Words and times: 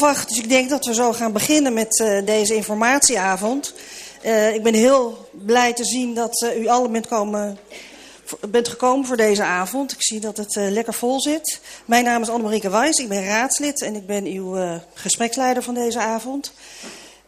dus 0.00 0.38
ik 0.38 0.48
denk 0.48 0.70
dat 0.70 0.86
we 0.86 0.94
zo 0.94 1.12
gaan 1.12 1.32
beginnen 1.32 1.72
met 1.72 2.00
uh, 2.00 2.26
deze 2.26 2.54
informatieavond. 2.54 3.74
Uh, 4.24 4.54
ik 4.54 4.62
ben 4.62 4.74
heel 4.74 5.28
blij 5.30 5.72
te 5.72 5.84
zien 5.84 6.14
dat 6.14 6.42
uh, 6.42 6.60
u 6.60 6.68
allen 6.68 6.92
bent, 6.92 7.06
komen, 7.06 7.58
bent 8.48 8.68
gekomen 8.68 9.06
voor 9.06 9.16
deze 9.16 9.42
avond. 9.42 9.92
Ik 9.92 10.02
zie 10.02 10.20
dat 10.20 10.36
het 10.36 10.54
lekker 10.54 10.94
vol 10.94 11.20
zit. 11.20 11.60
Mijn 11.84 12.04
naam 12.04 12.22
is 12.22 12.28
Annemarieke 12.28 12.70
Wijs, 12.70 12.96
ik 12.96 13.08
ben 13.08 13.24
raadslid 13.24 13.82
en 13.82 13.94
ik 13.94 14.06
ben 14.06 14.24
uw 14.24 14.80
gespreksleider 14.94 15.62
van 15.62 15.74
deze 15.74 15.98
avond. 15.98 16.52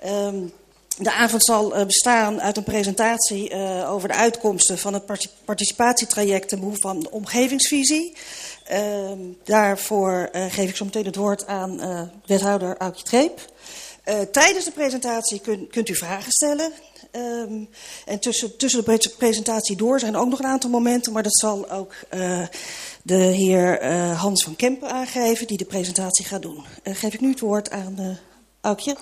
Um, 0.06 0.52
de 0.98 1.12
avond 1.12 1.44
zal 1.44 1.86
bestaan 1.86 2.40
uit 2.40 2.56
een 2.56 2.64
presentatie 2.64 3.54
over 3.86 4.08
de 4.08 4.14
uitkomsten 4.14 4.78
van 4.78 4.94
het 4.94 5.28
participatietraject 5.44 6.48
ten 6.48 6.58
behoeve 6.58 6.80
van 6.80 7.00
de 7.00 7.10
omgevingsvisie. 7.10 8.16
Uh, 8.72 9.10
daarvoor 9.44 10.28
uh, 10.32 10.44
geef 10.52 10.68
ik 10.68 10.76
zo 10.76 10.84
meteen 10.84 11.04
het 11.04 11.16
woord 11.16 11.46
aan 11.46 11.80
uh, 11.80 12.02
wethouder 12.26 12.76
Aukje 12.76 13.02
Treep. 13.02 13.40
Uh, 14.04 14.20
tijdens 14.20 14.64
de 14.64 14.70
presentatie 14.70 15.40
kun, 15.40 15.68
kunt 15.70 15.88
u 15.88 15.94
vragen 15.94 16.32
stellen. 16.32 16.72
Um, 17.12 17.68
en 18.04 18.18
tussen, 18.18 18.56
tussen 18.56 18.84
de 18.84 19.12
presentatie 19.18 19.76
door 19.76 20.00
zijn 20.00 20.16
ook 20.16 20.28
nog 20.28 20.38
een 20.38 20.46
aantal 20.46 20.70
momenten, 20.70 21.12
maar 21.12 21.22
dat 21.22 21.38
zal 21.38 21.70
ook 21.70 21.94
de 23.02 23.14
heer 23.14 23.84
Hans 24.14 24.44
van 24.44 24.56
Kempen 24.56 24.90
aangeven, 24.90 25.46
die 25.46 25.56
de 25.56 25.64
presentatie 25.64 26.24
gaat 26.24 26.42
doen. 26.42 26.64
geef 26.82 27.14
ik 27.14 27.20
nu 27.20 27.30
het 27.30 27.40
woord 27.40 27.70
aan 27.70 28.18
Aukje. 28.60 28.96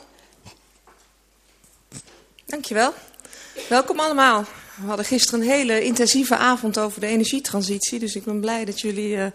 Dankjewel. 2.46 2.92
Welkom 3.68 4.00
allemaal. 4.00 4.44
We 4.74 4.86
hadden 4.86 5.04
gisteren 5.04 5.40
een 5.40 5.48
hele 5.48 5.84
intensieve 5.84 6.36
avond 6.36 6.78
over 6.78 7.00
de 7.00 7.06
energietransitie. 7.06 7.98
Dus 7.98 8.16
ik 8.16 8.24
ben 8.24 8.40
blij 8.40 8.64
dat 8.64 8.80
jullie 8.80 9.16
uh, 9.16 9.26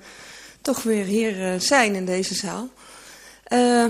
toch 0.61 0.83
weer 0.83 1.05
hier 1.05 1.53
uh, 1.53 1.59
zijn 1.59 1.95
in 1.95 2.05
deze 2.05 2.35
zaal. 2.35 2.69
Uh, 3.47 3.85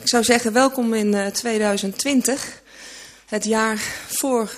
ik 0.00 0.08
zou 0.08 0.24
zeggen 0.24 0.52
welkom 0.52 0.94
in 0.94 1.32
2020. 1.32 2.62
Het 3.26 3.44
jaar 3.44 3.78
voor 4.06 4.50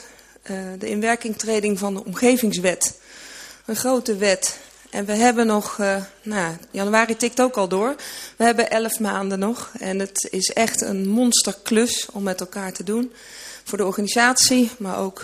de 0.79 0.89
inwerkingtreding 0.89 1.79
van 1.79 1.95
de 1.95 2.05
omgevingswet. 2.05 3.01
Een 3.65 3.77
grote 3.77 4.17
wet. 4.17 4.59
En 4.91 5.05
we 5.05 5.13
hebben 5.13 5.47
nog, 5.47 5.79
nou, 6.23 6.57
januari 6.71 7.17
tikt 7.17 7.41
ook 7.41 7.57
al 7.57 7.69
door. 7.69 7.95
We 8.37 8.45
hebben 8.45 8.71
elf 8.71 9.01
maanden 9.01 9.39
nog. 9.39 9.73
En 9.79 9.99
het 9.99 10.29
is 10.31 10.51
echt 10.51 10.81
een 10.81 11.09
monsterklus 11.09 12.07
om 12.13 12.23
met 12.23 12.41
elkaar 12.41 12.73
te 12.73 12.85
doen. 12.85 13.13
Voor 13.65 13.79
de 13.79 13.87
organisatie, 13.87 14.71
maar 14.79 14.99
ook 14.99 15.23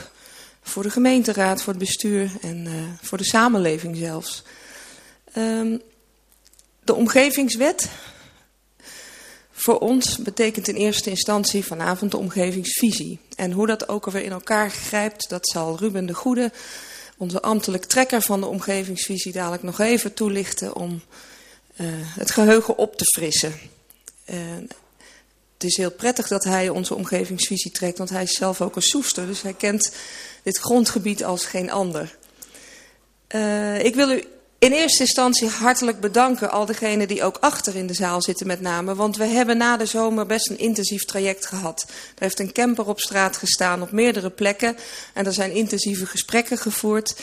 voor 0.63 0.83
de 0.83 0.91
gemeenteraad, 0.91 1.63
voor 1.63 1.73
het 1.73 1.83
bestuur 1.83 2.31
en 2.41 2.67
uh, 2.67 2.73
voor 3.03 3.19
de 3.19 3.25
samenleving 3.25 3.97
zelfs. 3.97 4.43
Um, 5.37 5.81
de 6.85 6.95
omgevingswet 6.95 7.89
voor 9.53 9.79
ons 9.79 10.19
betekent 10.19 10.69
in 10.69 10.75
eerste 10.75 11.11
instantie 11.11 11.65
vanavond 11.65 12.11
de 12.11 12.17
omgevingsvisie. 12.17 13.19
En 13.37 13.53
hoe 13.53 13.67
dat 13.67 13.89
ook 13.89 14.07
alweer 14.07 14.25
in 14.25 14.33
elkaar 14.33 14.71
grijpt, 14.71 15.29
dat 15.29 15.49
zal 15.49 15.79
Ruben 15.79 16.07
de 16.07 16.15
Goede, 16.15 16.53
onze 17.17 17.43
ambtelijk 17.43 17.85
trekker 17.85 18.23
van 18.23 18.41
de 18.41 18.47
omgevingsvisie, 18.47 19.33
dadelijk 19.33 19.63
nog 19.63 19.81
even 19.81 20.15
toelichten 20.15 20.75
om 20.77 21.03
uh, 21.77 21.87
het 21.93 22.31
geheugen 22.31 22.79
op 22.79 22.97
te 22.97 23.05
frissen. 23.05 23.55
Uh, 24.31 24.37
het 25.55 25.65
is 25.71 25.77
heel 25.77 25.91
prettig 25.91 26.29
dat 26.29 26.45
hij 26.45 26.69
onze 26.69 26.95
omgevingsvisie 26.95 27.71
trekt, 27.71 27.99
want 27.99 28.11
hij 28.11 28.23
is 28.23 28.33
zelf 28.33 28.61
ook 28.61 28.77
een 28.77 28.83
soester. 28.83 29.27
Dus 29.27 29.43
hij 29.43 29.55
kent 29.55 29.95
dit 30.43 30.59
grondgebied 30.59 31.25
als 31.25 31.47
geen 31.47 31.71
ander. 31.71 32.17
Uh, 33.35 33.85
ik 33.85 33.95
wil 33.95 34.11
u 34.11 34.25
in 34.62 34.73
eerste 34.73 35.03
instantie 35.03 35.48
hartelijk 35.48 36.01
bedanken, 36.01 36.51
al 36.51 36.67
degenen 36.67 37.09
die 37.09 37.25
ook 37.25 37.37
achter 37.41 37.77
in 37.77 37.87
de 37.87 37.95
zaal 37.95 38.23
zitten 38.23 38.47
met 38.47 38.61
name. 38.61 38.95
Want 38.95 39.17
we 39.17 39.25
hebben 39.25 39.57
na 39.57 39.77
de 39.77 39.87
zomer 39.87 40.27
best 40.27 40.51
een 40.51 40.59
intensief 40.59 41.05
traject 41.05 41.47
gehad. 41.47 41.85
Er 41.89 42.23
heeft 42.23 42.41
een 42.41 42.53
camper 42.53 42.89
op 42.89 43.01
straat 43.01 43.37
gestaan 43.37 43.83
op 43.83 43.93
meerdere 43.93 44.31
plekken. 44.31 44.77
En 45.15 45.27
er 45.27 45.33
zijn 45.33 45.55
intensieve 45.55 46.07
gesprekken 46.07 46.59
gevoerd. 46.59 47.15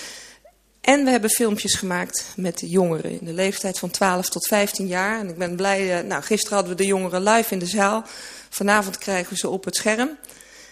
En 0.81 1.03
we 1.03 1.09
hebben 1.09 1.29
filmpjes 1.29 1.73
gemaakt 1.73 2.25
met 2.35 2.61
jongeren 2.65 3.11
in 3.11 3.25
de 3.25 3.33
leeftijd 3.33 3.79
van 3.79 3.89
12 3.89 4.29
tot 4.29 4.47
15 4.47 4.87
jaar. 4.87 5.19
En 5.19 5.29
ik 5.29 5.37
ben 5.37 5.55
blij, 5.55 5.99
uh, 5.99 6.07
nou 6.07 6.23
gisteren 6.23 6.57
hadden 6.57 6.75
we 6.75 6.81
de 6.81 6.87
jongeren 6.87 7.23
live 7.23 7.53
in 7.53 7.59
de 7.59 7.65
zaal. 7.65 8.03
Vanavond 8.49 8.97
krijgen 8.97 9.33
we 9.33 9.37
ze 9.39 9.49
op 9.49 9.65
het 9.65 9.75
scherm. 9.75 10.17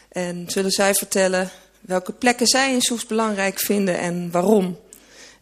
En 0.09 0.43
zullen 0.47 0.71
zij 0.71 0.93
vertellen 0.93 1.51
welke 1.81 2.11
plekken 2.11 2.47
zij 2.47 2.73
in 2.73 2.81
Soes 2.81 3.05
belangrijk 3.05 3.59
vinden 3.59 3.97
en 3.97 4.31
waarom. 4.31 4.77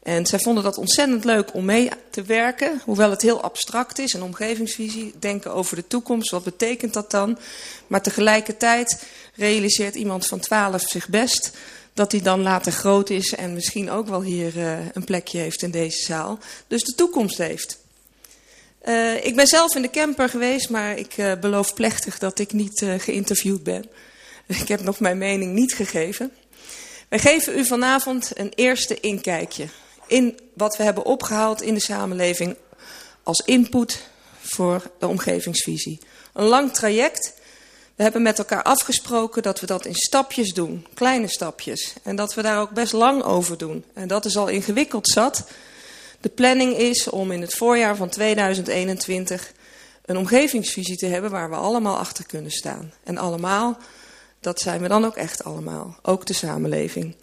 En 0.05 0.25
zij 0.25 0.39
vonden 0.39 0.63
dat 0.63 0.77
ontzettend 0.77 1.25
leuk 1.25 1.53
om 1.53 1.65
mee 1.65 1.89
te 2.09 2.21
werken, 2.21 2.81
hoewel 2.83 3.09
het 3.09 3.21
heel 3.21 3.41
abstract 3.41 3.99
is, 3.99 4.13
een 4.13 4.23
omgevingsvisie, 4.23 5.13
denken 5.19 5.53
over 5.53 5.75
de 5.75 5.87
toekomst, 5.87 6.31
wat 6.31 6.43
betekent 6.43 6.93
dat 6.93 7.11
dan? 7.11 7.37
Maar 7.87 8.01
tegelijkertijd 8.01 9.05
realiseert 9.35 9.95
iemand 9.95 10.25
van 10.25 10.39
12 10.39 10.81
zich 10.81 11.09
best 11.09 11.57
dat 11.93 12.11
hij 12.11 12.21
dan 12.21 12.41
later 12.41 12.71
groot 12.71 13.09
is 13.09 13.33
en 13.33 13.53
misschien 13.53 13.89
ook 13.89 14.07
wel 14.07 14.21
hier 14.21 14.57
uh, 14.57 14.77
een 14.93 15.03
plekje 15.03 15.37
heeft 15.37 15.61
in 15.61 15.71
deze 15.71 16.03
zaal. 16.03 16.39
Dus 16.67 16.83
de 16.83 16.95
toekomst 16.95 17.37
heeft. 17.37 17.79
Uh, 18.87 19.25
ik 19.25 19.35
ben 19.35 19.47
zelf 19.47 19.75
in 19.75 19.81
de 19.81 19.89
camper 19.89 20.29
geweest, 20.29 20.69
maar 20.69 20.97
ik 20.97 21.17
uh, 21.17 21.31
beloof 21.39 21.73
plechtig 21.73 22.17
dat 22.17 22.39
ik 22.39 22.53
niet 22.53 22.85
geïnterviewd 22.97 23.63
ben. 23.63 23.85
Ik 24.61 24.67
heb 24.67 24.83
nog 24.83 24.99
mijn 24.99 25.17
mening 25.17 25.53
niet 25.53 25.73
gegeven. 25.73 26.31
Wij 27.09 27.19
geven 27.19 27.57
u 27.57 27.65
vanavond 27.65 28.31
een 28.33 28.51
eerste 28.55 28.99
inkijkje 28.99 29.67
in 30.07 30.39
wat 30.53 30.77
we 30.77 30.83
hebben 30.83 31.05
opgehaald 31.05 31.61
in 31.61 31.73
de 31.73 31.79
samenleving 31.79 32.55
als 33.23 33.39
input 33.45 34.07
voor 34.39 34.91
de 34.99 35.07
omgevingsvisie. 35.07 35.99
Een 36.33 36.45
lang 36.45 36.73
traject. 36.73 37.33
We 37.95 38.03
hebben 38.03 38.21
met 38.21 38.37
elkaar 38.37 38.63
afgesproken 38.63 39.43
dat 39.43 39.59
we 39.59 39.65
dat 39.65 39.85
in 39.85 39.95
stapjes 39.95 40.53
doen, 40.53 40.87
kleine 40.93 41.27
stapjes. 41.27 41.93
En 42.03 42.15
dat 42.15 42.33
we 42.33 42.41
daar 42.41 42.59
ook 42.59 42.69
best 42.69 42.93
lang 42.93 43.23
over 43.23 43.57
doen. 43.57 43.83
En 43.93 44.07
dat 44.07 44.25
is 44.25 44.37
al 44.37 44.47
ingewikkeld 44.47 45.07
zat. 45.07 45.47
De 46.21 46.29
planning 46.29 46.77
is 46.77 47.09
om 47.09 47.31
in 47.31 47.41
het 47.41 47.53
voorjaar 47.53 47.95
van 47.95 48.09
2021 48.09 49.51
een 50.05 50.17
omgevingsvisie 50.17 50.97
te 50.97 51.05
hebben 51.05 51.31
waar 51.31 51.49
we 51.49 51.55
allemaal 51.55 51.97
achter 51.97 52.25
kunnen 52.25 52.51
staan. 52.51 52.93
En 53.03 53.17
allemaal 53.17 53.77
dat 54.45 54.59
zijn 54.59 54.81
we 54.81 54.87
dan 54.87 55.05
ook 55.05 55.15
echt 55.15 55.43
allemaal, 55.43 55.97
ook 56.01 56.25
de 56.25 56.33
samenleving. 56.33 57.15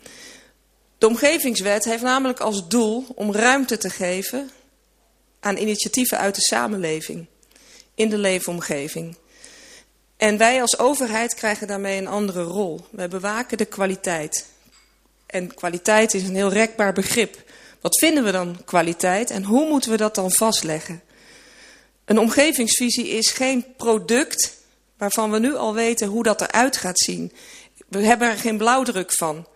De 0.98 1.06
omgevingswet 1.06 1.84
heeft 1.84 2.02
namelijk 2.02 2.40
als 2.40 2.68
doel 2.68 3.06
om 3.14 3.32
ruimte 3.32 3.78
te 3.78 3.90
geven 3.90 4.50
aan 5.40 5.56
initiatieven 5.56 6.18
uit 6.18 6.34
de 6.34 6.40
samenleving 6.40 7.26
in 7.94 8.08
de 8.08 8.18
leefomgeving. 8.18 9.16
En 10.16 10.38
wij 10.38 10.60
als 10.60 10.78
overheid 10.78 11.34
krijgen 11.34 11.66
daarmee 11.66 11.98
een 11.98 12.06
andere 12.06 12.42
rol. 12.42 12.80
Wij 12.90 13.08
bewaken 13.08 13.58
de 13.58 13.64
kwaliteit. 13.64 14.46
En 15.26 15.54
kwaliteit 15.54 16.14
is 16.14 16.22
een 16.22 16.34
heel 16.34 16.52
rekbaar 16.52 16.92
begrip. 16.92 17.44
Wat 17.80 17.98
vinden 17.98 18.24
we 18.24 18.32
dan 18.32 18.64
kwaliteit 18.64 19.30
en 19.30 19.44
hoe 19.44 19.68
moeten 19.68 19.90
we 19.90 19.96
dat 19.96 20.14
dan 20.14 20.30
vastleggen? 20.30 21.02
Een 22.04 22.18
omgevingsvisie 22.18 23.08
is 23.08 23.30
geen 23.30 23.64
product 23.76 24.60
waarvan 25.02 25.30
we 25.30 25.38
nu 25.38 25.54
al 25.54 25.74
weten 25.74 26.08
hoe 26.08 26.22
dat 26.22 26.40
eruit 26.40 26.76
gaat 26.76 26.98
zien. 26.98 27.32
We 27.88 27.98
hebben 27.98 28.28
er 28.28 28.36
geen 28.36 28.56
blauwdruk 28.56 29.12
van. 29.12 29.46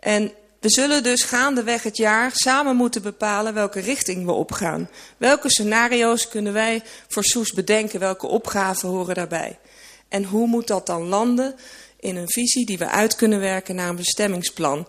En 0.00 0.32
we 0.60 0.70
zullen 0.70 1.02
dus 1.02 1.22
gaandeweg 1.22 1.82
het 1.82 1.96
jaar 1.96 2.30
samen 2.34 2.76
moeten 2.76 3.02
bepalen 3.02 3.54
welke 3.54 3.80
richting 3.80 4.24
we 4.24 4.32
opgaan. 4.32 4.88
Welke 5.16 5.50
scenario's 5.50 6.28
kunnen 6.28 6.52
wij 6.52 6.82
voor 7.08 7.24
Soes 7.24 7.52
bedenken? 7.52 8.00
Welke 8.00 8.26
opgaven 8.26 8.88
horen 8.88 9.14
daarbij? 9.14 9.58
En 10.08 10.24
hoe 10.24 10.46
moet 10.46 10.66
dat 10.66 10.86
dan 10.86 11.08
landen 11.08 11.54
in 12.00 12.16
een 12.16 12.30
visie 12.30 12.66
die 12.66 12.78
we 12.78 12.88
uit 12.88 13.16
kunnen 13.16 13.40
werken 13.40 13.74
naar 13.74 13.88
een 13.88 13.96
bestemmingsplan? 13.96 14.88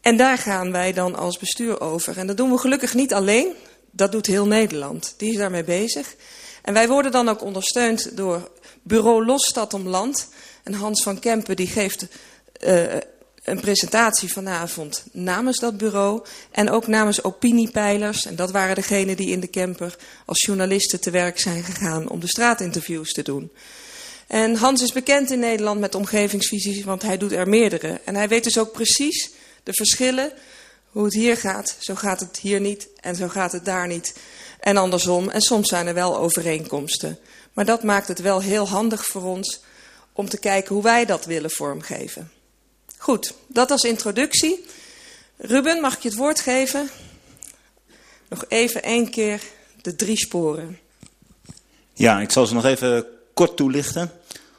En 0.00 0.16
daar 0.16 0.38
gaan 0.38 0.72
wij 0.72 0.92
dan 0.92 1.16
als 1.16 1.38
bestuur 1.38 1.80
over. 1.80 2.18
En 2.18 2.26
dat 2.26 2.36
doen 2.36 2.50
we 2.50 2.58
gelukkig 2.58 2.94
niet 2.94 3.14
alleen. 3.14 3.54
Dat 3.90 4.12
doet 4.12 4.26
heel 4.26 4.46
Nederland. 4.46 5.14
Die 5.16 5.30
is 5.30 5.36
daarmee 5.36 5.64
bezig. 5.64 6.14
En 6.62 6.74
wij 6.74 6.88
worden 6.88 7.12
dan 7.12 7.28
ook 7.28 7.42
ondersteund 7.42 8.16
door 8.16 8.50
bureau 8.82 9.24
Los 9.24 9.46
Stad 9.46 9.74
om 9.74 9.88
Land. 9.88 10.28
En 10.62 10.74
Hans 10.74 11.02
van 11.02 11.18
Kempen 11.18 11.56
die 11.56 11.66
geeft 11.66 12.06
uh, 12.64 12.94
een 13.44 13.60
presentatie 13.60 14.32
vanavond 14.32 15.04
namens 15.12 15.58
dat 15.58 15.76
bureau. 15.76 16.22
En 16.50 16.70
ook 16.70 16.86
namens 16.86 17.24
opiniepeilers. 17.24 18.26
En 18.26 18.36
dat 18.36 18.50
waren 18.50 18.74
degenen 18.74 19.16
die 19.16 19.30
in 19.30 19.40
de 19.40 19.50
camper 19.50 19.96
als 20.26 20.44
journalisten 20.44 21.00
te 21.00 21.10
werk 21.10 21.38
zijn 21.38 21.62
gegaan 21.62 22.08
om 22.08 22.20
de 22.20 22.28
straatinterviews 22.28 23.12
te 23.12 23.22
doen. 23.22 23.50
En 24.26 24.54
Hans 24.54 24.82
is 24.82 24.92
bekend 24.92 25.30
in 25.30 25.38
Nederland 25.38 25.80
met 25.80 25.94
omgevingsvisies, 25.94 26.84
want 26.84 27.02
hij 27.02 27.18
doet 27.18 27.32
er 27.32 27.48
meerdere. 27.48 28.00
En 28.04 28.14
hij 28.14 28.28
weet 28.28 28.44
dus 28.44 28.58
ook 28.58 28.72
precies 28.72 29.30
de 29.62 29.72
verschillen. 29.72 30.32
Hoe 30.90 31.04
het 31.04 31.14
hier 31.14 31.36
gaat, 31.36 31.76
zo 31.78 31.94
gaat 31.94 32.20
het 32.20 32.38
hier 32.38 32.60
niet 32.60 32.88
en 33.00 33.16
zo 33.16 33.28
gaat 33.28 33.52
het 33.52 33.64
daar 33.64 33.86
niet. 33.86 34.14
En 34.60 34.76
andersom. 34.76 35.28
En 35.28 35.40
soms 35.40 35.68
zijn 35.68 35.86
er 35.86 35.94
wel 35.94 36.16
overeenkomsten. 36.16 37.18
Maar 37.52 37.64
dat 37.64 37.82
maakt 37.82 38.08
het 38.08 38.20
wel 38.20 38.40
heel 38.40 38.68
handig 38.68 39.06
voor 39.06 39.22
ons 39.22 39.60
om 40.12 40.28
te 40.28 40.38
kijken 40.38 40.74
hoe 40.74 40.82
wij 40.82 41.04
dat 41.04 41.24
willen 41.24 41.50
vormgeven. 41.50 42.30
Goed, 42.96 43.34
dat 43.46 43.70
als 43.70 43.82
introductie. 43.82 44.64
Ruben, 45.36 45.80
mag 45.80 45.96
ik 45.96 46.02
je 46.02 46.08
het 46.08 46.18
woord 46.18 46.40
geven? 46.40 46.90
Nog 48.28 48.44
even 48.48 48.82
één 48.82 49.10
keer 49.10 49.42
de 49.82 49.96
drie 49.96 50.16
sporen. 50.16 50.78
Ja, 51.92 52.20
ik 52.20 52.30
zal 52.30 52.46
ze 52.46 52.54
nog 52.54 52.64
even 52.64 53.06
kort 53.34 53.56
toelichten. 53.56 54.12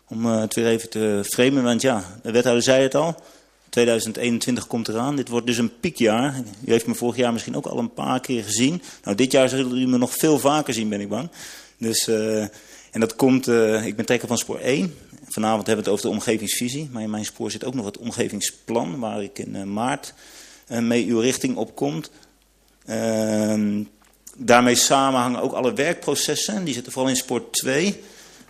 Om 0.07 0.25
uh, 0.25 0.39
het 0.39 0.55
weer 0.55 0.67
even 0.67 0.89
te 0.89 1.21
framen. 1.29 1.63
Want 1.63 1.81
ja, 1.81 2.19
de 2.23 2.31
wethouder 2.31 2.63
zei 2.63 2.83
het 2.83 2.95
al. 2.95 3.23
2021 3.71 4.67
komt 4.67 4.87
eraan. 4.87 5.15
Dit 5.15 5.29
wordt 5.29 5.45
dus 5.45 5.57
een 5.57 5.79
piekjaar. 5.79 6.35
U 6.65 6.71
heeft 6.71 6.87
me 6.87 6.95
vorig 6.95 7.15
jaar 7.15 7.33
misschien 7.33 7.55
ook 7.55 7.65
al 7.65 7.77
een 7.77 7.93
paar 7.93 8.19
keer 8.19 8.43
gezien. 8.43 8.81
Nou, 9.03 9.17
dit 9.17 9.31
jaar 9.31 9.49
zullen 9.49 9.77
u 9.77 9.87
me 9.87 9.97
nog 9.97 10.15
veel 10.15 10.39
vaker 10.39 10.73
zien, 10.73 10.89
ben 10.89 11.01
ik 11.01 11.09
bang. 11.09 11.29
Dus, 11.77 12.07
uh, 12.07 12.41
en 12.91 12.99
dat 12.99 13.15
komt, 13.15 13.47
uh, 13.47 13.85
ik 13.85 13.95
ben 13.95 14.05
trekker 14.05 14.27
van 14.27 14.37
spoor 14.37 14.59
1. 14.59 14.95
Vanavond 15.27 15.67
hebben 15.67 15.85
we 15.85 15.91
het 15.91 15.99
over 15.99 16.09
de 16.09 16.15
omgevingsvisie. 16.15 16.89
Maar 16.91 17.01
in 17.01 17.09
mijn 17.09 17.25
spoor 17.25 17.51
zit 17.51 17.65
ook 17.65 17.73
nog 17.73 17.85
het 17.85 17.97
omgevingsplan, 17.97 18.99
waar 18.99 19.23
ik 19.23 19.39
in 19.39 19.55
uh, 19.55 19.63
maart 19.63 20.13
mee 20.67 21.05
uw 21.05 21.19
richting 21.19 21.55
op 21.55 21.75
komt. 21.75 22.11
Ehm, 22.85 23.83
daarmee 24.37 24.75
samenhangen 24.75 25.41
ook 25.41 25.53
alle 25.53 25.73
werkprocessen. 25.73 26.63
Die 26.63 26.73
zitten 26.73 26.91
vooral 26.91 27.11
in 27.11 27.17
spoor 27.17 27.49
2. 27.49 28.01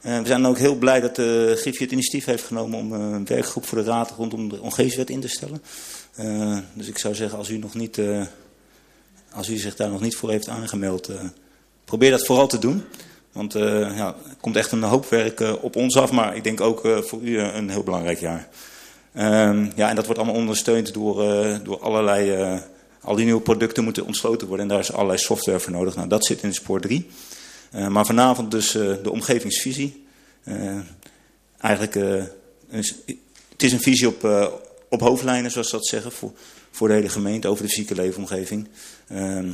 Uh, 0.06 0.20
we 0.20 0.28
zijn 0.28 0.46
ook 0.46 0.58
heel 0.58 0.76
blij 0.76 1.00
dat 1.00 1.16
de 1.16 1.54
Griffie 1.58 1.84
het 1.84 1.92
initiatief 1.92 2.26
heeft 2.26 2.44
genomen 2.44 2.80
om 2.80 2.94
een 2.94 3.26
werkgroep 3.26 3.66
voor 3.66 3.78
de 3.78 3.84
raad 3.84 4.14
rondom 4.18 4.50
de 4.50 4.62
omgevingswet 4.62 5.10
in 5.10 5.20
te 5.20 5.28
stellen. 5.28 5.62
Dus 6.74 6.88
ik 6.88 6.98
zou 6.98 7.16
zeggen, 7.16 7.38
als 7.38 7.50
u, 7.50 7.58
nog 7.58 7.74
niet, 7.74 8.02
als 9.34 9.50
u 9.50 9.58
zich 9.58 9.76
daar 9.76 9.90
nog 9.90 10.02
niet 10.02 10.16
voor 10.16 10.30
heeft 10.30 10.48
aangemeld, 10.48 11.10
probeer 11.86 12.12
dat 12.12 12.26
vooral 12.26 12.48
te 12.48 12.60
doen. 12.60 12.84
Want 13.32 13.54
ja, 13.54 14.16
er 14.30 14.36
komt 14.42 14.56
echt 14.56 14.72
een 14.72 14.84
hoop 14.84 15.10
werk 15.10 15.40
op 15.62 15.76
ons 15.76 15.98
af, 15.98 16.12
maar 16.12 16.36
ik 16.36 16.44
denk 16.44 16.62
ook 16.62 16.88
voor 17.04 17.22
u 17.22 17.40
een 17.40 17.70
heel 17.70 17.84
belangrijk 17.84 18.20
jaar. 18.20 18.48
Ehm, 19.14 19.68
ja, 19.76 19.90
en 19.90 19.96
dat 19.96 20.06
wordt 20.06 20.20
allemaal 20.20 20.42
ondersteund 20.42 20.94
door, 20.94 21.16
door 21.64 21.80
allerlei, 21.80 22.60
al 23.02 23.16
die 23.16 23.26
nieuwe 23.26 23.42
producten 23.42 23.84
moeten 23.84 24.06
ontsloten 24.06 24.48
worden. 24.48 24.66
En 24.66 24.72
daar 24.72 24.82
is 24.82 24.94
allerlei 24.94 25.18
software 25.18 25.60
voor 25.60 25.72
nodig. 25.72 25.96
Nou, 25.96 26.08
dat 26.08 26.26
zit 26.26 26.44
in 26.44 26.54
spoor 26.54 26.80
3. 26.80 27.10
Uh, 27.76 27.88
maar 27.88 28.06
vanavond 28.06 28.52
dus 28.52 28.76
uh, 28.76 28.96
de 29.04 29.12
omgevingsvisie. 29.12 30.06
Uh, 30.44 30.80
eigenlijk, 31.58 31.96
is, 32.70 32.96
het 33.50 33.64
is 33.64 33.72
een 33.72 33.82
visie 33.82 34.08
op, 34.08 34.24
op 34.90 35.02
hoofdlijnen, 35.02 35.52
zoals 35.52 35.70
ze 35.70 35.76
dat 35.76 35.86
zeggen, 35.86 36.12
voor, 36.12 36.32
voor 36.72 36.88
de 36.88 36.94
hele 36.94 37.10
gemeente 37.10 37.48
over 37.48 37.64
de 37.64 37.70
fysieke 37.70 37.96
leefomgeving. 37.96 38.68
Ehm, 39.08 39.52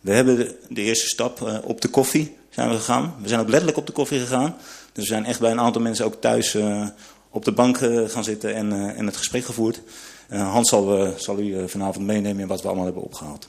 we 0.00 0.12
hebben 0.12 0.36
de, 0.36 0.58
de, 0.68 0.80
eerste 0.80 1.06
stap 1.06 1.62
op 1.64 1.80
de 1.80 1.88
koffie 1.88 2.36
zijn 2.50 2.68
we 2.68 2.74
gegaan. 2.74 3.14
We 3.22 3.28
zijn 3.28 3.40
ook 3.40 3.48
letterlijk 3.48 3.78
op 3.78 3.86
de 3.86 3.92
koffie 3.92 4.18
gegaan. 4.18 4.56
Dus 4.92 5.08
we 5.08 5.14
zijn 5.14 5.24
echt 5.24 5.40
bij 5.40 5.50
een 5.50 5.60
aantal 5.60 5.82
mensen 5.82 6.04
ook 6.04 6.20
thuis 6.20 6.56
op 7.30 7.44
de 7.44 7.52
bank 7.52 7.76
gaan 8.06 8.24
zitten 8.24 8.54
en, 8.54 8.94
en 8.96 9.06
het 9.06 9.16
gesprek 9.16 9.44
gevoerd. 9.44 9.80
Hans 10.28 10.68
zal, 10.68 11.14
zal 11.16 11.38
u 11.38 11.68
vanavond 11.68 12.06
meenemen 12.06 12.42
in 12.42 12.48
wat 12.48 12.60
we 12.62 12.66
allemaal 12.66 12.84
hebben 12.84 13.02
opgehaald. 13.02 13.48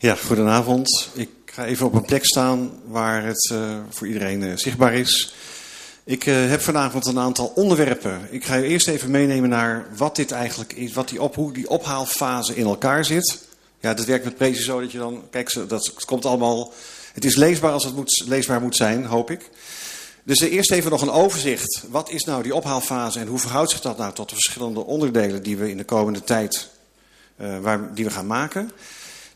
Ja, 0.00 0.14
goedenavond. 0.14 1.08
Ik 1.12 1.28
ga 1.44 1.64
even 1.64 1.86
op 1.86 1.94
een 1.94 2.04
plek 2.04 2.24
staan 2.24 2.70
waar 2.86 3.24
het 3.24 3.50
uh, 3.52 3.78
voor 3.90 4.06
iedereen 4.06 4.42
uh, 4.42 4.56
zichtbaar 4.56 4.94
is. 4.94 5.34
Ik 6.04 6.26
uh, 6.26 6.48
heb 6.48 6.60
vanavond 6.60 7.06
een 7.06 7.18
aantal 7.18 7.52
onderwerpen. 7.54 8.28
Ik 8.30 8.44
ga 8.44 8.54
je 8.54 8.66
eerst 8.66 8.88
even 8.88 9.10
meenemen 9.10 9.48
naar 9.48 9.86
wat 9.96 10.16
dit 10.16 10.30
eigenlijk 10.30 10.72
is, 10.72 10.92
wat 10.92 11.08
die 11.08 11.22
op, 11.22 11.34
hoe 11.34 11.52
die 11.52 11.68
ophaalfase 11.68 12.56
in 12.56 12.64
elkaar 12.66 13.04
zit. 13.04 13.38
Ja, 13.80 13.94
dat 13.94 14.04
werkt 14.04 14.24
met 14.24 14.36
precies 14.36 14.64
zo 14.64 14.80
dat 14.80 14.92
je 14.92 14.98
dan, 14.98 15.22
kijk, 15.30 15.68
dat 15.68 15.86
het 15.86 16.04
komt 16.04 16.24
allemaal, 16.24 16.72
het 17.12 17.24
is 17.24 17.36
leesbaar 17.36 17.72
als 17.72 17.84
het 17.84 17.94
moet, 17.94 18.22
leesbaar 18.26 18.60
moet 18.60 18.76
zijn, 18.76 19.04
hoop 19.04 19.30
ik. 19.30 19.50
Dus 20.22 20.40
eerst 20.40 20.72
even 20.72 20.90
nog 20.90 21.02
een 21.02 21.10
overzicht. 21.10 21.82
Wat 21.90 22.10
is 22.10 22.24
nou 22.24 22.42
die 22.42 22.54
ophaalfase 22.54 23.18
en 23.18 23.26
hoe 23.26 23.38
verhoudt 23.38 23.70
zich 23.70 23.80
dat 23.80 23.98
nou 23.98 24.12
tot 24.12 24.28
de 24.28 24.34
verschillende 24.34 24.84
onderdelen 24.84 25.42
die 25.42 25.56
we 25.56 25.70
in 25.70 25.76
de 25.76 25.84
komende 25.84 26.24
tijd, 26.24 26.68
waar, 27.36 27.94
die 27.94 28.04
we 28.04 28.10
gaan 28.10 28.26
maken? 28.26 28.70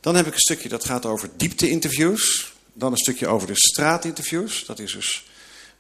Dan 0.03 0.15
heb 0.15 0.27
ik 0.27 0.33
een 0.33 0.41
stukje 0.41 0.69
dat 0.69 0.85
gaat 0.85 1.07
over 1.07 1.31
diepte-interviews. 1.37 2.53
Dan 2.73 2.93
een 2.93 2.99
stukje 2.99 3.27
over 3.27 3.47
de 3.47 3.57
straatinterviews. 3.57 4.65
Dat 4.67 4.79
is 4.79 4.93
dus 4.93 5.27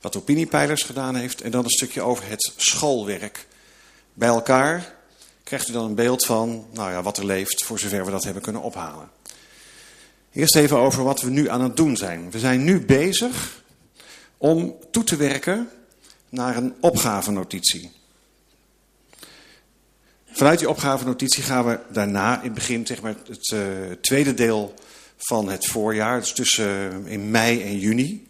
wat 0.01 0.17
Opiniepeilers 0.17 0.83
gedaan 0.83 1.15
heeft. 1.15 1.41
En 1.41 1.51
dan 1.51 1.65
een 1.65 1.71
stukje 1.71 2.03
over 2.03 2.29
het 2.29 2.53
schoolwerk. 2.57 3.47
Bij 4.15 4.29
elkaar 4.29 4.95
krijgt 5.43 5.69
u 5.69 5.73
dan 5.73 5.85
een 5.85 5.95
beeld 5.95 6.25
van 6.25 6.67
nou 6.73 6.91
ja, 6.91 7.03
wat 7.03 7.19
er 7.19 7.27
leeft, 7.27 7.65
voor 7.65 7.79
zover 7.79 8.05
we 8.05 8.11
dat 8.11 8.25
hebben 8.25 8.43
kunnen 8.43 8.63
ophalen. 8.63 9.11
Eerst 10.33 10.57
even 10.57 10.77
over 10.77 11.05
wat 11.05 11.21
we 11.21 11.31
nu 11.31 11.49
aan 11.49 11.63
het 11.63 11.77
doen 11.77 11.97
zijn. 11.97 12.31
We 12.31 12.39
zijn 12.39 12.65
nu 12.65 12.81
bezig 12.81 13.63
om 14.37 14.77
toe 14.91 15.05
te 15.05 15.17
werken 15.17 15.71
naar 16.29 16.57
een 16.57 16.75
opgavenotitie. 16.81 17.93
Vanuit 20.33 20.59
die 20.59 20.69
opgavenotitie 20.69 21.43
gaan 21.43 21.67
we 21.67 21.79
daarna 21.89 22.37
in 22.37 22.45
het 22.45 22.55
begin, 22.55 22.87
zeg 22.87 23.03
maar, 23.03 23.15
het 23.29 23.51
uh, 23.55 23.61
tweede 24.01 24.35
deel 24.35 24.75
van 25.17 25.49
het 25.49 25.67
voorjaar, 25.67 26.21
dus 26.21 26.33
tussen 26.33 26.67
uh, 27.05 27.13
in 27.13 27.31
mei 27.31 27.63
en 27.63 27.79
juni, 27.79 28.29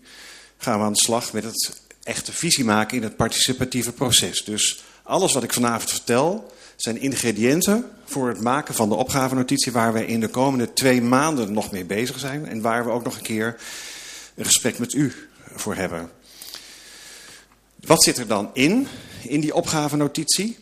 gaan 0.57 0.79
we 0.79 0.85
aan 0.85 0.93
de 0.93 0.99
slag 0.99 1.33
met 1.33 1.45
het 1.45 1.81
echte 2.03 2.33
visie 2.33 2.65
maken 2.65 2.97
in 2.97 3.03
het 3.03 3.17
participatieve 3.17 3.93
proces. 3.93 4.45
Dus 4.45 4.83
alles 5.03 5.33
wat 5.33 5.43
ik 5.43 5.53
vanavond 5.53 5.91
vertel 5.91 6.53
zijn 6.77 7.01
ingrediënten 7.01 7.91
voor 8.05 8.29
het 8.29 8.41
maken 8.41 8.75
van 8.75 8.89
de 8.89 8.95
opgavenotitie 8.95 9.73
waar 9.73 9.93
we 9.93 10.07
in 10.07 10.21
de 10.21 10.29
komende 10.29 10.73
twee 10.73 11.03
maanden 11.03 11.53
nog 11.53 11.71
mee 11.71 11.85
bezig 11.85 12.19
zijn 12.19 12.47
en 12.47 12.61
waar 12.61 12.85
we 12.85 12.91
ook 12.91 13.05
nog 13.05 13.17
een 13.17 13.23
keer 13.23 13.61
een 14.35 14.45
gesprek 14.45 14.79
met 14.79 14.93
u 14.93 15.13
voor 15.55 15.75
hebben. 15.75 16.11
Wat 17.81 18.03
zit 18.03 18.19
er 18.19 18.27
dan 18.27 18.51
in, 18.53 18.89
in 19.23 19.41
die 19.41 19.55
opgavenotitie? 19.55 20.59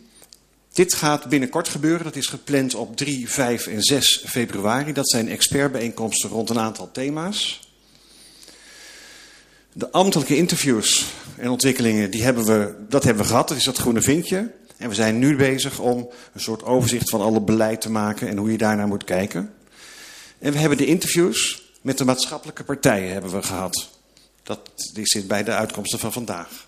Dit 0.73 0.95
gaat 0.95 1.29
binnenkort 1.29 1.69
gebeuren. 1.69 2.05
Dat 2.05 2.17
is 2.17 2.27
gepland 2.27 2.75
op 2.75 2.97
3, 2.97 3.31
5 3.31 3.67
en 3.67 3.83
6 3.83 4.25
februari. 4.27 4.93
Dat 4.93 5.11
zijn 5.11 5.29
expertbijeenkomsten 5.29 6.31
rond 6.31 6.51
een 6.51 6.59
aantal 6.59 6.91
thema's. 6.93 7.69
De 9.73 9.91
ambtelijke 9.91 10.37
interviews 10.37 11.07
en 11.37 11.51
ontwikkelingen, 11.51 12.11
die 12.11 12.23
hebben 12.23 12.45
we, 12.45 12.75
dat 12.89 13.05
hebben 13.05 13.23
we 13.23 13.29
gehad. 13.29 13.49
Dat 13.49 13.57
is 13.57 13.65
dat 13.65 13.79
groene 13.79 14.03
vinkje. 14.03 14.51
En 14.77 14.89
we 14.89 14.95
zijn 14.95 15.19
nu 15.19 15.37
bezig 15.37 15.79
om 15.79 16.11
een 16.33 16.41
soort 16.41 16.63
overzicht 16.63 17.11
van 17.11 17.21
alle 17.21 17.41
beleid 17.41 17.81
te 17.81 17.91
maken 17.91 18.29
en 18.29 18.37
hoe 18.37 18.51
je 18.51 18.59
daarnaar 18.59 18.89
moet 18.89 19.05
kijken. 19.05 19.55
En 20.39 20.53
we 20.53 20.59
hebben 20.59 20.79
de 20.79 20.87
interviews 20.87 21.63
met 21.81 21.99
de 21.99 22.05
maatschappelijke 22.05 22.65
partijen 22.65 23.13
hebben 23.13 23.31
we 23.31 23.43
gehad. 23.43 23.89
Dat 24.43 24.71
die 24.93 25.07
zit 25.07 25.27
bij 25.27 25.45
de 25.45 25.55
uitkomsten 25.55 25.99
van 25.99 26.13
vandaag. 26.13 26.67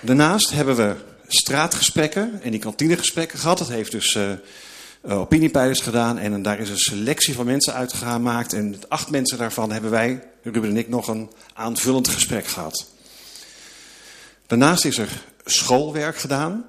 Daarnaast 0.00 0.50
hebben 0.50 0.76
we 0.76 0.96
straatgesprekken 1.28 2.42
en 2.42 2.50
die 2.50 2.60
kantinegesprekken 2.60 3.38
gehad. 3.38 3.58
Dat 3.58 3.68
heeft 3.68 3.90
dus 3.90 4.14
uh, 4.14 4.32
opiniepeilers 5.18 5.80
gedaan. 5.80 6.18
En 6.18 6.42
daar 6.42 6.58
is 6.58 6.70
een 6.70 6.78
selectie 6.78 7.34
van 7.34 7.46
mensen 7.46 7.74
uitgemaakt. 7.74 8.52
En 8.52 8.70
met 8.70 8.88
acht 8.88 9.10
mensen 9.10 9.38
daarvan 9.38 9.72
hebben 9.72 9.90
wij, 9.90 10.22
Ruben 10.42 10.70
en 10.70 10.76
ik, 10.76 10.88
nog 10.88 11.08
een 11.08 11.30
aanvullend 11.54 12.08
gesprek 12.08 12.46
gehad. 12.46 12.86
Daarnaast 14.46 14.84
is 14.84 14.98
er 14.98 15.08
schoolwerk 15.44 16.16
gedaan. 16.16 16.64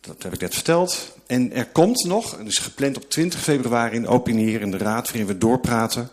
Dat 0.00 0.22
heb 0.22 0.32
ik 0.32 0.40
net 0.40 0.54
verteld. 0.54 1.12
En 1.26 1.52
er 1.52 1.66
komt 1.66 2.04
nog, 2.04 2.38
en 2.38 2.46
is 2.46 2.58
gepland 2.58 2.96
op 2.96 3.10
20 3.10 3.40
februari 3.40 3.96
in 3.96 4.06
Opinier 4.06 4.60
in 4.60 4.70
de 4.70 4.78
Raad, 4.78 5.06
waarin 5.06 5.26
we 5.26 5.38
doorpraten 5.38 6.10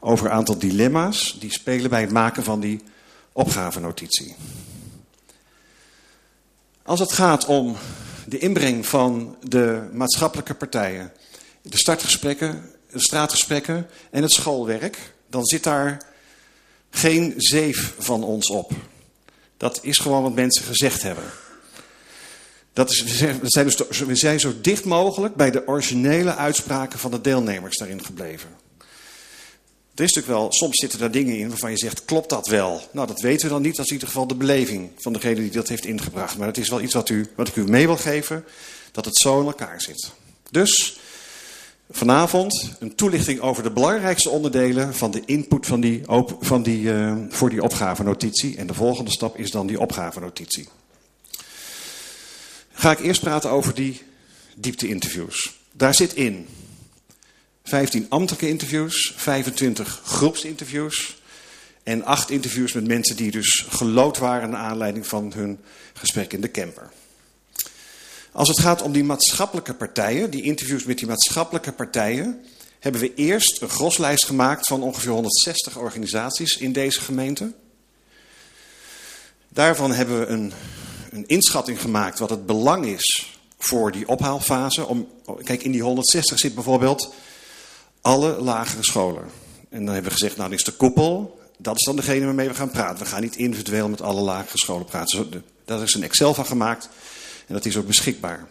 over 0.00 0.26
een 0.26 0.32
aantal 0.32 0.58
dilemma's 0.58 1.36
die 1.40 1.52
spelen 1.52 1.90
bij 1.90 2.00
het 2.00 2.10
maken 2.10 2.44
van 2.44 2.60
die 2.60 2.82
opgavenotitie. 3.32 4.34
Als 6.88 7.00
het 7.00 7.12
gaat 7.12 7.44
om 7.46 7.76
de 8.26 8.38
inbreng 8.38 8.86
van 8.86 9.36
de 9.42 9.88
maatschappelijke 9.92 10.54
partijen, 10.54 11.12
de 11.62 11.76
startgesprekken, 11.76 12.70
de 12.92 13.00
straatgesprekken 13.00 13.86
en 14.10 14.22
het 14.22 14.32
schoolwerk, 14.32 15.12
dan 15.30 15.44
zit 15.44 15.62
daar 15.62 16.02
geen 16.90 17.34
zeef 17.36 17.94
van 17.98 18.24
ons 18.24 18.50
op. 18.50 18.72
Dat 19.56 19.78
is 19.82 19.98
gewoon 19.98 20.22
wat 20.22 20.34
mensen 20.34 20.64
gezegd 20.64 21.02
hebben. 21.02 21.24
Dat 22.72 22.90
is, 22.90 23.02
we, 23.02 23.38
zijn 23.42 23.66
dus, 23.66 23.98
we 23.98 24.16
zijn 24.16 24.40
zo 24.40 24.52
dicht 24.60 24.84
mogelijk 24.84 25.34
bij 25.34 25.50
de 25.50 25.66
originele 25.66 26.34
uitspraken 26.34 26.98
van 26.98 27.10
de 27.10 27.20
deelnemers 27.20 27.76
daarin 27.76 28.04
gebleven. 28.04 28.50
Er 29.98 30.04
is 30.04 30.12
natuurlijk 30.12 30.40
wel, 30.40 30.52
soms 30.52 30.80
zitten 30.80 30.98
daar 30.98 31.10
dingen 31.10 31.38
in 31.38 31.48
waarvan 31.48 31.70
je 31.70 31.76
zegt, 31.76 32.04
klopt 32.04 32.28
dat 32.28 32.46
wel? 32.46 32.80
Nou, 32.92 33.06
dat 33.06 33.20
weten 33.20 33.46
we 33.46 33.52
dan 33.52 33.62
niet. 33.62 33.76
Dat 33.76 33.84
is 33.84 33.90
in 33.90 33.92
ieder 33.92 34.08
geval 34.08 34.26
de 34.26 34.34
beleving 34.34 34.90
van 34.96 35.12
degene 35.12 35.34
die 35.34 35.50
dat 35.50 35.68
heeft 35.68 35.84
ingebracht. 35.84 36.38
Maar 36.38 36.46
het 36.46 36.58
is 36.58 36.68
wel 36.68 36.80
iets 36.80 36.94
wat, 36.94 37.08
u, 37.08 37.28
wat 37.36 37.48
ik 37.48 37.56
u 37.56 37.64
mee 37.64 37.86
wil 37.86 37.96
geven, 37.96 38.44
dat 38.92 39.04
het 39.04 39.16
zo 39.16 39.40
in 39.40 39.46
elkaar 39.46 39.80
zit. 39.80 40.10
Dus 40.50 40.98
vanavond 41.90 42.76
een 42.78 42.94
toelichting 42.94 43.40
over 43.40 43.62
de 43.62 43.70
belangrijkste 43.70 44.30
onderdelen 44.30 44.94
van 44.94 45.10
de 45.10 45.22
input 45.24 45.66
van 45.66 45.80
die, 45.80 46.02
van 46.40 46.62
die, 46.62 46.82
uh, 46.82 47.16
voor 47.28 47.50
die 47.50 47.62
opgavenotitie. 47.62 48.56
En 48.56 48.66
de 48.66 48.74
volgende 48.74 49.10
stap 49.10 49.38
is 49.38 49.50
dan 49.50 49.66
die 49.66 49.80
opgavenotitie. 49.80 50.68
Ga 52.72 52.90
ik 52.90 53.00
eerst 53.00 53.20
praten 53.20 53.50
over 53.50 53.74
die 53.74 54.02
diepte-interviews. 54.56 55.58
Daar 55.72 55.94
zit 55.94 56.14
in 56.14 56.46
15 57.68 58.06
ambtelijke 58.08 58.48
interviews, 58.48 59.12
25 59.16 60.00
groepsinterviews 60.04 61.16
en 61.82 62.04
8 62.04 62.30
interviews 62.30 62.72
met 62.72 62.86
mensen 62.86 63.16
die 63.16 63.30
dus 63.30 63.66
gelood 63.68 64.18
waren 64.18 64.50
naar 64.50 64.60
aanleiding 64.60 65.06
van 65.06 65.32
hun 65.34 65.58
gesprek 65.92 66.32
in 66.32 66.40
de 66.40 66.50
camper. 66.50 66.90
Als 68.32 68.48
het 68.48 68.60
gaat 68.60 68.82
om 68.82 68.92
die 68.92 69.04
maatschappelijke 69.04 69.74
partijen, 69.74 70.30
die 70.30 70.42
interviews 70.42 70.84
met 70.84 70.98
die 70.98 71.06
maatschappelijke 71.06 71.72
partijen, 71.72 72.40
hebben 72.78 73.00
we 73.00 73.14
eerst 73.14 73.62
een 73.62 73.68
groslijst 73.68 74.24
gemaakt 74.24 74.66
van 74.66 74.82
ongeveer 74.82 75.10
160 75.10 75.78
organisaties 75.78 76.56
in 76.56 76.72
deze 76.72 77.00
gemeente. 77.00 77.52
Daarvan 79.48 79.92
hebben 79.92 80.20
we 80.20 80.26
een, 80.26 80.52
een 81.10 81.26
inschatting 81.26 81.80
gemaakt 81.80 82.18
wat 82.18 82.30
het 82.30 82.46
belang 82.46 82.86
is 82.86 83.36
voor 83.58 83.92
die 83.92 84.08
ophaalfase. 84.08 84.86
Om, 84.86 85.08
kijk, 85.42 85.62
in 85.62 85.72
die 85.72 85.82
160 85.82 86.38
zit 86.38 86.54
bijvoorbeeld 86.54 87.14
alle 88.00 88.40
lagere 88.40 88.84
scholen. 88.84 89.24
En 89.70 89.84
dan 89.84 89.94
hebben 89.94 90.12
we 90.12 90.18
gezegd, 90.18 90.36
nou, 90.36 90.50
dit 90.50 90.58
is 90.58 90.64
de 90.64 90.72
koepel. 90.72 91.40
Dat 91.58 91.78
is 91.78 91.84
dan 91.84 91.96
degene 91.96 92.24
waarmee 92.24 92.48
we 92.48 92.54
gaan 92.54 92.70
praten. 92.70 92.98
We 92.98 93.10
gaan 93.10 93.22
niet 93.22 93.36
individueel 93.36 93.88
met 93.88 94.02
alle 94.02 94.20
lagere 94.20 94.58
scholen 94.58 94.86
praten. 94.86 95.44
Daar 95.64 95.82
is 95.82 95.94
een 95.94 96.02
Excel 96.02 96.34
van 96.34 96.46
gemaakt 96.46 96.88
en 97.46 97.54
dat 97.54 97.64
is 97.64 97.76
ook 97.76 97.86
beschikbaar. 97.86 98.46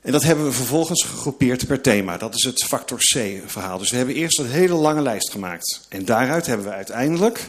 En 0.00 0.12
dat 0.12 0.22
hebben 0.22 0.44
we 0.44 0.52
vervolgens 0.52 1.02
gegroepeerd 1.02 1.66
per 1.66 1.80
thema. 1.80 2.16
Dat 2.16 2.34
is 2.34 2.44
het 2.44 2.64
factor 2.64 2.98
C 2.98 3.42
verhaal. 3.46 3.78
Dus 3.78 3.90
we 3.90 3.96
hebben 3.96 4.14
eerst 4.14 4.38
een 4.38 4.50
hele 4.50 4.74
lange 4.74 5.02
lijst 5.02 5.30
gemaakt. 5.30 5.86
En 5.88 6.04
daaruit 6.04 6.46
hebben 6.46 6.66
we 6.66 6.72
uiteindelijk 6.72 7.40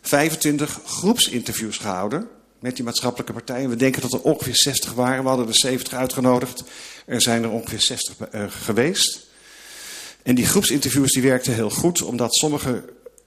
25 0.00 0.80
groepsinterviews 0.84 1.76
gehouden 1.78 2.28
met 2.58 2.76
die 2.76 2.84
maatschappelijke 2.84 3.32
partijen. 3.32 3.70
We 3.70 3.76
denken 3.76 4.02
dat 4.02 4.12
er 4.12 4.20
ongeveer 4.20 4.56
60 4.56 4.92
waren. 4.92 5.22
We 5.22 5.28
hadden 5.28 5.48
er 5.48 5.54
70 5.54 5.92
uitgenodigd. 5.92 6.64
Er 7.06 7.22
zijn 7.22 7.42
er 7.42 7.50
ongeveer 7.50 7.80
60 7.80 8.14
uh, 8.18 8.42
eh, 8.42 8.50
geweest. 8.50 9.25
En 10.26 10.34
die 10.34 10.46
groepsinterviews 10.46 11.12
die 11.12 11.22
werkten 11.22 11.54
heel 11.54 11.70
goed, 11.70 12.02
omdat 12.02 12.34
sommige... 12.34 12.82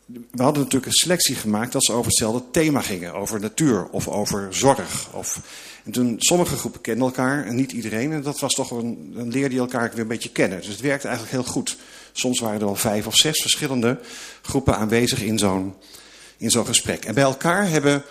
We 0.05 0.43
hadden 0.43 0.63
natuurlijk 0.63 0.85
een 0.91 0.97
selectie 0.97 1.35
gemaakt 1.35 1.71
dat 1.71 1.83
ze 1.83 1.91
over 1.91 2.05
hetzelfde 2.05 2.43
thema 2.51 2.81
gingen. 2.81 3.13
Over 3.13 3.39
natuur 3.39 3.87
of 3.89 4.07
over 4.07 4.47
zorg. 4.49 5.09
Of... 5.13 5.39
En 5.83 5.91
toen, 5.91 6.15
sommige 6.17 6.55
groepen 6.55 6.81
kenden 6.81 7.05
elkaar 7.05 7.45
en 7.45 7.55
niet 7.55 7.71
iedereen. 7.71 8.11
En 8.11 8.21
dat 8.21 8.39
was 8.39 8.53
toch 8.53 8.71
een, 8.71 9.13
een 9.15 9.29
leer 9.29 9.49
die 9.49 9.59
elkaar 9.59 9.89
weer 9.91 9.99
een 9.99 10.07
beetje 10.07 10.29
kennen. 10.29 10.57
Dus 10.57 10.67
het 10.67 10.79
werkte 10.79 11.07
eigenlijk 11.07 11.35
heel 11.35 11.51
goed. 11.51 11.77
Soms 12.11 12.39
waren 12.39 12.59
er 12.59 12.65
wel 12.65 12.75
vijf 12.75 13.07
of 13.07 13.15
zes 13.15 13.41
verschillende 13.41 13.99
groepen 14.41 14.77
aanwezig 14.77 15.21
in 15.21 15.39
zo'n 15.39 15.73
in 16.37 16.49
zo'n 16.49 16.65
gesprek. 16.65 17.05
En 17.05 17.13
bij 17.13 17.23
elkaar 17.23 17.69
hebben 17.69 18.03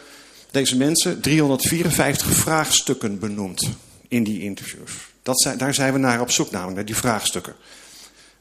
deze 0.51 0.77
mensen 0.77 1.21
354 1.21 2.27
vraagstukken 2.27 3.19
benoemd 3.19 3.69
in 4.09 4.25
die 4.25 4.43
interviews. 4.43 4.93
Dat 5.23 5.41
zijn, 5.41 5.59
daar 5.59 5.75
zijn 5.75 5.93
we 5.93 5.99
naar 5.99 6.21
op 6.21 6.31
zoek, 6.31 6.51
namelijk 6.51 6.77
naar 6.77 6.85
die 6.85 6.97
vraagstukken. 6.97 7.55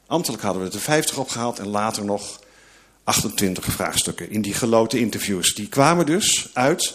Ambtelijk 0.08 0.42
hadden 0.42 0.62
we 0.62 0.70
er 0.74 0.80
50 0.80 1.18
opgehaald 1.18 1.58
en 1.58 1.68
later 1.68 2.04
nog 2.04 2.40
28 3.04 3.64
vraagstukken 3.64 4.30
in 4.30 4.42
die 4.42 4.54
geloten 4.54 4.98
interviews. 4.98 5.54
Die 5.54 5.68
kwamen 5.68 6.06
dus 6.06 6.50
uit 6.52 6.94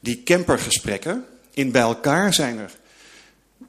die 0.00 0.22
campergesprekken. 0.22 1.24
In 1.50 1.70
bij 1.70 1.82
elkaar 1.82 2.34
zijn 2.34 2.58
er. 2.58 2.70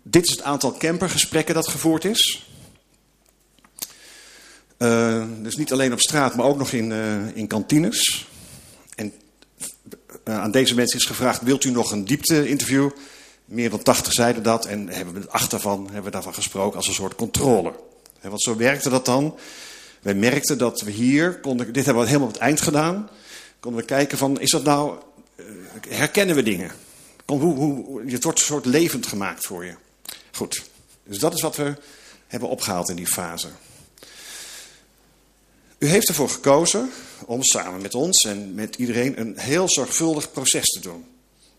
Dit 0.04 0.26
is 0.26 0.32
het 0.32 0.42
aantal 0.42 0.78
campergesprekken 0.78 1.56
dat 1.56 1.68
gevoerd 1.68 2.06
is. 2.06 2.50
Uh, 4.78 5.26
dus 5.42 5.56
niet 5.56 5.72
alleen 5.72 5.94
op 5.94 6.00
straat, 6.00 6.36
maar 6.36 6.46
ook 6.46 6.58
nog 6.58 6.72
in, 6.72 6.90
uh, 6.90 7.36
in 7.36 7.48
kantines. 7.48 8.28
En 8.96 9.14
uh, 10.26 10.40
aan 10.40 10.52
deze 10.52 10.76
mensen 10.76 11.00
is 11.00 11.06
gevraagd: 11.06 11.42
wilt 11.42 11.64
u 11.64 11.70
nog 11.70 11.92
een 11.92 12.06
diepte-interview? 12.06 12.90
Meer 13.46 13.70
dan 13.70 13.84
80 13.84 14.14
zeiden 14.14 14.44
dat 14.44 14.66
en 14.66 14.90
hebben 14.90 15.14
we 15.14 15.30
acht 15.30 15.52
daarvan 15.52 15.84
hebben 15.84 16.04
we 16.04 16.12
daarvan 16.12 16.34
gesproken 16.34 16.78
als 16.78 16.88
een 16.88 16.94
soort 16.94 17.16
controle. 17.16 17.74
Want 18.30 18.42
zo 18.42 18.56
werkte 18.56 18.90
dat 18.90 19.06
dan. 19.06 19.38
Wij 20.02 20.14
merkten 20.14 20.58
dat 20.58 20.82
we 20.82 20.92
hier, 20.92 21.40
konden, 21.40 21.74
dit 21.74 21.86
hebben 21.86 22.04
we 22.04 22.10
helemaal 22.10 22.28
op 22.28 22.34
het 22.34 22.44
eind 22.44 22.62
gedaan, 22.62 23.10
konden 23.60 23.82
we 23.82 23.88
kijken 23.88 24.18
van, 24.18 24.40
is 24.40 24.52
dat 24.52 24.64
nou, 24.64 24.98
uh, 25.36 25.46
herkennen 25.90 26.36
we 26.36 26.44
dingen? 26.44 26.72
Hoe, 27.26 27.40
hoe, 27.40 28.02
het 28.12 28.24
wordt 28.24 28.40
een 28.40 28.46
soort 28.46 28.66
levend 28.66 29.08
gemaakt 29.08 29.46
voor 29.46 29.66
je. 29.66 29.76
Goed, 30.32 30.64
dus 31.04 31.20
dat 31.20 31.34
is 31.34 31.42
wat 31.42 31.56
we 31.56 31.74
hebben 32.28 32.50
opgehaald 32.50 32.90
in 32.90 32.96
die 32.96 33.08
fase. 33.08 33.48
U 35.78 35.88
heeft 35.88 36.08
ervoor 36.08 36.30
gekozen 36.30 36.92
om 37.26 37.44
samen 37.44 37.82
met 37.82 37.96
ons 37.96 38.26
en 38.26 38.54
met 38.54 38.76
iedereen 38.76 39.20
een 39.20 39.38
heel 39.38 39.70
zorgvuldig 39.70 40.32
proces 40.32 40.66
te 40.66 40.80
doen. 40.80 41.06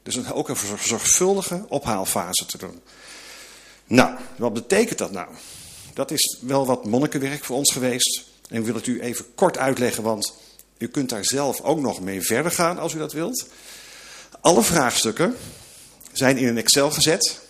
Dus 0.03 0.31
ook 0.33 0.49
een 0.49 0.57
zorgvuldige 0.81 1.65
ophaalfase 1.69 2.47
te 2.47 2.59
doen. 2.59 2.81
Nou, 3.87 4.19
wat 4.37 4.53
betekent 4.53 4.99
dat 4.99 5.13
nou? 5.13 5.29
Dat 5.97 6.11
is 6.11 6.39
wel 6.41 6.67
wat 6.67 6.85
monnikenwerk 6.85 7.45
voor 7.45 7.57
ons 7.57 7.73
geweest. 7.73 8.25
En 8.49 8.59
ik 8.59 8.65
wil 8.65 8.75
het 8.75 8.87
u 8.87 9.01
even 9.01 9.35
kort 9.35 9.59
uitleggen, 9.59 10.03
want 10.03 10.35
u 10.79 10.89
kunt 10.89 11.09
daar 11.09 11.25
zelf 11.25 11.61
ook 11.61 11.81
nog 11.81 12.01
mee 12.01 12.23
verder 12.23 12.53
gaan 12.53 12.79
als 12.79 12.95
u 12.95 12.99
dat 12.99 13.13
wilt. 13.13 13.47
Alle 14.41 14.63
vraagstukken 14.63 15.37
zijn 16.13 16.37
in 16.37 16.47
een 16.47 16.59
Excel 16.59 16.91
gezet. 16.91 17.41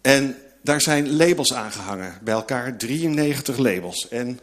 En 0.00 0.36
daar 0.62 0.80
zijn 0.80 1.16
labels 1.16 1.52
aangehangen. 1.52 2.18
Bij 2.22 2.34
elkaar 2.34 2.76
93 2.76 3.56
labels. 3.56 4.08
En 4.08 4.40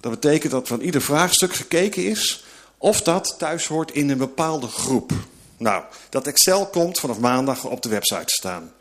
dat 0.00 0.10
betekent 0.10 0.52
dat 0.52 0.68
van 0.68 0.80
ieder 0.80 1.02
vraagstuk 1.02 1.54
gekeken 1.54 2.04
is 2.04 2.44
of 2.78 3.02
dat 3.02 3.34
thuis 3.38 3.66
hoort 3.66 3.90
in 3.90 4.10
een 4.10 4.18
bepaalde 4.18 4.68
groep. 4.68 5.12
Nou, 5.56 5.84
dat 6.08 6.26
Excel 6.26 6.66
komt 6.66 7.00
vanaf 7.00 7.18
maandag 7.18 7.64
op 7.64 7.82
de 7.82 7.88
website 7.88 8.24
te 8.24 8.34
staan. 8.34 8.72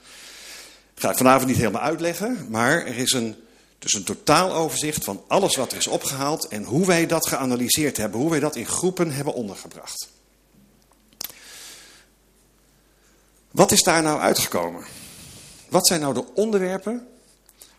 Ga 1.04 1.16
vanavond 1.16 1.48
niet 1.48 1.58
helemaal 1.58 1.82
uitleggen, 1.82 2.46
maar 2.50 2.86
er 2.86 2.98
is 2.98 3.12
een, 3.12 3.36
dus 3.80 3.94
een 3.94 4.04
totaaloverzicht 4.04 5.04
van 5.04 5.24
alles 5.28 5.56
wat 5.56 5.72
er 5.72 5.78
is 5.78 5.88
opgehaald 5.88 6.48
en 6.48 6.64
hoe 6.64 6.86
wij 6.86 7.06
dat 7.06 7.28
geanalyseerd 7.28 7.98
hebben, 7.98 8.20
hoe 8.20 8.30
wij 8.30 8.40
dat 8.40 8.56
in 8.56 8.66
groepen 8.66 9.12
hebben 9.12 9.34
ondergebracht. 9.34 10.10
Wat 13.52 13.72
is 13.72 13.84
daar 13.84 14.02
nou 14.02 14.20
uitgekomen? 14.20 14.86
Wat 15.70 15.88
zijn 15.88 16.02
nou 16.02 16.14
de 16.14 16.26
onderwerpen 16.34 17.08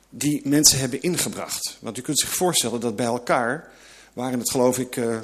die 0.09 0.49
mensen 0.49 0.79
hebben 0.79 1.03
ingebracht? 1.03 1.77
Want 1.81 1.99
u 1.99 2.03
kunt 2.03 2.19
zich 2.19 2.35
voorstellen 2.35 2.81
dat 2.81 2.97
bij 2.97 3.07
elkaar 3.07 3.73
waren 4.13 4.39
het 4.39 4.51
geloof 4.51 4.79
ik 4.79 4.97
uh, 4.97 5.19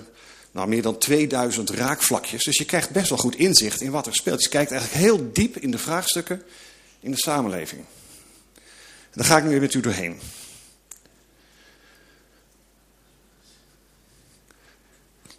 nou, 0.51 0.69
meer 0.69 0.83
dan 0.83 0.99
2000 0.99 1.71
raakvlakjes. 1.71 2.45
Dus 2.45 2.57
je 2.57 2.65
krijgt 2.65 2.91
best 2.91 3.09
wel 3.09 3.19
goed 3.19 3.37
inzicht 3.37 3.81
in 3.81 3.91
wat 3.91 4.07
er 4.07 4.15
speelt. 4.15 4.43
je 4.43 4.49
kijkt 4.49 4.71
eigenlijk 4.71 5.03
heel 5.03 5.31
diep 5.33 5.57
in 5.57 5.71
de 5.71 5.79
vraagstukken 5.79 6.43
in 7.01 7.11
de 7.11 7.17
samenleving. 7.17 7.85
En 8.55 9.17
daar 9.17 9.25
ga 9.25 9.37
ik 9.37 9.43
nu 9.43 9.51
weer 9.51 9.61
met 9.61 9.75
u 9.75 9.81
doorheen. 9.81 10.21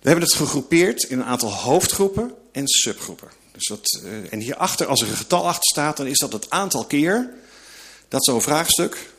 We 0.01 0.10
hebben 0.10 0.24
het 0.24 0.34
gegroepeerd 0.34 1.03
in 1.03 1.20
een 1.20 1.25
aantal 1.25 1.51
hoofdgroepen 1.51 2.36
en 2.51 2.68
subgroepen. 2.68 3.30
Dus 3.51 3.68
dat, 3.68 4.01
uh, 4.03 4.34
en 4.34 4.39
hierachter, 4.39 4.88
als 4.88 5.01
er 5.01 5.10
een 5.10 5.15
getal 5.15 5.48
achter 5.48 5.63
staat, 5.63 5.98
dan 5.98 6.08
is 6.08 6.18
dat 6.18 6.34
het 6.34 6.50
aantal 6.50 6.86
keer 6.86 7.34
dat 8.08 8.25
zo'n 8.25 8.41
vraagstuk. 8.41 9.10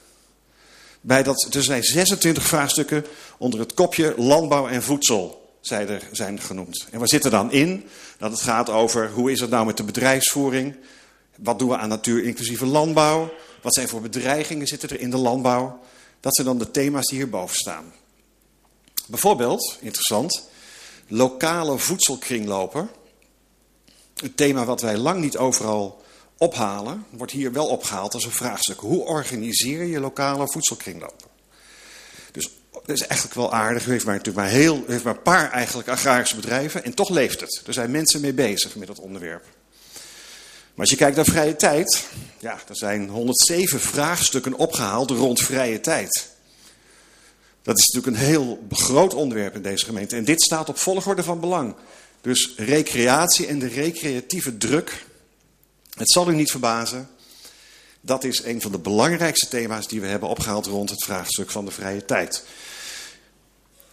Bij 1.01 1.23
dat, 1.23 1.55
er 1.55 1.63
zijn 1.63 1.83
26 1.83 2.47
vraagstukken 2.47 3.07
onder 3.39 3.61
het 3.61 3.75
kopje 3.75 4.15
landbouw 4.17 4.69
en 4.69 4.83
voedsel 4.83 5.57
zijn, 5.61 5.89
er, 5.89 6.03
zijn 6.13 6.41
genoemd. 6.41 6.87
En 6.91 6.99
waar 6.99 7.09
zit 7.09 7.25
er 7.25 7.31
dan 7.31 7.53
in? 7.53 7.89
Dat 8.19 8.31
het 8.31 8.41
gaat 8.41 8.71
over 8.71 9.11
hoe 9.11 9.31
is 9.31 9.41
het 9.41 9.51
nou 9.51 9.67
met 9.67 9.77
de 9.77 9.85
bedrijfsvoering? 9.85 10.77
Wat 11.37 11.59
doen 11.59 11.69
we 11.69 11.77
aan 11.77 11.89
natuur 11.89 12.25
inclusieve 12.25 12.67
landbouw? 12.67 13.33
Wat 13.63 13.75
zijn 13.75 13.89
voor 13.89 14.01
bedreigingen 14.01 14.67
zitten 14.67 14.89
er 14.89 15.01
in 15.01 15.11
de 15.11 15.17
landbouw? 15.17 15.81
Dat 16.21 16.35
zijn 16.35 16.47
dan 16.47 16.59
de 16.59 16.71
thema's 16.71 17.07
die 17.07 17.19
hierboven 17.19 17.57
staan. 17.57 17.93
Bijvoorbeeld, 19.07 19.79
interessant, 19.81 20.49
lokale 21.07 21.79
voedselkringlopen 21.79 22.91
het 24.23 24.37
thema 24.37 24.65
wat 24.65 24.81
wij 24.81 24.97
lang 24.97 25.21
niet 25.21 25.37
overal 25.37 26.03
ophalen, 26.37 27.07
wordt 27.11 27.33
hier 27.33 27.53
wel 27.53 27.67
opgehaald 27.67 28.15
als 28.15 28.25
een 28.25 28.31
vraagstuk. 28.31 28.81
Hoe 28.81 29.05
organiseer 29.05 29.85
je 29.85 30.01
lokale 30.01 30.49
voedselkringlopen? 30.49 31.31
Dus 32.33 32.51
dat 32.73 32.89
is 32.89 33.07
eigenlijk 33.07 33.35
wel 33.35 33.53
aardig. 33.53 33.87
U 33.87 33.91
heeft 33.91 34.05
maar, 34.05 34.17
natuurlijk 34.17 34.47
maar, 34.47 34.55
heel, 34.55 34.85
heeft 34.87 35.05
maar 35.05 35.15
een 35.15 35.23
paar 35.23 35.51
eigenlijk 35.51 35.89
agrarische 35.89 36.37
bedrijven 36.37 36.85
en 36.85 36.95
toch 36.95 37.09
leeft 37.09 37.41
het. 37.41 37.63
Er 37.67 37.73
zijn 37.73 37.91
mensen 37.91 38.21
mee 38.21 38.33
bezig 38.33 38.77
met 38.77 38.87
dat 38.87 38.99
onderwerp. 38.99 39.45
Maar 40.75 40.81
als 40.81 40.91
je 40.91 40.97
kijkt 40.97 41.17
naar 41.17 41.25
vrije 41.25 41.57
tijd, 41.57 42.09
ja, 42.39 42.61
er 42.69 42.77
zijn 42.77 43.09
107 43.09 43.81
vraagstukken 43.81 44.55
opgehaald 44.55 45.11
rond 45.11 45.41
vrije 45.41 45.81
tijd. 45.81 46.31
Dat 47.63 47.79
is 47.79 47.87
natuurlijk 47.87 48.17
een 48.17 48.29
heel 48.29 48.67
groot 48.71 49.15
onderwerp 49.15 49.55
in 49.55 49.63
deze 49.63 49.85
gemeente. 49.85 50.17
En 50.17 50.25
dit 50.25 50.43
staat 50.43 50.69
op 50.69 50.79
volgorde 50.79 51.23
van 51.23 51.41
belang. 51.41 51.75
Dus 52.21 52.53
recreatie 52.57 53.47
en 53.47 53.59
de 53.59 53.69
recreatieve 53.69 54.57
druk. 54.57 55.07
Het 55.97 56.11
zal 56.11 56.31
u 56.31 56.35
niet 56.35 56.51
verbazen. 56.51 57.09
Dat 58.01 58.25
is 58.25 58.45
een 58.45 58.61
van 58.61 58.73
de 58.73 58.79
belangrijkste 58.79 59.49
thema's 59.49 59.89
die 59.89 60.01
we 60.01 60.07
hebben 60.07 60.29
opgehaald 60.29 60.67
rond 60.67 60.91
het 60.91 61.05
vraagstuk 61.05 61.51
van 61.51 61.65
de 61.65 61.71
vrije 61.71 62.05
tijd. 62.05 62.45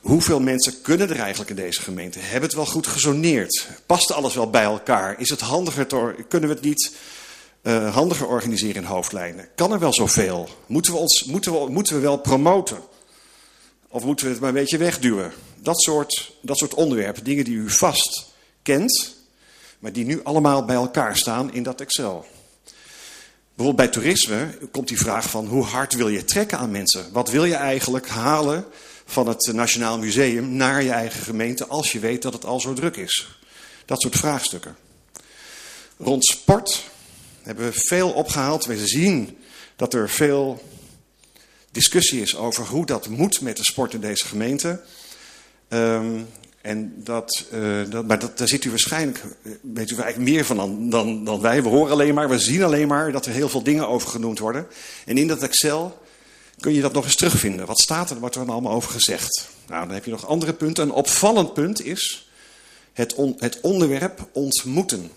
Hoeveel 0.02 0.40
mensen 0.40 0.82
kunnen 0.82 1.10
er 1.10 1.20
eigenlijk 1.20 1.50
in 1.50 1.56
deze 1.56 1.82
gemeente? 1.82 2.20
Hebben 2.20 2.42
het 2.42 2.54
wel 2.54 2.66
goed 2.66 2.88
gezoneerd? 2.88 3.68
Past 3.86 4.12
alles 4.12 4.36
wel 4.36 4.50
bij 4.50 4.64
elkaar? 4.64 5.20
Is 5.20 5.30
het 5.30 5.40
handiger 5.40 5.88
te, 5.88 6.26
kunnen 6.28 6.50
we 6.50 6.56
het 6.56 6.64
niet 6.64 6.96
uh, 7.64 7.94
handiger 7.94 8.28
organiseren 8.28 8.82
in 8.82 8.88
hoofdlijnen? 8.88 9.50
Kan 9.56 9.72
er 9.72 9.80
wel 9.80 9.94
zoveel? 9.94 10.50
Moeten 10.66 10.94
we, 10.94 10.98
ons, 10.98 11.24
moeten, 11.24 11.52
we, 11.52 11.70
moeten 11.70 11.96
we 11.96 12.02
wel 12.02 12.18
promoten? 12.18 12.80
Of 13.88 14.04
moeten 14.04 14.26
we 14.26 14.32
het 14.32 14.42
maar 14.42 14.50
een 14.50 14.56
beetje 14.56 14.78
wegduwen? 14.78 15.32
Dat 15.56 15.82
soort, 15.82 16.36
dat 16.42 16.58
soort 16.58 16.74
onderwerpen, 16.74 17.24
dingen 17.24 17.44
die 17.44 17.56
u 17.56 17.70
vast 17.70 18.28
kent, 18.62 19.16
maar 19.80 19.94
die 19.94 20.06
nu 20.06 20.24
allemaal 20.24 20.66
bij 20.66 20.76
elkaar 20.76 21.18
staan 21.18 21.54
in 21.54 21.64
dat 21.64 21.82
Excel. 21.82 22.26
Bijvoorbeeld 23.56 23.92
bij 23.92 24.02
toerisme 24.02 24.58
komt 24.72 24.88
die 24.88 25.00
vraag 25.00 25.30
van 25.30 25.48
hoe 25.48 25.64
hard 25.64 25.94
wil 25.94 26.08
je 26.08 26.26
trekken 26.26 26.58
aan 26.58 26.72
mensen? 26.72 27.12
Wat 27.12 27.30
wil 27.30 27.46
je 27.46 27.56
eigenlijk 27.56 28.08
halen 28.08 28.66
van 29.10 29.28
het 29.28 29.52
Nationaal 29.54 30.00
Museum 30.00 30.50
naar 30.50 30.84
je 30.84 30.92
eigen 30.92 31.24
gemeente 31.24 31.68
als 31.68 31.92
je 31.92 32.00
weet 32.00 32.22
dat 32.22 32.34
het 32.34 32.46
al 32.46 32.60
zo 32.60 32.74
druk 32.74 32.96
is? 32.96 33.40
Dat 33.86 34.02
soort 34.02 34.16
vraagstukken. 34.16 34.76
Rond 35.98 36.26
sport 36.26 36.84
hebben 37.42 37.66
we 37.66 37.72
veel 37.74 38.12
opgehaald. 38.12 38.66
We 38.66 38.88
zien 38.88 39.38
dat 39.76 39.94
er 39.94 40.10
veel 40.10 40.64
discussie 41.72 42.22
is 42.22 42.36
over 42.36 42.66
hoe 42.66 42.86
dat 42.86 43.08
moet 43.08 43.42
met 43.42 43.58
de 43.58 43.64
sport 43.64 43.94
in 43.94 44.02
deze 44.02 44.26
gemeente. 44.26 44.82
Um, 45.70 46.28
en 46.62 46.94
dat, 47.04 47.46
uh, 47.54 47.82
dat, 47.90 48.08
maar 48.08 48.20
daar 48.36 48.48
zit 48.48 48.66
u 48.66 48.70
waarschijnlijk, 48.70 49.18
eh, 49.18 49.52
weet 49.62 49.90
u 49.90 49.96
eigenlijk 49.96 50.32
meer 50.32 50.46
van 50.46 50.58
dan, 50.58 50.90
dan, 50.90 51.24
dan 51.24 51.42
wij. 51.42 51.64
We 51.64 51.70
horen 51.70 51.92
alleen 51.92 52.14
maar, 52.14 52.30
we 52.30 52.40
zien 52.40 52.64
alleen 52.64 52.88
maar 52.88 53.12
dat 53.12 53.26
er 53.26 53.32
heel 53.32 53.50
veel 53.50 53.64
dingen 53.64 53.88
over 53.88 54.10
genoemd 54.10 54.40
worden. 54.40 54.68
En 55.06 55.18
in 55.18 55.28
dat 55.28 55.44
Excel 55.44 56.02
kun 56.60 56.74
je 56.74 56.82
dat 56.82 56.94
nog 56.94 57.06
eens 57.06 57.16
terugvinden. 57.16 57.66
Wat 57.66 57.80
staat 57.80 58.10
er, 58.10 58.20
wat 58.20 58.36
er 58.36 58.46
dan 58.46 58.54
allemaal 58.54 58.74
over 58.74 58.92
gezegd? 58.92 59.50
Nou, 59.68 59.86
dan 59.86 59.94
heb 59.94 60.06
je 60.06 60.12
nog 60.12 60.28
andere 60.28 60.54
punten. 60.54 60.84
Een 60.84 60.92
opvallend 60.92 61.54
punt 61.54 61.82
is 61.82 62.30
het, 62.94 63.16
het 63.38 63.60
onderwerp 63.62 64.28
ontmoeten. 64.34 65.12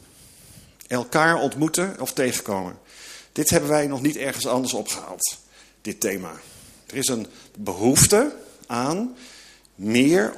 Elkaar 0.86 1.40
ontmoeten 1.40 2.00
of 2.00 2.12
tegenkomen. 2.12 2.78
Dit 3.32 3.50
hebben 3.50 3.70
wij 3.70 3.86
nog 3.86 4.02
niet 4.02 4.16
ergens 4.16 4.46
anders 4.46 4.72
opgehaald, 4.72 5.36
dit 5.80 6.00
thema. 6.00 6.32
Er 6.86 6.96
is 6.96 7.08
een 7.08 7.26
behoefte 7.56 8.36
aan 8.66 9.16
meer 9.74 10.34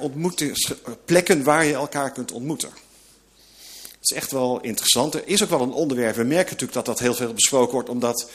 plekken 1.05 1.43
waar 1.43 1.65
je 1.65 1.73
elkaar 1.73 2.11
kunt 2.11 2.31
ontmoeten. 2.31 2.69
Dat 2.69 4.11
is 4.11 4.11
echt 4.11 4.31
wel 4.31 4.61
interessant. 4.61 5.13
Er 5.13 5.27
is 5.27 5.43
ook 5.43 5.49
wel 5.49 5.61
een 5.61 5.71
onderwerp. 5.71 6.15
We 6.15 6.23
merken 6.23 6.51
natuurlijk 6.51 6.73
dat 6.73 6.85
dat 6.85 6.99
heel 6.99 7.13
veel 7.13 7.33
besproken 7.33 7.73
wordt, 7.73 7.89
omdat 7.89 8.29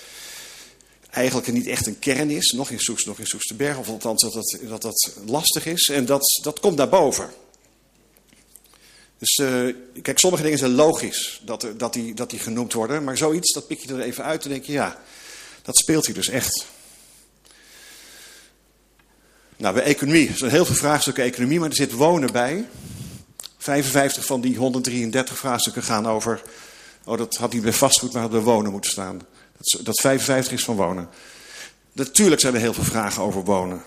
eigenlijk 1.11 1.47
er 1.47 1.53
niet 1.53 1.67
echt 1.67 1.87
een 1.87 1.99
kern 1.99 2.31
is. 2.31 2.51
Nog 2.51 2.71
in 2.71 2.81
Soest, 2.81 3.07
nog 3.07 3.19
in 3.19 3.27
Soesterberg. 3.27 3.79
Of 3.79 3.89
althans 3.89 4.23
dat 4.23 4.33
dat, 4.33 4.59
dat, 4.69 4.83
dat 4.83 5.17
lastig 5.27 5.67
is. 5.67 5.89
En 5.89 6.05
dat, 6.05 6.41
dat 6.43 6.61
komt 6.61 6.77
naar 6.77 6.89
boven. 6.89 7.31
Dus 9.19 9.37
uh, 9.37 9.75
kijk, 10.03 10.19
sommige 10.19 10.43
dingen 10.43 10.59
zijn 10.59 10.75
logisch 10.75 11.41
dat, 11.45 11.67
dat, 11.77 11.93
die, 11.93 12.15
dat 12.15 12.31
die 12.31 12.39
genoemd 12.39 12.73
worden. 12.73 13.05
Maar 13.05 13.17
zoiets, 13.17 13.53
dat 13.53 13.67
pik 13.67 13.81
je 13.81 13.95
er 13.95 14.01
even 14.01 14.25
uit 14.25 14.45
en 14.45 14.51
denk 14.51 14.65
je, 14.65 14.73
ja, 14.73 15.03
dat 15.63 15.77
speelt 15.77 16.07
hier 16.07 16.15
dus 16.15 16.29
echt. 16.29 16.67
Nou, 19.57 19.75
bij 19.75 19.83
economie. 19.83 20.29
Er 20.29 20.37
zijn 20.37 20.51
heel 20.51 20.65
veel 20.65 20.75
vraagstukken 20.75 21.25
economie, 21.25 21.59
maar 21.59 21.69
er 21.69 21.77
zit 21.77 21.93
wonen 21.93 22.33
bij. 22.33 22.69
55 23.59 24.25
van 24.25 24.41
die 24.41 24.57
133 24.57 25.39
vraagstukken 25.39 25.83
gaan 25.83 26.07
over... 26.07 26.43
Oh, 27.05 27.19
dat 27.19 27.37
had 27.37 27.53
niet 27.53 27.63
bij 27.63 27.73
vastgoed, 27.73 28.13
maar 28.13 28.23
had 28.23 28.31
bij 28.31 28.41
wonen 28.41 28.73
moeten 28.73 28.91
staan. 28.91 29.21
Dat, 29.61 29.85
dat 29.85 30.01
55 30.01 30.53
is 30.53 30.65
van 30.65 30.77
wonen. 30.77 31.09
Natuurlijk 31.93 32.41
zijn 32.41 32.55
er 32.55 32.61
heel 32.61 32.75
veel 32.75 32.85
vragen 32.85 33.23
over 33.23 33.45
wonen. 33.45 33.83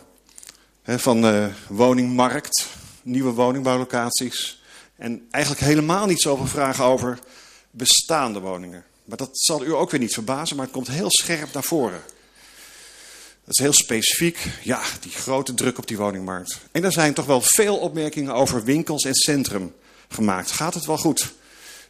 van 0.86 1.25
uh, 1.25 1.46
woningmarkt, 1.68 2.68
nieuwe 3.03 3.32
woningbouwlocaties. 3.32 4.62
En 4.96 5.27
eigenlijk 5.32 5.63
helemaal 5.63 6.06
niet 6.06 6.22
zoveel 6.22 6.48
vragen 6.48 6.84
over 6.84 7.20
bestaande 7.72 8.39
woningen. 8.39 8.84
Maar 9.06 9.18
dat 9.18 9.30
zal 9.32 9.65
u 9.65 9.74
ook 9.74 9.92
weer 9.92 10.00
niet 10.00 10.13
verbazen, 10.13 10.56
maar 10.56 10.65
het 10.65 10.74
komt 10.74 10.88
heel 10.88 11.12
scherp 11.12 11.53
naar 11.53 11.63
voren. 11.63 12.01
Dat 13.46 13.53
is 13.58 13.60
heel 13.60 13.74
specifiek. 13.74 14.48
Ja, 14.62 14.82
die 15.01 15.12
grote 15.12 15.53
druk 15.53 15.77
op 15.77 15.88
die 15.88 15.98
woningmarkt. 15.98 16.60
En 16.72 16.84
er 16.84 16.92
zijn 16.92 17.13
toch 17.13 17.25
wel 17.25 17.42
veel 17.42 17.77
opmerkingen 17.77 18.34
over 18.34 18.63
winkels 18.63 19.03
en 19.03 19.13
centrum 19.13 19.74
gemaakt. 20.08 20.51
Gaat 20.51 20.74
het 20.74 20.86
wel 20.86 20.98
goed 20.98 21.34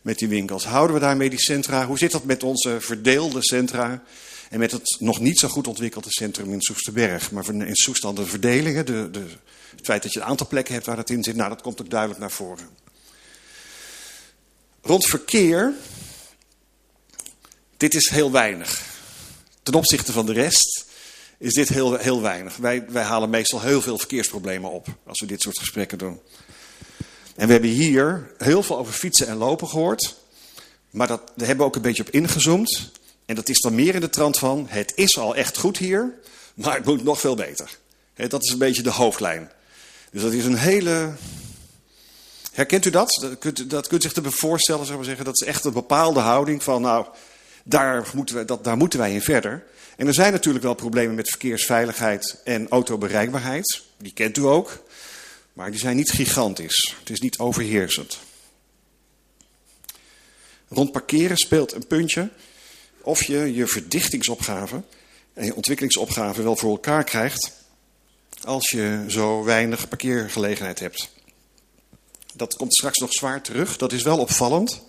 met 0.03 0.19
die 0.19 0.27
winkels? 0.27 0.65
Houden 0.65 0.95
we 0.95 1.01
daarmee 1.01 1.29
die 1.29 1.41
centra? 1.41 1.85
Hoe 1.85 1.97
zit 1.97 2.11
dat 2.11 2.23
met 2.23 2.43
onze 2.43 2.77
verdeelde 2.79 3.43
centra? 3.43 4.03
En 4.49 4.59
met 4.59 4.71
het 4.71 4.95
nog 4.99 5.19
niet 5.19 5.39
zo 5.39 5.47
goed 5.47 5.67
ontwikkelde 5.67 6.11
centrum 6.11 6.51
in 6.53 6.61
Soesterberg. 6.61 7.31
Maar 7.31 7.49
in 7.49 7.75
Soest 7.75 8.01
de 8.15 8.25
verdelingen, 8.25 8.85
de, 8.85 9.09
de, 9.11 9.25
het 9.75 9.85
feit 9.85 10.03
dat 10.03 10.13
je 10.13 10.19
een 10.19 10.25
aantal 10.25 10.47
plekken 10.47 10.73
hebt 10.73 10.85
waar 10.85 10.95
dat 10.95 11.09
in 11.09 11.23
zit. 11.23 11.35
Nou, 11.35 11.49
dat 11.49 11.61
komt 11.61 11.81
ook 11.81 11.89
duidelijk 11.89 12.19
naar 12.19 12.31
voren. 12.31 12.67
Rond 14.81 15.05
verkeer. 15.05 15.73
Dit 17.77 17.95
is 17.95 18.09
heel 18.09 18.31
weinig. 18.31 18.81
Ten 19.63 19.73
opzichte 19.73 20.11
van 20.11 20.25
de 20.25 20.33
rest 20.33 20.85
is 21.37 21.53
dit 21.53 21.69
heel, 21.69 21.97
heel 21.97 22.21
weinig. 22.21 22.55
Wij, 22.55 22.85
wij 22.89 23.03
halen 23.03 23.29
meestal 23.29 23.61
heel 23.61 23.81
veel 23.81 23.97
verkeersproblemen 23.97 24.71
op 24.71 24.87
als 25.05 25.19
we 25.19 25.25
dit 25.25 25.41
soort 25.41 25.59
gesprekken 25.59 25.97
doen. 25.97 26.19
En 27.35 27.45
we 27.47 27.51
hebben 27.51 27.69
hier 27.69 28.31
heel 28.37 28.63
veel 28.63 28.77
over 28.77 28.93
fietsen 28.93 29.27
en 29.27 29.37
lopen 29.37 29.67
gehoord. 29.67 30.15
Maar 30.89 31.07
dat, 31.07 31.21
daar 31.35 31.47
hebben 31.47 31.57
we 31.57 31.71
ook 31.71 31.75
een 31.75 31.81
beetje 31.81 32.03
op 32.03 32.09
ingezoomd. 32.09 32.91
En 33.25 33.35
dat 33.35 33.49
is 33.49 33.59
dan 33.59 33.75
meer 33.75 33.95
in 33.95 34.01
de 34.01 34.09
trant 34.09 34.37
van, 34.37 34.65
het 34.69 34.91
is 34.95 35.17
al 35.17 35.35
echt 35.35 35.57
goed 35.57 35.77
hier, 35.77 36.13
maar 36.53 36.75
het 36.75 36.85
moet 36.85 37.03
nog 37.03 37.19
veel 37.19 37.35
beter. 37.35 37.77
dat 38.15 38.43
is 38.43 38.51
een 38.51 38.57
beetje 38.57 38.81
de 38.81 38.91
hoofdlijn. 38.91 39.51
Dus 40.11 40.21
dat 40.21 40.31
is 40.31 40.45
een 40.45 40.57
hele... 40.57 41.13
Herkent 42.51 42.85
u 42.85 42.89
dat? 42.89 43.17
Dat 43.21 43.37
kunt, 43.37 43.69
dat 43.69 43.87
kunt 43.87 44.01
zich 44.01 44.13
te 44.13 44.31
voorstellen, 44.31 44.85
zou 44.85 44.99
we 44.99 45.05
zeggen. 45.05 45.25
Dat 45.25 45.41
is 45.41 45.47
echt 45.47 45.65
een 45.65 45.73
bepaalde 45.73 46.19
houding 46.19 46.63
van, 46.63 46.81
nou, 46.81 47.05
daar 47.63 48.07
moeten, 48.13 48.35
we, 48.35 48.45
dat, 48.45 48.63
daar 48.63 48.77
moeten 48.77 48.99
wij 48.99 49.13
in 49.13 49.21
verder. 49.21 49.63
En 49.97 50.07
er 50.07 50.13
zijn 50.13 50.31
natuurlijk 50.31 50.63
wel 50.63 50.73
problemen 50.73 51.15
met 51.15 51.29
verkeersveiligheid 51.29 52.41
en 52.43 52.69
autobereikbaarheid. 52.69 53.81
Die 53.97 54.13
kent 54.13 54.37
u 54.37 54.41
ook. 54.41 54.82
Maar 55.53 55.71
die 55.71 55.79
zijn 55.79 55.95
niet 55.95 56.11
gigantisch. 56.11 56.95
Het 56.99 57.09
is 57.09 57.19
niet 57.19 57.37
overheersend. 57.37 58.19
Rond 60.67 60.91
parkeren 60.91 61.37
speelt 61.37 61.73
een 61.73 61.87
puntje 61.87 62.29
of 63.01 63.23
je 63.23 63.53
je 63.53 63.67
verdichtingsopgave 63.67 64.83
en 65.33 65.45
je 65.45 65.55
ontwikkelingsopgave 65.55 66.43
wel 66.43 66.55
voor 66.55 66.71
elkaar 66.71 67.03
krijgt 67.03 67.51
als 68.43 68.69
je 68.69 69.05
zo 69.07 69.43
weinig 69.43 69.87
parkeergelegenheid 69.87 70.79
hebt. 70.79 71.09
Dat 72.33 72.55
komt 72.55 72.73
straks 72.73 72.97
nog 72.97 73.13
zwaar 73.13 73.41
terug. 73.41 73.77
Dat 73.77 73.91
is 73.91 74.03
wel 74.03 74.19
opvallend. 74.19 74.81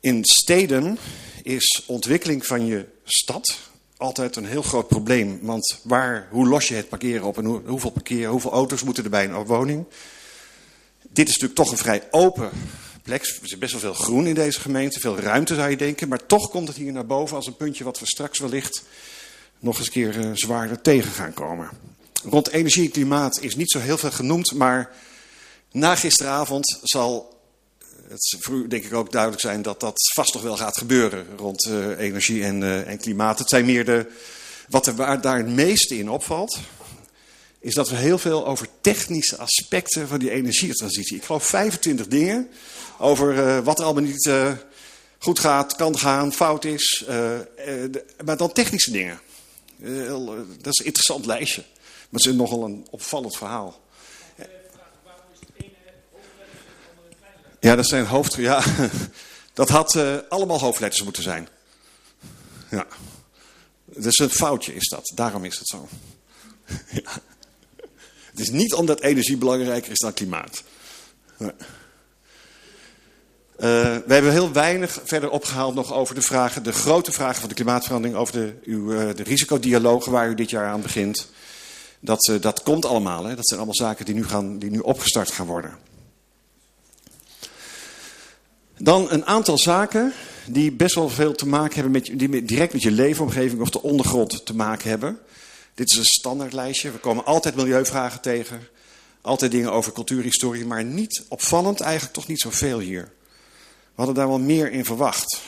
In 0.00 0.24
steden 0.24 0.98
is 1.42 1.82
ontwikkeling 1.86 2.46
van 2.46 2.66
je 2.66 2.86
stad 3.04 3.58
altijd 3.96 4.36
een 4.36 4.46
heel 4.46 4.62
groot 4.62 4.88
probleem. 4.88 5.38
Want 5.42 5.80
waar, 5.82 6.28
hoe 6.30 6.48
los 6.48 6.68
je 6.68 6.74
het 6.74 6.88
parkeren 6.88 7.26
op 7.26 7.38
en 7.38 7.44
hoe, 7.44 7.60
hoeveel 7.66 7.90
parkeren, 7.90 8.30
hoeveel 8.30 8.52
auto's 8.52 8.82
moeten 8.82 9.04
er 9.04 9.10
bij 9.10 9.24
een 9.24 9.44
woning? 9.44 9.84
Dit 11.08 11.28
is 11.28 11.34
natuurlijk 11.34 11.60
toch 11.60 11.70
een 11.70 11.78
vrij 11.78 12.02
open 12.10 12.50
plek. 13.02 13.22
Er 13.22 13.38
is 13.42 13.58
best 13.58 13.72
wel 13.72 13.80
veel 13.80 13.94
groen 13.94 14.26
in 14.26 14.34
deze 14.34 14.60
gemeente, 14.60 15.00
veel 15.00 15.18
ruimte 15.18 15.54
zou 15.54 15.70
je 15.70 15.76
denken. 15.76 16.08
Maar 16.08 16.26
toch 16.26 16.50
komt 16.50 16.68
het 16.68 16.76
hier 16.76 16.92
naar 16.92 17.06
boven 17.06 17.36
als 17.36 17.46
een 17.46 17.56
puntje 17.56 17.84
wat 17.84 17.98
we 17.98 18.06
straks 18.06 18.38
wellicht 18.38 18.82
nog 19.58 19.78
eens 19.78 19.86
een 19.86 19.92
keer 19.92 20.16
uh, 20.16 20.30
zwaarder 20.34 20.80
tegen 20.80 21.10
gaan 21.10 21.34
komen. 21.34 21.70
Rond 22.24 22.48
energie 22.48 22.84
en 22.84 22.90
klimaat 22.90 23.40
is 23.40 23.56
niet 23.56 23.70
zo 23.70 23.78
heel 23.78 23.98
veel 23.98 24.10
genoemd, 24.10 24.52
maar 24.54 24.90
na 25.72 25.94
gisteravond 25.94 26.78
zal 26.82 27.33
het 28.08 28.48
denk 28.68 28.84
ik 28.84 28.94
ook 28.94 29.12
duidelijk 29.12 29.42
zijn 29.42 29.62
dat 29.62 29.80
dat 29.80 30.12
vast 30.14 30.32
toch 30.32 30.42
wel 30.42 30.56
gaat 30.56 30.78
gebeuren 30.78 31.26
rond 31.36 31.64
uh, 31.64 31.98
energie 31.98 32.44
en, 32.44 32.60
uh, 32.60 32.88
en, 32.88 32.98
klimaat. 32.98 33.38
Het 33.38 33.48
zijn 33.48 33.64
meer 33.64 33.84
de, 33.84 34.06
wat 34.68 34.86
er 34.86 34.94
waar 34.94 35.20
daar 35.20 35.36
het 35.36 35.48
meeste 35.48 35.98
in 35.98 36.10
opvalt, 36.10 36.58
is 37.60 37.74
dat 37.74 37.88
we 37.88 37.96
heel 37.96 38.18
veel 38.18 38.46
over 38.46 38.68
technische 38.80 39.36
aspecten 39.36 40.08
van 40.08 40.18
die 40.18 40.30
energietransitie. 40.30 41.16
Ik 41.16 41.24
geloof 41.24 41.46
25 41.46 42.06
dingen 42.06 42.48
over 42.98 43.34
uh, 43.34 43.58
wat 43.58 43.78
er 43.78 43.84
allemaal 43.84 44.02
niet 44.02 44.32
goed 45.18 45.38
gaat, 45.38 45.76
kan 45.76 45.98
gaan, 45.98 46.32
fout 46.32 46.64
is. 46.64 47.04
Maar 48.24 48.36
dan 48.36 48.52
technische 48.52 48.90
dingen. 48.90 49.20
dat 50.60 50.72
is 50.72 50.78
een 50.78 50.84
interessant 50.84 51.26
lijstje. 51.26 51.62
Maar 52.10 52.20
het 52.20 52.26
is 52.26 52.36
nogal 52.36 52.64
een 52.64 52.86
opvallend 52.90 53.36
verhaal. 53.36 53.83
Ja, 57.64 57.76
dat 57.76 57.86
zijn 57.86 58.06
hoofd... 58.06 58.34
Ja, 58.34 58.62
dat 59.52 59.68
had 59.68 59.94
uh, 59.94 60.16
allemaal 60.28 60.58
hoofdletters 60.58 61.02
moeten 61.02 61.22
zijn. 61.22 61.48
Ja. 62.70 62.86
Dus 63.84 64.18
een 64.18 64.30
foutje 64.30 64.74
is 64.74 64.88
dat. 64.88 65.12
Daarom 65.14 65.44
is 65.44 65.58
het 65.58 65.68
zo. 65.68 65.88
ja. 67.02 67.10
Het 68.30 68.40
is 68.40 68.50
niet 68.50 68.74
omdat 68.74 69.00
energie 69.00 69.36
belangrijker 69.36 69.90
is 69.90 69.98
dan 69.98 70.12
klimaat. 70.12 70.62
Uh, 71.38 71.48
we 73.56 74.04
hebben 74.06 74.32
heel 74.32 74.52
weinig 74.52 75.00
verder 75.04 75.30
opgehaald 75.30 75.74
nog 75.74 75.92
over 75.92 76.14
de 76.14 76.22
vragen, 76.22 76.62
de 76.62 76.72
grote 76.72 77.12
vragen 77.12 77.40
van 77.40 77.48
de 77.48 77.54
klimaatverandering, 77.54 78.18
over 78.18 78.32
de, 78.32 78.54
uw, 78.64 78.92
uh, 78.92 79.14
de 79.14 79.22
risicodialogen 79.22 80.12
waar 80.12 80.28
u 80.28 80.34
dit 80.34 80.50
jaar 80.50 80.66
aan 80.66 80.82
begint. 80.82 81.28
Dat, 82.00 82.32
dat 82.40 82.62
komt 82.62 82.84
allemaal. 82.84 83.24
Hè? 83.24 83.34
Dat 83.34 83.46
zijn 83.46 83.60
allemaal 83.60 83.88
zaken 83.88 84.04
die 84.04 84.14
nu, 84.14 84.24
gaan, 84.24 84.58
die 84.58 84.70
nu 84.70 84.78
opgestart 84.78 85.30
gaan 85.30 85.46
worden. 85.46 85.78
Dan 88.78 89.10
een 89.10 89.26
aantal 89.26 89.58
zaken 89.58 90.12
die 90.46 90.72
best 90.72 90.94
wel 90.94 91.08
veel 91.08 91.34
te 91.34 91.46
maken 91.46 91.74
hebben 91.74 91.92
met, 91.92 92.18
die 92.18 92.44
direct 92.44 92.72
met 92.72 92.82
je 92.82 92.90
leefomgeving 92.90 93.60
of 93.60 93.70
de 93.70 93.82
ondergrond 93.82 94.46
te 94.46 94.54
maken 94.54 94.88
hebben. 94.88 95.18
Dit 95.74 95.90
is 95.90 95.96
een 95.96 96.04
standaardlijstje. 96.04 96.92
We 96.92 96.98
komen 96.98 97.24
altijd 97.24 97.54
milieuvragen 97.54 98.20
tegen. 98.20 98.68
Altijd 99.20 99.50
dingen 99.50 99.72
over 99.72 99.92
cultuurhistorie, 99.92 100.66
maar 100.66 100.84
niet 100.84 101.24
opvallend, 101.28 101.80
eigenlijk 101.80 102.14
toch 102.14 102.26
niet 102.26 102.40
zoveel 102.40 102.78
hier. 102.78 103.12
We 103.62 104.02
hadden 104.02 104.14
daar 104.14 104.28
wel 104.28 104.38
meer 104.38 104.72
in 104.72 104.84
verwacht. 104.84 105.40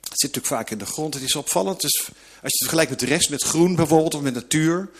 Het 0.00 0.18
zit 0.20 0.34
natuurlijk 0.34 0.46
vaak 0.46 0.70
in 0.70 0.78
de 0.78 0.86
grond. 0.86 1.14
Het 1.14 1.22
is 1.22 1.34
opvallend. 1.34 1.80
Dus 1.80 2.04
als 2.06 2.12
je 2.40 2.42
het 2.42 2.58
vergelijkt 2.58 2.90
met 2.90 3.00
de 3.00 3.06
rest, 3.06 3.30
met 3.30 3.42
groen 3.42 3.74
bijvoorbeeld, 3.74 4.14
of 4.14 4.20
met 4.20 4.34
natuur, 4.34 4.90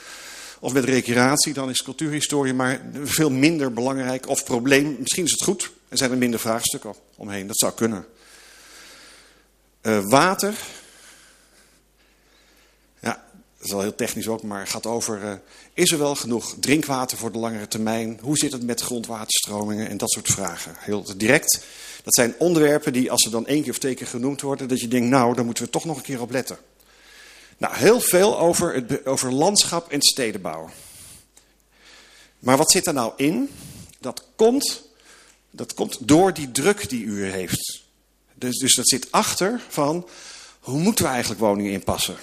of 0.61 0.73
met 0.73 0.85
recreatie, 0.85 1.53
dan 1.53 1.71
is 1.71 1.83
cultuurhistorie 1.83 2.55
maar 2.55 2.81
veel 3.05 3.31
minder 3.31 3.73
belangrijk. 3.73 4.29
Of 4.29 4.45
probleem, 4.45 4.97
misschien 4.99 5.25
is 5.25 5.31
het 5.31 5.43
goed. 5.43 5.71
Er 5.91 5.99
zijn 5.99 6.11
er 6.11 6.17
minder 6.17 6.41
vraagstukken 6.41 6.95
omheen. 7.17 7.47
Dat 7.47 7.59
zou 7.59 7.73
kunnen. 7.73 8.07
Uh, 9.83 10.01
water. 10.05 10.55
Ja, 13.01 13.25
dat 13.57 13.67
is 13.67 13.71
wel 13.71 13.81
heel 13.81 13.95
technisch 13.95 14.29
ook, 14.29 14.43
maar 14.43 14.67
gaat 14.67 14.87
over... 14.87 15.23
Uh, 15.23 15.33
is 15.75 15.91
er 15.91 15.99
wel 15.99 16.15
genoeg 16.15 16.55
drinkwater 16.61 17.19
voor 17.19 17.33
de 17.33 17.39
langere 17.39 17.69
termijn? 17.69 18.19
Hoe 18.23 18.39
zit 18.39 18.53
het 18.53 18.63
met 18.63 18.81
grondwaterstromingen 18.81 19.89
en 19.89 19.97
dat 19.97 20.11
soort 20.11 20.29
vragen? 20.29 20.75
Heel 20.79 21.05
direct. 21.17 21.65
Dat 22.03 22.15
zijn 22.15 22.35
onderwerpen 22.39 22.93
die, 22.93 23.11
als 23.11 23.23
ze 23.23 23.31
dan 23.31 23.47
één 23.47 23.63
keer 23.63 23.71
of 23.71 23.79
twee 23.79 23.95
keer 23.95 24.07
genoemd 24.07 24.41
worden... 24.41 24.69
dat 24.69 24.81
je 24.81 24.89
denkt, 24.89 25.09
nou, 25.09 25.35
daar 25.35 25.45
moeten 25.45 25.65
we 25.65 25.71
toch 25.71 25.85
nog 25.85 25.97
een 25.97 26.03
keer 26.03 26.21
op 26.21 26.31
letten. 26.31 26.59
Nou, 27.57 27.77
heel 27.77 28.01
veel 28.01 28.39
over, 28.39 28.75
het, 28.75 29.07
over 29.07 29.33
landschap 29.33 29.91
en 29.93 30.03
stedenbouw. 30.03 30.71
Maar 32.39 32.57
wat 32.57 32.71
zit 32.71 32.87
er 32.87 32.93
nou 32.95 33.13
in? 33.17 33.51
Dat 33.99 34.25
komt, 34.37 34.83
dat 35.51 35.75
komt 35.75 36.09
door 36.09 36.35
die 36.35 36.51
druk 36.51 36.89
die 36.89 37.05
u 37.05 37.25
heeft. 37.25 37.83
Dus, 38.35 38.59
dus 38.59 38.75
dat 38.75 38.89
zit 38.89 39.13
achter 39.13 39.61
van, 39.69 40.09
hoe 40.61 40.79
moeten 40.79 41.05
we 41.05 41.11
eigenlijk 41.11 41.41
woningen 41.41 41.73
inpassen 41.73 42.17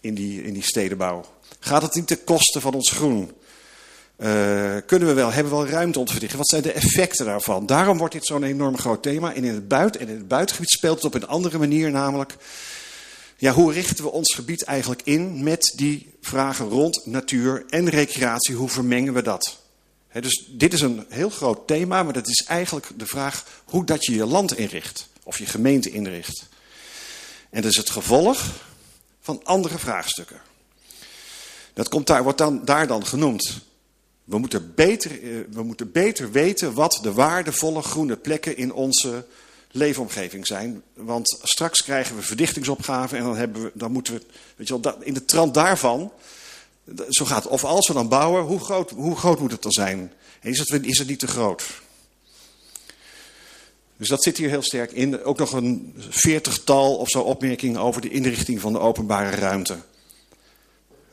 in 0.00 0.14
die, 0.14 0.42
in 0.42 0.52
die 0.52 0.62
stedenbouw? 0.62 1.24
Gaat 1.58 1.82
het 1.82 1.94
niet 1.94 2.06
ten 2.06 2.24
koste 2.24 2.60
van 2.60 2.74
ons 2.74 2.90
groen? 2.90 3.32
Uh, 4.16 4.76
kunnen 4.86 5.08
we 5.08 5.14
wel, 5.14 5.32
hebben 5.32 5.52
we 5.52 5.58
wel 5.58 5.68
ruimte 5.68 5.98
om 5.98 6.04
te 6.04 6.10
verdichten? 6.10 6.38
Wat 6.38 6.48
zijn 6.48 6.62
de 6.62 6.72
effecten 6.72 7.24
daarvan? 7.24 7.66
Daarom 7.66 7.98
wordt 7.98 8.14
dit 8.14 8.26
zo'n 8.26 8.42
enorm 8.42 8.78
groot 8.78 9.02
thema. 9.02 9.34
En 9.34 9.44
in 9.44 9.54
het, 9.54 9.68
buiten, 9.68 10.00
en 10.00 10.08
in 10.08 10.16
het 10.16 10.28
buitengebied 10.28 10.70
speelt 10.70 11.02
het 11.02 11.04
op 11.04 11.14
een 11.14 11.28
andere 11.28 11.58
manier, 11.58 11.90
namelijk... 11.90 12.36
Ja, 13.36 13.52
hoe 13.52 13.72
richten 13.72 14.04
we 14.04 14.10
ons 14.10 14.34
gebied 14.34 14.62
eigenlijk 14.62 15.00
in 15.04 15.42
met 15.42 15.72
die 15.76 16.12
vragen 16.20 16.68
rond 16.68 17.06
natuur 17.06 17.64
en 17.68 17.88
recreatie? 17.88 18.54
Hoe 18.54 18.68
vermengen 18.68 19.12
we 19.12 19.22
dat? 19.22 19.59
Dus 20.12 20.44
dit 20.48 20.72
is 20.72 20.80
een 20.80 21.06
heel 21.08 21.30
groot 21.30 21.66
thema, 21.66 22.02
maar 22.02 22.12
dat 22.12 22.28
is 22.28 22.44
eigenlijk 22.48 22.86
de 22.96 23.06
vraag 23.06 23.44
hoe 23.64 23.84
dat 23.84 24.04
je 24.04 24.14
je 24.14 24.26
land 24.26 24.56
inricht. 24.56 25.08
Of 25.22 25.38
je 25.38 25.46
gemeente 25.46 25.90
inricht. 25.90 26.48
En 27.50 27.62
dat 27.62 27.70
is 27.70 27.76
het 27.76 27.90
gevolg 27.90 28.44
van 29.20 29.44
andere 29.44 29.78
vraagstukken. 29.78 30.40
Dat 31.74 31.88
komt 31.88 32.06
daar, 32.06 32.22
wordt 32.22 32.38
dan, 32.38 32.64
daar 32.64 32.86
dan 32.86 33.06
genoemd. 33.06 33.60
We 34.24 34.38
moeten, 34.38 34.74
beter, 34.74 35.10
eh, 35.10 35.28
we 35.50 35.62
moeten 35.62 35.92
beter 35.92 36.30
weten 36.30 36.74
wat 36.74 36.98
de 37.02 37.12
waardevolle 37.12 37.82
groene 37.82 38.16
plekken 38.16 38.56
in 38.56 38.72
onze 38.72 39.26
leefomgeving 39.70 40.46
zijn. 40.46 40.82
Want 40.94 41.38
straks 41.42 41.82
krijgen 41.82 42.16
we 42.16 42.22
verdichtingsopgaven 42.22 43.18
en 43.18 43.24
dan, 43.24 43.36
hebben 43.36 43.62
we, 43.62 43.70
dan 43.74 43.92
moeten 43.92 44.14
we, 44.14 44.22
weet 44.56 44.68
je 44.68 44.80
wel, 44.80 45.02
in 45.02 45.14
de 45.14 45.24
trant 45.24 45.54
daarvan, 45.54 46.12
zo 47.08 47.24
gaat. 47.24 47.46
Of 47.46 47.64
als 47.64 47.88
we 47.88 47.94
dan 47.94 48.08
bouwen, 48.08 48.42
hoe 48.42 48.60
groot, 48.60 48.90
hoe 48.90 49.16
groot 49.16 49.40
moet 49.40 49.52
het 49.52 49.62
dan 49.62 49.72
zijn? 49.72 50.12
is 50.42 50.58
het, 50.58 50.86
is 50.86 50.98
het 50.98 51.08
niet 51.08 51.18
te 51.18 51.26
groot? 51.26 51.64
Dus 53.96 54.08
dat 54.08 54.22
zit 54.22 54.36
hier 54.36 54.48
heel 54.48 54.62
sterk 54.62 54.92
in. 54.92 55.24
Ook 55.24 55.38
nog 55.38 55.52
een 55.52 55.94
veertigtal 55.96 56.96
of 56.96 57.08
zo 57.08 57.20
opmerkingen 57.20 57.80
over 57.80 58.00
de 58.00 58.10
inrichting 58.10 58.60
van 58.60 58.72
de 58.72 58.78
openbare 58.78 59.36
ruimte. 59.36 59.76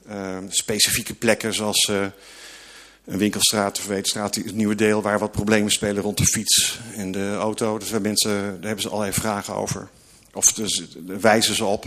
Uh, 0.10 0.38
specifieke 0.48 1.14
plekken 1.14 1.54
zoals 1.54 1.88
uh, 1.92 2.06
een 3.06 3.18
winkelstraat 3.18 3.80
of 3.80 3.88
het 3.88 4.54
nieuwe 4.54 4.76
deel 4.76 5.02
waar 5.02 5.20
wat 5.20 5.32
problemen 5.32 5.72
spelen 5.72 6.04
rond 6.04 6.18
de 6.18 6.26
fiets 6.26 6.80
en 6.96 7.12
de 7.12 7.36
auto. 7.36 7.78
Dus 7.78 7.90
mensen, 7.90 8.32
daar 8.32 8.68
hebben 8.68 8.82
ze 8.82 8.90
allerlei 8.90 9.14
vragen 9.14 9.56
over. 9.56 9.90
Of 10.34 10.54
dus, 10.54 10.88
wijzen 11.06 11.56
ze 11.56 11.66
op. 11.66 11.86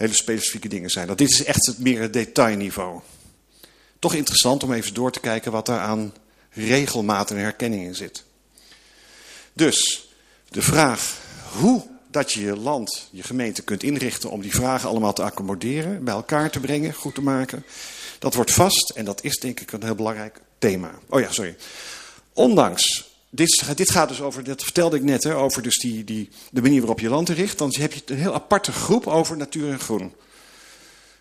Hele 0.00 0.14
specifieke 0.14 0.68
dingen 0.68 0.90
zijn 0.90 1.06
dat. 1.06 1.18
Dit 1.18 1.30
is 1.30 1.44
echt 1.44 1.66
het 1.66 1.78
meer 1.78 2.10
detailniveau. 2.10 3.00
Toch 3.98 4.14
interessant 4.14 4.62
om 4.62 4.72
even 4.72 4.94
door 4.94 5.12
te 5.12 5.20
kijken 5.20 5.52
wat 5.52 5.66
daar 5.66 5.80
aan 5.80 6.14
regelmaat 6.50 7.30
en 7.30 7.36
herkenning 7.36 7.84
in 7.84 7.94
zit. 7.94 8.24
Dus 9.52 10.08
de 10.48 10.62
vraag 10.62 11.18
hoe 11.52 11.86
dat 12.10 12.32
je 12.32 12.40
je 12.40 12.56
land, 12.56 13.08
je 13.10 13.22
gemeente 13.22 13.62
kunt 13.62 13.82
inrichten 13.82 14.30
om 14.30 14.40
die 14.40 14.54
vragen 14.54 14.88
allemaal 14.88 15.12
te 15.12 15.22
accommoderen, 15.22 16.04
bij 16.04 16.14
elkaar 16.14 16.50
te 16.50 16.60
brengen, 16.60 16.92
goed 16.92 17.14
te 17.14 17.22
maken. 17.22 17.64
Dat 18.18 18.34
wordt 18.34 18.52
vast 18.52 18.90
en 18.90 19.04
dat 19.04 19.24
is 19.24 19.38
denk 19.38 19.60
ik 19.60 19.72
een 19.72 19.84
heel 19.84 19.94
belangrijk 19.94 20.40
thema. 20.58 20.90
Oh 21.08 21.20
ja, 21.20 21.32
sorry. 21.32 21.56
Ondanks, 22.32 23.09
dit, 23.30 23.76
dit 23.76 23.90
gaat 23.90 24.08
dus 24.08 24.20
over, 24.20 24.44
dat 24.44 24.62
vertelde 24.62 24.96
ik 24.96 25.02
net, 25.02 25.22
hè, 25.22 25.36
over 25.36 25.62
dus 25.62 25.78
die, 25.78 26.04
die, 26.04 26.28
de 26.50 26.62
manier 26.62 26.80
waarop 26.80 27.00
je 27.00 27.08
land 27.08 27.28
richt. 27.28 27.58
Dan 27.58 27.74
heb 27.78 27.92
je 27.92 28.02
een 28.06 28.18
heel 28.18 28.34
aparte 28.34 28.72
groep 28.72 29.06
over 29.06 29.36
natuur 29.36 29.70
en 29.70 29.80
groen. 29.80 30.12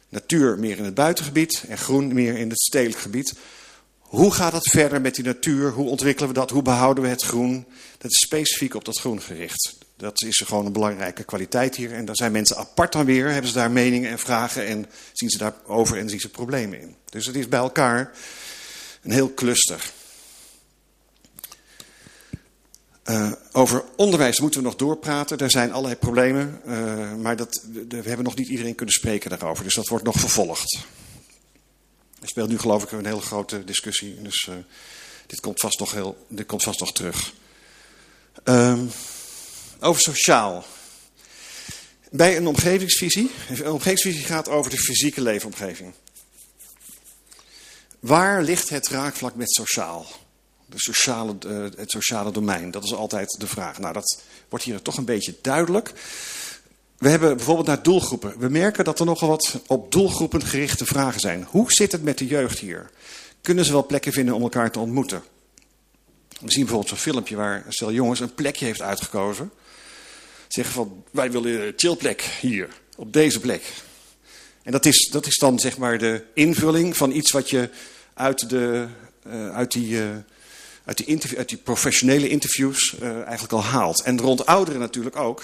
Natuur 0.09 0.59
meer 0.59 0.77
in 0.77 0.83
het 0.83 0.93
buitengebied 0.93 1.63
en 1.67 1.77
groen 1.77 2.13
meer 2.13 2.37
in 2.37 2.49
het 2.49 2.59
stedelijk 2.59 3.01
gebied. 3.01 3.33
Hoe 3.99 4.31
gaat 4.33 4.53
het 4.53 4.69
verder 4.69 5.01
met 5.01 5.15
die 5.15 5.23
natuur? 5.23 5.71
Hoe 5.71 5.89
ontwikkelen 5.89 6.29
we 6.29 6.35
dat? 6.35 6.49
Hoe 6.49 6.61
behouden 6.61 7.03
we 7.03 7.09
het 7.09 7.23
groen? 7.23 7.65
Dat 7.97 8.11
is 8.11 8.17
specifiek 8.17 8.73
op 8.73 8.85
dat 8.85 8.99
groen 8.99 9.21
gericht. 9.21 9.77
Dat 9.97 10.23
is 10.23 10.37
gewoon 10.45 10.65
een 10.65 10.71
belangrijke 10.71 11.23
kwaliteit 11.23 11.75
hier. 11.75 11.93
En 11.93 12.05
daar 12.05 12.15
zijn 12.15 12.31
mensen 12.31 12.57
apart 12.57 12.91
dan 12.91 13.05
weer, 13.05 13.29
hebben 13.29 13.51
ze 13.51 13.57
daar 13.57 13.71
meningen 13.71 14.09
en 14.09 14.19
vragen 14.19 14.65
en 14.65 14.85
zien 15.13 15.29
ze 15.29 15.37
daarover 15.37 15.97
en 15.97 16.09
zien 16.09 16.19
ze 16.19 16.29
problemen 16.29 16.81
in. 16.81 16.95
Dus 17.09 17.25
het 17.25 17.35
is 17.35 17.47
bij 17.47 17.59
elkaar 17.59 18.11
een 19.03 19.11
heel 19.11 19.33
cluster. 19.33 19.91
Uh, 23.09 23.31
over 23.51 23.83
onderwijs 23.95 24.39
moeten 24.39 24.59
we 24.59 24.65
nog 24.65 24.75
doorpraten. 24.75 25.37
Er 25.37 25.51
zijn 25.51 25.71
allerlei 25.71 25.95
problemen, 25.95 26.61
uh, 26.65 27.15
maar 27.15 27.35
dat, 27.35 27.65
we 27.87 27.95
hebben 27.95 28.23
nog 28.23 28.35
niet 28.35 28.47
iedereen 28.47 28.75
kunnen 28.75 28.95
spreken 28.95 29.29
daarover. 29.29 29.63
Dus 29.63 29.75
dat 29.75 29.87
wordt 29.87 30.05
nog 30.05 30.19
vervolgd. 30.19 30.77
Er 32.21 32.27
speelt 32.27 32.49
nu 32.49 32.59
geloof 32.59 32.83
ik 32.83 32.91
een 32.91 33.05
hele 33.05 33.21
grote 33.21 33.63
discussie. 33.63 34.21
Dus 34.21 34.47
uh, 34.49 34.55
dit, 35.27 35.39
komt 35.39 35.59
vast 35.59 35.79
nog 35.79 35.91
heel, 35.91 36.25
dit 36.27 36.45
komt 36.45 36.63
vast 36.63 36.79
nog 36.79 36.93
terug. 36.93 37.33
Uh, 38.45 38.79
over 39.79 40.01
sociaal. 40.01 40.65
Bij 42.11 42.37
een 42.37 42.47
omgevingsvisie. 42.47 43.31
Een 43.49 43.71
omgevingsvisie 43.71 44.23
gaat 44.23 44.47
over 44.47 44.71
de 44.71 44.77
fysieke 44.77 45.21
leefomgeving. 45.21 45.93
Waar 47.99 48.43
ligt 48.43 48.69
het 48.69 48.87
raakvlak 48.87 49.35
met 49.35 49.51
sociaal? 49.51 50.05
De 50.69 50.79
sociale, 50.79 51.35
uh, 51.47 51.63
het 51.77 51.91
sociale 51.91 52.31
domein, 52.31 52.71
dat 52.71 52.83
is 52.83 52.93
altijd 52.93 53.39
de 53.39 53.47
vraag. 53.47 53.79
Nou, 53.79 53.93
dat 53.93 54.21
wordt 54.49 54.65
hier 54.65 54.81
toch 54.81 54.97
een 54.97 55.05
beetje 55.05 55.35
duidelijk. 55.41 55.93
We 56.97 57.09
hebben 57.09 57.35
bijvoorbeeld 57.35 57.67
naar 57.67 57.83
doelgroepen. 57.83 58.39
We 58.39 58.49
merken 58.49 58.83
dat 58.83 58.99
er 58.99 59.05
nogal 59.05 59.29
wat 59.29 59.59
op 59.67 59.91
doelgroepen 59.91 60.45
gerichte 60.45 60.85
vragen 60.85 61.19
zijn. 61.19 61.47
Hoe 61.49 61.71
zit 61.71 61.91
het 61.91 62.03
met 62.03 62.17
de 62.17 62.27
jeugd 62.27 62.59
hier? 62.59 62.89
Kunnen 63.41 63.65
ze 63.65 63.71
wel 63.71 63.85
plekken 63.85 64.13
vinden 64.13 64.35
om 64.35 64.41
elkaar 64.41 64.71
te 64.71 64.79
ontmoeten? 64.79 65.23
We 66.39 66.51
zien 66.51 66.63
bijvoorbeeld 66.63 66.89
zo'n 66.89 67.13
filmpje 67.13 67.35
waar 67.35 67.63
een 67.65 67.73
stel 67.73 67.91
jongens 67.91 68.19
een 68.19 68.33
plekje 68.33 68.65
heeft 68.65 68.81
uitgekozen. 68.81 69.51
Zeggen 70.47 70.73
van, 70.73 71.03
wij 71.11 71.31
willen 71.31 71.67
een 71.67 71.73
chillplek 71.75 72.21
hier, 72.21 72.69
op 72.95 73.13
deze 73.13 73.39
plek. 73.39 73.73
En 74.63 74.71
dat 74.71 74.85
is, 74.85 75.09
dat 75.11 75.25
is 75.25 75.37
dan 75.37 75.59
zeg 75.59 75.77
maar 75.77 75.97
de 75.97 76.23
invulling 76.33 76.97
van 76.97 77.11
iets 77.11 77.31
wat 77.31 77.49
je 77.49 77.69
uit, 78.13 78.49
de, 78.49 78.87
uh, 79.27 79.55
uit, 79.55 79.71
die, 79.71 79.89
uh, 79.89 80.09
uit, 80.89 81.05
die 81.05 81.45
die 81.45 81.57
professionele 81.57 82.29
interviews 82.29 82.95
uh, 83.01 83.21
eigenlijk 83.21 83.53
al 83.53 83.63
haalt. 83.63 84.01
En 84.01 84.21
rond 84.21 84.45
ouderen 84.45 84.79
natuurlijk 84.79 85.15
ook. 85.15 85.43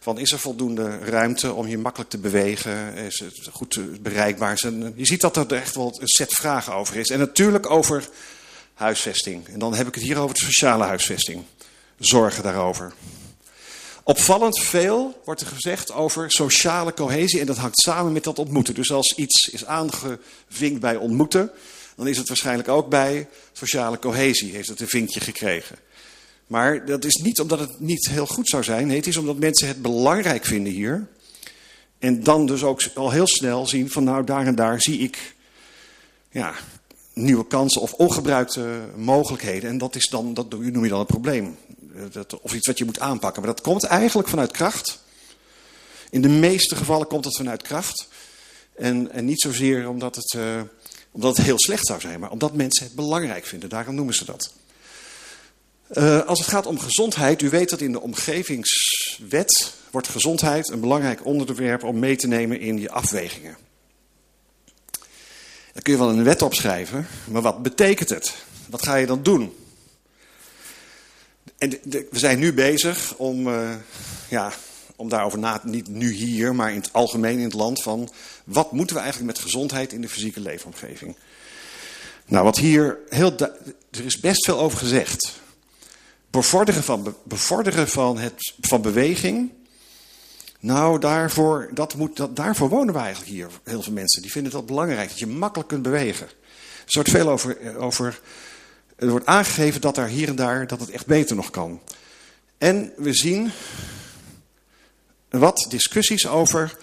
Van 0.00 0.18
is 0.18 0.32
er 0.32 0.38
voldoende 0.38 0.98
ruimte 0.98 1.52
om 1.52 1.66
hier 1.66 1.78
makkelijk 1.78 2.10
te 2.10 2.18
bewegen? 2.18 2.94
Is 2.94 3.18
het 3.18 3.48
goed 3.52 4.02
bereikbaar? 4.02 4.58
Je 4.94 5.06
ziet 5.06 5.20
dat 5.20 5.36
er 5.36 5.52
echt 5.52 5.74
wel 5.74 5.96
een 6.00 6.08
set 6.08 6.32
vragen 6.32 6.74
over 6.74 6.96
is. 6.96 7.10
En 7.10 7.18
natuurlijk 7.18 7.70
over 7.70 8.08
huisvesting. 8.74 9.48
En 9.48 9.58
dan 9.58 9.74
heb 9.74 9.86
ik 9.86 9.94
het 9.94 10.04
hier 10.04 10.18
over 10.18 10.34
de 10.34 10.44
sociale 10.44 10.84
huisvesting. 10.84 11.42
Zorgen 11.98 12.42
daarover. 12.42 12.92
Opvallend 14.02 14.60
veel 14.60 15.20
wordt 15.24 15.40
er 15.40 15.46
gezegd 15.46 15.92
over 15.92 16.30
sociale 16.30 16.94
cohesie 16.94 17.40
en 17.40 17.46
dat 17.46 17.56
hangt 17.56 17.80
samen 17.80 18.12
met 18.12 18.24
dat 18.24 18.38
ontmoeten. 18.38 18.74
Dus 18.74 18.92
als 18.92 19.14
iets 19.16 19.48
is 19.48 19.66
aangevinkt 19.66 20.80
bij 20.80 20.96
ontmoeten, 20.96 21.50
dan 22.00 22.08
is 22.08 22.16
het 22.16 22.28
waarschijnlijk 22.28 22.68
ook 22.68 22.88
bij 22.88 23.28
sociale 23.52 23.98
cohesie, 23.98 24.52
heeft 24.52 24.68
het 24.68 24.80
een 24.80 24.88
vinkje 24.88 25.20
gekregen. 25.20 25.76
Maar 26.46 26.86
dat 26.86 27.04
is 27.04 27.14
niet 27.14 27.40
omdat 27.40 27.58
het 27.58 27.80
niet 27.80 28.08
heel 28.08 28.26
goed 28.26 28.48
zou 28.48 28.62
zijn. 28.62 28.86
Nee, 28.86 28.96
het 28.96 29.06
is 29.06 29.16
omdat 29.16 29.36
mensen 29.36 29.68
het 29.68 29.82
belangrijk 29.82 30.44
vinden 30.44 30.72
hier. 30.72 31.06
En 31.98 32.22
dan 32.22 32.46
dus 32.46 32.62
ook 32.62 32.82
al 32.94 33.10
heel 33.10 33.26
snel 33.26 33.66
zien 33.66 33.90
van 33.90 34.04
nou 34.04 34.24
daar 34.24 34.46
en 34.46 34.54
daar 34.54 34.80
zie 34.80 34.98
ik 34.98 35.34
ja, 36.30 36.54
nieuwe 37.12 37.46
kansen 37.46 37.80
of 37.80 37.92
ongebruikte 37.92 38.80
mogelijkheden. 38.96 39.70
En 39.70 39.78
dat, 39.78 39.94
is 39.94 40.08
dan, 40.08 40.34
dat 40.34 40.50
noem 40.50 40.84
je 40.84 40.90
dan 40.90 41.00
een 41.00 41.06
probleem. 41.06 41.56
Dat, 42.12 42.40
of 42.40 42.54
iets 42.54 42.66
wat 42.66 42.78
je 42.78 42.84
moet 42.84 43.00
aanpakken. 43.00 43.42
Maar 43.42 43.54
dat 43.54 43.64
komt 43.64 43.84
eigenlijk 43.84 44.28
vanuit 44.28 44.50
kracht. 44.50 45.02
In 46.10 46.22
de 46.22 46.28
meeste 46.28 46.76
gevallen 46.76 47.06
komt 47.06 47.24
het 47.24 47.36
vanuit 47.36 47.62
kracht. 47.62 48.08
En, 48.76 49.12
en 49.12 49.24
niet 49.24 49.40
zozeer 49.40 49.88
omdat 49.88 50.16
het, 50.16 50.34
uh, 50.36 50.60
omdat 51.10 51.36
het 51.36 51.46
heel 51.46 51.58
slecht 51.58 51.86
zou 51.86 52.00
zijn, 52.00 52.20
maar 52.20 52.30
omdat 52.30 52.54
mensen 52.54 52.84
het 52.84 52.94
belangrijk 52.94 53.46
vinden. 53.46 53.68
Daarom 53.68 53.94
noemen 53.94 54.14
ze 54.14 54.24
dat. 54.24 54.52
Uh, 55.92 56.26
als 56.26 56.38
het 56.38 56.48
gaat 56.48 56.66
om 56.66 56.78
gezondheid, 56.78 57.42
u 57.42 57.48
weet 57.48 57.70
dat 57.70 57.80
in 57.80 57.92
de 57.92 58.00
omgevingswet 58.00 59.74
wordt 59.90 60.08
gezondheid 60.08 60.70
een 60.70 60.80
belangrijk 60.80 61.24
onderwerp 61.24 61.84
om 61.84 61.98
mee 61.98 62.16
te 62.16 62.26
nemen 62.26 62.60
in 62.60 62.80
je 62.80 62.90
afwegingen. 62.90 63.56
Daar 65.72 65.82
kun 65.82 65.92
je 65.92 65.98
wel 65.98 66.08
een 66.08 66.24
wet 66.24 66.42
opschrijven, 66.42 67.06
maar 67.28 67.42
wat 67.42 67.62
betekent 67.62 68.08
het? 68.08 68.34
Wat 68.68 68.82
ga 68.82 68.94
je 68.94 69.06
dan 69.06 69.22
doen? 69.22 69.54
En 71.58 71.70
we 71.82 72.18
zijn 72.18 72.38
nu 72.38 72.52
bezig 72.52 73.14
om, 73.16 73.48
uh, 73.48 73.74
ja, 74.28 74.52
om 75.00 75.08
daarover 75.08 75.38
na 75.38 75.60
niet 75.64 75.88
nu 75.88 76.12
hier, 76.12 76.54
maar 76.54 76.70
in 76.70 76.76
het 76.80 76.92
algemeen 76.92 77.38
in 77.38 77.44
het 77.44 77.52
land, 77.52 77.82
van 77.82 78.10
wat 78.44 78.72
moeten 78.72 78.96
we 78.96 79.02
eigenlijk 79.02 79.32
met 79.32 79.42
gezondheid 79.42 79.92
in 79.92 80.00
de 80.00 80.08
fysieke 80.08 80.40
leefomgeving? 80.40 81.16
Nou, 82.26 82.44
wat 82.44 82.56
hier 82.56 82.98
heel. 83.08 83.36
Er 83.90 84.04
is 84.04 84.20
best 84.20 84.44
veel 84.44 84.58
over 84.58 84.78
gezegd. 84.78 85.40
Bevorderen 86.30 86.82
van, 86.82 87.16
bevorderen 87.24 87.88
van, 87.88 88.18
het, 88.18 88.52
van 88.60 88.82
beweging. 88.82 89.50
Nou, 90.60 90.98
daarvoor, 90.98 91.70
dat 91.74 91.94
moet, 91.94 92.16
dat, 92.16 92.36
daarvoor 92.36 92.68
wonen 92.68 92.94
we 92.94 93.00
eigenlijk 93.00 93.30
hier. 93.30 93.48
Heel 93.64 93.82
veel 93.82 93.92
mensen. 93.92 94.22
Die 94.22 94.30
vinden 94.30 94.52
dat 94.52 94.66
belangrijk, 94.66 95.08
dat 95.08 95.18
je 95.18 95.26
makkelijk 95.26 95.68
kunt 95.68 95.82
bewegen. 95.82 96.26
Er 96.26 96.94
wordt 96.94 97.10
veel 97.10 97.28
over, 97.28 97.60
eh, 97.60 97.82
over. 97.82 98.20
Er 98.96 99.10
wordt 99.10 99.26
aangegeven 99.26 99.80
dat 99.80 99.94
daar 99.94 100.08
hier 100.08 100.28
en 100.28 100.36
daar 100.36 100.66
dat 100.66 100.80
het 100.80 100.90
echt 100.90 101.06
beter 101.06 101.36
nog 101.36 101.50
kan. 101.50 101.80
En 102.58 102.92
we 102.96 103.14
zien 103.14 103.50
wat 105.30 105.66
discussies 105.68 106.26
over 106.26 106.76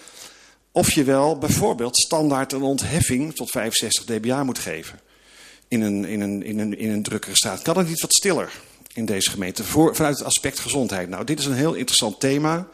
of 0.72 0.92
je 0.92 1.04
wel 1.04 1.38
bijvoorbeeld 1.38 1.98
standaard 1.98 2.54
een 2.54 2.62
ontheffing 2.62 3.36
tot 3.36 3.50
65 3.50 4.06
dBA 4.06 4.44
moet 4.44 4.60
geven. 4.60 5.00
In 5.68 5.82
een, 5.82 6.06
in 6.06 6.22
een, 6.22 6.44
in 6.44 6.60
een, 6.60 6.78
in 6.78 6.90
een 6.90 7.04
drukkere 7.04 7.36
staat. 7.36 7.62
Kan 7.62 7.78
het 7.78 7.88
niet 7.88 8.02
wat 8.02 8.14
stiller 8.14 8.52
in 8.94 9.06
deze 9.06 9.30
gemeente 9.30 9.64
voor, 9.64 9.96
vanuit 9.96 10.18
het 10.18 10.28
aspect 10.28 10.60
gezondheid? 10.60 11.10
Nou, 11.10 11.24
dit 11.24 11.40
is 11.40 11.46
een 11.46 11.54
heel 11.54 11.74
interessant 11.74 12.20
thema 12.20 12.68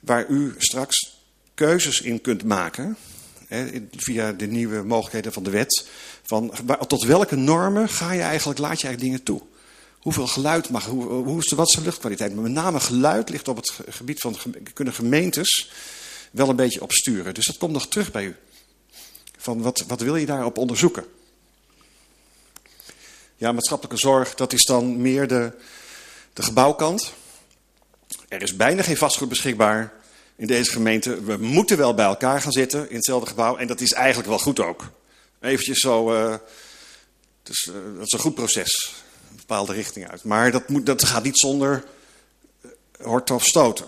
waar 0.00 0.26
u 0.28 0.54
straks 0.58 1.16
keuzes 1.54 2.00
in 2.00 2.20
kunt 2.20 2.44
maken. 2.44 2.96
Hè, 3.46 3.66
via 3.96 4.32
de 4.32 4.46
nieuwe 4.46 4.82
mogelijkheden 4.82 5.32
van 5.32 5.42
de 5.42 5.50
wet. 5.50 5.88
Van, 6.22 6.52
tot 6.86 7.04
welke 7.04 7.36
normen 7.36 7.88
ga 7.88 8.12
je 8.12 8.22
eigenlijk, 8.22 8.58
laat 8.58 8.80
je 8.80 8.86
eigenlijk 8.86 9.00
dingen 9.00 9.22
toe? 9.22 9.57
Hoeveel 9.98 10.26
geluid 10.26 10.70
mag, 10.70 10.84
hoe, 10.84 11.04
hoe 11.04 11.42
wat 11.56 11.68
is 11.68 11.74
de 11.74 11.80
luchtkwaliteit? 11.80 12.34
Maar 12.34 12.42
met 12.42 12.52
name 12.52 12.80
geluid 12.80 13.28
ligt 13.28 13.48
op 13.48 13.56
het 13.56 13.72
gebied 13.88 14.20
van 14.20 14.36
kunnen 14.72 14.94
gemeentes 14.94 15.70
wel 16.30 16.48
een 16.48 16.56
beetje 16.56 16.82
op 16.82 16.92
sturen. 16.92 17.34
Dus 17.34 17.46
dat 17.46 17.56
komt 17.56 17.72
nog 17.72 17.88
terug 17.88 18.10
bij 18.10 18.24
u. 18.24 18.36
Van 19.38 19.62
wat, 19.62 19.84
wat 19.86 20.00
wil 20.00 20.16
je 20.16 20.26
daarop 20.26 20.58
onderzoeken? 20.58 21.04
Ja, 23.36 23.52
maatschappelijke 23.52 24.00
zorg, 24.00 24.34
dat 24.34 24.52
is 24.52 24.64
dan 24.64 25.00
meer 25.00 25.28
de, 25.28 25.52
de 26.32 26.42
gebouwkant. 26.42 27.12
Er 28.28 28.42
is 28.42 28.56
bijna 28.56 28.82
geen 28.82 28.96
vastgoed 28.96 29.28
beschikbaar 29.28 29.92
in 30.36 30.46
deze 30.46 30.70
gemeente. 30.70 31.22
We 31.24 31.36
moeten 31.36 31.76
wel 31.76 31.94
bij 31.94 32.04
elkaar 32.04 32.40
gaan 32.40 32.52
zitten 32.52 32.90
in 32.90 32.96
hetzelfde 32.96 33.28
gebouw. 33.28 33.56
En 33.56 33.66
dat 33.66 33.80
is 33.80 33.92
eigenlijk 33.92 34.28
wel 34.28 34.38
goed 34.38 34.60
ook. 34.60 34.90
Eventjes 35.40 35.78
zo, 35.78 36.12
uh, 36.12 36.34
dus, 37.42 37.66
uh, 37.66 37.74
dat 37.96 38.06
is 38.06 38.12
een 38.12 38.18
goed 38.18 38.34
proces. 38.34 38.94
Bepaalde 39.48 39.72
richting 39.72 40.10
uit. 40.10 40.24
Maar 40.24 40.50
dat, 40.50 40.68
moet, 40.68 40.86
dat 40.86 41.04
gaat 41.04 41.22
niet 41.22 41.38
zonder 41.38 41.84
uh, 42.64 42.70
horten 43.06 43.34
of 43.34 43.44
stoten. 43.44 43.86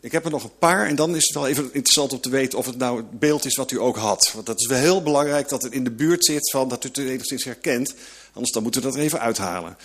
Ik 0.00 0.12
heb 0.12 0.24
er 0.24 0.30
nog 0.30 0.44
een 0.44 0.58
paar 0.58 0.86
en 0.86 0.96
dan 0.96 1.16
is 1.16 1.24
het 1.24 1.34
wel 1.34 1.46
even 1.48 1.64
interessant 1.64 2.12
om 2.12 2.20
te 2.20 2.28
weten 2.28 2.58
of 2.58 2.66
het 2.66 2.76
nou 2.76 2.96
het 2.96 3.18
beeld 3.18 3.44
is 3.44 3.56
wat 3.56 3.70
u 3.70 3.80
ook 3.80 3.96
had. 3.96 4.30
Want 4.34 4.46
dat 4.46 4.60
is 4.60 4.66
wel 4.66 4.78
heel 4.78 5.02
belangrijk 5.02 5.48
dat 5.48 5.62
het 5.62 5.72
in 5.72 5.84
de 5.84 5.90
buurt 5.90 6.24
zit 6.24 6.50
van 6.50 6.68
dat 6.68 6.84
u 6.84 6.88
het 6.88 6.98
enigszins 6.98 7.44
herkent. 7.44 7.94
Anders 8.32 8.52
dan 8.52 8.62
moeten 8.62 8.80
we 8.80 8.86
dat 8.86 8.96
er 8.96 9.02
even 9.02 9.20
uithalen. 9.20 9.76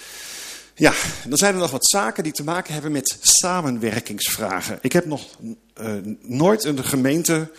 Ja, 0.76 0.94
dan 1.28 1.38
zijn 1.38 1.54
er 1.54 1.60
nog 1.60 1.72
wat 1.72 1.90
zaken 1.90 2.24
die 2.24 2.34
te 2.34 2.44
maken 2.44 2.74
hebben 2.74 2.92
met 2.92 3.18
samenwerkingsvragen. 3.22 4.80
Ik 4.82 4.94
heb 4.94 5.06
nog 5.06 5.38
uh, 5.82 5.94
nooit 6.22 6.64
een 6.64 6.84
gemeente 6.84 7.52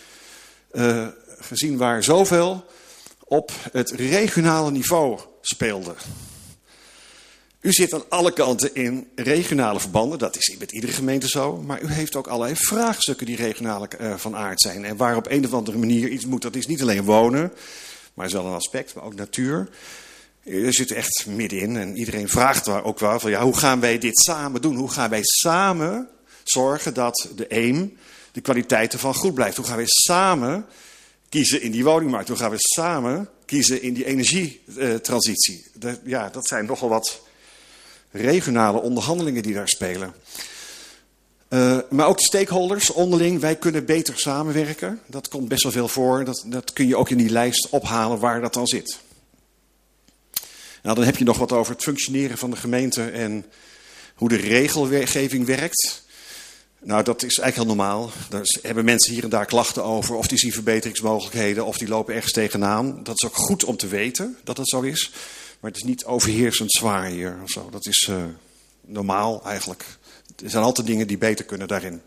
uh, 0.73 1.09
gezien 1.39 1.77
waar 1.77 2.05
zoveel 2.05 2.65
op 3.35 3.53
het 3.73 3.91
regionale 3.91 4.71
niveau 4.71 5.19
speelde. 5.41 5.95
U 7.61 7.73
zit 7.73 7.93
aan 7.93 8.05
alle 8.09 8.33
kanten 8.33 8.75
in 8.75 9.09
regionale 9.15 9.81
verbanden. 9.81 10.19
Dat 10.19 10.37
is 10.37 10.57
met 10.59 10.73
iedere 10.73 10.93
gemeente 10.93 11.29
zo. 11.29 11.57
Maar 11.57 11.83
u 11.83 11.93
heeft 11.93 12.17
ook 12.17 12.27
allerlei 12.27 12.57
vraagstukken 12.57 13.27
die 13.27 13.37
regionaal 13.37 13.87
uh, 14.01 14.15
van 14.17 14.37
aard 14.37 14.61
zijn. 14.61 14.85
En 14.85 14.97
waar 14.97 15.17
op 15.17 15.31
een 15.31 15.45
of 15.45 15.53
andere 15.53 15.79
manier 15.79 16.09
iets 16.09 16.27
moet. 16.27 16.43
Dat 16.43 16.57
is 16.57 16.67
niet 16.67 16.83
alleen 16.83 17.05
wonen, 17.05 17.53
maar 18.15 18.27
is 18.27 18.33
wel 18.33 18.47
een 18.47 18.53
aspect, 18.53 18.95
maar 18.95 19.05
ook 19.05 19.15
natuur. 19.15 19.69
U 20.45 20.73
zit 20.73 20.91
echt 20.91 21.27
middenin 21.27 21.77
en 21.77 21.97
iedereen 21.97 22.29
vraagt 22.29 22.69
ook 22.69 22.99
wel 22.99 23.21
van 23.21 23.31
ja, 23.31 23.43
hoe 23.43 23.57
gaan 23.57 23.81
wij 23.81 23.99
dit 23.99 24.19
samen 24.19 24.61
doen? 24.61 24.77
Hoe 24.77 24.91
gaan 24.91 25.11
wij 25.11 25.23
samen 25.23 26.09
zorgen 26.43 26.95
dat 26.95 27.29
de 27.37 27.49
aim, 27.51 27.97
de 28.33 28.41
kwaliteiten 28.41 28.99
van 28.99 29.15
goed 29.15 29.35
blijft? 29.35 29.57
Hoe 29.57 29.67
gaan 29.67 29.77
wij 29.77 29.89
samen 29.89 30.67
kiezen 31.35 31.63
in 31.63 31.71
die 31.71 31.85
woningmarkt? 31.85 32.29
Hoe 32.29 32.37
gaan 32.37 32.51
we 32.51 32.57
samen 32.59 33.29
kiezen 33.45 33.83
in 33.83 33.95
die 33.95 34.05
energietransitie? 34.05 35.67
ja, 36.05 36.29
dat 36.29 36.47
zijn 36.47 36.67
nogal 36.67 36.89
wat 36.89 37.23
regionale 38.11 38.81
onderhandelingen 38.81 39.43
die 39.43 39.55
daar 39.55 39.69
spelen. 39.69 40.15
Uh, 41.49 41.79
maar 41.91 42.07
ook 42.07 42.17
de 42.19 42.25
stakeholders 42.25 42.91
onderling, 42.91 43.41
wij 43.41 43.57
kunnen 43.57 43.85
beter 43.85 44.19
samenwerken. 44.19 45.01
Dat 45.07 45.29
komt 45.29 45.49
best 45.49 45.63
wel 45.63 45.73
veel 45.73 45.89
voor. 45.89 46.25
Dat, 46.25 46.45
dat 46.47 46.73
kun 46.73 46.87
je 46.87 46.97
ook 46.97 47.11
in 47.11 47.19
die 47.19 47.31
lijst 47.31 47.69
ophalen 47.71 48.19
waar 48.19 48.41
dat 48.41 48.55
dan 48.55 48.67
zit. 48.67 48.99
Nou, 50.83 50.97
dan 50.97 51.05
heb 51.05 51.17
je 51.17 51.25
nog 51.25 51.39
wat 51.39 51.53
over 51.53 51.73
het 51.73 51.83
functioneren 51.83 52.39
van 52.39 52.51
de 52.51 52.57
gemeente 52.57 53.11
en 53.11 53.45
hoe 54.15 54.29
de 54.29 54.37
regelgeving 54.37 55.47
werkt. 55.47 56.05
Nou, 56.85 57.03
dat 57.03 57.23
is 57.23 57.39
eigenlijk 57.39 57.57
heel 57.57 57.77
normaal. 57.77 58.11
Daar 58.29 58.43
hebben 58.63 58.85
mensen 58.85 59.13
hier 59.13 59.23
en 59.23 59.29
daar 59.29 59.47
klachten 59.47 59.85
over. 59.85 60.15
Of 60.15 60.27
die 60.27 60.39
zien 60.39 60.53
verbeteringsmogelijkheden, 60.53 61.65
of 61.65 61.79
die 61.79 61.89
lopen 61.89 62.15
ergens 62.15 62.33
tegenaan. 62.33 63.01
Dat 63.03 63.15
is 63.15 63.29
ook 63.29 63.37
goed 63.37 63.65
om 63.65 63.77
te 63.77 63.87
weten 63.87 64.37
dat 64.45 64.57
het 64.57 64.69
zo 64.69 64.81
is. 64.81 65.11
Maar 65.61 65.71
het 65.71 65.81
is 65.81 65.87
niet 65.87 66.05
overheersend 66.05 66.73
zwaar 66.73 67.07
hier. 67.07 67.39
Of 67.43 67.51
zo. 67.51 67.69
Dat 67.71 67.87
is 67.87 68.09
uh, 68.11 68.17
normaal 68.81 69.43
eigenlijk. 69.45 69.85
Er 70.45 70.51
zijn 70.51 70.65
altijd 70.65 70.87
dingen 70.87 71.07
die 71.07 71.19
beter 71.19 71.45
kunnen 71.45 71.69
daarin. 71.69 72.03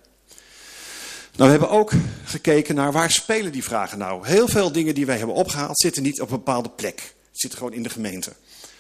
Nou, 1.35 1.51
we 1.51 1.57
hebben 1.57 1.69
ook 1.69 1.91
gekeken 2.25 2.75
naar 2.75 2.91
waar 2.91 3.11
spelen 3.11 3.51
die 3.51 3.63
vragen 3.63 3.97
nou. 3.97 4.27
Heel 4.27 4.47
veel 4.47 4.71
dingen 4.71 4.95
die 4.95 5.05
wij 5.05 5.17
hebben 5.17 5.35
opgehaald 5.35 5.79
zitten 5.79 6.03
niet 6.03 6.21
op 6.21 6.29
een 6.29 6.37
bepaalde 6.37 6.69
plek. 6.69 7.15
Zitten 7.31 7.59
gewoon 7.59 7.73
in 7.73 7.83
de 7.83 7.89
gemeente. 7.89 8.31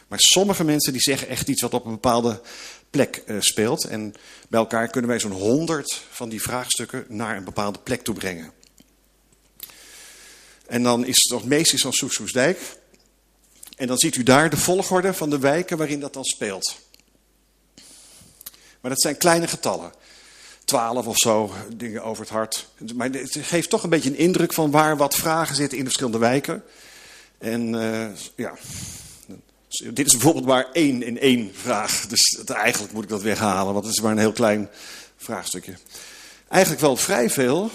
Maar 0.07 0.19
sommige 0.19 0.63
mensen 0.63 0.91
die 0.91 1.01
zeggen 1.01 1.27
echt 1.27 1.47
iets 1.47 1.61
wat 1.61 1.73
op 1.73 1.85
een 1.85 1.91
bepaalde 1.91 2.41
plek 2.89 3.23
uh, 3.25 3.37
speelt. 3.39 3.83
En 3.83 4.13
bij 4.49 4.59
elkaar 4.59 4.87
kunnen 4.87 5.09
wij 5.09 5.19
zo'n 5.19 5.31
honderd 5.31 6.01
van 6.11 6.29
die 6.29 6.41
vraagstukken 6.41 7.05
naar 7.07 7.37
een 7.37 7.43
bepaalde 7.43 7.79
plek 7.79 8.03
toe 8.03 8.15
brengen. 8.15 8.51
En 10.65 10.83
dan 10.83 11.05
is 11.05 11.15
het 11.15 11.31
nog 11.31 11.39
het 11.39 11.49
meest 11.49 11.81
van 11.81 11.93
Soesloesdijk. 11.93 12.59
En 13.75 13.87
dan 13.87 13.97
ziet 13.97 14.15
u 14.15 14.23
daar 14.23 14.49
de 14.49 14.57
volgorde 14.57 15.13
van 15.13 15.29
de 15.29 15.39
wijken 15.39 15.77
waarin 15.77 15.99
dat 15.99 16.13
dan 16.13 16.23
speelt. 16.23 16.75
Maar 18.81 18.91
dat 18.91 19.01
zijn 19.01 19.17
kleine 19.17 19.47
getallen. 19.47 19.93
Twaalf 20.65 21.07
of 21.07 21.17
zo, 21.17 21.53
dingen 21.75 22.03
over 22.03 22.23
het 22.23 22.31
hart. 22.31 22.67
Maar 22.95 23.09
het 23.09 23.37
geeft 23.41 23.69
toch 23.69 23.83
een 23.83 23.89
beetje 23.89 24.09
een 24.09 24.17
indruk 24.17 24.53
van 24.53 24.71
waar 24.71 24.97
wat 24.97 25.15
vragen 25.15 25.55
zitten 25.55 25.77
in 25.77 25.83
de 25.83 25.89
verschillende 25.89 26.25
wijken. 26.25 26.63
En 27.37 27.73
uh, 27.73 28.07
ja, 28.35 28.57
dit 29.77 30.05
is 30.05 30.11
bijvoorbeeld 30.11 30.45
maar 30.45 30.67
één 30.71 31.03
in 31.03 31.19
één 31.19 31.51
vraag. 31.53 32.07
Dus 32.07 32.43
eigenlijk 32.45 32.93
moet 32.93 33.03
ik 33.03 33.09
dat 33.09 33.21
weghalen, 33.21 33.73
want 33.73 33.85
het 33.85 33.95
is 33.95 34.01
maar 34.01 34.11
een 34.11 34.17
heel 34.17 34.31
klein 34.31 34.69
vraagstukje. 35.17 35.77
Eigenlijk 36.47 36.81
wel 36.81 36.97
vrij 36.97 37.29
veel. 37.29 37.71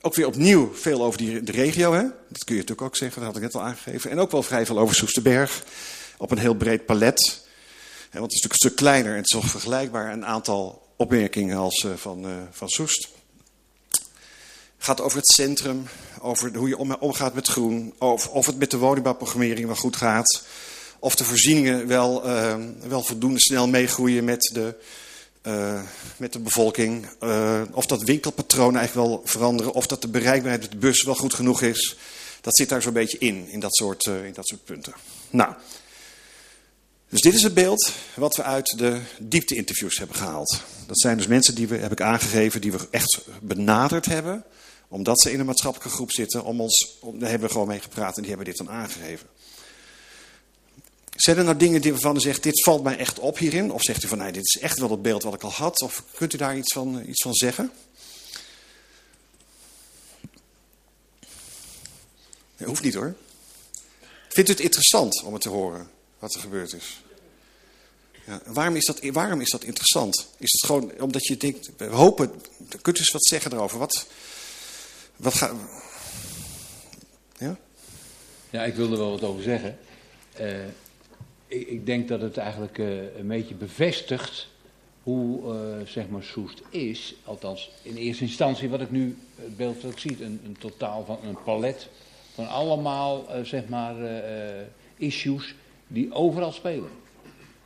Ook 0.00 0.14
weer 0.14 0.26
opnieuw 0.26 0.74
veel 0.74 1.04
over 1.04 1.18
die, 1.18 1.42
de 1.42 1.52
regio. 1.52 1.92
Hè? 1.92 2.02
Dat 2.02 2.44
kun 2.44 2.54
je 2.54 2.60
natuurlijk 2.60 2.82
ook 2.82 2.96
zeggen, 2.96 3.22
dat 3.22 3.26
had 3.28 3.36
ik 3.36 3.42
net 3.42 3.54
al 3.54 3.62
aangegeven. 3.62 4.10
En 4.10 4.18
ook 4.18 4.30
wel 4.30 4.42
vrij 4.42 4.66
veel 4.66 4.78
over 4.78 4.94
Soesterberg. 4.94 5.64
Op 6.18 6.30
een 6.30 6.38
heel 6.38 6.54
breed 6.54 6.86
palet. 6.86 7.46
want 8.12 8.24
het 8.24 8.32
is 8.32 8.40
natuurlijk 8.42 8.52
een 8.52 8.68
stuk 8.68 8.76
kleiner 8.76 9.10
en 9.10 9.16
het 9.16 9.26
is 9.26 9.40
toch 9.40 9.50
vergelijkbaar 9.50 10.12
een 10.12 10.26
aantal 10.26 10.86
opmerkingen 10.96 11.56
als 11.56 11.82
uh, 11.82 11.92
van, 11.96 12.26
uh, 12.26 12.32
van 12.50 12.68
Soest. 12.68 13.08
gaat 14.78 15.00
over 15.00 15.18
het 15.18 15.28
centrum, 15.28 15.86
over 16.20 16.56
hoe 16.56 16.68
je 16.68 16.98
omgaat 17.00 17.34
met 17.34 17.48
groen, 17.48 17.94
of, 17.98 18.28
of 18.28 18.46
het 18.46 18.58
met 18.58 18.70
de 18.70 18.78
woningbouwprogrammering 18.78 19.66
wel 19.66 19.76
goed 19.76 19.96
gaat. 19.96 20.44
Of 21.06 21.14
de 21.14 21.24
voorzieningen 21.24 21.86
wel, 21.86 22.26
uh, 22.26 22.56
wel 22.88 23.02
voldoende 23.02 23.40
snel 23.40 23.68
meegroeien 23.68 24.24
met 24.24 24.50
de, 24.52 24.74
uh, 25.42 25.82
met 26.16 26.32
de 26.32 26.38
bevolking. 26.38 27.08
Uh, 27.20 27.62
of 27.72 27.86
dat 27.86 28.02
winkelpatronen 28.02 28.80
eigenlijk 28.80 29.08
wel 29.08 29.22
veranderen. 29.24 29.72
Of 29.72 29.86
dat 29.86 30.02
de 30.02 30.08
bereikbaarheid 30.08 30.62
met 30.62 30.70
de 30.70 30.76
bus 30.76 31.02
wel 31.02 31.14
goed 31.14 31.34
genoeg 31.34 31.62
is. 31.62 31.96
Dat 32.40 32.56
zit 32.56 32.68
daar 32.68 32.82
zo'n 32.82 32.92
beetje 32.92 33.18
in, 33.18 33.48
in 33.48 33.60
dat 33.60 33.74
soort, 33.74 34.04
in 34.04 34.32
dat 34.32 34.46
soort 34.46 34.64
punten. 34.64 34.92
Nou, 35.30 35.54
dus 37.08 37.20
dit 37.20 37.34
is 37.34 37.42
het 37.42 37.54
beeld 37.54 37.92
wat 38.14 38.36
we 38.36 38.42
uit 38.42 38.78
de 38.78 39.00
diepte-interviews 39.18 39.98
hebben 39.98 40.16
gehaald. 40.16 40.60
Dat 40.86 41.00
zijn 41.00 41.16
dus 41.16 41.26
mensen 41.26 41.54
die 41.54 41.68
we, 41.68 41.76
heb 41.76 41.92
ik 41.92 42.00
aangegeven, 42.00 42.60
die 42.60 42.72
we 42.72 42.88
echt 42.90 43.20
benaderd 43.42 44.06
hebben. 44.06 44.44
Omdat 44.88 45.20
ze 45.20 45.32
in 45.32 45.40
een 45.40 45.46
maatschappelijke 45.46 45.94
groep 45.94 46.12
zitten. 46.12 46.44
Om 46.44 46.60
ons, 46.60 46.96
om, 47.00 47.18
daar 47.18 47.30
hebben 47.30 47.48
we 47.48 47.54
gewoon 47.54 47.68
mee 47.68 47.80
gepraat 47.80 48.16
en 48.16 48.20
die 48.22 48.30
hebben 48.30 48.48
dit 48.48 48.56
dan 48.56 48.70
aangegeven. 48.70 49.26
Zijn 51.16 51.36
er 51.36 51.44
nou 51.44 51.56
dingen 51.56 51.80
die 51.80 51.92
waarvan 51.92 52.16
u 52.16 52.20
zegt, 52.20 52.42
dit 52.42 52.62
valt 52.62 52.82
mij 52.82 52.96
echt 52.96 53.18
op 53.18 53.38
hierin? 53.38 53.72
Of 53.72 53.82
zegt 53.82 54.04
u 54.04 54.08
van, 54.08 54.18
nee, 54.18 54.32
dit 54.32 54.46
is 54.46 54.58
echt 54.60 54.78
wel 54.78 54.90
het 54.90 55.02
beeld 55.02 55.22
wat 55.22 55.34
ik 55.34 55.42
al 55.42 55.50
had? 55.50 55.82
Of 55.82 56.02
kunt 56.14 56.34
u 56.34 56.36
daar 56.36 56.56
iets 56.56 56.72
van, 56.72 57.02
iets 57.08 57.22
van 57.22 57.34
zeggen? 57.34 57.72
Dat 62.56 62.68
hoeft 62.68 62.82
niet 62.82 62.94
hoor. 62.94 63.14
Vindt 64.28 64.50
u 64.50 64.52
het 64.52 64.62
interessant 64.62 65.22
om 65.22 65.32
het 65.32 65.42
te 65.42 65.48
horen, 65.48 65.90
wat 66.18 66.34
er 66.34 66.40
gebeurd 66.40 66.72
is? 66.72 67.00
Ja, 68.26 68.40
waarom, 68.44 68.76
is 68.76 68.84
dat, 68.84 69.00
waarom 69.12 69.40
is 69.40 69.50
dat 69.50 69.64
interessant? 69.64 70.28
Is 70.38 70.52
het 70.52 70.66
gewoon 70.66 71.00
omdat 71.00 71.26
je 71.26 71.36
denkt, 71.36 71.70
we 71.76 71.84
hopen, 71.84 72.42
kunt 72.82 72.96
u 72.96 73.00
eens 73.00 73.10
wat 73.10 73.24
zeggen 73.24 73.52
erover? 73.52 73.78
Wat, 73.78 74.06
wat 75.16 75.34
gaat... 75.34 75.52
Ja? 77.38 77.58
Ja, 78.50 78.64
ik 78.64 78.74
wilde 78.74 78.96
wel 78.96 79.10
wat 79.10 79.22
over 79.22 79.42
zeggen. 79.42 79.78
Uh, 80.40 80.64
ik, 81.46 81.68
ik, 81.68 81.86
denk 81.86 82.08
dat 82.08 82.20
het 82.20 82.36
eigenlijk 82.36 82.78
uh, 82.78 83.16
een 83.16 83.26
beetje 83.26 83.54
bevestigt 83.54 84.48
hoe 85.02 85.54
uh, 85.54 85.86
zeg 85.86 86.08
maar 86.08 86.22
Soest 86.22 86.62
is. 86.70 87.14
Althans, 87.24 87.70
in 87.82 87.96
eerste 87.96 88.24
instantie 88.24 88.68
wat 88.68 88.80
ik 88.80 88.90
nu, 88.90 89.16
het 89.34 89.56
beeld 89.56 89.82
dat 89.82 89.90
ik 89.90 89.98
zie, 89.98 90.24
een, 90.24 90.40
een 90.44 90.56
totaal 90.58 91.04
van 91.04 91.18
een 91.24 91.42
palet 91.44 91.88
van 92.34 92.48
allemaal 92.48 93.26
zeg 93.42 93.68
maar 93.68 93.94
issues 94.96 95.54
die 95.86 96.12
overal 96.12 96.52
spelen. 96.52 96.90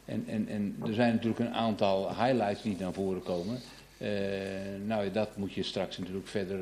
En, 0.05 0.25
en, 0.27 0.49
en 0.49 0.77
er 0.87 0.95
zijn 0.95 1.13
natuurlijk 1.13 1.41
een 1.41 1.55
aantal 1.55 2.09
highlights 2.09 2.63
die 2.63 2.77
naar 2.79 2.93
voren 2.93 3.23
komen. 3.23 3.59
Nou, 4.87 5.11
dat 5.11 5.37
moet 5.37 5.53
je 5.53 5.63
straks 5.63 5.99
natuurlijk 5.99 6.29
verder, 6.29 6.59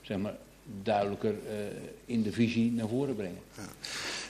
zeg 0.00 0.18
maar, 0.18 0.34
duidelijker 0.82 1.34
in 2.04 2.22
de 2.22 2.32
visie 2.32 2.72
naar 2.72 2.88
voren 2.88 3.16
brengen. 3.16 3.42
Ja. 3.56 3.68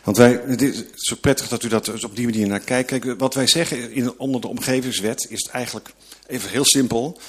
Want 0.05 0.17
wij, 0.17 0.43
het 0.47 0.63
is 0.63 0.85
zo 0.95 1.17
prettig 1.17 1.49
dat 1.49 1.63
u 1.63 1.69
dat 1.69 2.05
op 2.05 2.17
die 2.17 2.25
manier 2.25 2.47
naar 2.47 2.61
kijkt. 2.61 2.89
Kijk, 2.89 3.19
wat 3.19 3.35
wij 3.35 3.47
zeggen 3.47 3.93
in, 3.93 4.19
onder 4.19 4.41
de 4.41 4.49
omgevingswet 4.49 5.27
is 5.29 5.49
eigenlijk 5.53 5.93
even 6.27 6.51
heel 6.51 6.65
simpel. 6.65 7.21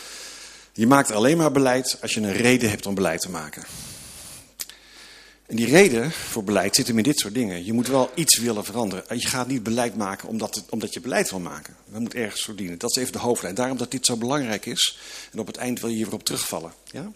Je 0.73 0.87
maakt 0.87 1.11
alleen 1.11 1.37
maar 1.37 1.51
beleid 1.51 1.97
als 2.01 2.13
je 2.13 2.21
een 2.21 2.33
reden 2.33 2.69
hebt 2.69 2.85
om 2.85 2.95
beleid 2.95 3.21
te 3.21 3.29
maken. 3.29 3.63
En 5.51 5.57
die 5.57 5.65
reden 5.65 6.11
voor 6.11 6.43
beleid 6.43 6.75
zit 6.75 6.87
hem 6.87 6.97
in 6.97 7.03
dit 7.03 7.19
soort 7.19 7.33
dingen. 7.33 7.65
Je 7.65 7.73
moet 7.73 7.87
wel 7.87 8.11
iets 8.15 8.37
willen 8.37 8.63
veranderen. 8.63 9.19
Je 9.19 9.27
gaat 9.27 9.47
niet 9.47 9.63
beleid 9.63 9.95
maken 9.95 10.27
omdat, 10.27 10.55
het, 10.55 10.63
omdat 10.69 10.93
je 10.93 10.99
beleid 10.99 11.29
wil 11.29 11.39
maken. 11.39 11.75
Dat 11.91 11.99
moet 11.99 12.13
ergens 12.13 12.43
voor 12.43 12.55
dienen. 12.55 12.77
Dat 12.77 12.89
is 12.89 12.95
even 12.95 13.11
de 13.11 13.19
hoofdlijn. 13.19 13.55
Daarom 13.55 13.77
dat 13.77 13.91
dit 13.91 14.05
zo 14.05 14.17
belangrijk 14.17 14.65
is. 14.65 14.99
En 15.31 15.39
op 15.39 15.47
het 15.47 15.57
eind 15.57 15.79
wil 15.79 15.89
je 15.89 15.95
hier 15.95 16.05
weer 16.05 16.13
op 16.13 16.23
terugvallen. 16.23 16.73
Ja? 16.91 17.11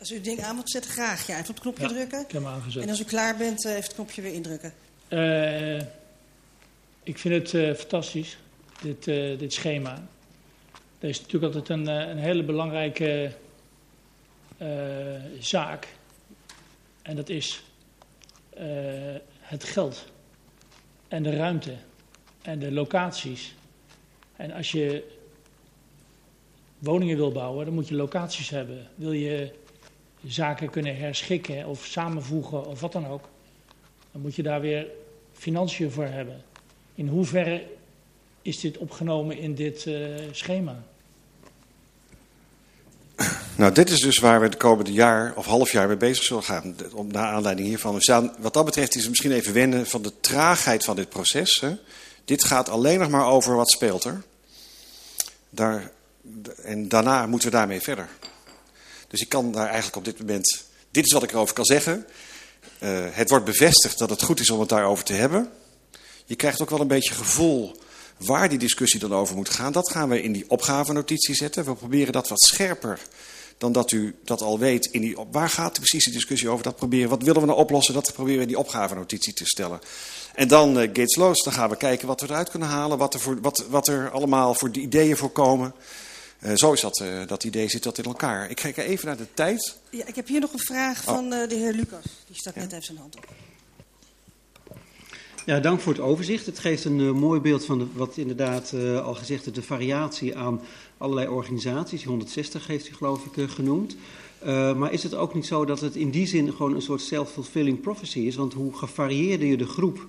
Als 0.00 0.10
u 0.10 0.14
het 0.14 0.24
ding 0.24 0.42
aan 0.42 0.56
moet 0.56 0.70
zetten, 0.70 0.90
graag. 0.90 1.26
Ja, 1.26 1.38
even 1.38 1.48
op 1.48 1.54
het 1.54 1.60
knopje 1.60 1.82
ja, 1.82 1.88
drukken. 1.88 2.20
Ik 2.20 2.32
heb 2.32 2.42
hem 2.42 2.52
aangezet. 2.52 2.82
En 2.82 2.88
als 2.88 3.00
u 3.00 3.04
klaar 3.04 3.36
bent, 3.36 3.64
even 3.64 3.82
het 3.82 3.94
knopje 3.94 4.22
weer 4.22 4.32
indrukken. 4.32 4.72
Uh, 5.08 5.80
ik 7.02 7.18
vind 7.18 7.34
het 7.34 7.52
uh, 7.52 7.74
fantastisch, 7.74 8.38
dit, 8.82 9.06
uh, 9.06 9.38
dit 9.38 9.52
schema. 9.52 10.08
Er 10.98 11.08
is 11.08 11.20
natuurlijk 11.20 11.54
altijd 11.54 11.78
een, 11.78 11.86
een 11.86 12.18
hele 12.18 12.42
belangrijke 12.42 13.32
zaak 15.38 15.88
en 17.02 17.16
dat 17.16 17.28
is 17.28 17.62
het 19.40 19.64
geld 19.64 20.06
en 21.08 21.22
de 21.22 21.36
ruimte 21.36 21.76
en 22.42 22.58
de 22.58 22.72
locaties. 22.72 23.54
En 24.36 24.52
als 24.52 24.72
je 24.72 25.04
woningen 26.78 27.16
wil 27.16 27.32
bouwen, 27.32 27.64
dan 27.64 27.74
moet 27.74 27.88
je 27.88 27.94
locaties 27.94 28.50
hebben. 28.50 28.88
Wil 28.94 29.12
je 29.12 29.58
zaken 30.26 30.70
kunnen 30.70 30.96
herschikken 30.96 31.66
of 31.66 31.84
samenvoegen 31.84 32.66
of 32.66 32.80
wat 32.80 32.92
dan 32.92 33.06
ook, 33.06 33.28
dan 34.12 34.20
moet 34.20 34.34
je 34.34 34.42
daar 34.42 34.60
weer 34.60 34.86
financiën 35.32 35.90
voor 35.90 36.04
hebben. 36.04 36.42
In 36.94 37.08
hoeverre 37.08 37.66
is 38.42 38.60
dit 38.60 38.78
opgenomen 38.78 39.38
in 39.38 39.54
dit 39.54 39.86
uh, 39.86 40.16
schema? 40.30 40.82
Nou, 43.56 43.72
dit 43.72 43.90
is 43.90 44.00
dus 44.00 44.18
waar 44.18 44.40
we 44.40 44.48
de 44.48 44.56
komende 44.56 44.92
jaar 44.92 45.32
of 45.36 45.46
half 45.46 45.72
jaar 45.72 45.88
mee 45.88 45.96
bezig 45.96 46.24
zullen 46.24 46.42
gaan. 46.42 46.76
Om, 46.92 47.12
naar 47.12 47.32
aanleiding 47.32 47.68
hiervan. 47.68 47.94
We 47.94 48.02
staan, 48.02 48.34
wat 48.38 48.54
dat 48.54 48.64
betreft 48.64 48.94
is 48.94 49.00
het 49.00 49.10
misschien 49.10 49.32
even 49.32 49.52
wennen 49.52 49.86
van 49.86 50.02
de 50.02 50.12
traagheid 50.20 50.84
van 50.84 50.96
dit 50.96 51.08
proces. 51.08 51.60
Hè. 51.60 51.76
Dit 52.24 52.44
gaat 52.44 52.68
alleen 52.68 52.98
nog 52.98 53.10
maar 53.10 53.26
over 53.26 53.56
wat 53.56 53.70
speelt 53.70 54.04
er. 54.04 54.22
Daar, 55.50 55.90
en 56.62 56.88
daarna 56.88 57.26
moeten 57.26 57.50
we 57.50 57.56
daarmee 57.56 57.80
verder. 57.80 58.08
Dus 59.10 59.20
ik 59.20 59.28
kan 59.28 59.52
daar 59.52 59.66
eigenlijk 59.66 59.96
op 59.96 60.04
dit 60.04 60.18
moment... 60.18 60.64
Dit 60.90 61.06
is 61.06 61.12
wat 61.12 61.22
ik 61.22 61.32
erover 61.32 61.54
kan 61.54 61.64
zeggen. 61.64 62.06
Uh, 62.82 63.04
het 63.10 63.30
wordt 63.30 63.44
bevestigd 63.44 63.98
dat 63.98 64.10
het 64.10 64.22
goed 64.22 64.40
is 64.40 64.50
om 64.50 64.60
het 64.60 64.68
daarover 64.68 65.04
te 65.04 65.12
hebben. 65.12 65.50
Je 66.24 66.36
krijgt 66.36 66.62
ook 66.62 66.70
wel 66.70 66.80
een 66.80 66.86
beetje 66.86 67.14
gevoel 67.14 67.76
waar 68.16 68.48
die 68.48 68.58
discussie 68.58 69.00
dan 69.00 69.14
over 69.14 69.36
moet 69.36 69.48
gaan. 69.48 69.72
Dat 69.72 69.90
gaan 69.90 70.08
we 70.08 70.22
in 70.22 70.32
die 70.32 70.44
opgavenotitie 70.48 71.34
zetten. 71.34 71.64
We 71.64 71.74
proberen 71.74 72.12
dat 72.12 72.28
wat 72.28 72.40
scherper 72.40 73.00
dan 73.58 73.72
dat 73.72 73.92
u 73.92 74.14
dat 74.24 74.42
al 74.42 74.58
weet. 74.58 74.86
In 74.86 75.00
die, 75.00 75.16
waar 75.30 75.48
gaat 75.48 75.72
precies 75.72 76.04
de 76.04 76.10
discussie 76.10 76.48
over? 76.48 76.64
Dat 76.64 76.76
proberen, 76.76 77.08
wat 77.08 77.22
willen 77.22 77.40
we 77.40 77.46
nou 77.46 77.58
oplossen? 77.58 77.94
Dat 77.94 78.12
proberen 78.12 78.36
we 78.36 78.42
in 78.42 78.48
die 78.48 78.58
opgavenotitie 78.58 79.32
te 79.32 79.46
stellen. 79.46 79.80
En 80.34 80.48
dan 80.48 80.78
uh, 80.78 80.82
Gates 80.82 81.16
Loos, 81.16 81.42
dan 81.42 81.52
gaan 81.52 81.70
we 81.70 81.76
kijken 81.76 82.06
wat 82.06 82.20
we 82.20 82.26
eruit 82.26 82.50
kunnen 82.50 82.68
halen. 82.68 82.98
Wat 82.98 83.14
er, 83.14 83.20
voor, 83.20 83.40
wat, 83.40 83.64
wat 83.70 83.88
er 83.88 84.10
allemaal 84.10 84.54
voor 84.54 84.72
de 84.72 84.80
ideeën 84.80 85.16
voorkomen. 85.16 85.74
Uh, 86.42 86.54
zo 86.54 86.72
is 86.72 86.80
dat, 86.80 87.00
uh, 87.02 87.26
dat 87.26 87.44
idee, 87.44 87.68
zit 87.68 87.82
dat 87.82 87.98
in 87.98 88.04
elkaar. 88.04 88.50
Ik 88.50 88.56
kijk 88.56 88.76
even 88.76 89.06
naar 89.06 89.16
de 89.16 89.26
tijd. 89.34 89.78
Ja, 89.90 90.06
ik 90.06 90.14
heb 90.14 90.26
hier 90.26 90.40
nog 90.40 90.52
een 90.52 90.58
vraag 90.58 90.98
oh. 90.98 91.14
van 91.14 91.30
de 91.30 91.46
heer 91.54 91.72
Lucas. 91.72 92.04
Die 92.26 92.36
stak 92.36 92.54
ja. 92.54 92.60
net 92.60 92.72
even 92.72 92.84
zijn 92.84 92.98
hand 92.98 93.16
op. 93.16 93.26
Ja, 95.46 95.60
dank 95.60 95.80
voor 95.80 95.92
het 95.92 96.02
overzicht. 96.02 96.46
Het 96.46 96.58
geeft 96.58 96.84
een 96.84 96.98
uh, 96.98 97.12
mooi 97.12 97.40
beeld 97.40 97.64
van 97.64 97.78
de, 97.78 97.86
wat 97.92 98.16
inderdaad 98.16 98.72
uh, 98.74 99.06
al 99.06 99.14
gezegd 99.14 99.46
is, 99.46 99.52
de 99.52 99.62
variatie 99.62 100.36
aan 100.36 100.60
allerlei 100.98 101.28
organisaties. 101.28 102.04
160 102.04 102.66
heeft 102.66 102.88
u 102.88 102.94
geloof 102.94 103.24
ik 103.24 103.36
uh, 103.36 103.48
genoemd. 103.48 103.96
maar 104.76 104.92
is 104.92 105.02
het 105.02 105.14
ook 105.14 105.34
niet 105.34 105.46
zo 105.46 105.64
dat 105.64 105.80
het 105.80 105.96
in 105.96 106.10
die 106.10 106.26
zin 106.26 106.52
gewoon 106.52 106.74
een 106.74 106.82
soort 106.82 107.00
self-fulfilling 107.00 107.80
prophecy 107.80 108.18
is? 108.18 108.36
Want 108.36 108.52
hoe 108.52 108.76
gevarieerder 108.76 109.48
je 109.48 109.56
de 109.56 109.66
groep 109.66 110.06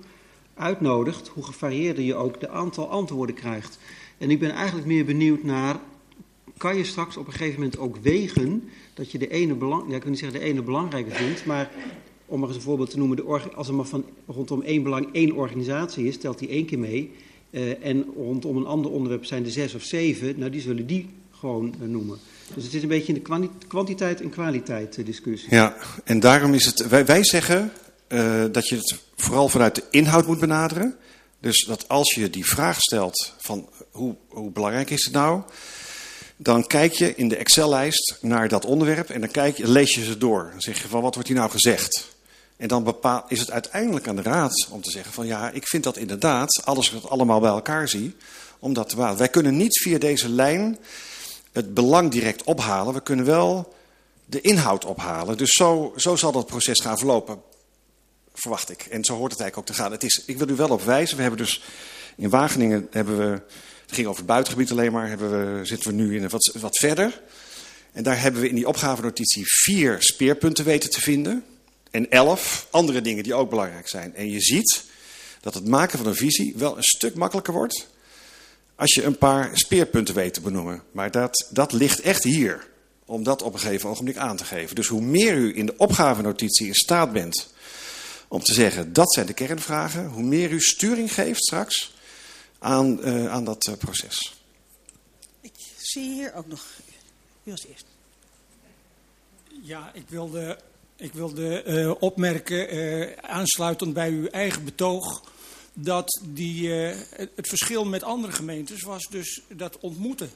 uitnodigt, 0.54 1.28
hoe 1.28 1.44
gevarieerder 1.44 2.04
je 2.04 2.14
ook 2.14 2.40
de 2.40 2.48
aantal 2.48 2.90
antwoorden 2.90 3.34
krijgt. 3.34 3.78
En 4.18 4.30
ik 4.30 4.38
ben 4.38 4.50
eigenlijk 4.50 4.86
meer 4.86 5.04
benieuwd 5.04 5.42
naar, 5.42 5.76
kan 6.56 6.76
je 6.76 6.84
straks 6.84 7.16
op 7.16 7.26
een 7.26 7.32
gegeven 7.32 7.60
moment 7.60 7.78
ook 7.78 7.96
wegen 7.96 8.68
dat 8.94 9.10
je 9.10 9.18
de 9.18 9.28
ene, 9.28 9.54
belang, 9.54 9.88
ja, 9.88 9.96
ik 9.96 10.02
wil 10.02 10.10
niet 10.10 10.20
zeggen 10.20 10.40
de 10.40 10.44
ene 10.44 10.62
belangrijker 10.62 11.12
vindt, 11.12 11.44
maar 11.44 11.70
om 12.26 12.38
maar 12.40 12.48
eens 12.48 12.56
een 12.56 12.64
voorbeeld 12.64 12.90
te 12.90 12.98
noemen, 12.98 13.16
de 13.16 13.50
als 13.54 13.68
er 13.68 13.74
maar 13.74 13.84
van 13.84 14.04
rondom 14.26 14.62
één 14.62 14.82
belang 14.82 15.08
één 15.12 15.32
organisatie 15.32 16.06
is, 16.06 16.18
telt 16.18 16.38
die 16.38 16.48
één 16.48 16.66
keer 16.66 16.78
mee. 16.78 17.12
Uh, 17.50 17.84
en 17.84 18.04
rondom 18.16 18.56
een 18.56 18.66
ander 18.66 18.90
onderwerp 18.90 19.24
zijn 19.24 19.44
er 19.44 19.50
zes 19.50 19.74
of 19.74 19.82
zeven, 19.82 20.38
nou 20.38 20.50
die 20.50 20.60
zullen 20.60 20.86
die 20.86 21.08
gewoon 21.30 21.74
uh, 21.82 21.88
noemen. 21.88 22.18
Dus 22.54 22.64
het 22.64 22.74
is 22.74 22.82
een 22.82 22.88
beetje 22.88 23.12
de 23.12 23.48
kwantiteit 23.68 24.20
en 24.20 24.30
kwaliteit 24.30 24.98
uh, 24.98 25.06
discussie. 25.06 25.54
Ja, 25.54 25.76
en 26.04 26.20
daarom 26.20 26.54
is 26.54 26.64
het, 26.64 26.88
wij, 26.88 27.06
wij 27.06 27.24
zeggen 27.24 27.72
dat 28.52 28.68
je 28.68 28.76
het 28.76 29.00
vooral 29.16 29.48
vanuit 29.48 29.74
de 29.74 29.84
inhoud 29.90 30.26
moet 30.26 30.40
benaderen. 30.40 30.96
Dus 31.40 31.64
dat 31.64 31.88
als 31.88 32.14
je 32.14 32.30
die 32.30 32.46
vraag 32.46 32.80
stelt 32.80 33.34
van 33.38 33.68
hoe, 33.90 34.16
hoe 34.28 34.50
belangrijk 34.50 34.90
is 34.90 35.04
het 35.04 35.14
nou, 35.14 35.42
dan 36.42 36.66
kijk 36.66 36.92
je 36.92 37.14
in 37.14 37.28
de 37.28 37.36
Excel-lijst 37.36 38.16
naar 38.20 38.48
dat 38.48 38.64
onderwerp 38.64 39.10
en 39.10 39.20
dan 39.20 39.30
kijk 39.30 39.56
je, 39.56 39.68
lees 39.68 39.94
je 39.94 40.04
ze 40.04 40.18
door. 40.18 40.48
Dan 40.50 40.60
zeg 40.60 40.82
je 40.82 40.88
van 40.88 41.02
wat 41.02 41.14
wordt 41.14 41.28
hier 41.28 41.38
nou 41.38 41.50
gezegd? 41.50 42.10
En 42.56 42.68
dan 42.68 42.84
bepaal, 42.84 43.24
is 43.28 43.40
het 43.40 43.50
uiteindelijk 43.50 44.08
aan 44.08 44.16
de 44.16 44.22
raad 44.22 44.66
om 44.70 44.82
te 44.82 44.90
zeggen 44.90 45.12
van 45.12 45.26
ja, 45.26 45.50
ik 45.50 45.68
vind 45.68 45.84
dat 45.84 45.96
inderdaad, 45.96 46.62
alles 46.64 46.92
wat 46.92 47.08
allemaal 47.08 47.40
bij 47.40 47.50
elkaar 47.50 47.88
zie, 47.88 48.16
om 48.58 48.72
dat 48.72 48.88
te 48.88 48.94
bepalen. 48.94 49.18
Wij 49.18 49.28
kunnen 49.28 49.56
niet 49.56 49.80
via 49.80 49.98
deze 49.98 50.28
lijn 50.28 50.78
het 51.52 51.74
belang 51.74 52.10
direct 52.10 52.44
ophalen. 52.44 52.94
We 52.94 53.02
kunnen 53.02 53.24
wel 53.24 53.74
de 54.26 54.40
inhoud 54.40 54.84
ophalen. 54.84 55.36
Dus 55.36 55.50
zo, 55.50 55.92
zo 55.96 56.16
zal 56.16 56.32
dat 56.32 56.46
proces 56.46 56.80
gaan 56.80 56.98
verlopen, 56.98 57.42
verwacht 58.34 58.70
ik. 58.70 58.82
En 58.82 59.04
zo 59.04 59.16
hoort 59.16 59.32
het 59.32 59.40
eigenlijk 59.40 59.70
ook 59.70 59.76
te 59.76 59.82
gaan. 59.82 59.92
Het 59.92 60.04
is, 60.04 60.22
ik 60.26 60.38
wil 60.38 60.48
u 60.48 60.54
wel 60.54 60.70
op 60.70 60.82
wijzen, 60.82 61.16
we 61.16 61.22
hebben 61.22 61.40
dus 61.40 61.62
in 62.16 62.30
Wageningen, 62.30 62.88
hebben 62.90 63.18
we, 63.18 63.42
het 63.92 64.00
ging 64.00 64.10
over 64.10 64.22
het 64.22 64.32
buitengebied 64.32 64.70
alleen 64.70 64.92
maar, 64.92 65.18
we, 65.18 65.60
zitten 65.62 65.90
we 65.90 66.02
nu 66.02 66.16
in 66.16 66.28
wat, 66.28 66.56
wat 66.60 66.76
verder. 66.76 67.20
En 67.92 68.02
daar 68.02 68.20
hebben 68.20 68.40
we 68.40 68.48
in 68.48 68.54
die 68.54 68.68
opgavenotitie 68.68 69.42
vier 69.46 69.96
speerpunten 69.98 70.64
weten 70.64 70.90
te 70.90 71.00
vinden 71.00 71.44
en 71.90 72.10
elf 72.10 72.66
andere 72.70 73.00
dingen 73.00 73.22
die 73.22 73.34
ook 73.34 73.50
belangrijk 73.50 73.88
zijn. 73.88 74.14
En 74.14 74.30
je 74.30 74.40
ziet 74.40 74.84
dat 75.40 75.54
het 75.54 75.66
maken 75.66 75.98
van 75.98 76.06
een 76.06 76.14
visie 76.14 76.54
wel 76.56 76.76
een 76.76 76.82
stuk 76.82 77.14
makkelijker 77.14 77.52
wordt 77.52 77.88
als 78.74 78.94
je 78.94 79.02
een 79.02 79.18
paar 79.18 79.50
speerpunten 79.52 80.14
weet 80.14 80.34
te 80.34 80.40
benoemen. 80.40 80.82
Maar 80.92 81.10
dat, 81.10 81.46
dat 81.50 81.72
ligt 81.72 82.00
echt 82.00 82.24
hier, 82.24 82.66
om 83.04 83.22
dat 83.22 83.42
op 83.42 83.52
een 83.52 83.60
gegeven 83.60 83.88
ogenblik 83.88 84.16
aan 84.16 84.36
te 84.36 84.44
geven. 84.44 84.74
Dus 84.74 84.88
hoe 84.88 85.02
meer 85.02 85.34
u 85.34 85.56
in 85.56 85.66
de 85.66 85.76
opgavenotitie 85.76 86.66
in 86.66 86.74
staat 86.74 87.12
bent 87.12 87.52
om 88.28 88.42
te 88.42 88.54
zeggen 88.54 88.92
dat 88.92 89.12
zijn 89.12 89.26
de 89.26 89.32
kernvragen, 89.32 90.06
hoe 90.06 90.22
meer 90.22 90.50
u 90.50 90.60
sturing 90.60 91.14
geeft 91.14 91.42
straks 91.42 91.91
aan, 92.62 92.98
uh, 93.08 93.32
aan 93.32 93.44
dat 93.44 93.66
uh, 93.66 93.76
proces. 93.76 94.34
Ik 95.40 95.52
zie 95.76 96.12
hier 96.12 96.34
ook 96.34 96.46
nog. 96.46 96.66
Wie 97.42 97.52
was 97.52 97.66
eerst? 97.66 97.84
Ja, 99.62 99.90
ik 99.94 100.04
wilde 100.08 100.58
Ik 100.96 101.12
wilde 101.12 101.64
uh, 101.66 101.94
opmerken, 101.98 102.74
uh, 102.74 103.12
aansluitend 103.20 103.94
bij 103.94 104.10
uw 104.10 104.26
eigen 104.26 104.64
betoog, 104.64 105.22
dat 105.72 106.20
die, 106.24 106.68
uh, 106.68 106.96
het 107.16 107.48
verschil 107.48 107.84
met 107.84 108.02
andere 108.02 108.32
gemeentes 108.32 108.82
was 108.82 109.06
dus 109.10 109.40
dat 109.48 109.78
ontmoeten 109.78 110.30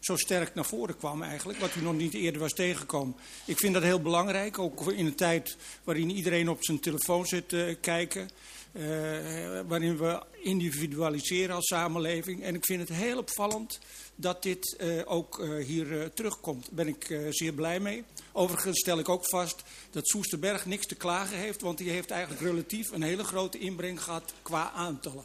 zo 0.00 0.16
sterk 0.16 0.54
naar 0.54 0.64
voren 0.64 0.96
kwam 0.96 1.22
eigenlijk, 1.22 1.58
wat 1.58 1.74
u 1.74 1.80
nog 1.80 1.94
niet 1.94 2.14
eerder 2.14 2.40
was 2.40 2.52
tegengekomen. 2.52 3.16
Ik 3.44 3.58
vind 3.58 3.74
dat 3.74 3.82
heel 3.82 4.00
belangrijk, 4.00 4.58
ook 4.58 4.92
in 4.92 5.06
een 5.06 5.14
tijd 5.14 5.56
waarin 5.84 6.10
iedereen 6.10 6.48
op 6.48 6.64
zijn 6.64 6.80
telefoon 6.80 7.26
zit 7.26 7.48
te 7.48 7.76
kijken. 7.80 8.30
Uh, 8.76 9.60
waarin 9.66 9.96
we 9.96 10.22
individualiseren 10.42 11.54
als 11.54 11.66
samenleving. 11.66 12.42
En 12.42 12.54
ik 12.54 12.64
vind 12.64 12.88
het 12.88 12.98
heel 12.98 13.18
opvallend 13.18 13.78
dat 14.14 14.42
dit 14.42 14.76
uh, 14.80 15.02
ook 15.04 15.38
uh, 15.38 15.64
hier 15.64 16.12
terugkomt. 16.12 16.64
Daar 16.64 16.84
ben 16.84 16.88
ik 16.88 17.28
zeer 17.30 17.52
blij 17.52 17.80
mee. 17.80 18.04
Overigens 18.32 18.78
stel 18.78 18.98
ik 18.98 19.08
ook 19.08 19.26
vast 19.28 19.62
dat 19.90 20.08
Soesterberg 20.08 20.66
niks 20.66 20.86
te 20.86 20.94
klagen 20.94 21.36
heeft, 21.36 21.60
want 21.60 21.78
die 21.78 21.90
heeft 21.90 22.10
eigenlijk 22.10 22.42
relatief 22.42 22.90
een 22.90 23.02
hele 23.02 23.24
grote 23.24 23.58
inbreng 23.58 24.02
gehad 24.02 24.34
qua 24.42 24.70
aantallen. 24.70 25.24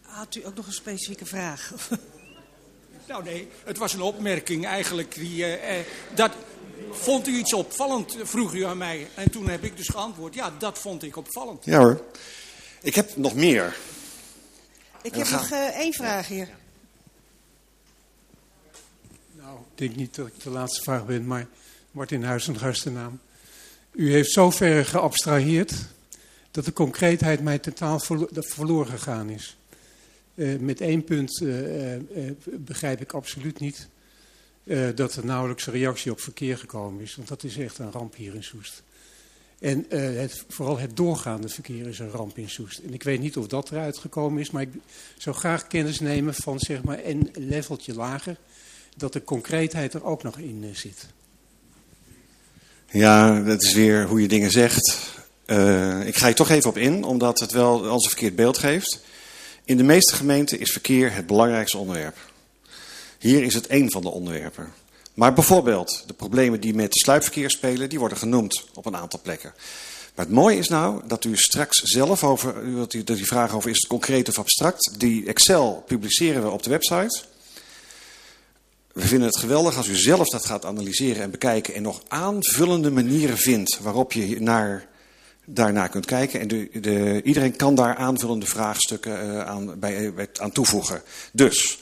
Had 0.00 0.34
u 0.34 0.46
ook 0.46 0.54
nog 0.54 0.66
een 0.66 0.72
specifieke 0.72 1.26
vraag? 1.26 1.72
Nou 3.06 3.24
nee, 3.24 3.48
het 3.64 3.78
was 3.78 3.92
een 3.92 4.00
opmerking 4.00 4.66
eigenlijk. 4.66 5.14
Die, 5.14 5.44
eh, 5.44 5.84
dat, 6.14 6.32
vond 6.90 7.28
u 7.28 7.36
iets 7.36 7.52
opvallend, 7.52 8.16
vroeg 8.22 8.54
u 8.54 8.64
aan 8.64 8.78
mij. 8.78 9.08
En 9.14 9.30
toen 9.30 9.48
heb 9.48 9.64
ik 9.64 9.76
dus 9.76 9.88
geantwoord, 9.88 10.34
ja, 10.34 10.52
dat 10.58 10.78
vond 10.78 11.02
ik 11.02 11.16
opvallend. 11.16 11.64
Ja 11.64 11.78
hoor. 11.78 12.02
Ik 12.82 12.94
heb 12.94 13.16
nog 13.16 13.34
meer. 13.34 13.76
Ik 15.02 15.14
heb 15.14 15.28
nog 15.28 15.50
uh, 15.50 15.78
één 15.78 15.92
vraag 15.92 16.28
hier. 16.28 16.48
Nou, 19.32 19.58
ik 19.58 19.78
denk 19.78 19.96
niet 19.96 20.14
dat 20.14 20.26
ik 20.26 20.42
de 20.42 20.50
laatste 20.50 20.82
vraag 20.82 21.06
ben, 21.06 21.26
maar 21.26 21.46
Martin 21.90 22.22
Huis 22.22 22.48
en 22.48 22.58
gastennaam. 22.58 23.20
U 23.92 24.12
heeft 24.12 24.30
zo 24.30 24.50
ver 24.50 24.84
geabstraheerd 24.84 25.72
dat 26.50 26.64
de 26.64 26.72
concreetheid 26.72 27.40
mij 27.40 27.58
totaal 27.58 28.00
verloren 28.32 28.86
gegaan 28.86 29.30
is. 29.30 29.56
Uh, 30.34 30.58
met 30.58 30.80
één 30.80 31.04
punt 31.04 31.40
uh, 31.40 31.94
uh, 31.94 32.00
begrijp 32.44 33.00
ik 33.00 33.12
absoluut 33.12 33.60
niet 33.60 33.88
dat 34.94 35.14
er 35.14 35.24
nauwelijks 35.24 35.66
een 35.66 35.72
reactie 35.72 36.10
op 36.10 36.20
verkeer 36.20 36.58
gekomen 36.58 37.02
is. 37.02 37.16
Want 37.16 37.28
dat 37.28 37.44
is 37.44 37.56
echt 37.56 37.78
een 37.78 37.90
ramp 37.90 38.14
hier 38.14 38.34
in 38.34 38.44
Soest. 38.44 38.82
En 39.58 39.86
het, 39.88 40.44
vooral 40.48 40.78
het 40.78 40.96
doorgaande 40.96 41.48
verkeer 41.48 41.86
is 41.86 41.98
een 41.98 42.10
ramp 42.10 42.38
in 42.38 42.50
Soest. 42.50 42.78
En 42.78 42.94
ik 42.94 43.02
weet 43.02 43.20
niet 43.20 43.36
of 43.36 43.46
dat 43.46 43.70
eruit 43.70 43.98
gekomen 43.98 44.40
is, 44.40 44.50
maar 44.50 44.62
ik 44.62 44.68
zou 45.18 45.36
graag 45.36 45.66
kennis 45.66 46.00
nemen 46.00 46.34
van 46.34 46.58
zeg 46.58 46.82
maar 46.82 47.00
een 47.04 47.30
leveltje 47.32 47.94
lager. 47.94 48.36
Dat 48.96 49.12
de 49.12 49.24
concreetheid 49.24 49.94
er 49.94 50.04
ook 50.04 50.22
nog 50.22 50.38
in 50.38 50.70
zit. 50.72 51.06
Ja, 52.90 53.40
dat 53.40 53.62
is 53.62 53.72
weer 53.72 54.06
hoe 54.06 54.20
je 54.20 54.28
dingen 54.28 54.50
zegt. 54.50 55.12
ik 56.06 56.16
ga 56.16 56.26
je 56.26 56.34
toch 56.34 56.50
even 56.50 56.70
op 56.70 56.78
in, 56.78 57.04
omdat 57.04 57.40
het 57.40 57.52
wel 57.52 57.86
als 57.88 58.04
een 58.04 58.10
verkeerd 58.10 58.36
beeld 58.36 58.58
geeft. 58.58 59.00
In 59.64 59.76
de 59.76 59.82
meeste 59.82 60.14
gemeenten 60.14 60.60
is 60.60 60.72
verkeer 60.72 61.14
het 61.14 61.26
belangrijkste 61.26 61.78
onderwerp. 61.78 62.16
Hier 63.24 63.42
is 63.42 63.54
het 63.54 63.66
één 63.66 63.90
van 63.90 64.02
de 64.02 64.10
onderwerpen. 64.10 64.72
Maar 65.14 65.32
bijvoorbeeld 65.32 66.04
de 66.06 66.12
problemen 66.12 66.60
die 66.60 66.74
met 66.74 66.94
sluipverkeer 66.94 67.50
spelen, 67.50 67.88
die 67.88 67.98
worden 67.98 68.18
genoemd 68.18 68.64
op 68.74 68.86
een 68.86 68.96
aantal 68.96 69.20
plekken. 69.22 69.52
Maar 70.14 70.24
het 70.24 70.34
mooie 70.34 70.58
is 70.58 70.68
nou 70.68 71.02
dat 71.06 71.24
u 71.24 71.36
straks 71.36 71.82
zelf 71.82 72.24
over, 72.24 72.62
u 72.62 72.78
had 72.78 72.90
die, 72.90 73.04
over 73.30 73.70
is 73.70 73.76
het 73.76 73.86
concreet 73.86 74.28
of 74.28 74.38
abstract, 74.38 75.00
die 75.00 75.26
Excel 75.26 75.84
publiceren 75.86 76.42
we 76.42 76.50
op 76.50 76.62
de 76.62 76.70
website. 76.70 77.22
We 78.92 79.06
vinden 79.06 79.28
het 79.28 79.38
geweldig 79.38 79.76
als 79.76 79.88
u 79.88 79.96
zelf 79.96 80.28
dat 80.28 80.46
gaat 80.46 80.64
analyseren 80.64 81.22
en 81.22 81.30
bekijken 81.30 81.74
en 81.74 81.82
nog 81.82 82.02
aanvullende 82.08 82.90
manieren 82.90 83.38
vindt 83.38 83.78
waarop 83.82 84.12
je 84.12 84.40
naar 84.40 84.86
daarnaar 85.44 85.88
kunt 85.88 86.06
kijken. 86.06 86.40
En 86.40 86.48
de, 86.48 86.68
de, 86.80 87.20
iedereen 87.22 87.56
kan 87.56 87.74
daar 87.74 87.96
aanvullende 87.96 88.46
vraagstukken 88.46 89.26
uh, 89.26 89.44
aan, 89.44 89.78
bij, 89.78 90.12
aan 90.40 90.52
toevoegen. 90.52 91.02
Dus, 91.32 91.78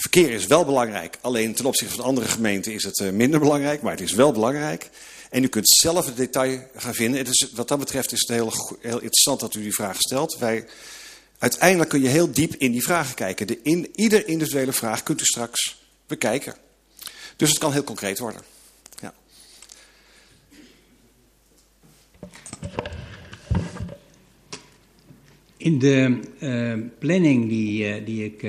verkeer 0.00 0.30
is 0.30 0.46
wel 0.46 0.64
belangrijk. 0.64 1.18
Alleen 1.20 1.54
ten 1.54 1.64
opzichte 1.64 1.94
van 1.94 2.04
andere 2.04 2.28
gemeenten 2.28 2.72
is 2.72 2.84
het 2.84 2.98
uh, 2.98 3.10
minder 3.10 3.40
belangrijk. 3.40 3.82
Maar 3.82 3.92
het 3.92 4.00
is 4.00 4.12
wel 4.12 4.32
belangrijk. 4.32 4.90
En 5.30 5.44
u 5.44 5.48
kunt 5.48 5.68
zelf 5.68 6.06
het 6.06 6.16
detail 6.16 6.70
gaan 6.76 6.94
vinden. 6.94 7.26
Wat 7.54 7.68
dat 7.68 7.78
betreft 7.78 8.12
is 8.12 8.20
het 8.20 8.28
heel, 8.28 8.52
heel 8.80 8.98
interessant 8.98 9.40
dat 9.40 9.54
u 9.54 9.62
die 9.62 9.74
vraag 9.74 9.96
stelt. 9.98 10.38
Wij, 10.38 10.66
uiteindelijk 11.38 11.90
kun 11.90 12.02
je 12.02 12.08
heel 12.08 12.32
diep 12.32 12.54
in 12.54 12.72
die 12.72 12.82
vragen 12.82 13.14
kijken. 13.14 13.46
De 13.46 13.58
in, 13.62 13.88
ieder 13.94 14.28
individuele 14.28 14.72
vraag 14.72 15.02
kunt 15.02 15.20
u 15.20 15.24
straks 15.24 15.82
bekijken. 16.06 16.54
Dus 17.36 17.48
het 17.48 17.58
kan 17.58 17.72
heel 17.72 17.84
concreet 17.84 18.18
worden. 18.18 18.42
In 25.56 25.78
de 25.78 26.20
uh, 26.38 26.88
planning 26.98 27.48
die, 27.48 28.00
uh, 28.00 28.06
die 28.06 28.24
ik 28.24 28.46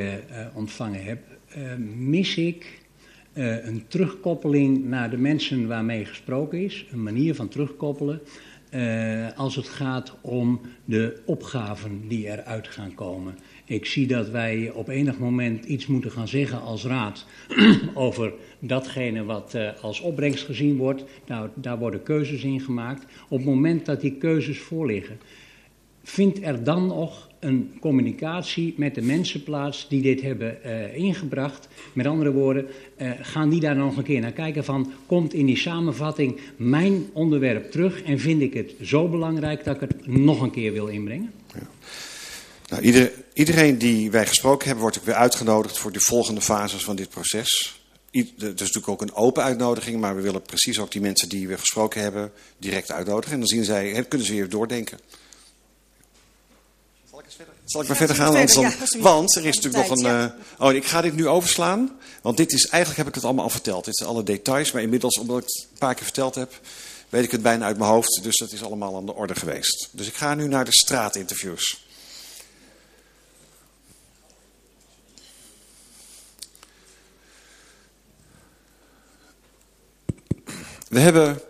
ontvangen 0.54 1.04
heb, 1.04 1.30
mis 1.97 2.38
ik 2.38 2.80
een 3.34 3.84
terugkoppeling 3.88 4.86
naar 4.86 5.10
de 5.10 5.18
mensen 5.18 5.68
waarmee 5.68 6.06
gesproken 6.06 6.64
is. 6.64 6.86
Een 6.91 7.04
manier 7.04 7.36
van 7.36 7.47
terugkoppelen 7.47 8.22
als 9.36 9.56
het 9.56 9.68
gaat 9.68 10.16
om 10.22 10.62
de 10.86 11.22
opgaven 11.26 12.08
die 12.08 12.26
eruit 12.26 12.68
gaan 12.68 12.93
komen. 12.93 13.38
Ik 13.66 13.86
zie 13.86 14.08
dat 14.08 14.30
wij 14.30 14.72
op 14.74 14.88
enig 14.88 15.18
moment 15.18 15.66
iets 15.66 15.88
moeten 15.88 16.12
gaan 16.12 16.28
zeggen 16.28 16.62
als 16.62 16.86
raad 16.86 17.26
over 17.93 18.34
datgene 18.60 19.24
wat 19.24 19.58
als 19.82 19.99
opbrengst 19.99 20.45
gezien 20.45 20.78
wordt. 20.78 21.04
Nou, 21.28 21.49
daar 21.56 21.78
worden 21.78 22.04
keuzes 22.04 22.43
in 22.43 22.62
gemaakt. 22.62 23.06
Op 23.30 23.38
het 23.38 23.47
moment 23.47 23.86
dat 23.86 24.02
die 24.02 24.16
keuzes 24.18 24.60
voorliggen, 24.60 25.20
vindt 26.04 26.43
er 26.43 26.64
dan 26.64 26.88
nog 26.88 27.30
een 27.41 27.77
communicatie 27.79 28.73
met 28.77 28.95
de 28.95 29.01
mensen 29.01 29.43
plaats 29.43 29.87
die 29.89 30.01
dit 30.01 30.21
hebben 30.21 30.57
uh, 30.65 30.95
ingebracht? 30.95 31.67
Met 31.93 32.05
andere 32.05 32.31
woorden, 32.31 32.67
uh, 32.97 33.11
gaan 33.21 33.49
die 33.49 33.59
daar 33.59 33.75
nog 33.75 33.97
een 33.97 34.03
keer 34.03 34.21
naar 34.21 34.31
kijken 34.31 34.65
van, 34.65 34.91
komt 35.05 35.33
in 35.33 35.45
die 35.45 35.57
samenvatting 35.57 36.39
mijn 36.55 37.09
onderwerp 37.13 37.71
terug 37.71 38.03
en 38.03 38.19
vind 38.19 38.41
ik 38.41 38.53
het 38.53 38.73
zo 38.81 39.07
belangrijk 39.07 39.63
dat 39.63 39.75
ik 39.75 39.81
het 39.81 40.07
nog 40.07 40.41
een 40.41 40.51
keer 40.51 40.73
wil 40.73 40.87
inbrengen? 40.87 41.31
Ja. 41.53 41.67
Nou, 42.69 42.83
ieder, 42.83 43.11
iedereen 43.33 43.77
die 43.77 44.11
wij 44.11 44.27
gesproken 44.27 44.65
hebben, 44.65 44.83
wordt 44.83 44.99
ook 44.99 45.05
weer 45.05 45.15
uitgenodigd 45.15 45.77
voor 45.77 45.91
de 45.91 45.99
volgende 45.99 46.41
fases 46.41 46.83
van 46.83 46.95
dit 46.95 47.09
proces. 47.09 47.81
Het 48.11 48.31
is 48.37 48.43
natuurlijk 48.43 48.87
ook 48.87 49.01
een 49.01 49.13
open 49.13 49.43
uitnodiging, 49.43 49.99
maar 49.99 50.15
we 50.15 50.21
willen 50.21 50.41
precies 50.41 50.79
ook 50.79 50.91
die 50.91 51.01
mensen 51.01 51.29
die 51.29 51.47
we 51.47 51.57
gesproken 51.57 52.01
hebben 52.01 52.31
direct 52.57 52.91
uitnodigen. 52.91 53.33
En 53.33 53.39
dan 53.39 53.47
zien 53.47 53.63
zij, 53.63 54.05
kunnen 54.07 54.27
ze 54.27 54.33
weer 54.33 54.49
doordenken. 54.49 54.97
Zal 57.65 57.82
ik 57.82 57.88
maar 57.88 57.97
verder 57.97 58.15
gaan? 58.15 58.34
Want, 58.34 58.53
ja, 58.53 58.74
want 58.99 59.36
er 59.36 59.45
is 59.45 59.55
natuurlijk 59.55 59.89
nog 59.89 59.99
een... 59.99 60.05
Uh, 60.05 60.26
oh, 60.57 60.74
ik 60.74 60.86
ga 60.86 61.01
dit 61.01 61.15
nu 61.15 61.28
overslaan. 61.28 61.99
Want 62.22 62.38
dit 62.38 62.53
is, 62.53 62.67
eigenlijk 62.67 62.97
heb 62.97 63.07
ik 63.07 63.15
het 63.15 63.24
allemaal 63.24 63.43
al 63.43 63.49
verteld. 63.49 63.86
Dit 63.86 63.95
zijn 63.97 64.09
alle 64.09 64.24
details. 64.24 64.72
Maar 64.72 64.82
inmiddels, 64.82 65.19
omdat 65.19 65.38
ik 65.38 65.43
het 65.43 65.67
een 65.72 65.78
paar 65.78 65.95
keer 65.95 66.03
verteld 66.03 66.36
heb... 66.36 66.59
weet 67.09 67.24
ik 67.24 67.32
het 67.32 67.41
bijna 67.41 67.65
uit 67.65 67.78
mijn 67.78 67.89
hoofd. 67.89 68.24
Dus 68.24 68.38
dat 68.38 68.51
is 68.51 68.63
allemaal 68.63 68.95
aan 68.95 69.05
de 69.05 69.13
orde 69.13 69.36
geweest. 69.36 69.89
Dus 69.91 70.07
ik 70.07 70.15
ga 70.15 70.36
nu 70.36 70.47
naar 70.47 70.65
de 70.65 70.74
straatinterviews. 70.74 71.86
We 80.89 80.99
hebben 80.99 81.41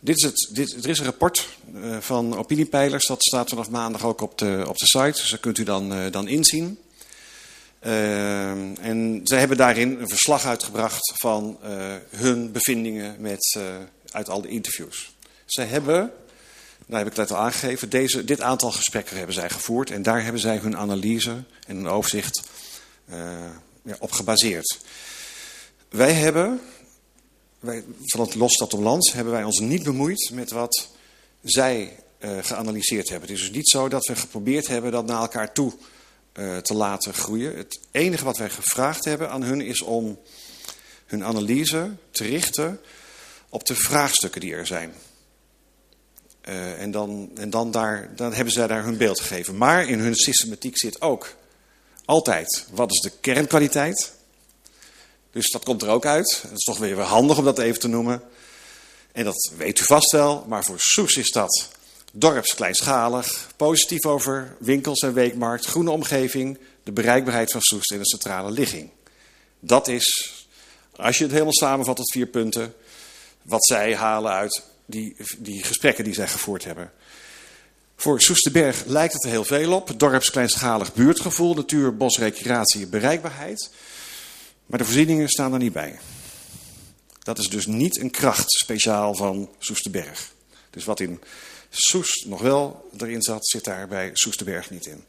dit 0.00 0.16
is 0.16 0.22
het, 0.22 0.48
dit, 0.52 0.84
er 0.84 0.90
is 0.90 0.98
een 0.98 1.04
rapport 1.04 1.48
uh, 1.74 1.96
van 2.00 2.36
opiniepeilers. 2.36 3.06
Dat 3.06 3.22
staat 3.22 3.48
vanaf 3.48 3.70
maandag 3.70 4.04
ook 4.04 4.20
op 4.20 4.38
de, 4.38 4.64
op 4.68 4.78
de 4.78 4.86
site. 4.86 5.20
Dus 5.20 5.30
dat 5.30 5.40
kunt 5.40 5.58
u 5.58 5.64
dan, 5.64 5.92
uh, 5.92 6.10
dan 6.10 6.28
inzien. 6.28 6.78
Uh, 7.86 8.50
en 8.86 9.20
zij 9.24 9.38
hebben 9.38 9.56
daarin 9.56 10.00
een 10.00 10.08
verslag 10.08 10.46
uitgebracht 10.46 11.12
van 11.14 11.58
hun 12.10 12.52
bevindingen 12.52 13.16
met, 13.18 13.58
uit 14.10 14.28
al 14.28 14.40
de 14.40 14.48
interviews. 14.48 15.14
Zij 15.46 15.64
hebben, 15.64 16.12
daar 16.86 16.98
heb 16.98 17.08
ik 17.08 17.16
net 17.16 17.30
al 17.30 17.36
aangegeven, 17.36 17.88
deze, 17.88 18.24
dit 18.24 18.40
aantal 18.40 18.70
gesprekken 18.70 19.16
hebben 19.16 19.34
zij 19.34 19.50
gevoerd. 19.50 19.90
En 19.90 20.02
daar 20.02 20.22
hebben 20.22 20.40
zij 20.40 20.56
hun 20.56 20.76
analyse 20.76 21.42
en 21.66 21.76
hun 21.76 21.88
overzicht 21.88 22.42
ja, 23.82 23.96
op 23.98 24.12
gebaseerd. 24.12 24.78
Wij 25.88 26.12
hebben 26.12 26.60
wij, 27.60 27.84
van 28.04 28.20
het 28.20 28.34
Losstad 28.34 28.74
om 28.74 28.82
Lans 28.82 29.12
hebben 29.12 29.32
wij 29.32 29.44
ons 29.44 29.58
niet 29.58 29.82
bemoeid 29.82 30.30
met 30.32 30.50
wat 30.50 30.88
zij 31.42 31.96
uh, 32.18 32.38
geanalyseerd 32.40 33.08
hebben. 33.08 33.28
Het 33.28 33.38
is 33.38 33.44
dus 33.44 33.56
niet 33.56 33.68
zo 33.68 33.88
dat 33.88 34.06
we 34.06 34.16
geprobeerd 34.16 34.66
hebben 34.66 34.92
dat 34.92 35.06
naar 35.06 35.20
elkaar 35.20 35.52
toe 35.52 35.72
uh, 36.34 36.56
te 36.56 36.74
laten 36.74 37.14
groeien. 37.14 37.56
Het 37.56 37.80
enige 37.90 38.24
wat 38.24 38.36
wij 38.36 38.50
gevraagd 38.50 39.04
hebben 39.04 39.30
aan 39.30 39.42
hun 39.42 39.60
is 39.60 39.80
om 39.80 40.18
hun 41.06 41.24
analyse 41.24 41.90
te 42.10 42.24
richten 42.24 42.80
op 43.48 43.66
de 43.66 43.74
vraagstukken 43.74 44.40
die 44.40 44.54
er 44.54 44.66
zijn. 44.66 44.94
Uh, 46.48 46.80
en 46.80 46.90
dan, 46.90 47.30
en 47.34 47.50
dan, 47.50 47.70
daar, 47.70 48.10
dan 48.16 48.32
hebben 48.32 48.52
zij 48.52 48.66
daar 48.66 48.84
hun 48.84 48.96
beeld 48.96 49.20
gegeven. 49.20 49.56
Maar 49.56 49.88
in 49.88 49.98
hun 49.98 50.14
systematiek 50.14 50.78
zit 50.78 51.00
ook 51.00 51.34
altijd, 52.04 52.66
wat 52.70 52.92
is 52.92 53.00
de 53.00 53.12
kernkwaliteit? 53.20 54.12
Dus 55.32 55.50
dat 55.50 55.64
komt 55.64 55.82
er 55.82 55.88
ook 55.88 56.06
uit. 56.06 56.42
Het 56.42 56.58
is 56.58 56.64
toch 56.64 56.78
weer 56.78 57.00
handig 57.00 57.38
om 57.38 57.44
dat 57.44 57.58
even 57.58 57.80
te 57.80 57.88
noemen. 57.88 58.22
En 59.12 59.24
dat 59.24 59.52
weet 59.56 59.80
u 59.80 59.84
vast 59.84 60.12
wel, 60.12 60.44
maar 60.48 60.64
voor 60.64 60.78
Soes 60.78 61.16
is 61.16 61.30
dat 61.30 61.68
dorpskleinschalig, 62.12 63.48
positief 63.56 64.06
over 64.06 64.56
winkels 64.58 65.00
en 65.00 65.12
weekmarkt, 65.12 65.66
groene 65.66 65.90
omgeving, 65.90 66.58
de 66.82 66.92
bereikbaarheid 66.92 67.50
van 67.50 67.60
Soest 67.60 67.92
en 67.92 67.98
de 67.98 68.06
centrale 68.06 68.50
ligging. 68.50 68.90
Dat 69.60 69.88
is, 69.88 70.34
als 70.96 71.16
je 71.16 71.22
het 71.22 71.32
helemaal 71.32 71.52
samenvat 71.52 71.96
tot 71.96 72.12
vier 72.12 72.26
punten, 72.26 72.74
wat 73.42 73.66
zij 73.66 73.96
halen 73.96 74.32
uit 74.32 74.62
die, 74.86 75.16
die 75.38 75.64
gesprekken 75.64 76.04
die 76.04 76.14
zij 76.14 76.28
gevoerd 76.28 76.64
hebben. 76.64 76.92
Voor 77.96 78.20
Soesterberg 78.20 78.84
lijkt 78.86 79.12
het 79.12 79.24
er 79.24 79.30
heel 79.30 79.44
veel 79.44 79.72
op. 79.72 79.98
Dorpskleinschalig 79.98 80.94
buurtgevoel, 80.94 81.54
natuur, 81.54 81.96
bos, 81.96 82.18
recreatie, 82.18 82.86
bereikbaarheid. 82.86 83.70
Maar 84.70 84.78
de 84.78 84.84
voorzieningen 84.84 85.28
staan 85.28 85.52
er 85.52 85.58
niet 85.58 85.72
bij. 85.72 85.98
Dat 87.18 87.38
is 87.38 87.48
dus 87.48 87.66
niet 87.66 87.98
een 87.98 88.10
kracht 88.10 88.50
speciaal 88.50 89.14
van 89.14 89.50
Soesterberg. 89.58 90.32
Dus 90.70 90.84
wat 90.84 91.00
in 91.00 91.20
Soest 91.70 92.26
nog 92.26 92.40
wel 92.40 92.90
erin 92.98 93.22
zat, 93.22 93.48
zit 93.48 93.64
daar 93.64 93.88
bij 93.88 94.10
Soesterberg 94.12 94.70
niet 94.70 94.86
in. 94.86 95.04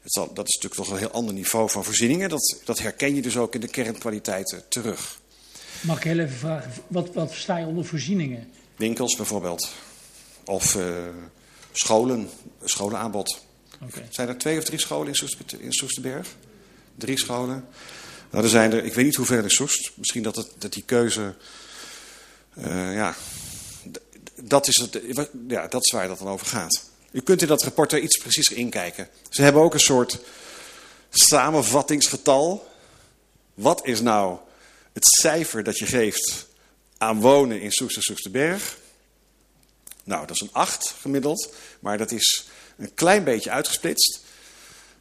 Het 0.00 0.12
zal, 0.12 0.34
dat 0.34 0.48
is 0.48 0.54
natuurlijk 0.54 0.82
toch 0.82 0.90
een 0.90 0.98
heel 0.98 1.10
ander 1.10 1.34
niveau 1.34 1.70
van 1.70 1.84
voorzieningen. 1.84 2.28
Dat, 2.28 2.60
dat 2.64 2.78
herken 2.78 3.14
je 3.14 3.22
dus 3.22 3.36
ook 3.36 3.54
in 3.54 3.60
de 3.60 3.68
kernkwaliteiten 3.68 4.62
terug. 4.68 5.20
Mag 5.80 5.96
ik 5.96 6.02
heel 6.02 6.18
even 6.18 6.36
vragen, 6.36 6.72
wat, 6.86 7.14
wat 7.14 7.30
versta 7.30 7.56
je 7.56 7.66
onder 7.66 7.84
voorzieningen? 7.84 8.50
Winkels 8.76 9.16
bijvoorbeeld. 9.16 9.72
Of 10.44 10.74
uh, 10.74 10.94
scholen, 11.72 12.28
scholenaanbod. 12.64 13.40
Okay. 13.82 14.06
Zijn 14.10 14.28
er 14.28 14.38
twee 14.38 14.58
of 14.58 14.64
drie 14.64 14.80
scholen 14.80 15.08
in, 15.08 15.14
Soest, 15.14 15.36
in 15.58 15.72
Soesterberg? 15.72 16.28
Drie 16.94 17.18
scholen. 17.18 17.68
Nou, 18.36 18.48
er 18.48 18.54
zijn 18.54 18.72
er, 18.72 18.84
ik 18.84 18.94
weet 18.94 19.04
niet 19.04 19.14
hoeveel 19.14 19.42
in 19.42 19.50
Soest. 19.50 19.92
Misschien 19.94 20.22
dat, 20.22 20.36
het, 20.36 20.48
dat 20.58 20.72
die 20.72 20.82
keuze, 20.82 21.34
uh, 22.58 22.94
ja, 22.94 23.14
dat 24.34 24.68
is, 24.68 24.76
het, 24.76 25.00
ja, 25.48 25.66
dat 25.66 25.84
is 25.84 25.92
waar 25.92 26.08
dat 26.08 26.18
dan 26.18 26.28
over 26.28 26.46
gaat. 26.46 26.90
U 27.10 27.20
kunt 27.20 27.42
in 27.42 27.48
dat 27.48 27.62
rapport 27.62 27.92
er 27.92 27.98
iets 27.98 28.16
preciezer 28.16 28.56
inkijken. 28.56 29.08
Ze 29.30 29.42
hebben 29.42 29.62
ook 29.62 29.74
een 29.74 29.80
soort 29.80 30.18
samenvattingsgetal. 31.10 32.68
Wat 33.54 33.86
is 33.86 34.00
nou 34.00 34.38
het 34.92 35.04
cijfer 35.06 35.62
dat 35.62 35.78
je 35.78 35.86
geeft 35.86 36.46
aan 36.98 37.20
wonen 37.20 37.60
in 37.60 37.72
Soester 37.72 38.02
Soesterberg? 38.02 38.78
Nou, 40.04 40.26
dat 40.26 40.36
is 40.36 40.42
een 40.42 40.52
8 40.52 40.94
gemiddeld, 41.00 41.54
maar 41.80 41.98
dat 41.98 42.10
is 42.10 42.46
een 42.76 42.94
klein 42.94 43.24
beetje 43.24 43.50
uitgesplitst. 43.50 44.24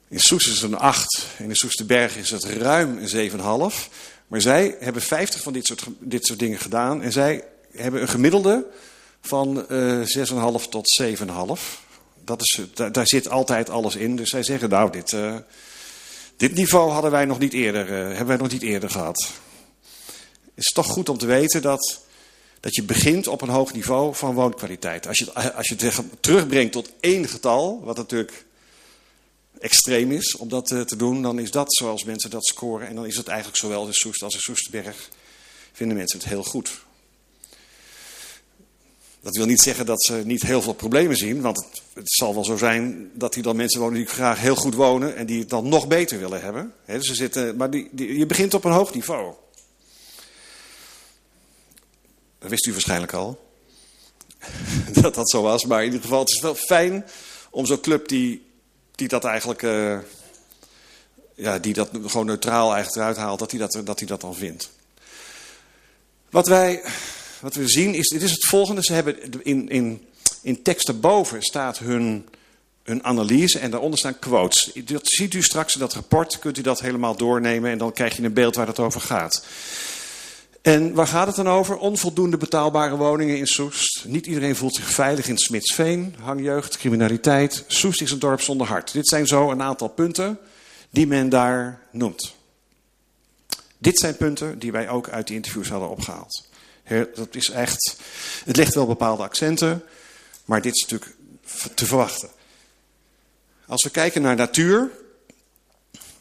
In 0.08 0.20
Soester 0.20 0.52
is 0.52 0.62
het 0.62 0.72
een 0.72 0.78
8 0.78 1.26
en 1.38 1.50
in 1.50 1.56
Soesterberg 1.56 2.18
is 2.18 2.32
het 2.32 2.44
ruim 2.44 2.98
een 2.98 3.32
7,5. 3.32 3.38
Maar 4.28 4.42
zij 4.42 4.76
hebben 4.80 5.02
50 5.02 5.42
van 5.42 5.54
dit 5.54 5.66
soort, 5.66 5.84
dit 6.00 6.26
soort 6.26 6.40
dingen 6.40 6.60
gedaan 6.60 7.02
en 7.02 7.12
zij 7.12 7.44
hebben 7.72 8.02
een 8.02 8.08
gemiddelde 8.08 8.66
van 9.22 9.66
uh, 9.70 10.02
6,5 10.62 10.70
tot 10.70 11.02
7,5. 11.02 11.14
Dat 12.24 12.42
is, 12.42 12.60
daar, 12.74 12.92
daar, 12.92 13.08
zit 13.08 13.30
altijd 13.30 13.70
alles 13.70 13.96
in. 13.96 14.16
Dus 14.16 14.30
zij 14.30 14.44
zeggen, 14.44 14.70
nou, 14.70 14.92
dit, 14.92 15.12
uh, 15.12 15.36
dit 16.38 16.54
niveau 16.54 16.92
hadden 16.92 17.12
wij 17.12 17.26
nog 17.26 17.40
niet 17.40 17.54
eerder, 17.54 17.88
hebben 17.88 18.28
wij 18.28 18.38
nog 18.38 18.52
niet 18.52 18.62
eerder 18.62 18.90
gehad. 18.90 19.32
Het 20.56 20.66
is 20.66 20.72
toch 20.72 20.88
goed 20.88 21.10
om 21.10 21.18
te 21.18 21.26
weten 21.26 21.62
dat, 21.62 22.02
dat 22.60 22.76
je 22.76 22.84
begint 22.84 23.28
op 23.28 23.42
een 23.42 23.50
hoog 23.50 23.74
niveau 23.74 24.16
van 24.16 24.34
woonkwaliteit. 24.34 25.08
Als 25.08 25.18
je, 25.18 25.54
als 25.54 25.68
je 25.68 25.76
het 25.76 26.02
terugbrengt 26.20 26.72
tot 26.72 26.92
één 27.00 27.28
getal, 27.28 27.82
wat 27.84 27.98
natuurlijk 27.98 28.46
extreem 29.60 30.12
is 30.12 30.36
om 30.36 30.50
dat 30.50 30.72
uh, 30.72 30.82
te 30.82 30.96
doen, 30.96 31.22
dan 31.22 31.40
is 31.40 31.52
dat 31.52 31.74
zoals 31.74 32.04
mensen 32.04 32.30
dat 32.30 32.46
scoren. 32.46 32.88
En 32.88 32.96
dan 32.96 33.06
is 33.06 33.18
het 33.18 33.28
eigenlijk 33.28 33.58
zowel 33.58 33.86
in 33.88 33.94
Soest 33.94 34.24
als 34.24 34.34
in 34.34 34.40
Soesterberg. 34.40 35.10
Vinden 35.72 35.98
mensen 35.98 36.20
het 36.20 36.28
heel 36.28 36.44
goed. 36.44 36.84
Dat 39.22 39.36
wil 39.36 39.46
niet 39.46 39.62
zeggen 39.62 39.86
dat 39.86 40.04
ze 40.04 40.22
niet 40.26 40.42
heel 40.42 40.62
veel 40.62 40.74
problemen 40.74 41.18
zien. 41.18 41.42
Want 41.42 41.66
het, 41.94 42.12
zal 42.12 42.34
wel 42.34 42.46
zo 42.46 42.58
zijn 42.58 43.10
dat 43.14 43.34
hier 43.34 43.44
dan 43.44 43.56
mensen 43.56 43.80
wonen 43.80 43.98
die 43.98 44.06
graag 44.06 44.40
heel 44.40 44.56
goed 44.56 44.74
wonen. 44.74 45.16
En 45.16 45.26
die 45.26 45.40
het 45.40 45.50
dan 45.50 45.70
nog 45.70 45.88
beter 45.88 46.20
willen 46.20 46.42
hebben. 46.42 46.74
He, 46.86 46.98
dus 46.98 47.08
ze 47.08 47.16
zitten, 47.16 47.56
maar 47.56 47.70
die, 47.70 47.90
die, 47.92 48.18
je 48.18 48.26
begint 48.26 48.54
op 48.54 48.64
een 48.64 48.72
hoog 48.72 48.94
niveau. 48.94 49.34
Dat 52.40 52.50
wist 52.50 52.66
u 52.66 52.72
waarschijnlijk 52.72 53.14
al. 53.14 53.50
dat 55.02 55.16
dat 55.16 55.30
zo 55.30 55.42
was. 55.42 55.66
Maar 55.66 55.80
in 55.80 55.86
ieder 55.86 56.02
geval, 56.02 56.20
het 56.20 56.30
is 56.30 56.42
wel 56.42 56.56
fijn 56.56 57.06
om 57.50 57.66
zo'n 57.66 57.82
club 57.82 58.08
die, 58.08 58.46
die 58.96 59.08
dat 59.08 59.24
eigenlijk... 59.24 59.62
Uh, 59.62 59.98
ja, 61.36 61.60
die 61.60 61.74
dat 61.74 61.90
gewoon 62.06 62.26
neutraal 62.26 62.74
eigenlijk 62.74 62.96
eruit 62.96 63.18
haalt, 63.18 63.40
dat 63.40 63.52
hij 63.52 63.60
dat, 63.60 63.82
dat, 63.84 64.00
hij 64.00 64.08
dat 64.08 64.22
dan 64.22 64.36
vindt. 64.36 64.70
Wat 66.30 66.48
wij 66.48 66.82
wat 67.40 67.56
we 67.56 67.68
zien 67.68 67.94
is, 67.94 68.10
dit 68.10 68.22
is 68.22 68.32
het 68.32 68.46
volgende. 68.46 68.84
Ze 68.84 68.94
hebben 68.94 69.44
in, 69.44 69.70
in, 69.70 70.08
in 70.42 70.62
tekst 70.62 70.88
erboven 70.88 71.42
staat 71.42 71.80
hun, 71.80 72.26
hun 72.84 73.04
analyse 73.04 73.60
en 73.60 73.72
daaronder 73.72 74.00
staan 74.00 74.20
quotes. 74.20 74.72
Dat 74.86 75.08
ziet 75.08 75.34
u 75.34 75.42
straks 75.42 75.74
in 75.74 75.80
dat 75.80 75.94
rapport, 75.94 76.40
kunt 76.40 76.58
u 76.58 76.62
dat 76.62 76.80
helemaal 76.80 77.16
doornemen 77.16 77.72
en 77.72 77.78
dan 77.78 77.94
krijg 77.94 78.16
je 78.16 78.24
een 78.24 78.34
beeld 78.34 78.56
waar 78.56 78.68
het 78.68 78.80
over 78.80 79.02
gaat. 79.02 79.46
En 80.66 80.94
waar 80.94 81.08
gaat 81.08 81.28
het 81.28 81.36
dan 81.36 81.50
over? 81.50 81.78
Onvoldoende 81.78 82.38
betaalbare 82.38 82.96
woningen 82.96 83.38
in 83.38 83.48
Soest. 83.48 84.06
Niet 84.06 84.26
iedereen 84.26 84.56
voelt 84.56 84.76
zich 84.76 84.92
veilig 84.92 85.28
in 85.28 85.38
Smitsveen. 85.38 86.16
Hangjeugd, 86.20 86.78
criminaliteit. 86.78 87.64
Soest 87.68 88.02
is 88.02 88.12
een 88.12 88.20
dorp 88.20 88.42
zonder 88.42 88.68
hart. 88.68 88.94
Dit 88.94 89.08
zijn 89.08 89.28
zo 89.28 89.52
een 89.52 89.62
aantal 89.62 89.88
punten 89.88 90.40
die 90.90 91.08
men 91.08 91.30
daar 91.30 91.82
noemt. 91.92 92.36
Dit 93.78 94.00
zijn 94.00 94.18
punten 94.18 94.60
die 94.60 94.72
wij 94.72 94.90
ook 94.90 95.10
uit 95.10 95.28
die 95.28 95.36
interviews 95.36 95.70
hadden 95.70 95.90
opgehaald. 95.90 96.48
Dat 97.16 97.36
is 97.36 97.50
echt, 97.50 97.98
het 98.46 98.56
legt 98.56 98.74
wel 98.74 98.86
bepaalde 98.86 99.24
accenten, 99.24 99.84
maar 100.46 100.62
dit 100.62 100.76
is 100.76 100.82
natuurlijk 100.82 101.16
te 101.74 101.86
verwachten. 101.86 102.30
Als 103.66 103.84
we 103.84 103.90
kijken 103.90 104.22
naar 104.22 104.36
natuur, 104.36 104.92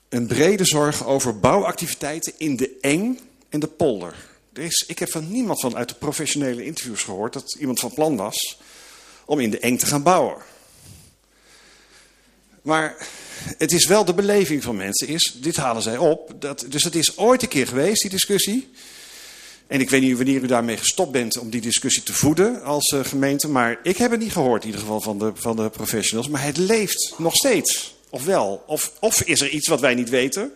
een 0.08 0.26
brede 0.26 0.64
zorg 0.64 1.06
over 1.06 1.38
bouwactiviteiten 1.38 2.32
in 2.36 2.56
de 2.56 2.78
eng 2.80 3.18
en 3.48 3.60
de 3.60 3.68
polder. 3.68 4.32
Is, 4.58 4.84
ik 4.86 4.98
heb 4.98 5.10
van 5.10 5.30
niemand 5.30 5.60
van 5.60 5.76
uit 5.76 5.88
de 5.88 5.94
professionele 5.94 6.64
interviews 6.64 7.02
gehoord 7.02 7.32
dat 7.32 7.56
iemand 7.58 7.80
van 7.80 7.94
plan 7.94 8.16
was 8.16 8.58
om 9.24 9.40
in 9.40 9.50
de 9.50 9.58
eng 9.58 9.76
te 9.76 9.86
gaan 9.86 10.02
bouwen. 10.02 10.36
Maar 12.62 13.08
het 13.58 13.72
is 13.72 13.86
wel 13.86 14.04
de 14.04 14.14
beleving 14.14 14.62
van 14.62 14.76
mensen, 14.76 15.08
is, 15.08 15.36
dit 15.40 15.56
halen 15.56 15.82
zij 15.82 15.96
op. 15.96 16.32
Dat, 16.38 16.64
dus 16.68 16.84
het 16.84 16.94
is 16.94 17.18
ooit 17.18 17.42
een 17.42 17.48
keer 17.48 17.66
geweest, 17.66 18.00
die 18.00 18.10
discussie. 18.10 18.70
En 19.66 19.80
ik 19.80 19.90
weet 19.90 20.00
niet 20.00 20.16
wanneer 20.16 20.42
u 20.42 20.46
daarmee 20.46 20.76
gestopt 20.76 21.12
bent 21.12 21.38
om 21.38 21.50
die 21.50 21.60
discussie 21.60 22.02
te 22.02 22.12
voeden 22.12 22.62
als 22.62 22.92
uh, 22.94 23.04
gemeente. 23.04 23.48
Maar 23.48 23.78
ik 23.82 23.96
heb 23.96 24.10
het 24.10 24.20
niet 24.20 24.32
gehoord 24.32 24.62
in 24.62 24.66
ieder 24.66 24.80
geval 24.80 25.00
van 25.00 25.18
de, 25.18 25.32
van 25.34 25.56
de 25.56 25.70
professionals. 25.70 26.28
Maar 26.28 26.42
het 26.42 26.56
leeft 26.56 27.14
nog 27.18 27.34
steeds. 27.34 27.94
Of 28.10 28.24
wel. 28.24 28.64
Of, 28.66 28.92
of 29.00 29.22
is 29.22 29.40
er 29.40 29.48
iets 29.48 29.68
wat 29.68 29.80
wij 29.80 29.94
niet 29.94 30.08
weten. 30.08 30.52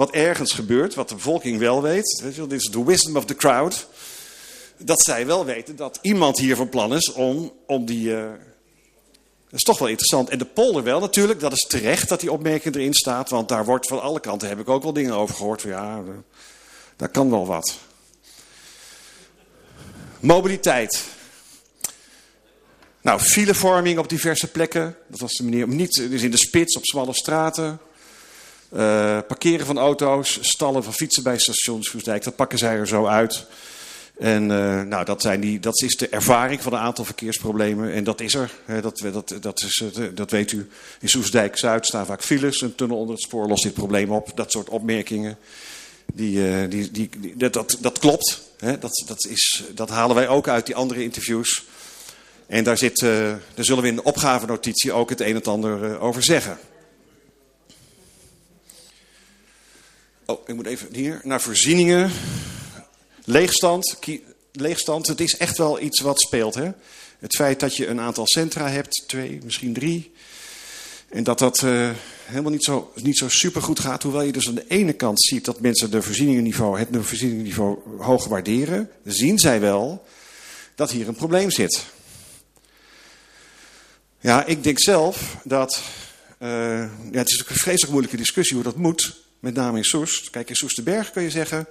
Wat 0.00 0.10
ergens 0.10 0.52
gebeurt, 0.52 0.94
wat 0.94 1.08
de 1.08 1.14
bevolking 1.14 1.58
wel 1.58 1.82
weet. 1.82 2.22
Dit 2.22 2.52
is 2.52 2.64
de 2.64 2.84
wisdom 2.84 3.16
of 3.16 3.24
the 3.24 3.34
crowd. 3.34 3.86
Dat 4.76 5.02
zij 5.02 5.26
wel 5.26 5.44
weten 5.44 5.76
dat 5.76 5.98
iemand 6.02 6.38
hier 6.38 6.56
van 6.56 6.68
plan 6.68 6.94
is 6.94 7.12
om, 7.12 7.52
om 7.66 7.84
die... 7.84 8.08
Uh, 8.08 8.22
dat 9.48 9.58
is 9.58 9.62
toch 9.62 9.78
wel 9.78 9.88
interessant. 9.88 10.28
En 10.28 10.38
de 10.38 10.44
polder 10.44 10.82
wel 10.82 11.00
natuurlijk. 11.00 11.40
Dat 11.40 11.52
is 11.52 11.66
terecht 11.66 12.08
dat 12.08 12.20
die 12.20 12.32
opmerking 12.32 12.74
erin 12.74 12.94
staat. 12.94 13.30
Want 13.30 13.48
daar 13.48 13.64
wordt 13.64 13.86
van 13.86 14.02
alle 14.02 14.20
kanten, 14.20 14.48
heb 14.48 14.60
ik 14.60 14.68
ook 14.68 14.82
wel 14.82 14.92
dingen 14.92 15.14
over 15.14 15.34
gehoord. 15.34 15.60
Van 15.60 15.70
ja, 15.70 16.02
daar 16.96 17.08
kan 17.08 17.30
wel 17.30 17.46
wat. 17.46 17.78
Mobiliteit. 20.20 21.04
Nou, 23.00 23.20
filevorming 23.20 23.98
op 23.98 24.08
diverse 24.08 24.50
plekken. 24.50 24.96
Dat 25.08 25.20
was 25.20 25.32
de 25.32 25.42
manier 25.42 25.64
om 25.64 25.76
niet, 25.76 25.94
dus 25.94 26.22
in 26.22 26.30
de 26.30 26.36
spits, 26.36 26.76
op 26.76 26.84
smalle 26.84 27.14
straten. 27.14 27.80
Uh, 28.72 29.18
parkeren 29.26 29.66
van 29.66 29.78
auto's, 29.78 30.38
stallen 30.40 30.84
van 30.84 30.92
fietsen 30.92 31.22
bij 31.22 31.38
stations 31.38 31.88
Voesdijk. 31.88 32.24
Dat 32.24 32.36
pakken 32.36 32.58
zij 32.58 32.76
er 32.76 32.86
zo 32.86 33.06
uit. 33.06 33.46
En 34.18 34.42
uh, 34.42 34.82
nou, 34.82 35.04
dat, 35.04 35.22
zijn 35.22 35.40
die, 35.40 35.60
dat 35.60 35.82
is 35.82 35.96
de 35.96 36.08
ervaring 36.08 36.62
van 36.62 36.72
een 36.72 36.78
aantal 36.78 37.04
verkeersproblemen. 37.04 37.92
En 37.92 38.04
dat 38.04 38.20
is 38.20 38.34
er. 38.34 38.50
Dat, 38.80 38.98
dat, 39.12 39.34
dat, 39.40 39.62
is, 39.62 39.84
dat 40.14 40.30
weet 40.30 40.52
u. 40.52 40.68
In 41.00 41.08
Soesdijk-Zuid 41.08 41.86
staan 41.86 42.06
vaak 42.06 42.22
files. 42.22 42.60
Een 42.60 42.74
tunnel 42.74 42.96
onder 42.96 43.14
het 43.14 43.24
spoor 43.24 43.48
lost 43.48 43.62
dit 43.62 43.74
probleem 43.74 44.10
op. 44.10 44.32
Dat 44.34 44.52
soort 44.52 44.68
opmerkingen. 44.68 45.38
Die, 46.12 46.68
die, 46.68 46.90
die, 46.90 47.10
dat, 47.36 47.52
dat, 47.52 47.76
dat 47.80 47.98
klopt. 47.98 48.42
Dat, 48.80 49.04
dat, 49.06 49.26
is, 49.28 49.64
dat 49.74 49.88
halen 49.88 50.16
wij 50.16 50.28
ook 50.28 50.48
uit 50.48 50.66
die 50.66 50.74
andere 50.74 51.02
interviews. 51.02 51.64
En 52.46 52.64
daar, 52.64 52.78
zit, 52.78 53.00
daar 53.00 53.40
zullen 53.54 53.82
we 53.82 53.88
in 53.88 53.96
de 53.96 54.04
opgavenotitie 54.04 54.92
ook 54.92 55.10
het 55.10 55.20
een 55.20 55.34
en 55.34 55.42
ander 55.42 56.00
over 56.00 56.22
zeggen. 56.22 56.58
Oh, 60.30 60.48
ik 60.48 60.54
moet 60.54 60.66
even 60.66 60.94
hier 60.94 61.20
naar 61.22 61.40
voorzieningen. 61.40 62.10
Leegstand. 63.24 63.96
Leegstand, 64.52 65.06
het 65.06 65.20
is 65.20 65.36
echt 65.36 65.58
wel 65.58 65.80
iets 65.80 66.00
wat 66.00 66.20
speelt. 66.20 66.54
Hè? 66.54 66.70
Het 67.18 67.34
feit 67.34 67.60
dat 67.60 67.76
je 67.76 67.86
een 67.86 68.00
aantal 68.00 68.26
centra 68.26 68.68
hebt, 68.68 69.04
twee, 69.06 69.40
misschien 69.44 69.72
drie. 69.72 70.12
En 71.08 71.24
dat 71.24 71.38
dat 71.38 71.62
uh, 71.62 71.90
helemaal 72.24 72.50
niet 72.50 72.64
zo, 72.64 72.92
niet 72.94 73.18
zo 73.18 73.28
super 73.28 73.62
goed 73.62 73.80
gaat. 73.80 74.02
Hoewel 74.02 74.22
je 74.22 74.32
dus 74.32 74.48
aan 74.48 74.54
de 74.54 74.66
ene 74.68 74.92
kant 74.92 75.22
ziet 75.22 75.44
dat 75.44 75.60
mensen 75.60 75.90
de 75.90 76.02
voorzieningenniveau, 76.02 76.78
het 76.78 76.88
voorzieningenniveau 76.92 77.78
hoog 77.98 78.26
waarderen. 78.26 78.90
Zien 79.04 79.38
zij 79.38 79.60
wel 79.60 80.04
dat 80.74 80.90
hier 80.90 81.08
een 81.08 81.14
probleem 81.14 81.50
zit. 81.50 81.84
Ja, 84.20 84.44
ik 84.44 84.62
denk 84.64 84.80
zelf 84.80 85.36
dat. 85.44 85.82
Uh, 86.38 86.48
ja, 87.10 87.18
het 87.18 87.28
is 87.28 87.38
een 87.38 87.56
vreselijk 87.56 87.90
moeilijke 87.90 88.16
discussie 88.16 88.54
hoe 88.54 88.64
dat 88.64 88.76
moet. 88.76 89.28
Met 89.40 89.54
name 89.54 89.76
in 89.76 89.84
Soest. 89.84 90.30
Kijk, 90.30 90.48
in 90.48 90.54
Soesterberg 90.54 91.10
kun 91.10 91.22
je 91.22 91.30
zeggen. 91.30 91.66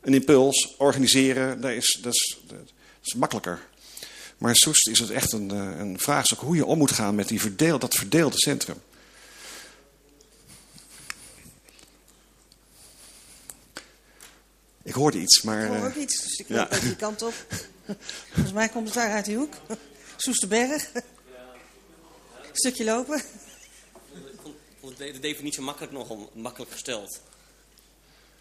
Een 0.00 0.14
impuls, 0.14 0.74
organiseren, 0.78 1.60
dat 1.60 1.70
is, 1.70 1.98
dat 2.02 2.14
is, 2.14 2.38
dat 2.46 2.58
is 3.02 3.14
makkelijker. 3.14 3.60
Maar 4.38 4.50
in 4.50 4.56
Soest 4.56 4.88
is 4.88 4.98
het 4.98 5.10
echt 5.10 5.32
een, 5.32 5.50
eh, 5.50 5.78
een 5.78 5.98
vraagstuk 5.98 6.38
hoe 6.38 6.56
je 6.56 6.64
om 6.64 6.78
moet 6.78 6.92
gaan 6.92 7.14
met 7.14 7.28
die 7.28 7.40
verdeel, 7.40 7.78
dat 7.78 7.94
verdeelde 7.94 8.38
centrum. 8.38 8.76
Ik 14.82 14.94
hoorde 14.94 15.18
iets, 15.18 15.42
maar... 15.42 15.64
Ik 15.64 15.78
hoor 15.78 15.86
ook 15.86 15.94
iets, 15.94 16.22
dus 16.22 16.38
ik 16.38 16.48
loop 16.48 16.72
ja. 16.72 16.80
die 16.80 16.96
kant 16.96 17.22
op. 17.22 17.34
Volgens 18.32 18.54
mij 18.54 18.68
komt 18.68 18.86
het 18.86 18.94
daar 18.94 19.10
uit 19.10 19.24
die 19.24 19.36
hoek. 19.36 19.54
Soesterberg. 20.16 20.90
Een 20.94 21.02
stukje 22.52 22.84
lopen. 22.84 23.22
De 24.98 25.20
definitie 25.20 25.62
makkelijk 25.62 25.92
nogal 25.92 26.30
makkelijk 26.34 26.70
gesteld. 26.70 27.20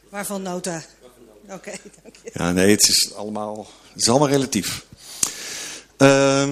Waarvan 0.10 0.42
nota? 0.42 0.84
Oké, 1.50 1.72
dank 2.04 2.16
je. 2.24 2.32
Ja, 2.34 2.52
nee, 2.52 2.72
het 2.72 2.88
is 2.88 3.14
allemaal, 3.14 3.68
het 3.92 4.02
is 4.02 4.10
allemaal 4.10 4.30
relatief. 4.30 4.86
Uh, 5.98 6.50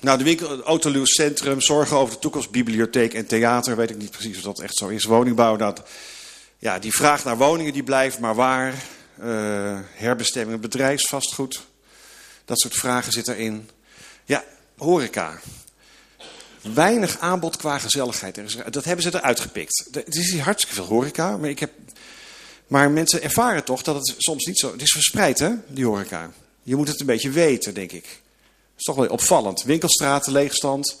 nou, 0.00 0.18
de 0.18 0.24
winkel, 0.24 0.50
het 0.50 0.60
autoluwcentrum, 0.60 1.60
zorgen 1.60 1.96
over 1.96 2.14
de 2.14 2.20
toekomst, 2.20 2.50
bibliotheek 2.50 3.14
en 3.14 3.26
theater. 3.26 3.76
Weet 3.76 3.90
ik 3.90 3.96
niet 3.96 4.10
precies 4.10 4.36
of 4.36 4.42
dat 4.42 4.60
echt 4.60 4.76
zo 4.76 4.88
is. 4.88 5.04
Woningbouw, 5.04 5.56
dat, 5.56 5.82
ja, 6.58 6.78
die 6.78 6.92
vraag 6.92 7.24
naar 7.24 7.36
woningen 7.36 7.72
die 7.72 7.82
blijft, 7.82 8.18
maar 8.18 8.34
waar? 8.34 8.74
Uh, 9.22 9.78
herbestemming, 9.82 10.60
bedrijfsvastgoed. 10.60 11.66
Dat 12.44 12.60
soort 12.60 12.74
vragen 12.74 13.12
zitten 13.12 13.34
erin. 13.34 13.70
Ja, 14.24 14.44
horeca. 14.76 15.40
Weinig 16.62 17.18
aanbod 17.18 17.56
qua 17.56 17.78
gezelligheid. 17.78 18.40
Dat 18.72 18.84
hebben 18.84 19.02
ze 19.02 19.14
eruit 19.14 19.40
gepikt. 19.40 19.88
Het 19.92 20.14
is 20.16 20.30
hier 20.30 20.42
hartstikke 20.42 20.74
veel 20.74 20.86
horeca, 20.86 21.36
maar, 21.36 21.50
ik 21.50 21.58
heb, 21.58 21.72
maar 22.66 22.90
mensen 22.90 23.22
ervaren 23.22 23.64
toch 23.64 23.82
dat 23.82 23.94
het 23.94 24.14
soms 24.18 24.44
niet 24.44 24.58
zo... 24.58 24.72
Het 24.72 24.82
is 24.82 24.90
verspreid, 24.90 25.38
hè, 25.38 25.50
die 25.66 25.86
horeca. 25.86 26.30
Je 26.62 26.76
moet 26.76 26.88
het 26.88 27.00
een 27.00 27.06
beetje 27.06 27.30
weten, 27.30 27.74
denk 27.74 27.92
ik. 27.92 28.02
Dat 28.02 28.12
is 28.76 28.84
toch 28.84 28.96
wel 28.96 29.06
opvallend. 29.06 29.62
Winkelstraten, 29.62 30.32
leegstand. 30.32 30.96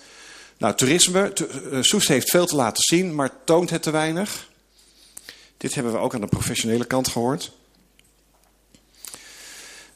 Nou, 0.58 0.74
toerisme. 0.74 1.32
Eh, 1.32 1.78
Soest 1.80 2.08
heeft 2.08 2.30
veel 2.30 2.46
te 2.46 2.56
laten 2.56 2.82
zien, 2.82 3.14
maar 3.14 3.30
toont 3.44 3.70
het 3.70 3.82
te 3.82 3.90
weinig. 3.90 4.48
Dit 5.56 5.74
hebben 5.74 5.92
we 5.92 5.98
ook 5.98 6.14
aan 6.14 6.20
de 6.20 6.26
professionele 6.26 6.84
kant 6.84 7.08
gehoord. 7.08 7.52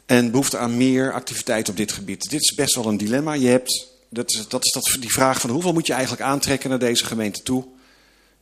En 0.07 0.31
behoefte 0.31 0.59
aan 0.59 0.77
meer 0.77 1.13
activiteit 1.13 1.69
op 1.69 1.77
dit 1.77 1.93
gebied. 1.93 2.31
Dit 2.31 2.41
is 2.41 2.55
best 2.55 2.75
wel 2.75 2.87
een 2.87 2.97
dilemma. 2.97 3.33
Je 3.33 3.49
hebt, 3.49 3.89
dat 4.09 4.31
is, 4.31 4.49
dat 4.49 4.65
is 4.65 4.73
dat, 4.73 4.97
die 5.01 5.13
vraag 5.13 5.41
van 5.41 5.51
hoeveel 5.51 5.73
moet 5.73 5.87
je 5.87 5.93
eigenlijk 5.93 6.23
aantrekken 6.23 6.71
naar 6.71 6.79
deze 6.79 7.05
gemeente 7.05 7.43
toe. 7.43 7.65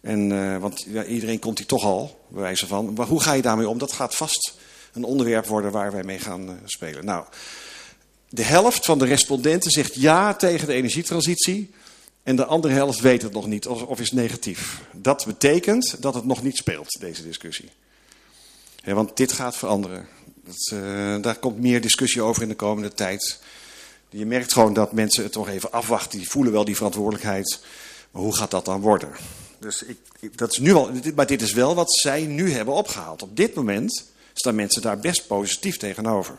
En, 0.01 0.31
uh, 0.31 0.57
want 0.57 0.87
iedereen 1.09 1.39
komt 1.39 1.59
hier 1.59 1.67
toch 1.67 1.85
al, 1.85 2.27
bij 2.29 2.43
wijze 2.43 2.67
van. 2.67 2.93
Maar 2.93 3.07
hoe 3.07 3.21
ga 3.21 3.33
je 3.33 3.43
daarmee 3.43 3.69
om? 3.69 3.79
Dat 3.79 3.93
gaat 3.93 4.15
vast 4.15 4.55
een 4.93 5.05
onderwerp 5.05 5.47
worden 5.47 5.71
waar 5.71 5.93
wij 5.93 6.05
mee 6.05 6.19
gaan 6.19 6.49
uh, 6.49 6.55
spelen. 6.65 7.05
Nou, 7.05 7.25
de 8.29 8.43
helft 8.43 8.85
van 8.85 8.99
de 8.99 9.05
respondenten 9.05 9.71
zegt 9.71 9.95
ja 9.95 10.35
tegen 10.35 10.67
de 10.67 10.73
energietransitie. 10.73 11.71
En 12.23 12.37
de 12.37 12.45
andere 12.45 12.75
helft 12.75 13.01
weet 13.01 13.23
het 13.23 13.33
nog 13.33 13.47
niet 13.47 13.67
of, 13.67 14.01
is 14.01 14.13
negatief. 14.13 14.81
Dat 14.93 15.25
betekent 15.27 15.97
dat 16.03 16.15
het 16.15 16.25
nog 16.25 16.43
niet 16.43 16.57
speelt, 16.57 17.01
deze 17.01 17.23
discussie. 17.23 17.71
Want 18.85 19.17
dit 19.17 19.33
gaat 19.33 19.57
veranderen. 19.57 20.09
Dat, 20.45 20.71
uh, 20.73 21.23
daar 21.23 21.37
komt 21.37 21.61
meer 21.61 21.81
discussie 21.81 22.23
over 22.23 22.43
in 22.43 22.49
de 22.49 22.55
komende 22.55 22.93
tijd. 22.93 23.41
Je 24.17 24.27
merkt 24.27 24.53
gewoon 24.53 24.73
dat 24.73 24.93
mensen 24.93 25.25
het 25.25 25.35
nog 25.35 25.49
even 25.49 25.73
afwachten. 25.73 26.19
Die 26.19 26.29
voelen 26.29 26.53
wel 26.53 26.65
die 26.65 26.77
verantwoordelijkheid. 26.77 27.61
Maar 28.11 28.23
hoe 28.23 28.37
gaat 28.37 28.51
dat 28.51 28.65
dan 28.65 28.81
worden? 28.81 29.13
Dus 29.59 29.83
ik, 29.83 30.39
dat 30.39 30.53
is 30.53 30.59
nu 30.59 30.73
al, 30.73 30.91
maar 31.15 31.27
dit 31.27 31.43
is 31.43 31.53
wel 31.53 31.75
wat 31.75 31.95
zij 31.95 32.27
nu 32.27 32.53
hebben 32.53 32.75
opgehaald. 32.75 33.23
Op 33.23 33.37
dit 33.37 33.55
moment 33.55 34.05
staan 34.33 34.55
mensen 34.55 34.83
daar 34.83 34.99
best 34.99 35.27
positief 35.27 35.77
tegenover. 35.77 36.39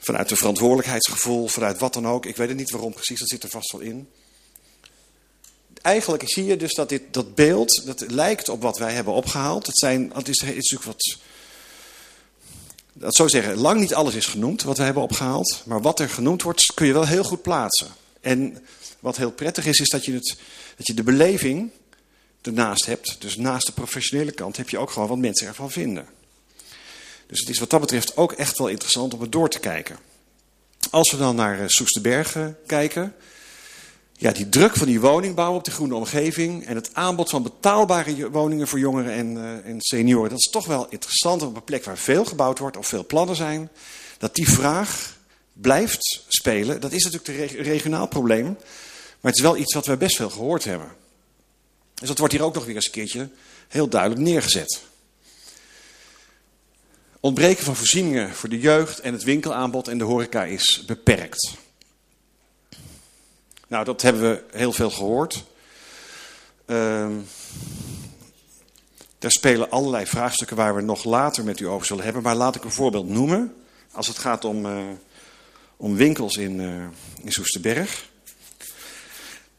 Vanuit 0.00 0.30
een 0.30 0.36
verantwoordelijkheidsgevoel, 0.36 1.48
vanuit 1.48 1.78
wat 1.78 1.94
dan 1.94 2.08
ook. 2.08 2.26
Ik 2.26 2.36
weet 2.36 2.48
het 2.48 2.56
niet 2.56 2.70
waarom 2.70 2.92
precies, 2.92 3.18
dat 3.18 3.28
zit 3.28 3.42
er 3.42 3.48
vast 3.48 3.72
wel 3.72 3.80
in. 3.80 4.08
Eigenlijk 5.80 6.22
zie 6.26 6.44
je 6.44 6.56
dus 6.56 6.74
dat 6.74 6.88
dit, 6.88 7.02
dat 7.10 7.34
beeld, 7.34 7.82
dat 7.86 8.10
lijkt 8.10 8.48
op 8.48 8.62
wat 8.62 8.78
wij 8.78 8.92
hebben 8.92 9.14
opgehaald. 9.14 9.66
Het, 9.66 9.78
zijn, 9.78 10.10
het 10.14 10.28
is, 10.28 10.40
het 10.40 10.48
is 10.48 10.70
natuurlijk 10.70 10.84
wat... 10.84 11.18
Dat 12.92 13.14
zou 13.14 13.28
zeggen, 13.28 13.56
lang 13.56 13.80
niet 13.80 13.94
alles 13.94 14.14
is 14.14 14.26
genoemd 14.26 14.62
wat 14.62 14.76
we 14.76 14.82
hebben 14.82 15.02
opgehaald. 15.02 15.62
Maar 15.66 15.82
wat 15.82 16.00
er 16.00 16.08
genoemd 16.08 16.42
wordt, 16.42 16.74
kun 16.74 16.86
je 16.86 16.92
wel 16.92 17.06
heel 17.06 17.24
goed 17.24 17.42
plaatsen. 17.42 17.88
En 18.20 18.64
wat 19.00 19.16
heel 19.16 19.32
prettig 19.32 19.66
is, 19.66 19.78
is 19.78 19.88
dat 19.88 20.04
je, 20.04 20.12
het, 20.12 20.36
dat 20.76 20.86
je 20.86 20.94
de 20.94 21.02
beleving 21.02 21.70
ernaast 22.42 22.86
hebt. 22.86 23.16
Dus 23.18 23.36
naast 23.36 23.66
de 23.66 23.72
professionele 23.72 24.32
kant 24.32 24.56
heb 24.56 24.68
je 24.68 24.78
ook 24.78 24.90
gewoon 24.90 25.08
wat 25.08 25.18
mensen 25.18 25.46
ervan 25.46 25.70
vinden. 25.70 26.06
Dus 27.26 27.40
het 27.40 27.48
is 27.48 27.58
wat 27.58 27.70
dat 27.70 27.80
betreft 27.80 28.16
ook 28.16 28.32
echt 28.32 28.58
wel 28.58 28.68
interessant 28.68 29.14
om 29.14 29.20
het 29.20 29.32
door 29.32 29.48
te 29.48 29.58
kijken. 29.58 29.98
Als 30.90 31.10
we 31.10 31.16
dan 31.16 31.36
naar 31.36 31.60
eh, 31.60 31.64
Soesterbergen 31.66 32.58
kijken. 32.66 33.14
Ja, 34.22 34.32
die 34.32 34.48
druk 34.48 34.76
van 34.76 34.86
die 34.86 35.00
woningbouw 35.00 35.54
op 35.54 35.64
de 35.64 35.70
groene 35.70 35.94
omgeving. 35.94 36.66
En 36.66 36.74
het 36.74 36.94
aanbod 36.94 37.30
van 37.30 37.42
betaalbare 37.42 38.30
woningen 38.30 38.68
voor 38.68 38.78
jongeren 38.78 39.12
en, 39.12 39.36
uh, 39.36 39.66
en 39.66 39.76
senioren. 39.78 40.30
Dat 40.30 40.38
is 40.38 40.50
toch 40.50 40.66
wel 40.66 40.86
interessant 40.88 41.42
op 41.42 41.56
een 41.56 41.64
plek 41.64 41.84
waar 41.84 41.98
veel 41.98 42.24
gebouwd 42.24 42.58
wordt 42.58 42.76
of 42.76 42.86
veel 42.86 43.06
plannen 43.06 43.36
zijn. 43.36 43.70
Dat 44.18 44.34
die 44.34 44.48
vraag 44.48 45.16
blijft 45.52 46.24
spelen. 46.28 46.80
Dat 46.80 46.92
is 46.92 47.04
natuurlijk 47.04 47.52
een 47.52 47.62
regionaal 47.62 48.08
probleem. 48.08 48.44
Maar 48.44 49.30
het 49.30 49.36
is 49.36 49.42
wel 49.42 49.56
iets 49.56 49.74
wat 49.74 49.86
we 49.86 49.96
best 49.96 50.16
veel 50.16 50.30
gehoord 50.30 50.64
hebben. 50.64 50.88
Dus 51.94 52.08
dat 52.08 52.18
wordt 52.18 52.32
hier 52.32 52.42
ook 52.42 52.54
nog 52.54 52.64
weer 52.64 52.74
eens 52.74 52.86
een 52.86 52.92
keertje 52.92 53.28
heel 53.68 53.88
duidelijk 53.88 54.20
neergezet. 54.20 54.80
Ontbreken 57.20 57.64
van 57.64 57.76
voorzieningen 57.76 58.34
voor 58.34 58.48
de 58.48 58.60
jeugd 58.60 59.00
en 59.00 59.12
het 59.12 59.22
winkelaanbod 59.22 59.88
en 59.88 59.98
de 59.98 60.04
horeca 60.04 60.44
is 60.44 60.84
beperkt. 60.86 61.54
Nou, 63.72 63.84
dat 63.84 64.02
hebben 64.02 64.22
we 64.22 64.44
heel 64.58 64.72
veel 64.72 64.90
gehoord. 64.90 65.44
Uh, 66.66 67.08
daar 69.18 69.30
spelen 69.30 69.70
allerlei 69.70 70.06
vraagstukken 70.06 70.56
waar 70.56 70.74
we 70.74 70.82
nog 70.82 71.04
later 71.04 71.44
met 71.44 71.60
u 71.60 71.66
over 71.66 71.86
zullen 71.86 72.04
hebben. 72.04 72.22
Maar 72.22 72.34
laat 72.34 72.56
ik 72.56 72.64
een 72.64 72.72
voorbeeld 72.72 73.08
noemen. 73.08 73.54
Als 73.92 74.06
het 74.06 74.18
gaat 74.18 74.44
om, 74.44 74.66
uh, 74.66 74.78
om 75.76 75.96
winkels 75.96 76.36
in, 76.36 76.60
uh, 76.60 76.84
in 77.24 77.32
Soesterberg. 77.32 78.08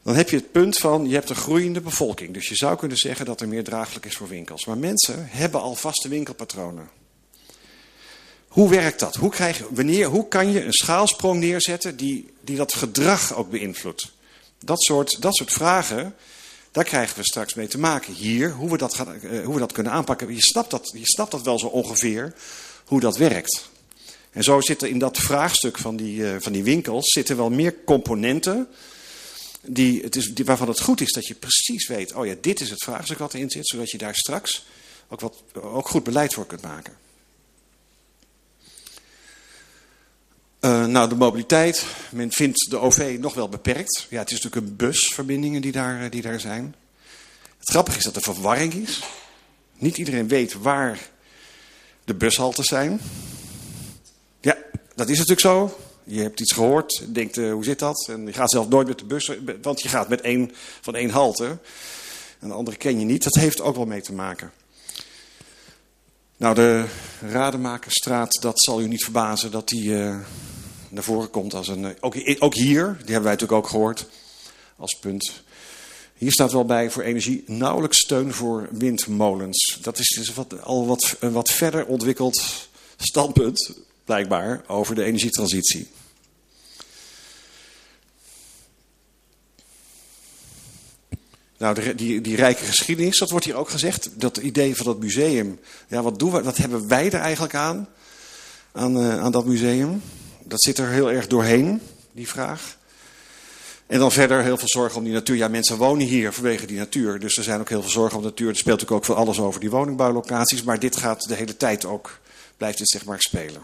Dan 0.02 0.14
heb 0.14 0.28
je 0.28 0.36
het 0.36 0.52
punt 0.52 0.76
van, 0.76 1.08
je 1.08 1.14
hebt 1.14 1.30
een 1.30 1.36
groeiende 1.36 1.80
bevolking. 1.80 2.34
Dus 2.34 2.48
je 2.48 2.56
zou 2.56 2.76
kunnen 2.76 2.96
zeggen 2.96 3.26
dat 3.26 3.40
er 3.40 3.48
meer 3.48 3.64
draaglijk 3.64 4.06
is 4.06 4.16
voor 4.16 4.28
winkels. 4.28 4.64
Maar 4.64 4.78
mensen 4.78 5.26
hebben 5.28 5.60
al 5.60 5.74
vaste 5.74 6.08
winkelpatronen. 6.08 6.88
Hoe 8.54 8.68
werkt 8.68 9.00
dat? 9.00 9.14
Hoe, 9.14 9.32
wanneer, 9.70 10.06
hoe 10.06 10.28
kan 10.28 10.52
je 10.52 10.64
een 10.64 10.72
schaalsprong 10.72 11.40
neerzetten 11.40 11.96
die, 11.96 12.30
die 12.40 12.56
dat 12.56 12.74
gedrag 12.74 13.34
ook 13.34 13.50
beïnvloedt? 13.50 14.12
Dat 14.58 14.82
soort, 14.82 15.22
dat 15.22 15.36
soort 15.36 15.52
vragen, 15.52 16.14
daar 16.70 16.84
krijgen 16.84 17.16
we 17.16 17.24
straks 17.24 17.54
mee 17.54 17.66
te 17.66 17.78
maken 17.78 18.12
hier. 18.12 18.50
Hoe 18.50 18.70
we 18.70 18.76
dat, 18.76 18.94
gaan, 18.94 19.18
uh, 19.22 19.44
hoe 19.44 19.54
we 19.54 19.60
dat 19.60 19.72
kunnen 19.72 19.92
aanpakken. 19.92 20.34
Je 20.34 20.42
snapt, 20.42 20.70
dat, 20.70 20.90
je 20.92 21.06
snapt 21.06 21.30
dat 21.30 21.42
wel 21.42 21.58
zo 21.58 21.66
ongeveer, 21.66 22.34
hoe 22.84 23.00
dat 23.00 23.16
werkt. 23.16 23.68
En 24.30 24.42
zo 24.42 24.60
zitten 24.60 24.88
in 24.88 24.98
dat 24.98 25.18
vraagstuk 25.18 25.78
van 25.78 25.96
die, 25.96 26.18
uh, 26.18 26.36
van 26.38 26.52
die 26.52 26.64
winkels 26.64 27.12
zitten 27.12 27.36
wel 27.36 27.50
meer 27.50 27.74
componenten... 27.84 28.68
Die, 29.66 30.02
het 30.02 30.16
is, 30.16 30.34
die, 30.34 30.44
waarvan 30.44 30.68
het 30.68 30.80
goed 30.80 31.00
is 31.00 31.12
dat 31.12 31.26
je 31.26 31.34
precies 31.34 31.86
weet... 31.86 32.12
oh 32.12 32.26
ja, 32.26 32.34
dit 32.40 32.60
is 32.60 32.70
het 32.70 32.82
vraagstuk 32.82 33.18
wat 33.18 33.34
erin 33.34 33.50
zit... 33.50 33.66
zodat 33.66 33.90
je 33.90 33.98
daar 33.98 34.14
straks 34.14 34.66
ook, 35.08 35.20
wat, 35.20 35.42
ook 35.54 35.88
goed 35.88 36.04
beleid 36.04 36.34
voor 36.34 36.46
kunt 36.46 36.62
maken. 36.62 37.03
Uh, 40.64 40.86
nou, 40.86 41.08
de 41.08 41.14
mobiliteit. 41.14 41.86
Men 42.10 42.32
vindt 42.32 42.70
de 42.70 42.78
OV 42.78 43.16
nog 43.20 43.34
wel 43.34 43.48
beperkt. 43.48 44.06
Ja, 44.10 44.18
het 44.18 44.30
is 44.30 44.40
natuurlijk 44.40 44.66
een 44.66 44.76
busverbindingen 44.76 45.62
die 45.62 45.72
daar, 45.72 46.10
die 46.10 46.22
daar 46.22 46.40
zijn. 46.40 46.74
Het 47.58 47.70
grappige 47.70 47.98
is 47.98 48.04
dat 48.04 48.16
er 48.16 48.22
verwarring 48.22 48.74
is. 48.74 49.02
Niet 49.78 49.98
iedereen 49.98 50.28
weet 50.28 50.54
waar 50.54 50.98
de 52.04 52.14
bushaltes 52.14 52.66
zijn. 52.66 53.00
Ja, 54.40 54.56
dat 54.94 55.08
is 55.08 55.18
natuurlijk 55.18 55.40
zo. 55.40 55.78
Je 56.04 56.20
hebt 56.20 56.40
iets 56.40 56.52
gehoord, 56.52 57.14
denkt 57.14 57.36
uh, 57.36 57.52
hoe 57.52 57.64
zit 57.64 57.78
dat? 57.78 58.08
En 58.10 58.26
je 58.26 58.32
gaat 58.32 58.50
zelf 58.50 58.68
nooit 58.68 58.88
met 58.88 58.98
de 58.98 59.04
bus, 59.04 59.30
want 59.62 59.82
je 59.82 59.88
gaat 59.88 60.08
met 60.08 60.20
één, 60.20 60.50
van 60.80 60.94
één 60.94 61.10
halte. 61.10 61.58
En 62.38 62.48
de 62.48 62.54
andere 62.54 62.76
ken 62.76 62.98
je 62.98 63.04
niet. 63.04 63.24
Dat 63.24 63.34
heeft 63.34 63.60
ook 63.60 63.76
wel 63.76 63.86
mee 63.86 64.02
te 64.02 64.12
maken. 64.12 64.52
Nou, 66.36 66.54
de 66.54 66.84
Rademakerstraat, 67.20 68.38
dat 68.40 68.60
zal 68.60 68.80
u 68.80 68.88
niet 68.88 69.04
verbazen 69.04 69.50
dat 69.50 69.68
die 69.68 69.94
naar 70.94 71.02
voren 71.02 71.30
komt 71.30 71.54
als 71.54 71.68
een... 71.68 71.96
Ook, 72.00 72.14
ook 72.38 72.54
hier, 72.54 72.84
die 72.84 73.12
hebben 73.12 73.22
wij 73.22 73.32
natuurlijk 73.32 73.52
ook 73.52 73.68
gehoord 73.68 74.06
als 74.76 74.98
punt. 75.00 75.42
Hier 76.14 76.32
staat 76.32 76.52
wel 76.52 76.64
bij 76.64 76.90
voor 76.90 77.02
energie 77.02 77.44
nauwelijks 77.46 77.98
steun 77.98 78.32
voor 78.32 78.68
windmolens. 78.70 79.78
Dat 79.82 79.98
is 79.98 80.08
dus 80.08 80.34
wat, 80.34 80.62
al 80.62 80.86
wat, 80.86 81.16
een 81.20 81.32
wat 81.32 81.50
verder 81.50 81.86
ontwikkeld 81.86 82.68
standpunt. 82.96 83.72
blijkbaar, 84.04 84.64
over 84.66 84.94
de 84.94 85.04
energietransitie. 85.04 85.88
Nou, 91.58 91.94
die, 91.94 92.20
die 92.20 92.36
rijke 92.36 92.64
geschiedenis, 92.64 93.18
dat 93.18 93.30
wordt 93.30 93.44
hier 93.44 93.54
ook 93.54 93.70
gezegd. 93.70 94.10
Dat 94.14 94.36
idee 94.36 94.76
van 94.76 94.86
dat 94.86 94.98
museum. 94.98 95.60
Ja, 95.88 96.02
wat, 96.02 96.18
doen 96.18 96.32
we, 96.32 96.42
wat 96.42 96.56
hebben 96.56 96.88
wij 96.88 97.06
er 97.12 97.20
eigenlijk 97.20 97.54
aan? 97.54 97.88
Aan, 98.72 98.98
uh, 98.98 99.20
aan 99.20 99.32
dat 99.32 99.44
museum? 99.44 100.02
Dat 100.44 100.62
zit 100.62 100.78
er 100.78 100.88
heel 100.88 101.10
erg 101.10 101.26
doorheen, 101.26 101.80
die 102.12 102.28
vraag. 102.28 102.76
En 103.86 103.98
dan 103.98 104.12
verder 104.12 104.42
heel 104.42 104.56
veel 104.56 104.68
zorgen 104.68 104.98
om 104.98 105.04
die 105.04 105.12
natuur. 105.12 105.36
Ja, 105.36 105.48
mensen 105.48 105.76
wonen 105.76 106.06
hier 106.06 106.32
vanwege 106.32 106.66
die 106.66 106.78
natuur. 106.78 107.18
Dus 107.18 107.36
er 107.36 107.42
zijn 107.42 107.60
ook 107.60 107.68
heel 107.68 107.82
veel 107.82 107.90
zorgen 107.90 108.16
om 108.16 108.22
de 108.22 108.28
natuur. 108.28 108.48
Er 108.48 108.56
speelt 108.56 108.80
natuurlijk 108.80 109.08
ook 109.08 109.16
veel 109.16 109.24
alles 109.24 109.40
over 109.40 109.60
die 109.60 109.70
woningbouwlocaties. 109.70 110.62
Maar 110.62 110.78
dit 110.78 110.96
gaat 110.96 111.28
de 111.28 111.34
hele 111.34 111.56
tijd 111.56 111.84
ook, 111.84 112.18
blijft 112.56 112.78
dit 112.78 112.88
zeg 112.88 113.04
maar 113.04 113.20
spelen. 113.20 113.62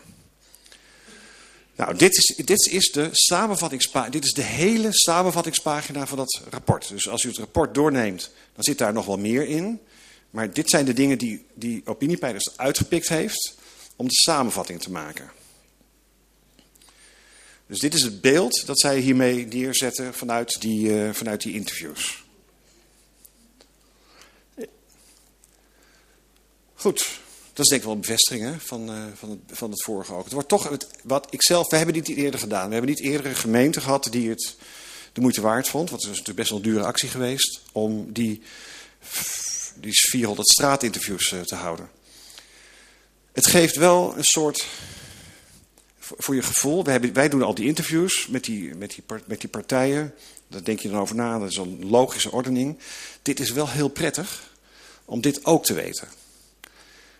Nou, 1.76 1.96
dit 1.96 2.16
is, 2.16 2.42
dit 2.44 2.66
is, 2.66 2.90
de 2.92 3.08
samenvattingspagina, 3.12 4.10
dit 4.10 4.24
is 4.24 4.32
de 4.32 4.42
hele 4.42 4.88
samenvattingspagina 4.90 6.06
van 6.06 6.16
dat 6.16 6.40
rapport. 6.50 6.88
Dus 6.88 7.08
als 7.08 7.24
u 7.24 7.28
het 7.28 7.38
rapport 7.38 7.74
doorneemt, 7.74 8.30
dan 8.54 8.64
zit 8.64 8.78
daar 8.78 8.92
nog 8.92 9.06
wel 9.06 9.18
meer 9.18 9.46
in. 9.46 9.80
Maar 10.30 10.52
dit 10.52 10.70
zijn 10.70 10.84
de 10.84 10.92
dingen 10.92 11.18
die, 11.18 11.46
die 11.54 11.82
Opiniepeilers 11.84 12.56
uitgepikt 12.56 13.08
heeft 13.08 13.54
om 13.96 14.06
de 14.08 14.14
samenvatting 14.14 14.82
te 14.82 14.90
maken. 14.90 15.30
Dus 17.70 17.78
dit 17.78 17.94
is 17.94 18.02
het 18.02 18.20
beeld 18.20 18.66
dat 18.66 18.80
zij 18.80 18.98
hiermee 18.98 19.46
neerzetten 19.46 20.14
vanuit 20.14 20.60
die, 20.60 20.88
uh, 20.88 21.12
vanuit 21.12 21.42
die 21.42 21.54
interviews. 21.54 22.24
Goed, 26.74 27.20
dat 27.52 27.64
is 27.64 27.66
denk 27.66 27.80
ik 27.80 27.82
wel 27.82 27.92
een 27.94 28.00
bevestiging 28.00 28.44
hè, 28.44 28.60
van, 28.60 28.90
uh, 28.90 29.04
van, 29.14 29.30
het, 29.30 29.38
van 29.46 29.70
het 29.70 29.82
vorige 29.82 30.12
ook. 30.12 30.24
Het 30.24 30.32
wordt 30.32 30.48
toch, 30.48 30.68
het, 30.68 30.86
wat 31.02 31.26
ik 31.30 31.42
zelf, 31.42 31.70
we 31.70 31.76
hebben 31.76 31.94
dit 31.94 32.08
niet 32.08 32.16
eerder 32.16 32.40
gedaan. 32.40 32.66
We 32.66 32.72
hebben 32.72 32.90
niet 32.90 33.00
eerder 33.00 33.26
een 33.26 33.36
gemeente 33.36 33.80
gehad 33.80 34.08
die 34.10 34.28
het 34.28 34.56
de 35.12 35.20
moeite 35.20 35.40
waard 35.40 35.68
vond. 35.68 35.90
Want 35.90 36.02
het 36.02 36.10
is 36.10 36.18
natuurlijk 36.18 36.38
best 36.38 36.50
wel 36.50 36.58
een 36.58 36.72
dure 36.72 36.84
actie 36.84 37.08
geweest 37.08 37.60
om 37.72 38.12
die, 38.12 38.42
die 39.74 39.92
400 39.92 40.48
straatinterviews 40.48 41.32
uh, 41.32 41.40
te 41.40 41.54
houden. 41.54 41.90
Het 43.32 43.46
geeft 43.46 43.76
wel 43.76 44.16
een 44.16 44.24
soort 44.24 44.66
voor 46.16 46.34
je 46.34 46.42
gevoel, 46.42 46.84
wij, 46.84 46.92
hebben, 46.92 47.12
wij 47.12 47.28
doen 47.28 47.42
al 47.42 47.54
die 47.54 47.66
interviews 47.66 48.26
met 48.26 48.44
die, 48.44 48.74
met, 48.74 48.90
die, 48.90 49.04
met 49.26 49.40
die 49.40 49.50
partijen. 49.50 50.14
Daar 50.48 50.64
denk 50.64 50.80
je 50.80 50.90
dan 50.90 51.00
over 51.00 51.16
na, 51.16 51.38
dat 51.38 51.50
is 51.50 51.56
een 51.56 51.88
logische 51.88 52.32
ordening. 52.32 52.78
Dit 53.22 53.40
is 53.40 53.50
wel 53.50 53.68
heel 53.68 53.88
prettig 53.88 54.50
om 55.04 55.20
dit 55.20 55.44
ook 55.44 55.64
te 55.64 55.74
weten. 55.74 56.08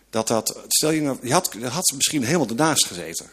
Dat 0.09 0.27
dat, 0.27 0.57
stel 0.67 0.91
je 0.91 1.01
nou, 1.01 1.17
je 1.21 1.33
had, 1.33 1.49
je 1.53 1.95
misschien 1.95 2.23
helemaal 2.23 2.47
ernaast 2.47 2.85
gezeten. 2.85 3.29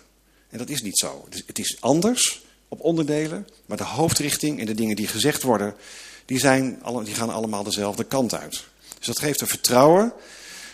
En 0.51 0.59
dat 0.59 0.69
is 0.69 0.83
niet 0.83 0.99
zo. 0.99 1.23
Het 1.25 1.35
is, 1.35 1.43
het 1.47 1.59
is 1.59 1.77
anders 1.81 2.43
op 2.69 2.81
onderdelen, 2.81 3.49
maar 3.67 3.77
de 3.77 3.85
hoofdrichting 3.85 4.61
en 4.61 4.67
de 4.67 4.75
dingen 4.75 4.97
die 4.97 5.07
gezegd 5.07 5.43
worden, 5.43 5.75
die, 6.25 6.39
zijn, 6.39 6.83
die 7.05 7.15
gaan 7.15 7.31
allemaal 7.31 7.63
dezelfde 7.63 8.05
kant 8.05 8.35
uit. 8.35 8.65
Dus 8.99 9.07
dat 9.07 9.19
geeft 9.19 9.41
een 9.41 9.47
vertrouwen 9.47 10.13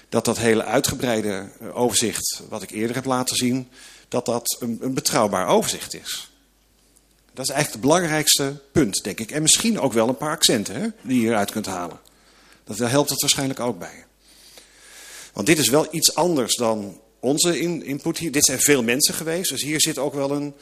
dat 0.09 0.25
dat 0.25 0.39
hele 0.39 0.65
uitgebreide 0.65 1.49
overzicht, 1.73 2.43
wat 2.49 2.63
ik 2.63 2.71
eerder 2.71 2.97
heb 2.97 3.05
laten 3.05 3.37
zien, 3.37 3.69
dat 4.15 4.27
dat 4.27 4.57
een, 4.61 4.79
een 4.81 4.95
betrouwbaar 4.95 5.49
overzicht 5.49 5.95
is. 5.95 6.31
Dat 7.33 7.45
is 7.45 7.51
eigenlijk 7.51 7.71
het 7.73 7.81
belangrijkste 7.81 8.61
punt, 8.73 9.05
denk 9.05 9.21
ik. 9.21 9.31
En 9.31 9.43
misschien 9.43 9.81
ook 9.81 9.93
wel 9.93 10.09
een 10.09 10.17
paar 10.17 10.31
accenten 10.31 10.75
hè, 10.75 10.89
die 11.03 11.21
je 11.21 11.29
eruit 11.29 11.51
kunt 11.51 11.67
halen. 11.67 12.01
Dat, 12.65 12.79
helpt 12.79 13.11
het 13.11 13.21
waarschijnlijk 13.21 13.61
ook 13.61 13.79
bij. 13.79 14.05
Want 15.33 15.47
dit 15.47 15.59
is 15.59 15.69
wel 15.69 15.87
iets 15.91 16.15
anders 16.15 16.57
dan 16.57 17.01
onze 17.21 17.59
input 17.61 18.19
hier. 18.19 18.33
Dit 18.33 18.45
zijn 18.45 18.61
veel 18.61 18.83
mensen 18.83 19.15
geweest, 19.15 19.51
dus 19.51 19.63
hier 19.63 19.81
zit 19.81 19.99
ook 19.99 20.15
wel 20.15 20.31
een, 20.31 20.55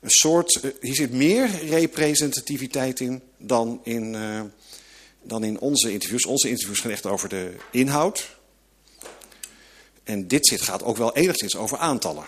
een 0.00 0.10
soort... 0.10 0.60
Eh, 0.60 0.70
hier 0.80 0.94
zit 0.94 1.12
meer 1.12 1.50
representativiteit 1.68 3.00
in 3.00 3.22
dan 3.38 3.80
in, 3.82 4.14
uh, 4.14 4.40
dan 5.22 5.44
in 5.44 5.60
onze 5.60 5.92
interviews. 5.92 6.26
Onze 6.26 6.48
interviews 6.48 6.80
gaan 6.80 6.90
echt 6.90 7.06
over 7.06 7.28
de 7.28 7.54
inhoud. 7.70 8.36
En 10.04 10.28
dit 10.28 10.46
zit, 10.46 10.60
gaat 10.60 10.82
ook 10.82 10.96
wel 10.96 11.14
enigszins 11.14 11.56
over 11.56 11.78
aantallen. 11.78 12.24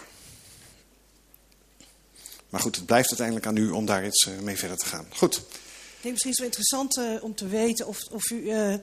Maar 2.56 2.64
goed, 2.64 2.76
het 2.76 2.86
blijft 2.86 3.08
uiteindelijk 3.08 3.46
aan 3.46 3.56
u 3.56 3.70
om 3.70 3.86
daar 3.86 4.06
iets 4.06 4.26
uh, 4.26 4.38
mee 4.38 4.56
verder 4.56 4.76
te 4.76 4.86
gaan. 4.86 5.06
Goed. 5.16 5.36
Ik 5.36 5.42
denk 6.00 6.12
misschien 6.12 6.32
is 6.32 6.38
het 6.38 6.38
wel 6.38 6.46
interessant 6.46 6.96
uh, 6.96 7.24
om 7.24 7.34
te 7.34 7.46
weten 7.46 7.86
of, 7.86 7.98
of 8.10 8.30
u 8.30 8.42
uh, 8.42 8.74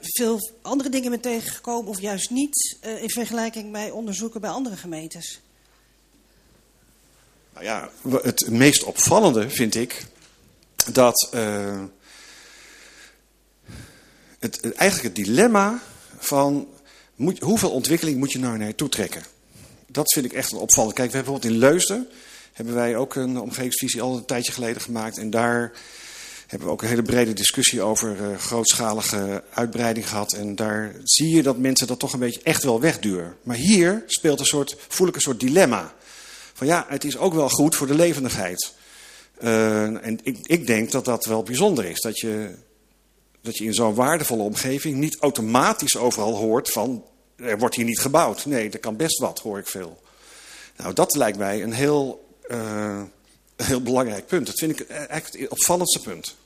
veel 0.00 0.50
andere 0.62 0.88
dingen 0.88 1.10
bent 1.10 1.22
tegengekomen 1.22 1.90
of 1.90 2.00
juist 2.00 2.30
niet 2.30 2.76
in 3.00 3.10
vergelijking 3.10 3.72
bij 3.72 3.90
onderzoeken 3.90 4.40
bij 4.40 4.50
andere 4.50 4.76
gemeentes. 4.76 5.40
Nou 7.54 7.64
ja, 7.64 7.90
het 8.22 8.50
meest 8.50 8.84
opvallende 8.84 9.50
vind 9.50 9.74
ik 9.74 10.06
dat 10.92 11.28
het, 14.38 14.74
eigenlijk 14.74 15.16
het 15.16 15.24
dilemma 15.24 15.82
van 16.18 16.68
moet, 17.14 17.38
hoeveel 17.38 17.70
ontwikkeling 17.70 18.18
moet 18.18 18.32
je 18.32 18.38
nou 18.38 18.58
naartoe 18.58 18.88
trekken? 18.88 19.24
Dat 19.86 20.12
vind 20.12 20.24
ik 20.24 20.32
echt 20.32 20.52
opvallend. 20.52 20.94
Kijk, 20.94 21.10
we 21.10 21.16
hebben 21.16 21.32
bijvoorbeeld 21.34 21.52
in 21.52 21.70
Leusden 21.70 22.08
hebben 22.56 22.74
wij 22.74 22.96
ook 22.96 23.14
een 23.14 23.40
omgevingsvisie 23.40 24.02
al 24.02 24.16
een 24.16 24.24
tijdje 24.24 24.52
geleden 24.52 24.82
gemaakt. 24.82 25.18
En 25.18 25.30
daar 25.30 25.72
hebben 26.46 26.68
we 26.68 26.74
ook 26.74 26.82
een 26.82 26.88
hele 26.88 27.02
brede 27.02 27.32
discussie 27.32 27.82
over 27.82 28.16
uh, 28.20 28.38
grootschalige 28.38 29.42
uitbreiding 29.50 30.08
gehad. 30.08 30.32
En 30.32 30.54
daar 30.54 30.94
zie 31.02 31.28
je 31.28 31.42
dat 31.42 31.58
mensen 31.58 31.86
dat 31.86 31.98
toch 31.98 32.12
een 32.12 32.18
beetje 32.18 32.40
echt 32.42 32.62
wel 32.62 32.80
wegduwen. 32.80 33.36
Maar 33.42 33.56
hier 33.56 34.02
speelt 34.06 34.40
een 34.40 34.46
soort, 34.46 34.76
voel 34.88 35.08
ik 35.08 35.14
een 35.14 35.20
soort 35.20 35.40
dilemma. 35.40 35.94
Van 36.52 36.66
ja, 36.66 36.86
het 36.88 37.04
is 37.04 37.16
ook 37.16 37.34
wel 37.34 37.48
goed 37.48 37.74
voor 37.74 37.86
de 37.86 37.94
levendigheid. 37.94 38.74
Uh, 39.42 40.06
en 40.06 40.18
ik, 40.22 40.38
ik 40.42 40.66
denk 40.66 40.90
dat 40.90 41.04
dat 41.04 41.24
wel 41.24 41.42
bijzonder 41.42 41.84
is. 41.84 42.00
Dat 42.00 42.18
je, 42.18 42.54
dat 43.42 43.56
je 43.56 43.64
in 43.64 43.74
zo'n 43.74 43.94
waardevolle 43.94 44.42
omgeving 44.42 44.96
niet 44.96 45.16
automatisch 45.20 45.96
overal 45.96 46.36
hoort 46.36 46.70
van... 46.70 47.04
er 47.36 47.58
wordt 47.58 47.74
hier 47.74 47.84
niet 47.84 48.00
gebouwd. 48.00 48.46
Nee, 48.46 48.70
er 48.70 48.78
kan 48.78 48.96
best 48.96 49.18
wat, 49.18 49.38
hoor 49.38 49.58
ik 49.58 49.66
veel. 49.66 50.00
Nou, 50.76 50.94
dat 50.94 51.14
lijkt 51.14 51.38
mij 51.38 51.62
een 51.62 51.72
heel 51.72 52.25
uh, 52.48 53.02
een 53.56 53.64
heel 53.64 53.82
belangrijk 53.82 54.26
punt. 54.26 54.46
Dat 54.46 54.58
vind 54.58 54.80
ik 54.80 54.88
eigenlijk 54.88 55.38
het 55.38 55.50
opvallendste 55.50 56.00
punt. 56.00 56.36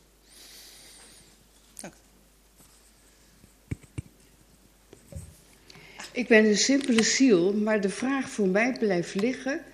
Ik 6.13 6.29
ben 6.29 6.45
een 6.45 6.59
simpele 6.59 7.03
ziel, 7.03 7.53
maar 7.53 7.81
de 7.81 7.89
vraag 7.89 8.29
voor 8.31 8.49
mij 8.49 8.77
blijft 8.79 9.15
liggen: 9.15 9.65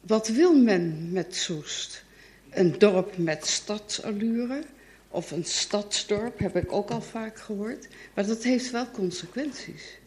wat 0.00 0.28
wil 0.28 0.54
men 0.54 1.12
met 1.12 1.36
Soest? 1.36 2.04
Een 2.50 2.78
dorp 2.78 3.16
met 3.16 3.46
stadsallure 3.46 4.62
of 5.08 5.30
een 5.30 5.44
stadsdorp, 5.44 6.38
heb 6.38 6.56
ik 6.56 6.72
ook 6.72 6.90
al 6.90 7.02
vaak 7.02 7.38
gehoord. 7.38 7.88
Maar 8.14 8.26
dat 8.26 8.42
heeft 8.42 8.70
wel 8.70 8.90
consequenties. 8.90 9.98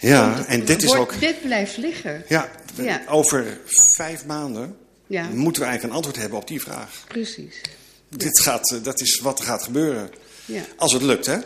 Ja, 0.00 0.34
Want, 0.34 0.46
en 0.46 0.64
dit 0.64 0.82
is 0.82 0.94
wordt, 0.94 1.00
ook... 1.14 1.20
Dit 1.20 1.40
blijft 1.42 1.76
liggen. 1.76 2.24
Ja, 2.28 2.50
Ja. 2.74 3.02
over 3.08 3.58
vijf 3.96 4.26
maanden 4.26 4.76
Ja. 5.06 5.22
moeten 5.28 5.62
we 5.62 5.68
eigenlijk 5.68 5.82
een 5.82 5.90
antwoord 6.04 6.16
hebben 6.16 6.38
op 6.38 6.48
die 6.48 6.60
vraag. 6.60 7.04
Precies. 7.08 7.60
Dit 8.08 8.40
gaat, 8.40 8.72
eh, 8.72 8.78
dat 8.82 9.00
is 9.00 9.20
wat 9.20 9.38
er 9.38 9.44
gaat 9.44 9.62
gebeuren. 9.62 10.10
Ja. 10.44 10.62
Als 10.76 10.92
het 10.92 11.02
lukt, 11.02 11.26
hè? 11.26 11.36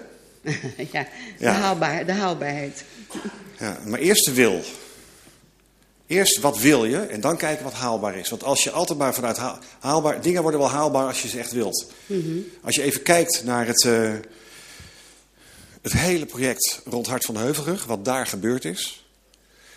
ja, 0.92 1.06
de. 1.38 1.48
Haalbaar, 1.48 2.06
de 2.06 2.12
haalbaarheid. 2.12 2.84
Ja, 3.58 3.78
maar 3.86 3.98
eerst 4.00 4.24
de 4.24 4.32
wil. 4.32 4.60
Eerst 6.06 6.40
wat 6.40 6.58
wil 6.58 6.84
je 6.84 6.98
en 6.98 7.20
dan 7.20 7.36
kijken 7.36 7.64
wat 7.64 7.72
haalbaar 7.72 8.16
is. 8.16 8.28
Want 8.28 8.44
als 8.44 8.64
je 8.64 8.70
altijd 8.70 8.98
maar 8.98 9.14
vanuit 9.14 9.36
haal- 9.36 9.58
haalbaar... 9.80 10.20
Dingen 10.20 10.42
worden 10.42 10.60
wel 10.60 10.70
haalbaar 10.70 11.06
als 11.06 11.22
je 11.22 11.28
ze 11.28 11.38
echt 11.38 11.52
wilt. 11.52 11.92
Mhm. 12.06 12.38
Als 12.62 12.74
je 12.74 12.82
even 12.82 13.02
kijkt 13.02 13.44
naar 13.44 13.66
het, 13.66 13.84
eh, 13.84 14.12
het 15.82 15.92
hele 15.92 16.26
project 16.26 16.80
rond 16.84 17.06
Hart 17.06 17.24
van 17.24 17.36
Heuvelrug, 17.36 17.84
wat 17.84 18.04
daar 18.04 18.26
gebeurd 18.26 18.64
is. 18.64 19.04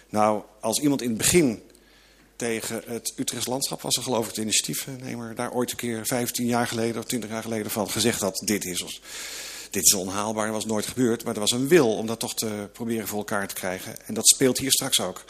Nou, 0.09 0.43
als 0.59 0.79
iemand 0.79 1.01
in 1.01 1.09
het 1.09 1.17
begin 1.17 1.61
tegen 2.35 2.81
het 2.85 3.13
Utrechts 3.15 3.47
Landschap 3.47 3.81
was 3.81 3.95
er 3.95 4.03
geloof 4.03 4.27
ik 4.27 4.33
de 4.33 4.41
initiatiefnemer, 4.41 5.35
daar 5.35 5.53
ooit 5.53 5.71
een 5.71 5.77
keer 5.77 6.05
15 6.05 6.45
jaar 6.45 6.67
geleden 6.67 7.01
of 7.01 7.07
20 7.07 7.29
jaar 7.29 7.41
geleden 7.41 7.71
van 7.71 7.89
gezegd 7.89 8.21
had, 8.21 8.41
dit 8.45 8.65
is, 8.65 9.01
dit 9.69 9.85
is 9.85 9.93
onhaalbaar, 9.93 10.45
dat 10.45 10.55
was 10.55 10.65
nooit 10.65 10.85
gebeurd. 10.85 11.23
Maar 11.23 11.33
er 11.33 11.39
was 11.39 11.51
een 11.51 11.67
wil 11.67 11.97
om 11.97 12.07
dat 12.07 12.19
toch 12.19 12.35
te 12.35 12.69
proberen 12.73 13.07
voor 13.07 13.17
elkaar 13.17 13.47
te 13.47 13.55
krijgen. 13.55 14.07
En 14.07 14.13
dat 14.13 14.27
speelt 14.27 14.57
hier 14.57 14.71
straks 14.71 14.99
ook. 14.99 15.23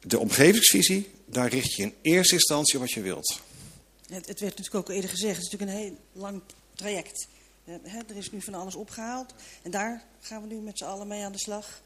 De 0.00 0.18
omgevingsvisie, 0.18 1.10
daar 1.26 1.48
richt 1.48 1.74
je 1.74 1.82
in 1.82 1.94
eerste 2.02 2.34
instantie 2.34 2.78
wat 2.78 2.90
je 2.90 3.00
wilt. 3.00 3.40
Het, 4.08 4.26
het 4.26 4.40
werd 4.40 4.58
natuurlijk 4.58 4.88
ook 4.88 4.94
eerder 4.94 5.10
gezegd, 5.10 5.36
het 5.36 5.44
is 5.44 5.50
natuurlijk 5.50 5.78
een 5.78 5.84
heel 5.84 5.98
lang 6.12 6.40
traject. 6.74 7.26
Eh, 7.68 7.94
er 8.08 8.16
is 8.16 8.30
nu 8.30 8.40
van 8.40 8.54
alles 8.54 8.74
opgehaald 8.74 9.34
en 9.62 9.70
daar 9.70 10.02
gaan 10.20 10.42
we 10.42 10.54
nu 10.54 10.60
met 10.60 10.78
z'n 10.78 10.84
allen 10.84 11.06
mee 11.06 11.24
aan 11.24 11.32
de 11.32 11.38
slag. 11.38 11.80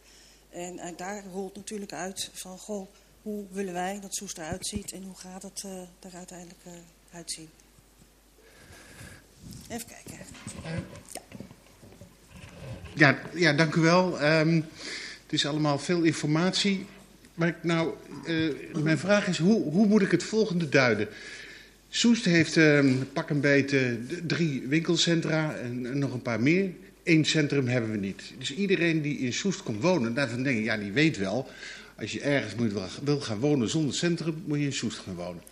En 0.50 0.78
eh, 0.78 0.96
daar 0.96 1.24
rolt 1.32 1.56
natuurlijk 1.56 1.92
uit 1.92 2.30
van, 2.32 2.58
goh, 2.58 2.88
hoe 3.22 3.44
willen 3.50 3.72
wij 3.72 4.00
dat 4.00 4.14
Soest 4.14 4.38
eruit 4.38 4.66
ziet 4.66 4.92
en 4.92 5.02
hoe 5.02 5.16
gaat 5.16 5.42
het 5.42 5.62
eh, 5.64 5.80
er 5.80 6.16
uiteindelijk 6.16 6.60
uitzien. 7.12 7.48
Even 9.68 9.86
kijken. 9.86 10.26
Ja, 12.94 13.18
ja 13.34 13.52
dank 13.52 13.74
u 13.74 13.80
wel. 13.80 14.20
Ehm, 14.20 14.54
het 15.22 15.32
is 15.32 15.46
allemaal 15.46 15.78
veel 15.78 16.02
informatie. 16.02 16.86
Maar 17.34 17.48
ik 17.48 17.62
nou, 17.62 17.94
uh, 18.24 18.74
mijn 18.74 18.98
vraag 18.98 19.26
is, 19.26 19.38
hoe, 19.38 19.62
hoe 19.62 19.86
moet 19.86 20.02
ik 20.02 20.10
het 20.10 20.22
volgende 20.22 20.68
duiden? 20.68 21.08
Soest 21.94 22.24
heeft 22.24 22.56
uh, 22.56 22.84
pak 23.12 23.30
een 23.30 23.40
beetje 23.40 23.98
drie 24.26 24.62
winkelcentra 24.68 25.54
en, 25.54 25.86
en, 25.86 25.98
nog 25.98 26.12
een 26.12 26.22
paar 26.22 26.40
meer. 26.40 26.70
Eén 27.04 27.24
centrum 27.24 27.66
hebben 27.66 27.90
we 27.90 27.96
niet. 27.96 28.22
Dus 28.38 28.54
iedereen 28.54 29.02
die 29.02 29.18
in 29.18 29.32
Soest 29.32 29.62
komt 29.62 29.82
wonen, 29.82 30.14
daarvan 30.14 30.42
denk 30.42 30.58
ik, 30.58 30.64
ja, 30.64 30.76
die 30.76 30.92
weet 30.92 31.18
wel... 31.18 31.48
als 31.96 32.12
je 32.12 32.20
ergens 32.20 32.54
moet, 32.54 32.72
wil 33.04 33.20
gaan 33.20 33.38
wonen 33.38 33.68
zonder 33.68 33.94
centrum, 33.94 34.42
moet 34.46 34.58
je 34.58 34.64
in 34.64 34.72
Soest 34.72 34.98
gaan 34.98 35.14
wonen. 35.14 35.42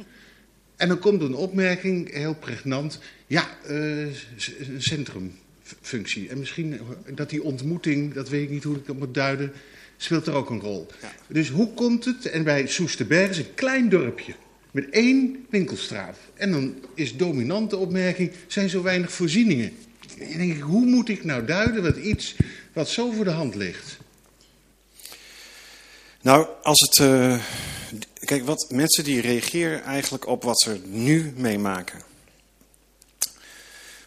En 0.76 0.88
dan 0.88 0.98
komt 0.98 1.22
een 1.22 1.34
opmerking, 1.34 2.12
heel 2.12 2.34
pregnant... 2.34 2.98
ja, 3.26 3.48
uh, 3.70 4.00
een 4.00 4.82
centrumfunctie. 4.82 6.28
En 6.28 6.38
misschien 6.38 6.80
dat 7.14 7.30
die 7.30 7.42
ontmoeting, 7.42 8.14
dat 8.14 8.28
weet 8.28 8.42
ik 8.42 8.50
niet 8.50 8.64
hoe 8.64 8.76
ik 8.76 8.86
dat 8.86 8.98
moet 8.98 9.14
duiden 9.14 9.52
speelt 9.96 10.26
er 10.26 10.34
ook 10.34 10.50
een 10.50 10.60
rol. 10.60 10.86
Ja. 11.00 11.12
Dus 11.28 11.48
hoe 11.48 11.74
komt 11.74 12.04
het, 12.04 12.26
en 12.26 12.44
bij 12.44 12.66
Soesterberg 12.66 13.30
is 13.30 13.38
een 13.38 13.54
klein 13.54 13.88
dorpje 13.88 14.34
met 14.72 14.90
één 14.90 15.46
winkelstraat. 15.50 16.16
En 16.34 16.50
dan 16.50 16.74
is 16.94 17.16
dominante 17.16 17.76
opmerking, 17.76 18.32
zijn 18.46 18.68
zo 18.68 18.82
weinig 18.82 19.12
voorzieningen. 19.12 19.76
En 20.18 20.38
denk 20.38 20.52
ik, 20.52 20.60
hoe 20.60 20.86
moet 20.86 21.08
ik 21.08 21.24
nou 21.24 21.44
duiden 21.44 21.82
wat 21.82 21.96
iets 21.96 22.36
wat 22.72 22.88
zo 22.88 23.10
voor 23.10 23.24
de 23.24 23.30
hand 23.30 23.54
ligt? 23.54 23.98
Nou, 26.22 26.46
als 26.62 26.80
het... 26.80 26.98
Uh, 26.98 27.42
kijk, 28.24 28.44
wat 28.44 28.66
mensen 28.70 29.04
die 29.04 29.20
reageren 29.20 29.82
eigenlijk 29.82 30.26
op 30.26 30.42
wat 30.42 30.60
ze 30.60 30.80
nu 30.84 31.32
meemaken. 31.36 32.00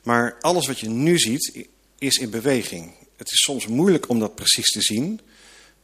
Maar 0.03 0.37
alles 0.41 0.67
wat 0.67 0.79
je 0.79 0.89
nu 0.89 1.19
ziet, 1.19 1.67
is 1.97 2.17
in 2.17 2.29
beweging. 2.29 2.91
Het 3.17 3.31
is 3.31 3.41
soms 3.41 3.67
moeilijk 3.67 4.09
om 4.09 4.19
dat 4.19 4.35
precies 4.35 4.71
te 4.71 4.81
zien... 4.81 5.19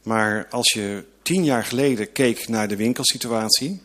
Maar 0.02 0.46
als 0.50 0.72
je 0.72 1.04
tien 1.22 1.44
jaar 1.44 1.64
geleden 1.64 2.12
keek 2.12 2.48
naar 2.48 2.68
de 2.68 2.76
winkelsituatie, 2.76 3.80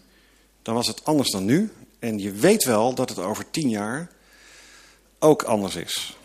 dan 0.65 0.75
was 0.75 0.87
het 0.87 1.05
anders 1.05 1.31
dan 1.31 1.45
nu. 1.45 1.71
En 1.99 2.19
je 2.19 2.31
weet 2.31 2.63
wel 2.63 2.93
dat 2.93 3.09
het 3.09 3.19
over 3.19 3.51
tien 3.51 3.69
jaar 3.69 4.11
ook 5.19 5.43
anders 5.43 5.75
is. 5.75 6.17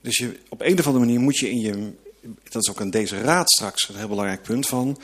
Dus 0.00 0.16
je, 0.16 0.38
op 0.48 0.60
een 0.60 0.78
of 0.78 0.86
andere 0.86 1.04
manier 1.04 1.20
moet 1.20 1.36
je 1.36 1.50
in 1.50 1.60
je, 1.60 1.92
dat 2.50 2.62
is 2.62 2.70
ook 2.70 2.80
aan 2.80 2.90
deze 2.90 3.20
raad 3.20 3.50
straks 3.50 3.88
een 3.88 3.96
heel 3.96 4.08
belangrijk 4.08 4.42
punt 4.42 4.66
van, 4.66 4.98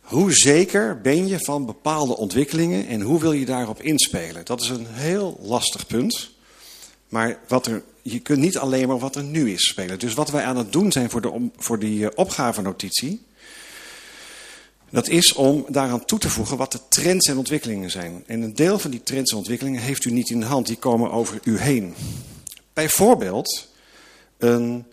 hoe 0.00 0.32
zeker 0.32 1.00
ben 1.00 1.26
je 1.26 1.38
van 1.38 1.66
bepaalde 1.66 2.16
ontwikkelingen 2.16 2.86
en 2.86 3.00
hoe 3.00 3.20
wil 3.20 3.32
je 3.32 3.46
daarop 3.46 3.82
inspelen? 3.82 4.44
Dat 4.44 4.60
is 4.60 4.68
een 4.68 4.86
heel 4.88 5.38
lastig 5.42 5.86
punt. 5.86 6.30
Maar 7.08 7.38
wat 7.48 7.66
er 7.66 7.82
je 8.02 8.20
kunt 8.20 8.38
niet 8.38 8.58
alleen 8.58 8.88
maar 8.88 8.98
wat 8.98 9.16
er 9.16 9.24
nu 9.24 9.52
is 9.52 9.68
spelen. 9.68 9.98
Dus 9.98 10.14
wat 10.14 10.30
wij 10.30 10.44
aan 10.44 10.56
het 10.56 10.72
doen 10.72 10.92
zijn 10.92 11.10
voor, 11.10 11.20
de, 11.20 11.48
voor 11.56 11.78
die 11.78 11.98
uh, 11.98 12.08
opgavenotitie... 12.14 13.25
dat 14.90 15.08
is 15.08 15.32
om 15.32 15.64
daaraan 15.68 16.04
toe 16.04 16.18
te 16.18 16.30
voegen 16.30 16.56
wat 16.56 16.72
de 16.72 16.80
trends 16.88 17.28
en 17.28 17.38
ontwikkelingen 17.38 17.90
zijn. 17.90 18.24
En 18.26 18.42
een 18.42 18.54
deel 18.54 18.78
van 18.78 18.90
die 18.90 19.02
trends 19.02 19.30
en 19.30 19.36
ontwikkelingen 19.36 19.80
heeft 19.80 20.04
u 20.04 20.10
niet 20.10 20.30
in 20.30 20.40
de 20.40 20.46
hand. 20.46 20.66
Die 20.66 20.76
komen 20.76 21.10
over 21.10 21.40
u 21.44 21.58
heen. 21.58 21.94
Bijvoorbeeld 22.72 23.68
een 24.38 24.84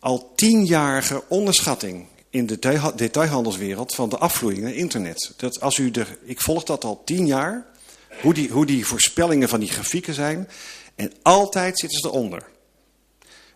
al 0.00 0.32
tienjarige 0.34 1.22
onderschatting 1.28 2.06
in 2.30 2.46
de 2.46 2.92
detailhandelswereld 2.94 3.94
van 3.94 4.08
de 4.08 4.18
afvloeiing 4.18 4.64
naar 4.64 4.74
internet. 4.74 5.32
Dat 5.36 5.60
als 5.60 5.78
u 5.78 5.90
de, 5.90 6.06
ik 6.22 6.40
volg 6.40 6.64
dat 6.64 6.84
al 6.84 7.02
tien 7.04 7.26
jaar, 7.26 7.66
hoe 8.22 8.34
die, 8.34 8.50
hoe 8.50 8.66
die 8.66 8.86
voorspellingen 8.86 9.48
van 9.48 9.60
die 9.60 9.70
grafieken 9.70 10.14
zijn. 10.14 10.48
En 10.94 11.12
altijd 11.22 11.78
zitten 11.78 12.00
ze 12.00 12.06
eronder. 12.06 12.46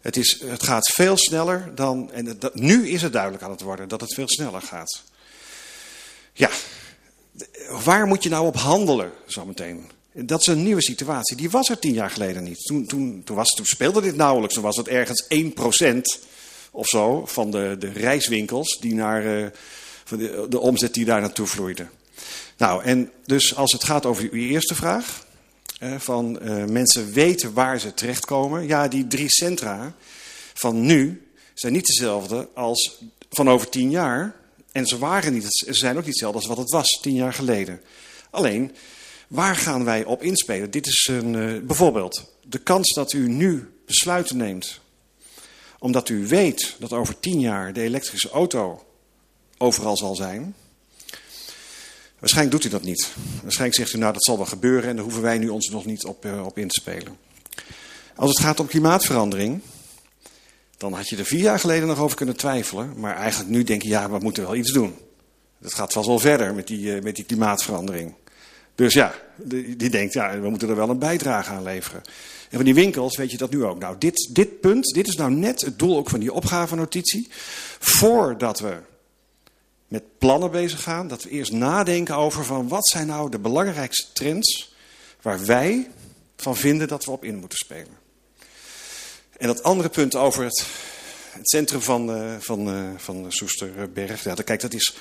Het, 0.00 0.16
is, 0.16 0.40
het 0.44 0.62
gaat 0.62 0.92
veel 0.94 1.16
sneller 1.16 1.74
dan. 1.74 2.12
En 2.12 2.38
nu 2.52 2.88
is 2.88 3.02
het 3.02 3.12
duidelijk 3.12 3.42
aan 3.42 3.50
het 3.50 3.60
worden 3.60 3.88
dat 3.88 4.00
het 4.00 4.14
veel 4.14 4.28
sneller 4.28 4.62
gaat. 4.62 5.02
Ja, 6.32 6.50
waar 7.84 8.06
moet 8.06 8.22
je 8.22 8.28
nou 8.28 8.46
op 8.46 8.56
handelen 8.56 9.12
zometeen? 9.26 9.90
Dat 10.12 10.40
is 10.40 10.46
een 10.46 10.62
nieuwe 10.62 10.82
situatie. 10.82 11.36
Die 11.36 11.50
was 11.50 11.68
er 11.68 11.78
tien 11.78 11.92
jaar 11.92 12.10
geleden 12.10 12.42
niet. 12.42 12.64
Toen, 12.64 12.86
toen, 12.86 13.22
toen, 13.24 13.36
was, 13.36 13.60
speelde 13.62 14.00
dit 14.00 14.16
nauwelijks. 14.16 14.54
Toen 14.54 14.62
was 14.62 14.76
het 14.76 14.88
ergens 14.88 15.26
1% 16.14 16.22
of 16.70 16.86
zo 16.86 17.26
van 17.26 17.50
de, 17.50 17.76
de 17.78 17.92
reiswinkels 17.92 18.78
die 18.80 18.94
naar, 18.94 19.24
uh, 19.24 19.46
van 20.04 20.18
de, 20.18 20.46
de 20.48 20.58
omzet 20.58 20.94
die 20.94 21.04
daar 21.04 21.20
naartoe 21.20 21.46
vloeide. 21.46 21.86
Nou, 22.56 22.84
en 22.84 23.10
dus 23.24 23.56
als 23.56 23.72
het 23.72 23.84
gaat 23.84 24.06
over 24.06 24.28
uw 24.30 24.48
eerste 24.48 24.74
vraag 24.74 25.26
van 25.98 26.38
uh, 26.42 26.64
mensen 26.64 27.12
weten 27.12 27.52
waar 27.52 27.80
ze 27.80 27.94
terechtkomen. 27.94 28.66
Ja, 28.66 28.88
die 28.88 29.06
drie 29.06 29.30
centra 29.30 29.94
van 30.54 30.80
nu 30.80 31.26
zijn 31.54 31.72
niet 31.72 31.86
dezelfde 31.86 32.48
als 32.54 32.98
van 33.30 33.50
over 33.50 33.68
tien 33.68 33.90
jaar. 33.90 34.34
En 34.72 34.86
ze, 34.86 34.98
waren 34.98 35.32
niet, 35.32 35.46
ze 35.48 35.74
zijn 35.74 35.96
ook 35.96 36.04
niet 36.04 36.06
hetzelfde 36.06 36.38
als 36.38 36.48
wat 36.48 36.56
het 36.56 36.70
was 36.70 36.98
tien 37.00 37.14
jaar 37.14 37.32
geleden. 37.32 37.80
Alleen, 38.30 38.74
waar 39.28 39.56
gaan 39.56 39.84
wij 39.84 40.04
op 40.04 40.22
inspelen? 40.22 40.70
Dit 40.70 40.86
is 40.86 41.08
een, 41.10 41.34
uh, 41.34 41.60
bijvoorbeeld 41.62 42.32
de 42.48 42.58
kans 42.58 42.94
dat 42.94 43.12
u 43.12 43.28
nu 43.28 43.70
besluiten 43.86 44.36
neemt. 44.36 44.80
Omdat 45.78 46.08
u 46.08 46.26
weet 46.26 46.76
dat 46.78 46.92
over 46.92 47.20
tien 47.20 47.40
jaar 47.40 47.72
de 47.72 47.82
elektrische 47.82 48.30
auto 48.30 48.84
overal 49.58 49.96
zal 49.96 50.14
zijn 50.14 50.54
Waarschijnlijk 52.22 52.56
doet 52.56 52.72
u 52.72 52.74
dat 52.74 52.82
niet. 52.82 53.08
Waarschijnlijk 53.42 53.78
zegt 53.78 53.92
u, 53.92 53.98
nou 53.98 54.12
dat 54.12 54.24
zal 54.24 54.36
wel 54.36 54.46
gebeuren 54.46 54.88
en 54.88 54.94
daar 54.94 55.04
hoeven 55.04 55.22
wij 55.22 55.38
nu 55.38 55.48
ons 55.48 55.68
nog 55.68 55.84
niet 55.84 56.04
op, 56.04 56.24
uh, 56.24 56.44
op 56.46 56.58
in 56.58 56.68
te 56.68 56.80
spelen. 56.80 57.16
Als 58.16 58.30
het 58.30 58.40
gaat 58.40 58.60
om 58.60 58.66
klimaatverandering, 58.66 59.60
dan 60.82 60.92
had 60.92 61.08
je 61.08 61.16
er 61.16 61.24
vier 61.24 61.40
jaar 61.40 61.58
geleden 61.58 61.88
nog 61.88 61.98
over 61.98 62.16
kunnen 62.16 62.36
twijfelen. 62.36 62.92
Maar 62.96 63.16
eigenlijk 63.16 63.50
nu 63.50 63.62
denk 63.62 63.82
je, 63.82 63.88
ja, 63.88 64.10
we 64.10 64.18
moeten 64.18 64.42
wel 64.42 64.54
iets 64.54 64.72
doen. 64.72 64.94
Dat 65.58 65.74
gaat 65.74 65.92
vast 65.92 66.06
wel 66.06 66.18
verder 66.18 66.54
met 66.54 66.66
die, 66.66 66.96
uh, 66.96 67.02
met 67.02 67.16
die 67.16 67.24
klimaatverandering. 67.24 68.14
Dus 68.74 68.94
ja, 68.94 69.14
die, 69.36 69.76
die, 69.76 69.90
denkt, 69.90 70.12
ja, 70.12 70.40
we 70.40 70.48
moeten 70.48 70.68
er 70.68 70.76
wel 70.76 70.88
een 70.88 70.98
bijdrage 70.98 71.50
aan 71.50 71.62
leveren. 71.62 72.02
En 72.50 72.56
van 72.56 72.64
die 72.64 72.74
winkels 72.74 73.16
weet 73.16 73.30
je 73.30 73.36
dat 73.36 73.50
nu 73.50 73.64
ook. 73.64 73.78
Nou, 73.78 73.98
dit, 73.98 74.28
dit 74.32 74.60
punt, 74.60 74.94
dit 74.94 75.08
is 75.08 75.16
nou 75.16 75.30
net 75.30 75.60
het 75.60 75.78
doel 75.78 75.96
ook 75.96 76.10
van 76.10 76.20
die 76.20 76.32
opgavenotitie. 76.32 77.28
Voordat 77.78 78.60
we 78.60 78.76
met 79.88 80.18
plannen 80.18 80.50
bezig 80.50 80.82
gaan. 80.82 81.08
Dat 81.08 81.22
we 81.22 81.30
eerst 81.30 81.52
nadenken 81.52 82.16
over 82.16 82.44
van 82.44 82.68
wat 82.68 82.86
zijn 82.86 83.06
nou 83.06 83.30
de 83.30 83.38
belangrijkste 83.38 84.12
trends 84.12 84.74
waar 85.22 85.44
wij 85.44 85.90
van 86.36 86.56
vinden 86.56 86.88
dat 86.88 87.04
we 87.04 87.10
op 87.10 87.24
in 87.24 87.36
moeten 87.36 87.58
spelen. 87.58 88.01
En 89.42 89.48
dat 89.48 89.62
andere 89.62 89.88
punt 89.88 90.14
over 90.14 90.44
het, 90.44 90.66
het 91.30 91.48
centrum 91.48 91.80
van, 91.80 92.16
uh, 92.16 92.34
van, 92.38 92.68
uh, 92.68 92.90
van 92.96 93.24
Soesterberg. 93.28 94.24
Ja, 94.24 94.34
kijk, 94.34 94.60
dat 94.60 94.74
is. 94.74 94.94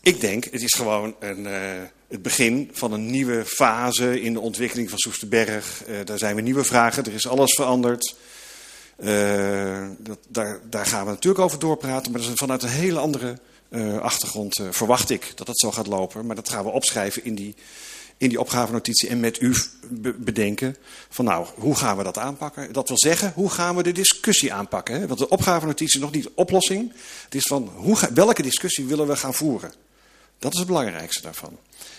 Ik 0.00 0.20
denk, 0.20 0.44
het 0.44 0.62
is 0.62 0.74
gewoon 0.74 1.14
een, 1.20 1.46
uh, 1.46 1.82
het 2.08 2.22
begin 2.22 2.70
van 2.72 2.92
een 2.92 3.10
nieuwe 3.10 3.44
fase 3.44 4.20
in 4.20 4.32
de 4.32 4.40
ontwikkeling 4.40 4.88
van 4.88 4.98
Soesterberg. 4.98 5.82
daar 6.04 6.18
zijn 6.18 6.34
we 6.36 6.40
nieuwe 6.40 6.64
vragen, 6.64 7.04
er 7.04 7.12
is 7.12 7.26
alles 7.26 7.54
veranderd. 7.54 8.14
dat, 9.98 10.18
daar, 10.28 10.60
daar 10.70 10.86
gaan 10.86 11.04
we 11.04 11.10
natuurlijk 11.10 11.44
over 11.44 11.58
doorpraten, 11.58 12.12
maar 12.12 12.20
dat 12.20 12.30
is 12.30 12.36
vanuit 12.36 12.62
een 12.62 12.68
hele 12.68 12.98
andere 12.98 13.38
achtergrond 14.00 14.60
verwacht 14.70 15.10
ik 15.10 15.32
dat 15.34 15.46
het 15.46 15.58
zo 15.58 15.72
gaat 15.72 15.86
lopen. 15.86 16.26
Maar 16.26 16.36
dat 16.36 16.48
gaan 16.48 16.64
we 16.64 16.70
opschrijven 16.70 17.24
in 17.24 17.34
die, 17.34 17.54
in 18.22 18.28
die 18.28 18.40
opgavenotitie 18.40 19.08
en 19.08 19.20
met 19.20 19.40
u 19.40 19.54
bedenken 20.16 20.76
van 21.08 21.24
nou, 21.24 21.46
hoe 21.54 21.74
gaan 21.74 21.96
we 21.96 22.02
dat 22.02 22.18
aanpakken? 22.18 22.72
Dat 22.72 22.88
wil 22.88 22.98
zeggen, 22.98 23.32
hoe 23.34 23.50
gaan 23.50 23.76
we 23.76 23.82
de 23.82 23.92
discussie 23.92 24.52
aanpakken? 24.52 25.00
Hè? 25.00 25.06
Want 25.06 25.18
de 25.18 25.28
opgavenotitie 25.28 25.96
is 25.96 26.04
nog 26.04 26.12
niet 26.12 26.22
de 26.22 26.32
oplossing. 26.34 26.92
Het 27.24 27.34
is 27.34 27.42
van 27.42 27.70
hoe 27.74 27.98
welke 28.14 28.42
discussie 28.42 28.84
willen 28.84 29.06
we 29.06 29.16
gaan 29.16 29.34
voeren? 29.34 29.72
Dat 30.38 30.52
is 30.52 30.58
het 30.58 30.66
belangrijkste 30.66 31.22
daarvan. 31.22 31.58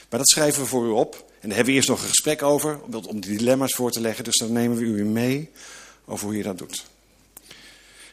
Maar 0.10 0.20
dat 0.20 0.30
schrijven 0.30 0.62
we 0.62 0.68
voor 0.68 0.86
u 0.86 0.90
op. 0.90 1.14
En 1.16 1.48
daar 1.48 1.56
hebben 1.56 1.66
we 1.66 1.72
eerst 1.72 1.90
nog 1.90 2.02
een 2.02 2.08
gesprek 2.08 2.42
over, 2.42 2.80
om 3.08 3.20
die 3.20 3.38
dilemma's 3.38 3.74
voor 3.74 3.92
te 3.92 4.02
leggen. 4.02 4.24
Dus 4.24 4.38
dan 4.38 4.52
nemen 4.52 4.78
we 4.78 4.84
u 4.84 5.06
mee 5.06 5.50
over 6.06 6.26
hoe 6.26 6.38
je 6.38 6.44
dat 6.44 6.58
doet. 6.58 6.86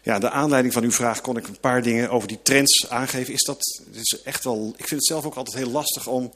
Ja, 0.02 0.18
de 0.18 0.30
aanleiding 0.30 0.74
van 0.74 0.82
uw 0.82 0.92
vraag 0.92 1.20
kon 1.20 1.36
ik 1.36 1.46
een 1.46 1.60
paar 1.60 1.82
dingen 1.82 2.10
over 2.10 2.28
die 2.28 2.42
trends 2.42 2.88
aangeven. 2.88 3.32
Is 3.32 3.42
dat, 3.42 3.82
is 3.92 4.20
echt 4.24 4.44
wel, 4.44 4.68
ik 4.76 4.88
vind 4.88 5.00
het 5.00 5.06
zelf 5.06 5.24
ook 5.24 5.34
altijd 5.34 5.56
heel 5.56 5.70
lastig 5.70 6.06
om, 6.06 6.32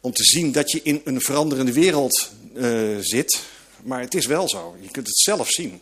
om 0.00 0.12
te 0.12 0.24
zien 0.24 0.52
dat 0.52 0.70
je 0.70 0.82
in 0.82 1.00
een 1.04 1.20
veranderende 1.20 1.72
wereld 1.72 2.32
uh, 2.54 2.98
zit. 3.00 3.42
Maar 3.82 4.00
het 4.00 4.14
is 4.14 4.26
wel 4.26 4.48
zo. 4.48 4.76
Je 4.80 4.90
kunt 4.90 5.06
het 5.06 5.18
zelf 5.18 5.48
zien. 5.48 5.80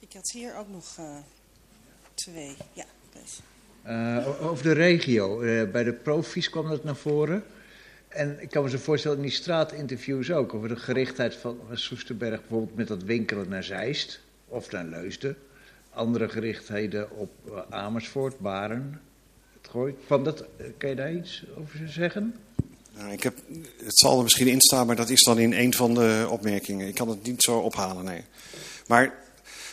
Ik 0.00 0.12
had 0.12 0.30
hier 0.30 0.56
ook 0.56 0.68
nog 0.68 0.96
uh, 1.00 1.16
twee. 2.14 2.56
Ja, 2.72 2.84
uh, 3.86 4.46
over 4.48 4.64
de 4.64 4.72
regio. 4.72 5.38
bij 5.66 5.84
de 5.84 5.92
profies 5.92 6.50
kwam 6.50 6.68
dat 6.68 6.84
naar 6.84 6.96
voren. 6.96 7.44
En 8.08 8.38
ik 8.40 8.50
kan 8.50 8.62
me 8.62 8.70
zo 8.70 8.78
voorstellen 8.78 9.16
in 9.16 9.22
die 9.22 9.32
straatinterviews 9.32 10.30
ook. 10.30 10.54
Over 10.54 10.68
de 10.68 10.76
gerichtheid 10.76 11.34
van 11.34 11.60
Soesterberg 11.72 12.40
bijvoorbeeld 12.40 12.76
met 12.76 12.88
dat 12.88 13.02
winkelen 13.02 13.48
naar 13.48 13.64
Zeist 13.64 14.20
of 14.46 14.70
naar 14.70 14.84
Leusden. 14.84 15.36
Andere 15.90 16.28
gerichtheden 16.28 17.10
op 17.10 17.30
uh, 17.46 17.60
Amersfoort, 17.70 18.38
Baren, 18.38 19.00
het 19.60 19.70
Gooi. 19.70 19.94
Kwam 20.06 20.24
dat, 20.24 20.40
uh, 20.40 20.66
kan 20.76 20.88
je 20.88 20.96
daar 20.96 21.12
iets 21.12 21.44
over 21.56 21.88
zeggen? 21.88 22.34
Nou, 22.98 23.12
ik 23.12 23.22
heb, 23.22 23.36
het 23.84 23.98
zal 23.98 24.16
er 24.16 24.22
misschien 24.22 24.48
in 24.48 24.60
staan, 24.60 24.86
maar 24.86 24.96
dat 24.96 25.10
is 25.10 25.22
dan 25.22 25.38
in 25.38 25.52
een 25.52 25.74
van 25.74 25.94
de 25.94 26.26
opmerkingen. 26.30 26.88
Ik 26.88 26.94
kan 26.94 27.08
het 27.08 27.22
niet 27.22 27.42
zo 27.42 27.58
ophalen, 27.58 28.04
nee. 28.04 28.24
Maar 28.86 29.14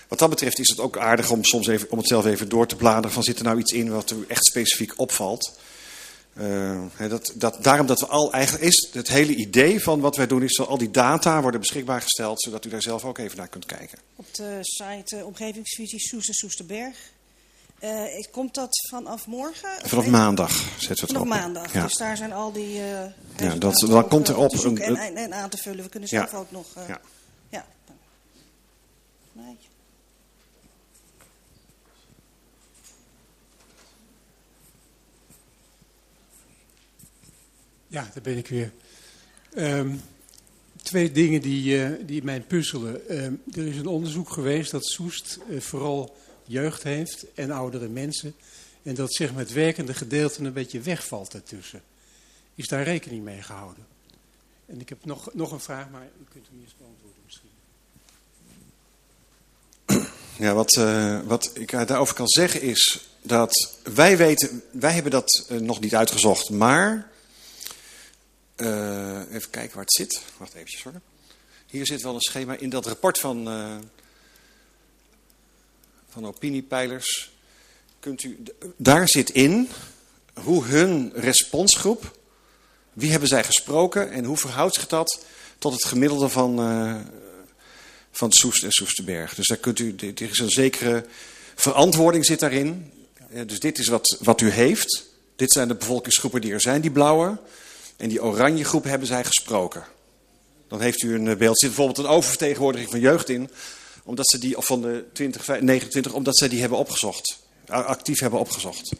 Wat 0.07 0.19
dat 0.19 0.29
betreft 0.29 0.59
is 0.59 0.69
het 0.69 0.79
ook 0.79 0.97
aardig 0.97 1.31
om 1.31 1.43
soms 1.43 1.67
even, 1.67 1.91
om 1.91 1.97
het 1.97 2.07
zelf 2.07 2.25
even 2.25 2.49
door 2.49 2.67
te 2.67 2.75
bladeren. 2.75 3.11
Van 3.11 3.23
zit 3.23 3.37
er 3.37 3.43
nou 3.43 3.59
iets 3.59 3.71
in 3.71 3.91
wat 3.91 4.11
u 4.11 4.25
echt 4.27 4.45
specifiek 4.45 4.99
opvalt? 4.99 5.59
Uh, 6.37 6.81
dat, 7.09 7.33
dat, 7.35 7.63
daarom 7.63 7.87
dat 7.87 7.99
we 7.99 8.05
al 8.05 8.33
eigenlijk 8.33 8.65
is 8.65 8.89
het 8.93 9.07
hele 9.07 9.35
idee 9.35 9.83
van 9.83 9.99
wat 9.99 10.15
wij 10.15 10.27
doen 10.27 10.43
is 10.43 10.55
dat 10.55 10.67
al 10.67 10.77
die 10.77 10.91
data 10.91 11.41
worden 11.41 11.59
beschikbaar 11.59 12.01
gesteld, 12.01 12.41
zodat 12.41 12.65
u 12.65 12.69
daar 12.69 12.81
zelf 12.81 13.05
ook 13.05 13.17
even 13.17 13.37
naar 13.37 13.47
kunt 13.47 13.65
kijken. 13.65 13.97
Op 14.15 14.25
de 14.33 14.57
site 14.61 15.15
uh, 15.15 15.25
Omgevingsvisie 15.25 15.99
Soes 15.99 16.27
Soesterberg. 16.29 16.97
Uh, 17.79 18.23
komt 18.31 18.53
dat 18.53 18.87
vanaf 18.89 19.27
morgen? 19.27 19.69
Vanaf 19.83 20.07
maandag 20.07 20.51
zetten 20.51 20.87
we 20.87 20.93
het 20.93 20.99
vanaf 20.99 21.21
op. 21.21 21.27
maandag, 21.27 21.73
ja. 21.73 21.83
dus 21.83 21.97
daar 21.97 22.17
zijn 22.17 22.33
al 22.33 22.51
die... 22.51 22.73
ja, 23.37 23.55
dat, 23.59 23.85
dan 23.87 24.07
komt 24.07 24.27
er 24.27 24.37
op... 24.37 24.53
Een, 24.53 24.81
en, 24.81 24.95
en, 24.95 25.15
en, 25.15 25.33
aan 25.33 25.49
te 25.49 25.57
vullen. 25.57 25.83
We 25.83 25.89
kunnen 25.89 26.09
zelf 26.09 26.31
ja. 26.31 26.37
ook 26.37 26.51
nog... 26.51 26.67
ja. 26.87 27.01
ja. 27.49 27.65
Nee. 29.31 29.57
Ja, 37.87 38.07
daar 38.13 38.23
ben 38.23 38.37
ik 38.37 38.47
weer. 38.47 38.71
Um, 39.55 40.01
twee 40.81 41.11
dingen 41.11 41.41
die, 41.41 41.77
uh, 41.77 41.89
die 42.05 42.23
mij 42.23 42.41
puzzelen. 42.41 43.23
Um, 43.23 43.41
er 43.53 43.67
is 43.67 43.77
een 43.77 43.87
onderzoek 43.87 44.29
geweest 44.29 44.71
dat 44.71 44.85
Soest 44.85 45.39
uh, 45.49 45.61
vooral 45.61 46.15
jeugd 46.45 46.83
heeft 46.83 47.25
en 47.33 47.51
oudere 47.51 47.87
mensen. 47.87 48.35
En 48.83 48.95
dat 48.95 49.19
maar, 49.19 49.35
het 49.35 49.51
werkende 49.51 49.93
gedeelte 49.93 50.43
een 50.43 50.53
beetje 50.53 50.79
wegvalt 50.79 51.31
daartussen. 51.31 51.81
Is 52.55 52.67
daar 52.67 52.83
rekening 52.83 53.23
mee 53.23 53.41
gehouden? 53.41 53.85
En 54.65 54.79
ik 54.79 54.89
heb 54.89 55.05
nog, 55.05 55.33
nog 55.33 55.51
een 55.51 55.59
vraag, 55.59 55.89
maar 55.89 56.03
u 56.03 56.25
kunt 56.31 56.45
hem 56.47 56.61
eerst 56.61 56.75
beantwoorden 56.77 57.21
misschien. 57.25 57.49
Ja, 60.37 60.53
wat, 60.53 60.75
uh, 60.75 61.19
wat 61.25 61.51
ik 61.53 61.71
daarover 61.71 62.15
kan 62.15 62.27
zeggen 62.27 62.61
is 62.61 63.07
dat 63.21 63.77
wij 63.83 64.17
weten, 64.17 64.63
wij 64.71 64.91
hebben 64.91 65.11
dat 65.11 65.45
nog 65.47 65.79
niet 65.79 65.95
uitgezocht, 65.95 66.49
maar 66.49 67.11
uh, 68.55 69.33
even 69.33 69.49
kijken 69.49 69.75
waar 69.75 69.83
het 69.83 69.93
zit. 69.93 70.21
Wacht 70.37 70.53
eventjes 70.53 70.83
hoor. 70.83 71.01
Hier 71.65 71.85
zit 71.85 72.01
wel 72.01 72.13
een 72.13 72.21
schema 72.21 72.55
in 72.55 72.69
dat 72.69 72.85
rapport 72.85 73.19
van, 73.19 73.47
van 76.15 76.27
opiniepeilers. 76.27 77.31
Kunt 77.99 78.23
u, 78.23 78.43
daar 78.77 79.07
zit 79.07 79.29
in 79.29 79.69
hoe 80.33 80.65
hun 80.65 81.11
responsgroep, 81.15 82.17
wie 82.93 83.11
hebben 83.11 83.29
zij 83.29 83.43
gesproken 83.43 84.11
en 84.11 84.23
hoe 84.23 84.37
verhoudt 84.37 84.73
zich 84.73 84.87
dat 84.87 85.25
tot 85.59 85.73
het 85.73 85.85
gemiddelde 85.85 86.29
van, 86.29 86.59
uh, 86.59 86.95
van 88.11 88.31
Soest 88.31 88.63
en 88.63 88.71
Soesterberg. 88.71 89.35
Dus 89.35 89.47
daar 89.47 89.57
kunt 89.57 89.79
u, 89.79 89.95
er 89.97 90.21
is 90.21 90.39
een 90.39 90.49
zekere 90.49 91.05
verantwoording 91.55 92.25
zit 92.25 92.39
daarin. 92.39 92.91
Dus 93.45 93.59
dit 93.59 93.77
is 93.77 93.87
wat, 93.87 94.17
wat 94.19 94.41
u 94.41 94.49
heeft. 94.49 95.05
Dit 95.35 95.51
zijn 95.51 95.67
de 95.67 95.75
bevolkingsgroepen 95.75 96.41
die 96.41 96.53
er 96.53 96.61
zijn, 96.61 96.81
die 96.81 96.91
blauwe. 96.91 97.37
En 97.97 98.09
die 98.09 98.23
oranje 98.23 98.63
groep 98.63 98.83
hebben 98.83 99.07
zij 99.07 99.23
gesproken. 99.23 99.83
Dan 100.67 100.81
heeft 100.81 101.01
u 101.01 101.15
een 101.15 101.37
beeld. 101.37 101.41
Er 101.41 101.67
zit 101.67 101.75
bijvoorbeeld 101.75 101.97
een 101.97 102.13
oververtegenwoordiging 102.13 102.89
van 102.89 102.99
jeugd 102.99 103.29
in. 103.29 103.49
Omdat 104.05 104.29
ze 104.29 104.37
die, 104.37 104.57
of 104.57 104.65
van 104.65 104.81
de 104.81 105.05
20, 105.13 105.59
29, 105.59 106.13
omdat 106.13 106.37
zij 106.37 106.47
die 106.47 106.59
hebben 106.59 106.77
opgezocht. 106.77 107.39
Actief 107.67 108.19
hebben 108.19 108.39
opgezocht. 108.39 108.91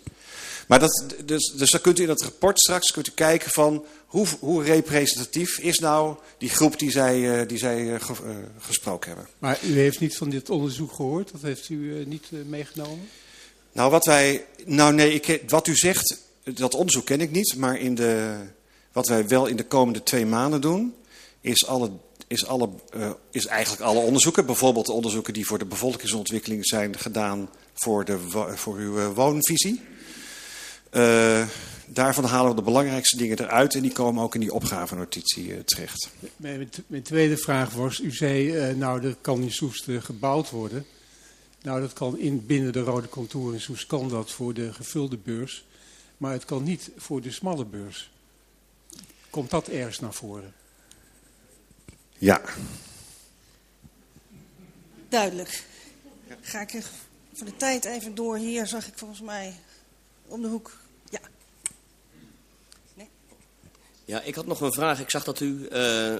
Maar 0.68 0.80
dat, 0.80 1.06
dus, 1.26 1.54
dus 1.56 1.70
dan 1.70 1.82
kunt 1.82 2.00
u 2.00 2.02
in 2.02 2.08
dat 2.08 2.22
rapport 2.22 2.60
straks 2.60 2.92
kunt 2.92 3.08
u 3.08 3.12
kijken 3.12 3.52
van 3.52 3.86
hoe, 4.06 4.28
hoe 4.40 4.64
representatief 4.64 5.60
is 5.60 5.80
nou 5.80 6.18
die 6.38 6.50
groep 6.50 6.80
die 6.80 6.92
zij, 6.92 7.46
die 7.46 7.58
zij 7.58 8.00
ge, 8.00 8.14
uh, 8.26 8.36
gesproken 8.60 9.08
hebben. 9.08 9.28
Maar 9.40 9.60
u 9.64 9.80
heeft 9.80 10.00
niet 10.00 10.18
van 10.18 10.30
dit 10.30 10.50
onderzoek 10.50 10.94
gehoord? 10.94 11.32
Dat 11.32 11.42
heeft 11.42 11.70
u 11.70 11.76
uh, 11.76 12.06
niet 12.06 12.26
uh, 12.30 12.46
meegenomen? 12.46 13.08
Nou, 13.72 13.92
wat 13.92 14.06
wij. 14.06 14.46
Nou 14.66 14.94
nee, 14.94 15.14
ik, 15.14 15.42
wat 15.48 15.68
u 15.68 15.76
zegt, 15.76 16.18
dat 16.44 16.74
onderzoek 16.74 17.06
ken 17.06 17.22
ik 17.22 17.32
niet. 17.32 17.56
Maar 17.58 17.80
in 17.80 17.96
de, 17.96 18.38
wat 18.92 19.08
wij 19.08 19.28
wel 19.28 19.46
in 19.46 19.56
de 19.56 19.66
komende 19.66 20.04
twee 20.04 20.26
maanden 20.26 20.62
doen, 20.62 20.94
is, 21.42 21.66
alle, 21.66 21.92
is, 22.28 22.46
alle, 22.46 22.70
uh, 22.96 23.12
is 23.32 23.46
eigenlijk 23.46 23.82
alle 23.84 24.00
onderzoeken. 24.00 24.46
Bijvoorbeeld 24.46 24.86
de 24.86 24.92
onderzoeken 24.92 25.34
die 25.34 25.46
voor 25.46 25.58
de 25.58 25.66
bevolkingsontwikkeling 25.66 26.66
zijn 26.66 26.98
gedaan 26.98 27.50
voor, 27.74 28.06
de, 28.06 28.20
voor 28.56 28.76
uw 28.76 28.98
uh, 28.98 29.14
woonvisie. 29.14 29.82
Uh, 30.92 31.48
daarvan 31.86 32.24
halen 32.24 32.50
we 32.50 32.56
de 32.56 32.62
belangrijkste 32.62 33.18
dingen 33.18 33.40
eruit 33.40 33.76
en 33.76 33.82
die 33.82 33.92
komen 33.92 34.24
ook 34.24 34.34
in 34.34 34.42
die 34.42 34.54
opgavenotitie 34.54 35.64
terecht. 35.64 36.10
Mijn, 36.38 36.70
mijn, 36.88 37.04
tweede 37.04 37.38
vraag 37.38 37.74
was, 37.74 38.00
u 38.00 38.12
zei, 38.12 38.74
nou 38.76 39.04
er 39.04 39.16
kan 39.22 39.42
in 39.42 39.52
Soest 39.52 39.86
gebouwd 40.00 40.50
worden. 40.50 40.86
Nou 41.62 41.82
dat 41.82 41.94
kan 41.94 42.18
in, 42.18 42.46
binnen 42.46 42.74
de 42.74 42.80
rode 42.80 43.10
contour 43.10 43.54
in 43.54 43.62
Soest 43.62 43.86
kan 43.86 44.10
dat 44.10 44.32
voor 44.32 44.54
de 44.54 44.74
gevulde 44.74 45.18
beurs. 45.18 45.66
Maar 46.18 46.32
het 46.32 46.46
kan 46.46 46.64
niet 46.64 46.90
voor 46.98 47.22
de 47.22 47.32
smalle 47.32 47.66
beurs. 47.66 48.12
Komt 49.30 49.50
dat 49.50 49.68
ergens 49.68 50.00
naar 50.00 50.14
voren? 50.14 50.54
Ja. 52.18 52.42
Duidelijk. 55.10 55.64
Ga 56.42 56.62
ik 56.62 56.84
voor 57.34 57.46
de 57.46 57.56
tijd 57.58 57.86
even 57.86 58.16
door. 58.16 58.38
Hier 58.38 58.68
zag 58.68 58.88
ik 58.88 58.94
volgens 58.96 59.22
mij 59.22 59.60
om 60.28 60.42
de 60.42 60.48
hoek. 60.48 60.78
Ja. 61.10 61.20
Nee? 62.94 63.10
Ja, 64.06 64.22
ik 64.22 64.36
had 64.36 64.46
nog 64.46 64.62
een 64.62 64.74
vraag. 64.74 65.00
Ik 65.00 65.10
zag 65.10 65.24
dat 65.24 65.40
u... 65.40 65.68
Uh, 65.72 66.14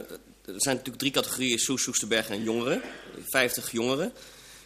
er 0.46 0.62
zijn 0.62 0.76
natuurlijk 0.76 0.98
drie 0.98 1.12
categorieën. 1.12 1.60
Soes, 1.60 1.84
Soesterberg 1.84 2.30
en 2.30 2.44
jongeren. 2.44 2.82
50 3.24 3.72
jongeren. 3.72 4.14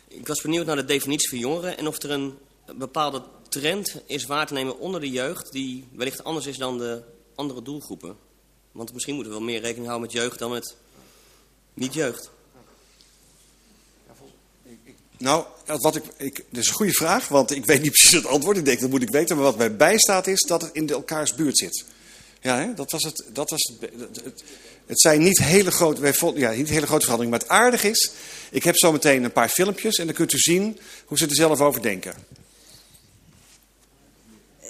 Ik 0.07 0.27
was 0.27 0.41
benieuwd 0.41 0.65
naar 0.65 0.75
de 0.75 0.86
definitie 0.86 1.30
van 1.30 1.38
jongeren. 1.38 1.77
En 1.77 1.88
of 1.88 2.01
er 2.01 2.11
een 2.11 2.38
bepaalde 2.75 3.23
trend 3.49 4.01
is 4.05 4.25
waar 4.25 4.47
te 4.47 4.53
nemen 4.53 4.80
onder 4.80 5.01
de 5.01 5.09
jeugd... 5.09 5.51
die 5.51 5.88
wellicht 5.91 6.23
anders 6.23 6.45
is 6.45 6.57
dan 6.57 6.77
de 6.77 7.03
andere 7.36 7.61
doelgroepen. 7.61 8.17
Want 8.71 8.93
misschien 8.93 9.15
moeten 9.15 9.34
we 9.34 9.39
wel 9.39 9.47
meer 9.47 9.61
rekening 9.61 9.88
houden 9.88 10.09
met 10.11 10.21
jeugd 10.21 10.39
dan 10.39 10.51
met 10.51 10.75
niet-jeugd. 11.80 12.30
Nou, 15.17 15.45
wat 15.65 15.95
ik, 15.95 16.03
ik, 16.17 16.36
dat 16.49 16.61
is 16.61 16.67
een 16.67 16.73
goede 16.73 16.93
vraag, 16.93 17.27
want 17.27 17.51
ik 17.51 17.65
weet 17.65 17.82
niet 17.82 17.91
precies 17.99 18.11
het 18.11 18.25
antwoord. 18.25 18.57
Ik 18.57 18.65
denk, 18.65 18.80
dat 18.80 18.89
moet 18.89 19.01
ik 19.01 19.09
weten. 19.09 19.36
Maar 19.36 19.45
wat 19.45 19.57
mij 19.57 19.75
bijstaat 19.75 20.27
is 20.27 20.41
dat 20.41 20.61
het 20.61 20.73
in 20.73 20.86
de 20.86 20.93
elkaars 20.93 21.36
buurt 21.36 21.57
zit. 21.57 21.86
Ja, 22.41 22.57
hè? 22.57 22.73
dat 22.73 22.91
was 22.91 23.03
het. 23.03 23.25
Dat 23.34 23.49
was 23.49 23.71
het, 23.80 23.91
het, 23.99 24.23
het, 24.23 24.43
het 24.86 25.01
zijn 25.01 25.21
niet 25.21 25.39
hele, 25.39 25.71
grote, 25.71 26.01
wij 26.01 26.13
vonden, 26.13 26.39
ja, 26.41 26.51
niet 26.51 26.69
hele 26.69 26.86
grote 26.86 27.05
veranderingen. 27.05 27.39
Maar 27.39 27.47
het 27.47 27.57
aardige 27.65 27.89
is, 27.89 28.11
ik 28.51 28.63
heb 28.63 28.77
zo 28.77 28.91
meteen 28.91 29.23
een 29.23 29.32
paar 29.32 29.49
filmpjes 29.49 29.97
en 29.97 30.05
dan 30.05 30.15
kunt 30.15 30.34
u 30.34 30.38
zien 30.38 30.80
hoe 31.05 31.17
ze 31.17 31.25
er 31.25 31.36
zelf 31.36 31.61
over 31.61 31.82
denken. 31.82 32.13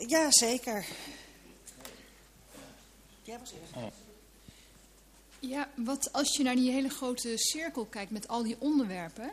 Ja, 0.07 0.27
zeker. 0.29 0.85
Jij 3.23 3.37
was 3.39 3.51
eerst. 3.51 3.98
Ja, 5.39 5.69
wat 5.75 6.13
als 6.13 6.37
je 6.37 6.43
naar 6.43 6.55
die 6.55 6.71
hele 6.71 6.89
grote 6.89 7.33
cirkel 7.35 7.85
kijkt 7.85 8.11
met 8.11 8.27
al 8.27 8.43
die 8.43 8.55
onderwerpen, 8.59 9.31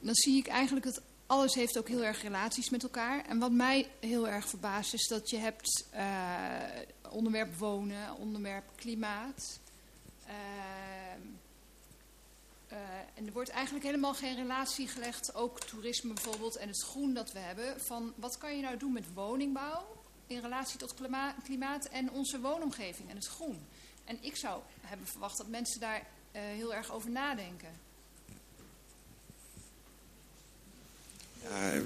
dan 0.00 0.14
zie 0.14 0.36
ik 0.36 0.46
eigenlijk 0.46 0.86
dat 0.86 1.02
alles 1.26 1.54
heeft 1.54 1.78
ook 1.78 1.88
heel 1.88 2.04
erg 2.04 2.22
relaties 2.22 2.70
met 2.70 2.82
elkaar. 2.82 3.24
En 3.26 3.38
wat 3.38 3.52
mij 3.52 3.88
heel 4.00 4.28
erg 4.28 4.48
verbaast 4.48 4.94
is 4.94 5.08
dat 5.08 5.30
je 5.30 5.36
hebt 5.36 5.86
uh, 5.94 7.10
onderwerp 7.10 7.56
wonen, 7.56 8.16
onderwerp 8.16 8.64
klimaat. 8.76 9.58
Uh, 10.26 10.32
uh, 12.72 12.78
en 13.14 13.26
er 13.26 13.32
wordt 13.32 13.50
eigenlijk 13.50 13.84
helemaal 13.84 14.14
geen 14.14 14.34
relatie 14.34 14.88
gelegd, 14.88 15.34
ook 15.34 15.60
toerisme 15.60 16.12
bijvoorbeeld 16.12 16.56
en 16.56 16.68
het 16.68 16.82
groen 16.82 17.14
dat 17.14 17.32
we 17.32 17.38
hebben, 17.38 17.80
van 17.80 18.12
wat 18.16 18.38
kan 18.38 18.56
je 18.56 18.62
nou 18.62 18.76
doen 18.76 18.92
met 18.92 19.14
woningbouw 19.14 19.86
in 20.26 20.40
relatie 20.40 20.78
tot 20.78 20.94
klima 20.94 21.34
klimaat 21.44 21.84
en 21.84 22.10
onze 22.10 22.40
woonomgeving 22.40 23.10
en 23.10 23.16
het 23.16 23.26
groen. 23.26 23.66
En 24.06 24.18
ik 24.20 24.36
zou 24.36 24.60
hebben 24.80 25.06
verwacht 25.06 25.36
dat 25.36 25.48
mensen 25.48 25.80
daar 25.80 25.98
uh, 26.32 26.40
heel 26.42 26.74
erg 26.74 26.92
over 26.92 27.10
nadenken. 27.10 27.68
Ja, 31.42 31.82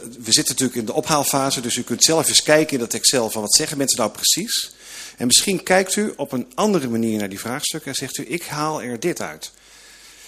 we 0.00 0.32
zitten 0.32 0.54
natuurlijk 0.54 0.78
in 0.78 0.84
de 0.84 0.92
ophaalfase, 0.92 1.60
dus 1.60 1.76
u 1.76 1.82
kunt 1.82 2.02
zelf 2.02 2.28
eens 2.28 2.42
kijken 2.42 2.72
in 2.72 2.78
dat 2.78 2.94
Excel 2.94 3.30
van 3.30 3.42
wat 3.42 3.54
zeggen 3.54 3.76
mensen 3.76 3.98
nou 3.98 4.10
precies. 4.10 4.74
En 5.16 5.26
misschien 5.26 5.62
kijkt 5.62 5.96
u 5.96 6.12
op 6.16 6.32
een 6.32 6.52
andere 6.54 6.88
manier 6.88 7.18
naar 7.18 7.28
die 7.28 7.40
vraagstukken 7.40 7.90
en 7.90 7.96
zegt 7.96 8.18
u 8.18 8.26
ik 8.28 8.42
haal 8.42 8.82
er 8.82 9.00
dit 9.00 9.20
uit. 9.20 9.52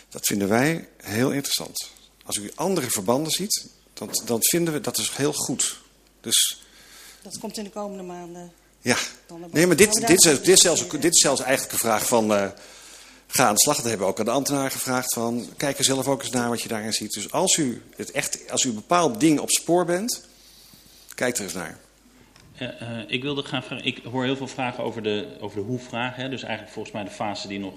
Dat 0.09 0.26
vinden 0.26 0.49
wij 0.49 0.88
heel 0.97 1.30
interessant. 1.30 1.88
Als 2.24 2.36
u 2.36 2.51
andere 2.55 2.90
verbanden 2.90 3.32
ziet, 3.32 3.68
dan, 3.95 4.11
dan 4.24 4.38
vinden 4.40 4.74
we 4.74 4.80
dat 4.80 4.99
is 4.99 5.11
heel 5.11 5.32
goed. 5.32 5.78
Dus, 6.20 6.62
dat 7.22 7.38
komt 7.38 7.57
in 7.57 7.64
de 7.64 7.70
komende 7.70 8.03
maanden. 8.03 8.53
Ja, 8.85 8.97
nee, 9.51 9.66
maar 9.66 9.76
dit, 9.76 9.93
dit, 9.93 10.24
is, 10.24 10.41
dit, 10.41 10.49
is 10.49 10.61
zelfs, 10.61 10.89
dit 10.89 11.14
is 11.14 11.22
zelfs 11.22 11.41
eigenlijk 11.41 11.72
een 11.72 11.78
vraag 11.78 12.07
van 12.07 12.32
uh, 12.32 12.47
ga 13.26 13.47
aan 13.47 13.55
de 13.55 13.61
slag. 13.61 13.76
Dat 13.76 13.85
hebben 13.85 14.07
we 14.07 14.12
ook 14.12 14.18
aan 14.18 14.24
de 14.24 14.30
ambtenaar 14.30 14.70
gevraagd 14.70 15.12
van 15.12 15.47
kijk 15.57 15.78
er 15.78 15.85
zelf 15.85 16.09
ook 16.09 16.22
eens 16.22 16.30
naar 16.30 16.49
wat 16.49 16.62
je 16.62 16.68
daarin 16.68 16.93
ziet. 16.93 17.12
Dus 17.12 17.32
als 17.32 17.57
u, 17.57 17.82
het 17.97 18.11
echt, 18.11 18.51
als 18.51 18.64
u 18.64 18.68
een 18.68 18.74
bepaald 18.74 19.20
ding 19.20 19.41
op 19.41 19.51
spoor 19.51 19.85
bent, 19.85 20.26
kijk 21.14 21.37
er 21.37 21.43
eens 21.43 21.53
naar. 21.53 21.78
Uh, 22.59 22.68
uh, 22.82 22.99
ik 23.07 23.22
wilde 23.22 23.43
graag 23.43 23.64
vragen, 23.64 23.87
ik 23.87 24.01
hoor 24.11 24.24
heel 24.24 24.37
veel 24.37 24.49
vragen 24.49 24.85
over 24.85 25.03
de, 25.03 25.37
over 25.41 25.57
de 25.57 25.64
hoe-vraag. 25.64 26.16
Hè, 26.16 26.28
dus 26.28 26.43
eigenlijk 26.43 26.72
volgens 26.72 26.95
mij 26.95 27.05
de 27.05 27.11
fase 27.11 27.49
die 27.49 27.59
nog 27.59 27.74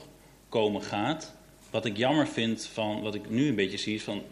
komen 0.49 0.83
gaat. 0.83 1.33
Wat 1.77 1.85
ik 1.85 1.97
jammer 1.97 2.27
vind 2.27 2.69
van 2.73 3.01
wat 3.01 3.15
ik 3.15 3.29
nu 3.29 3.47
een 3.47 3.55
beetje 3.55 3.77
zie, 3.77 3.95
is 3.95 4.03
van 4.03 4.23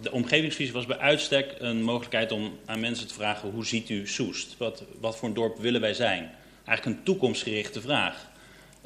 de 0.00 0.12
omgevingsvisie 0.12 0.72
was 0.72 0.86
bij 0.86 0.98
uitstek 0.98 1.54
een 1.58 1.82
mogelijkheid 1.82 2.32
om 2.32 2.58
aan 2.64 2.80
mensen 2.80 3.08
te 3.08 3.14
vragen: 3.14 3.50
hoe 3.50 3.66
ziet 3.66 3.88
u 3.88 4.06
Soest? 4.06 4.56
Wat, 4.58 4.84
wat 5.00 5.16
voor 5.16 5.28
een 5.28 5.34
dorp 5.34 5.58
willen 5.58 5.80
wij 5.80 5.94
zijn? 5.94 6.30
Eigenlijk 6.64 6.98
een 6.98 7.04
toekomstgerichte 7.04 7.80
vraag. 7.80 8.30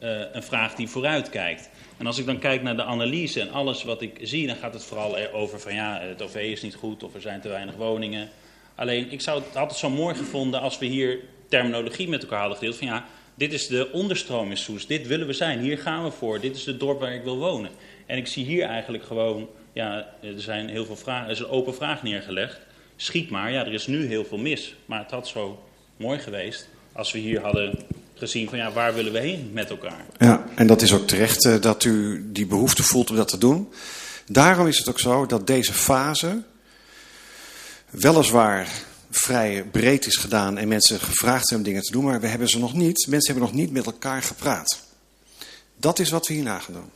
Uh, 0.03 0.21
een 0.33 0.43
vraag 0.43 0.75
die 0.75 0.89
vooruit 0.89 1.31
kijkt. 1.31 1.71
En 1.97 2.07
als 2.07 2.19
ik 2.19 2.27
dan 2.27 2.39
kijk 2.39 2.63
naar 2.63 2.77
de 2.77 2.85
analyse 2.85 3.41
en 3.41 3.51
alles 3.51 3.83
wat 3.85 4.03
ik 4.03 4.19
zie, 4.23 4.47
dan 4.47 4.57
gaat 4.57 4.75
het 4.75 4.85
vooral 4.85 5.17
over 5.33 5.61
van 5.61 5.75
ja, 5.75 6.01
het 6.01 6.23
OV 6.23 6.35
is 6.35 6.63
niet 6.63 6.75
goed 6.75 7.03
of 7.03 7.15
er 7.15 7.21
zijn 7.21 7.41
te 7.41 7.49
weinig 7.49 7.75
woningen. 7.75 8.29
Alleen, 8.75 9.11
ik 9.13 9.21
zou 9.21 9.43
het 9.43 9.57
altijd 9.57 9.79
zo 9.79 9.91
mooi 9.91 10.15
gevonden 10.15 10.61
als 10.61 10.79
we 10.79 10.87
hier 10.87 11.19
terminologie 11.49 12.09
met 12.09 12.23
elkaar 12.23 12.41
hadden 12.41 12.59
gedeeld 12.59 12.77
van 12.77 12.87
ja, 12.87 13.07
dit 13.39 13.53
is 13.53 13.67
de 13.67 13.93
onderstroom 13.93 14.51
in 14.51 14.57
Soest, 14.57 14.89
dit 14.89 15.07
willen 15.07 15.27
we 15.27 15.33
zijn, 15.33 15.61
hier 15.61 15.79
gaan 15.79 16.05
we 16.05 16.11
voor, 16.11 16.41
dit 16.41 16.57
is 16.57 16.67
het 16.67 16.81
dorp 16.81 17.01
waar 17.01 17.15
ik 17.15 17.23
wil 17.23 17.39
wonen. 17.39 17.71
En 18.07 18.17
ik 18.17 18.27
zie 18.27 18.45
hier 18.45 18.65
eigenlijk 18.65 19.05
gewoon, 19.05 19.49
ja, 19.73 20.15
er 20.23 20.41
zijn 20.41 20.69
heel 20.69 20.85
veel 20.85 20.97
vragen, 20.97 21.25
er 21.25 21.33
is 21.33 21.39
een 21.39 21.49
open 21.49 21.75
vraag 21.75 22.03
neergelegd. 22.03 22.59
Schiet 22.97 23.31
maar, 23.31 23.53
ja, 23.53 23.67
er 23.67 23.73
is 23.73 23.87
nu 23.87 24.07
heel 24.07 24.25
veel 24.25 24.39
mis. 24.39 24.75
Maar 24.87 24.99
het 24.99 25.11
had 25.11 25.29
zo 25.29 25.63
mooi 25.97 26.19
geweest 26.19 26.69
als 26.93 27.13
we 27.13 27.19
hier 27.19 27.41
hadden 27.41 27.79
gezien 28.15 28.49
van 28.49 28.59
ja, 28.59 28.73
waar 28.73 28.95
willen 28.95 29.13
we 29.13 29.19
heen 29.19 29.51
met 29.53 29.71
elkaar. 29.71 30.05
Ja, 30.19 30.45
en 30.55 30.67
dat 30.67 30.83
is 30.83 30.93
ook 30.93 31.07
terecht 31.07 31.45
uh, 31.45 31.61
dat 31.61 31.85
u 31.85 32.25
die 32.33 32.47
behoefte 32.47 32.83
voelt 32.83 33.11
om 33.11 33.17
dat 33.17 33.29
te 33.29 33.39
doen. 33.39 33.73
Daarom 34.27 34.67
is 34.67 34.79
het 34.79 34.89
ook 34.89 35.01
zo 35.01 35.27
dat 35.27 35.47
deze 35.47 35.73
fase 35.73 36.43
weliswaar 37.91 38.69
vrij 39.11 39.65
breed 39.65 40.07
is 40.07 40.17
gedaan 40.17 40.59
en 40.59 40.69
mensen 40.69 41.01
gevraagd 41.01 41.41
hebben 41.41 41.59
om 41.59 41.73
dingen 41.73 41.83
te 41.83 41.93
doen, 41.93 42.05
maar 42.05 42.21
we 42.21 42.27
hebben 42.27 42.49
ze 42.49 42.59
nog 42.59 42.75
niet, 42.75 43.07
mensen 43.09 43.33
hebben 43.33 43.51
nog 43.51 43.61
niet 43.61 43.73
met 43.73 43.87
elkaar 43.87 44.23
gepraat. 44.23 44.79
Dat 45.77 45.99
is 45.99 46.11
wat 46.11 46.27
we 46.27 46.35
hierna 46.35 46.59
gaan 46.59 46.75
doen. 46.75 46.91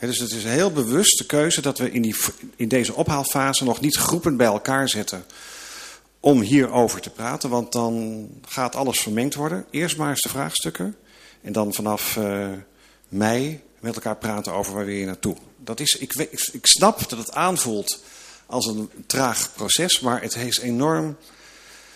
Dus 0.00 0.18
het 0.18 0.32
is 0.32 0.44
een 0.44 0.50
heel 0.50 0.72
bewuste 0.72 1.26
keuze 1.26 1.60
dat 1.60 1.78
we 1.78 1.90
in, 1.90 2.02
die, 2.02 2.16
in 2.56 2.68
deze 2.68 2.94
ophaalfase 2.94 3.64
nog 3.64 3.80
niet 3.80 3.96
groepen 3.96 4.36
bij 4.36 4.46
elkaar 4.46 4.88
zetten 4.88 5.24
om 6.20 6.40
hierover 6.40 7.00
te 7.00 7.10
praten, 7.10 7.50
want 7.50 7.72
dan 7.72 8.26
gaat 8.48 8.74
alles 8.74 9.00
vermengd 9.00 9.34
worden. 9.34 9.66
Eerst 9.70 9.96
maar 9.96 10.10
eens 10.10 10.20
de 10.20 10.28
vraagstukken 10.28 10.96
en 11.42 11.52
dan 11.52 11.74
vanaf 11.74 12.16
uh, 12.16 12.48
mei 13.08 13.60
met 13.80 13.94
elkaar 13.94 14.16
praten 14.16 14.52
over 14.52 14.74
waar 14.74 14.86
we 14.86 14.92
hier 14.92 15.06
naartoe. 15.06 15.36
Dat 15.56 15.80
is, 15.80 15.96
ik, 15.96 16.12
ik 16.52 16.66
snap 16.66 17.08
dat 17.08 17.18
het 17.18 17.32
aanvoelt 17.32 18.02
als 18.50 18.66
een 18.66 18.90
traag 19.06 19.52
proces, 19.54 20.00
maar 20.00 20.22
het 20.22 20.36
is 20.36 20.58
enorm 20.58 21.16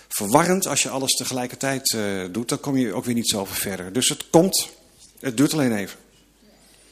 verwarrend 0.08 0.66
als 0.66 0.82
je 0.82 0.88
alles 0.88 1.12
tegelijkertijd 1.12 1.92
uh, 1.92 2.24
doet. 2.30 2.48
Dan 2.48 2.60
kom 2.60 2.76
je 2.76 2.92
ook 2.92 3.04
weer 3.04 3.14
niet 3.14 3.28
zoveel 3.28 3.54
verder. 3.54 3.92
Dus 3.92 4.08
het 4.08 4.30
komt, 4.30 4.70
het 5.20 5.36
duurt 5.36 5.52
alleen 5.52 5.76
even. 5.76 5.98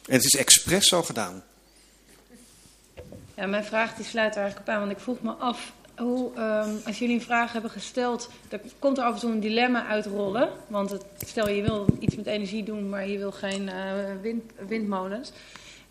En 0.06 0.14
het 0.14 0.24
is 0.24 0.36
expres 0.36 0.86
zo 0.86 1.02
gedaan. 1.02 1.42
Ja, 3.34 3.46
mijn 3.46 3.64
vraag 3.64 3.94
die 3.94 4.04
sluit 4.04 4.36
eigenlijk 4.36 4.68
op 4.68 4.74
aan, 4.74 4.80
want 4.80 4.92
ik 4.92 4.98
vroeg 4.98 5.20
me 5.20 5.32
af 5.32 5.72
hoe, 5.96 6.30
um, 6.38 6.80
als 6.86 6.98
jullie 6.98 7.14
een 7.14 7.22
vraag 7.22 7.52
hebben 7.52 7.70
gesteld, 7.70 8.28
dan 8.48 8.60
komt 8.78 8.98
er 8.98 9.04
af 9.04 9.14
en 9.14 9.20
toe 9.20 9.30
een 9.30 9.40
dilemma 9.40 9.86
uitrollen. 9.86 10.48
Want 10.66 10.96
stel 11.26 11.48
je 11.48 11.62
wil 11.62 11.86
iets 11.98 12.16
met 12.16 12.26
energie 12.26 12.64
doen, 12.64 12.88
maar 12.88 13.08
je 13.08 13.18
wil 13.18 13.32
geen 13.32 13.62
uh, 13.62 13.72
wind, 14.22 14.42
windmolens. 14.68 15.32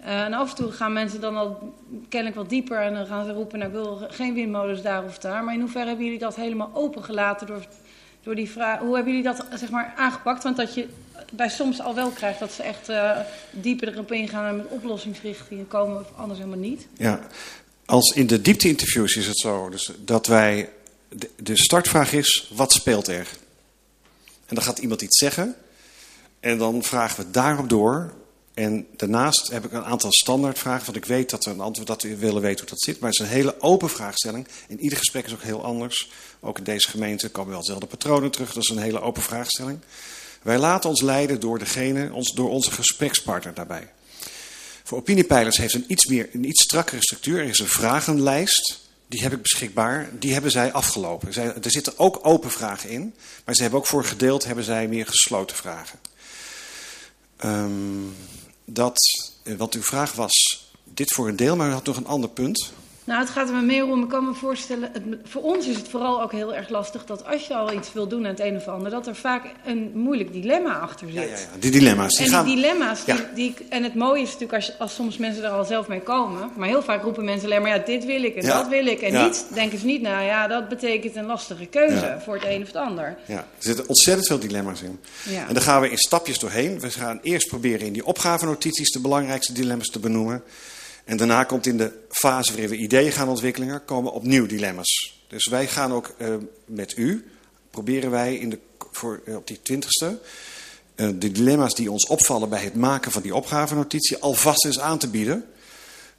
Uh, 0.01 0.21
en 0.21 0.33
af 0.33 0.49
en 0.49 0.55
toe 0.55 0.71
gaan 0.71 0.93
mensen 0.93 1.21
dan 1.21 1.35
al 1.35 1.73
kennelijk 2.09 2.37
wat 2.39 2.49
dieper 2.49 2.77
en 2.77 2.93
dan 2.93 3.05
gaan 3.05 3.25
ze 3.25 3.31
roepen, 3.31 3.59
nou 3.59 3.71
wil 3.71 4.07
geen 4.09 4.33
windmolens 4.33 4.81
daar 4.81 5.03
of 5.03 5.17
daar. 5.17 5.43
Maar 5.43 5.53
in 5.53 5.59
hoeverre 5.59 5.87
hebben 5.87 6.05
jullie 6.05 6.19
dat 6.19 6.35
helemaal 6.35 6.71
opengelaten 6.73 7.47
door, 7.47 7.65
door 8.23 8.35
die 8.35 8.49
vraag? 8.49 8.79
Hoe 8.79 8.95
hebben 8.95 9.13
jullie 9.13 9.27
dat 9.27 9.45
zeg 9.55 9.69
maar 9.69 9.93
aangepakt? 9.97 10.43
Want 10.43 10.57
dat 10.57 10.73
je 10.73 10.87
bij 11.31 11.49
soms 11.49 11.81
al 11.81 11.95
wel 11.95 12.09
krijgt 12.09 12.39
dat 12.39 12.51
ze 12.51 12.63
echt 12.63 12.89
uh, 12.89 13.17
dieper 13.51 13.87
erop 13.87 14.11
ingaan 14.11 14.45
en 14.45 14.55
met 14.55 14.67
oplossingsrichtingen 14.67 15.67
komen 15.67 15.99
of 15.99 16.07
anders 16.15 16.39
helemaal 16.39 16.59
niet. 16.59 16.87
Ja, 16.97 17.19
als 17.85 18.13
in 18.15 18.27
de 18.27 18.41
diepte-interviews 18.41 19.15
is 19.15 19.27
het 19.27 19.37
zo 19.37 19.69
dus 19.69 19.91
dat 20.05 20.27
wij. 20.27 20.69
De, 21.09 21.29
de 21.35 21.55
startvraag 21.55 22.13
is: 22.13 22.51
wat 22.55 22.71
speelt 22.71 23.07
er? 23.07 23.27
En 24.45 24.55
dan 24.55 24.63
gaat 24.63 24.79
iemand 24.79 25.01
iets 25.01 25.17
zeggen. 25.17 25.55
En 26.39 26.57
dan 26.57 26.83
vragen 26.83 27.25
we 27.25 27.31
daarop 27.31 27.69
door. 27.69 28.13
En 28.53 28.87
daarnaast 28.95 29.49
heb 29.51 29.65
ik 29.65 29.71
een 29.71 29.83
aantal 29.83 30.11
standaardvragen. 30.11 30.85
Want 30.85 30.97
ik 30.97 31.05
weet 31.05 31.29
dat 31.29 31.45
er 31.45 31.51
een 31.51 31.59
antwoord 31.59 31.87
dat 31.87 32.01
we 32.01 32.15
willen 32.15 32.41
weten 32.41 32.59
hoe 32.59 32.69
dat 32.69 32.81
zit. 32.81 32.99
Maar 32.99 33.09
het 33.09 33.19
is 33.19 33.25
een 33.25 33.33
hele 33.33 33.61
open 33.61 33.89
vraagstelling. 33.89 34.47
En 34.69 34.79
ieder 34.79 34.97
gesprek 34.97 35.25
is 35.25 35.33
ook 35.33 35.43
heel 35.43 35.63
anders. 35.63 36.09
Ook 36.39 36.57
in 36.57 36.63
deze 36.63 36.89
gemeente 36.89 37.29
komen 37.29 37.51
wel 37.51 37.59
dezelfde 37.59 37.85
patronen 37.85 38.31
terug. 38.31 38.53
Dat 38.53 38.63
is 38.63 38.69
een 38.69 38.77
hele 38.77 39.01
open 39.01 39.21
vraagstelling. 39.21 39.79
Wij 40.41 40.57
laten 40.57 40.89
ons 40.89 41.01
leiden 41.01 41.39
door 41.39 41.59
degene, 41.59 42.13
ons, 42.13 42.33
door 42.33 42.49
onze 42.49 42.71
gesprekspartner 42.71 43.53
daarbij. 43.53 43.91
Voor 44.83 44.97
opiniepeilers 44.97 45.57
heeft 45.57 45.73
een 45.73 45.85
iets, 45.87 46.05
meer, 46.05 46.29
een 46.33 46.43
iets 46.43 46.63
strakkere 46.63 47.01
structuur. 47.01 47.39
Er 47.39 47.49
is 47.49 47.59
een 47.59 47.67
vragenlijst, 47.67 48.79
die 49.07 49.21
heb 49.21 49.33
ik 49.33 49.41
beschikbaar. 49.41 50.09
Die 50.19 50.33
hebben 50.33 50.51
zij 50.51 50.71
afgelopen. 50.71 51.33
Er 51.35 51.71
zitten 51.71 51.99
ook 51.99 52.19
open 52.21 52.51
vragen 52.51 52.89
in. 52.89 53.13
Maar 53.45 53.55
ze 53.55 53.61
hebben 53.61 53.79
ook 53.79 53.87
voor 53.87 54.05
gedeeld 54.05 54.45
hebben 54.45 54.63
zij 54.63 54.87
meer 54.87 55.05
gesloten 55.05 55.55
vragen. 55.55 55.99
Um, 57.45 58.15
dat, 58.65 58.97
eh, 59.43 59.55
wat 59.55 59.73
uw 59.73 59.83
vraag 59.83 60.13
was, 60.13 60.65
dit 60.83 61.13
voor 61.13 61.27
een 61.27 61.35
deel, 61.35 61.55
maar 61.55 61.69
u 61.69 61.73
had 61.73 61.85
nog 61.85 61.97
een 61.97 62.07
ander 62.07 62.29
punt. 62.29 62.71
Nou, 63.03 63.19
het 63.19 63.29
gaat 63.29 63.47
er 63.47 63.55
me 63.55 63.61
meer 63.61 63.85
om. 63.85 64.03
Ik 64.03 64.09
kan 64.09 64.25
me 64.25 64.33
voorstellen, 64.33 64.89
het, 64.93 65.03
voor 65.23 65.41
ons 65.41 65.67
is 65.67 65.75
het 65.75 65.87
vooral 65.87 66.21
ook 66.21 66.31
heel 66.31 66.55
erg 66.55 66.69
lastig 66.69 67.05
dat 67.05 67.25
als 67.25 67.47
je 67.47 67.55
al 67.55 67.73
iets 67.73 67.93
wil 67.93 68.07
doen 68.07 68.23
aan 68.23 68.31
het 68.31 68.39
een 68.39 68.55
of 68.55 68.67
ander, 68.67 68.91
dat 68.91 69.07
er 69.07 69.15
vaak 69.15 69.43
een 69.65 69.91
moeilijk 69.93 70.33
dilemma 70.33 70.79
achter 70.79 71.07
zit. 71.07 71.15
Ja, 71.15 71.21
ja, 71.21 71.37
ja. 71.37 71.59
Die 71.59 71.71
dilemma's. 71.71 72.15
Die 72.15 72.25
en 72.25 72.31
gaan... 72.31 72.45
die 72.45 72.55
dilemma's, 72.55 73.05
die, 73.05 73.15
die, 73.35 73.55
en 73.69 73.83
het 73.83 73.95
mooie 73.95 74.21
is 74.21 74.25
natuurlijk 74.25 74.53
als, 74.53 74.79
als 74.79 74.95
soms 74.95 75.17
mensen 75.17 75.43
er 75.43 75.49
al 75.49 75.65
zelf 75.65 75.87
mee 75.87 76.01
komen, 76.01 76.49
maar 76.55 76.67
heel 76.67 76.83
vaak 76.83 77.03
roepen 77.03 77.25
mensen 77.25 77.45
alleen 77.45 77.61
maar, 77.61 77.77
ja, 77.77 77.83
dit 77.85 78.05
wil 78.05 78.23
ik 78.23 78.35
en 78.35 78.45
dat 78.45 78.67
wil 78.67 78.85
ik. 78.85 79.01
En 79.01 79.23
niet, 79.23 79.45
denken 79.53 79.79
ze 79.79 79.85
niet, 79.85 80.01
nou 80.01 80.23
ja, 80.23 80.47
dat 80.47 80.69
betekent 80.69 81.15
een 81.15 81.25
lastige 81.25 81.65
keuze 81.65 82.17
voor 82.23 82.33
het 82.33 82.45
een 82.45 82.61
of 82.61 82.67
het 82.67 82.75
ander. 82.75 83.17
Ja, 83.25 83.37
er 83.37 83.45
zitten 83.57 83.87
ontzettend 83.87 84.27
veel 84.27 84.39
dilemma's 84.39 84.81
in. 84.81 84.99
En 85.47 85.53
daar 85.53 85.63
gaan 85.63 85.81
we 85.81 85.89
in 85.89 85.97
stapjes 85.97 86.39
doorheen. 86.39 86.79
We 86.79 86.89
gaan 86.89 87.19
eerst 87.23 87.47
proberen 87.47 87.87
in 87.87 87.93
die 87.93 88.05
opgavenotities 88.05 88.91
de 88.91 88.99
belangrijkste 88.99 89.53
dilemma's 89.53 89.89
te 89.89 89.99
benoemen. 89.99 90.43
En 91.05 91.17
daarna 91.17 91.43
komt 91.43 91.65
in 91.65 91.77
de 91.77 91.91
fase 92.09 92.51
waarin 92.51 92.69
we 92.69 92.75
ideeën 92.75 93.11
gaan 93.11 93.29
ontwikkelen, 93.29 93.85
komen 93.85 94.13
opnieuw 94.13 94.45
dilemma's. 94.45 95.19
Dus 95.27 95.47
wij 95.47 95.67
gaan 95.67 95.93
ook 95.93 96.15
uh, 96.17 96.35
met 96.65 96.97
u, 96.97 97.31
proberen 97.69 98.11
wij 98.11 98.35
in 98.35 98.49
de, 98.49 98.59
voor, 98.91 99.21
uh, 99.25 99.35
op 99.35 99.47
die 99.47 99.61
twintigste, 99.61 100.19
uh, 100.95 101.09
de 101.15 101.31
dilemma's 101.31 101.75
die 101.75 101.91
ons 101.91 102.07
opvallen 102.07 102.49
bij 102.49 102.63
het 102.63 102.75
maken 102.75 103.11
van 103.11 103.21
die 103.21 103.35
opgavenotitie 103.35 104.17
alvast 104.17 104.65
eens 104.65 104.79
aan 104.79 104.97
te 104.97 105.09
bieden. 105.09 105.45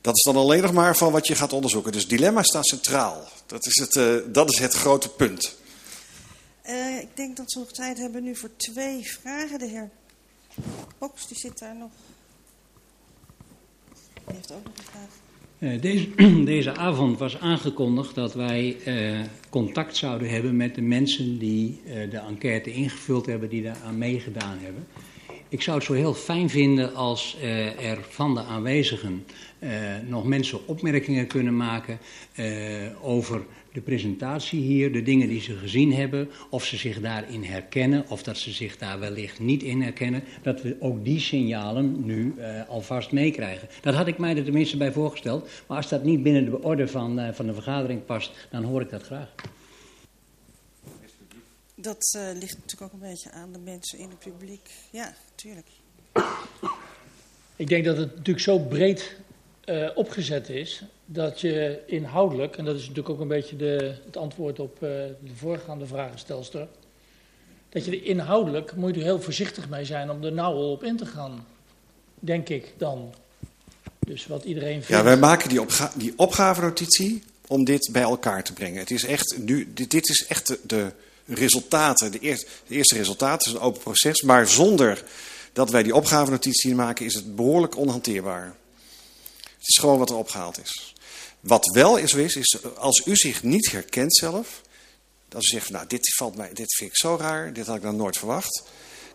Dat 0.00 0.16
is 0.16 0.22
dan 0.22 0.36
alleen 0.36 0.62
nog 0.62 0.72
maar 0.72 0.96
van 0.96 1.12
wat 1.12 1.26
je 1.26 1.34
gaat 1.34 1.52
onderzoeken. 1.52 1.92
Dus 1.92 2.08
dilemma 2.08 2.42
staat 2.42 2.66
centraal. 2.66 3.28
Dat 3.46 3.66
is 3.66 3.76
het, 3.76 4.22
dat 4.34 4.52
is 4.52 4.58
het 4.58 4.72
grote 4.72 5.08
punt. 5.08 5.56
ik 7.00 7.08
denk 7.14 7.36
dat 7.36 7.52
we 7.52 7.58
nog 7.60 7.72
tijd 7.72 7.98
hebben 7.98 8.22
nu 8.22 8.36
voor 8.36 8.50
twee 8.56 9.12
vragen. 9.20 9.58
De 9.58 9.66
heer 9.66 9.90
Boks, 10.98 11.28
die 11.28 11.38
zit 11.38 11.58
daar 11.58 11.76
nog. 11.76 11.90
Heeft 14.24 14.52
ook 14.52 14.64
nog 14.64 14.74
een 14.76 14.84
vraag. 14.84 15.20
Uh, 15.58 15.80
deze, 15.80 16.44
deze, 16.44 16.76
avond 16.76 17.18
was 17.18 17.40
aangekondigd 17.40 18.14
dat 18.14 18.34
wij 18.34 18.76
uh, 18.86 19.20
contact 19.50 19.96
zouden 19.96 20.30
hebben 20.30 20.56
met 20.56 20.74
de 20.74 20.82
mensen 20.82 21.38
die 21.38 21.80
uh, 21.86 22.10
de 22.10 22.18
enquête 22.18 22.72
ingevuld 22.72 23.26
hebben, 23.26 23.48
die 23.48 23.62
daar 23.62 23.78
aan 23.84 23.98
meegedaan 23.98 24.58
hebben. 24.60 24.86
Ik 25.48 25.62
zou 25.62 25.76
het 25.76 25.86
zo 25.86 25.92
heel 25.92 26.14
fijn 26.14 26.50
vinden 26.50 26.94
als 26.94 27.36
er 27.80 27.98
van 28.08 28.34
de 28.34 28.42
aanwezigen 28.42 29.24
nog 30.08 30.24
mensen 30.24 30.66
opmerkingen 30.66 31.26
kunnen 31.26 31.56
maken 31.56 31.98
over 33.02 33.42
de 33.72 33.80
presentatie 33.80 34.60
hier, 34.60 34.92
de 34.92 35.02
dingen 35.02 35.28
die 35.28 35.40
ze 35.40 35.56
gezien 35.56 35.92
hebben, 35.94 36.30
of 36.50 36.64
ze 36.64 36.76
zich 36.76 37.00
daarin 37.00 37.44
herkennen, 37.44 38.04
of 38.08 38.22
dat 38.22 38.38
ze 38.38 38.50
zich 38.50 38.78
daar 38.78 38.98
wellicht 38.98 39.38
niet 39.38 39.62
in 39.62 39.82
herkennen, 39.82 40.24
dat 40.42 40.62
we 40.62 40.76
ook 40.80 41.04
die 41.04 41.20
signalen 41.20 42.04
nu 42.04 42.34
uh, 42.38 42.68
alvast 42.68 43.12
meekrijgen. 43.12 43.68
Dat 43.80 43.94
had 43.94 44.06
ik 44.06 44.18
mij 44.18 44.36
er 44.36 44.44
tenminste 44.44 44.76
bij 44.76 44.92
voorgesteld, 44.92 45.48
maar 45.66 45.76
als 45.76 45.88
dat 45.88 46.04
niet 46.04 46.22
binnen 46.22 46.44
de 46.44 46.62
orde 46.62 46.88
van, 46.88 47.20
uh, 47.20 47.32
van 47.32 47.46
de 47.46 47.54
vergadering 47.54 48.04
past, 48.04 48.30
dan 48.50 48.64
hoor 48.64 48.80
ik 48.80 48.90
dat 48.90 49.02
graag. 49.02 49.34
Dat 51.74 52.16
uh, 52.16 52.22
ligt 52.40 52.58
natuurlijk 52.58 52.82
ook 52.82 52.92
een 52.92 53.08
beetje 53.08 53.30
aan 53.30 53.52
de 53.52 53.58
mensen 53.58 53.98
in 53.98 54.08
het 54.08 54.18
publiek. 54.18 54.70
Ja, 54.90 55.14
tuurlijk. 55.34 55.66
Ik 57.56 57.68
denk 57.68 57.84
dat 57.84 57.96
het 57.96 58.16
natuurlijk 58.16 58.44
zo 58.44 58.58
breed 58.58 59.16
uh, 59.64 59.90
opgezet 59.94 60.48
is 60.48 60.84
dat 61.12 61.40
je 61.40 61.82
inhoudelijk, 61.86 62.56
en 62.56 62.64
dat 62.64 62.74
is 62.74 62.80
natuurlijk 62.80 63.08
ook 63.08 63.20
een 63.20 63.28
beetje 63.28 63.56
de, 63.56 63.94
het 64.04 64.16
antwoord 64.16 64.60
op 64.60 64.74
uh, 64.74 64.80
de 64.80 65.34
voorgaande 65.36 65.86
vragenstelster, 65.86 66.68
dat 67.68 67.84
je 67.84 67.90
er 67.90 68.04
inhoudelijk 68.04 68.76
moet 68.76 68.94
je 68.94 69.00
er 69.00 69.06
heel 69.06 69.20
voorzichtig 69.20 69.68
mee 69.68 69.84
zijn 69.84 70.10
om 70.10 70.24
er 70.24 70.32
nauw 70.32 70.54
op 70.54 70.84
in 70.84 70.96
te 70.96 71.06
gaan, 71.06 71.46
denk 72.20 72.48
ik 72.48 72.72
dan. 72.76 73.14
Dus 73.98 74.26
wat 74.26 74.44
iedereen 74.44 74.72
vindt. 74.72 74.88
Ja, 74.88 75.02
wij 75.02 75.16
maken 75.16 75.48
die, 75.48 75.60
opga 75.60 75.92
die 75.96 76.12
opgavenotitie 76.16 77.22
om 77.46 77.64
dit 77.64 77.88
bij 77.92 78.02
elkaar 78.02 78.44
te 78.44 78.52
brengen. 78.52 78.78
Het 78.80 78.90
is 78.90 79.04
echt 79.04 79.38
nu, 79.38 79.72
dit, 79.74 79.90
dit 79.90 80.08
is 80.08 80.26
echt 80.26 80.46
de, 80.46 80.58
de 80.66 80.92
resultaten, 81.26 82.12
de, 82.12 82.18
eerste, 82.18 82.46
de 82.66 82.74
eerste 82.74 82.96
resultaten 82.96 83.46
is 83.50 83.56
een 83.56 83.64
open 83.64 83.80
proces, 83.80 84.22
maar 84.22 84.48
zonder 84.48 85.04
dat 85.52 85.70
wij 85.70 85.82
die 85.82 85.94
opgavenotitie 85.94 86.74
maken 86.74 87.06
is 87.06 87.14
het 87.14 87.36
behoorlijk 87.36 87.76
onhanteerbaar. 87.76 88.54
Het 89.42 89.68
is 89.68 89.78
gewoon 89.78 89.98
wat 89.98 90.10
er 90.10 90.16
opgehaald 90.16 90.60
is. 90.62 90.91
Wat 91.42 91.66
wel 91.66 91.96
is, 91.96 92.14
is, 92.14 92.36
is 92.36 92.76
als 92.76 93.06
u 93.06 93.16
zich 93.16 93.42
niet 93.42 93.70
herkent 93.70 94.16
zelf, 94.16 94.62
als 95.32 95.46
u 95.46 95.48
zegt, 95.48 95.70
nou, 95.70 95.86
dit, 95.86 96.14
valt 96.14 96.36
mij, 96.36 96.52
dit 96.52 96.74
vind 96.74 96.90
ik 96.90 96.96
zo 96.96 97.16
raar, 97.20 97.52
dit 97.52 97.66
had 97.66 97.76
ik 97.76 97.82
dan 97.82 97.96
nooit 97.96 98.18
verwacht. 98.18 98.62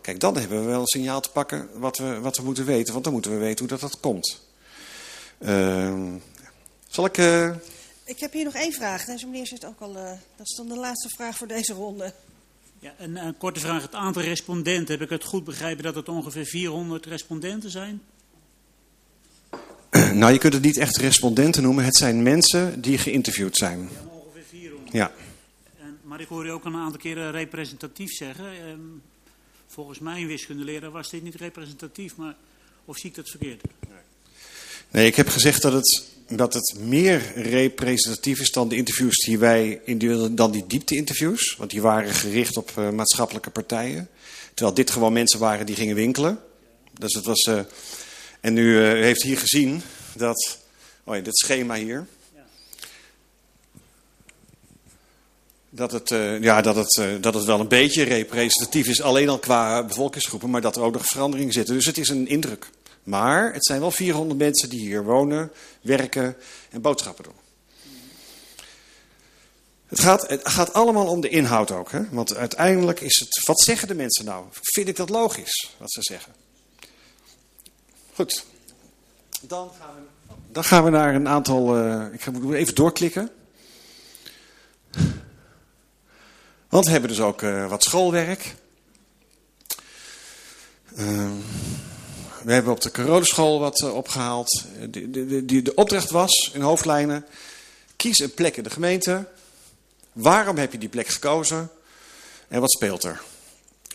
Kijk, 0.00 0.20
dan 0.20 0.36
hebben 0.36 0.60
we 0.60 0.66
wel 0.66 0.80
een 0.80 0.86
signaal 0.86 1.20
te 1.20 1.30
pakken 1.30 1.68
wat 1.74 1.98
we, 1.98 2.20
wat 2.20 2.36
we 2.36 2.42
moeten 2.42 2.64
weten, 2.64 2.92
want 2.92 3.04
dan 3.04 3.12
moeten 3.12 3.30
we 3.30 3.36
weten 3.36 3.58
hoe 3.58 3.68
dat, 3.68 3.80
dat 3.80 4.00
komt. 4.00 4.40
Uh, 5.38 6.14
zal 6.88 7.04
ik... 7.04 7.18
Uh... 7.18 7.54
Ik 8.04 8.20
heb 8.20 8.32
hier 8.32 8.44
nog 8.44 8.54
één 8.54 8.72
vraag. 8.72 9.04
Deze 9.04 9.26
meneer 9.26 9.46
zit 9.46 9.64
ook 9.64 9.80
al... 9.80 9.96
Uh, 9.96 10.04
dat 10.36 10.46
is 10.46 10.56
dan 10.56 10.68
de 10.68 10.76
laatste 10.76 11.08
vraag 11.08 11.36
voor 11.36 11.46
deze 11.46 11.72
ronde. 11.72 12.12
Ja, 12.78 12.94
een, 12.98 13.16
een, 13.16 13.36
korte 13.36 13.60
vraag. 13.60 13.82
Het 13.82 13.94
aantal 13.94 14.22
respondenten, 14.22 14.94
heb 14.94 15.02
ik 15.02 15.10
het 15.10 15.24
goed 15.24 15.44
begrepen 15.44 15.84
dat 15.84 15.94
het 15.94 16.08
ongeveer 16.08 16.46
400 16.46 17.06
respondenten 17.06 17.70
zijn? 17.70 18.02
Nou, 20.14 20.32
je 20.32 20.38
kunt 20.38 20.52
het 20.52 20.62
niet 20.62 20.76
echt 20.76 20.96
respondenten 20.96 21.62
noemen. 21.62 21.84
Het 21.84 21.96
zijn 21.96 22.22
mensen 22.22 22.80
die 22.80 22.98
geïnterviewd 22.98 23.56
zijn. 23.56 23.78
Ja, 23.78 24.10
ongeveer 24.10 24.42
400. 24.48 24.92
Ja. 24.92 25.12
En, 25.80 25.98
maar 26.02 26.20
ik 26.20 26.28
hoor 26.28 26.44
je 26.44 26.52
ook 26.52 26.64
een 26.64 26.74
aantal 26.74 27.00
keren 27.00 27.30
representatief 27.30 28.10
zeggen. 28.12 28.44
Ehm, 28.44 28.78
volgens 29.66 29.98
mij, 29.98 30.20
een 30.20 30.26
wiskundeleraar, 30.26 30.90
was 30.90 31.10
dit 31.10 31.22
niet 31.22 31.34
representatief. 31.34 32.16
Maar, 32.16 32.36
of 32.84 32.96
zie 32.96 33.10
ik 33.10 33.16
dat 33.16 33.30
verkeerd? 33.30 33.62
Nee. 33.88 33.98
nee, 34.90 35.06
ik 35.06 35.16
heb 35.16 35.28
gezegd 35.28 35.62
dat 35.62 35.72
het, 35.72 36.04
dat 36.28 36.54
het 36.54 36.74
meer 36.78 37.32
representatief 37.34 38.40
is 38.40 38.50
dan 38.50 38.68
de 38.68 38.76
interviews 38.76 39.16
die 39.24 39.38
wij, 39.38 39.80
in 39.84 40.34
dan 40.34 40.50
die 40.50 40.66
diepte-interviews. 40.66 41.56
Want 41.58 41.70
die 41.70 41.82
waren 41.82 42.14
gericht 42.14 42.56
op 42.56 42.72
uh, 42.78 42.90
maatschappelijke 42.90 43.50
partijen. 43.50 44.08
Terwijl 44.54 44.76
dit 44.76 44.90
gewoon 44.90 45.12
mensen 45.12 45.38
waren 45.38 45.66
die 45.66 45.76
gingen 45.76 45.94
winkelen. 45.94 46.38
Dus 46.98 47.14
het 47.14 47.24
was... 47.24 47.46
Uh, 47.48 47.60
en 48.40 48.56
u 48.56 48.62
uh, 48.62 49.02
heeft 49.02 49.22
hier 49.22 49.38
gezien 49.38 49.82
dat, 50.16 50.58
oh 51.04 51.14
ja, 51.14 51.20
dit 51.20 51.38
schema 51.38 51.74
hier, 51.74 52.06
dat 55.70 55.92
het, 55.92 56.10
uh, 56.10 56.42
ja, 56.42 56.60
dat, 56.60 56.76
het, 56.76 56.96
uh, 56.96 57.14
dat 57.20 57.34
het 57.34 57.44
wel 57.44 57.60
een 57.60 57.68
beetje 57.68 58.02
representatief 58.02 58.86
is, 58.86 59.02
alleen 59.02 59.28
al 59.28 59.38
qua 59.38 59.84
bevolkingsgroepen, 59.84 60.50
maar 60.50 60.60
dat 60.60 60.76
er 60.76 60.82
ook 60.82 60.92
nog 60.92 61.06
veranderingen 61.06 61.52
zitten. 61.52 61.74
Dus 61.74 61.86
het 61.86 61.98
is 61.98 62.08
een 62.08 62.28
indruk. 62.28 62.70
Maar 63.02 63.52
het 63.52 63.66
zijn 63.66 63.80
wel 63.80 63.90
400 63.90 64.38
mensen 64.38 64.68
die 64.68 64.80
hier 64.80 65.04
wonen, 65.04 65.52
werken 65.80 66.36
en 66.70 66.80
boodschappen 66.80 67.24
doen. 67.24 67.32
Het 69.86 70.00
gaat, 70.00 70.28
het 70.28 70.48
gaat 70.48 70.72
allemaal 70.72 71.06
om 71.06 71.20
de 71.20 71.28
inhoud 71.28 71.70
ook. 71.70 71.90
Hè? 71.90 72.08
Want 72.10 72.34
uiteindelijk 72.34 73.00
is 73.00 73.18
het, 73.18 73.46
wat 73.46 73.60
zeggen 73.60 73.88
de 73.88 73.94
mensen 73.94 74.24
nou? 74.24 74.44
Vind 74.50 74.88
ik 74.88 74.96
dat 74.96 75.08
logisch, 75.08 75.70
wat 75.78 75.92
ze 75.92 76.02
zeggen? 76.02 76.34
Goed. 78.14 78.44
Dan 79.40 79.70
gaan 79.78 79.94
we, 79.94 80.32
dan 80.52 80.64
gaan 80.64 80.84
we 80.84 80.90
naar 80.90 81.14
een 81.14 81.28
aantal... 81.28 81.78
Uh, 81.78 82.12
ik 82.12 82.22
ga 82.22 82.32
even 82.52 82.74
doorklikken. 82.74 83.30
Want 86.68 86.84
we 86.84 86.90
hebben 86.90 87.10
dus 87.10 87.20
ook 87.20 87.42
uh, 87.42 87.68
wat 87.68 87.82
schoolwerk. 87.82 88.54
Uh, 90.98 91.30
we 92.42 92.52
hebben 92.52 92.72
op 92.72 92.80
de 92.80 92.90
coronaschool 92.90 93.60
wat 93.60 93.80
uh, 93.80 93.94
opgehaald. 93.94 94.64
De, 94.90 95.10
de, 95.10 95.44
de, 95.44 95.62
de 95.62 95.74
opdracht 95.74 96.10
was, 96.10 96.50
in 96.54 96.60
hoofdlijnen... 96.60 97.24
Kies 97.96 98.18
een 98.18 98.34
plek 98.34 98.56
in 98.56 98.62
de 98.62 98.70
gemeente. 98.70 99.28
Waarom 100.12 100.56
heb 100.56 100.72
je 100.72 100.78
die 100.78 100.88
plek 100.88 101.08
gekozen? 101.08 101.70
En 102.48 102.60
wat 102.60 102.70
speelt 102.70 103.04
er? 103.04 103.22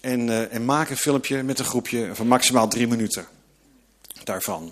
En, 0.01 0.51
en 0.51 0.65
maak 0.65 0.89
een 0.89 0.97
filmpje 0.97 1.43
met 1.43 1.59
een 1.59 1.65
groepje 1.65 2.15
van 2.15 2.27
maximaal 2.27 2.67
drie 2.67 2.87
minuten 2.87 3.27
daarvan. 4.23 4.71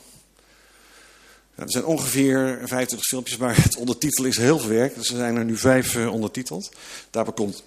Nou, 1.56 1.68
er 1.68 1.72
zijn 1.72 1.86
ongeveer 1.86 2.62
25 2.66 3.08
filmpjes, 3.08 3.38
maar 3.38 3.56
het 3.64 3.78
ondertitelen 3.78 4.30
is 4.30 4.38
heel 4.38 4.60
veel 4.60 4.70
werk. 4.70 4.96
Dus 4.96 5.10
er 5.10 5.18
zijn 5.18 5.36
er 5.36 5.46
nu 5.46 5.58
vijf 5.58 5.96
uh, 5.96 6.14
ondertiteld. 6.14 6.72
Daarbij 7.10 7.34
komt... 7.34 7.64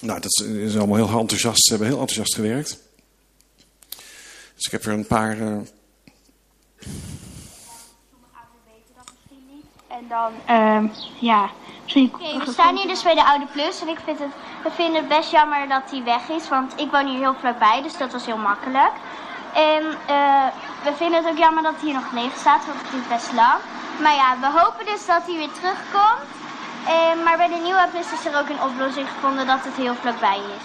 Nou, 0.00 0.20
dat 0.20 0.44
is 0.46 0.76
allemaal 0.76 1.06
heel 1.06 1.18
enthousiast. 1.18 1.64
Ze 1.64 1.70
hebben 1.70 1.88
heel 1.88 2.00
enthousiast 2.00 2.34
gewerkt. 2.34 2.78
Dus 4.54 4.66
ik 4.66 4.70
heb 4.72 4.84
er 4.84 4.92
een 4.92 5.06
paar... 5.06 5.38
Uh... 5.38 5.58
En 9.88 10.08
dan, 10.08 10.32
uh, 10.48 10.90
ja, 11.20 11.50
misschien... 11.82 12.10
Okay, 12.14 12.38
we 12.38 12.52
staan 12.52 12.76
hier 12.76 12.86
dus 12.86 13.02
bij 13.02 13.14
de 13.14 13.24
Oude 13.24 13.46
Plus 13.46 13.80
en 13.80 13.88
ik 13.88 13.98
vind 14.04 14.18
het, 14.18 14.30
we 14.62 14.70
vinden 14.70 14.94
het 14.94 15.08
best 15.08 15.30
jammer 15.30 15.68
dat 15.68 15.90
hij 15.90 16.04
weg 16.04 16.28
is. 16.28 16.48
Want 16.48 16.72
ik 16.80 16.90
woon 16.90 17.06
hier 17.06 17.18
heel 17.18 17.34
vlakbij, 17.34 17.82
dus 17.82 17.96
dat 17.96 18.12
was 18.12 18.26
heel 18.26 18.36
makkelijk. 18.36 18.92
En 19.54 19.82
uh, 19.86 20.46
we 20.82 20.92
vinden 20.94 21.22
het 21.22 21.32
ook 21.32 21.38
jammer 21.38 21.62
dat 21.62 21.74
hij 21.74 21.84
hier 21.84 21.94
nog 21.94 22.12
leven 22.12 22.38
staat, 22.38 22.66
want 22.66 22.80
het 22.80 22.90
duurt 22.90 23.08
best 23.08 23.32
lang. 23.32 23.60
Maar 24.00 24.14
ja, 24.14 24.36
we 24.40 24.60
hopen 24.60 24.86
dus 24.86 25.06
dat 25.06 25.22
hij 25.26 25.36
weer 25.36 25.52
terugkomt. 25.52 26.28
Maar 27.24 27.36
bij 27.36 27.48
de 27.48 27.60
nieuwe 27.62 27.88
plus 27.90 28.12
is 28.12 28.26
er 28.26 28.38
ook 28.38 28.48
een 28.48 28.62
oplossing 28.62 29.08
gevonden 29.08 29.46
dat 29.46 29.64
het 29.64 29.74
heel 29.74 29.94
vlakbij 29.94 30.38
is. 30.38 30.64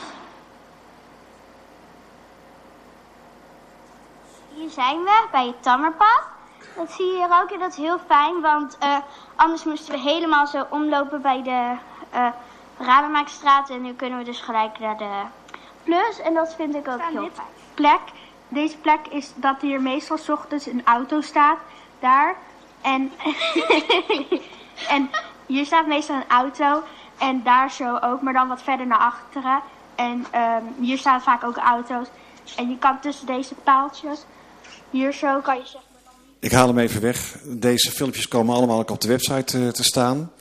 Hier 4.54 4.70
zijn 4.70 5.04
we, 5.04 5.28
bij 5.32 5.46
het 5.46 5.64
Tammerpad. 5.64 6.22
Dat 6.76 6.92
zie 6.92 7.06
je 7.06 7.16
hier 7.16 7.42
ook 7.42 7.50
en 7.52 7.60
dat 7.60 7.70
is 7.70 7.78
heel 7.78 8.00
fijn, 8.08 8.42
want 8.42 8.78
uh, 8.84 8.98
anders 9.36 9.64
moesten 9.64 9.94
we 9.94 10.00
helemaal 10.00 10.48
zo 10.48 10.66
omlopen 10.70 11.22
bij 11.22 11.44
de 11.44 11.76
uh, 12.16 12.28
Rademaakstraat. 12.78 13.70
En 13.70 13.82
nu 13.82 13.94
kunnen 13.94 14.18
we 14.18 14.24
dus 14.24 14.42
gelijk 14.42 14.80
naar 14.80 14.98
de 14.98 15.22
Plus 15.84 16.20
en 16.20 16.34
dat 16.34 16.56
vind 16.56 16.76
ik 16.76 16.88
ook 16.88 17.02
heel 17.02 17.30
fijn. 17.34 17.48
Plek 17.74 18.02
deze 18.56 18.78
plek 18.78 19.00
is 19.10 19.32
dat 19.36 19.56
hier 19.62 19.82
meestal 19.82 20.18
s 20.18 20.30
ochtends 20.30 20.66
een 20.66 20.86
auto 20.86 21.22
staat. 21.22 21.58
Daar. 22.00 22.36
En, 22.82 23.12
en 24.96 25.10
hier 25.46 25.66
staat 25.66 25.88
meestal 25.88 26.16
een 26.16 26.30
auto. 26.30 26.84
En 27.18 27.42
daar 27.44 27.72
zo 27.72 27.98
ook, 27.98 28.22
maar 28.22 28.34
dan 28.34 28.48
wat 28.48 28.62
verder 28.62 28.88
naar 28.88 28.98
achteren. 28.98 29.62
En 29.96 30.26
um, 30.36 30.86
hier 30.86 30.98
staan 30.98 31.22
vaak 31.22 31.44
ook 31.44 31.58
auto's. 31.58 32.08
En 32.56 32.70
je 32.70 32.78
kan 32.78 33.00
tussen 33.00 33.26
deze 33.26 33.54
paaltjes, 33.54 34.20
hier 34.90 35.14
zo 35.14 35.40
kan 35.42 35.56
je 35.56 35.66
zeg 35.66 35.82
maar... 35.94 36.02
Dan... 36.04 36.14
Ik 36.40 36.52
haal 36.52 36.68
hem 36.68 36.80
even 36.80 37.02
weg. 37.02 37.38
Deze 37.44 37.92
filmpjes 37.92 38.28
komen 38.28 38.56
allemaal 38.56 38.80
ook 38.80 38.92
op 38.92 39.02
de 39.02 39.08
website 39.08 39.58
uh, 39.58 39.70
te 39.70 39.84
staan. 39.84 40.32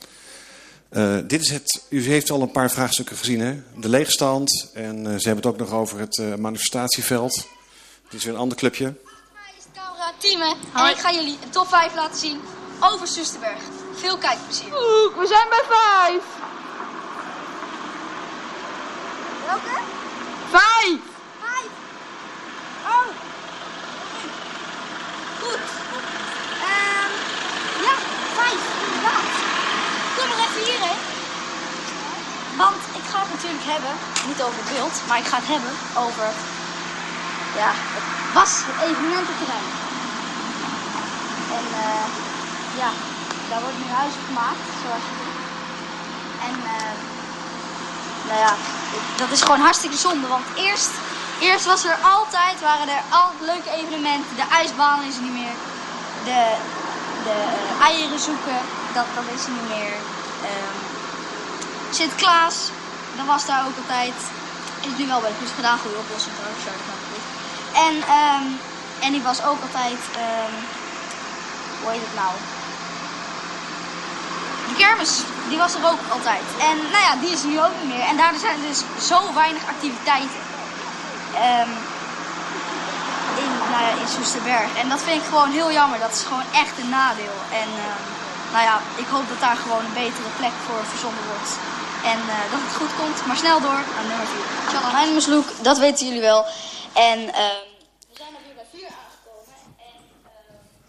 Uh, 0.91 1.17
dit 1.27 1.41
is 1.41 1.49
het, 1.49 1.85
u 1.89 2.03
heeft 2.03 2.31
al 2.31 2.41
een 2.41 2.51
paar 2.51 2.71
vraagstukken 2.71 3.17
gezien, 3.17 3.39
hè? 3.39 3.61
De 3.75 3.89
leegstand. 3.89 4.71
En 4.73 4.97
uh, 4.97 5.03
ze 5.03 5.27
hebben 5.27 5.35
het 5.35 5.45
ook 5.45 5.57
nog 5.57 5.71
over 5.71 5.99
het 5.99 6.39
manifestatieveld. 6.39 7.47
Dit 8.09 8.19
is 8.19 8.25
weer 8.25 8.33
een 8.33 8.39
ander 8.39 8.57
clubje. 8.57 8.85
Hi, 8.85 9.57
is 9.57 9.65
Tieme. 10.17 10.55
En 10.73 10.89
ik 10.89 10.97
ga 10.97 11.11
jullie 11.11 11.37
een 11.43 11.49
top 11.49 11.67
5 11.67 11.95
laten 11.95 12.19
zien 12.19 12.41
over 12.79 13.07
Susterberg. 13.07 13.61
Veel 13.95 14.17
kijkplezier. 14.17 14.67
Oeh, 14.67 15.17
we 15.17 15.27
zijn 15.27 15.49
bij 15.49 15.63
5. 15.69 16.23
Welke? 19.45 19.79
5. 20.49 20.99
5. 21.39 21.65
Oh. 22.85 23.07
Goed. 25.41 25.65
Um, 26.73 27.11
ja, 27.85 27.95
5. 28.35 28.53
Inderdaad. 28.85 29.31
Kom 30.17 30.27
maar 30.27 30.47
even 30.47 30.63
hierheen. 30.71 31.01
Want 32.57 32.81
ik 32.99 33.05
ga 33.11 33.19
het 33.19 33.29
natuurlijk 33.33 33.63
hebben, 33.63 33.93
niet 34.27 34.41
over 34.41 34.59
het 34.63 34.73
beeld, 34.75 34.95
maar 35.07 35.17
ik 35.17 35.25
ga 35.25 35.37
het 35.37 35.47
hebben 35.47 35.73
over 36.05 36.27
ja, 37.61 37.71
het 37.95 38.05
was 38.33 38.51
het 38.67 38.77
evenemententerrein. 38.87 39.69
En 41.57 41.65
uh, 41.83 42.05
ja, 42.81 42.89
daar 43.49 43.61
wordt 43.65 43.79
nu 43.83 43.87
huis 44.01 44.15
gemaakt, 44.27 44.65
zoals 44.81 45.05
je 45.09 45.15
ziet. 45.21 45.39
En 46.47 46.55
uh, 46.75 46.91
nou 48.27 48.39
ja, 48.45 48.53
dat 49.21 49.31
is 49.35 49.41
gewoon 49.41 49.65
hartstikke 49.67 49.97
zonde, 49.97 50.27
want 50.27 50.45
eerst, 50.55 50.93
eerst 51.39 51.65
was 51.65 51.83
er 51.83 51.97
altijd, 52.15 52.55
waren 52.61 52.89
er 52.97 53.03
al 53.09 53.29
leuke 53.51 53.71
evenementen. 53.79 54.35
De 54.35 54.47
ijsbaan 54.61 55.01
is 55.09 55.15
er 55.15 55.25
niet 55.27 55.39
meer. 55.41 55.55
De, 56.29 56.41
de 57.27 57.37
eieren 57.81 58.19
zoeken, 58.19 58.59
dat, 58.93 59.07
dat 59.17 59.27
is 59.35 59.43
er 59.45 59.51
niet 59.51 59.69
meer. 59.77 59.93
Um, 60.49 60.75
Sint-Klaas, 61.91 62.57
dat 63.17 63.25
was 63.25 63.45
daar 63.45 63.65
ook 63.67 63.77
altijd. 63.77 64.13
Is 64.81 64.97
nu 64.97 65.07
wel 65.07 65.21
bij 65.21 65.29
de 65.29 65.35
plus 65.35 65.51
gedaan, 65.55 65.79
goede 65.79 65.97
oplossing 65.97 66.35
trouwens, 66.35 67.04
en, 67.85 67.95
um, 68.21 68.45
en 69.05 69.11
die 69.11 69.21
was 69.21 69.39
ook 69.49 69.61
altijd, 69.67 70.01
um, 70.25 70.53
hoe 71.81 71.91
heet 71.91 72.07
het 72.07 72.15
nou? 72.23 72.33
De 74.69 74.75
kermis, 74.83 75.13
die 75.49 75.57
was 75.57 75.73
er 75.75 75.85
ook 75.91 76.03
altijd. 76.15 76.45
En 76.69 76.75
nou 76.93 77.03
ja, 77.07 77.13
die 77.21 77.31
is 77.37 77.43
nu 77.43 77.55
ook 77.65 77.75
niet 77.79 77.91
meer. 77.93 78.05
En 78.11 78.17
daardoor 78.17 78.39
zijn 78.39 78.57
er 78.61 78.67
dus 78.67 78.83
zo 79.09 79.33
weinig 79.33 79.63
activiteiten. 79.73 80.41
Um, 81.59 81.71
in, 83.43 83.51
nou 83.71 83.81
ja, 83.87 83.91
in 84.01 84.11
Soesterberg. 84.15 84.69
En 84.81 84.89
dat 84.89 85.01
vind 85.01 85.21
ik 85.21 85.27
gewoon 85.31 85.51
heel 85.51 85.71
jammer. 85.71 85.99
Dat 85.99 86.13
is 86.17 86.23
gewoon 86.29 86.49
echt 86.63 86.75
een 86.81 86.89
nadeel. 86.89 87.37
En 87.61 87.69
nou 88.53 88.63
ja, 88.69 88.75
ik 88.95 89.07
hoop 89.13 89.27
dat 89.29 89.39
daar 89.39 89.57
gewoon 89.63 89.85
een 89.85 89.99
betere 90.03 90.31
plek 90.39 90.55
voor 90.65 90.81
verzonnen 90.91 91.25
wordt. 91.31 91.51
En 92.11 92.19
uh, 92.33 92.35
dat 92.51 92.61
het 92.65 92.75
goed 92.79 92.93
komt. 93.01 93.25
Maar 93.27 93.37
snel 93.43 93.59
door 93.61 93.81
naar 93.95 94.07
nummer 94.11 94.27
4. 94.27 94.37
Charlotte 94.71 94.97
Heinemersloek, 94.99 95.47
dat 95.61 95.77
weten 95.77 96.05
jullie 96.07 96.27
wel. 96.31 96.45
En 96.95 97.19
uh, 97.19 97.27
we 97.27 98.13
zijn 98.13 98.29
weer 98.45 98.55
bij 98.55 98.65
4 98.79 98.87
aangekomen. 98.87 99.53
En 99.77 100.01
uh, 100.23 100.29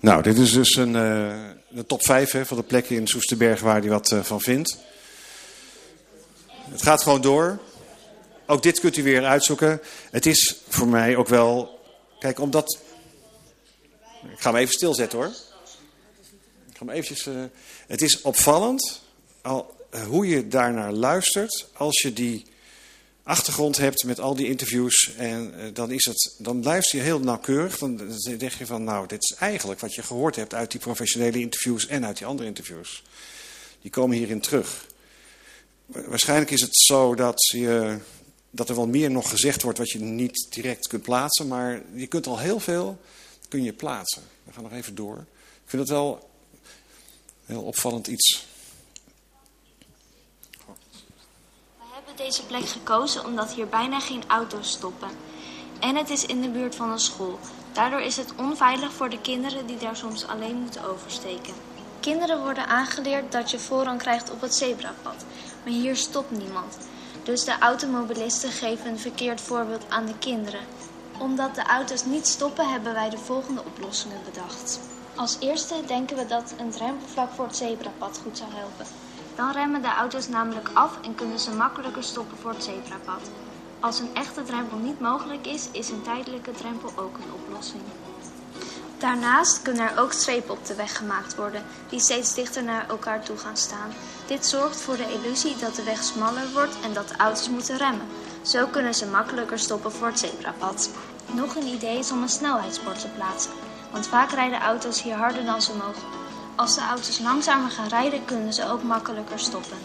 Nou, 0.00 0.22
dit 0.22 0.38
is 0.38 0.52
dus 0.52 0.76
een, 0.76 0.92
de 1.68 1.86
top 1.86 2.04
5 2.04 2.30
hè, 2.30 2.46
van 2.46 2.56
de 2.56 2.62
plekken 2.62 2.96
in 2.96 3.06
Soesterberg 3.06 3.60
waar 3.60 3.80
hij 3.80 3.88
wat 3.88 4.10
uh, 4.10 4.22
van 4.22 4.40
vindt. 4.40 4.78
Het 6.70 6.82
gaat 6.82 7.02
gewoon 7.02 7.20
door. 7.20 7.58
Ook 8.46 8.62
dit 8.62 8.80
kunt 8.80 8.96
u 8.96 9.02
weer 9.02 9.24
uitzoeken. 9.24 9.80
Het 10.10 10.26
is 10.26 10.56
voor 10.68 10.88
mij 10.88 11.16
ook 11.16 11.28
wel... 11.28 11.80
Kijk, 12.18 12.40
omdat... 12.40 12.78
Ik 14.32 14.40
ga 14.40 14.50
hem 14.50 14.60
even 14.60 14.74
stilzetten 14.74 15.18
hoor. 15.18 15.28
Ik 16.70 16.76
ga 16.76 16.84
hem 16.84 16.90
eventjes... 16.90 17.26
Uh, 17.26 17.44
het 17.86 18.02
is 18.02 18.20
opvallend 18.20 19.02
al, 19.42 19.76
hoe 20.06 20.26
je 20.26 20.48
daarnaar 20.48 20.92
luistert 20.92 21.66
als 21.72 22.00
je 22.02 22.12
die 22.12 22.46
achtergrond 23.26 23.76
hebt 23.76 24.04
met 24.04 24.20
al 24.20 24.34
die 24.34 24.46
interviews. 24.46 25.14
En 25.16 25.54
uh, 25.56 25.64
dan, 25.72 25.90
is 25.90 26.04
het, 26.04 26.34
dan 26.38 26.62
luister 26.62 26.98
je 26.98 27.04
heel 27.04 27.20
nauwkeurig. 27.20 27.78
Dan, 27.78 27.96
dan 27.96 28.36
denk 28.38 28.52
je 28.52 28.66
van, 28.66 28.84
nou, 28.84 29.06
dit 29.06 29.22
is 29.22 29.36
eigenlijk 29.38 29.80
wat 29.80 29.94
je 29.94 30.02
gehoord 30.02 30.36
hebt 30.36 30.54
uit 30.54 30.70
die 30.70 30.80
professionele 30.80 31.40
interviews 31.40 31.86
en 31.86 32.04
uit 32.04 32.16
die 32.16 32.26
andere 32.26 32.48
interviews. 32.48 33.02
Die 33.82 33.90
komen 33.90 34.16
hierin 34.16 34.40
terug. 34.40 34.86
Waarschijnlijk 35.86 36.50
is 36.50 36.60
het 36.60 36.76
zo 36.76 37.14
dat, 37.14 37.46
je, 37.46 37.98
dat 38.50 38.68
er 38.68 38.74
wel 38.74 38.86
meer 38.86 39.10
nog 39.10 39.30
gezegd 39.30 39.62
wordt 39.62 39.78
wat 39.78 39.90
je 39.90 39.98
niet 39.98 40.46
direct 40.50 40.86
kunt 40.86 41.02
plaatsen. 41.02 41.48
Maar 41.48 41.82
je 41.94 42.06
kunt 42.06 42.26
al 42.26 42.38
heel 42.38 42.60
veel 42.60 42.98
kun 43.48 43.62
je 43.62 43.72
plaatsen. 43.72 44.22
We 44.44 44.52
gaan 44.52 44.62
nog 44.62 44.72
even 44.72 44.94
door. 44.94 45.16
Ik 45.64 45.70
vind 45.70 45.82
het 45.82 45.90
wel 45.90 46.30
heel 47.44 47.62
opvallend 47.62 48.06
iets. 48.06 48.46
Deze 52.16 52.46
plek 52.46 52.68
gekozen 52.68 53.24
omdat 53.24 53.52
hier 53.52 53.68
bijna 53.68 54.00
geen 54.00 54.22
auto's 54.26 54.70
stoppen. 54.70 55.08
En 55.80 55.96
het 55.96 56.10
is 56.10 56.26
in 56.26 56.40
de 56.40 56.48
buurt 56.48 56.74
van 56.74 56.90
een 56.90 56.98
school. 56.98 57.38
Daardoor 57.72 58.00
is 58.00 58.16
het 58.16 58.32
onveilig 58.36 58.92
voor 58.92 59.08
de 59.08 59.20
kinderen 59.20 59.66
die 59.66 59.78
daar 59.78 59.96
soms 59.96 60.26
alleen 60.26 60.56
moeten 60.56 60.84
oversteken. 60.84 61.54
Kinderen 62.00 62.42
worden 62.42 62.66
aangeleerd 62.66 63.32
dat 63.32 63.50
je 63.50 63.58
voorrang 63.58 63.98
krijgt 63.98 64.30
op 64.30 64.40
het 64.40 64.54
zebrapad. 64.54 65.24
Maar 65.64 65.72
hier 65.72 65.96
stopt 65.96 66.30
niemand. 66.30 66.78
Dus 67.22 67.44
de 67.44 67.58
automobilisten 67.58 68.50
geven 68.50 68.90
een 68.90 68.98
verkeerd 68.98 69.40
voorbeeld 69.40 69.84
aan 69.88 70.06
de 70.06 70.18
kinderen. 70.18 70.60
Omdat 71.18 71.54
de 71.54 71.62
auto's 71.62 72.04
niet 72.04 72.26
stoppen 72.26 72.70
hebben 72.70 72.92
wij 72.92 73.10
de 73.10 73.18
volgende 73.18 73.62
oplossingen 73.64 74.20
bedacht. 74.24 74.80
Als 75.14 75.36
eerste 75.40 75.74
denken 75.86 76.16
we 76.16 76.26
dat 76.26 76.54
een 76.58 76.70
drempelvlak 76.70 77.32
voor 77.32 77.46
het 77.46 77.56
zebrapad 77.56 78.20
goed 78.22 78.36
zou 78.36 78.50
helpen. 78.52 78.86
Dan 79.36 79.52
remmen 79.52 79.82
de 79.82 79.94
auto's 79.94 80.28
namelijk 80.28 80.70
af 80.72 80.98
en 81.02 81.14
kunnen 81.14 81.38
ze 81.38 81.54
makkelijker 81.54 82.02
stoppen 82.02 82.38
voor 82.38 82.50
het 82.50 82.64
zebrapad. 82.64 83.30
Als 83.80 83.98
een 83.98 84.14
echte 84.14 84.42
drempel 84.42 84.78
niet 84.78 85.00
mogelijk 85.00 85.46
is, 85.46 85.68
is 85.72 85.90
een 85.90 86.02
tijdelijke 86.02 86.50
drempel 86.50 86.92
ook 86.96 87.16
een 87.16 87.32
oplossing. 87.32 87.82
Daarnaast 88.98 89.62
kunnen 89.62 89.90
er 89.90 90.00
ook 90.00 90.12
strepen 90.12 90.50
op 90.50 90.66
de 90.66 90.74
weg 90.74 90.96
gemaakt 90.96 91.34
worden, 91.34 91.62
die 91.88 92.00
steeds 92.00 92.34
dichter 92.34 92.64
naar 92.64 92.88
elkaar 92.88 93.22
toe 93.22 93.36
gaan 93.36 93.56
staan. 93.56 93.92
Dit 94.26 94.46
zorgt 94.46 94.80
voor 94.80 94.96
de 94.96 95.12
illusie 95.12 95.56
dat 95.56 95.74
de 95.74 95.82
weg 95.82 96.02
smaller 96.02 96.52
wordt 96.52 96.76
en 96.84 96.92
dat 96.92 97.08
de 97.08 97.16
auto's 97.16 97.48
moeten 97.48 97.76
remmen. 97.76 98.06
Zo 98.42 98.66
kunnen 98.66 98.94
ze 98.94 99.06
makkelijker 99.06 99.58
stoppen 99.58 99.92
voor 99.92 100.06
het 100.06 100.18
zebrapad. 100.18 100.90
Nog 101.32 101.56
een 101.56 101.66
idee 101.66 101.98
is 101.98 102.10
om 102.10 102.22
een 102.22 102.28
snelheidsbord 102.28 103.00
te 103.00 103.08
plaatsen, 103.08 103.52
want 103.92 104.06
vaak 104.06 104.30
rijden 104.30 104.60
auto's 104.60 105.02
hier 105.02 105.16
harder 105.16 105.44
dan 105.44 105.62
ze 105.62 105.72
mogen. 105.74 106.25
Als 106.56 106.74
de 106.74 106.80
auto's 106.80 107.18
langzamer 107.18 107.70
gaan 107.70 107.88
rijden, 107.88 108.24
kunnen 108.24 108.52
ze 108.52 108.70
ook 108.70 108.82
makkelijker 108.82 109.38
stoppen. 109.38 109.76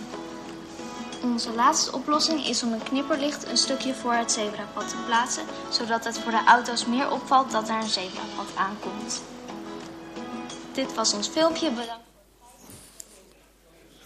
Onze 1.23 1.53
laatste 1.53 1.91
oplossing 1.91 2.45
is 2.47 2.63
om 2.63 2.73
een 2.73 2.83
knipperlicht 2.83 3.47
een 3.47 3.57
stukje 3.57 3.93
voor 3.93 4.13
het 4.13 4.31
zebrapad 4.31 4.89
te 4.89 4.95
plaatsen, 5.05 5.43
zodat 5.69 6.03
het 6.03 6.19
voor 6.19 6.31
de 6.31 6.43
auto's 6.45 6.85
meer 6.85 7.11
opvalt 7.11 7.51
dat 7.51 7.69
er 7.69 7.75
een 7.75 7.89
zebrapad 7.89 8.55
aankomt. 8.55 9.21
Dit 10.73 10.93
was 10.93 11.13
ons 11.13 11.27
filmpje. 11.27 11.69
Bedankt. 11.69 12.03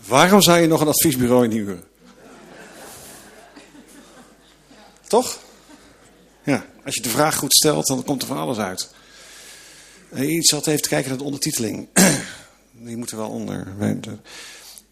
Waarom 0.08 0.42
zou 0.42 0.60
je 0.60 0.68
nog 0.68 0.82
een 0.82 0.88
adviesbureau 0.88 1.44
inhuren? 1.44 1.84
Toch? 5.08 5.38
Ja, 6.44 6.66
als 6.86 6.96
je 6.96 7.02
de 7.02 7.10
vraag 7.10 7.36
goed 7.36 7.54
stelt, 7.54 7.88
dan 7.88 8.04
komt 8.04 8.22
er 8.22 8.28
van 8.28 8.38
alles 8.38 8.58
uit. 8.58 8.90
Iets 10.16 10.52
wat 10.52 10.68
even 10.68 10.82
te 10.82 10.90
kijken 10.90 11.10
naar 11.10 11.18
de 11.18 11.24
ondertiteling. 11.24 11.88
die 12.78 12.98
moeten 12.98 13.18
wel 13.18 13.30
onder. 13.30 13.68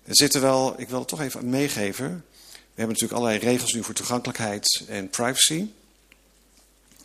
Er 0.05 0.15
zitten 0.15 0.41
wel, 0.41 0.73
ik 0.77 0.89
wil 0.89 0.99
het 0.99 1.07
toch 1.07 1.21
even 1.21 1.49
meegeven. 1.49 2.23
We 2.51 2.79
hebben 2.81 2.95
natuurlijk 2.95 3.19
allerlei 3.21 3.39
regels 3.39 3.73
nu 3.73 3.83
voor 3.83 3.93
toegankelijkheid 3.93 4.83
en 4.87 5.09
privacy. 5.09 5.67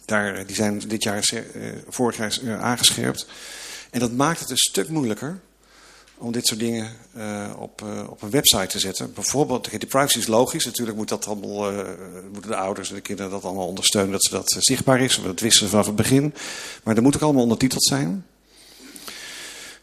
Daar, 0.04 0.46
die 0.46 0.56
zijn 0.56 0.78
dit 0.78 1.02
jaar, 1.02 1.28
eh, 1.32 1.72
vorig 1.88 2.16
jaar 2.16 2.38
eh, 2.44 2.62
aangescherpt. 2.62 3.26
En 3.90 4.00
dat 4.00 4.12
maakt 4.12 4.40
het 4.40 4.50
een 4.50 4.56
stuk 4.56 4.88
moeilijker 4.88 5.40
om 6.16 6.32
dit 6.32 6.46
soort 6.46 6.60
dingen 6.60 6.96
op, 7.58 7.82
op 8.08 8.22
een 8.22 8.30
website 8.30 8.66
te 8.66 8.78
zetten. 8.78 9.12
Bijvoorbeeld, 9.12 9.80
de 9.80 9.86
privacy 9.86 10.18
is 10.18 10.26
logisch. 10.26 10.64
Natuurlijk 10.64 10.96
moet 10.96 11.08
dat 11.08 11.26
allemaal, 11.26 11.72
moeten 12.32 12.50
de 12.50 12.56
ouders 12.56 12.88
en 12.88 12.94
de 12.94 13.00
kinderen 13.00 13.30
dat 13.30 13.44
allemaal 13.44 13.66
ondersteunen, 13.66 14.12
dat 14.12 14.24
ze 14.24 14.30
dat 14.30 14.56
zichtbaar 14.58 15.00
is. 15.00 15.20
Dat 15.22 15.40
wisten 15.40 15.64
ze 15.64 15.70
vanaf 15.70 15.86
het 15.86 15.96
begin. 15.96 16.34
Maar 16.82 16.96
er 16.96 17.02
moet 17.02 17.16
ook 17.16 17.22
allemaal 17.22 17.42
ondertiteld 17.42 17.84
zijn. 17.84 18.24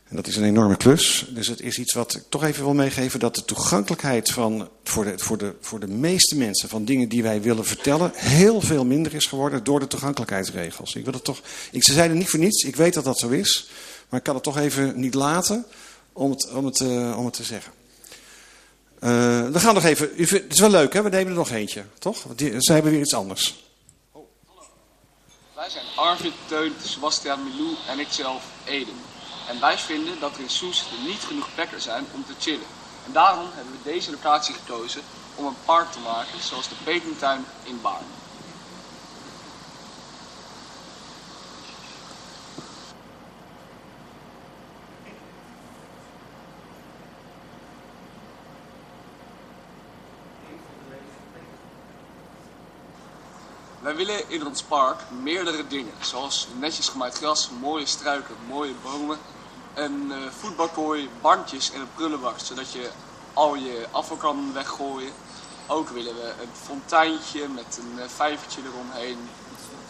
En 0.10 0.16
dat 0.16 0.28
is 0.28 0.36
een 0.36 0.44
enorme 0.44 0.78
klus. 0.78 1.26
Dus 1.30 1.48
het 1.48 1.62
is 1.62 1.78
iets 1.78 1.94
wat 1.94 2.16
ik 2.16 2.24
toch 2.30 2.44
even 2.44 2.64
wil 2.64 2.74
meegeven. 2.74 3.20
Dat 3.20 3.36
de 3.36 3.46
toegankelijkheid 3.46 4.30
van, 4.32 4.70
voor, 4.84 5.04
de, 5.04 5.14
voor, 5.20 5.38
de, 5.38 5.56
voor 5.62 5.80
de 5.80 5.88
meeste 5.88 6.38
mensen 6.38 6.70
van 6.70 6.86
dingen 6.86 7.10
die 7.10 7.24
wij 7.24 7.42
willen 7.42 7.66
vertellen. 7.66 8.12
heel 8.16 8.62
veel 8.62 8.86
minder 8.86 9.14
is 9.14 9.26
geworden 9.26 9.64
door 9.64 9.80
de 9.80 9.88
toegankelijkheidsregels. 9.88 10.96
Ik 10.96 11.04
wil 11.04 11.14
het 11.14 11.24
toch. 11.24 11.42
Ik, 11.72 11.84
ze 11.84 11.94
zeiden 11.94 12.18
niet 12.18 12.30
voor 12.30 12.40
niets. 12.40 12.64
Ik 12.64 12.76
weet 12.76 12.94
dat 12.94 13.04
dat 13.04 13.20
zo 13.20 13.30
is. 13.30 13.70
Maar 14.10 14.20
ik 14.20 14.26
kan 14.26 14.36
het 14.36 14.44
toch 14.44 14.58
even 14.58 15.00
niet 15.00 15.14
laten 15.14 15.66
om 16.14 16.32
het, 16.32 16.52
om 16.52 16.66
het, 16.66 16.80
uh, 16.80 17.18
om 17.18 17.26
het 17.26 17.34
te 17.34 17.44
zeggen. 17.44 17.72
Uh, 18.96 19.50
we 19.50 19.60
gaan 19.60 19.74
nog 19.74 19.84
even. 19.84 20.10
het 20.16 20.54
is 20.54 20.60
wel 20.60 20.70
leuk 20.70 20.94
hè? 20.94 21.02
We 21.02 21.10
nemen 21.10 21.28
er 21.28 21.38
nog 21.38 21.50
eentje. 21.50 21.84
Toch? 22.00 22.26
Die, 22.36 22.54
ze 22.58 22.74
hebben 22.74 22.92
weer 22.92 23.02
iets 23.02 23.14
anders. 23.14 23.64
Oh, 24.12 24.28
wij 25.56 25.70
zijn 25.70 25.86
Arvid, 25.96 26.34
Teun, 26.48 26.74
Sebastian, 26.84 27.44
Milou 27.44 27.76
en 27.88 28.00
ikzelf 28.00 28.44
Eden. 28.66 29.15
En 29.50 29.60
wij 29.60 29.78
vinden 29.78 30.20
dat 30.20 30.36
er 30.36 30.42
in 30.42 30.50
Soest 30.50 30.86
niet 31.06 31.24
genoeg 31.24 31.48
plekken 31.56 31.82
zijn 31.82 32.06
om 32.14 32.26
te 32.26 32.34
chillen. 32.40 32.68
En 33.06 33.12
daarom 33.12 33.48
hebben 33.54 33.74
we 33.74 33.84
deze 33.84 34.12
locatie 34.12 34.56
gekozen 34.56 35.02
om 35.36 35.46
een 35.46 35.58
park 35.66 35.92
te 35.92 36.00
maken 36.00 36.42
zoals 36.42 36.70
de 36.70 36.76
Pekentuin 36.84 37.46
in 37.64 37.82
Baarn. 37.82 38.06
Wij 53.82 53.96
willen 53.96 54.30
in 54.30 54.46
ons 54.46 54.64
park 54.64 55.00
meerdere 55.10 55.68
dingen, 55.68 55.94
zoals 56.02 56.48
netjes 56.60 56.88
gemaaid 56.90 57.16
gras, 57.16 57.50
mooie 57.62 57.86
struiken, 57.86 58.36
mooie 58.48 58.74
bomen 58.84 59.20
een 59.76 60.08
uh, 60.10 60.18
voetbalkooi, 60.40 61.10
bandjes 61.22 61.72
en 61.72 61.82
een 61.82 61.94
prullenbak, 61.94 62.40
zodat 62.40 62.72
je 62.72 62.90
al 63.34 63.56
je 63.56 63.88
afval 63.92 64.18
kan 64.18 64.54
weggooien. 64.54 65.14
Ook 65.68 65.90
willen 65.90 66.16
we 66.16 66.34
een 66.42 66.56
fonteintje 66.64 67.48
met 67.48 67.78
een 67.80 67.94
uh, 67.98 68.04
vijvertje 68.08 68.62
eromheen. 68.66 69.30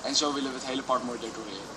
En 0.02 0.16
zo 0.16 0.34
willen 0.34 0.52
we 0.52 0.58
het 0.58 0.68
hele 0.68 0.82
park 0.84 1.04
mooi 1.04 1.20
decoreren. 1.20 1.74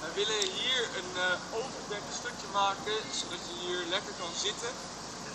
We 0.00 0.10
willen 0.14 0.40
hier 0.58 0.82
een 0.98 1.12
uh, 1.16 1.58
overdekt 1.60 2.14
stukje 2.20 2.46
maken, 2.52 2.96
zodat 3.20 3.42
je 3.48 3.66
hier 3.66 3.82
lekker 3.90 4.12
kan 4.20 4.32
zitten. 4.36 4.72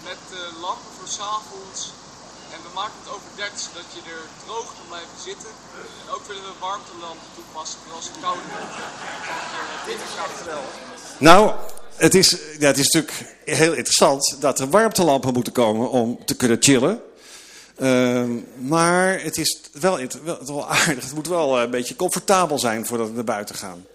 Met 0.04 0.24
lampen 0.62 0.92
voor 0.98 1.08
s'avonds 1.08 1.92
en 2.54 2.60
we 2.68 2.72
maken 2.80 2.98
het 3.04 3.12
overdekt 3.16 3.60
zodat 3.66 3.88
je 3.96 4.02
er 4.16 4.24
droog 4.46 4.68
kan 4.78 4.88
blijven 4.88 5.18
zitten. 5.30 5.52
En 6.02 6.08
ook 6.16 6.24
willen 6.28 6.44
we 6.44 6.54
warmtelampen 6.60 7.28
toepassen 7.36 7.80
voor 7.84 7.96
als 7.96 8.08
het 8.12 8.18
koud 8.26 8.44
wordt. 8.52 8.76
Nou, 11.18 11.42
het 11.96 12.16
is, 12.16 12.30
ja, 12.60 12.68
het 12.68 12.78
is 12.78 12.90
natuurlijk 12.90 13.36
heel 13.46 13.74
interessant 13.74 14.36
dat 14.40 14.60
er 14.60 14.70
warmtelampen 14.70 15.34
moeten 15.34 15.54
komen 15.54 15.90
om 15.90 16.26
te 16.26 16.36
kunnen 16.36 16.58
chillen. 16.60 17.02
Uh, 17.78 18.24
maar 18.58 19.22
het 19.22 19.38
is 19.38 19.60
wel, 19.72 20.00
wel, 20.24 20.46
wel, 20.46 20.70
aardig. 20.70 21.04
Het 21.04 21.14
moet 21.14 21.28
wel 21.28 21.60
een 21.60 21.70
beetje 21.70 21.96
comfortabel 21.96 22.60
zijn 22.60 22.86
voordat 22.86 23.08
we 23.08 23.14
naar 23.14 23.24
buiten 23.24 23.56
gaan. 23.56 23.86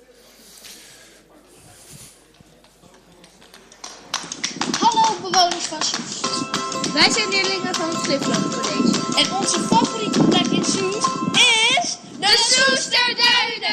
Wij 6.94 7.10
zijn 7.10 7.28
leerlingen 7.28 7.74
van 7.74 7.88
het 7.88 8.04
Sliploop 8.04 8.50
College. 8.50 9.18
En 9.18 9.36
onze 9.36 9.58
favoriete 9.60 10.22
plek 10.22 10.46
in 10.46 10.64
Soest 10.64 11.08
is... 11.32 11.96
De 12.18 12.34
Soesterduinen! 12.36 13.63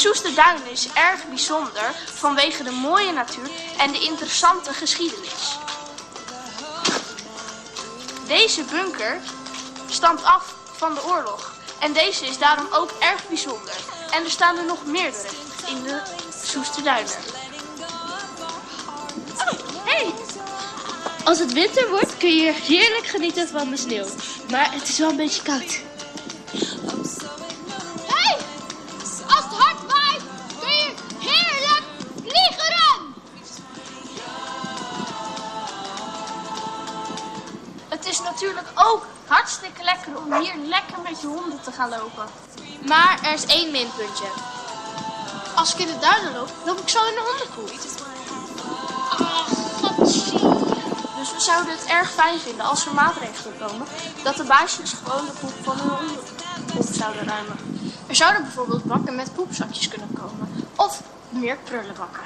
Soesterduin 0.00 0.66
is 0.70 0.88
erg 0.94 1.28
bijzonder 1.28 1.94
vanwege 2.14 2.62
de 2.62 2.70
mooie 2.70 3.12
natuur 3.12 3.50
en 3.78 3.92
de 3.92 4.00
interessante 4.00 4.72
geschiedenis. 4.72 5.58
Deze 8.26 8.62
bunker 8.62 9.20
stamt 9.88 10.24
af 10.24 10.54
van 10.76 10.94
de 10.94 11.04
oorlog 11.04 11.54
en 11.80 11.92
deze 11.92 12.26
is 12.26 12.38
daarom 12.38 12.66
ook 12.72 12.90
erg 12.98 13.28
bijzonder. 13.28 13.74
En 14.10 14.24
er 14.24 14.30
staan 14.30 14.56
er 14.56 14.64
nog 14.64 14.86
meerdere 14.86 15.28
in 15.66 15.82
de. 15.82 16.00
Hey! 19.84 20.12
Als 21.24 21.38
het 21.38 21.52
winter 21.52 21.88
wordt 21.88 22.16
kun 22.16 22.34
je 22.34 22.52
heerlijk 22.52 23.06
genieten 23.06 23.48
van 23.48 23.70
de 23.70 23.76
sneeuw. 23.76 24.06
Maar 24.50 24.72
het 24.72 24.88
is 24.88 24.98
wel 24.98 25.10
een 25.10 25.16
beetje 25.16 25.42
koud. 25.42 25.89
Om 40.24 40.40
hier 40.40 40.54
lekker 40.68 40.98
met 41.02 41.20
je 41.20 41.26
honden 41.26 41.60
te 41.62 41.72
gaan 41.72 41.88
lopen. 41.88 42.26
Maar 42.86 43.18
er 43.22 43.32
is 43.32 43.46
één 43.46 43.70
minpuntje. 43.70 44.28
Als 45.54 45.74
ik 45.74 45.80
in 45.80 45.86
de 45.86 45.98
duinen 45.98 46.32
loop, 46.32 46.48
loop 46.64 46.78
ik 46.78 46.88
zo 46.88 47.04
in 47.04 47.14
de 47.14 47.22
hondenpoep. 47.28 47.70
Ach, 49.10 49.96
Dus 51.18 51.32
we 51.32 51.40
zouden 51.40 51.72
het 51.72 51.84
erg 51.84 52.10
fijn 52.10 52.38
vinden 52.38 52.66
als 52.66 52.86
er 52.86 52.94
maatregelen 52.94 53.58
komen 53.58 53.86
dat 54.22 54.36
de 54.36 54.44
baasjes 54.44 54.92
gewoon 54.92 55.24
de 55.26 55.32
poep 55.40 55.52
van 55.62 55.78
hun 55.78 55.88
honden 55.88 56.18
op 56.76 56.86
zouden 56.92 57.24
ruimen. 57.24 57.56
Er 58.06 58.16
zouden 58.16 58.42
bijvoorbeeld 58.42 58.84
bakken 58.84 59.14
met 59.14 59.34
poepzakjes 59.34 59.88
kunnen 59.88 60.12
komen. 60.12 60.68
Of 60.76 61.02
meer 61.28 61.56
prullenbakken. 61.64 62.22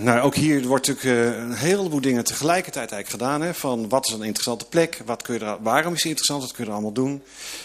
Nou, 0.00 0.20
ook 0.20 0.34
hier 0.34 0.66
wordt 0.66 0.86
natuurlijk 0.86 1.34
uh, 1.36 1.38
een 1.38 1.54
heleboel 1.54 2.00
dingen 2.00 2.24
tegelijkertijd 2.24 2.92
eigenlijk 2.92 3.22
gedaan. 3.22 3.42
Hè? 3.42 3.54
Van 3.54 3.88
wat 3.88 4.06
is 4.06 4.12
een 4.12 4.22
interessante 4.22 4.64
plek? 4.64 5.00
Wat 5.04 5.22
kun 5.22 5.34
je 5.34 5.44
er, 5.44 5.62
waarom 5.62 5.92
is 5.92 5.98
het 5.98 6.08
interessant? 6.08 6.42
Wat 6.42 6.52
kun 6.52 6.64
je 6.64 6.70
er 6.70 6.76
allemaal 6.76 6.92
doen? 6.92 7.22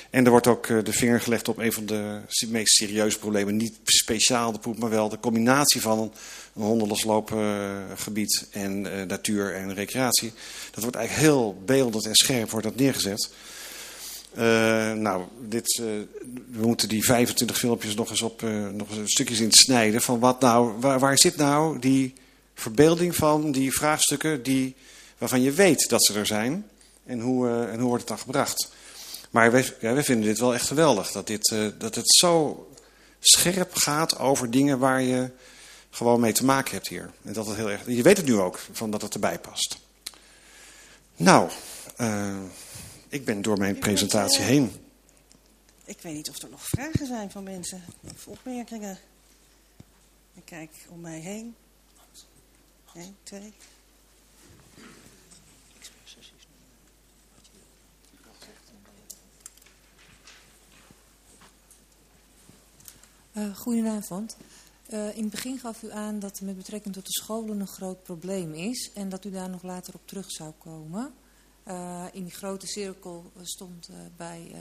En 0.10 0.26
er 0.26 0.32
wordt 0.32 0.48
ook 0.48 0.68
uh, 0.68 0.84
de 0.84 0.94
vinger 0.94 1.22
gelegd 1.22 1.48
op 1.48 1.58
een 1.58 1.74
van 1.74 1.86
de 1.86 2.20
meest 2.48 2.76
serieuze 2.76 3.20
problemen. 3.20 3.58
Niet 3.58 3.80
speciaal 3.84 4.52
de 4.52 4.60
poep, 4.60 4.78
maar 4.78 4.90
wel 4.90 5.10
de 5.10 5.20
combinatie 5.20 5.82
van 5.82 6.00
een, 6.00 6.12
hondenlosloopgebied 6.54 8.48
en 8.52 8.82
natuur 9.08 9.56
en 9.56 9.74
recreatie. 9.74 10.34
Dat 10.72 10.84
wordt 10.84 10.98
eigenlijk 10.98 11.28
heel 11.28 11.62
beeldend 11.66 12.06
en 12.06 12.16
scherp 12.16 12.50
wordt 12.50 12.66
dat 12.66 12.76
neergezet. 12.76 13.30
Nou, 14.94 15.24
dit, 15.40 15.82
we 16.52 16.66
moeten 16.66 16.90
die 16.90 17.06
25 17.06 17.58
filmpjes 17.58 17.96
nog 17.96 18.10
eens 18.10 18.22
op 18.22 18.42
nog 18.74 18.90
eens 18.90 19.12
stukjes 19.12 19.40
in 19.40 19.52
snijden. 19.52 20.02
Van 20.02 20.20
wat 20.20 20.40
nou, 20.40 20.80
waar, 20.80 21.18
zit 21.18 21.36
nou 21.36 21.80
die 21.80 22.14
verbeelding 22.54 23.16
van 23.16 23.52
die 23.52 23.74
vraagstukken 23.74 24.44
die, 24.44 24.76
waarvan 25.18 25.42
je 25.42 25.52
weet 25.52 25.90
dat 25.90 26.06
ze 26.06 26.14
er 26.14 26.26
zijn. 26.26 26.66
En 27.06 27.20
hoe, 27.20 27.50
en 27.50 27.80
hoe 27.80 27.88
wordt 27.88 28.00
het 28.00 28.08
dan 28.08 28.20
gebracht? 28.20 28.72
Maar 29.30 29.52
wij, 29.52 29.74
ja, 29.80 30.04
vinden 30.04 30.26
dit 30.26 30.40
wel 30.40 30.54
echt 30.54 30.68
geweldig. 30.68 31.12
Dat, 31.12 31.28
dit, 31.28 31.56
dat 31.78 31.96
het 31.96 32.14
zo 32.16 32.68
scherp 33.20 33.76
gaat 33.76 34.20
over 34.20 34.52
dingen 34.52 34.80
waar 34.80 35.02
je 35.02 35.30
gewoon 35.90 36.20
mee 36.20 36.32
te 36.32 36.46
maken 36.46 36.74
hebt 36.74 36.88
hier. 36.88 37.12
En 37.24 37.34
dat 37.34 37.48
het 37.48 37.56
heel 37.56 37.70
erg, 37.70 37.82
je 37.86 38.02
weet 38.02 38.18
het 38.18 38.26
nu 38.26 38.40
ook, 38.40 38.60
van 38.72 38.92
dat 38.92 39.02
het 39.02 39.14
erbij 39.14 39.40
past. 39.40 39.78
Nou, 41.16 41.50
ik 43.12 43.26
ben 43.26 43.42
door 43.42 43.58
mijn 43.58 43.80
presentatie 43.80 44.42
heen. 44.42 44.72
Ik 45.86 46.02
weet 46.02 46.14
niet 46.14 46.30
of 46.30 46.42
er 46.42 46.50
nog 46.50 46.68
vragen 46.68 47.08
zijn 47.08 47.32
van 47.32 47.44
mensen 47.44 47.84
of 48.14 48.28
opmerkingen. 48.28 48.98
Ik 50.34 50.46
kijk 50.46 50.72
om 50.90 51.02
mij 51.02 51.20
heen. 51.20 51.56
1, 52.94 53.16
2. 53.24 53.54
Uh, 63.34 63.56
goedenavond. 63.56 64.38
Uh, 64.90 65.16
in 65.18 65.22
het 65.22 65.32
begin 65.32 65.60
gaf 65.60 65.84
u 65.84 65.92
aan 65.92 66.20
dat 66.20 66.42
met 66.42 66.58
betrekking 66.58 66.94
tot 66.94 67.06
de 67.06 67.22
scholen 67.22 67.60
een 67.60 67.68
groot 67.68 68.04
probleem 68.04 68.54
is 68.54 68.92
en 68.94 69.10
dat 69.10 69.26
u 69.26 69.32
daar 69.32 69.50
nog 69.50 69.64
later 69.64 69.94
op 69.94 70.08
terug 70.08 70.32
zou 70.32 70.52
komen. 70.58 71.14
Uh, 71.68 72.04
in 72.12 72.24
die 72.24 72.34
grote 72.34 72.68
cirkel 72.68 73.32
stond 73.42 73.90
bij 74.18 74.56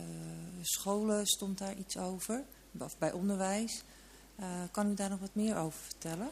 scholen 0.62 1.26
stond 1.26 1.58
daar 1.58 1.74
iets 1.78 1.96
over, 1.96 2.42
of 2.78 2.98
bij 2.98 3.12
onderwijs. 3.12 3.82
kan 4.70 4.90
u 4.90 4.94
daar 4.94 5.10
nog 5.10 5.20
wat 5.20 5.30
meer 5.32 5.56
over 5.56 5.78
vertellen? 5.86 6.30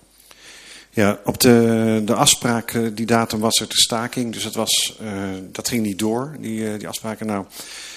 Ja, 0.90 1.20
op 1.24 1.40
de, 1.40 2.02
de 2.04 2.14
afspraak, 2.14 2.96
die 2.96 3.06
datum 3.06 3.40
was 3.40 3.60
er 3.60 3.68
de 3.68 3.80
staking, 3.80 4.32
dus 4.32 4.42
dat, 4.42 4.54
was, 4.54 4.98
dat 5.52 5.68
ging 5.68 5.82
niet 5.82 5.98
door, 5.98 6.36
die, 6.40 6.76
die 6.76 6.88
afspraken. 6.88 7.26
Nou, 7.26 7.46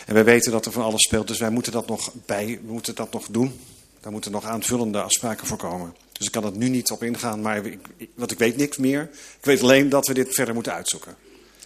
en 0.05 0.13
wij 0.13 0.23
weten 0.23 0.51
dat 0.51 0.65
er 0.65 0.71
van 0.71 0.83
alles 0.83 1.01
speelt, 1.01 1.27
dus 1.27 1.39
wij 1.39 1.49
moeten 1.49 1.71
dat 1.71 1.87
nog 1.87 2.11
bij, 2.25 2.59
we 2.65 2.71
moeten 2.71 2.95
dat 2.95 3.13
nog 3.13 3.27
doen. 3.31 3.59
Daar 4.01 4.11
moeten 4.11 4.31
nog 4.31 4.45
aanvullende 4.45 5.01
afspraken 5.01 5.47
voor 5.47 5.57
komen. 5.57 5.95
Dus 6.11 6.25
ik 6.25 6.31
kan 6.31 6.43
er 6.43 6.57
nu 6.57 6.69
niet 6.69 6.91
op 6.91 7.03
ingaan, 7.03 7.41
maar 7.41 7.65
ik, 7.65 7.79
want 8.15 8.31
ik 8.31 8.37
weet 8.37 8.57
niks 8.57 8.77
meer. 8.77 9.01
Ik 9.39 9.45
weet 9.45 9.61
alleen 9.61 9.89
dat 9.89 10.07
we 10.07 10.13
dit 10.13 10.33
verder 10.33 10.53
moeten 10.53 10.73
uitzoeken. 10.73 11.15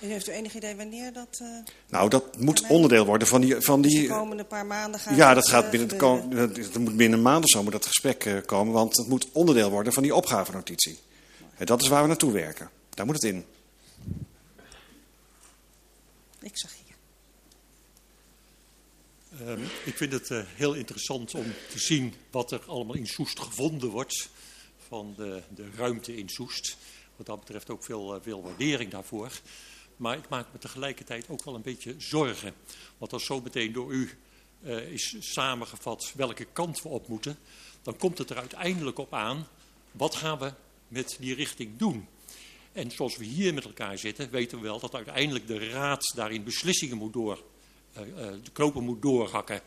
En 0.06 0.12
heeft 0.12 0.28
u 0.28 0.32
enig 0.32 0.54
idee 0.54 0.76
wanneer 0.76 1.14
dat... 1.14 1.40
Uh, 1.42 1.48
nou, 1.90 2.10
dat 2.10 2.40
moet 2.40 2.68
onderdeel 2.68 3.06
worden 3.06 3.28
van 3.28 3.42
die... 3.42 3.62
Van 3.62 3.82
die 3.82 4.02
de 4.02 4.08
komende 4.08 4.44
paar 4.44 4.66
maanden 4.66 5.00
gaat 5.00 5.16
Ja, 5.16 5.34
dat 5.34 5.48
gaat 5.48 5.72
binnen, 5.72 5.88
de, 6.30 6.70
dat 6.72 6.78
moet 6.78 6.98
binnen 6.98 7.18
een 7.18 7.26
maand 7.26 7.44
of 7.44 7.50
zo 7.50 7.64
moet 7.64 7.72
dat 7.72 7.86
gesprek 7.86 8.44
komen, 8.46 8.74
want 8.74 8.98
het 8.98 9.08
moet 9.08 9.28
onderdeel 9.32 9.70
worden 9.70 9.94
van 9.94 10.04
die 10.04 10.16
opgavenotitie. 10.16 11.00
En 11.56 11.66
dat 11.66 11.82
is 11.82 11.88
waar 11.88 12.02
we 12.02 12.08
naartoe 12.08 12.32
werken. 12.32 12.70
Daar 12.90 13.06
moet 13.06 13.16
het 13.16 13.24
in. 13.24 13.46
Ik 16.42 16.58
zag 16.58 16.72
hier. 16.86 16.96
Um, 19.48 19.64
ik 19.86 19.98
vind 19.98 20.12
het 20.12 20.30
uh, 20.30 20.42
heel 20.56 20.74
interessant 20.74 21.34
om 21.34 21.46
te 21.70 21.80
zien 21.80 22.14
wat 22.32 22.52
er 22.52 22.62
allemaal 22.68 22.96
in 22.96 23.08
Soest 23.08 23.40
gevonden 23.40 23.90
wordt. 23.90 24.30
Van 24.88 25.14
de, 25.18 25.42
de 25.56 25.70
ruimte 25.76 26.18
in 26.18 26.30
Soest. 26.30 26.78
Wat 27.16 27.26
dat 27.26 27.40
betreft 27.40 27.70
ook 27.70 27.84
veel, 27.84 28.16
uh, 28.16 28.22
veel 28.22 28.42
waardering 28.42 28.92
daarvoor. 28.92 29.32
Maar 29.98 30.18
ik 30.18 30.30
maak 30.30 30.48
me 30.52 30.60
tegelijkertijd 30.60 31.30
ook 31.30 31.44
wel 31.44 31.56
een 31.56 31.62
beetje 31.62 31.96
zorgen. 31.98 32.54
Want 32.98 33.14
als 33.14 33.26
zo 33.26 33.42
meteen 33.42 33.74
door 33.74 33.92
u 33.92 34.10
uh, 34.64 34.92
is 34.92 35.16
samengevat 35.20 36.12
welke 36.16 36.46
kant 36.54 36.82
we 36.82 36.90
op 36.90 37.08
moeten. 37.08 37.38
Dan 37.82 37.98
komt 37.98 38.18
het 38.18 38.30
er 38.30 38.38
uiteindelijk 38.38 38.98
op 38.98 39.14
aan. 39.14 39.48
Wat 39.92 40.16
gaan 40.16 40.40
we 40.40 40.54
met 40.88 41.18
die 41.20 41.36
richting 41.36 41.78
doen. 41.78 42.08
En 42.72 42.92
zoals 42.92 43.18
we 43.18 43.26
hier 43.26 43.54
met 43.54 43.66
elkaar 43.66 43.98
zitten, 43.98 44.30
weten 44.30 44.58
we 44.58 44.64
wel 44.64 44.80
dat 44.80 44.96
uiteindelijk 44.96 45.48
de 45.48 45.70
raad 45.70 46.12
daarin 46.16 46.44
beslissingen 46.44 46.98
moet 46.98 47.14
door, 47.14 47.44
uh, 47.98 48.08
uh, 48.08 48.16
de 48.44 48.52
knopen 48.54 48.84
moet 48.84 49.02
doorhakken. 49.02 49.62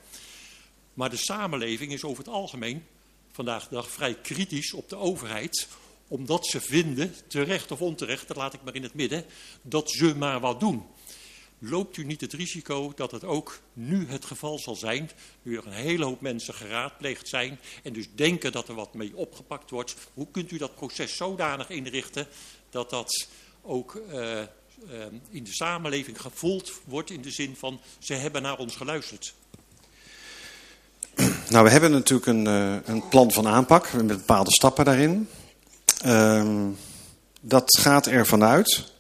Maar 0.95 1.11
de 1.11 1.17
samenleving 1.17 1.93
is 1.93 2.05
over 2.05 2.25
het 2.25 2.33
algemeen 2.33 2.85
vandaag 3.33 3.69
de 3.69 3.75
dag 3.75 3.91
vrij 3.91 4.15
kritisch 4.15 4.73
op 4.73 4.89
de 4.89 4.97
overheid, 4.97 5.69
omdat 6.09 6.47
ze 6.47 6.61
vinden, 6.61 7.15
terecht 7.27 7.71
of 7.71 7.81
onterecht, 7.81 8.29
dat 8.29 8.37
laat 8.37 8.55
ik 8.55 8.63
maar 8.65 8.75
in 8.75 8.83
het 8.83 8.95
midden, 8.95 9.25
dat 9.63 9.91
ze 9.91 10.15
maar 10.17 10.41
wat 10.41 10.61
doen. 10.61 10.83
Loopt 11.59 11.97
u 11.97 12.05
niet 12.05 12.21
het 12.21 12.33
risico 12.33 12.93
dat 12.95 13.11
het 13.11 13.25
ook 13.25 13.61
nu 13.73 14.07
het 14.09 14.25
geval 14.25 14.59
zal 14.59 14.77
zijn, 14.77 15.11
nu 15.43 15.57
er 15.57 15.67
een 15.67 15.73
hele 15.73 16.05
hoop 16.05 16.21
mensen 16.21 16.55
geraadpleegd 16.55 17.29
zijn 17.29 17.59
en 17.83 17.93
dus 17.93 18.07
denken 18.15 18.53
dat 18.53 18.69
er 18.69 18.75
wat 18.75 18.95
mee 18.95 19.17
opgepakt 19.17 19.71
wordt. 19.71 19.95
Hoe 20.15 20.27
kunt 20.31 20.51
u 20.51 20.59
dat 20.59 20.75
proces 20.75 21.17
zodanig 21.17 21.71
inrichten 21.71 22.27
dat 22.71 22.91
dat 22.91 23.29
ook 23.63 24.03
uh, 24.13 24.21
uh, 24.21 24.45
in 25.31 25.45
de 25.45 25.53
samenleving 25.53 26.21
gevoeld 26.21 26.73
wordt 26.85 27.11
in 27.11 27.23
de 27.23 27.31
zin 27.31 27.57
van 27.57 27.81
ze 27.99 28.15
hebben 28.15 28.43
naar 28.43 28.59
ons 28.59 28.77
geluisterd? 28.77 29.35
Nou, 31.51 31.65
we 31.65 31.71
hebben 31.71 31.91
natuurlijk 31.91 32.27
een, 32.27 32.45
uh, 32.45 32.77
een 32.85 33.09
plan 33.09 33.33
van 33.33 33.47
aanpak 33.47 33.93
met 33.93 34.07
bepaalde 34.07 34.53
stappen 34.53 34.85
daarin. 34.85 35.29
Uh, 36.07 36.67
dat 37.41 37.79
gaat 37.79 38.07
ervan 38.07 38.45
uit 38.45 38.93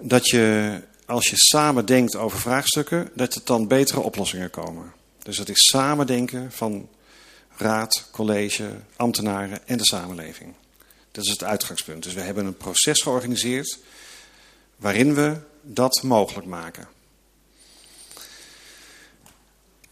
dat 0.00 0.28
je 0.28 0.80
als 1.06 1.28
je 1.28 1.36
samen 1.36 1.86
denkt 1.86 2.16
over 2.16 2.38
vraagstukken, 2.38 3.10
dat 3.14 3.34
er 3.34 3.40
dan 3.44 3.68
betere 3.68 4.00
oplossingen 4.00 4.50
komen. 4.50 4.92
Dus 5.22 5.38
het 5.38 5.48
is 5.48 5.66
samen 5.66 6.06
denken 6.06 6.52
van 6.52 6.88
raad, 7.56 8.08
college, 8.12 8.70
ambtenaren 8.96 9.68
en 9.68 9.78
de 9.78 9.84
samenleving. 9.84 10.54
Dat 11.12 11.24
is 11.24 11.30
het 11.30 11.44
uitgangspunt. 11.44 12.02
Dus 12.02 12.14
we 12.14 12.20
hebben 12.20 12.46
een 12.46 12.56
proces 12.56 13.02
georganiseerd 13.02 13.78
waarin 14.76 15.14
we 15.14 15.36
dat 15.62 16.02
mogelijk 16.02 16.46
maken. 16.46 16.88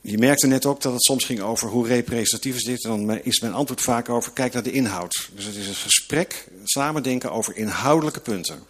Je 0.09 0.19
merkte 0.19 0.47
net 0.47 0.67
ook 0.67 0.83
dat 0.83 0.93
het 0.93 1.03
soms 1.03 1.25
ging 1.25 1.41
over 1.41 1.69
hoe 1.69 1.87
representatief 1.87 2.57
is 2.57 2.65
dit. 2.65 2.85
En 2.85 3.07
dan 3.07 3.23
is 3.23 3.41
mijn 3.41 3.53
antwoord 3.53 3.81
vaak 3.81 4.09
over 4.09 4.33
kijk 4.33 4.53
naar 4.53 4.63
de 4.63 4.71
inhoud. 4.71 5.29
Dus 5.35 5.45
het 5.45 5.55
is 5.55 5.69
een 5.69 5.75
gesprek, 5.75 6.49
samen 6.65 7.03
denken 7.03 7.33
over 7.33 7.57
inhoudelijke 7.57 8.21
punten 8.21 8.63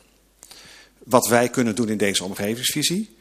wat 0.98 1.28
wij 1.28 1.48
kunnen 1.48 1.74
doen 1.74 1.88
in 1.88 1.96
deze 1.96 2.24
omgevingsvisie. 2.24 3.16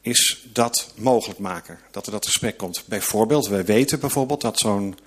is 0.00 0.46
dat 0.52 0.92
mogelijk 0.96 1.38
maken. 1.38 1.78
Dat 1.90 2.06
er 2.06 2.12
dat 2.12 2.26
gesprek 2.26 2.56
komt. 2.56 2.82
Bijvoorbeeld, 2.86 3.48
wij 3.48 3.64
weten 3.64 4.00
bijvoorbeeld 4.00 4.40
dat 4.40 4.58
zo'n 4.58 4.98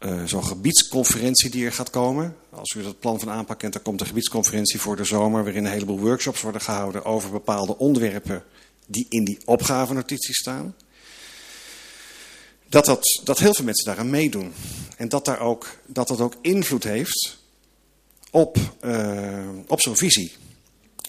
uh, 0.00 0.24
zo'n 0.24 0.44
gebiedsconferentie 0.44 1.50
die 1.50 1.64
er 1.64 1.72
gaat 1.72 1.90
komen. 1.90 2.36
Als 2.50 2.74
u 2.76 2.82
dat 2.82 3.00
plan 3.00 3.20
van 3.20 3.30
aanpak 3.30 3.58
kent, 3.58 3.72
dan 3.72 3.82
komt 3.82 4.00
een 4.00 4.06
gebiedsconferentie 4.06 4.80
voor 4.80 4.96
de 4.96 5.04
zomer... 5.04 5.44
waarin 5.44 5.64
een 5.64 5.72
heleboel 5.72 6.00
workshops 6.00 6.40
worden 6.40 6.60
gehouden 6.60 7.04
over 7.04 7.30
bepaalde 7.30 7.78
onderwerpen... 7.78 8.44
die 8.86 9.06
in 9.08 9.24
die 9.24 9.38
opgavenotitie 9.44 10.34
staan. 10.34 10.74
Dat, 12.74 12.84
dat, 12.84 13.20
dat 13.24 13.38
heel 13.38 13.54
veel 13.54 13.64
mensen 13.64 13.84
daaraan 13.84 14.10
meedoen. 14.10 14.52
En 14.96 15.08
dat, 15.08 15.24
daar 15.24 15.40
ook, 15.40 15.78
dat 15.86 16.08
dat 16.08 16.20
ook 16.20 16.34
invloed 16.40 16.84
heeft 16.84 17.38
op, 18.30 18.56
uh, 18.84 19.48
op 19.66 19.80
zo'n 19.80 19.96
visie. 19.96 20.32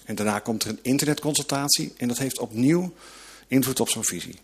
En 0.03 0.15
daarna 0.15 0.39
komt 0.39 0.63
er 0.63 0.69
een 0.69 0.79
internetconsultatie 0.81 1.93
en 1.97 2.07
dat 2.07 2.17
heeft 2.17 2.39
opnieuw 2.39 2.93
invloed 3.47 3.79
op 3.79 3.89
zo'n 3.89 4.03
visie. 4.03 4.35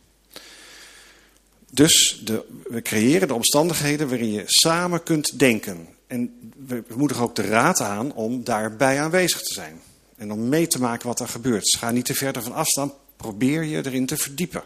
Dus 1.72 2.22
de, 2.24 2.46
we 2.70 2.82
creëren 2.82 3.28
de 3.28 3.34
omstandigheden 3.34 4.10
waarin 4.10 4.32
je 4.32 4.44
samen 4.46 5.04
kunt 5.04 5.40
denken. 5.40 5.88
En 6.08 6.52
we, 6.68 6.84
moedigen 6.96 7.24
ook 7.24 7.36
de 7.36 7.42
raad 7.48 7.82
aan 7.82 8.14
om 8.14 8.44
daarbij 8.44 9.02
aanwezig 9.02 9.42
te 9.42 9.54
zijn. 9.54 9.82
En 10.16 10.32
om 10.32 10.50
mee 10.50 10.68
te 10.68 10.80
maken 10.80 11.08
wat 11.08 11.20
er 11.20 11.28
gebeurt. 11.28 11.78
Ga 11.78 11.92
niet 11.92 12.06
te 12.06 12.14
ver 12.14 12.42
van 12.42 12.54
afstand. 12.54 12.94
Probeer 13.18 13.64
je 13.64 13.86
erin 13.86 14.06
te 14.06 14.18
verdiepen. 14.18 14.64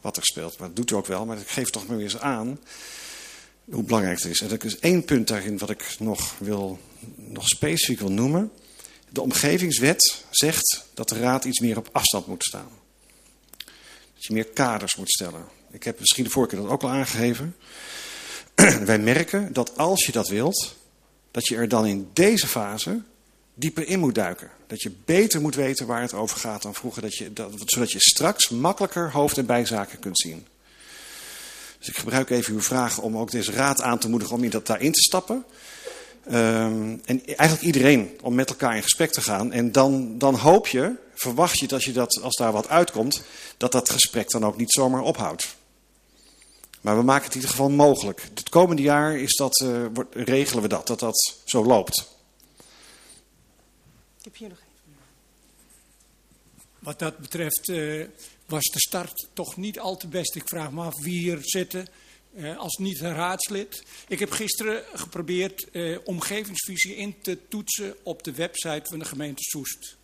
Wat 0.00 0.16
er 0.16 0.24
speelt. 0.24 0.58
Maar 0.58 0.68
dat 0.68 0.76
doet 0.76 0.90
u 0.90 0.94
ook 0.94 1.06
wel. 1.06 1.26
Maar 1.26 1.38
ik 1.38 1.48
geef 1.48 1.70
toch 1.70 1.86
maar 1.86 1.96
weer 1.96 2.04
eens 2.04 2.18
aan 2.18 2.58
hoe 3.70 3.82
belangrijk 3.82 4.22
het 4.22 4.30
is. 4.30 4.40
En 4.40 4.50
er 4.50 4.64
is 4.64 4.78
één 4.78 5.04
punt 5.04 5.28
daarin 5.28 5.58
wat 5.58 5.70
ik 5.70 5.96
nog, 5.98 6.34
wil, 6.38 6.78
nog 7.16 7.48
specifiek 7.48 7.98
wil 7.98 8.12
noemen. 8.12 8.52
De 9.08 9.22
omgevingswet 9.22 10.24
zegt 10.30 10.86
dat 10.94 11.08
de 11.08 11.18
raad 11.18 11.44
iets 11.44 11.60
meer 11.60 11.76
op 11.76 11.88
afstand 11.92 12.26
moet 12.26 12.44
staan. 12.44 12.70
Dat 14.14 14.24
je 14.24 14.32
meer 14.32 14.46
kaders 14.46 14.96
moet 14.96 15.10
stellen. 15.10 15.44
Ik 15.70 15.82
heb 15.82 15.98
misschien 15.98 16.24
de 16.24 16.30
vorige 16.30 16.54
keer 16.54 16.64
dat 16.64 16.72
ook 16.72 16.82
al 16.82 16.88
aangegeven. 16.88 17.56
Wij 18.84 18.98
merken 18.98 19.52
dat 19.52 19.76
als 19.76 20.06
je 20.06 20.12
dat 20.12 20.28
wilt, 20.28 20.76
dat 21.30 21.46
je 21.46 21.56
er 21.56 21.68
dan 21.68 21.86
in 21.86 22.08
deze 22.12 22.46
fase 22.46 23.02
dieper 23.58 23.88
in 23.88 23.98
moet 23.98 24.14
duiken. 24.14 24.50
Dat 24.66 24.82
je 24.82 24.92
beter 25.04 25.40
moet 25.40 25.54
weten 25.54 25.86
waar 25.86 26.00
het 26.00 26.14
over 26.14 26.38
gaat 26.38 26.62
dan 26.62 26.74
vroeger. 26.74 27.02
Dat 27.02 27.14
je, 27.14 27.32
dat, 27.32 27.52
zodat 27.64 27.92
je 27.92 28.00
straks 28.00 28.48
makkelijker 28.48 29.12
hoofd- 29.12 29.38
en 29.38 29.46
bijzaken 29.46 29.98
kunt 29.98 30.18
zien. 30.18 30.46
Dus 31.78 31.88
ik 31.88 31.96
gebruik 31.96 32.30
even 32.30 32.54
uw 32.54 32.62
vraag 32.62 32.98
om 32.98 33.16
ook 33.16 33.30
deze 33.30 33.52
raad 33.52 33.82
aan 33.82 33.98
te 33.98 34.08
moedigen 34.08 34.34
om 34.34 34.42
je 34.42 34.50
dat 34.50 34.66
daarin 34.66 34.92
te 34.92 35.00
stappen. 35.00 35.44
Um, 36.26 37.00
en 37.04 37.26
eigenlijk 37.26 37.62
iedereen 37.62 38.18
om 38.22 38.34
met 38.34 38.48
elkaar 38.48 38.76
in 38.76 38.82
gesprek 38.82 39.12
te 39.12 39.20
gaan. 39.20 39.52
En 39.52 39.72
dan, 39.72 40.18
dan 40.18 40.34
hoop 40.34 40.66
je, 40.66 40.94
verwacht 41.14 41.58
je 41.58 41.66
dat 41.66 41.84
je 41.84 41.92
dat, 41.92 42.20
als 42.22 42.36
daar 42.36 42.52
wat 42.52 42.68
uitkomt, 42.68 43.22
dat 43.56 43.72
dat 43.72 43.90
gesprek 43.90 44.30
dan 44.30 44.44
ook 44.44 44.56
niet 44.56 44.72
zomaar 44.72 45.02
ophoudt. 45.02 45.56
Maar 46.80 46.96
we 46.96 47.02
maken 47.02 47.24
het 47.24 47.34
in 47.34 47.40
ieder 47.40 47.56
geval 47.56 47.70
mogelijk. 47.70 48.22
Het 48.34 48.48
komende 48.48 48.82
jaar 48.82 49.18
is 49.18 49.36
dat, 49.36 49.60
uh, 49.60 49.86
regelen 50.10 50.62
we 50.62 50.68
dat, 50.68 50.86
dat 50.86 51.00
dat 51.00 51.34
zo 51.44 51.64
loopt. 51.64 52.17
Heb 54.28 54.38
nog 54.48 54.58
even. 54.58 54.96
Wat 56.78 56.98
dat 56.98 57.18
betreft 57.18 57.68
uh, 57.68 58.06
was 58.46 58.64
de 58.64 58.80
start 58.80 59.28
toch 59.32 59.56
niet 59.56 59.78
al 59.78 59.96
te 59.96 60.08
best. 60.08 60.34
Ik 60.34 60.48
vraag 60.48 60.70
me 60.70 60.82
af 60.82 61.00
wie 61.00 61.18
hier 61.18 61.38
zitten 61.42 61.88
uh, 62.34 62.56
als 62.58 62.76
niet-raadslid. 62.76 63.84
Ik 64.08 64.18
heb 64.18 64.30
gisteren 64.30 64.84
geprobeerd 64.94 65.68
omgevingsvisie 66.04 66.96
in 66.96 67.20
te 67.20 67.38
toetsen 67.48 67.96
op 68.02 68.22
de 68.22 68.32
website 68.32 68.82
van 68.84 68.98
de 68.98 69.04
gemeente 69.04 69.42
Soest. 69.42 69.96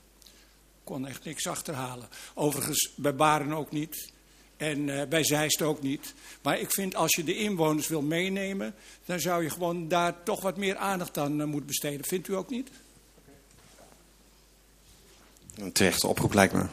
Kon 0.85 1.07
echt 1.07 1.25
niks 1.25 1.47
achterhalen. 1.47 2.09
Overigens 2.35 2.93
bij 2.97 3.15
Baren 3.15 3.53
ook 3.53 3.71
niet. 3.71 4.13
En 4.57 5.09
bij 5.09 5.25
Zeist 5.25 5.63
ook 5.63 5.83
niet. 5.83 6.15
Maar 6.43 6.59
ik 6.59 6.71
vind 6.71 6.95
als 6.95 7.15
je 7.15 7.25
de 7.25 7.37
inwoners 7.37 7.89
wil 7.89 8.03
meenemen, 8.03 8.75
dan 9.05 9.21
zou 9.21 9.43
je 9.43 9.51
gewoon 9.51 9.89
daar 9.89 10.23
toch 10.23 10.41
wat 10.41 10.57
meer 10.57 10.77
aandacht 10.77 11.19
aan 11.19 11.37
moeten 11.37 11.67
besteden. 11.67 12.07
Vindt 12.07 12.29
u 12.29 12.35
ook 12.35 12.51
niet? 12.51 12.71
Een 15.57 15.73
terechte 15.73 16.07
oproep 16.07 16.33
lijkt 16.33 16.53
me. 16.53 16.67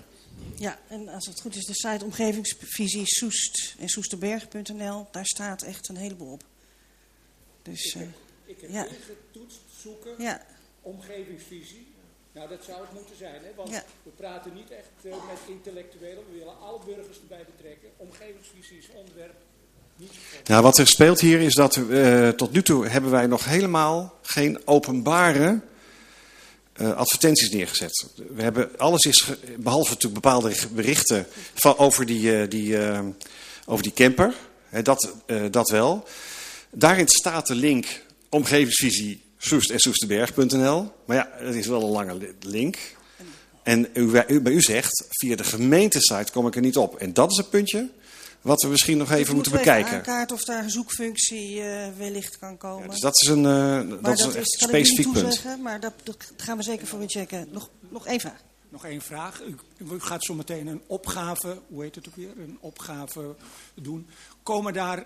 Ja, 0.55 0.79
en 0.87 1.07
als 1.07 1.25
het 1.25 1.41
goed 1.41 1.55
is, 1.55 1.65
de 1.65 1.73
site 1.73 2.05
omgevingsvisie 2.05 3.05
Soest 3.05 3.75
en 3.79 3.89
soesterberg.nl, 3.89 5.07
daar 5.11 5.25
staat 5.25 5.61
echt 5.61 5.87
een 5.87 5.95
heleboel 5.95 6.31
op. 6.31 6.43
Dus, 7.61 7.85
ik 7.85 7.99
heb, 7.99 8.09
ik 8.45 8.61
heb 8.61 8.69
ja. 8.69 8.85
ingetoetst 8.85 9.59
zoeken, 9.81 10.11
ja. 10.17 10.41
omgevingsvisie. 10.81 11.87
Nou, 12.31 12.49
dat 12.49 12.63
zou 12.63 12.81
het 12.81 12.93
moeten 12.93 13.17
zijn, 13.17 13.41
hè? 13.43 13.51
want 13.55 13.69
ja. 13.69 13.83
we 14.03 14.09
praten 14.09 14.53
niet 14.53 14.71
echt 14.71 14.89
uh, 15.01 15.11
met 15.11 15.39
intellectuelen. 15.47 16.23
We 16.31 16.37
willen 16.37 16.59
alle 16.59 16.79
burgers 16.85 17.19
erbij 17.19 17.45
betrekken. 17.55 17.89
Omgevingsvisie 17.97 18.77
is 18.77 18.89
onderwerp. 18.95 19.35
Niet 19.95 20.11
nou, 20.43 20.63
wat 20.63 20.77
er 20.77 20.87
speelt 20.87 21.19
hier 21.19 21.39
is 21.39 21.53
dat 21.53 21.75
uh, 21.75 22.29
tot 22.29 22.51
nu 22.51 22.63
toe 22.63 22.87
hebben 22.87 23.11
wij 23.11 23.27
nog 23.27 23.45
helemaal 23.45 24.13
geen 24.21 24.67
openbare 24.67 25.61
uh, 26.81 26.93
advertenties 26.93 27.49
neergezet. 27.49 28.07
We 28.35 28.41
hebben 28.41 28.77
alles 28.77 29.03
is, 29.03 29.25
behalve 29.57 29.89
natuurlijk 29.89 30.21
bepaalde 30.21 30.53
berichten 30.73 31.27
van, 31.53 31.77
over, 31.77 32.05
die, 32.05 32.47
die, 32.47 32.77
over 33.65 33.83
die 33.83 33.93
camper, 33.93 34.33
hè, 34.69 34.81
dat, 34.81 35.13
dat 35.51 35.69
wel. 35.69 36.07
Daarin 36.71 37.07
staat 37.07 37.47
de 37.47 37.55
link 37.55 37.85
omgevingsvisie 38.29 39.21
Soest 39.37 39.69
en 39.69 39.79
Soesterberg.nl. 39.79 40.91
Maar 41.05 41.17
ja, 41.17 41.29
dat 41.43 41.55
is 41.55 41.67
wel 41.67 41.83
een 41.83 41.89
lange 41.89 42.33
link. 42.39 42.77
En 43.63 43.87
u, 43.93 44.05
bij 44.41 44.53
u 44.53 44.61
zegt, 44.61 45.05
via 45.09 45.35
de 45.35 45.43
gemeentesite 45.43 46.31
kom 46.31 46.47
ik 46.47 46.55
er 46.55 46.61
niet 46.61 46.77
op. 46.77 46.95
En 46.95 47.13
dat 47.13 47.31
is 47.31 47.37
een 47.37 47.49
puntje 47.49 47.89
wat 48.41 48.61
we 48.61 48.67
misschien 48.67 48.97
nog 48.97 49.11
even 49.11 49.33
moeten 49.33 49.51
bekijken. 49.51 49.97
Ik 49.97 50.03
kaart 50.03 50.31
of 50.31 50.43
daar 50.43 50.63
een 50.63 50.69
zoekfunctie 50.69 51.55
uh, 51.55 51.87
wellicht 51.97 52.37
kan 52.37 52.57
komen. 52.57 52.83
Ja, 52.83 52.89
dus 52.89 52.99
dat 52.99 53.21
is 53.21 53.27
een, 53.27 53.43
uh, 53.43 54.03
dat 54.03 54.19
is 54.19 54.25
een 54.25 54.35
echt 54.35 54.51
specifiek 54.51 55.11
punt. 55.11 55.33
Zeggen, 55.33 55.61
maar 55.61 55.79
dat, 55.79 55.93
dat, 56.03 56.31
gaan 56.37 56.57
we 56.57 56.63
zeker 56.63 56.87
voor 56.87 57.01
u 57.01 57.07
checken. 57.07 57.47
Nog, 57.51 57.69
nog 57.89 58.05
één 58.05 58.19
vraag. 58.19 58.41
Nog 58.69 58.85
één 58.85 59.01
vraag. 59.01 59.41
U, 59.41 59.55
u 59.77 59.99
gaat 59.99 60.23
zo 60.23 60.33
meteen 60.33 60.67
een 60.67 60.81
opgave, 60.87 61.57
hoe 61.67 61.83
heet 61.83 61.95
het 61.95 62.07
ook 62.07 62.15
weer, 62.15 62.31
een 62.37 62.57
opgave 62.59 63.35
doen. 63.73 64.07
Komen 64.43 64.73
daar 64.73 65.05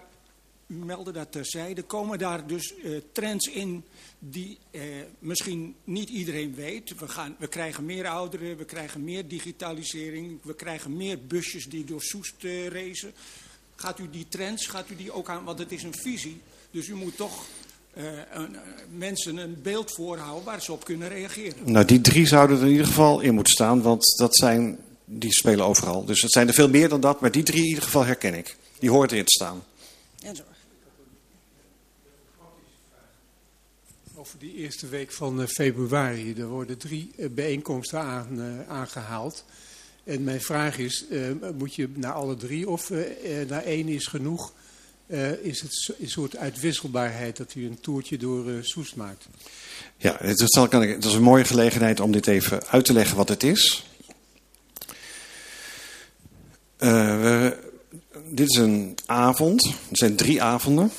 u 0.67 0.73
meldde 0.73 1.11
dat 1.11 1.31
terzijde. 1.31 1.81
Komen 1.81 2.19
daar 2.19 2.47
dus 2.47 2.73
uh, 2.83 3.01
trends 3.11 3.47
in 3.47 3.83
die 4.19 4.57
uh, 4.71 4.81
misschien 5.19 5.75
niet 5.83 6.09
iedereen 6.09 6.55
weet? 6.55 6.99
We, 6.99 7.07
gaan, 7.07 7.35
we 7.39 7.47
krijgen 7.47 7.85
meer 7.85 8.07
ouderen, 8.07 8.57
we 8.57 8.65
krijgen 8.65 9.03
meer 9.03 9.27
digitalisering, 9.27 10.39
we 10.43 10.55
krijgen 10.55 10.97
meer 10.97 11.19
busjes 11.27 11.65
die 11.65 11.85
door 11.85 12.01
Soest 12.01 12.43
uh, 12.43 12.67
racen. 12.67 13.13
Gaat 13.75 13.99
u 13.99 14.09
die 14.09 14.25
trends, 14.29 14.67
gaat 14.67 14.89
u 14.89 14.95
die 14.95 15.11
ook 15.11 15.29
aan, 15.29 15.43
want 15.43 15.59
het 15.59 15.71
is 15.71 15.83
een 15.83 15.95
visie. 15.97 16.41
Dus 16.71 16.87
u 16.87 16.95
moet 16.95 17.17
toch 17.17 17.45
een, 18.31 18.55
mensen 18.97 19.37
een 19.37 19.61
beeld 19.61 19.91
voorhouden 19.91 20.43
waar 20.43 20.61
ze 20.61 20.71
op 20.71 20.85
kunnen 20.85 21.09
reageren. 21.09 21.71
Nou, 21.71 21.85
die 21.85 22.01
drie 22.01 22.25
zouden 22.25 22.57
er 22.57 22.65
in 22.65 22.71
ieder 22.71 22.85
geval 22.85 23.19
in 23.19 23.33
moeten 23.33 23.53
staan, 23.53 23.81
want 23.81 24.17
dat 24.17 24.35
zijn, 24.35 24.77
die 25.05 25.33
spelen 25.33 25.65
overal. 25.65 26.05
Dus 26.05 26.21
het 26.21 26.31
zijn 26.31 26.47
er 26.47 26.53
veel 26.53 26.69
meer 26.69 26.89
dan 26.89 26.99
dat, 27.01 27.21
maar 27.21 27.31
die 27.31 27.43
drie 27.43 27.61
in 27.61 27.67
ieder 27.67 27.83
geval 27.83 28.05
herken 28.05 28.33
ik. 28.33 28.57
Die 28.79 28.89
hoort 28.89 29.11
erin 29.11 29.25
te 29.25 29.31
staan. 29.31 29.63
En 30.21 30.35
zo. 30.35 30.43
Over 34.25 34.39
die 34.39 34.55
eerste 34.55 34.87
week 34.87 35.11
van 35.11 35.41
uh, 35.41 35.47
februari. 35.47 36.33
Er 36.37 36.47
worden 36.47 36.77
drie 36.77 37.11
uh, 37.17 37.29
bijeenkomsten 37.29 38.27
uh, 38.31 38.69
aangehaald. 38.69 39.45
En 40.03 40.23
mijn 40.23 40.41
vraag 40.41 40.77
is, 40.77 41.05
moet 41.57 41.75
je 41.75 41.89
naar 41.93 42.11
alle 42.11 42.35
drie 42.35 42.69
of 42.69 42.89
naar 43.47 43.63
één 43.63 43.87
is 43.87 44.07
genoeg? 44.07 44.53
is 45.41 45.61
het 45.61 45.95
een 45.99 46.09
soort 46.09 46.37
uitwisselbaarheid 46.37 47.37
dat 47.37 47.55
u 47.55 47.65
een 47.65 47.79
toertje 47.79 48.17
door 48.17 48.45
Soest 48.61 48.95
maakt? 48.95 49.27
Ja, 49.97 50.15
het 50.19 50.41
is, 50.41 50.57
is 50.99 51.13
een 51.13 51.21
mooie 51.21 51.43
gelegenheid 51.43 51.99
om 51.99 52.11
dit 52.11 52.27
even 52.27 52.67
uit 52.67 52.85
te 52.85 52.93
leggen 52.93 53.17
wat 53.17 53.29
het 53.29 53.43
is. 53.43 53.85
Dit 58.29 58.49
is 58.49 58.57
een 58.57 58.97
avond, 59.05 59.65
er 59.65 59.97
zijn 59.97 60.15
drie 60.15 60.41
avonden 60.41 60.91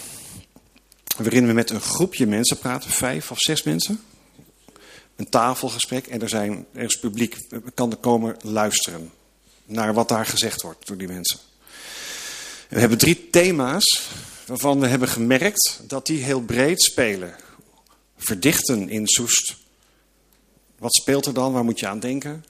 waarin 1.17 1.47
we 1.47 1.53
met 1.53 1.71
een 1.71 1.81
groepje 1.81 2.27
mensen 2.27 2.59
praten, 2.59 2.91
vijf 2.91 3.31
of 3.31 3.39
zes 3.39 3.63
mensen. 3.63 4.01
Een 5.17 5.29
tafelgesprek 5.29 6.07
en 6.07 6.23
er, 6.23 6.29
zijn, 6.29 6.67
is 6.73 6.99
publiek, 6.99 7.37
kan 7.75 7.91
er 7.91 7.97
komen 7.97 8.37
luisteren 8.41 9.11
naar 9.65 9.95
wat 9.95 10.09
daar 10.09 10.27
gezegd 10.27 10.63
wordt 10.63 10.87
door 10.87 10.97
die 10.97 11.09
mensen. 11.09 11.39
We 12.69 12.81
hebben 12.81 12.99
drie 12.99 13.31
thema's 13.31 14.09
waarvan 14.47 14.81
we 14.81 14.87
hebben 14.87 15.09
gemerkt 15.09 15.81
dat 15.83 16.07
die 16.07 16.23
heel 16.23 16.41
breed 16.41 16.83
spelen. 16.83 17.35
Verdichten 18.17 18.89
in 18.89 19.07
Soest. 19.07 19.57
Wat 20.79 20.95
speelt 20.95 21.27
er 21.27 21.35
dan? 21.35 21.53
Waar 21.53 21.65
moet 21.65 21.81
je 21.81 21.87
aan 21.87 22.01
denken? 22.01 22.45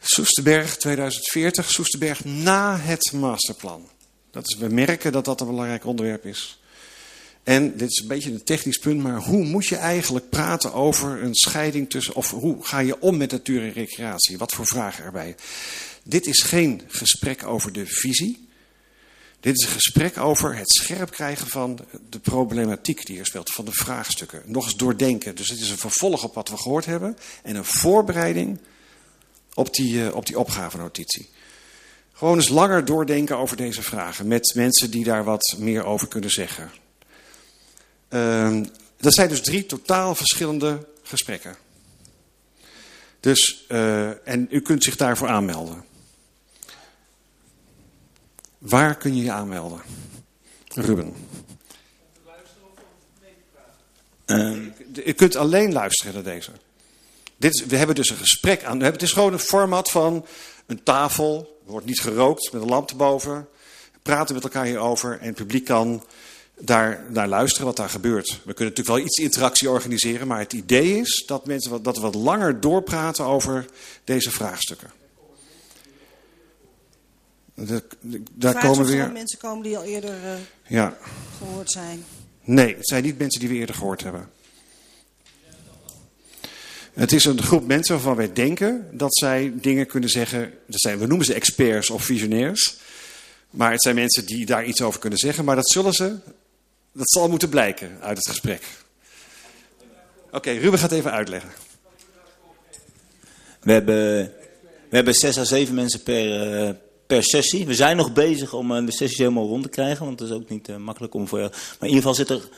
Soesterberg 0.00 0.76
2040, 0.76 1.70
Soesterberg 1.70 2.24
na 2.24 2.76
het 2.76 3.12
masterplan. 3.12 3.88
Dat 4.30 4.48
is, 4.48 4.56
we 4.56 4.68
merken 4.68 5.12
dat 5.12 5.24
dat 5.24 5.40
een 5.40 5.46
belangrijk 5.46 5.86
onderwerp 5.86 6.26
is. 6.26 6.61
En 7.42 7.76
dit 7.76 7.90
is 7.90 7.98
een 7.98 8.08
beetje 8.08 8.30
een 8.30 8.44
technisch 8.44 8.78
punt, 8.78 9.02
maar 9.02 9.20
hoe 9.20 9.44
moet 9.44 9.66
je 9.66 9.76
eigenlijk 9.76 10.28
praten 10.28 10.72
over 10.72 11.22
een 11.22 11.34
scheiding 11.34 11.90
tussen, 11.90 12.14
of 12.14 12.30
hoe 12.30 12.64
ga 12.64 12.78
je 12.78 13.00
om 13.00 13.16
met 13.16 13.30
natuur 13.30 13.62
en 13.62 13.72
recreatie? 13.72 14.38
Wat 14.38 14.52
voor 14.52 14.66
vragen 14.66 15.04
erbij? 15.04 15.34
Dit 16.02 16.26
is 16.26 16.42
geen 16.42 16.82
gesprek 16.86 17.46
over 17.46 17.72
de 17.72 17.86
visie. 17.86 18.48
Dit 19.40 19.58
is 19.58 19.64
een 19.64 19.72
gesprek 19.72 20.18
over 20.18 20.56
het 20.56 20.70
scherp 20.70 21.10
krijgen 21.10 21.46
van 21.46 21.78
de 22.10 22.18
problematiek 22.18 23.06
die 23.06 23.18
er 23.18 23.26
speelt, 23.26 23.52
van 23.52 23.64
de 23.64 23.72
vraagstukken. 23.72 24.42
Nog 24.46 24.64
eens 24.64 24.76
doordenken. 24.76 25.34
Dus 25.34 25.48
het 25.48 25.60
is 25.60 25.70
een 25.70 25.78
vervolg 25.78 26.24
op 26.24 26.34
wat 26.34 26.48
we 26.48 26.56
gehoord 26.56 26.84
hebben 26.84 27.16
en 27.42 27.56
een 27.56 27.64
voorbereiding 27.64 28.58
op 29.54 29.74
die, 29.74 29.94
uh, 29.94 30.14
op 30.14 30.26
die 30.26 30.38
opgavenotitie. 30.38 31.28
Gewoon 32.12 32.36
eens 32.36 32.48
langer 32.48 32.84
doordenken 32.84 33.36
over 33.36 33.56
deze 33.56 33.82
vragen 33.82 34.26
met 34.26 34.52
mensen 34.54 34.90
die 34.90 35.04
daar 35.04 35.24
wat 35.24 35.54
meer 35.58 35.84
over 35.84 36.08
kunnen 36.08 36.30
zeggen. 36.30 36.70
Uh, 38.14 38.60
dat 38.96 39.14
zijn 39.14 39.28
dus 39.28 39.40
drie 39.40 39.66
totaal 39.66 40.14
verschillende 40.14 40.86
gesprekken. 41.02 41.56
Dus, 43.20 43.64
uh, 43.68 44.28
en 44.28 44.46
u 44.50 44.60
kunt 44.60 44.84
zich 44.84 44.96
daarvoor 44.96 45.28
aanmelden. 45.28 45.84
Waar 48.58 48.96
kun 48.96 49.16
je 49.16 49.22
je 49.22 49.32
aanmelden? 49.32 49.80
Ruben. 50.68 51.14
Uh, 54.26 54.66
je 55.04 55.12
kunt 55.12 55.36
alleen 55.36 55.72
luisteren 55.72 56.14
naar 56.14 56.22
deze. 56.22 56.50
Dit 57.36 57.66
we 57.66 57.76
hebben 57.76 57.96
dus 57.96 58.10
een 58.10 58.16
gesprek 58.16 58.64
aan. 58.64 58.80
Het 58.80 59.02
is 59.02 59.12
gewoon 59.12 59.32
een 59.32 59.38
format 59.38 59.90
van 59.90 60.26
een 60.66 60.82
tafel. 60.82 61.60
Er 61.66 61.70
wordt 61.70 61.86
niet 61.86 62.00
gerookt 62.00 62.52
met 62.52 62.62
een 62.62 62.68
lamp 62.68 62.90
erboven. 62.90 63.48
We 63.92 63.98
praten 64.02 64.34
met 64.34 64.44
elkaar 64.44 64.64
hierover 64.64 65.18
en 65.20 65.26
het 65.26 65.36
publiek 65.36 65.64
kan 65.64 66.04
daar 66.64 67.04
naar 67.08 67.28
luisteren 67.28 67.66
wat 67.66 67.76
daar 67.76 67.88
gebeurt. 67.88 68.28
We 68.28 68.54
kunnen 68.54 68.74
natuurlijk 68.74 68.88
wel 68.88 68.98
iets 68.98 69.18
interactie 69.18 69.70
organiseren, 69.70 70.26
maar 70.26 70.38
het 70.38 70.52
idee 70.52 70.98
is 70.98 71.24
dat, 71.26 71.46
mensen, 71.46 71.82
dat 71.82 71.96
we 71.96 72.02
wat 72.02 72.14
langer 72.14 72.60
doorpraten 72.60 73.24
over 73.24 73.66
deze 74.04 74.30
vraagstukken. 74.30 74.90
De, 77.54 77.82
de, 78.00 78.22
daar 78.32 78.58
komen 78.58 78.86
weer 78.86 79.12
mensen 79.12 79.38
komen 79.38 79.62
die 79.62 79.76
al 79.76 79.84
eerder 79.84 80.14
uh, 80.24 80.32
ja. 80.66 80.96
gehoord 81.38 81.70
zijn. 81.70 82.04
Nee, 82.44 82.76
het 82.76 82.88
zijn 82.88 83.02
niet 83.02 83.18
mensen 83.18 83.40
die 83.40 83.48
we 83.48 83.54
eerder 83.54 83.74
gehoord 83.74 84.02
hebben. 84.02 84.30
Het 86.92 87.12
is 87.12 87.24
een 87.24 87.42
groep 87.42 87.66
mensen 87.66 87.94
waarvan 87.94 88.16
wij 88.16 88.32
denken 88.32 88.88
dat 88.92 89.16
zij 89.16 89.52
dingen 89.54 89.86
kunnen 89.86 90.10
zeggen. 90.10 90.52
Dat 90.66 90.80
zijn, 90.80 90.98
we 90.98 91.06
noemen 91.06 91.26
ze 91.26 91.34
experts 91.34 91.90
of 91.90 92.04
visionairs. 92.04 92.76
Maar 93.50 93.72
het 93.72 93.82
zijn 93.82 93.94
mensen 93.94 94.26
die 94.26 94.46
daar 94.46 94.64
iets 94.64 94.82
over 94.82 95.00
kunnen 95.00 95.18
zeggen. 95.18 95.44
Maar 95.44 95.56
dat 95.56 95.70
zullen 95.70 95.92
ze. 95.92 96.16
Dat 96.92 97.10
zal 97.10 97.28
moeten 97.28 97.48
blijken 97.48 97.98
uit 98.00 98.16
het 98.16 98.28
gesprek. 98.28 98.66
Oké, 100.32 100.50
Ruben 100.50 100.78
gaat 100.78 100.92
even 100.92 101.12
uitleggen. 101.12 101.50
We 103.60 103.72
hebben, 103.72 104.32
we 104.88 104.96
hebben 104.96 105.14
zes 105.14 105.38
à 105.38 105.44
zeven 105.44 105.74
mensen 105.74 106.02
per, 106.02 106.58
uh, 106.66 106.70
per 107.06 107.24
sessie. 107.24 107.66
We 107.66 107.74
zijn 107.74 107.96
nog 107.96 108.12
bezig 108.12 108.52
om 108.52 108.72
uh, 108.72 108.86
de 108.86 108.92
sessies 108.92 109.18
helemaal 109.18 109.46
rond 109.46 109.62
te 109.62 109.68
krijgen. 109.68 110.06
Want 110.06 110.20
het 110.20 110.28
is 110.28 110.34
ook 110.34 110.48
niet 110.48 110.68
uh, 110.68 110.76
makkelijk 110.76 111.14
om 111.14 111.28
voor. 111.28 111.38
Maar 111.38 111.50
in 111.80 111.94
ieder 111.94 111.96
geval 111.96 112.14
zit 112.14 112.30
er. 112.30 112.48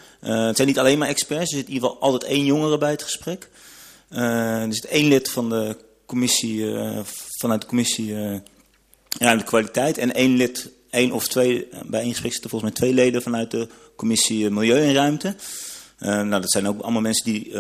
het 0.47 0.56
zijn 0.56 0.69
niet 0.69 0.78
alleen 0.78 0.98
maar 0.98 1.09
experts. 1.09 1.51
Er 1.51 1.59
zit 1.59 1.66
in 1.66 1.73
ieder 1.73 1.89
geval 1.89 2.02
altijd 2.02 2.31
één 2.31 2.44
jongere 2.44 2.78
bij 2.78 2.90
het 2.90 3.02
gesprek. 3.02 3.48
Er 4.09 4.74
zit 4.74 4.85
één 4.85 5.09
lid 5.09 5.31
van 5.31 5.48
de 5.48 5.77
commissie, 6.06 6.74
vanuit 7.39 7.61
de 7.61 7.66
commissie 7.66 8.15
ja, 9.09 9.36
de 9.36 9.44
kwaliteit. 9.44 9.98
En 9.98 10.15
één 10.15 10.36
lid, 10.36 10.70
één 10.90 11.12
of 11.12 11.28
twee, 11.28 11.69
bij 11.86 12.01
één 12.01 12.11
gesprek 12.11 12.32
zitten 12.32 12.51
volgens 12.51 12.70
mij 12.70 12.81
twee 12.81 12.94
leden 12.94 13.23
vanuit 13.23 13.51
de 13.51 13.69
commissie 13.96 14.50
Milieu 14.50 14.80
en 14.80 14.94
Ruimte. 14.94 15.34
nou, 15.98 16.30
dat 16.30 16.50
zijn 16.50 16.68
ook 16.68 16.80
allemaal 16.80 17.00
mensen 17.00 17.24
die, 17.24 17.50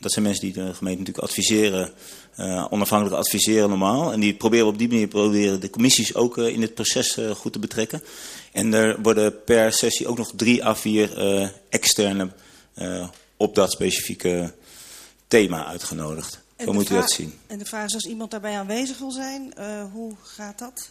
dat 0.00 0.12
zijn 0.12 0.24
mensen 0.24 0.42
die 0.42 0.52
de 0.52 0.74
gemeente 0.74 0.98
natuurlijk 0.98 1.26
adviseren, 1.26 1.92
onafhankelijk 2.70 3.16
adviseren 3.16 3.68
normaal. 3.68 4.12
En 4.12 4.20
die 4.20 4.34
proberen 4.34 4.66
op 4.66 4.78
die 4.78 4.88
manier 4.88 5.08
proberen 5.08 5.60
de 5.60 5.70
commissies 5.70 6.14
ook 6.14 6.38
in 6.38 6.62
het 6.62 6.74
proces 6.74 7.18
goed 7.34 7.52
te 7.52 7.58
betrekken. 7.58 8.02
En 8.52 8.74
er 8.74 9.02
worden 9.02 9.44
per 9.44 9.72
sessie 9.72 10.06
ook 10.06 10.18
nog 10.18 10.32
drie 10.36 10.64
à 10.64 10.74
vier 10.74 11.10
externe 11.68 12.28
op 13.36 13.54
dat 13.54 13.72
specifieke 13.72 14.52
thema 15.28 15.66
uitgenodigd. 15.66 16.42
Hoe 16.64 16.74
moet 16.74 16.90
u 16.90 16.94
dat 16.94 17.10
zien? 17.10 17.34
En 17.46 17.58
de 17.58 17.64
vraag 17.64 17.86
is, 17.86 17.94
als 17.94 18.06
iemand 18.06 18.30
daarbij 18.30 18.58
aanwezig 18.58 18.98
wil 18.98 19.10
zijn, 19.10 19.52
uh, 19.58 19.64
hoe 19.92 20.14
gaat 20.22 20.58
dat? 20.58 20.90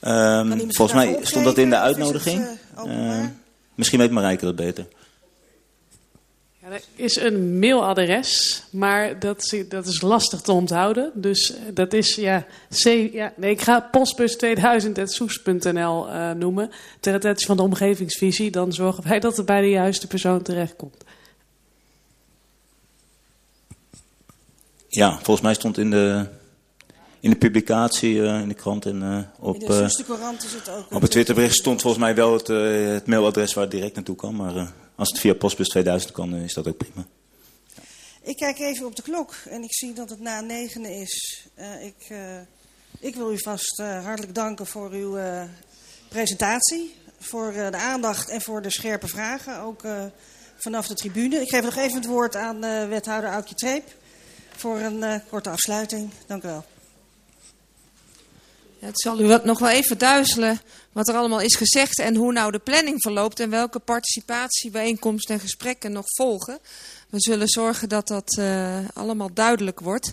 Um, 0.00 0.72
volgens 0.72 0.92
mij 0.92 1.18
stond 1.22 1.44
dat 1.44 1.58
in 1.58 1.70
de 1.70 1.76
uitnodiging. 1.76 2.46
Het, 2.74 2.86
uh, 2.86 3.24
misschien 3.74 3.98
weet 3.98 4.10
Marijke 4.10 4.44
dat 4.44 4.56
beter. 4.56 4.86
Ja, 6.62 6.70
er 6.70 6.82
is 6.94 7.16
een 7.16 7.58
mailadres, 7.58 8.62
maar 8.70 9.18
dat, 9.18 9.54
dat 9.68 9.86
is 9.86 10.00
lastig 10.00 10.40
te 10.40 10.52
onthouden. 10.52 11.10
Dus 11.14 11.52
dat 11.74 11.92
is, 11.92 12.14
ja, 12.14 12.46
C, 12.82 12.84
ja 13.12 13.32
nee, 13.36 13.50
ik 13.50 13.60
ga 13.60 13.90
postbus2000.soes.nl 13.90 16.08
uh, 16.08 16.30
noemen. 16.30 16.70
Ter 17.00 17.14
attentie 17.14 17.46
van 17.46 17.56
de 17.56 17.62
omgevingsvisie. 17.62 18.50
Dan 18.50 18.72
zorgen 18.72 19.08
wij 19.08 19.20
dat 19.20 19.36
het 19.36 19.46
bij 19.46 19.60
de 19.60 19.70
juiste 19.70 20.06
persoon 20.06 20.42
terechtkomt. 20.42 21.04
Ja, 24.88 25.12
volgens 25.12 25.40
mij 25.40 25.54
stond 25.54 25.78
in 25.78 25.90
de, 25.90 26.26
in 27.20 27.30
de 27.30 27.36
publicatie, 27.36 28.14
uh, 28.14 28.40
in 28.40 28.48
de 28.48 28.54
krant 28.54 28.86
en 28.86 29.02
uh, 29.02 29.18
op, 29.38 29.54
in 29.54 29.66
de 29.66 29.84
is 29.84 30.52
het 30.52 30.68
ook. 30.68 30.92
Op 30.92 31.02
het 31.02 31.10
Twitterbericht 31.10 31.54
stond 31.54 31.80
volgens 31.80 32.02
mij 32.02 32.14
wel 32.14 32.32
het, 32.32 32.46
het 32.92 33.06
mailadres 33.06 33.54
waar 33.54 33.64
het 33.64 33.72
direct 33.72 33.94
naartoe 33.94 34.16
kan. 34.16 34.36
Maar 34.36 34.72
als 34.94 35.08
het 35.08 35.18
via 35.18 35.34
Postbus 35.34 35.68
2000 35.68 36.12
kan, 36.12 36.34
is 36.34 36.54
dat 36.54 36.68
ook 36.68 36.76
prima. 36.76 37.06
Ja. 37.74 37.82
Ik 38.22 38.36
kijk 38.36 38.58
even 38.58 38.86
op 38.86 38.96
de 38.96 39.02
klok 39.02 39.34
en 39.48 39.62
ik 39.62 39.74
zie 39.74 39.92
dat 39.92 40.10
het 40.10 40.20
na 40.20 40.40
negen 40.40 40.84
is. 40.84 41.46
ik, 41.82 42.16
ik 43.00 43.14
wil 43.14 43.32
u 43.32 43.38
vast 43.38 43.76
hartelijk 43.76 44.34
danken 44.34 44.66
voor 44.66 44.90
uw 44.90 45.18
presentatie, 46.08 46.94
voor 47.18 47.52
de 47.52 47.76
aandacht 47.76 48.28
en 48.28 48.40
voor 48.40 48.62
de 48.62 48.70
scherpe 48.70 49.08
vragen, 49.08 49.60
ook 49.60 49.82
vanaf 50.56 50.86
de 50.86 50.94
tribune. 50.94 51.40
Ik 51.40 51.48
geef 51.48 51.62
nog 51.62 51.76
even 51.76 51.96
het 51.96 52.06
woord 52.06 52.36
aan 52.36 52.60
wethouder 52.88 53.30
Aukje 53.30 53.54
Treep 53.54 53.84
voor 54.60 54.78
een 54.78 54.96
uh, 54.96 55.14
korte 55.28 55.50
afsluiting. 55.50 56.10
Dank 56.26 56.44
u 56.44 56.48
wel. 56.48 56.64
Het 58.80 59.00
zal 59.00 59.20
u 59.20 59.38
nog 59.44 59.58
wel 59.58 59.68
even 59.68 59.98
duizelen 59.98 60.60
wat 60.92 61.08
er 61.08 61.14
allemaal 61.14 61.40
is 61.40 61.56
gezegd 61.56 61.98
en 61.98 62.16
hoe 62.16 62.32
nou 62.32 62.52
de 62.52 62.58
planning 62.58 63.02
verloopt 63.02 63.40
en 63.40 63.50
welke 63.50 63.78
participatiebijeenkomsten 63.78 65.34
en 65.34 65.40
gesprekken 65.40 65.92
nog 65.92 66.04
volgen. 66.06 66.58
We 67.10 67.20
zullen 67.20 67.48
zorgen 67.48 67.88
dat 67.88 68.08
dat 68.08 68.36
uh, 68.38 68.78
allemaal 68.94 69.32
duidelijk 69.32 69.80
wordt. 69.80 70.12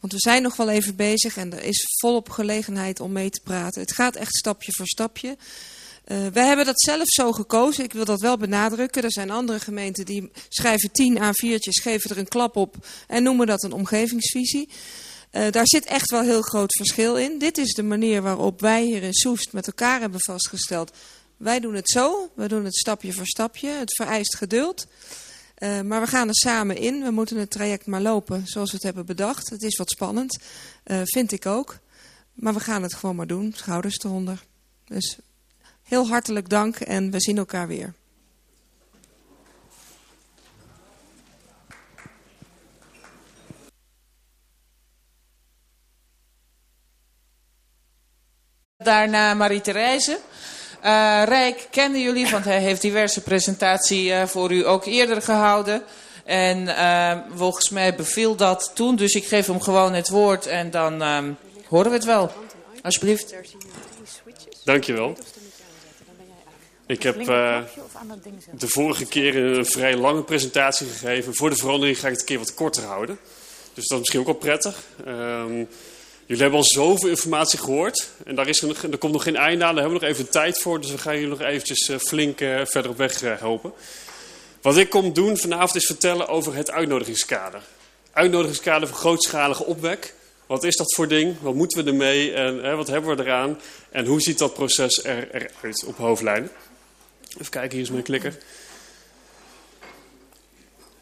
Want 0.00 0.12
we 0.12 0.18
zijn 0.18 0.42
nog 0.42 0.56
wel 0.56 0.68
even 0.68 0.96
bezig 0.96 1.36
en 1.36 1.52
er 1.52 1.62
is 1.62 1.84
volop 2.00 2.28
gelegenheid 2.28 3.00
om 3.00 3.12
mee 3.12 3.30
te 3.30 3.40
praten. 3.44 3.80
Het 3.80 3.92
gaat 3.92 4.16
echt 4.16 4.34
stapje 4.34 4.72
voor 4.72 4.86
stapje. 4.86 5.36
Uh, 6.06 6.26
wij 6.32 6.46
hebben 6.46 6.66
dat 6.66 6.80
zelf 6.80 7.06
zo 7.06 7.32
gekozen. 7.32 7.84
Ik 7.84 7.92
wil 7.92 8.04
dat 8.04 8.20
wel 8.20 8.36
benadrukken. 8.36 9.02
Er 9.02 9.12
zijn 9.12 9.30
andere 9.30 9.60
gemeenten 9.60 10.04
die 10.04 10.30
schrijven 10.48 10.92
10 10.92 11.18
A4'tjes, 11.18 11.82
geven 11.82 12.10
er 12.10 12.18
een 12.18 12.28
klap 12.28 12.56
op 12.56 12.86
en 13.06 13.22
noemen 13.22 13.46
dat 13.46 13.62
een 13.62 13.72
omgevingsvisie. 13.72 14.68
Uh, 15.36 15.50
daar 15.50 15.66
zit 15.66 15.84
echt 15.84 16.10
wel 16.10 16.22
heel 16.22 16.42
groot 16.42 16.76
verschil 16.76 17.16
in. 17.16 17.38
Dit 17.38 17.58
is 17.58 17.74
de 17.74 17.82
manier 17.82 18.22
waarop 18.22 18.60
wij 18.60 18.84
hier 18.84 19.02
in 19.02 19.14
Soest 19.14 19.52
met 19.52 19.66
elkaar 19.66 20.00
hebben 20.00 20.20
vastgesteld. 20.20 20.92
Wij 21.36 21.60
doen 21.60 21.74
het 21.74 21.90
zo, 21.90 22.30
we 22.34 22.48
doen 22.48 22.64
het 22.64 22.76
stapje 22.76 23.12
voor 23.12 23.26
stapje. 23.26 23.68
Het 23.68 23.94
vereist 23.94 24.36
geduld. 24.36 24.86
Uh, 25.58 25.80
maar 25.80 26.00
we 26.00 26.06
gaan 26.06 26.28
er 26.28 26.34
samen 26.34 26.76
in. 26.76 27.02
We 27.02 27.10
moeten 27.10 27.36
het 27.36 27.50
traject 27.50 27.86
maar 27.86 28.00
lopen 28.00 28.42
zoals 28.46 28.70
we 28.70 28.76
het 28.76 28.84
hebben 28.84 29.06
bedacht. 29.06 29.50
Het 29.50 29.62
is 29.62 29.76
wat 29.76 29.90
spannend, 29.90 30.38
vind 31.04 31.32
ik 31.32 31.46
ook. 31.46 31.78
Maar 32.32 32.54
we 32.54 32.60
gaan 32.60 32.82
het 32.82 32.94
gewoon 32.94 33.16
maar 33.16 33.26
doen, 33.26 33.52
schouders 33.56 33.98
eronder. 33.98 34.44
Dus 34.84 35.18
Heel 35.86 36.08
hartelijk 36.08 36.48
dank 36.48 36.76
en 36.76 37.10
we 37.10 37.20
zien 37.20 37.38
elkaar 37.38 37.68
weer. 37.68 37.94
Daarna 48.86 49.34
Marie-Therese. 49.34 50.18
Uh, 50.84 51.22
Rijk 51.24 51.66
kennen 51.70 52.00
jullie, 52.00 52.30
want 52.30 52.44
hij 52.44 52.60
heeft 52.60 52.80
diverse 52.80 53.20
presentaties 53.20 54.10
uh, 54.10 54.26
voor 54.26 54.52
u 54.52 54.66
ook 54.66 54.84
eerder 54.84 55.22
gehouden. 55.22 55.82
En 56.24 56.62
uh, 56.62 57.12
volgens 57.34 57.70
mij 57.70 57.94
beviel 57.94 58.36
dat 58.36 58.70
toen, 58.74 58.96
dus 58.96 59.14
ik 59.14 59.26
geef 59.26 59.46
hem 59.46 59.60
gewoon 59.60 59.94
het 59.94 60.08
woord 60.08 60.46
en 60.46 60.70
dan 60.70 61.02
horen 61.68 61.90
we 61.90 61.96
het 61.96 62.04
wel. 62.04 62.32
Alsjeblieft. 62.82 63.34
Dankjewel. 64.64 65.16
Ik 66.86 67.02
heb 67.02 67.20
uh, 67.20 67.58
de 68.50 68.68
vorige 68.68 69.06
keer 69.06 69.36
een 69.36 69.66
vrij 69.66 69.96
lange 69.96 70.22
presentatie 70.22 70.86
gegeven. 70.86 71.34
Voor 71.34 71.50
de 71.50 71.56
verandering 71.56 71.98
ga 71.98 72.06
ik 72.06 72.12
het 72.12 72.20
een 72.20 72.26
keer 72.26 72.38
wat 72.38 72.54
korter 72.54 72.84
houden. 72.84 73.18
Dus 73.74 73.86
dat 73.86 73.92
is 73.92 73.98
misschien 73.98 74.20
ook 74.20 74.26
wel 74.26 74.34
prettig. 74.34 74.82
Um, 75.06 75.68
jullie 76.26 76.42
hebben 76.42 76.60
al 76.60 76.66
zoveel 76.66 77.08
informatie 77.08 77.58
gehoord. 77.58 78.08
En 78.24 78.34
daar, 78.34 78.48
is 78.48 78.62
er, 78.62 78.90
er 78.90 78.98
komt 78.98 79.12
nog 79.12 79.22
geen 79.22 79.36
einde 79.36 79.64
aan. 79.64 79.74
Daar 79.74 79.82
hebben 79.82 80.00
we 80.00 80.06
nog 80.06 80.14
even 80.14 80.30
tijd 80.30 80.60
voor. 80.60 80.80
Dus 80.80 80.90
we 80.90 80.98
gaan 80.98 81.14
jullie 81.14 81.28
nog 81.28 81.40
eventjes 81.40 81.88
uh, 81.88 81.98
flink 81.98 82.40
uh, 82.40 82.60
verder 82.64 82.90
op 82.90 82.96
weg 82.96 83.20
helpen. 83.20 83.72
Wat 84.62 84.76
ik 84.76 84.90
kom 84.90 85.12
doen 85.12 85.36
vanavond 85.36 85.74
is 85.74 85.86
vertellen 85.86 86.28
over 86.28 86.54
het 86.54 86.70
uitnodigingskader. 86.70 87.60
Uitnodigingskader 88.12 88.88
voor 88.88 88.96
grootschalige 88.96 89.64
opwek. 89.64 90.14
Wat 90.46 90.64
is 90.64 90.76
dat 90.76 90.94
voor 90.94 91.08
ding? 91.08 91.36
Wat 91.40 91.54
moeten 91.54 91.84
we 91.84 91.90
ermee? 91.90 92.32
En 92.32 92.76
wat 92.76 92.86
hebben 92.86 93.16
we 93.16 93.22
eraan? 93.22 93.60
En 93.90 94.06
hoe 94.06 94.20
ziet 94.20 94.38
dat 94.38 94.54
proces 94.54 95.04
er, 95.04 95.34
eruit 95.34 95.84
op 95.86 95.96
hoofdlijnen? 95.96 96.50
Even 97.32 97.50
kijken, 97.50 97.72
hier 97.72 97.80
is 97.80 97.90
mijn 97.90 98.02
klikker. 98.02 98.36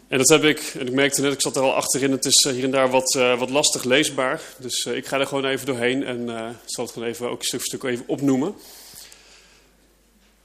En 0.08 0.18
dat 0.18 0.28
heb 0.28 0.44
ik, 0.44 0.74
en 0.78 0.86
ik 0.86 0.92
merkte 0.92 1.20
net, 1.20 1.32
ik 1.32 1.40
zat 1.40 1.56
er 1.56 1.62
al 1.62 1.74
achterin, 1.74 2.10
het 2.10 2.24
is 2.24 2.44
eh, 2.46 2.52
hier 2.52 2.64
en 2.64 2.70
daar 2.70 2.90
wat, 2.90 3.14
uh, 3.14 3.38
wat 3.38 3.50
lastig 3.50 3.84
leesbaar. 3.84 4.40
Dus 4.58 4.84
uh, 4.84 4.96
ik 4.96 5.06
ga 5.06 5.20
er 5.20 5.26
gewoon 5.26 5.44
even 5.44 5.66
doorheen 5.66 6.04
en 6.04 6.26
zal 6.64 6.84
het 6.84 6.92
gewoon 6.92 7.08
even 7.08 7.30
ook 7.30 7.44
stuk 7.44 7.60
voor 7.60 7.68
stuk 7.68 7.82
even 7.82 8.04
opnoemen. 8.08 8.54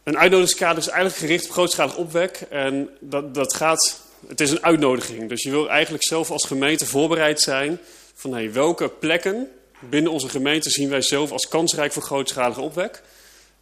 Een 0.03 0.17
uitnodigingskader 0.17 0.77
is 0.77 0.87
eigenlijk 0.87 1.19
gericht 1.19 1.45
op 1.45 1.51
grootschalig 1.51 1.95
opwek. 1.95 2.41
En 2.49 2.89
dat, 2.99 3.33
dat 3.33 3.53
gaat, 3.53 4.01
het 4.27 4.41
is 4.41 4.51
een 4.51 4.63
uitnodiging. 4.63 5.29
Dus 5.29 5.43
je 5.43 5.49
wil 5.49 5.69
eigenlijk 5.69 6.03
zelf 6.03 6.31
als 6.31 6.45
gemeente 6.45 6.85
voorbereid 6.85 7.41
zijn 7.41 7.79
van 8.13 8.33
hey, 8.33 8.53
welke 8.53 8.89
plekken 8.89 9.47
binnen 9.79 10.11
onze 10.11 10.29
gemeente 10.29 10.69
zien 10.69 10.89
wij 10.89 11.01
zelf 11.01 11.31
als 11.31 11.47
kansrijk 11.47 11.93
voor 11.93 12.03
grootschalige 12.03 12.61
opwek. 12.61 13.01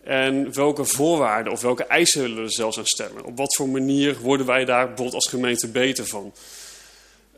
En 0.03 0.53
welke 0.53 0.85
voorwaarden 0.85 1.53
of 1.53 1.61
welke 1.61 1.83
eisen 1.83 2.21
willen 2.21 2.43
we 2.43 2.49
zelfs 2.49 2.77
aan 2.77 2.85
stemmen? 2.85 3.25
Op 3.25 3.37
wat 3.37 3.55
voor 3.55 3.69
manier 3.69 4.19
worden 4.19 4.45
wij 4.45 4.65
daar 4.65 4.85
bijvoorbeeld 4.85 5.15
als 5.15 5.27
gemeente 5.27 5.67
beter 5.67 6.07
van? 6.07 6.33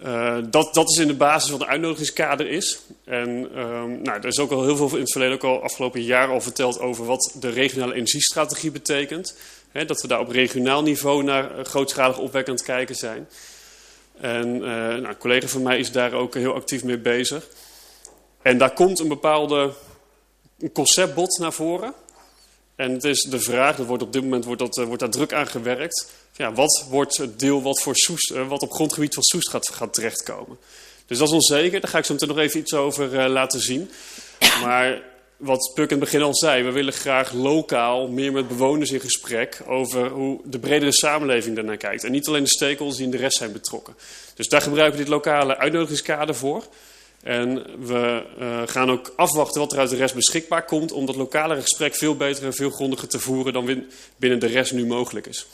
Uh, 0.03 0.38
dat, 0.49 0.73
dat 0.73 0.90
is 0.90 0.98
in 0.98 1.07
de 1.07 1.14
basis 1.14 1.52
wat 1.52 1.61
een 1.61 1.68
uitnodigingskader 1.68 2.49
is. 2.49 2.80
En 3.06 3.30
um, 3.60 4.02
nou, 4.02 4.18
er 4.18 4.26
is 4.26 4.40
ook 4.40 4.52
al 4.52 4.64
heel 4.64 4.76
veel 4.76 4.95
in 4.95 5.02
het 5.02 5.11
verleden, 5.11 5.36
ook 5.36 5.44
al 5.44 5.64
afgelopen 5.64 6.02
jaar 6.02 6.30
al 6.30 6.41
verteld 6.41 6.80
over 6.80 7.06
wat 7.06 7.36
de 7.40 7.49
regionale 7.49 7.94
energiestrategie 7.94 8.72
betekent. 8.72 9.36
Dat 9.86 10.02
we 10.02 10.07
daar 10.07 10.19
op 10.19 10.30
regionaal 10.30 10.84
niveau 10.84 11.23
naar 11.23 11.65
grootschalig 11.65 12.18
opwek 12.18 12.48
aan 12.48 12.53
het 12.53 12.64
kijken 12.64 12.95
zijn. 12.95 13.27
En 14.19 14.56
uh, 14.56 14.61
nou, 14.61 15.06
een 15.06 15.18
collega 15.18 15.48
van 15.48 15.61
mij 15.61 15.80
is 15.80 15.91
daar 15.91 16.14
ook 16.14 16.34
heel 16.34 16.53
actief 16.53 16.84
mee 16.84 16.98
bezig. 16.98 17.48
En 18.41 18.57
daar 18.57 18.73
komt 18.73 18.99
een 18.99 19.07
bepaalde 19.07 19.73
conceptbod 20.73 21.38
naar 21.40 21.53
voren. 21.53 21.94
En 22.80 22.91
het 22.91 23.03
is 23.03 23.22
de 23.22 23.39
vraag, 23.39 23.76
dat 23.76 23.85
wordt 23.85 24.03
op 24.03 24.14
dit 24.14 24.23
moment 24.23 24.45
wordt, 24.45 24.61
dat, 24.61 24.77
uh, 24.77 24.85
wordt 24.85 24.99
daar 24.99 25.10
druk 25.10 25.34
aan 25.34 25.47
gewerkt. 25.47 26.11
Ja, 26.35 26.53
wat 26.53 26.85
wordt 26.89 27.18
het 27.18 27.39
deel 27.39 27.61
wat, 27.61 27.81
voor 27.81 27.95
Soest, 27.95 28.31
uh, 28.31 28.47
wat 28.47 28.61
op 28.61 28.72
grondgebied 28.72 29.14
van 29.14 29.23
Soest 29.23 29.49
gaat, 29.49 29.69
gaat 29.69 29.93
terechtkomen? 29.93 30.57
Dus 31.06 31.18
dat 31.18 31.27
is 31.27 31.34
onzeker, 31.34 31.81
daar 31.81 31.89
ga 31.89 31.97
ik 31.97 32.06
zo 32.06 32.14
meteen 32.14 32.27
nog 32.27 32.38
even 32.38 32.60
iets 32.60 32.73
over 32.73 33.14
uh, 33.14 33.26
laten 33.26 33.60
zien. 33.60 33.89
Maar 34.64 35.01
wat 35.38 35.72
Puk 35.73 35.91
in 35.91 35.95
het 35.95 35.99
begin 35.99 36.22
al 36.22 36.35
zei, 36.35 36.64
we 36.64 36.72
willen 36.72 36.93
graag 36.93 37.34
lokaal 37.34 38.07
meer 38.07 38.31
met 38.31 38.47
bewoners 38.47 38.91
in 38.91 38.99
gesprek 38.99 39.61
over 39.68 40.10
hoe 40.10 40.41
de 40.43 40.60
bredere 40.60 40.91
samenleving 40.91 41.56
daarnaar 41.56 41.77
kijkt. 41.77 42.03
En 42.03 42.11
niet 42.11 42.27
alleen 42.27 42.43
de 42.43 42.49
stakeholders 42.49 42.97
die 42.97 43.06
in 43.06 43.11
de 43.11 43.18
rest 43.18 43.38
zijn 43.38 43.51
betrokken. 43.51 43.95
Dus 44.35 44.47
daar 44.47 44.61
gebruiken 44.61 44.97
we 44.97 45.03
dit 45.03 45.14
lokale 45.14 45.57
uitnodigingskader 45.57 46.35
voor. 46.35 46.64
En 47.23 47.65
we 47.85 48.23
uh, 48.39 48.61
gaan 48.65 48.91
ook 48.91 49.13
afwachten 49.15 49.61
wat 49.61 49.71
er 49.71 49.79
uit 49.79 49.89
de 49.89 49.95
rest 49.95 50.15
beschikbaar 50.15 50.65
komt... 50.65 50.91
om 50.91 51.05
dat 51.05 51.15
lokale 51.15 51.61
gesprek 51.61 51.95
veel 51.95 52.15
beter 52.15 52.45
en 52.45 52.53
veel 52.53 52.69
grondiger 52.69 53.07
te 53.07 53.19
voeren... 53.19 53.53
dan 53.53 53.85
binnen 54.15 54.39
de 54.39 54.47
rest 54.47 54.71
nu 54.71 54.85
mogelijk 54.85 55.27
is. 55.27 55.45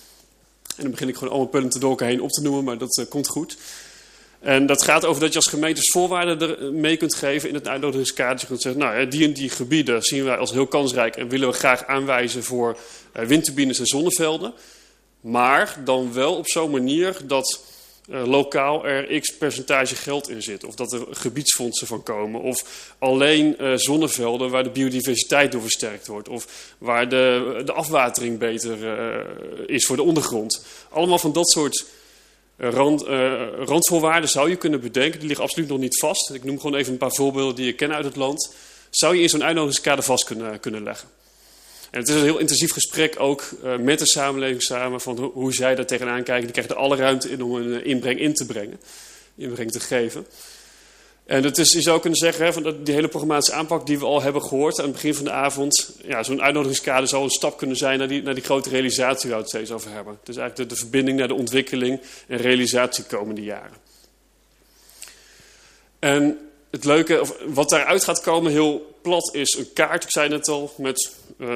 En 0.77 0.81
dan 0.81 0.91
begin 0.91 1.07
ik 1.07 1.15
gewoon 1.15 1.33
allemaal 1.33 1.49
punten 1.49 1.79
door 1.79 1.89
elkaar 1.89 2.07
heen 2.07 2.21
op 2.21 2.29
te 2.29 2.41
noemen, 2.41 2.63
maar 2.63 2.77
dat 2.77 2.97
uh, 2.97 3.05
komt 3.09 3.27
goed. 3.27 3.57
En 4.39 4.65
dat 4.65 4.83
gaat 4.83 5.05
over 5.05 5.21
dat 5.21 5.31
je 5.31 5.35
als 5.35 5.47
gemeentes 5.47 5.91
voorwaarden 5.91 6.41
er 6.41 6.73
mee 6.73 6.97
kunt 6.97 7.15
geven 7.15 7.49
in 7.49 7.55
het 7.55 7.67
uitnodigingskader. 7.67 8.39
Je 8.39 8.47
kunt 8.47 8.61
zeggen, 8.61 8.81
nou, 8.81 9.07
die 9.07 9.23
en 9.23 9.33
die 9.33 9.49
gebieden 9.49 10.01
zien 10.03 10.23
wij 10.23 10.37
als 10.37 10.51
heel 10.51 10.67
kansrijk... 10.67 11.15
en 11.15 11.29
willen 11.29 11.47
we 11.47 11.53
graag 11.53 11.85
aanwijzen 11.85 12.43
voor 12.43 12.77
windturbines 13.11 13.79
en 13.79 13.85
zonnevelden. 13.85 14.53
Maar 15.21 15.77
dan 15.83 16.13
wel 16.13 16.35
op 16.35 16.47
zo'n 16.47 16.71
manier 16.71 17.17
dat 17.23 17.74
uh, 18.09 18.25
lokaal 18.25 18.85
er 18.85 19.19
x 19.19 19.37
percentage 19.37 19.95
geld 19.95 20.29
in 20.29 20.41
zit. 20.41 20.63
Of 20.63 20.75
dat 20.75 20.93
er 20.93 21.05
gebiedsfondsen 21.11 21.87
van 21.87 22.03
komen. 22.03 22.41
Of 22.41 22.93
alleen 22.99 23.55
uh, 23.59 23.73
zonnevelden 23.75 24.49
waar 24.49 24.63
de 24.63 24.69
biodiversiteit 24.69 25.51
door 25.51 25.61
versterkt 25.61 26.07
wordt. 26.07 26.29
Of 26.29 26.73
waar 26.77 27.09
de, 27.09 27.61
de 27.65 27.73
afwatering 27.73 28.37
beter 28.37 28.77
uh, 28.77 29.65
is 29.65 29.85
voor 29.85 29.95
de 29.95 30.03
ondergrond. 30.03 30.65
Allemaal 30.89 31.19
van 31.19 31.33
dat 31.33 31.49
soort 31.49 31.85
rand, 32.57 33.01
randvoorwaarden 33.57 34.29
zou 34.29 34.49
je 34.49 34.55
kunnen 34.55 34.81
bedenken. 34.81 35.19
Die 35.19 35.27
liggen 35.27 35.45
absoluut 35.45 35.69
nog 35.69 35.79
niet 35.79 35.99
vast. 35.99 36.33
Ik 36.33 36.43
noem 36.43 36.59
gewoon 36.59 36.79
even 36.79 36.91
een 36.91 36.97
paar 36.97 37.13
voorbeelden 37.13 37.55
die 37.55 37.67
ik 37.67 37.77
ken 37.77 37.93
uit 37.93 38.05
het 38.05 38.15
land. 38.15 38.53
Zou 38.89 39.15
je 39.15 39.21
in 39.21 39.29
zo'n 39.29 39.43
uitnodigingskader 39.43 40.03
vast 40.03 40.23
kunnen, 40.23 40.59
kunnen 40.59 40.83
leggen. 40.83 41.09
En 41.91 41.99
het 41.99 42.09
is 42.09 42.15
een 42.15 42.23
heel 42.23 42.39
intensief 42.39 42.71
gesprek 42.71 43.19
ook 43.19 43.43
uh, 43.63 43.77
met 43.77 43.99
de 43.99 44.07
samenleving 44.07 44.61
samen 44.61 45.01
van 45.01 45.17
hoe, 45.17 45.53
zij 45.53 45.75
daar 45.75 45.85
tegenaan 45.85 46.23
kijken. 46.23 46.43
Die 46.43 46.51
krijgen 46.51 46.75
er 46.75 46.81
alle 46.81 46.95
ruimte 46.95 47.29
in 47.29 47.43
om 47.43 47.55
een 47.55 47.67
uh, 47.67 47.85
inbreng 47.85 48.19
in 48.19 48.33
te 48.33 48.45
brengen, 48.45 48.79
inbreng 49.35 49.71
te 49.71 49.79
geven. 49.79 50.25
En 51.25 51.41
dat 51.41 51.57
is, 51.57 51.71
je 51.71 51.81
zou 51.81 51.99
kunnen 51.99 52.19
zeggen, 52.19 52.45
hè, 52.45 52.53
van 52.53 52.63
dat, 52.63 52.85
die 52.85 52.93
hele 52.93 53.07
programmatische 53.07 53.53
aanpak 53.53 53.85
die 53.85 53.99
we 53.99 54.05
al 54.05 54.21
hebben 54.21 54.41
gehoord 54.41 54.79
aan 54.79 54.85
het 54.85 54.93
begin 54.93 55.15
van 55.15 55.23
de 55.23 55.31
avond. 55.31 55.91
Ja, 56.03 56.23
zo'n 56.23 56.41
uitnodigingskader 56.41 57.07
zou 57.07 57.23
een 57.23 57.29
stap 57.29 57.57
kunnen 57.57 57.77
zijn 57.77 57.99
naar 57.99 58.07
die, 58.07 58.23
naar 58.23 58.33
die 58.33 58.43
grote 58.43 58.69
realisatie 58.69 59.29
waar 59.29 59.37
we 59.37 59.43
het 59.43 59.53
steeds 59.53 59.71
over 59.71 59.91
hebben. 59.91 60.19
Dus 60.23 60.37
eigenlijk 60.37 60.69
de, 60.69 60.75
de 60.75 60.81
verbinding 60.81 61.17
naar 61.17 61.27
de 61.27 61.33
ontwikkeling 61.33 62.01
en 62.27 62.37
realisatie 62.37 63.03
komende 63.03 63.41
jaren. 63.43 63.77
En 65.99 66.39
het 66.71 66.85
leuke, 66.85 67.21
of 67.21 67.35
wat 67.45 67.69
daaruit 67.69 68.03
gaat 68.03 68.21
komen, 68.21 68.51
heel 68.51 68.97
plat, 69.01 69.33
is 69.33 69.55
een 69.57 69.73
kaart. 69.73 70.03
Ik 70.03 70.11
zei 70.11 70.29
net 70.29 70.47
al, 70.47 70.73
met 70.77 71.11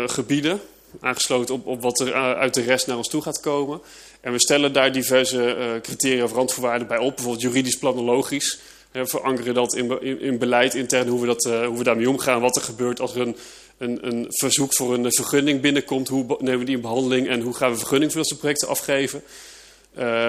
gebieden. 0.05 0.61
Aangesloten 0.99 1.55
op, 1.55 1.67
op 1.67 1.81
wat 1.81 1.99
er 1.99 2.13
uit 2.13 2.53
de 2.53 2.61
rest 2.61 2.87
naar 2.87 2.97
ons 2.97 3.09
toe 3.09 3.21
gaat 3.21 3.39
komen. 3.39 3.81
En 4.21 4.31
we 4.31 4.39
stellen 4.39 4.73
daar 4.73 4.91
diverse 4.91 5.55
uh, 5.57 5.81
criteria 5.81 6.23
of 6.23 6.33
randvoorwaarden 6.33 6.87
bij 6.87 6.97
op. 6.97 7.15
Bijvoorbeeld 7.15 7.43
juridisch 7.43 7.77
planologisch. 7.77 8.59
We 8.91 9.07
verankeren 9.07 9.53
dat 9.53 9.75
in, 9.75 10.21
in, 10.21 10.37
beleid 10.37 10.73
intern, 10.73 11.07
hoe 11.07 11.19
we, 11.19 11.25
dat, 11.25 11.43
hoe 11.43 11.77
we 11.77 11.83
daarmee 11.83 12.09
omgaan. 12.09 12.41
Wat 12.41 12.55
er 12.55 12.61
gebeurt 12.61 12.99
als 12.99 13.15
er 13.15 13.21
een, 13.21 13.35
een, 13.77 14.07
een 14.07 14.25
verzoek 14.29 14.73
voor 14.75 14.93
een 14.93 15.11
vergunning 15.13 15.61
binnenkomt. 15.61 16.07
Hoe 16.07 16.25
nemen 16.39 16.59
we 16.59 16.65
die 16.65 16.75
in 16.75 16.81
behandeling 16.81 17.27
en 17.27 17.41
hoe 17.41 17.53
gaan 17.53 17.71
we 17.71 17.77
vergunning 17.77 18.11
voor 18.11 18.21
dat 18.21 18.29
soort 18.29 18.39
projecten 18.39 18.67
afgeven. 18.67 19.23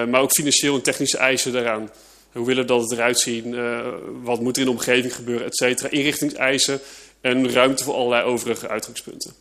maar 0.09 0.21
ook 0.21 0.31
financieel 0.31 0.75
en 0.75 0.81
technische 0.81 1.17
eisen 1.17 1.51
daaraan. 1.51 1.89
Hoe 2.31 2.45
willen 2.45 2.61
we 2.61 2.67
dat 2.67 2.81
het 2.81 2.91
eruit 2.91 3.19
zien? 3.19 3.55
Wat 4.23 4.41
moet 4.41 4.55
er 4.55 4.61
in 4.61 4.67
de 4.67 4.73
omgeving 4.73 5.15
gebeuren, 5.15 5.45
et 5.45 5.55
cetera. 5.55 5.89
Inrichtingseisen 5.89 6.81
en 7.21 7.51
ruimte 7.51 7.83
voor 7.83 7.93
allerlei 7.93 8.23
overige 8.23 8.67
uitgangspunten. 8.67 9.33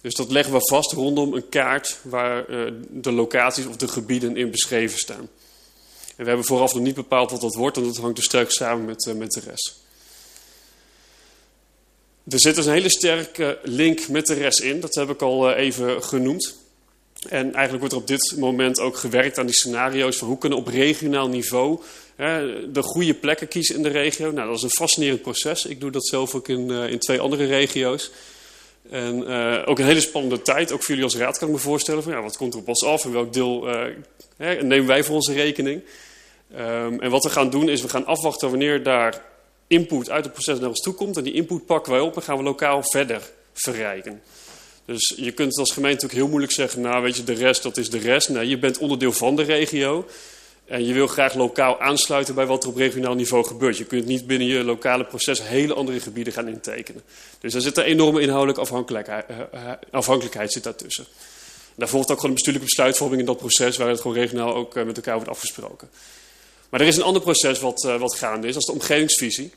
Dus 0.00 0.14
dat 0.14 0.30
leggen 0.30 0.54
we 0.54 0.60
vast 0.60 0.92
rondom 0.92 1.34
een 1.34 1.48
kaart 1.48 1.98
waar 2.02 2.50
uh, 2.50 2.72
de 2.88 3.12
locaties 3.12 3.66
of 3.66 3.76
de 3.76 3.88
gebieden 3.88 4.36
in 4.36 4.50
beschreven 4.50 4.98
staan. 4.98 5.28
En 6.16 6.22
we 6.22 6.28
hebben 6.28 6.44
vooraf 6.44 6.74
nog 6.74 6.82
niet 6.82 6.94
bepaald 6.94 7.30
wat 7.30 7.40
dat 7.40 7.54
wordt, 7.54 7.76
want 7.76 7.88
dat 7.88 8.02
hangt 8.02 8.16
dus 8.16 8.24
sterk 8.24 8.50
samen 8.50 8.84
met, 8.84 9.06
uh, 9.06 9.14
met 9.14 9.32
de 9.32 9.40
rest. 9.40 9.84
Er 12.28 12.40
zit 12.40 12.54
dus 12.54 12.66
een 12.66 12.72
hele 12.72 12.90
sterke 12.90 13.58
link 13.62 14.08
met 14.08 14.26
de 14.26 14.34
rest 14.34 14.60
in, 14.60 14.80
dat 14.80 14.94
heb 14.94 15.10
ik 15.10 15.22
al 15.22 15.52
even 15.52 16.02
genoemd. 16.02 16.54
En 17.28 17.54
eigenlijk 17.54 17.78
wordt 17.78 17.92
er 17.92 18.00
op 18.00 18.06
dit 18.06 18.34
moment 18.38 18.80
ook 18.80 18.96
gewerkt 18.96 19.38
aan 19.38 19.46
die 19.46 19.54
scenario's 19.54 20.16
van 20.16 20.28
hoe 20.28 20.38
kunnen 20.38 20.58
op 20.58 20.66
regionaal 20.66 21.28
niveau 21.28 21.80
hè, 22.16 22.70
de 22.72 22.82
goede 22.82 23.14
plekken 23.14 23.48
kiezen 23.48 23.74
in 23.74 23.82
de 23.82 23.88
regio. 23.88 24.30
Nou, 24.30 24.48
dat 24.48 24.56
is 24.56 24.62
een 24.62 24.70
fascinerend 24.70 25.22
proces. 25.22 25.66
Ik 25.66 25.80
doe 25.80 25.90
dat 25.90 26.06
zelf 26.06 26.34
ook 26.34 26.48
in, 26.48 26.70
uh, 26.70 26.90
in 26.90 26.98
twee 26.98 27.20
andere 27.20 27.46
regio's. 27.46 28.10
En 28.90 29.30
uh, 29.30 29.62
ook 29.64 29.78
een 29.78 29.84
hele 29.84 30.00
spannende 30.00 30.42
tijd, 30.42 30.72
ook 30.72 30.78
voor 30.78 30.88
jullie 30.88 31.04
als 31.04 31.16
raad 31.16 31.38
kan 31.38 31.48
ik 31.48 31.54
me 31.54 31.60
voorstellen. 31.60 32.02
Van, 32.02 32.12
ja, 32.12 32.22
wat 32.22 32.36
komt 32.36 32.54
er 32.54 32.60
op 32.60 32.68
ons 32.68 32.84
af 32.84 33.04
en 33.04 33.12
welk 33.12 33.32
deel 33.32 33.68
uh, 33.68 33.84
hè, 34.36 34.62
nemen 34.62 34.86
wij 34.86 35.04
voor 35.04 35.14
onze 35.14 35.32
rekening? 35.32 35.82
Um, 36.58 37.00
en 37.00 37.10
wat 37.10 37.24
we 37.24 37.30
gaan 37.30 37.50
doen 37.50 37.68
is, 37.68 37.82
we 37.82 37.88
gaan 37.88 38.06
afwachten 38.06 38.50
wanneer 38.50 38.82
daar 38.82 39.22
input 39.66 40.10
uit 40.10 40.24
het 40.24 40.32
proces 40.32 40.58
naar 40.58 40.68
ons 40.68 40.80
toe 40.80 40.94
komt. 40.94 41.16
En 41.16 41.24
die 41.24 41.32
input 41.32 41.66
pakken 41.66 41.92
wij 41.92 42.00
op 42.00 42.16
en 42.16 42.22
gaan 42.22 42.36
we 42.36 42.42
lokaal 42.42 42.82
verder 42.82 43.30
verrijken. 43.52 44.22
Dus 44.86 45.14
je 45.16 45.32
kunt 45.32 45.58
als 45.58 45.72
gemeente 45.72 46.04
ook 46.04 46.12
heel 46.12 46.28
moeilijk 46.28 46.52
zeggen, 46.52 46.80
nou 46.80 47.02
weet 47.02 47.16
je, 47.16 47.24
de 47.24 47.32
rest, 47.32 47.62
dat 47.62 47.76
is 47.76 47.90
de 47.90 47.98
rest. 47.98 48.28
Nee, 48.28 48.48
je 48.48 48.58
bent 48.58 48.78
onderdeel 48.78 49.12
van 49.12 49.36
de 49.36 49.42
regio. 49.42 50.06
En 50.66 50.86
je 50.86 50.92
wil 50.92 51.06
graag 51.06 51.34
lokaal 51.34 51.80
aansluiten 51.80 52.34
bij 52.34 52.46
wat 52.46 52.62
er 52.62 52.68
op 52.68 52.76
regionaal 52.76 53.14
niveau 53.14 53.46
gebeurt. 53.46 53.78
Je 53.78 53.84
kunt 53.84 54.06
niet 54.06 54.26
binnen 54.26 54.46
je 54.46 54.64
lokale 54.64 55.04
proces 55.04 55.42
hele 55.42 55.74
andere 55.74 56.00
gebieden 56.00 56.32
gaan 56.32 56.48
intekenen. 56.48 57.02
Dus 57.40 57.52
daar 57.52 57.60
zit 57.60 57.76
een 57.76 57.84
enorme 57.84 58.20
inhoudelijke 58.20 58.60
afhankelijkheid, 58.60 59.24
afhankelijkheid 59.90 60.52
zit 60.52 60.62
daartussen. 60.62 61.06
Daar 61.74 61.88
volgt 61.88 62.10
ook 62.10 62.14
gewoon 62.14 62.30
een 62.30 62.34
bestuurlijke 62.34 62.68
besluitvorming 62.68 63.20
in 63.20 63.26
dat 63.26 63.36
proces, 63.36 63.76
waar 63.76 63.88
het 63.88 64.00
gewoon 64.00 64.16
regionaal 64.16 64.54
ook 64.54 64.74
met 64.74 64.96
elkaar 64.96 65.14
wordt 65.14 65.30
afgesproken. 65.30 65.88
Maar 66.68 66.80
er 66.80 66.86
is 66.86 66.96
een 66.96 67.02
ander 67.02 67.22
proces 67.22 67.60
wat, 67.60 67.82
wat 67.98 68.14
gaande 68.14 68.46
is, 68.46 68.52
dat 68.52 68.62
is 68.62 68.68
de 68.68 68.74
omgevingsvisie. 68.74 69.52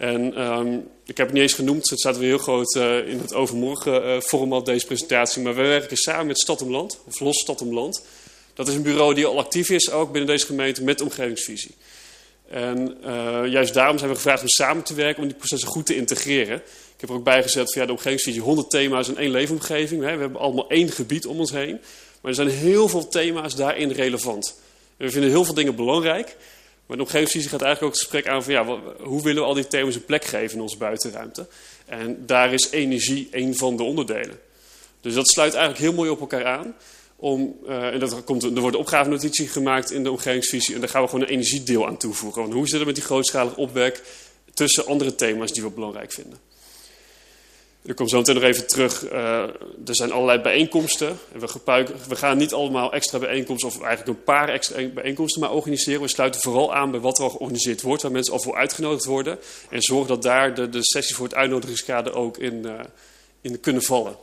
En 0.00 0.40
um, 0.40 0.88
ik 1.04 1.16
heb 1.16 1.26
het 1.26 1.34
niet 1.34 1.42
eens 1.42 1.52
genoemd, 1.52 1.90
het 1.90 1.98
staat 1.98 2.18
weer 2.18 2.28
heel 2.28 2.38
groot 2.38 2.74
uh, 2.74 3.08
in 3.08 3.18
het 3.18 3.34
overmorgen 3.34 4.04
uh, 4.04 4.20
format 4.20 4.66
deze 4.66 4.86
presentatie. 4.86 5.42
Maar 5.42 5.54
we 5.54 5.62
werken 5.62 5.96
samen 5.96 6.26
met 6.26 6.38
Stad 6.38 6.62
om 6.62 6.70
Land, 6.70 7.00
of 7.06 7.20
Los 7.20 7.40
Stad 7.40 7.62
om 7.62 7.74
Land. 7.74 8.04
Dat 8.54 8.68
is 8.68 8.74
een 8.74 8.82
bureau 8.82 9.14
die 9.14 9.26
al 9.26 9.38
actief 9.38 9.70
is, 9.70 9.90
ook 9.90 10.12
binnen 10.12 10.30
deze 10.30 10.46
gemeente, 10.46 10.82
met 10.82 11.00
omgevingsvisie. 11.00 11.74
En 12.48 12.96
uh, 13.04 13.40
juist 13.46 13.74
daarom 13.74 13.98
zijn 13.98 14.10
we 14.10 14.16
gevraagd 14.16 14.42
om 14.42 14.48
samen 14.48 14.82
te 14.82 14.94
werken, 14.94 15.22
om 15.22 15.28
die 15.28 15.38
processen 15.38 15.68
goed 15.68 15.86
te 15.86 15.96
integreren. 15.96 16.56
Ik 16.56 17.00
heb 17.00 17.08
er 17.08 17.14
ook 17.14 17.24
bijgezet 17.24 17.72
via 17.72 17.86
de 17.86 17.92
omgevingsvisie 17.92 18.40
100 18.40 18.70
thema's 18.70 19.08
in 19.08 19.16
één 19.16 19.30
leefomgeving. 19.30 20.00
We 20.00 20.06
hebben 20.06 20.36
allemaal 20.36 20.68
één 20.68 20.88
gebied 20.88 21.26
om 21.26 21.38
ons 21.38 21.50
heen. 21.50 21.80
Maar 22.20 22.30
er 22.30 22.34
zijn 22.34 22.48
heel 22.48 22.88
veel 22.88 23.08
thema's 23.08 23.54
daarin 23.54 23.90
relevant. 23.90 24.60
We 24.96 25.10
vinden 25.10 25.30
heel 25.30 25.44
veel 25.44 25.54
dingen 25.54 25.74
belangrijk. 25.74 26.36
Maar 26.90 26.98
de 26.98 27.04
omgevingsvisie 27.04 27.50
gaat 27.50 27.62
eigenlijk 27.62 27.94
ook 27.94 28.00
het 28.00 28.08
gesprek 28.10 28.34
aan 28.34 28.42
van 28.42 28.52
ja, 28.52 28.64
hoe 29.00 29.22
willen 29.22 29.42
we 29.42 29.48
al 29.48 29.54
die 29.54 29.66
thema's 29.66 29.94
een 29.94 30.04
plek 30.04 30.24
geven 30.24 30.56
in 30.56 30.62
onze 30.62 30.76
buitenruimte. 30.76 31.46
En 31.86 32.26
daar 32.26 32.52
is 32.52 32.70
energie 32.70 33.28
een 33.30 33.56
van 33.56 33.76
de 33.76 33.82
onderdelen. 33.82 34.38
Dus 35.00 35.14
dat 35.14 35.28
sluit 35.28 35.54
eigenlijk 35.54 35.82
heel 35.82 35.92
mooi 35.92 36.10
op 36.10 36.20
elkaar 36.20 36.44
aan. 36.44 36.74
Om, 37.16 37.56
uh, 37.66 37.86
en 37.86 37.98
dat 37.98 38.24
komt, 38.24 38.42
er 38.42 38.60
wordt 38.60 38.74
een 38.76 38.82
opgavenotitie 38.82 39.48
gemaakt 39.48 39.90
in 39.90 40.02
de 40.02 40.10
omgevingsvisie. 40.10 40.74
En 40.74 40.80
daar 40.80 40.88
gaan 40.88 41.02
we 41.02 41.08
gewoon 41.08 41.24
een 41.24 41.30
energiedeel 41.30 41.86
aan 41.86 41.96
toevoegen. 41.96 42.42
Want 42.42 42.54
hoe 42.54 42.68
zit 42.68 42.78
het 42.78 42.86
met 42.86 42.94
die 42.94 43.04
grootschalige 43.04 43.56
opwek 43.56 44.02
tussen 44.54 44.86
andere 44.86 45.14
thema's 45.14 45.52
die 45.52 45.62
we 45.62 45.70
belangrijk 45.70 46.12
vinden? 46.12 46.38
Ik 47.82 47.96
kom 47.96 48.08
zo 48.08 48.18
meteen 48.18 48.34
nog 48.34 48.44
even 48.44 48.66
terug. 48.66 49.12
Uh, 49.12 49.42
er 49.86 49.94
zijn 49.96 50.12
allerlei 50.12 50.40
bijeenkomsten. 50.40 51.18
En 51.32 51.40
we, 51.40 51.86
we, 52.08 52.16
gaan 52.16 52.36
niet 52.36 52.52
allemaal 52.52 52.92
extra 52.92 53.18
bijeenkomsten, 53.18 53.68
of 53.68 53.80
eigenlijk 53.80 54.18
een 54.18 54.24
paar 54.24 54.48
extra 54.48 54.88
bijeenkomsten 54.88 55.40
maar 55.40 55.52
organiseren. 55.52 56.00
We 56.00 56.08
sluiten 56.08 56.40
vooral 56.40 56.74
aan 56.74 56.90
bij 56.90 57.00
wat 57.00 57.18
er 57.18 57.24
al 57.24 57.30
georganiseerd 57.30 57.82
wordt, 57.82 58.02
waar 58.02 58.12
mensen 58.12 58.32
al 58.32 58.40
voor 58.40 58.56
uitgenodigd 58.56 59.04
worden. 59.04 59.38
En 59.70 59.82
zorgen 59.82 60.08
dat 60.08 60.22
daar 60.22 60.54
de, 60.54 60.68
de 60.68 60.84
sessies 60.84 61.16
voor 61.16 61.26
het 61.26 61.34
uitnodigingskader 61.34 62.14
ook 62.14 62.38
in, 62.38 62.62
uh, 62.66 62.80
in 63.40 63.60
kunnen 63.60 63.82
vallen. 63.82 64.16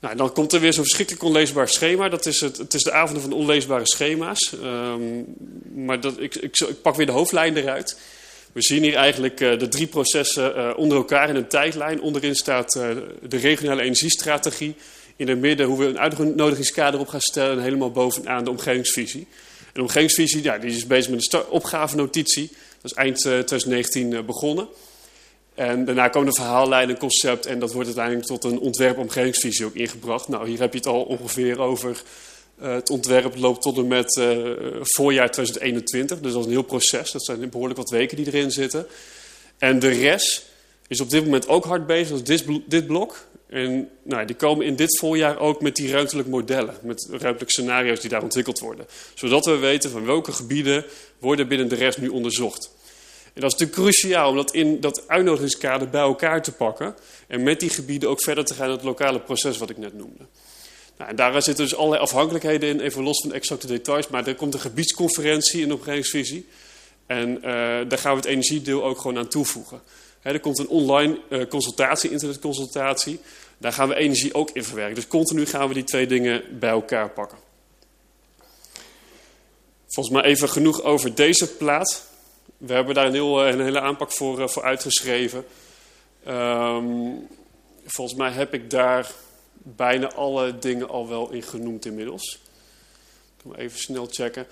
Nou, 0.00 0.16
dan 0.16 0.32
komt 0.32 0.52
er 0.52 0.60
weer 0.60 0.72
zo'n 0.72 0.82
verschrikkelijk 0.82 1.24
onleesbaar 1.24 1.68
schema. 1.68 2.08
Dat 2.08 2.26
is 2.26 2.40
het, 2.40 2.56
het 2.56 2.74
is 2.74 2.82
de 2.82 2.92
avonden 2.92 3.22
van 3.22 3.32
onleesbare 3.32 3.86
schema's. 3.86 4.52
Um, 4.62 5.24
maar 5.74 6.00
dat, 6.00 6.20
ik, 6.20 6.34
ik, 6.34 6.60
ik, 6.60 6.82
pak 6.82 6.96
weer 6.96 7.06
de 7.06 7.12
hoofdlijn 7.12 7.56
eruit. 7.56 7.98
We 8.56 8.62
zien 8.62 8.82
hier 8.82 8.94
eigenlijk 8.94 9.40
uh, 9.40 9.58
de 9.58 9.68
drie 9.68 9.86
processen 9.86 10.56
uh, 10.56 10.72
onder 10.76 10.96
elkaar 10.96 11.28
in 11.28 11.36
een 11.36 11.48
tijdlijn. 11.48 12.00
Onderin 12.00 12.34
staat 12.34 12.74
uh, 12.74 12.88
de 13.22 13.36
regionale 13.36 13.82
energiestrategie. 13.82 14.74
In 15.16 15.28
het 15.28 15.38
midden 15.38 15.66
hoe 15.66 15.78
we 15.78 15.84
een 15.84 15.98
uitnodigingskader 15.98 17.00
op 17.00 17.08
gaan 17.08 17.20
stellen. 17.20 17.56
En 17.56 17.62
helemaal 17.62 17.90
bovenaan 17.90 18.44
de 18.44 18.50
omgevingsvisie. 18.50 19.26
En 19.58 19.72
de 19.72 19.80
omgevingsvisie 19.80 20.42
ja, 20.42 20.58
die 20.58 20.70
is 20.70 20.86
bezig 20.86 21.10
met 21.10 21.32
een 21.32 21.48
opgavenotitie. 21.48 22.48
Dat 22.80 22.90
is 22.90 22.92
eind 22.92 23.18
2019 23.18 24.26
begonnen. 24.26 24.68
En 25.54 25.84
daarna 25.84 26.08
komen 26.08 26.28
de 26.28 26.40
verhaallijnen, 26.40 26.98
concept 26.98 27.46
en 27.46 27.58
dat 27.58 27.72
wordt 27.72 27.86
uiteindelijk 27.86 28.26
tot 28.26 28.44
een 28.44 28.58
ontwerp 28.58 28.98
omgevingsvisie 28.98 29.66
ook 29.66 29.74
ingebracht. 29.74 30.28
Nou, 30.28 30.48
hier 30.48 30.60
heb 30.60 30.72
je 30.72 30.78
het 30.78 30.88
al 30.88 31.02
ongeveer 31.02 31.60
over. 31.60 32.02
Uh, 32.62 32.74
het 32.74 32.90
ontwerp 32.90 33.36
loopt 33.36 33.62
tot 33.62 33.76
en 33.76 33.86
met 33.86 34.16
uh, 34.16 34.56
voorjaar 34.80 35.30
2021, 35.30 36.20
dus 36.20 36.32
dat 36.32 36.40
is 36.40 36.46
een 36.46 36.52
heel 36.52 36.62
proces. 36.62 37.10
Dat 37.10 37.24
zijn 37.24 37.50
behoorlijk 37.50 37.78
wat 37.78 37.90
weken 37.90 38.16
die 38.16 38.26
erin 38.26 38.50
zitten. 38.50 38.86
En 39.58 39.78
de 39.78 39.88
rest 39.88 40.44
is 40.88 41.00
op 41.00 41.10
dit 41.10 41.24
moment 41.24 41.48
ook 41.48 41.64
hard 41.64 41.86
bezig, 41.86 42.18
dat 42.18 42.28
is 42.28 42.44
dit, 42.44 42.60
dit 42.66 42.86
blok. 42.86 43.26
En 43.48 43.88
nou, 44.02 44.26
die 44.26 44.36
komen 44.36 44.66
in 44.66 44.76
dit 44.76 44.98
voorjaar 44.98 45.38
ook 45.38 45.60
met 45.60 45.76
die 45.76 45.90
ruimtelijke 45.90 46.30
modellen, 46.30 46.74
met 46.82 47.06
ruimtelijke 47.10 47.52
scenario's 47.52 48.00
die 48.00 48.10
daar 48.10 48.22
ontwikkeld 48.22 48.58
worden. 48.58 48.86
Zodat 49.14 49.44
we 49.44 49.56
weten 49.56 49.90
van 49.90 50.04
welke 50.04 50.32
gebieden 50.32 50.84
worden 51.18 51.48
binnen 51.48 51.68
de 51.68 51.74
rest 51.74 51.98
nu 51.98 52.08
onderzocht. 52.08 52.70
En 53.24 53.42
dat 53.42 53.52
is 53.52 53.58
natuurlijk 53.58 53.78
cruciaal 53.78 54.30
om 54.30 54.36
dat 54.36 54.52
in 54.52 54.80
dat 54.80 55.08
uitnodigingskader 55.08 55.88
bij 55.88 56.00
elkaar 56.00 56.42
te 56.42 56.52
pakken. 56.52 56.94
En 57.26 57.42
met 57.42 57.60
die 57.60 57.70
gebieden 57.70 58.08
ook 58.08 58.22
verder 58.22 58.44
te 58.44 58.54
gaan 58.54 58.66
in 58.66 58.72
het 58.72 58.82
lokale 58.82 59.20
proces 59.20 59.58
wat 59.58 59.70
ik 59.70 59.78
net 59.78 59.94
noemde. 59.94 60.26
Nou, 60.96 61.10
en 61.10 61.16
daar 61.16 61.42
zitten 61.42 61.64
dus 61.64 61.76
allerlei 61.76 62.02
afhankelijkheden 62.02 62.68
in, 62.68 62.80
even 62.80 63.02
los 63.02 63.20
van 63.20 63.28
de 63.28 63.34
exacte 63.34 63.66
details. 63.66 64.08
Maar 64.08 64.26
er 64.26 64.34
komt 64.34 64.54
een 64.54 64.60
gebiedsconferentie 64.60 65.60
in 65.60 65.68
de 65.68 65.74
omgevingsvisie. 65.74 66.48
En 67.06 67.36
uh, 67.36 67.42
daar 67.88 67.98
gaan 67.98 68.10
we 68.10 68.16
het 68.16 68.24
energiedeel 68.24 68.84
ook 68.84 68.98
gewoon 69.00 69.18
aan 69.18 69.28
toevoegen. 69.28 69.82
Er 70.22 70.40
komt 70.40 70.58
een 70.58 70.68
online 70.68 71.20
uh, 71.28 71.46
consultatie, 71.46 72.10
internetconsultatie. 72.10 73.20
Daar 73.58 73.72
gaan 73.72 73.88
we 73.88 73.94
energie 73.94 74.34
ook 74.34 74.50
in 74.50 74.64
verwerken. 74.64 74.94
Dus 74.94 75.06
continu 75.06 75.46
gaan 75.46 75.68
we 75.68 75.74
die 75.74 75.84
twee 75.84 76.06
dingen 76.06 76.42
bij 76.58 76.70
elkaar 76.70 77.10
pakken. 77.10 77.38
Volgens 79.86 80.14
mij 80.14 80.24
even 80.24 80.48
genoeg 80.48 80.82
over 80.82 81.14
deze 81.14 81.46
plaat 81.46 82.06
we 82.56 82.72
hebben 82.72 82.94
daar 82.94 83.06
een, 83.06 83.12
heel, 83.12 83.44
eh, 83.44 83.52
een 83.52 83.60
hele 83.60 83.80
aanpak 83.80 84.12
voor, 84.12 84.40
eh, 84.40 84.48
voor 84.48 84.62
uitgeschreven. 84.62 85.44
Um, 86.28 87.28
volgens 87.86 88.18
mij 88.18 88.30
heb 88.30 88.54
ik 88.54 88.70
daar 88.70 89.10
bijna 89.74 90.12
alle 90.12 90.58
dingen 90.58 90.88
al 90.88 91.08
wel 91.08 91.32
in 91.32 91.42
genoemd 91.42 91.86
inmiddels. 91.86 92.38
Ik 93.36 93.52
ga 93.52 93.58
even 93.58 93.78
snel 93.78 94.06
checken. 94.10 94.46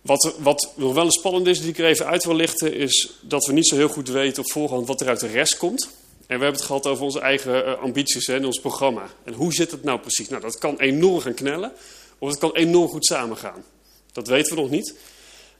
Wat, 0.00 0.34
wat 0.38 0.72
nog 0.76 0.94
wel 0.94 1.04
een 1.04 1.10
spannend 1.10 1.46
is, 1.46 1.60
die 1.60 1.68
ik 1.68 1.78
er 1.78 1.86
even 1.86 2.06
uit 2.06 2.24
wil 2.24 2.34
lichten, 2.34 2.74
is 2.74 3.12
dat 3.20 3.46
we 3.46 3.52
niet 3.52 3.66
zo 3.66 3.76
heel 3.76 3.88
goed 3.88 4.08
weten 4.08 4.42
op 4.42 4.50
voorhand 4.50 4.86
wat 4.86 5.00
er 5.00 5.08
uit 5.08 5.20
de 5.20 5.26
rest 5.26 5.56
komt. 5.56 5.88
En 6.26 6.38
we 6.38 6.44
hebben 6.44 6.60
het 6.60 6.62
gehad 6.62 6.86
over 6.86 7.04
onze 7.04 7.20
eigen 7.20 7.66
uh, 7.66 7.82
ambities 7.82 8.28
in 8.28 8.44
ons 8.46 8.60
programma. 8.60 9.06
En 9.24 9.32
hoe 9.32 9.52
zit 9.52 9.70
het 9.70 9.84
nou 9.84 10.00
precies? 10.00 10.28
Nou, 10.28 10.42
dat 10.42 10.58
kan 10.58 10.78
enorm 10.78 11.20
gaan 11.20 11.34
knellen, 11.34 11.72
of 12.18 12.28
het 12.28 12.38
kan 12.38 12.54
enorm 12.54 12.88
goed 12.88 13.06
samengaan. 13.06 13.64
Dat 14.12 14.26
weten 14.26 14.54
we 14.54 14.60
nog 14.60 14.70
niet. 14.70 14.94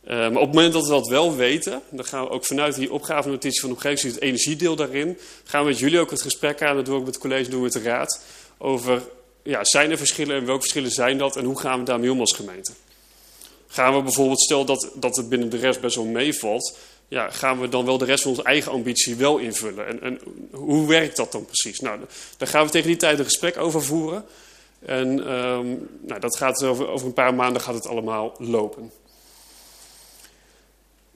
Uh, 0.05 0.11
maar 0.11 0.29
op 0.29 0.35
het 0.35 0.55
moment 0.55 0.73
dat 0.73 0.83
we 0.83 0.89
dat 0.89 1.09
wel 1.09 1.37
weten, 1.37 1.83
dan 1.91 2.05
gaan 2.05 2.25
we 2.25 2.31
ook 2.31 2.47
vanuit 2.47 2.75
die 2.75 2.93
opgavenotitie 2.93 3.61
van 3.61 3.69
de 3.69 3.75
omgeving, 3.75 4.13
het 4.13 4.23
energiedeel 4.23 4.77
daarin, 4.77 5.19
gaan 5.45 5.63
we 5.63 5.71
met 5.71 5.79
jullie 5.79 5.99
ook 5.99 6.11
het 6.11 6.23
gesprek 6.23 6.63
aan, 6.63 6.77
dat 6.77 6.85
doen 6.85 6.95
we 6.95 7.01
ook 7.01 7.07
met 7.07 7.15
het 7.15 7.23
college, 7.23 7.51
doen 7.51 7.59
we 7.59 7.65
met 7.65 7.73
de 7.73 7.83
raad, 7.83 8.21
over, 8.59 9.03
ja, 9.43 9.65
zijn 9.65 9.91
er 9.91 9.99
verschillen 9.99 10.37
en 10.37 10.47
welke 10.47 10.61
verschillen 10.61 10.91
zijn 10.91 11.19
dat 11.19 11.37
en 11.37 11.45
hoe 11.45 11.61
gaan 11.61 11.79
we 11.79 11.85
daarmee 11.85 12.13
om 12.13 12.21
als 12.21 12.33
gemeente? 12.33 12.73
Gaan 13.67 13.95
we 13.95 14.03
bijvoorbeeld, 14.03 14.41
stel 14.41 14.65
dat, 14.65 14.91
dat 14.95 15.17
het 15.17 15.29
binnen 15.29 15.49
de 15.49 15.57
rest 15.57 15.81
best 15.81 15.97
wel 15.97 16.05
meevalt, 16.05 16.77
ja, 17.09 17.31
gaan 17.31 17.61
we 17.61 17.69
dan 17.69 17.85
wel 17.85 17.99
de 17.99 18.05
rest 18.05 18.23
van 18.23 18.31
onze 18.31 18.43
eigen 18.43 18.73
ambitie 18.73 19.17
wel 19.17 19.39
invullen? 19.39 19.87
En, 19.87 20.03
en 20.03 20.21
hoe 20.51 20.87
werkt 20.87 21.17
dat 21.17 21.33
dan 21.33 21.45
precies? 21.45 21.81
Nou, 21.81 22.01
daar 22.37 22.49
gaan 22.49 22.65
we 22.65 22.71
tegen 22.71 22.89
die 22.89 22.97
tijd 22.97 23.19
een 23.19 23.25
gesprek 23.25 23.57
over 23.57 23.83
voeren. 23.83 24.25
En 24.87 25.33
um, 25.33 25.89
nou, 26.01 26.21
dat 26.21 26.37
gaat 26.37 26.65
over, 26.65 26.89
over 26.89 27.07
een 27.07 27.13
paar 27.13 27.35
maanden 27.35 27.63
gaat 27.63 27.75
het 27.75 27.87
allemaal 27.87 28.35
lopen. 28.39 28.91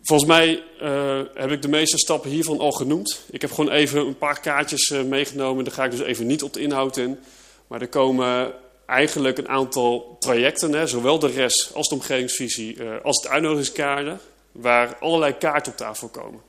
Volgens 0.09 0.28
mij 0.28 0.62
uh, 0.82 1.20
heb 1.35 1.51
ik 1.51 1.62
de 1.62 1.68
meeste 1.68 1.98
stappen 1.98 2.30
hiervan 2.30 2.59
al 2.59 2.72
genoemd. 2.72 3.20
Ik 3.30 3.40
heb 3.40 3.52
gewoon 3.52 3.70
even 3.70 4.06
een 4.06 4.18
paar 4.18 4.40
kaartjes 4.40 4.89
uh, 4.89 5.02
meegenomen. 5.02 5.64
Daar 5.64 5.72
ga 5.72 5.85
ik 5.85 5.90
dus 5.90 6.01
even 6.01 6.26
niet 6.26 6.43
op 6.43 6.52
de 6.52 6.60
inhoud 6.60 6.97
in. 6.97 7.18
Maar 7.66 7.80
er 7.80 7.89
komen 7.89 8.52
eigenlijk 8.86 9.39
een 9.39 9.48
aantal 9.48 10.16
trajecten, 10.20 10.72
hè, 10.72 10.86
zowel 10.86 11.18
de 11.18 11.26
rest 11.26 11.70
als 11.74 11.89
de 11.89 11.94
omgevingsvisie, 11.94 12.76
uh, 12.76 12.90
als 13.02 13.22
het 13.22 13.32
uitnodigingskaarten, 13.32 14.20
waar 14.52 14.97
allerlei 14.97 15.36
kaarten 15.36 15.72
op 15.72 15.78
tafel 15.78 16.09
komen. 16.09 16.40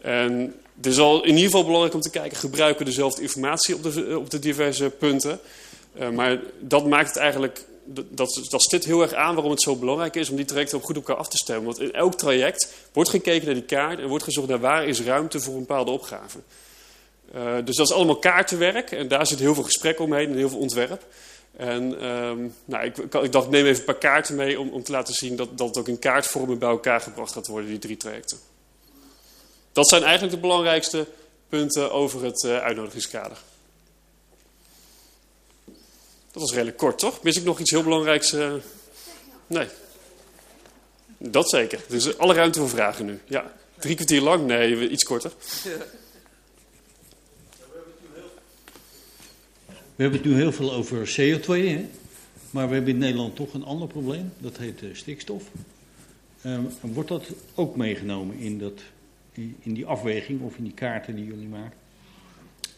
En 0.00 0.54
het 0.76 0.86
is 0.86 0.98
al 0.98 1.22
in 1.22 1.34
ieder 1.34 1.44
geval 1.44 1.64
belangrijk 1.64 1.94
om 1.94 2.00
te 2.00 2.10
kijken, 2.10 2.36
gebruiken 2.36 2.78
we 2.78 2.90
dezelfde 2.90 3.22
informatie 3.22 3.74
op 3.74 3.82
de, 3.82 4.18
op 4.18 4.30
de 4.30 4.38
diverse 4.38 4.90
punten. 4.90 5.40
maar 6.14 6.40
dat 6.60 6.86
maakt 6.86 7.08
het 7.08 7.16
eigenlijk 7.16 7.64
dat, 7.92 8.46
dat 8.48 8.84
heel 8.84 9.02
erg 9.02 9.14
aan 9.14 9.34
waarom 9.34 9.52
het 9.52 9.62
zo 9.62 9.76
belangrijk 9.76 10.16
is 10.16 10.30
om 10.30 10.36
die 10.36 10.44
trajecten 10.44 10.76
op 10.78 10.84
goed 10.84 10.96
op 10.96 11.08
elkaar 11.08 11.20
af 11.20 11.28
te 11.28 11.36
stemmen. 11.36 11.64
Want 11.64 11.80
in 11.80 11.92
elk 11.92 12.14
traject 12.14 12.72
wordt 12.92 13.10
gekeken 13.10 13.44
naar 13.44 13.54
die 13.54 13.64
kaart 13.64 13.98
en 13.98 14.08
wordt 14.08 14.24
gezocht 14.24 14.48
naar 14.48 14.60
waar 14.60 14.86
is 14.86 15.00
ruimte 15.00 15.40
voor 15.40 15.54
een 15.54 15.60
bepaalde 15.60 15.90
opgave. 15.90 16.38
Uh, 17.34 17.54
dus 17.64 17.76
dat 17.76 17.86
is 17.86 17.94
allemaal 17.94 18.18
kaartenwerk 18.18 18.90
en 18.90 19.08
daar 19.08 19.26
zit 19.26 19.38
heel 19.38 19.54
veel 19.54 19.62
gesprek 19.62 20.00
omheen 20.00 20.30
en 20.30 20.36
heel 20.36 20.48
veel 20.48 20.58
ontwerp. 20.58 21.04
En 21.56 22.06
um, 22.06 22.54
nou, 22.64 22.84
ik, 22.84 22.96
ik, 22.98 23.32
dacht, 23.32 23.50
neem 23.50 23.66
even 23.66 23.78
een 23.78 23.84
paar 23.84 23.94
kaarten 23.94 24.34
mee 24.34 24.60
om, 24.60 24.68
om 24.68 24.82
te 24.82 24.92
laten 24.92 25.14
zien 25.14 25.36
dat, 25.36 25.58
dat 25.58 25.68
het 25.68 25.78
ook 25.78 25.88
in 25.88 25.98
kaartvormen 25.98 26.58
bij 26.58 26.68
elkaar 26.68 27.00
gebracht 27.00 27.32
gaat 27.32 27.46
worden, 27.46 27.70
die 27.70 27.78
drie 27.78 27.96
trajecten. 27.96 28.38
Dat 29.72 29.88
zijn 29.88 30.02
eigenlijk 30.02 30.34
de 30.34 30.40
belangrijkste 30.40 31.06
punten 31.48 31.92
over 31.92 32.24
het 32.24 32.42
uh, 32.42 32.58
uitnodigingskader. 32.58 33.38
Dat 36.32 36.42
was 36.42 36.52
redelijk 36.52 36.76
kort, 36.76 36.98
toch? 36.98 37.22
Mis 37.22 37.36
ik 37.36 37.44
nog 37.44 37.60
iets 37.60 37.70
heel 37.70 37.82
belangrijks? 37.82 38.34
Uh... 38.34 38.54
Nee. 39.46 39.66
Dat 41.18 41.50
zeker. 41.50 41.80
Dus 41.88 42.18
alle 42.18 42.34
ruimte 42.34 42.58
voor 42.58 42.68
vragen 42.68 43.06
nu. 43.06 43.20
Ja. 43.26 43.52
Drie 43.78 43.94
kwartier 43.94 44.20
lang? 44.20 44.46
Nee, 44.46 44.88
iets 44.88 45.04
korter. 45.04 45.32
We 49.96 50.06
hebben 50.06 50.20
het 50.20 50.30
nu 50.30 50.36
heel 50.36 50.52
veel 50.52 50.72
over 50.72 51.08
CO2, 51.20 51.46
hè? 51.46 51.88
maar 52.50 52.68
we 52.68 52.74
hebben 52.74 52.92
in 52.92 52.98
Nederland 52.98 53.36
toch 53.36 53.54
een 53.54 53.64
ander 53.64 53.88
probleem. 53.88 54.32
Dat 54.38 54.56
heet 54.56 54.82
uh, 54.82 54.94
stikstof. 54.94 55.44
Uh, 56.42 56.58
wordt 56.80 57.08
dat 57.08 57.24
ook 57.54 57.76
meegenomen 57.76 58.38
in, 58.38 58.58
dat, 58.58 58.80
in 59.34 59.74
die 59.74 59.86
afweging 59.86 60.42
of 60.42 60.56
in 60.56 60.64
die 60.64 60.72
kaarten 60.72 61.16
die 61.16 61.24
jullie 61.24 61.48
maken? 61.48 61.78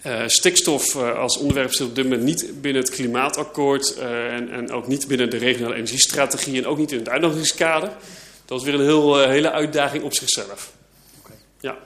Uh, 0.07 0.23
stikstof 0.27 0.95
uh, 0.95 1.19
als 1.19 1.37
onderwerp 1.37 1.73
zit 1.73 1.87
op 1.87 1.95
dit 1.95 2.05
moment 2.05 2.23
niet 2.23 2.61
binnen 2.61 2.83
het 2.83 2.91
klimaatakkoord 2.91 3.97
uh, 3.99 4.35
en, 4.35 4.51
en, 4.51 4.71
ook 4.71 4.87
niet 4.87 5.07
binnen 5.07 5.31
de 5.31 5.37
regionale 5.37 5.75
energiestrategie 5.75 6.59
en 6.59 6.67
ook 6.67 6.79
niet 6.79 6.93
in 6.93 6.99
het 6.99 7.09
uitnodigingskader. 7.09 7.93
Dat 8.45 8.59
is 8.59 8.65
weer 8.65 8.75
een 8.75 8.81
heel, 8.81 9.19
hele 9.19 9.51
uitdaging 9.51 10.05
op 10.05 10.15
zichzelf. 10.15 10.73
Okay. 11.19 11.37
Ja. 11.61 11.77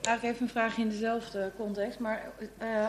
Eigenlijk 0.00 0.34
even 0.34 0.46
een 0.46 0.52
vraag 0.52 0.76
in 0.76 0.88
dezelfde 0.88 1.50
context, 1.56 1.98
maar 1.98 2.32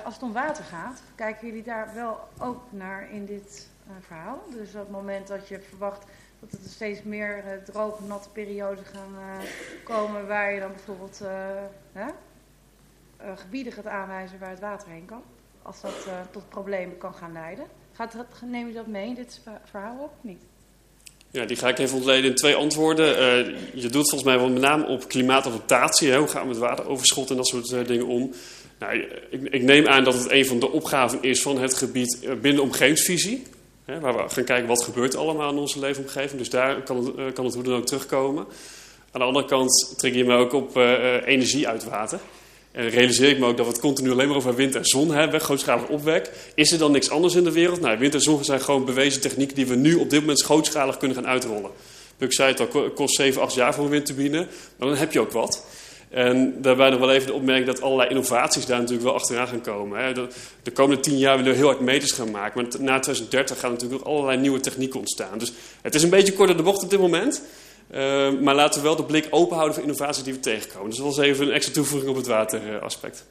als 0.03 0.13
het 0.13 0.23
om 0.23 0.33
water 0.33 0.63
gaat, 0.63 1.01
kijken 1.15 1.47
jullie 1.47 1.63
daar 1.63 1.91
wel 1.95 2.19
ook 2.39 2.61
naar 2.69 3.11
in 3.11 3.25
dit 3.25 3.67
verhaal? 4.01 4.43
Dus 4.53 4.69
op 4.69 4.79
het 4.79 4.91
moment 4.91 5.27
dat 5.27 5.47
je 5.47 5.59
verwacht 5.69 6.03
dat 6.51 6.59
er 6.63 6.69
steeds 6.69 7.03
meer 7.03 7.43
uh, 7.45 7.63
droge, 7.63 8.03
natte 8.03 8.29
perioden 8.29 8.85
gaan 8.85 9.15
uh, 9.19 9.49
komen 9.83 10.27
waar 10.27 10.53
je 10.53 10.59
dan 10.59 10.71
bijvoorbeeld 10.71 11.19
uh, 11.23 11.29
hè, 11.91 12.07
eh, 13.17 13.37
gebieden 13.37 13.73
gaat 13.73 13.85
aanwijzen 13.85 14.39
waar 14.39 14.49
het 14.49 14.59
water 14.59 14.89
heen 14.89 15.05
kan. 15.05 15.21
Als 15.61 15.81
dat 15.81 16.07
tot 16.31 16.49
problemen 16.49 16.97
kan 16.97 17.13
gaan 17.13 17.31
leiden. 17.33 17.65
Gaat 17.93 18.11
dat, 18.11 18.25
neem 18.45 18.67
je 18.67 18.73
dat 18.73 18.87
mee 18.87 19.15
dit 19.15 19.41
verhaal 19.69 19.97
op 19.97 20.11
of 20.17 20.23
niet? 20.23 20.41
Ja, 21.31 21.45
die 21.45 21.57
ga 21.57 21.67
ik 21.67 21.79
even 21.79 21.97
ontleden 21.97 22.29
in 22.29 22.35
twee 22.35 22.55
antwoorden. 22.55 23.07
Je 23.73 23.89
doet 23.89 24.09
volgens 24.09 24.23
mij 24.23 24.37
wel 24.37 24.49
met 24.49 24.61
name 24.61 24.87
op 24.87 25.07
klimaatadaptatie. 25.07 26.15
Hoe 26.15 26.27
gaan 26.27 26.41
we 26.41 26.47
met 26.47 26.57
wateroverschot 26.57 27.29
en 27.29 27.35
dat 27.35 27.47
soort 27.47 27.87
dingen 27.87 28.07
om? 28.07 28.33
Nou, 28.79 28.97
ik, 29.29 29.41
ik, 29.41 29.61
neem 29.61 29.87
aan 29.87 30.03
dat 30.03 30.13
het 30.13 30.31
een 30.31 30.45
van 30.45 30.59
de 30.59 30.71
opgaven 30.71 31.21
is 31.21 31.41
van 31.41 31.57
het 31.57 31.73
gebied 31.73 32.27
binnen 32.41 32.63
omgevingsvisie. 32.63 33.43
Waar 33.85 34.15
we 34.15 34.29
gaan 34.29 34.43
kijken 34.43 34.67
wat 34.67 34.83
gebeurt 34.83 35.15
allemaal 35.15 35.51
in 35.51 35.57
onze 35.57 35.79
leefomgeving. 35.79 36.39
Dus 36.39 36.49
daar 36.49 36.83
kan 36.83 37.05
het, 37.05 37.33
kan 37.33 37.45
het 37.45 37.53
hoe 37.53 37.63
dan 37.63 37.75
ook 37.75 37.85
terugkomen. 37.85 38.45
Aan 39.11 39.19
de 39.19 39.27
andere 39.27 39.45
kant 39.45 39.93
trek 39.97 40.13
je 40.13 40.25
me 40.25 40.35
ook 40.35 40.53
op 40.53 40.75
energie 41.25 41.67
uit 41.67 41.83
water. 41.83 42.19
En 42.71 42.89
realiseer 42.89 43.29
ik 43.29 43.39
me 43.39 43.45
ook 43.45 43.57
dat 43.57 43.65
we 43.65 43.71
het 43.71 43.81
continu 43.81 44.11
alleen 44.11 44.27
maar 44.27 44.37
over 44.37 44.55
wind 44.55 44.75
en 44.75 44.85
zon 44.85 45.11
hebben, 45.11 45.41
grootschalig 45.41 45.87
opwek. 45.87 46.31
Is 46.55 46.71
er 46.71 46.77
dan 46.77 46.91
niks 46.91 47.09
anders 47.09 47.35
in 47.35 47.43
de 47.43 47.51
wereld? 47.51 47.81
Nou, 47.81 47.97
wind 47.97 48.13
en 48.13 48.21
zon 48.21 48.43
zijn 48.43 48.61
gewoon 48.61 48.85
bewezen 48.85 49.21
technieken 49.21 49.55
die 49.55 49.67
we 49.67 49.75
nu 49.75 49.95
op 49.95 50.09
dit 50.09 50.19
moment 50.19 50.43
grootschalig 50.43 50.97
kunnen 50.97 51.17
gaan 51.17 51.27
uitrollen. 51.27 51.71
Puk 52.17 52.33
zei 52.33 52.51
het 52.51 52.59
al, 52.59 52.89
kost 52.89 53.15
7, 53.15 53.41
8 53.41 53.53
jaar 53.53 53.73
voor 53.73 53.83
een 53.83 53.89
windturbine, 53.89 54.47
maar 54.77 54.87
dan 54.87 54.97
heb 54.97 55.11
je 55.11 55.19
ook 55.19 55.31
wat. 55.31 55.65
En 56.15 56.61
daarbij 56.61 56.89
nog 56.89 56.99
wel 56.99 57.11
even 57.11 57.27
de 57.27 57.33
opmerking 57.33 57.67
dat 57.67 57.81
allerlei 57.81 58.09
innovaties 58.09 58.65
daar 58.65 58.79
natuurlijk 58.79 59.05
wel 59.05 59.13
achteraan 59.13 59.47
gaan 59.47 59.61
komen. 59.61 60.03
Hè. 60.03 60.13
De, 60.13 60.27
de, 60.63 60.71
komende 60.71 61.01
10 61.01 61.17
jaar 61.17 61.37
willen 61.37 61.51
we 61.51 61.57
heel 61.57 61.67
hard 61.67 61.79
meters 61.79 62.11
gaan 62.11 62.31
maken, 62.31 62.61
maar 62.61 62.81
na 62.81 62.99
2030 62.99 63.59
gaan 63.59 63.71
natuurlijk 63.71 64.01
ook 64.01 64.07
allerlei 64.07 64.37
nieuwe 64.37 64.59
technieken 64.59 64.99
ontstaan. 64.99 65.37
Dus 65.37 65.53
het 65.81 65.95
is 65.95 66.03
een 66.03 66.09
beetje 66.09 66.33
kort 66.33 66.57
de 66.57 66.63
bocht 66.63 66.83
op 66.83 66.89
dit 66.89 66.99
moment. 66.99 67.41
Uh, 67.91 68.31
maar 68.39 68.55
laten 68.55 68.81
we 68.81 68.87
wel 68.87 68.95
de 68.95 69.03
blik 69.03 69.27
open 69.29 69.55
houden 69.55 69.75
voor 69.75 69.83
innovaties 69.83 70.23
die 70.23 70.33
we 70.33 70.39
tegenkomen. 70.39 70.89
Dus 70.89 70.97
dat 70.97 71.05
was 71.05 71.17
even 71.17 71.47
een 71.47 71.53
extra 71.53 71.73
toevoeging 71.73 72.09
op 72.09 72.17
het 72.17 72.27
wateraspect. 72.27 73.25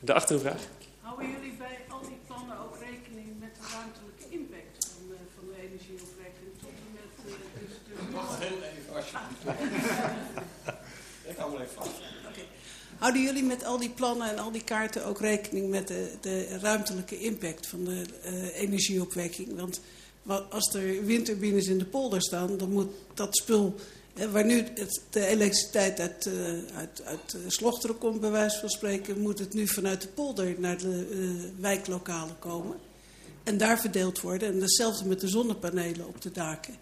De 0.00 0.12
achtere 0.14 0.38
vraag. 0.38 0.62
Houden 1.00 1.30
jullie 1.30 1.54
bij 1.58 1.78
al 1.88 2.00
die 2.00 2.18
plannen 2.26 2.56
ook 2.64 2.76
rekening 2.80 3.28
met 3.40 3.54
de 3.54 3.66
ruimtelijke 3.74 4.26
impact 4.38 4.88
van, 4.92 5.02
uh, 5.10 5.16
van 5.36 5.44
de 5.50 5.56
energieopwekking? 5.66 6.50
Tot 6.60 6.70
en 6.84 6.90
met. 6.98 7.12
Uh, 7.26 7.32
dus, 7.60 7.74
dus... 7.86 8.14
Wacht 8.14 8.38
heel 8.38 8.60
even, 8.68 8.94
alsjeblieft. 8.96 10.46
Ik 11.28 11.36
hou 11.36 11.52
wel 11.52 11.60
even 11.60 11.74
vast. 11.74 11.90
Okay. 12.28 12.46
Houden 12.98 13.22
jullie 13.22 13.42
met 13.42 13.64
al 13.64 13.78
die 13.78 13.90
plannen 13.90 14.30
en 14.30 14.38
al 14.38 14.50
die 14.50 14.64
kaarten 14.64 15.04
ook 15.04 15.20
rekening 15.20 15.70
met 15.70 15.88
de, 15.88 16.10
de 16.20 16.58
ruimtelijke 16.58 17.18
impact 17.18 17.66
van 17.66 17.84
de 17.84 18.04
uh, 18.24 18.60
energieopwekking? 18.60 19.56
Want 19.56 19.80
als 20.50 20.74
er 20.74 21.04
windturbines 21.04 21.66
in 21.66 21.78
de 21.78 21.84
polder 21.84 22.22
staan, 22.22 22.56
dan 22.56 22.70
moet 22.70 22.90
dat 23.14 23.36
spul... 23.36 23.74
waar 24.30 24.44
nu 24.44 24.64
het, 24.74 25.00
de 25.10 25.26
elektriciteit 25.26 26.00
uit, 26.00 26.26
uh, 26.26 26.34
uit, 26.76 27.02
uit 27.04 27.36
Slochteren 27.46 27.98
komt, 27.98 28.20
bij 28.20 28.30
wijze 28.30 28.58
van 28.58 28.68
spreken... 28.68 29.20
moet 29.20 29.38
het 29.38 29.54
nu 29.54 29.68
vanuit 29.68 30.02
de 30.02 30.08
polder 30.08 30.54
naar 30.58 30.78
de 30.78 31.06
wijklokalen 31.60 32.38
komen. 32.38 32.76
En 33.44 33.58
daar 33.58 33.80
verdeeld 33.80 34.20
worden. 34.20 34.48
En 34.48 34.60
hetzelfde 34.60 35.08
met 35.08 35.20
de 35.20 35.28
zonnepanelen 35.28 36.06
op 36.06 36.22
de 36.22 36.32
daken. 36.32 36.74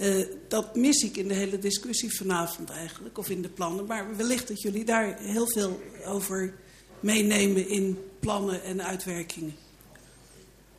Uh, 0.00 0.26
dat 0.48 0.76
mis 0.76 1.02
ik 1.02 1.16
in 1.16 1.28
de 1.28 1.34
hele 1.34 1.58
discussie 1.58 2.16
vanavond 2.16 2.70
eigenlijk, 2.70 3.18
of 3.18 3.30
in 3.30 3.42
de 3.42 3.48
plannen. 3.48 3.86
Maar 3.86 4.16
wellicht 4.16 4.48
dat 4.48 4.62
jullie 4.62 4.84
daar 4.84 5.18
heel 5.20 5.46
veel 5.46 5.80
over 6.06 6.54
meenemen 7.00 7.68
in 7.68 7.98
plannen 8.20 8.62
en 8.62 8.84
uitwerkingen. 8.84 9.54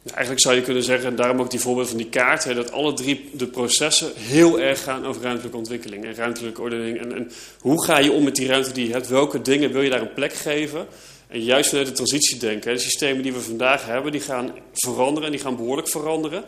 Eigenlijk 0.05 0.41
zou 0.41 0.55
je 0.55 0.61
kunnen 0.61 0.83
zeggen, 0.83 1.09
en 1.09 1.15
daarom 1.15 1.39
ook 1.39 1.51
die 1.51 1.59
voorbeeld 1.59 1.87
van 1.87 1.97
die 1.97 2.09
kaart, 2.09 2.43
hè, 2.43 2.53
dat 2.53 2.71
alle 2.71 2.93
drie 2.93 3.29
de 3.33 3.47
processen 3.47 4.11
heel 4.15 4.59
erg 4.59 4.83
gaan 4.83 5.05
over 5.05 5.21
ruimtelijke 5.21 5.57
ontwikkeling 5.57 6.05
en 6.05 6.15
ruimtelijke 6.15 6.61
ordening. 6.61 6.97
En, 6.97 7.15
en, 7.15 7.31
hoe 7.59 7.83
ga 7.83 7.99
je 7.99 8.11
om 8.11 8.23
met 8.23 8.35
die 8.35 8.47
ruimte 8.47 8.71
die 8.71 8.87
je 8.87 8.93
hebt? 8.93 9.07
Welke 9.07 9.41
dingen 9.41 9.71
wil 9.71 9.81
je 9.81 9.89
daar 9.89 10.01
een 10.01 10.13
plek 10.13 10.33
geven? 10.33 10.87
En 11.27 11.43
juist 11.43 11.69
vanuit 11.69 11.87
de 11.87 11.93
transitie 11.93 12.37
denken. 12.37 12.69
Hè, 12.69 12.75
de 12.75 12.81
systemen 12.81 13.23
die 13.23 13.33
we 13.33 13.41
vandaag 13.41 13.85
hebben, 13.85 14.11
die 14.11 14.21
gaan 14.21 14.51
veranderen 14.73 15.25
en 15.25 15.31
die 15.31 15.41
gaan 15.41 15.55
behoorlijk 15.55 15.89
veranderen. 15.89 16.43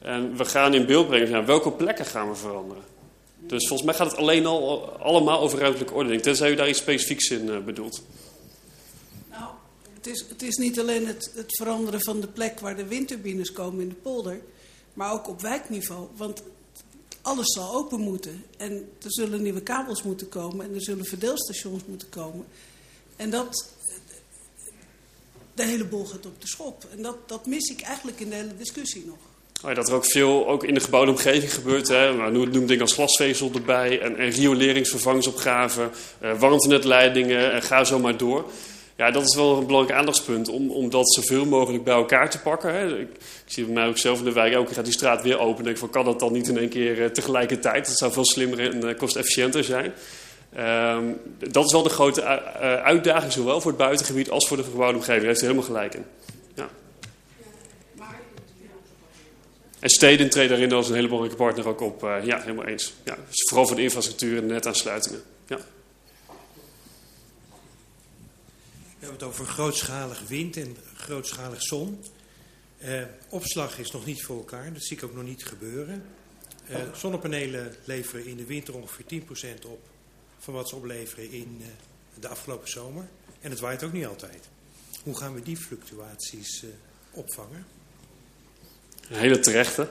En 0.00 0.36
we 0.36 0.44
gaan 0.44 0.74
in 0.74 0.86
beeld 0.86 1.06
brengen, 1.06 1.46
welke 1.46 1.72
plekken 1.72 2.06
gaan 2.06 2.28
we 2.28 2.34
veranderen? 2.34 2.82
Dus 3.38 3.66
volgens 3.66 3.88
mij 3.88 3.98
gaat 3.98 4.10
het 4.10 4.20
alleen 4.20 4.46
al 4.46 4.90
allemaal 4.98 5.40
over 5.40 5.58
ruimtelijke 5.58 5.94
ordening, 5.94 6.22
tenzij 6.22 6.50
u 6.50 6.54
daar 6.54 6.68
iets 6.68 6.78
specifieks 6.78 7.30
in 7.30 7.46
uh, 7.46 7.58
bedoelt. 7.64 8.02
Het 9.94 10.06
is, 10.06 10.24
het 10.28 10.42
is 10.42 10.56
niet 10.56 10.80
alleen 10.80 11.06
het, 11.06 11.30
het, 11.34 11.56
veranderen 11.56 12.00
van 12.00 12.20
de 12.20 12.26
plek 12.26 12.60
waar 12.60 12.76
de 12.76 12.86
windturbines 12.86 13.52
komen 13.52 13.80
in 13.80 13.88
de 13.88 13.94
polder, 13.94 14.40
maar 14.94 15.12
ook 15.12 15.28
op 15.28 15.40
wijkniveau. 15.40 16.08
Want 16.16 16.42
alles 17.22 17.52
zal 17.52 17.74
open 17.74 18.00
moeten. 18.00 18.44
En 18.56 18.72
er 19.02 19.12
zullen 19.12 19.42
nieuwe 19.42 19.62
kabels 19.62 20.02
moeten 20.02 20.28
komen 20.28 20.66
en 20.66 20.74
er 20.74 20.82
zullen 20.82 21.04
verdeelstations 21.04 21.82
moeten 21.86 22.08
komen. 22.08 22.46
En 23.16 23.30
dat, 23.30 23.68
de 25.54 25.64
hele 25.64 25.84
boel 25.84 26.04
gaat 26.04 26.26
op 26.26 26.40
de 26.40 26.48
schop. 26.48 26.86
En 26.90 27.02
dat, 27.02 27.28
dat 27.28 27.46
mis 27.46 27.68
ik 27.68 27.80
eigenlijk 27.80 28.20
in 28.20 28.28
de 28.28 28.34
hele 28.36 28.56
discussie 28.56 29.06
nog. 29.06 29.29
Oh 29.64 29.74
dat 29.74 29.88
er 29.88 29.94
ook 29.94 30.10
veel 30.10 30.48
ook 30.48 30.64
in 30.64 30.74
de 30.74 30.80
gebouwde 30.80 31.10
omgeving 31.10 31.54
gebeurt. 31.54 31.88
Hè. 31.88 32.12
Maar 32.12 32.32
noem 32.32 32.50
dingen 32.50 32.80
als 32.80 32.92
glasvezel 32.92 33.50
erbij 33.54 34.00
en, 34.00 34.16
en 34.16 34.30
rioleringsvervangingsopgaven, 34.30 35.90
eh, 36.18 36.38
warmtenetleidingen 36.38 37.52
en 37.52 37.62
ga 37.62 37.84
zo 37.84 37.98
maar 37.98 38.16
door. 38.16 38.44
Ja, 38.96 39.10
dat 39.10 39.22
is 39.22 39.34
wel 39.34 39.58
een 39.58 39.66
belangrijk 39.66 39.98
aandachtspunt 39.98 40.48
om, 40.48 40.70
om 40.70 40.90
dat 40.90 41.12
zoveel 41.12 41.44
mogelijk 41.44 41.84
bij 41.84 41.94
elkaar 41.94 42.30
te 42.30 42.40
pakken. 42.40 42.74
Hè. 42.74 42.98
Ik, 42.98 43.08
ik, 43.10 43.18
zie 43.46 43.64
bij 43.64 43.74
mij 43.74 43.86
ook 43.86 43.98
zelf 43.98 44.18
in 44.18 44.24
de 44.24 44.32
wijk, 44.32 44.52
elke 44.52 44.66
keer 44.66 44.74
gaat 44.74 44.84
die 44.84 44.92
straat 44.92 45.22
weer 45.22 45.38
open. 45.38 45.64
denk 45.64 45.78
van, 45.78 45.90
kan 45.90 46.04
dat 46.04 46.20
dan 46.20 46.32
niet 46.32 46.48
in 46.48 46.58
één 46.58 46.68
keer 46.68 46.98
uh, 46.98 47.06
tegelijkertijd? 47.06 47.86
Dat 47.86 47.98
zou 47.98 48.12
veel 48.12 48.24
slimmer 48.24 48.60
en 48.60 48.84
uh, 48.84 48.96
kostefficiënter 48.96 49.64
zijn. 49.64 49.92
Um, 50.96 51.20
dat 51.50 51.64
is 51.64 51.72
wel 51.72 51.82
de 51.82 51.88
grote 51.88 52.20
uh, 52.20 52.74
uitdaging, 52.74 53.32
zowel 53.32 53.60
voor 53.60 53.70
het 53.70 53.80
buitengebied 53.80 54.30
als 54.30 54.48
voor 54.48 54.56
de 54.56 54.62
gebouwde 54.62 54.96
omgeving. 54.96 55.18
Daar 55.18 55.28
heeft 55.28 55.42
u 55.42 55.46
helemaal 55.46 55.66
gelijk 55.66 55.94
in. 55.94 56.04
Ja. 56.54 56.68
En 59.80 59.90
steden 59.90 60.30
treden 60.30 60.50
daarin 60.50 60.72
als 60.72 60.88
een 60.88 60.94
hele 60.94 61.06
belangrijke 61.06 61.42
partner 61.42 61.68
ook 61.68 61.80
op. 61.80 62.00
ja, 62.00 62.40
helemaal 62.40 62.66
eens. 62.66 62.94
Ja, 63.04 63.14
dus 63.28 63.42
vooral 63.48 63.66
voor 63.66 63.76
de 63.76 63.82
infrastructuur 63.82 64.38
en 64.38 64.46
netaansluitingen. 64.46 65.22
Ja. 65.46 65.56
We 69.00 69.06
hebben 69.06 69.18
het 69.18 69.22
over 69.22 69.46
grootschalig 69.46 70.22
wind 70.28 70.56
en 70.56 70.76
grootschalig 70.94 71.62
zon. 71.62 72.04
Uh, 72.84 73.02
opslag 73.28 73.78
is 73.78 73.90
nog 73.90 74.06
niet 74.06 74.24
voor 74.24 74.36
elkaar, 74.36 74.72
dat 74.72 74.84
zie 74.84 74.96
ik 74.96 75.04
ook 75.04 75.14
nog 75.14 75.24
niet 75.24 75.44
gebeuren. 75.44 76.04
Uh, 76.70 76.76
zonnepanelen 76.94 77.74
leveren 77.84 78.26
in 78.26 78.36
de 78.36 78.44
winter 78.44 78.74
ongeveer 78.74 79.22
10% 79.62 79.66
op 79.66 79.80
van 80.38 80.54
wat 80.54 80.68
ze 80.68 80.76
opleveren 80.76 81.30
in 81.30 81.62
de 82.20 82.28
afgelopen 82.28 82.68
zomer. 82.68 83.08
En 83.40 83.50
het 83.50 83.60
waait 83.60 83.82
ook 83.82 83.92
niet 83.92 84.06
altijd. 84.06 84.48
Hoe 85.02 85.16
gaan 85.16 85.34
we 85.34 85.42
die 85.42 85.56
fluctuaties 85.56 86.64
opvangen? 87.10 87.66
Een 89.10 89.16
hele 89.16 89.38
terechte. 89.38 89.88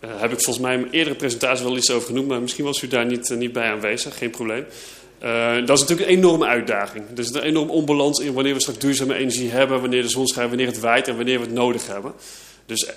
Daar 0.00 0.20
heb 0.20 0.32
ik 0.32 0.42
volgens 0.42 0.58
mij 0.58 0.74
in 0.74 0.80
mijn 0.80 0.92
eerdere 0.92 1.16
presentatie 1.16 1.64
wel 1.64 1.76
iets 1.76 1.90
over 1.90 2.06
genoemd, 2.06 2.28
maar 2.28 2.40
misschien 2.40 2.64
was 2.64 2.82
u 2.82 2.88
daar 2.88 3.06
niet, 3.06 3.28
niet 3.28 3.52
bij 3.52 3.70
aanwezig, 3.70 4.18
geen 4.18 4.30
probleem. 4.30 4.66
Uh, 5.22 5.54
dat 5.54 5.76
is 5.76 5.80
natuurlijk 5.80 6.08
een 6.10 6.16
enorme 6.16 6.46
uitdaging. 6.46 7.04
Er 7.12 7.18
is 7.18 7.34
een 7.34 7.42
enorm 7.42 7.70
onbalans 7.70 8.18
in 8.18 8.32
wanneer 8.32 8.54
we 8.54 8.60
straks 8.60 8.78
duurzame 8.78 9.14
energie 9.14 9.50
hebben, 9.50 9.80
wanneer 9.80 10.02
de 10.02 10.08
zon 10.08 10.26
schijnt, 10.26 10.48
wanneer 10.48 10.66
het 10.66 10.80
waait 10.80 11.08
en 11.08 11.16
wanneer 11.16 11.38
we 11.38 11.44
het 11.44 11.54
nodig 11.54 11.86
hebben. 11.86 12.12
Dus 12.66 12.90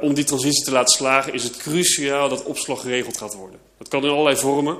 om 0.00 0.14
die 0.14 0.24
transitie 0.24 0.64
te 0.64 0.70
laten 0.70 0.96
slagen 0.96 1.32
is 1.32 1.42
het 1.42 1.56
cruciaal 1.56 2.28
dat 2.28 2.42
opslag 2.42 2.80
geregeld 2.80 3.18
gaat 3.18 3.34
worden. 3.34 3.58
Dat 3.78 3.88
kan 3.88 4.04
in 4.04 4.10
allerlei 4.10 4.36
vormen. 4.36 4.76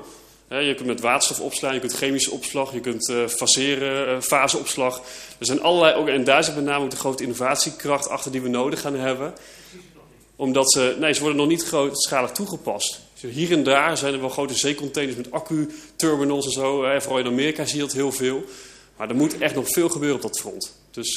Je 0.59 0.73
kunt 0.75 0.87
met 0.87 1.01
waterstof 1.01 1.39
opslaan, 1.39 1.73
je 1.73 1.79
kunt 1.79 1.93
chemische 1.93 2.31
opslag, 2.31 2.73
je 2.73 2.79
kunt 2.79 3.09
uh, 3.09 3.27
faseren, 3.27 4.23
faseopslag. 4.23 5.01
Er 5.37 5.45
zijn 5.45 5.61
allerlei, 5.61 6.11
en 6.11 6.23
daar 6.23 6.43
zit 6.43 6.55
met 6.55 6.63
name 6.63 6.83
ook 6.83 6.89
de 6.89 6.95
grote 6.95 7.23
innovatiekracht 7.23 8.09
achter 8.09 8.31
die 8.31 8.41
we 8.41 8.49
nodig 8.49 8.81
gaan 8.81 8.95
hebben. 8.95 9.33
Omdat 10.35 10.71
ze, 10.71 10.95
nee, 10.99 11.13
ze 11.13 11.19
worden 11.19 11.37
nog 11.37 11.47
niet 11.47 11.63
grootschalig 11.63 12.31
toegepast. 12.31 13.01
Hier 13.19 13.51
en 13.51 13.63
daar 13.63 13.97
zijn 13.97 14.13
er 14.13 14.19
wel 14.19 14.29
grote 14.29 14.55
zeecontainers 14.55 15.17
met 15.17 15.31
accu-terminals 15.31 16.45
en 16.45 16.51
zo. 16.51 16.99
Vooral 16.99 17.19
in 17.19 17.25
Amerika 17.25 17.65
zie 17.65 17.75
je 17.75 17.81
dat 17.81 17.93
heel 17.93 18.11
veel. 18.11 18.43
Maar 18.97 19.09
er 19.09 19.15
moet 19.15 19.37
echt 19.37 19.55
nog 19.55 19.67
veel 19.67 19.89
gebeuren 19.89 20.15
op 20.15 20.21
dat 20.21 20.39
front. 20.39 20.77
Dus 20.91 21.15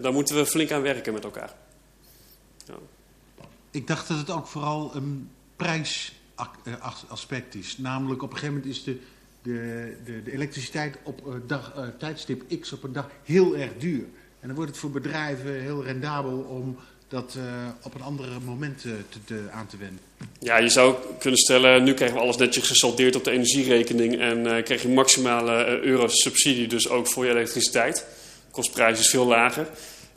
daar 0.00 0.12
moeten 0.12 0.36
we 0.36 0.46
flink 0.46 0.70
aan 0.70 0.82
werken 0.82 1.12
met 1.12 1.24
elkaar. 1.24 1.54
Ja. 2.66 2.74
Ik 3.70 3.86
dacht 3.86 4.08
dat 4.08 4.18
het 4.18 4.30
ook 4.30 4.46
vooral 4.46 4.90
een 4.94 5.30
prijsaspect 6.62 7.54
is. 7.54 7.78
Namelijk 7.78 8.22
op 8.22 8.30
een 8.30 8.36
gegeven 8.36 8.54
moment 8.54 8.74
is 8.74 8.84
de, 8.84 8.96
de, 9.42 9.96
de, 10.04 10.22
de 10.22 10.32
elektriciteit 10.32 10.96
op 11.02 11.26
uh, 11.26 11.34
dag, 11.46 11.74
uh, 11.76 11.84
tijdstip 11.98 12.60
X 12.60 12.72
op 12.72 12.82
een 12.82 12.92
dag 12.92 13.10
heel 13.24 13.56
erg 13.56 13.70
duur. 13.78 14.04
En 14.40 14.46
dan 14.46 14.56
wordt 14.56 14.70
het 14.70 14.80
voor 14.80 14.90
bedrijven 14.90 15.60
heel 15.60 15.84
rendabel 15.84 16.38
om 16.38 16.76
dat 17.08 17.36
op 17.82 17.94
een 17.94 18.02
andere 18.02 18.40
moment 18.44 18.80
te, 19.24 19.48
aan 19.50 19.66
te 19.66 19.76
wenden? 19.76 19.98
Ja, 20.38 20.58
je 20.58 20.68
zou 20.68 20.96
kunnen 21.18 21.38
stellen, 21.38 21.82
nu 21.84 21.94
krijgen 21.94 22.16
we 22.16 22.22
alles 22.22 22.36
netjes 22.36 22.66
gesaldeerd 22.66 23.16
op 23.16 23.24
de 23.24 23.30
energierekening 23.30 24.18
en 24.18 24.64
krijg 24.64 24.82
je 24.82 24.88
maximale 24.88 25.80
euro 25.80 26.08
subsidie 26.08 26.66
dus 26.66 26.88
ook 26.88 27.06
voor 27.06 27.24
je 27.24 27.30
elektriciteit. 27.30 27.96
De 27.96 28.50
kostprijs 28.50 28.98
is 28.98 29.08
veel 29.08 29.26
lager. 29.26 29.68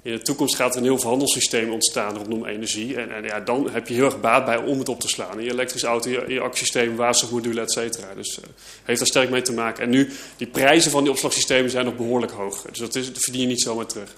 In 0.04 0.12
de 0.12 0.22
toekomst 0.22 0.56
gaat 0.56 0.72
er 0.72 0.78
een 0.78 0.84
heel 0.84 1.00
veel 1.00 1.10
handelssysteem 1.10 1.72
ontstaan 1.72 2.18
rondom 2.18 2.46
energie. 2.46 2.96
En, 2.96 3.16
en 3.16 3.24
ja, 3.24 3.40
dan 3.40 3.70
heb 3.70 3.88
je 3.88 3.94
heel 3.94 4.06
erg 4.06 4.22
baat 4.22 4.46
bij 4.46 4.58
om 4.58 4.80
het 4.80 4.90
op 4.90 5.00
te 5.00 5.08
slaan. 5.08 5.40
In 5.40 5.46
je 5.46 5.52
elektrische 5.52 5.88
auto, 5.88 6.10
in 6.10 6.34
je, 6.34 6.82
je 6.82 6.96
waterstofmodule, 6.96 7.62
et 7.62 7.72
cetera. 7.72 8.14
Dus 8.14 8.38
uh, 8.38 8.46
heeft 8.84 9.00
daar 9.00 9.08
sterk 9.08 9.30
mee 9.30 9.42
te 9.42 9.54
maken. 9.54 9.84
En 9.84 9.90
nu, 9.90 10.10
die 10.38 10.48
prijzen 10.48 10.92
van 10.92 11.04
die 11.04 11.12
opslagsystemen 11.12 11.72
zijn 11.72 11.86
nog 11.86 11.96
behoorlijk 11.96 12.32
hoog. 12.32 12.62
Dus 12.62 12.78
dat, 12.78 12.98
verdien 13.14 13.42
je 13.42 13.48
niet 13.48 13.62
zomaar 13.62 13.86
terug. 13.86 14.16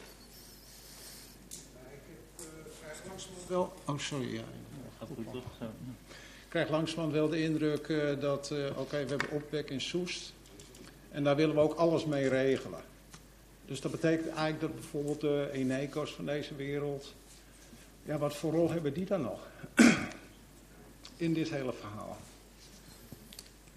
Wel, 3.47 3.73
oh 3.85 3.99
sorry, 3.99 4.33
ja. 4.33 4.41
Ik 6.43 6.61
krijg 6.61 6.69
langzamerhand 6.69 7.13
wel 7.13 7.29
de 7.29 7.41
indruk 7.41 7.87
uh, 7.87 8.03
dat, 8.19 8.53
oké, 8.75 9.03
we 9.03 9.09
hebben 9.09 9.31
opwek 9.31 9.69
in 9.69 9.81
Soest. 9.81 10.33
En 11.11 11.23
daar 11.23 11.35
willen 11.35 11.55
we 11.55 11.61
ook 11.61 11.73
alles 11.73 12.05
mee 12.05 12.29
regelen. 12.29 12.79
Dus 13.67 13.81
dat 13.81 13.91
betekent 13.91 14.27
eigenlijk 14.27 14.61
dat 14.61 14.75
bijvoorbeeld 14.75 15.21
de 15.21 15.49
Eneco's 15.53 16.11
van 16.11 16.25
deze 16.25 16.55
wereld... 16.55 17.13
Ja, 18.03 18.17
wat 18.17 18.35
voor 18.35 18.51
rol 18.51 18.71
hebben 18.71 18.93
die 18.93 19.05
dan 19.05 19.21
nog 19.21 19.39
in 21.17 21.33
dit 21.33 21.49
hele 21.49 21.73
verhaal? 21.79 22.17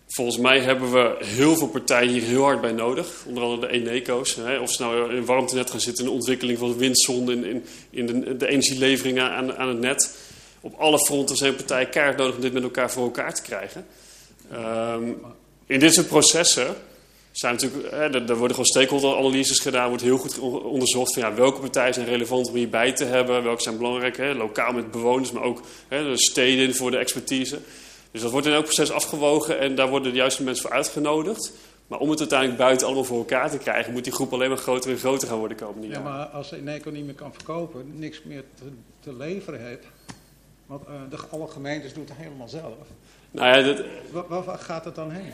Volgens 0.07 0.39
mij 0.39 0.61
hebben 0.61 0.93
we 0.93 1.17
heel 1.25 1.57
veel 1.57 1.69
partijen 1.69 2.13
hier 2.13 2.23
heel 2.23 2.43
hard 2.43 2.61
bij 2.61 2.73
nodig. 2.73 3.25
Onder 3.27 3.43
andere 3.43 3.61
de 3.61 3.73
Eneco's. 3.73 4.35
Hè, 4.35 4.59
of 4.59 4.73
ze 4.73 4.83
nou 4.83 5.15
in 5.15 5.25
warmtenet 5.25 5.71
gaan 5.71 5.81
zitten 5.81 6.05
in 6.05 6.11
de 6.11 6.17
ontwikkeling 6.17 6.59
van 6.59 6.73
de 6.73 6.79
windzon... 6.79 7.31
in, 7.31 7.45
in, 7.45 7.65
in 7.91 8.07
de, 8.07 8.37
de 8.37 8.47
energielevering 8.47 9.21
aan, 9.21 9.57
aan 9.57 9.69
het 9.69 9.79
net. 9.79 10.19
Op 10.61 10.75
alle 10.75 10.99
fronten 10.99 11.37
zijn 11.37 11.55
partijen 11.55 11.91
keihard 11.91 12.19
nodig 12.19 12.35
om 12.35 12.41
dit 12.41 12.53
met 12.53 12.63
elkaar 12.63 12.91
voor 12.91 13.05
elkaar 13.05 13.35
te 13.35 13.43
krijgen. 13.43 13.87
Um, 14.53 15.21
in 15.67 15.79
dit 15.79 15.95
soort 15.95 16.09
processen 16.09 16.77
zijn 17.39 17.55
natuurlijk, 17.55 17.91
hè, 17.91 17.99
er, 17.99 18.27
worden 18.27 18.51
gewoon 18.51 18.65
stakeholder-analyses 18.65 19.59
gedaan, 19.59 19.89
wordt 19.89 20.03
heel 20.03 20.19
goed 20.19 20.39
onderzocht 20.63 21.15
van 21.15 21.23
ja, 21.23 21.35
welke 21.35 21.61
partijen 21.61 21.95
zijn 21.95 22.07
relevant 22.07 22.49
om 22.49 22.55
hierbij 22.55 22.93
te 22.93 23.05
hebben, 23.05 23.43
welke 23.43 23.63
zijn 23.63 23.77
belangrijk, 23.77 24.17
hè, 24.17 24.35
lokaal 24.35 24.73
met 24.73 24.91
bewoners, 24.91 25.33
maar 25.33 25.43
ook 25.43 25.61
hè, 25.89 26.03
de 26.03 26.19
steden 26.19 26.75
voor 26.75 26.91
de 26.91 26.97
expertise. 26.97 27.59
Dus 28.11 28.23
dat 28.23 28.31
wordt 28.31 28.47
in 28.47 28.53
elk 28.53 28.65
proces 28.65 28.91
afgewogen 28.91 29.59
en 29.59 29.75
daar 29.75 29.89
worden 29.89 30.13
de 30.13 30.19
juiste 30.19 30.43
mensen 30.43 30.63
voor 30.63 30.73
uitgenodigd. 30.73 31.53
Maar 31.87 31.99
om 31.99 32.11
het 32.11 32.19
uiteindelijk 32.19 32.59
buiten 32.59 32.87
allemaal 32.87 33.05
voor 33.05 33.19
elkaar 33.19 33.51
te 33.51 33.59
krijgen, 33.59 33.93
moet 33.93 34.05
die 34.05 34.13
groep 34.13 34.33
alleen 34.33 34.49
maar 34.49 34.59
groter 34.59 34.91
en 34.91 34.99
groter 34.99 35.29
gaan 35.29 35.39
worden 35.39 35.57
de 35.57 35.65
komende 35.65 35.87
jaren. 35.87 36.03
Ja, 36.05 36.11
maar 36.11 36.27
als 36.27 36.53
Eneco 36.53 36.91
niet 36.91 37.05
meer 37.05 37.15
kan 37.15 37.33
verkopen, 37.33 37.99
niks 37.99 38.23
meer 38.23 38.45
te, 38.55 38.65
te 39.01 39.17
leveren 39.17 39.67
heeft, 39.67 39.87
want 40.67 40.83
uh, 40.89 40.95
de, 41.11 41.17
alle 41.31 41.49
gemeentes 41.49 41.95
doen 41.95 42.05
het 42.05 42.17
helemaal 42.17 42.49
zelf. 42.49 42.75
Nou 43.31 43.59
ja, 43.59 43.63
dat... 43.63 43.85
waar, 44.29 44.45
waar 44.45 44.59
gaat 44.59 44.85
het 44.85 44.95
dan 44.95 45.11
heen? 45.11 45.33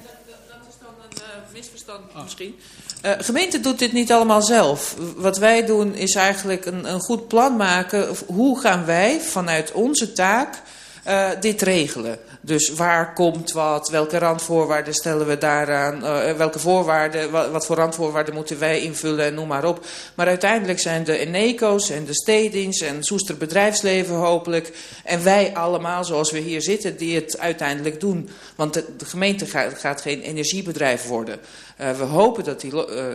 Uh, 1.18 1.52
misverstand 1.52 2.22
misschien. 2.22 2.58
Uh, 3.04 3.12
gemeente 3.18 3.60
doet 3.60 3.78
dit 3.78 3.92
niet 3.92 4.12
allemaal 4.12 4.42
zelf. 4.42 4.96
Wat 5.16 5.38
wij 5.38 5.66
doen 5.66 5.94
is 5.94 6.14
eigenlijk 6.14 6.66
een, 6.66 6.92
een 6.92 7.00
goed 7.00 7.28
plan 7.28 7.56
maken. 7.56 8.16
Hoe 8.26 8.60
gaan 8.60 8.84
wij 8.84 9.20
vanuit 9.20 9.72
onze 9.72 10.12
taak 10.12 10.62
uh, 11.06 11.30
dit 11.40 11.62
regelen? 11.62 12.18
Dus 12.44 12.68
waar 12.68 13.12
komt 13.12 13.52
wat? 13.52 13.88
Welke 13.88 14.18
randvoorwaarden 14.18 14.94
stellen 14.94 15.26
we 15.26 15.38
daaraan? 15.38 16.04
Uh, 16.04 16.32
welke 16.32 16.58
voorwaarden, 16.58 17.30
wat, 17.30 17.66
voor 17.66 17.76
randvoorwaarden 17.76 18.34
moeten 18.34 18.58
wij 18.58 18.80
invullen 18.80 19.24
en 19.24 19.34
noem 19.34 19.48
maar 19.48 19.64
op. 19.64 19.86
Maar 20.14 20.26
uiteindelijk 20.26 20.78
zijn 20.78 21.04
de 21.04 21.18
Eneco's 21.18 21.90
en 21.90 22.04
de 22.04 22.14
stedings 22.14 22.80
en 22.80 23.04
Soester 23.04 23.36
bedrijfsleven 23.36 24.14
hopelijk. 24.14 24.72
En 25.04 25.24
wij 25.24 25.54
allemaal 25.54 26.04
zoals 26.04 26.30
we 26.30 26.38
hier 26.38 26.62
zitten 26.62 26.96
die 26.96 27.14
het 27.14 27.38
uiteindelijk 27.38 28.00
doen. 28.00 28.28
Want 28.56 28.74
de, 28.74 28.84
gemeente 29.04 29.46
gaat, 29.74 30.00
geen 30.00 30.20
energiebedrijf 30.20 31.06
worden. 31.06 31.38
Uh, 31.80 31.90
we 31.90 32.04
hopen 32.04 32.44
dat 32.44 32.60
die, 32.60 32.72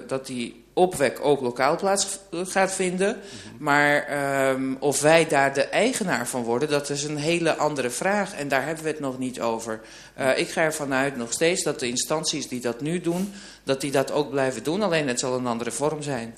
dat 0.07 0.25
die 0.25 0.63
opwek 0.79 1.19
ook 1.21 1.41
lokaal 1.41 1.75
plaats 1.75 2.19
gaat 2.31 2.71
vinden. 2.71 3.19
Maar 3.57 4.07
um, 4.49 4.77
of 4.79 5.01
wij 5.01 5.27
daar 5.27 5.53
de 5.53 5.63
eigenaar 5.63 6.27
van 6.27 6.43
worden, 6.43 6.69
dat 6.69 6.89
is 6.89 7.03
een 7.03 7.17
hele 7.17 7.55
andere 7.55 7.89
vraag. 7.89 8.35
En 8.35 8.47
daar 8.47 8.65
hebben 8.65 8.83
we 8.83 8.89
het 8.89 8.99
nog 8.99 9.17
niet 9.17 9.41
over. 9.41 9.81
Uh, 10.19 10.37
ik 10.37 10.49
ga 10.49 10.61
ervan 10.61 10.93
uit 10.93 11.17
nog 11.17 11.33
steeds 11.33 11.63
dat 11.63 11.79
de 11.79 11.87
instanties 11.87 12.47
die 12.47 12.61
dat 12.61 12.81
nu 12.81 13.01
doen, 13.01 13.33
dat 13.63 13.81
die 13.81 13.91
dat 13.91 14.11
ook 14.11 14.29
blijven 14.29 14.63
doen. 14.63 14.81
Alleen 14.81 15.07
het 15.07 15.19
zal 15.19 15.35
een 15.35 15.47
andere 15.47 15.71
vorm 15.71 16.01
zijn. 16.01 16.35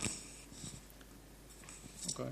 Okay. 2.12 2.32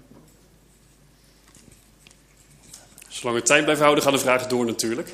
Zolang 3.08 3.38
we 3.38 3.44
tijd 3.44 3.64
blijven 3.64 3.84
houden, 3.84 4.04
gaan 4.04 4.14
de 4.14 4.20
vragen 4.20 4.50
door 4.50 4.66
natuurlijk. 4.66 5.10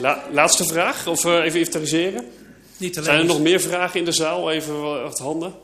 La 0.00 0.22
laatste 0.30 0.64
vraag, 0.64 1.06
of 1.06 1.24
uh, 1.24 1.44
even 1.44 1.58
inventariseren? 1.58 2.45
Niet 2.78 2.96
alleen 2.96 3.08
Zijn 3.08 3.18
er 3.20 3.26
nog 3.26 3.40
meer 3.40 3.60
vragen 3.60 3.98
in 3.98 4.04
de 4.04 4.12
zaal? 4.12 4.50
Even 4.50 4.82
wat 5.02 5.18
handen. 5.18 5.54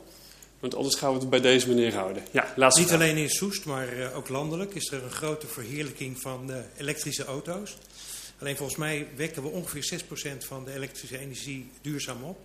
Want 0.59 0.75
anders 0.75 0.95
gaan 0.95 1.13
we 1.13 1.19
het 1.19 1.29
bij 1.29 1.41
deze 1.41 1.67
meneer 1.67 1.93
houden. 1.93 2.23
Ja, 2.31 2.53
laatste 2.55 2.79
Niet 2.79 2.89
vraag. 2.89 3.01
alleen 3.01 3.17
in 3.17 3.29
Soest, 3.29 3.65
maar 3.65 3.97
uh, 3.97 4.17
ook 4.17 4.29
landelijk 4.29 4.73
is 4.73 4.91
er 4.91 5.03
een 5.03 5.11
grote 5.11 5.47
verheerlijking 5.47 6.21
van 6.21 6.51
elektrische 6.77 7.25
auto's. 7.25 7.77
Alleen 8.39 8.57
volgens 8.57 8.77
mij 8.77 9.07
wekken 9.15 9.43
we 9.43 9.49
ongeveer 9.49 10.01
6% 10.33 10.37
van 10.37 10.65
de 10.65 10.73
elektrische 10.73 11.19
energie 11.19 11.69
duurzaam 11.81 12.23
op. 12.23 12.37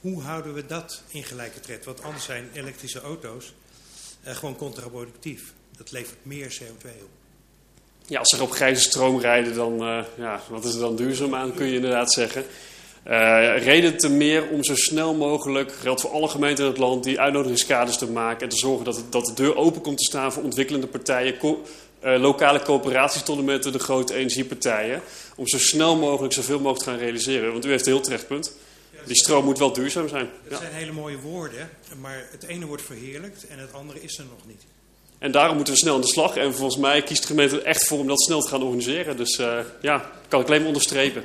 Hoe 0.00 0.22
houden 0.22 0.54
we 0.54 0.66
dat 0.66 1.02
in 1.08 1.24
gelijke 1.24 1.60
tred? 1.60 1.84
Want 1.84 2.02
anders 2.02 2.24
zijn 2.24 2.48
elektrische 2.52 3.00
auto's 3.00 3.52
uh, 4.26 4.34
gewoon 4.34 4.56
contraproductief. 4.56 5.52
Dat 5.76 5.90
levert 5.90 6.18
meer 6.22 6.58
CO2 6.60 6.86
op. 7.02 7.08
Ja, 8.06 8.18
als 8.18 8.28
ze 8.28 8.42
op 8.42 8.50
grijze 8.50 8.82
stroom 8.82 9.20
rijden, 9.20 9.54
dan, 9.54 9.72
uh, 9.72 10.04
ja, 10.16 10.40
wat 10.48 10.64
is 10.64 10.74
er 10.74 10.80
dan 10.80 10.96
duurzaam 10.96 11.34
aan, 11.34 11.54
kun 11.54 11.66
je 11.66 11.74
inderdaad 11.74 12.12
zeggen. 12.12 12.44
Uh, 13.06 13.62
reden 13.62 13.96
te 13.96 14.08
meer 14.08 14.48
om 14.48 14.64
zo 14.64 14.74
snel 14.74 15.14
mogelijk, 15.14 15.72
geldt 15.72 16.00
voor 16.00 16.10
alle 16.10 16.28
gemeenten 16.28 16.64
in 16.64 16.70
het 16.70 16.80
land, 16.80 17.04
die 17.04 17.20
uitnodigingskaders 17.20 17.98
te 17.98 18.10
maken 18.10 18.42
en 18.42 18.48
te 18.48 18.56
zorgen 18.56 18.84
dat, 18.84 18.96
het, 18.96 19.12
dat 19.12 19.26
de 19.26 19.34
deur 19.34 19.56
open 19.56 19.80
komt 19.80 19.98
te 19.98 20.04
staan 20.04 20.32
voor 20.32 20.42
ontwikkelende 20.42 20.86
partijen, 20.86 21.38
co 21.38 21.62
uh, 22.04 22.20
lokale 22.20 22.62
coöperaties 22.62 23.22
tot 23.22 23.38
en 23.38 23.44
met 23.44 23.62
de 23.62 23.78
grote 23.78 24.14
energiepartijen, 24.14 25.02
om 25.36 25.48
zo 25.48 25.58
snel 25.58 25.96
mogelijk 25.96 26.34
zoveel 26.34 26.58
mogelijk 26.58 26.84
te 26.84 26.90
gaan 26.90 26.98
realiseren. 26.98 27.52
Want 27.52 27.64
u 27.64 27.70
heeft 27.70 27.86
een 27.86 27.92
heel 27.92 28.02
terecht 28.02 28.26
punt. 28.26 28.52
Die 29.04 29.16
stroom 29.16 29.44
moet 29.44 29.58
wel 29.58 29.72
duurzaam 29.72 30.08
zijn. 30.08 30.28
Dat 30.42 30.58
ja. 30.58 30.64
zijn 30.64 30.72
hele 30.78 30.92
mooie 30.92 31.18
woorden, 31.18 31.70
maar 32.00 32.26
het 32.30 32.44
ene 32.46 32.66
wordt 32.66 32.82
verheerlijkt 32.82 33.46
en 33.46 33.58
het 33.58 33.72
andere 33.72 34.02
is 34.02 34.18
er 34.18 34.24
nog 34.24 34.46
niet. 34.46 34.62
En 35.18 35.32
daarom 35.32 35.56
moeten 35.56 35.74
we 35.74 35.80
snel 35.80 35.94
aan 35.94 36.00
de 36.00 36.06
slag. 36.06 36.36
En 36.36 36.54
volgens 36.54 36.80
mij 36.80 37.02
kiest 37.02 37.20
de 37.20 37.26
gemeente 37.26 37.56
er 37.56 37.64
echt 37.64 37.86
voor 37.86 37.98
om 37.98 38.06
dat 38.06 38.22
snel 38.22 38.40
te 38.40 38.48
gaan 38.48 38.62
organiseren. 38.62 39.16
Dus 39.16 39.38
uh, 39.38 39.58
ja, 39.80 40.10
kan 40.28 40.40
ik 40.40 40.46
alleen 40.46 40.58
maar 40.58 40.68
onderstrepen. 40.68 41.24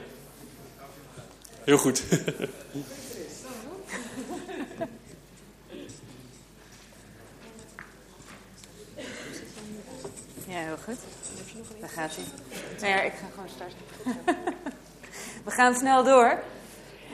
Heel 1.66 1.78
goed. 1.78 2.04
Ja, 10.48 10.60
heel 10.60 10.78
goed. 10.84 10.98
Daar 11.80 11.90
gaat 11.90 12.16
hij. 12.16 12.26
Nou 12.80 12.88
ja, 12.88 13.02
ik 13.02 13.14
ga 13.14 13.28
gewoon 13.34 13.50
starten. 13.50 13.78
We 15.46 15.52
gaan 15.52 15.76
snel 15.76 16.04
door. 16.04 16.44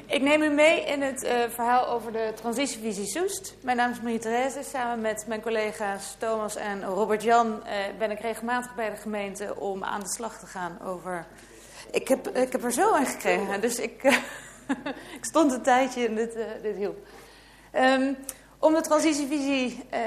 Ik 0.06 0.22
neem 0.22 0.42
u 0.42 0.50
mee 0.50 0.86
in 0.86 1.02
het 1.02 1.24
uh, 1.24 1.32
verhaal 1.50 1.88
over 1.88 2.12
de 2.12 2.32
transitievisie 2.36 3.06
Soest. 3.06 3.56
Mijn 3.62 3.78
naam 3.78 3.92
is 3.92 4.02
Marie-Therese. 4.02 4.64
Samen 4.64 5.02
met 5.02 5.26
mijn 5.28 5.42
collega's 5.42 6.16
Thomas 6.18 6.56
en 6.56 6.84
Robert-Jan 6.84 7.48
uh, 7.48 7.72
ben 7.98 8.12
ik 8.12 8.20
regelmatig 8.20 8.76
bij 8.76 8.90
de 8.90 8.96
gemeente 8.96 9.56
om 9.56 9.84
aan 9.84 10.00
de 10.00 10.10
slag 10.10 10.40
te 10.40 10.46
gaan 10.46 10.82
over... 10.82 11.26
Ik 11.91 12.07
heb, 12.07 12.28
ik 12.28 12.52
heb 12.52 12.64
er 12.64 12.72
zo 12.72 12.94
aan 12.94 13.06
gekregen, 13.06 13.61
dus 13.61 13.80
ik... 13.80 14.03
Uh, 14.03 14.18
ik 15.20 15.26
stond 15.26 15.52
een 15.52 15.61
tijdje 15.61 16.07
en 16.07 16.16
dit, 16.16 16.36
uh, 16.36 16.44
dit 16.61 16.76
hielp. 16.76 16.98
Um, 17.76 18.18
om 18.60 18.74
de 18.74 18.82
transitievisie 18.82 19.84
uh, 19.94 19.99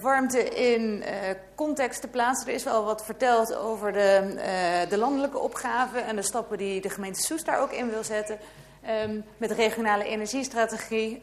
warmte 0.00 0.44
in 0.44 1.04
context 1.54 2.00
te 2.00 2.08
plaatsen. 2.08 2.48
Er 2.48 2.54
is 2.54 2.64
wel 2.64 2.84
wat 2.84 3.04
verteld 3.04 3.54
over 3.54 3.92
de, 3.92 4.34
de, 4.88 4.98
landelijke 4.98 5.38
opgave 5.38 5.98
en 5.98 6.16
de 6.16 6.22
stappen 6.22 6.58
die 6.58 6.80
de 6.80 6.90
gemeente 6.90 7.20
Soest 7.20 7.46
daar 7.46 7.60
ook 7.60 7.72
in 7.72 7.90
wil 7.90 8.04
zetten. 8.04 8.38
Um, 9.06 9.24
met 9.36 9.50
regionale 9.50 10.04
energiestrategie, 10.04 11.22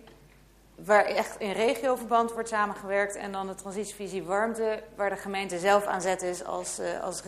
waar 0.76 1.06
echt 1.06 1.40
in 1.40 1.52
regioverband 1.52 2.32
wordt 2.32 2.50
samengewerkt. 2.50 3.16
En 3.16 3.32
dan 3.32 3.48
de 3.48 3.56
transitievisie 3.56 4.24
warmte, 4.24 4.84
waar 4.96 5.10
de 5.10 5.16
gemeente 5.16 5.60
zelf 5.60 5.86
aan 5.86 6.02
zet 6.02 6.22
is 6.22 6.44
als, 6.44 6.80
als 7.02 7.22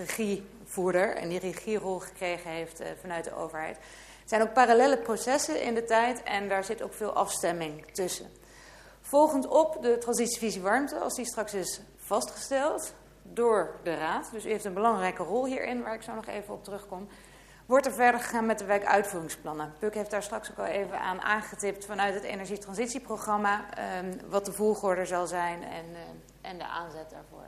regievoerder. 0.69 1.15
En 1.15 1.29
die 1.29 1.39
regierol 1.39 1.99
gekregen 1.99 2.51
heeft 2.51 2.81
vanuit 3.01 3.23
de 3.23 3.35
overheid. 3.35 3.77
Er 3.77 4.35
zijn 4.35 4.41
ook 4.41 4.53
parallele 4.53 4.97
processen 4.97 5.61
in 5.61 5.73
de 5.73 5.83
tijd 5.83 6.23
en 6.23 6.49
daar 6.49 6.63
zit 6.63 6.81
ook 6.81 6.93
veel 6.93 7.13
afstemming 7.13 7.85
tussen. 7.91 8.27
Volgend 9.01 9.47
op 9.47 9.81
de 9.81 9.97
transitievisie 9.97 10.61
warmte, 10.61 10.99
als 10.99 11.15
die 11.15 11.25
straks 11.25 11.53
is 11.53 11.81
vastgesteld 11.97 12.93
door 13.23 13.75
de 13.83 13.95
Raad, 13.95 14.29
dus 14.31 14.45
u 14.45 14.49
heeft 14.49 14.65
een 14.65 14.73
belangrijke 14.73 15.23
rol 15.23 15.45
hierin, 15.45 15.83
waar 15.83 15.93
ik 15.93 16.01
zo 16.01 16.13
nog 16.13 16.27
even 16.27 16.53
op 16.53 16.63
terugkom, 16.63 17.07
wordt 17.65 17.85
er 17.85 17.93
verder 17.93 18.19
gegaan 18.19 18.45
met 18.45 18.59
de 18.59 18.65
wijkuitvoeringsplannen. 18.65 19.73
Puk 19.79 19.93
heeft 19.93 20.11
daar 20.11 20.23
straks 20.23 20.51
ook 20.51 20.57
al 20.57 20.65
even 20.65 20.99
aan 20.99 21.21
aangetipt 21.21 21.85
vanuit 21.85 22.13
het 22.13 22.23
energietransitieprogramma, 22.23 23.65
um, 23.99 24.19
wat 24.29 24.45
de 24.45 24.53
volgorde 24.53 25.05
zal 25.05 25.27
zijn 25.27 25.63
en, 25.63 25.85
uh, 25.91 25.99
en 26.41 26.57
de 26.57 26.67
aanzet 26.67 27.09
daarvoor. 27.09 27.47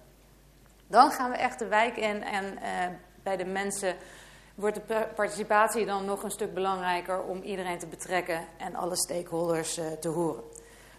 Dan 0.87 1.11
gaan 1.11 1.31
we 1.31 1.37
echt 1.37 1.59
de 1.59 1.67
wijk 1.67 1.97
in 1.97 2.23
en 2.23 2.45
uh, 2.45 2.97
bij 3.23 3.37
de 3.37 3.45
mensen 3.45 3.95
wordt 4.55 4.79
de 4.87 5.07
participatie 5.15 5.85
dan 5.85 6.05
nog 6.05 6.23
een 6.23 6.31
stuk 6.31 6.53
belangrijker 6.53 7.23
om 7.23 7.41
iedereen 7.41 7.79
te 7.79 7.87
betrekken 7.87 8.45
en 8.57 8.75
alle 8.75 8.95
stakeholders 8.95 9.77
uh, 9.77 9.85
te 9.91 10.07
horen. 10.07 10.43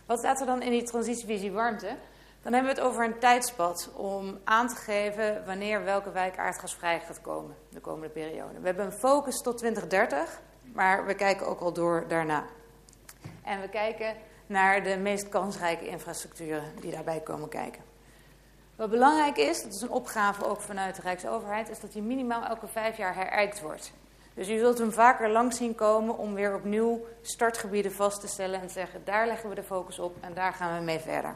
Wat 0.06 0.18
staat 0.18 0.40
er 0.40 0.46
dan 0.46 0.62
in 0.62 0.70
die 0.70 0.82
transitievisie 0.82 1.52
warmte? 1.52 1.96
Dan 2.42 2.52
hebben 2.52 2.74
we 2.74 2.80
het 2.80 2.88
over 2.88 3.04
een 3.04 3.18
tijdspad 3.18 3.90
om 3.94 4.38
aan 4.44 4.68
te 4.68 4.74
geven 4.74 5.46
wanneer 5.46 5.84
welke 5.84 6.10
wijk 6.10 6.38
aardgasvrij 6.38 7.00
gaat 7.00 7.20
komen 7.20 7.56
de 7.68 7.80
komende 7.80 8.08
periode. 8.08 8.60
We 8.60 8.66
hebben 8.66 8.84
een 8.84 8.92
focus 8.92 9.40
tot 9.40 9.58
2030, 9.58 10.40
maar 10.74 11.06
we 11.06 11.14
kijken 11.14 11.46
ook 11.46 11.60
al 11.60 11.72
door 11.72 12.04
daarna. 12.08 12.44
En 13.44 13.60
we 13.60 13.68
kijken 13.68 14.16
naar 14.46 14.82
de 14.82 14.96
meest 14.96 15.28
kansrijke 15.28 15.86
infrastructuren 15.86 16.64
die 16.80 16.90
daarbij 16.90 17.20
komen 17.20 17.48
kijken. 17.48 17.91
Wat 18.76 18.90
belangrijk 18.90 19.36
is, 19.36 19.62
dat 19.62 19.72
is 19.74 19.80
een 19.80 19.90
opgave 19.90 20.44
ook 20.44 20.60
vanuit 20.60 20.96
de 20.96 21.02
Rijksoverheid, 21.02 21.68
is 21.68 21.80
dat 21.80 21.92
die 21.92 22.02
minimaal 22.02 22.44
elke 22.44 22.66
vijf 22.66 22.96
jaar 22.96 23.14
herijkt 23.14 23.60
wordt. 23.60 23.92
Dus 24.34 24.48
u 24.48 24.58
zult 24.58 24.78
hem 24.78 24.92
vaker 24.92 25.30
langs 25.30 25.56
zien 25.56 25.74
komen 25.74 26.18
om 26.18 26.34
weer 26.34 26.54
opnieuw 26.54 27.00
startgebieden 27.22 27.92
vast 27.92 28.20
te 28.20 28.26
stellen 28.26 28.60
en 28.60 28.66
te 28.66 28.72
zeggen, 28.72 29.00
daar 29.04 29.26
leggen 29.26 29.48
we 29.48 29.54
de 29.54 29.62
focus 29.62 29.98
op 29.98 30.16
en 30.20 30.34
daar 30.34 30.52
gaan 30.52 30.78
we 30.78 30.84
mee 30.84 30.98
verder. 30.98 31.34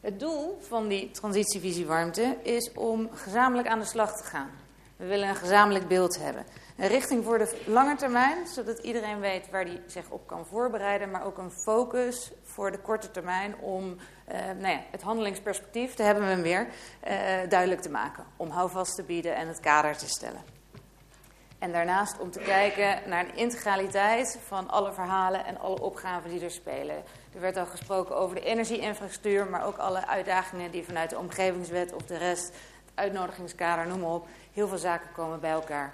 Het 0.00 0.20
doel 0.20 0.58
van 0.60 0.88
die 0.88 1.10
transitievisie 1.10 1.86
warmte 1.86 2.36
is 2.42 2.72
om 2.72 3.08
gezamenlijk 3.12 3.68
aan 3.68 3.78
de 3.78 3.84
slag 3.84 4.16
te 4.16 4.24
gaan. 4.24 4.50
We 4.96 5.06
willen 5.06 5.28
een 5.28 5.36
gezamenlijk 5.36 5.88
beeld 5.88 6.18
hebben. 6.18 6.44
Een 6.76 6.88
richting 6.88 7.24
voor 7.24 7.38
de 7.38 7.62
lange 7.66 7.96
termijn, 7.96 8.46
zodat 8.46 8.78
iedereen 8.78 9.20
weet 9.20 9.50
waar 9.50 9.64
hij 9.64 9.82
zich 9.86 10.10
op 10.10 10.26
kan 10.26 10.46
voorbereiden, 10.46 11.10
maar 11.10 11.24
ook 11.24 11.38
een 11.38 11.50
focus 11.50 12.32
voor 12.42 12.70
de 12.70 12.78
korte 12.78 13.10
termijn 13.10 13.56
om 13.60 13.84
uh, 13.84 14.34
nou 14.58 14.68
ja, 14.68 14.80
het 14.90 15.02
handelingsperspectief, 15.02 15.94
daar 15.94 16.06
hebben 16.06 16.24
we 16.24 16.30
hem 16.30 16.42
weer, 16.42 16.66
uh, 16.66 17.48
duidelijk 17.48 17.80
te 17.80 17.90
maken. 17.90 18.24
Om 18.36 18.50
houvast 18.50 18.94
te 18.94 19.02
bieden 19.02 19.36
en 19.36 19.48
het 19.48 19.60
kader 19.60 19.96
te 19.96 20.08
stellen. 20.08 20.44
En 21.58 21.72
daarnaast 21.72 22.18
om 22.18 22.30
te 22.30 22.38
kijken 22.38 23.08
naar 23.08 23.24
een 23.24 23.36
integraliteit 23.36 24.38
van 24.46 24.70
alle 24.70 24.92
verhalen 24.92 25.44
en 25.44 25.58
alle 25.58 25.80
opgaven 25.80 26.30
die 26.30 26.40
er 26.40 26.50
spelen. 26.50 26.96
Er 27.34 27.40
werd 27.40 27.56
al 27.56 27.66
gesproken 27.66 28.16
over 28.16 28.34
de 28.34 28.44
energieinfrastructuur, 28.44 29.46
maar 29.46 29.66
ook 29.66 29.76
alle 29.76 30.06
uitdagingen 30.06 30.70
die 30.70 30.84
vanuit 30.84 31.10
de 31.10 31.18
omgevingswet 31.18 31.92
of 31.92 32.02
de 32.02 32.16
rest, 32.16 32.46
het 32.46 32.94
uitnodigingskader, 32.94 33.86
noem 33.86 34.00
maar 34.00 34.10
op. 34.10 34.28
Heel 34.52 34.68
veel 34.68 34.78
zaken 34.78 35.12
komen 35.12 35.40
bij 35.40 35.50
elkaar. 35.50 35.92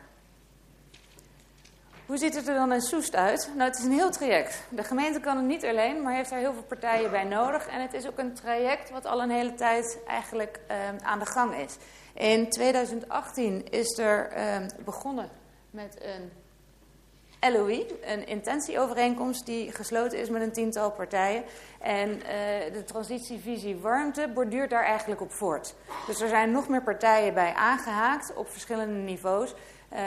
Hoe 2.07 2.17
ziet 2.17 2.35
het 2.35 2.49
er 2.49 2.55
dan 2.55 2.73
in 2.73 2.81
Soest 2.81 3.15
uit? 3.15 3.51
Nou, 3.57 3.69
het 3.69 3.79
is 3.79 3.85
een 3.85 3.93
heel 3.93 4.11
traject. 4.11 4.63
De 4.69 4.85
gemeente 4.85 5.21
kan 5.21 5.37
het 5.37 5.47
niet 5.47 5.65
alleen, 5.65 6.03
maar 6.03 6.15
heeft 6.15 6.31
daar 6.31 6.39
heel 6.39 6.53
veel 6.53 6.63
partijen 6.63 7.11
bij 7.11 7.25
nodig. 7.25 7.67
En 7.67 7.81
het 7.81 7.95
is 7.95 8.07
ook 8.07 8.19
een 8.19 8.35
traject 8.35 8.91
wat 8.91 9.07
al 9.07 9.23
een 9.23 9.31
hele 9.31 9.55
tijd 9.55 9.99
eigenlijk 10.07 10.61
uh, 10.71 10.77
aan 11.03 11.19
de 11.19 11.27
gang 11.27 11.55
is. 11.55 11.77
In 12.15 12.51
2018 12.51 13.71
is 13.71 13.99
er 13.99 14.37
uh, 14.37 14.67
begonnen 14.85 15.29
met 15.71 15.99
een 16.01 16.33
LOI, 17.53 17.87
een 18.05 18.27
intentieovereenkomst 18.27 19.47
die 19.47 19.73
gesloten 19.73 20.19
is 20.19 20.29
met 20.29 20.43
een 20.43 20.53
tiental 20.53 20.91
partijen. 20.91 21.45
En 21.81 22.09
uh, 22.09 22.23
de 22.73 22.85
transitievisie 22.85 23.77
warmte 23.77 24.31
borduurt 24.35 24.71
daar 24.71 24.85
eigenlijk 24.85 25.21
op 25.21 25.33
voort. 25.33 25.75
Dus 26.07 26.21
er 26.21 26.29
zijn 26.29 26.51
nog 26.51 26.69
meer 26.69 26.83
partijen 26.83 27.35
bij 27.35 27.55
aangehaakt 27.55 28.35
op 28.35 28.49
verschillende 28.51 28.99
niveaus. 28.99 29.55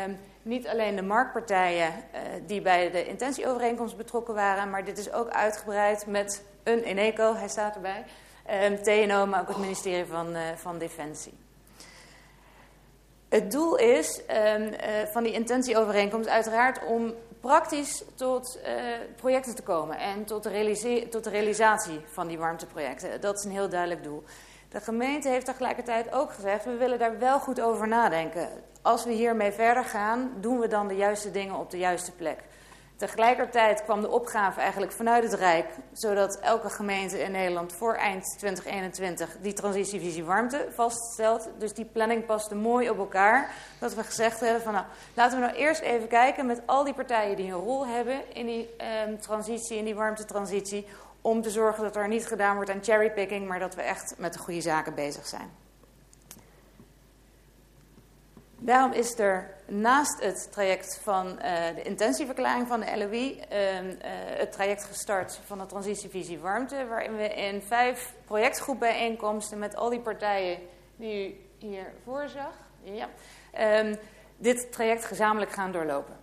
Um, 0.07 0.17
niet 0.45 0.67
alleen 0.67 0.95
de 0.95 1.01
marktpartijen 1.01 1.89
uh, 1.89 2.19
die 2.45 2.61
bij 2.61 2.91
de 2.91 3.05
intentieovereenkomst 3.05 3.97
betrokken 3.97 4.33
waren, 4.33 4.69
maar 4.69 4.85
dit 4.85 4.97
is 4.97 5.11
ook 5.11 5.29
uitgebreid 5.29 6.07
met 6.07 6.43
een 6.63 6.83
Eneco, 6.83 7.35
hij 7.35 7.47
staat 7.47 7.75
erbij, 7.75 8.05
um, 8.51 8.81
TNO, 8.83 9.25
maar 9.25 9.41
ook 9.41 9.47
het 9.47 9.57
ministerie 9.57 10.05
van, 10.05 10.35
uh, 10.35 10.41
van 10.55 10.77
Defensie. 10.77 11.33
Het 13.29 13.51
doel 13.51 13.75
is 13.75 14.21
um, 14.29 14.63
uh, 14.63 14.73
van 15.11 15.23
die 15.23 15.33
intentieovereenkomst 15.33 16.29
uiteraard 16.29 16.85
om 16.85 17.13
praktisch 17.39 18.03
tot 18.15 18.59
projecten 19.15 19.55
te 19.55 19.61
komen 19.61 19.97
en 19.97 20.25
tot 20.25 20.43
tot 21.09 21.23
de, 21.23 21.29
realisatie 21.29 21.99
van 22.05 22.27
die 22.27 22.37
warmteprojecten. 22.37 23.21
Dat 23.21 23.37
is 23.37 23.43
een 23.43 23.51
heel 23.51 23.69
duidelijk 23.69 24.03
doel. 24.03 24.23
De 24.69 24.79
gemeente 24.81 25.29
heeft 25.29 25.45
tegelijkertijd 25.45 26.13
ook 26.13 26.33
gezegd, 26.33 26.65
we 26.65 26.75
willen 26.75 26.99
daar 26.99 27.19
wel 27.19 27.39
goed 27.39 27.61
over 27.61 27.87
nadenken. 27.87 28.49
Als 28.81 29.05
we 29.05 29.11
hiermee 29.11 29.51
verder 29.51 29.83
gaan, 29.83 30.31
doen 30.39 30.59
we 30.59 30.67
dan 30.67 30.87
de 30.87 30.95
juiste 30.95 31.31
dingen 31.31 31.55
op 31.55 31.71
de 31.71 31.77
juiste 31.77 32.11
plek. 32.11 32.43
Tegelijkertijd 32.95 33.83
kwam 33.83 34.01
de 34.01 34.09
opgave 34.09 34.59
eigenlijk 34.59 34.91
vanuit 34.91 35.23
het 35.23 35.33
Rijk, 35.33 35.67
zodat 35.91 36.39
elke 36.39 36.69
gemeente 36.69 37.19
in 37.19 37.31
Nederland 37.31 37.73
voor 37.73 37.93
eind 37.93 38.35
2021 38.37 39.37
die 39.41 39.53
transitievisie 39.53 40.23
warmte 40.23 40.67
vaststelt. 40.73 41.49
Dus 41.57 41.73
die 41.73 41.85
planning 41.85 42.25
paste 42.25 42.55
mooi 42.55 42.89
op 42.89 42.97
elkaar. 42.97 43.51
Dat 43.79 43.93
we 43.93 44.03
gezegd 44.03 44.39
hebben 44.39 44.61
van 44.61 44.73
nou, 44.73 44.85
laten 45.13 45.39
we 45.39 45.45
nou 45.45 45.57
eerst 45.57 45.81
even 45.81 46.07
kijken 46.07 46.45
met 46.45 46.61
al 46.65 46.83
die 46.83 46.93
partijen 46.93 47.35
die 47.35 47.45
een 47.45 47.59
rol 47.59 47.87
hebben 47.87 48.33
in 48.33 48.45
die 48.45 48.69
um, 49.07 49.19
transitie, 49.19 49.77
in 49.77 49.85
die 49.85 49.95
warmtetransitie. 49.95 50.87
Om 51.25 51.41
te 51.41 51.49
zorgen 51.49 51.83
dat 51.83 51.95
er 51.95 52.07
niet 52.07 52.27
gedaan 52.27 52.55
wordt 52.55 52.69
aan 52.69 52.83
cherrypicking, 52.83 53.47
maar 53.47 53.59
dat 53.59 53.75
we 53.75 53.81
echt 53.81 54.15
met 54.17 54.33
de 54.33 54.39
goede 54.39 54.61
zaken 54.61 54.95
bezig 54.95 55.27
zijn. 55.27 55.51
Daarom 58.57 58.91
is 58.91 59.19
er 59.19 59.53
naast 59.67 60.23
het 60.23 60.51
traject 60.51 60.99
van 61.03 61.27
uh, 61.27 61.35
de 61.75 61.81
intentieverklaring 61.83 62.67
van 62.67 62.79
de 62.79 62.97
LOI 62.97 63.43
uh, 63.51 63.83
uh, 63.83 63.97
het 64.37 64.51
traject 64.51 64.83
gestart 64.83 65.39
van 65.45 65.57
de 65.57 65.65
transitievisie 65.65 66.39
warmte, 66.39 66.87
waarin 66.87 67.15
we 67.15 67.33
in 67.33 67.61
vijf 67.61 68.13
projectgroepbijeenkomsten 68.25 69.59
met 69.59 69.75
al 69.75 69.89
die 69.89 70.01
partijen 70.01 70.59
die 70.95 71.29
u 71.29 71.37
hier 71.57 71.93
voor 72.03 72.27
zag, 72.29 72.53
ja, 72.83 73.09
um, 73.79 73.97
dit 74.37 74.71
traject 74.71 75.05
gezamenlijk 75.05 75.51
gaan 75.51 75.71
doorlopen. 75.71 76.17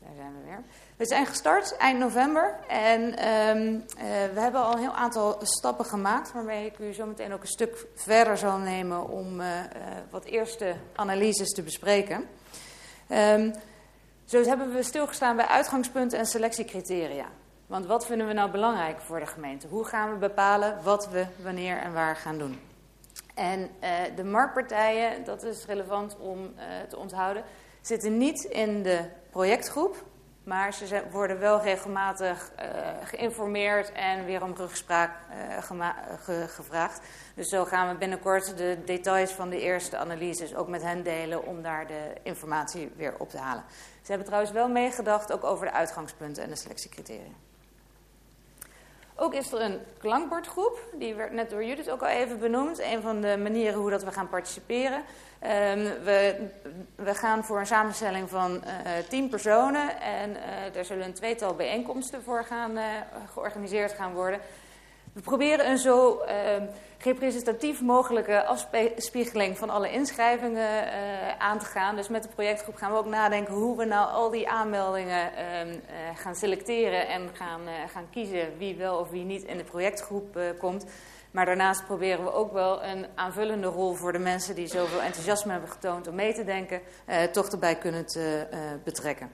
Daar 0.00 0.14
zijn 0.14 0.32
we 0.32 0.44
weer. 0.44 0.62
We 0.96 1.06
zijn 1.06 1.26
gestart 1.26 1.76
eind 1.76 1.98
november 1.98 2.58
en 2.68 3.02
um, 3.02 3.74
uh, 3.74 4.02
we 4.34 4.40
hebben 4.40 4.62
al 4.62 4.72
een 4.72 4.78
heel 4.78 4.94
aantal 4.94 5.38
stappen 5.42 5.84
gemaakt, 5.84 6.32
waarmee 6.32 6.66
ik 6.66 6.78
u 6.78 6.92
zo 6.92 7.06
meteen 7.06 7.32
ook 7.32 7.40
een 7.40 7.46
stuk 7.46 7.86
verder 7.94 8.38
zal 8.38 8.58
nemen 8.58 9.08
om 9.08 9.40
uh, 9.40 9.46
uh, 9.46 9.62
wat 10.10 10.24
eerste 10.24 10.76
analyses 10.94 11.48
te 11.48 11.62
bespreken. 11.62 12.28
Um, 13.10 13.52
zo 14.24 14.42
hebben 14.42 14.74
we 14.74 14.82
stilgestaan 14.82 15.36
bij 15.36 15.46
uitgangspunten 15.46 16.18
en 16.18 16.26
selectiecriteria. 16.26 17.26
Want 17.66 17.86
wat 17.86 18.06
vinden 18.06 18.26
we 18.26 18.32
nou 18.32 18.50
belangrijk 18.50 19.00
voor 19.00 19.20
de 19.20 19.26
gemeente? 19.26 19.66
Hoe 19.68 19.84
gaan 19.84 20.12
we 20.12 20.16
bepalen 20.16 20.82
wat 20.82 21.08
we 21.08 21.26
wanneer 21.42 21.78
en 21.78 21.92
waar 21.92 22.16
gaan 22.16 22.38
doen? 22.38 22.60
En 23.34 23.70
de 24.14 24.24
marktpartijen, 24.24 25.24
dat 25.24 25.42
is 25.42 25.66
relevant 25.66 26.16
om 26.18 26.54
te 26.88 26.96
onthouden, 26.96 27.44
zitten 27.80 28.16
niet 28.16 28.44
in 28.44 28.82
de 28.82 29.00
projectgroep, 29.30 30.04
maar 30.46 30.74
ze 30.74 31.02
worden 31.10 31.38
wel 31.38 31.62
regelmatig 31.62 32.52
uh, 32.58 32.64
geïnformeerd 33.02 33.92
en 33.92 34.24
weer 34.24 34.42
om 34.42 34.54
rugspraak 34.56 35.10
uh, 35.78 35.96
ge 36.22 36.44
gevraagd. 36.48 37.00
Dus 37.34 37.48
zo 37.48 37.64
gaan 37.64 37.88
we 37.88 37.98
binnenkort 37.98 38.56
de 38.56 38.78
details 38.84 39.32
van 39.32 39.50
de 39.50 39.60
eerste 39.60 39.96
analyses 39.96 40.54
ook 40.54 40.68
met 40.68 40.82
hen 40.82 41.02
delen 41.02 41.46
om 41.46 41.62
daar 41.62 41.86
de 41.86 42.12
informatie 42.22 42.92
weer 42.96 43.14
op 43.18 43.30
te 43.30 43.38
halen. 43.38 43.64
Ze 44.02 44.06
hebben 44.06 44.26
trouwens 44.26 44.52
wel 44.52 44.68
meegedacht 44.68 45.32
ook 45.32 45.44
over 45.44 45.66
de 45.66 45.72
uitgangspunten 45.72 46.42
en 46.42 46.48
de 46.48 46.56
selectiecriteria. 46.56 47.32
Ook 49.18 49.34
is 49.34 49.52
er 49.52 49.60
een 49.60 49.80
klankbordgroep, 49.98 50.78
die 50.94 51.14
werd 51.14 51.32
net 51.32 51.50
door 51.50 51.64
Judith 51.64 51.90
ook 51.90 52.00
al 52.00 52.08
even 52.08 52.38
benoemd. 52.38 52.80
Een 52.80 53.02
van 53.02 53.20
de 53.20 53.36
manieren 53.42 53.80
hoe 53.80 53.90
dat 53.90 54.04
we 54.04 54.12
gaan 54.12 54.28
participeren. 54.28 55.02
Um, 55.42 55.82
we, 56.04 56.48
we, 56.94 57.14
gaan 57.14 57.44
voor 57.44 57.58
een 57.58 57.66
samenstelling 57.66 58.30
van 58.30 58.54
uh, 58.54 58.90
tien 59.08 59.28
personen 59.28 60.00
en 60.00 60.30
uh, 60.30 60.36
daar 60.72 60.84
zullen 60.84 61.04
een 61.04 61.12
tweetal 61.12 61.54
bijeenkomsten 61.54 62.22
voor 62.22 62.44
gaan, 62.44 62.76
uh, 62.76 62.84
georganiseerd 63.32 63.92
gaan 63.92 64.12
worden. 64.12 64.40
We 65.16 65.22
proberen 65.22 65.70
een 65.70 65.78
zo 65.78 66.18
ehm, 66.18 66.66
representatief 66.98 67.80
mogelijke 67.80 68.44
afspiegeling 68.44 69.58
van 69.58 69.70
alle 69.70 69.90
inschrijvingen 69.90 70.90
aan 71.38 71.58
te 71.58 71.64
gaan. 71.64 71.96
Dus 71.96 72.08
met 72.08 72.22
de 72.22 72.28
projectgroep 72.28 72.76
gaan 72.76 72.92
we 72.92 72.98
ook 72.98 73.06
nadenken 73.06 73.54
hoe 73.54 73.76
we 73.76 73.84
nou 73.84 74.10
al 74.10 74.30
die 74.30 74.48
aanmeldingen 74.48 75.36
ehm, 75.36 75.78
gaan 76.14 76.34
selecteren 76.34 77.08
en 77.08 77.28
gaan, 77.32 77.60
gaan 77.92 78.10
kiezen 78.10 78.58
wie 78.58 78.76
wel 78.76 78.98
of 78.98 79.10
wie 79.10 79.24
niet 79.24 79.42
in 79.42 79.56
de 79.56 79.64
projectgroep 79.64 80.38
komt. 80.58 80.86
Maar 81.30 81.46
daarnaast 81.46 81.86
proberen 81.86 82.24
we 82.24 82.32
ook 82.32 82.52
wel 82.52 82.84
een 82.84 83.06
aanvullende 83.14 83.66
rol 83.66 83.94
voor 83.94 84.12
de 84.12 84.18
mensen 84.18 84.54
die 84.54 84.66
zoveel 84.66 85.02
enthousiasme 85.02 85.52
hebben 85.52 85.70
getoond 85.70 86.06
om 86.06 86.14
mee 86.14 86.34
te 86.34 86.44
denken, 86.44 86.80
eh, 87.04 87.22
toch 87.22 87.48
erbij 87.48 87.76
kunnen 87.76 88.06
te 88.06 88.46
betrekken. 88.84 89.30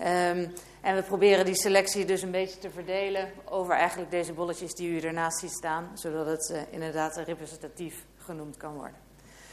Um, 0.00 0.52
en 0.86 0.94
we 0.94 1.02
proberen 1.02 1.44
die 1.44 1.54
selectie 1.54 2.04
dus 2.04 2.22
een 2.22 2.30
beetje 2.30 2.58
te 2.58 2.70
verdelen 2.70 3.32
over 3.44 3.74
eigenlijk 3.74 4.10
deze 4.10 4.32
bolletjes 4.32 4.74
die 4.74 4.90
u 4.90 5.00
ernaast 5.00 5.38
ziet 5.38 5.50
staan, 5.50 5.90
zodat 5.94 6.26
het 6.26 6.50
uh, 6.52 6.60
inderdaad 6.70 7.16
representatief 7.16 8.04
genoemd 8.16 8.56
kan 8.56 8.74
worden. 8.74 8.96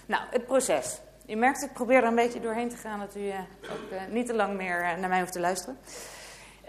Nou, 0.06 0.24
het 0.30 0.46
proces. 0.46 1.00
U 1.28 1.36
merkt, 1.36 1.64
ik 1.64 1.74
probeer 1.74 1.98
er 1.98 2.04
een 2.04 2.16
beetje 2.16 2.40
doorheen 2.40 2.70
te 2.70 2.76
gaan, 2.76 3.00
dat 3.00 3.16
u 3.16 3.32
ook 3.72 4.10
niet 4.10 4.26
te 4.26 4.34
lang 4.34 4.58
meer 4.58 4.98
naar 5.00 5.10
mij 5.10 5.20
hoeft 5.20 5.32
te 5.32 5.40
luisteren. 5.40 5.78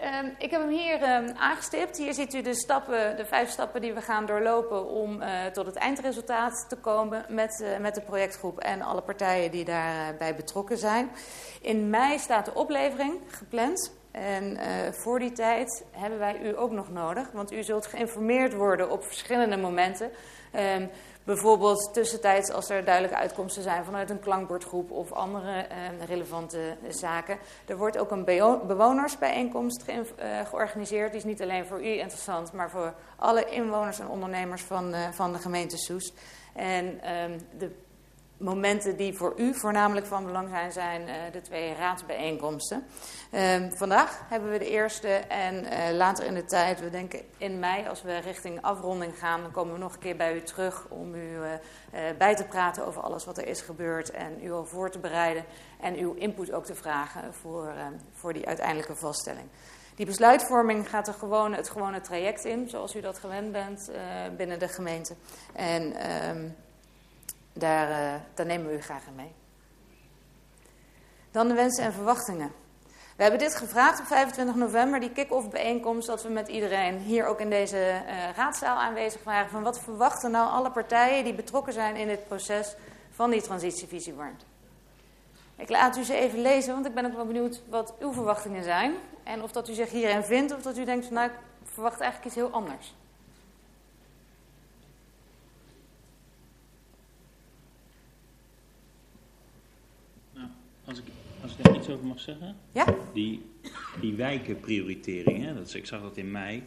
Um, 0.03 0.35
ik 0.37 0.51
heb 0.51 0.61
hem 0.61 0.69
hier 0.69 1.15
um, 1.15 1.35
aangestipt. 1.37 1.97
Hier 1.97 2.13
ziet 2.13 2.33
u 2.33 2.41
de, 2.41 2.55
stappen, 2.55 3.17
de 3.17 3.25
vijf 3.25 3.49
stappen 3.49 3.81
die 3.81 3.93
we 3.93 4.01
gaan 4.01 4.25
doorlopen 4.25 4.87
om 4.87 5.21
tot 5.53 5.65
het 5.65 5.75
eindresultaat 5.75 6.65
te 6.69 6.75
komen 6.75 7.25
met, 7.29 7.65
met 7.79 7.95
de 7.95 8.01
projectgroep 8.01 8.59
en 8.59 8.81
alle 8.81 9.01
partijen 9.01 9.51
die 9.51 9.65
daarbij 9.65 10.35
betrokken 10.35 10.77
zijn. 10.77 11.09
In 11.61 11.89
mei 11.89 12.19
staat 12.19 12.45
de 12.45 12.53
oplevering 12.53 13.21
gepland. 13.27 14.03
En 14.15 14.43
uh, 14.43 14.61
voor 14.91 15.19
die 15.19 15.31
tijd 15.31 15.83
hebben 15.91 16.19
wij 16.19 16.39
u 16.41 16.57
ook 16.57 16.71
nog 16.71 16.91
nodig, 16.91 17.31
want 17.31 17.51
u 17.51 17.63
zult 17.63 17.85
geïnformeerd 17.85 18.53
worden 18.53 18.89
op 18.89 19.03
verschillende 19.03 19.57
momenten. 19.57 20.11
Um, 20.75 20.89
bijvoorbeeld 21.23 21.93
tussentijds 21.93 22.51
als 22.51 22.69
er 22.69 22.85
duidelijke 22.85 23.17
uitkomsten 23.17 23.63
zijn 23.63 23.85
vanuit 23.85 24.09
een 24.09 24.19
klankbordgroep 24.19 24.91
of 24.91 25.11
andere 25.11 25.67
uh, 25.67 26.05
relevante 26.07 26.77
zaken. 26.87 27.37
Er 27.65 27.77
wordt 27.77 27.97
ook 27.97 28.11
een 28.11 28.25
bewonersbijeenkomst 28.67 29.83
ge 29.83 29.91
uh, 29.91 30.39
georganiseerd. 30.45 31.09
Die 31.09 31.19
is 31.19 31.25
niet 31.25 31.41
alleen 31.41 31.65
voor 31.65 31.79
u 31.79 31.87
interessant, 31.87 32.53
maar 32.53 32.69
voor 32.69 32.93
alle 33.15 33.45
inwoners 33.45 33.99
en 33.99 34.07
ondernemers 34.07 34.61
van, 34.61 34.95
van 35.11 35.33
de 35.33 35.39
gemeente 35.39 35.77
Soest. 35.77 36.13
En 36.53 36.85
um, 36.85 37.39
de 37.57 37.71
momenten 38.37 38.97
die 38.97 39.13
voor 39.13 39.33
u 39.37 39.53
voornamelijk 39.53 40.05
van 40.05 40.25
belang 40.25 40.49
zijn, 40.49 40.71
zijn 40.71 41.01
uh, 41.01 41.13
de 41.31 41.41
twee 41.41 41.73
raadsbijeenkomsten. 41.73 42.85
Uh, 43.35 43.65
vandaag 43.69 44.21
hebben 44.27 44.51
we 44.51 44.57
de 44.57 44.69
eerste 44.69 45.07
en 45.17 45.63
uh, 45.63 45.95
later 45.97 46.25
in 46.25 46.33
de 46.33 46.45
tijd, 46.45 46.79
we 46.79 46.89
denken 46.89 47.21
in 47.37 47.59
mei, 47.59 47.87
als 47.87 48.01
we 48.01 48.17
richting 48.17 48.61
afronding 48.61 49.19
gaan, 49.19 49.41
dan 49.41 49.51
komen 49.51 49.73
we 49.73 49.79
nog 49.79 49.93
een 49.93 49.99
keer 49.99 50.15
bij 50.15 50.35
u 50.35 50.41
terug 50.41 50.87
om 50.89 51.15
u 51.15 51.37
uh, 51.37 51.49
bij 52.17 52.35
te 52.35 52.43
praten 52.43 52.85
over 52.85 53.01
alles 53.01 53.25
wat 53.25 53.37
er 53.37 53.47
is 53.47 53.61
gebeurd 53.61 54.11
en 54.11 54.43
u 54.43 54.51
al 54.51 54.65
voor 54.65 54.91
te 54.91 54.99
bereiden 54.99 55.45
en 55.81 55.95
uw 55.95 56.13
input 56.13 56.51
ook 56.51 56.65
te 56.65 56.75
vragen 56.75 57.33
voor, 57.33 57.73
voor 58.11 58.33
die 58.33 58.47
uiteindelijke 58.47 58.95
vaststelling. 58.95 59.47
Die 59.95 60.05
besluitvorming 60.05 60.89
gaat 60.89 61.07
er 61.07 61.13
gewoon, 61.13 61.53
het 61.53 61.69
gewone 61.69 62.01
traject 62.01 62.45
in, 62.45 62.69
zoals 62.69 62.95
u 62.95 63.01
dat 63.01 63.19
gewend 63.19 63.51
bent 63.51 63.91
binnen 64.37 64.59
de 64.59 64.67
gemeente. 64.67 65.15
En 65.53 65.93
ehm, 65.93 66.49
daar, 67.53 68.21
daar 68.33 68.45
nemen 68.45 68.67
we 68.67 68.77
u 68.77 68.81
graag 68.81 69.07
in 69.07 69.15
mee. 69.15 69.31
Dan 71.31 71.47
de 71.47 71.53
wensen 71.53 71.83
en 71.83 71.93
verwachtingen. 71.93 72.63
We 73.15 73.21
hebben 73.21 73.39
dit 73.39 73.55
gevraagd 73.55 73.99
op 73.99 74.05
25 74.05 74.55
november, 74.55 74.99
die 74.99 75.11
kick-off 75.11 75.49
bijeenkomst, 75.49 76.07
dat 76.07 76.23
we 76.23 76.29
met 76.29 76.47
iedereen 76.47 76.97
hier 76.97 77.25
ook 77.25 77.39
in 77.39 77.49
deze 77.49 77.77
uh, 77.77 78.35
raadzaal 78.35 78.77
aanwezig 78.77 79.23
waren. 79.23 79.49
Van 79.49 79.63
wat 79.63 79.79
verwachten 79.79 80.31
nou 80.31 80.51
alle 80.51 80.71
partijen 80.71 81.23
die 81.23 81.33
betrokken 81.33 81.73
zijn 81.73 81.95
in 81.95 82.07
dit 82.07 82.27
proces 82.27 82.75
van 83.11 83.29
die 83.29 83.41
transitievisie 83.41 84.13
warmte? 84.13 84.45
Ik 85.55 85.69
laat 85.69 85.97
u 85.97 86.03
ze 86.03 86.13
even 86.13 86.41
lezen, 86.41 86.73
want 86.73 86.85
ik 86.85 86.93
ben 86.93 87.05
ook 87.05 87.15
wel 87.15 87.25
benieuwd 87.25 87.61
wat 87.69 87.93
uw 87.99 88.13
verwachtingen 88.13 88.63
zijn. 88.63 88.95
En 89.23 89.43
of 89.43 89.51
dat 89.51 89.69
u 89.69 89.73
zich 89.73 89.89
hierin 89.89 90.23
vindt, 90.23 90.53
of 90.53 90.61
dat 90.61 90.77
u 90.77 90.85
denkt 90.85 91.05
van 91.05 91.13
nou, 91.13 91.29
ik 91.29 91.35
verwacht 91.63 91.99
eigenlijk 91.99 92.25
iets 92.25 92.45
heel 92.45 92.51
anders. 92.51 92.93
Als 100.85 100.97
ik, 100.97 101.05
als 101.45 101.57
ik 101.57 101.63
daar 101.63 101.75
iets 101.75 101.89
over 101.89 102.05
mag 102.05 102.19
zeggen. 102.19 102.55
Ja? 102.71 102.85
Die, 103.13 103.45
die 104.01 104.13
wijkenprioritering, 104.13 105.43
hè, 105.43 105.53
dat 105.53 105.67
is, 105.67 105.75
ik 105.75 105.85
zag 105.85 106.01
dat 106.01 106.17
in 106.17 106.31
mei. 106.31 106.63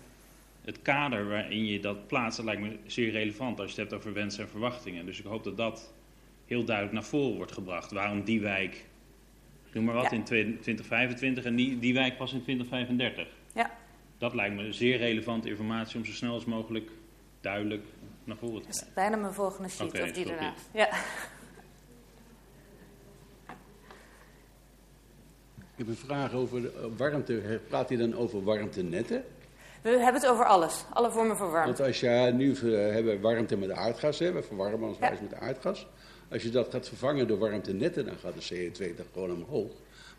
Het 0.64 0.82
kader 0.82 1.28
waarin 1.28 1.66
je 1.66 1.80
dat 1.80 2.06
plaatst, 2.06 2.36
dat 2.36 2.46
lijkt 2.46 2.62
me 2.62 2.78
zeer 2.86 3.10
relevant 3.10 3.60
als 3.60 3.74
je 3.74 3.80
het 3.80 3.90
hebt 3.90 4.02
over 4.02 4.12
wensen 4.12 4.44
en 4.44 4.50
verwachtingen. 4.50 5.06
Dus 5.06 5.18
ik 5.18 5.24
hoop 5.24 5.44
dat 5.44 5.56
dat 5.56 5.92
heel 6.46 6.64
duidelijk 6.64 6.94
naar 6.94 7.04
voren 7.04 7.36
wordt 7.36 7.52
gebracht. 7.52 7.92
Waarom 7.92 8.24
die 8.24 8.40
wijk, 8.40 8.86
noem 9.72 9.84
maar 9.84 9.94
wat, 9.94 10.10
ja. 10.10 10.10
in 10.10 10.24
2025 10.24 11.44
en 11.44 11.56
die, 11.56 11.78
die 11.78 11.94
wijk 11.94 12.16
pas 12.16 12.32
in 12.32 12.42
2035. 12.42 13.26
Ja. 13.54 13.70
Dat 14.18 14.34
lijkt 14.34 14.54
me 14.54 14.72
zeer 14.72 14.96
relevante 14.96 15.48
informatie 15.48 15.98
om 15.98 16.04
zo 16.04 16.12
snel 16.12 16.32
als 16.32 16.44
mogelijk 16.44 16.90
duidelijk 17.40 17.86
naar 18.24 18.36
voren 18.36 18.62
te 18.62 18.68
krijgen. 18.68 18.80
Dat 18.80 18.88
is 18.88 18.94
bijna 18.94 19.16
mijn 19.16 19.34
volgende 19.34 19.68
sheet, 19.68 19.88
okay, 19.88 20.02
of 20.02 20.12
die 20.12 20.26
daarna. 20.26 20.54
Ja. 20.72 20.88
Ik 25.78 25.86
heb 25.86 25.96
een 25.96 26.06
vraag 26.06 26.32
over 26.32 26.62
de 26.62 26.90
warmte. 26.96 27.60
Praat 27.68 27.88
hij 27.88 27.98
dan 27.98 28.16
over 28.16 28.44
warmtenetten? 28.44 29.24
We 29.82 29.88
hebben 29.90 30.20
het 30.20 30.26
over 30.26 30.44
alles. 30.44 30.84
Alle 30.92 31.10
vormen 31.10 31.36
van 31.36 31.50
warmte. 31.50 31.66
Want 31.66 31.88
als 31.88 32.00
je 32.00 32.30
nu 32.34 32.56
hebben 32.72 33.20
warmte 33.20 33.56
met 33.56 33.70
aardgas, 33.70 34.18
hè, 34.18 34.32
we 34.32 34.42
verwarmen 34.42 34.88
ons 34.88 34.98
ja. 35.00 35.12
met 35.20 35.34
aardgas. 35.34 35.86
Als 36.30 36.42
je 36.42 36.50
dat 36.50 36.70
gaat 36.70 36.88
vervangen 36.88 37.28
door 37.28 37.38
warmtenetten, 37.38 38.04
dan 38.04 38.14
gaat 38.22 38.48
de 38.48 38.70
CO2 38.70 38.94
gewoon 39.12 39.32
omhoog. 39.32 39.70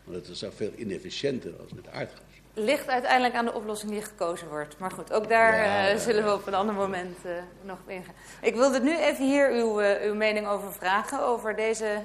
Want 0.04 0.26
dat 0.26 0.28
is 0.28 0.44
veel 0.54 0.72
inefficiënter 0.76 1.50
dan 1.56 1.66
met 1.74 1.88
aardgas. 1.88 2.24
Ligt 2.54 2.88
uiteindelijk 2.88 3.34
aan 3.34 3.44
de 3.44 3.54
oplossing 3.54 3.90
die 3.90 4.02
gekozen 4.02 4.48
wordt. 4.48 4.78
Maar 4.78 4.90
goed, 4.90 5.12
ook 5.12 5.28
daar 5.28 5.54
ja, 5.54 5.92
uh, 5.92 5.98
zullen 5.98 6.24
we 6.24 6.32
op 6.32 6.46
een 6.46 6.54
ander 6.54 6.74
moment 6.74 7.16
uh, 7.26 7.32
nog 7.62 7.78
op 7.80 7.88
ingaan. 7.88 8.14
Ik 8.42 8.54
wilde 8.54 8.80
nu 8.80 8.98
even 8.98 9.26
hier 9.26 9.50
uw, 9.50 9.80
uw 10.08 10.14
mening 10.14 10.46
over 10.46 10.72
vragen. 10.72 11.22
Over 11.22 11.56
deze 11.56 12.02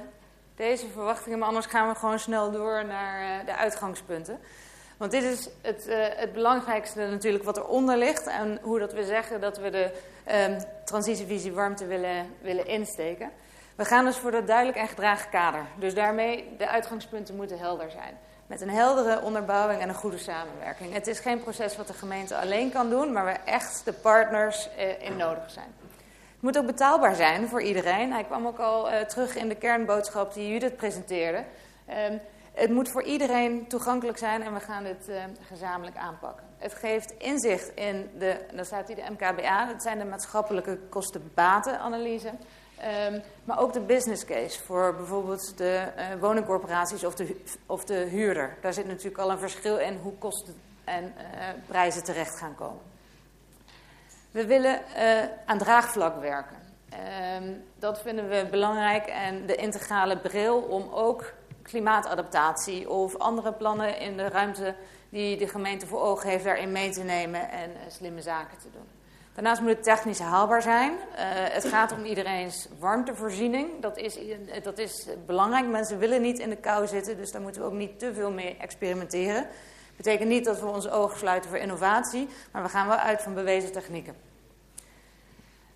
deze 0.56 0.88
verwachtingen. 0.88 1.40
Maar 1.40 1.48
anders 1.48 1.66
gaan 1.66 1.88
we 1.88 1.96
gewoon 1.96 2.20
snel 2.20 2.52
door 2.52 2.86
naar 2.86 3.40
uh, 3.40 3.46
de 3.46 3.56
uitgangspunten. 3.56 4.40
Want 4.98 5.12
dit 5.12 5.24
is 5.24 5.50
het, 5.62 5.88
uh, 5.88 5.96
het 6.00 6.34
belangrijkste 6.34 7.00
natuurlijk 7.00 7.44
wat 7.44 7.58
eronder 7.58 7.98
ligt. 7.98 8.28
En 8.28 8.60
hoe 8.62 8.80
dat 8.80 8.94
we 8.94 9.06
zeggen 9.06 9.42
dat 9.42 9.58
we 9.58 9.70
de 9.70 9.92
um, 10.32 10.58
transitievisie 10.86 11.54
warmte 11.54 11.86
willen, 11.86 12.34
willen 12.42 12.66
insteken. 12.66 13.32
We 13.76 13.86
gaan 13.86 14.06
dus 14.06 14.18
voor 14.18 14.32
dat 14.32 14.48
duidelijk 14.48 14.78
en 14.78 14.88
gedragen 14.88 15.30
kader. 15.30 15.66
Dus 15.80 15.94
daarmee, 15.94 16.56
de 16.58 16.68
uitgangspunten 16.68 17.36
moeten 17.36 17.60
helder 17.60 17.92
zijn. 17.92 18.18
Met 18.48 18.62
een 18.62 18.70
heldere 18.70 19.22
onderbouwing 19.22 19.82
en 19.82 19.90
een 19.90 19.96
goede 19.96 20.18
samenwerking. 20.18 20.94
Het 20.94 21.08
is 21.08 21.20
geen 21.20 21.40
proces 21.40 21.78
wat 21.78 21.88
de 21.88 21.94
gemeente 21.94 22.38
alleen 22.38 22.72
kan 22.72 22.90
doen, 22.90 23.12
maar 23.12 23.24
waar 23.24 23.42
echt 23.46 23.82
de 23.86 23.94
partners 23.94 24.70
uh, 24.78 25.02
in 25.02 25.18
nodig 25.18 25.52
zijn. 25.52 25.74
Het 26.46 26.54
moet 26.54 26.64
ook 26.64 26.72
betaalbaar 26.72 27.16
zijn 27.16 27.48
voor 27.48 27.62
iedereen. 27.62 28.12
Hij 28.12 28.24
kwam 28.24 28.48
ook 28.48 28.60
al 28.60 28.92
uh, 28.92 29.00
terug 29.00 29.36
in 29.36 29.50
de 29.50 29.56
kernboodschap 29.56 30.34
die 30.34 30.48
Judith 30.48 30.76
presenteerde. 30.76 31.44
Um, 32.10 32.20
het 32.54 32.70
moet 32.70 32.90
voor 32.90 33.04
iedereen 33.04 33.68
toegankelijk 33.68 34.18
zijn 34.18 34.44
en 34.44 34.54
we 34.54 34.60
gaan 34.60 34.84
dit 34.84 35.10
uh, 35.10 35.16
gezamenlijk 35.48 35.98
aanpakken. 35.98 36.46
Het 36.58 36.74
geeft 36.74 37.14
inzicht 37.18 37.72
in 37.76 38.10
de, 38.18 38.46
dan 38.56 38.66
staat 38.66 38.88
hier 38.88 38.96
de 38.96 39.12
MKBA, 39.12 39.66
dat 39.66 39.82
zijn 39.82 40.00
de 40.00 40.06
maatschappelijke 40.06 40.80
kosten-batenanalyse. 40.90 42.32
Um, 43.08 43.22
maar 43.44 43.60
ook 43.60 43.74
de 43.74 43.82
business 43.82 44.26
case 44.26 44.64
voor 44.64 44.96
bijvoorbeeld 44.96 45.58
de 45.58 45.84
uh, 45.98 46.04
woningcorporaties 46.20 47.04
of 47.04 47.16
de, 47.16 47.42
of 47.66 47.86
de 47.86 47.96
huurder. 47.96 48.58
Daar 48.62 48.74
zit 48.74 48.88
natuurlijk 48.88 49.18
al 49.18 49.32
een 49.32 49.40
verschil 49.40 49.78
in 49.78 50.00
hoe 50.02 50.14
kosten 50.14 50.56
en 50.84 51.14
prijzen 51.68 52.04
terecht 52.04 52.38
gaan 52.38 52.56
komen. 52.56 52.94
We 54.36 54.46
willen 54.46 54.82
uh, 54.98 55.22
aan 55.46 55.58
draagvlak 55.58 56.22
werken. 56.22 56.56
Uh, 56.94 56.98
dat 57.80 58.02
vinden 58.02 58.30
we 58.30 58.48
belangrijk 58.52 59.06
en 59.06 59.46
de 59.46 59.56
integrale 59.56 60.18
bril 60.18 60.58
om 60.58 60.90
ook 60.94 61.34
klimaatadaptatie 61.62 62.90
of 62.90 63.18
andere 63.18 63.54
plannen 63.54 64.00
in 64.00 64.18
de 64.18 64.28
ruimte 64.28 64.76
die 65.10 65.38
de 65.38 65.48
gemeente 65.48 65.88
voor 65.88 66.02
ogen 66.02 66.30
heeft 66.30 66.44
daarin 66.44 66.72
mee 66.72 66.90
te 66.90 67.04
nemen 67.04 67.50
en 67.50 67.70
uh, 67.70 67.78
slimme 67.88 68.22
zaken 68.22 68.58
te 68.58 68.68
doen. 68.72 68.88
Daarnaast 69.34 69.62
moet 69.62 69.70
het 69.70 69.84
technisch 69.84 70.20
haalbaar 70.20 70.62
zijn. 70.62 70.92
Uh, 70.92 70.98
het 71.54 71.66
gaat 71.66 71.92
om 71.92 72.04
iedereen's 72.04 72.68
warmtevoorziening. 72.80 73.82
Dat 73.82 73.98
is, 73.98 74.18
dat 74.64 74.78
is 74.78 75.08
belangrijk. 75.26 75.68
Mensen 75.68 76.00
willen 76.00 76.22
niet 76.22 76.40
in 76.40 76.50
de 76.50 76.56
kou 76.58 76.88
zitten, 76.88 77.18
dus 77.18 77.32
daar 77.32 77.42
moeten 77.42 77.62
we 77.62 77.68
ook 77.68 77.74
niet 77.74 78.00
te 78.00 78.14
veel 78.14 78.32
mee 78.32 78.58
experimenteren. 78.60 79.48
Dat 79.96 80.06
betekent 80.06 80.30
niet 80.30 80.46
dat 80.46 80.60
we 80.60 80.66
onze 80.66 80.92
ogen 80.92 81.18
sluiten 81.18 81.50
voor 81.50 81.60
innovatie, 81.60 82.28
maar 82.52 82.64
we 82.64 82.70
gaan 82.70 82.88
wel 82.88 82.98
uit 82.98 83.22
van 83.22 83.34
bewezen 83.34 83.72
technieken. 83.72 84.16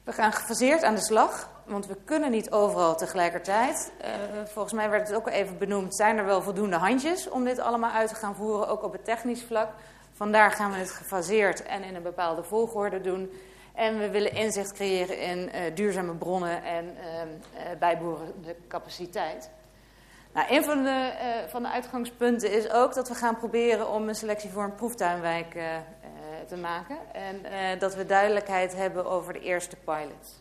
We 0.03 0.11
gaan 0.11 0.33
gefaseerd 0.33 0.83
aan 0.83 0.95
de 0.95 1.01
slag, 1.01 1.49
want 1.65 1.87
we 1.87 1.97
kunnen 2.05 2.31
niet 2.31 2.51
overal 2.51 2.95
tegelijkertijd. 2.95 3.91
Uh, 4.01 4.07
volgens 4.45 4.73
mij 4.73 4.89
werd 4.89 5.07
het 5.07 5.17
ook 5.17 5.25
al 5.25 5.33
even 5.33 5.57
benoemd, 5.57 5.95
zijn 5.95 6.17
er 6.17 6.25
wel 6.25 6.41
voldoende 6.41 6.75
handjes 6.75 7.29
om 7.29 7.43
dit 7.43 7.59
allemaal 7.59 7.91
uit 7.91 8.09
te 8.09 8.15
gaan 8.15 8.35
voeren, 8.35 8.67
ook 8.67 8.83
op 8.83 8.91
het 8.91 9.05
technisch 9.05 9.43
vlak. 9.43 9.69
Vandaar 10.13 10.51
gaan 10.51 10.71
we 10.71 10.77
het 10.77 10.91
gefaseerd 10.91 11.63
en 11.63 11.83
in 11.83 11.95
een 11.95 12.03
bepaalde 12.03 12.43
volgorde 12.43 13.01
doen. 13.01 13.31
En 13.73 13.99
we 13.99 14.09
willen 14.09 14.33
inzicht 14.33 14.73
creëren 14.73 15.19
in 15.19 15.37
uh, 15.37 15.75
duurzame 15.75 16.13
bronnen 16.13 16.63
en 16.63 16.85
uh, 16.85 17.61
bijbehorende 17.79 18.55
capaciteit. 18.67 19.49
Nou, 20.33 20.47
een 20.49 20.63
van 20.63 20.83
de, 20.83 21.11
van 21.49 21.63
de 21.63 21.69
uitgangspunten 21.69 22.51
is 22.51 22.69
ook 22.69 22.93
dat 22.93 23.07
we 23.07 23.15
gaan 23.15 23.37
proberen 23.37 23.89
om 23.89 24.07
een 24.07 24.15
selectie 24.15 24.49
voor 24.49 24.63
een 24.63 24.75
proeftuinwijk 24.75 25.57
te 26.47 26.57
maken. 26.57 26.97
En 27.13 27.79
dat 27.79 27.95
we 27.95 28.05
duidelijkheid 28.05 28.75
hebben 28.75 29.05
over 29.05 29.33
de 29.33 29.39
eerste 29.39 29.75
pilots. 29.75 30.39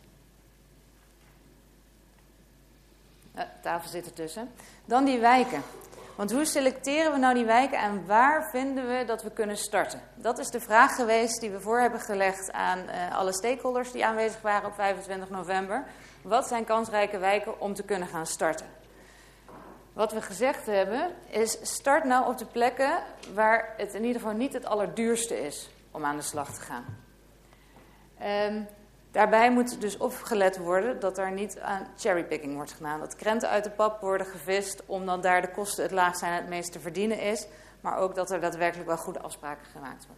Uh, 3.38 3.44
tafel 3.62 3.88
zit 3.88 4.06
ertussen. 4.06 4.50
Dan 4.84 5.04
die 5.04 5.18
wijken. 5.18 5.62
Want 6.16 6.32
hoe 6.32 6.44
selecteren 6.44 7.12
we 7.12 7.18
nou 7.18 7.34
die 7.34 7.44
wijken 7.44 7.78
en 7.78 8.06
waar 8.06 8.50
vinden 8.50 8.88
we 8.88 9.04
dat 9.04 9.22
we 9.22 9.30
kunnen 9.30 9.56
starten? 9.56 10.00
Dat 10.14 10.38
is 10.38 10.48
de 10.48 10.60
vraag 10.60 10.94
geweest 10.94 11.40
die 11.40 11.50
we 11.50 11.60
voor 11.60 11.80
hebben 11.80 12.00
gelegd 12.00 12.52
aan 12.52 12.78
alle 13.12 13.32
stakeholders 13.32 13.92
die 13.92 14.06
aanwezig 14.06 14.40
waren 14.40 14.68
op 14.68 14.74
25 14.74 15.30
november. 15.30 15.84
Wat 16.22 16.48
zijn 16.48 16.64
kansrijke 16.64 17.18
wijken 17.18 17.60
om 17.60 17.74
te 17.74 17.82
kunnen 17.82 18.08
gaan 18.08 18.26
starten? 18.26 18.66
Wat 19.98 20.12
we 20.12 20.22
gezegd 20.22 20.66
hebben 20.66 21.10
is 21.28 21.58
start 21.62 22.04
nou 22.04 22.28
op 22.28 22.38
de 22.38 22.44
plekken 22.44 22.98
waar 23.34 23.74
het 23.76 23.94
in 23.94 24.04
ieder 24.04 24.20
geval 24.20 24.36
niet 24.36 24.52
het 24.52 24.64
allerduurste 24.64 25.46
is 25.46 25.70
om 25.90 26.04
aan 26.04 26.16
de 26.16 26.22
slag 26.22 26.54
te 26.54 26.60
gaan. 26.60 26.84
Um, 28.52 28.66
daarbij 29.10 29.50
moet 29.50 29.80
dus 29.80 29.96
opgelet 29.96 30.58
worden 30.58 31.00
dat 31.00 31.18
er 31.18 31.32
niet 31.32 31.60
aan 31.60 31.86
cherrypicking 31.96 32.54
wordt 32.54 32.72
gedaan. 32.72 33.00
Dat 33.00 33.16
krenten 33.16 33.48
uit 33.48 33.64
de 33.64 33.70
pap 33.70 34.00
worden 34.00 34.26
gevist 34.26 34.82
omdat 34.86 35.22
daar 35.22 35.40
de 35.40 35.50
kosten 35.50 35.82
het 35.82 35.92
laagst 35.92 36.18
zijn 36.18 36.32
en 36.32 36.38
het 36.38 36.48
meest 36.48 36.72
te 36.72 36.80
verdienen 36.80 37.20
is. 37.20 37.46
Maar 37.80 37.96
ook 37.96 38.14
dat 38.14 38.30
er 38.30 38.40
daadwerkelijk 38.40 38.88
wel 38.88 38.96
goede 38.96 39.20
afspraken 39.20 39.66
gemaakt 39.66 40.06
worden. 40.06 40.17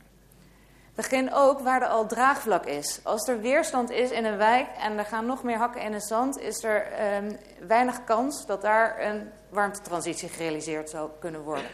Begin 1.01 1.33
ook 1.35 1.61
waar 1.61 1.83
er 1.83 1.89
al 1.89 2.07
draagvlak 2.07 2.67
is. 2.67 3.01
Als 3.03 3.29
er 3.29 3.41
weerstand 3.41 3.91
is 3.91 4.11
in 4.11 4.25
een 4.25 4.37
wijk 4.37 4.69
en 4.79 4.99
er 4.99 5.05
gaan 5.05 5.27
nog 5.27 5.43
meer 5.43 5.57
hakken 5.57 5.83
in 5.83 5.93
het 5.93 6.07
zand, 6.07 6.39
is 6.39 6.65
er 6.65 6.93
ehm, 6.93 7.33
weinig 7.67 8.05
kans 8.05 8.47
dat 8.47 8.63
daar 8.63 9.03
een 9.03 9.31
warmtetransitie 9.49 10.29
gerealiseerd 10.29 10.91
zou 10.91 11.11
kunnen 11.19 11.43
worden. 11.43 11.71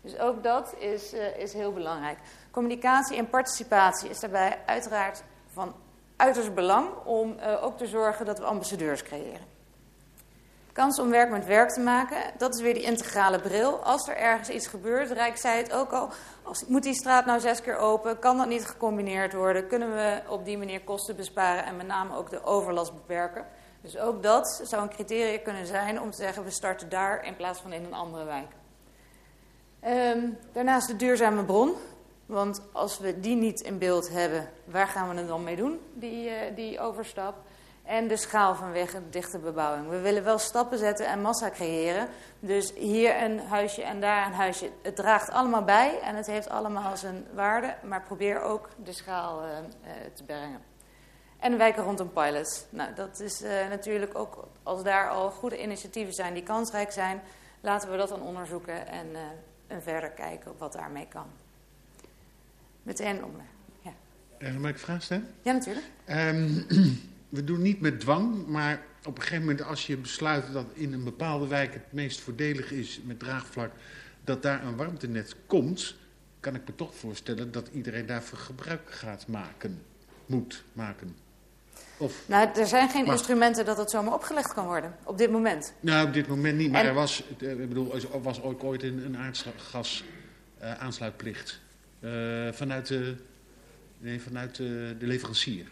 Dus 0.00 0.18
ook 0.18 0.42
dat 0.42 0.74
is, 0.78 1.14
uh, 1.14 1.38
is 1.38 1.52
heel 1.52 1.72
belangrijk. 1.72 2.18
Communicatie 2.50 3.16
en 3.16 3.28
participatie 3.28 4.08
is 4.08 4.20
daarbij 4.20 4.58
uiteraard 4.66 5.22
van 5.52 5.74
uiterst 6.16 6.54
belang 6.54 6.88
om 7.04 7.36
uh, 7.38 7.64
ook 7.64 7.78
te 7.78 7.86
zorgen 7.86 8.26
dat 8.26 8.38
we 8.38 8.44
ambassadeurs 8.44 9.02
creëren. 9.02 9.52
Kans 10.72 10.98
om 10.98 11.10
werk 11.10 11.30
met 11.30 11.46
werk 11.46 11.70
te 11.70 11.80
maken, 11.80 12.18
dat 12.38 12.54
is 12.54 12.62
weer 12.62 12.74
die 12.74 12.82
integrale 12.82 13.40
bril. 13.40 13.78
Als 13.78 14.08
er 14.08 14.16
ergens 14.16 14.48
iets 14.48 14.66
gebeurt, 14.66 15.10
Rijk 15.10 15.36
zei 15.36 15.56
het 15.56 15.72
ook 15.72 15.92
al, 15.92 16.08
als, 16.44 16.66
moet 16.66 16.82
die 16.82 16.94
straat 16.94 17.26
nou 17.26 17.40
zes 17.40 17.60
keer 17.60 17.76
open? 17.76 18.18
Kan 18.18 18.36
dat 18.36 18.48
niet 18.48 18.66
gecombineerd 18.66 19.32
worden? 19.32 19.66
Kunnen 19.68 19.94
we 19.94 20.22
op 20.28 20.44
die 20.44 20.58
manier 20.58 20.80
kosten 20.80 21.16
besparen 21.16 21.64
en 21.64 21.76
met 21.76 21.86
name 21.86 22.16
ook 22.16 22.30
de 22.30 22.44
overlast 22.44 22.94
beperken? 22.94 23.46
Dus 23.80 23.98
ook 23.98 24.22
dat 24.22 24.60
zou 24.64 24.82
een 24.82 24.88
criterium 24.88 25.42
kunnen 25.42 25.66
zijn 25.66 26.00
om 26.00 26.10
te 26.10 26.16
zeggen, 26.16 26.44
we 26.44 26.50
starten 26.50 26.88
daar 26.88 27.24
in 27.24 27.36
plaats 27.36 27.60
van 27.60 27.72
in 27.72 27.84
een 27.84 27.94
andere 27.94 28.24
wijk. 28.24 28.52
Um, 30.16 30.38
daarnaast 30.52 30.88
de 30.88 30.96
duurzame 30.96 31.44
bron. 31.44 31.74
Want 32.26 32.62
als 32.72 32.98
we 32.98 33.20
die 33.20 33.36
niet 33.36 33.60
in 33.60 33.78
beeld 33.78 34.08
hebben, 34.08 34.50
waar 34.64 34.86
gaan 34.86 35.08
we 35.08 35.14
het 35.16 35.28
dan 35.28 35.44
mee 35.44 35.56
doen, 35.56 35.80
die, 35.94 36.28
uh, 36.28 36.36
die 36.54 36.80
overstap? 36.80 37.34
En 37.84 38.08
de 38.08 38.16
schaal 38.16 38.54
vanwege 38.54 39.00
dichte 39.10 39.38
bebouwing. 39.38 39.88
We 39.88 40.00
willen 40.00 40.24
wel 40.24 40.38
stappen 40.38 40.78
zetten 40.78 41.06
en 41.06 41.20
massa 41.20 41.50
creëren. 41.50 42.08
Dus 42.40 42.72
hier 42.72 43.22
een 43.22 43.38
huisje 43.38 43.82
en 43.82 44.00
daar 44.00 44.26
een 44.26 44.32
huisje. 44.32 44.70
Het 44.82 44.96
draagt 44.96 45.30
allemaal 45.30 45.64
bij 45.64 46.00
en 46.00 46.16
het 46.16 46.26
heeft 46.26 46.48
allemaal 46.48 46.96
zijn 46.96 47.26
waarde. 47.34 47.74
Maar 47.82 48.02
probeer 48.02 48.40
ook 48.40 48.68
de 48.84 48.92
schaal 48.92 49.44
uh, 49.44 49.50
uh, 49.50 49.90
te 50.14 50.24
brengen. 50.24 50.60
En 51.38 51.58
wijken 51.58 51.82
rondom 51.82 52.12
pilots. 52.12 52.64
Nou, 52.70 52.94
dat 52.94 53.20
is 53.20 53.42
uh, 53.42 53.68
natuurlijk 53.68 54.18
ook, 54.18 54.48
als 54.62 54.82
daar 54.82 55.08
al 55.08 55.30
goede 55.30 55.62
initiatieven 55.62 56.14
zijn 56.14 56.34
die 56.34 56.42
kansrijk 56.42 56.92
zijn, 56.92 57.20
laten 57.60 57.90
we 57.90 57.96
dat 57.96 58.08
dan 58.08 58.22
onderzoeken 58.22 58.86
en, 58.86 59.06
en 59.66 59.82
verder 59.82 60.10
kijken 60.10 60.50
op 60.50 60.58
wat 60.58 60.72
daarmee 60.72 61.06
kan. 61.08 61.26
Meteen 62.82 63.24
om. 63.24 63.36
Ja. 63.80 64.50
mag 64.58 64.70
ik 64.70 64.78
vraag 64.78 65.02
stellen? 65.02 65.34
Ja, 65.42 65.52
natuurlijk. 65.52 65.86
Um, 66.06 66.66
we 67.34 67.44
doen 67.44 67.62
niet 67.62 67.80
met 67.80 68.00
dwang, 68.00 68.46
maar 68.46 68.82
op 69.04 69.16
een 69.16 69.22
gegeven 69.22 69.44
moment 69.44 69.62
als 69.62 69.86
je 69.86 69.96
besluit 69.96 70.52
dat 70.52 70.66
in 70.72 70.92
een 70.92 71.04
bepaalde 71.04 71.46
wijk 71.46 71.72
het 71.72 71.92
meest 71.92 72.20
voordelig 72.20 72.72
is 72.72 73.00
met 73.04 73.18
draagvlak, 73.18 73.70
dat 74.24 74.42
daar 74.42 74.64
een 74.64 74.76
warmtenet 74.76 75.36
komt, 75.46 75.94
kan 76.40 76.54
ik 76.54 76.60
me 76.66 76.74
toch 76.74 76.94
voorstellen 76.94 77.52
dat 77.52 77.68
iedereen 77.72 78.06
daarvoor 78.06 78.38
gebruik 78.38 78.90
gaat 78.90 79.26
maken, 79.26 79.82
moet 80.26 80.64
maken. 80.72 81.16
Of, 81.96 82.22
nou, 82.26 82.48
er 82.58 82.66
zijn 82.66 82.88
geen 82.90 83.04
maar, 83.04 83.12
instrumenten 83.12 83.64
dat 83.64 83.76
het 83.76 83.90
zomaar 83.90 84.14
opgelegd 84.14 84.54
kan 84.54 84.66
worden, 84.66 84.96
op 85.04 85.18
dit 85.18 85.30
moment. 85.30 85.72
Nou, 85.80 86.06
op 86.06 86.12
dit 86.12 86.26
moment 86.26 86.58
niet, 86.58 86.70
maar 86.70 86.80
en, 86.80 86.86
er 86.86 86.94
was, 86.94 87.22
ik 87.38 87.68
bedoel, 87.68 87.94
er 87.94 88.22
was 88.22 88.42
ook 88.42 88.64
ooit 88.64 88.82
een, 88.82 89.04
een 89.04 89.16
aardgas 89.16 90.04
uh, 90.62 90.74
aansluitplicht 90.74 91.60
uh, 92.00 92.52
vanuit, 92.52 92.86
de, 92.86 93.16
nee, 93.98 94.20
vanuit 94.20 94.56
de, 94.56 94.96
de 94.98 95.06
leverancier. 95.06 95.66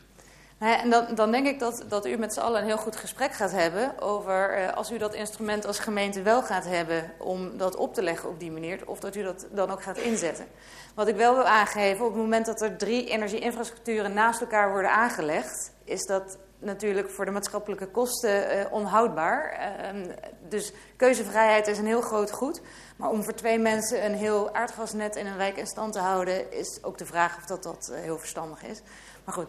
En 0.63 0.91
dan, 0.91 1.15
dan, 1.15 1.31
denk 1.31 1.47
ik 1.47 1.59
dat, 1.59 1.85
dat 1.89 2.07
u 2.07 2.17
met 2.17 2.35
z'n 2.35 2.41
allen 2.41 2.61
een 2.61 2.67
heel 2.67 2.77
goed 2.77 2.97
gesprek 2.97 3.33
gaat 3.33 3.51
hebben 3.51 4.01
over 4.01 4.59
uh, 4.59 4.73
als 4.73 4.91
u 4.91 4.99
dat 4.99 5.15
instrument 5.15 5.67
als 5.67 5.79
gemeente 5.79 6.23
wel 6.23 6.43
gaat 6.43 6.65
hebben 6.65 7.13
om 7.19 7.57
dat 7.57 7.77
op 7.77 7.95
te 7.95 8.03
leggen 8.03 8.29
op 8.29 8.41
die 8.41 8.51
manier, 8.51 8.81
of 8.87 9.01
dat 9.01 9.17
u 9.17 9.23
dat 9.23 9.47
dan 9.51 9.71
ook 9.71 9.83
gaat 9.83 9.99
inzetten. 9.99 10.47
Wat 10.95 11.09
ik 11.09 11.17
wel 11.17 11.35
wil 11.35 11.45
aangeven, 11.45 12.05
op 12.05 12.13
het 12.13 12.21
moment 12.21 12.47
dat 12.47 12.61
er 12.61 12.77
drie 12.77 13.09
energieinfrastructuren 13.09 14.13
naast 14.13 14.41
elkaar 14.41 14.71
worden 14.71 14.91
aangelegd, 14.91 15.73
is 15.85 16.07
dat 16.07 16.39
natuurlijk 16.59 17.11
voor 17.11 17.25
de 17.25 17.31
maatschappelijke 17.31 17.87
kosten 17.87 18.57
uh, 18.57 18.73
onhoudbaar. 18.73 19.73
Uh, 19.95 20.15
dus 20.49 20.73
keuzevrijheid 20.97 21.67
is 21.67 21.79
een 21.79 21.87
heel 21.87 22.01
groot 22.01 22.31
goed. 22.31 22.61
Maar 22.97 23.11
om 23.11 23.23
voor 23.23 23.35
twee 23.35 23.59
mensen 23.59 24.05
een 24.05 24.15
heel 24.15 24.55
aardgasnet 24.55 25.17
in 25.17 25.27
een 25.27 25.37
wijk 25.37 25.57
in 25.57 25.67
stand 25.67 25.93
te 25.93 25.99
houden, 25.99 26.53
is 26.53 26.79
ook 26.83 26.99
de 26.99 27.07
vraag 27.07 27.37
of 27.37 27.45
dat, 27.45 27.63
dat 27.63 27.89
uh, 27.93 27.99
heel 27.99 28.19
verstandig 28.19 28.63
is. 28.63 28.83
Maar 29.25 29.35
goed. 29.35 29.49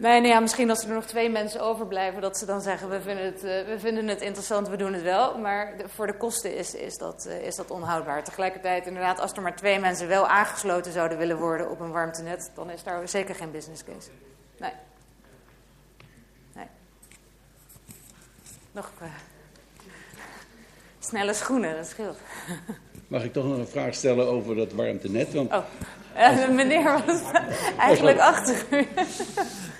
Nee, 0.00 0.20
nee 0.20 0.30
ja, 0.30 0.40
misschien 0.40 0.70
als 0.70 0.84
er 0.84 0.94
nog 0.94 1.04
twee 1.04 1.30
mensen 1.30 1.60
overblijven, 1.60 2.20
dat 2.20 2.38
ze 2.38 2.46
dan 2.46 2.60
zeggen: 2.60 2.88
we 2.88 3.00
vinden 3.00 3.24
het, 3.24 3.36
uh, 3.36 3.42
we 3.42 3.76
vinden 3.78 4.08
het 4.08 4.20
interessant, 4.20 4.68
we 4.68 4.76
doen 4.76 4.92
het 4.92 5.02
wel. 5.02 5.38
Maar 5.38 5.76
de, 5.76 5.88
voor 5.88 6.06
de 6.06 6.16
kosten 6.16 6.56
is, 6.56 6.74
is, 6.74 6.98
dat, 6.98 7.26
uh, 7.28 7.46
is 7.46 7.56
dat 7.56 7.70
onhoudbaar. 7.70 8.24
Tegelijkertijd, 8.24 8.86
inderdaad, 8.86 9.20
als 9.20 9.32
er 9.32 9.42
maar 9.42 9.56
twee 9.56 9.78
mensen 9.78 10.08
wel 10.08 10.26
aangesloten 10.26 10.92
zouden 10.92 11.18
willen 11.18 11.38
worden 11.38 11.70
op 11.70 11.80
een 11.80 11.90
warmtenet, 11.90 12.50
dan 12.54 12.70
is 12.70 12.82
daar 12.82 13.08
zeker 13.08 13.34
geen 13.34 13.50
business 13.50 13.84
case. 13.84 14.10
Nee. 14.58 14.72
Nee. 16.54 16.66
Nog 18.72 18.90
uh, 19.02 19.08
snelle 20.98 21.34
schoenen, 21.34 21.76
dat 21.76 21.86
scheelt. 21.86 22.18
Mag 23.08 23.22
ik 23.22 23.32
toch 23.32 23.44
nog 23.44 23.58
een 23.58 23.68
vraag 23.68 23.94
stellen 23.94 24.28
over 24.28 24.56
dat 24.56 24.72
warmtenet? 24.72 25.32
Want 25.34 25.52
oh. 25.52 25.64
Uh, 26.16 26.48
meneer 26.58 27.02
was 27.06 27.20
eigenlijk 27.78 28.18
achter 28.18 28.66
u. 28.70 28.86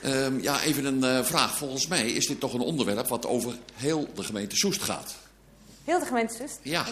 Um, 0.04 0.42
ja, 0.42 0.62
even 0.62 0.84
een 0.84 1.04
uh, 1.04 1.24
vraag. 1.24 1.56
Volgens 1.56 1.86
mij 1.86 2.10
is 2.10 2.26
dit 2.26 2.40
toch 2.40 2.54
een 2.54 2.60
onderwerp 2.60 3.08
wat 3.08 3.26
over 3.26 3.54
heel 3.74 4.08
de 4.14 4.22
gemeente 4.22 4.56
Soest 4.56 4.82
gaat. 4.82 5.16
Heel 5.84 5.98
de 5.98 6.06
gemeente 6.06 6.34
Soest? 6.34 6.58
Ja. 6.62 6.86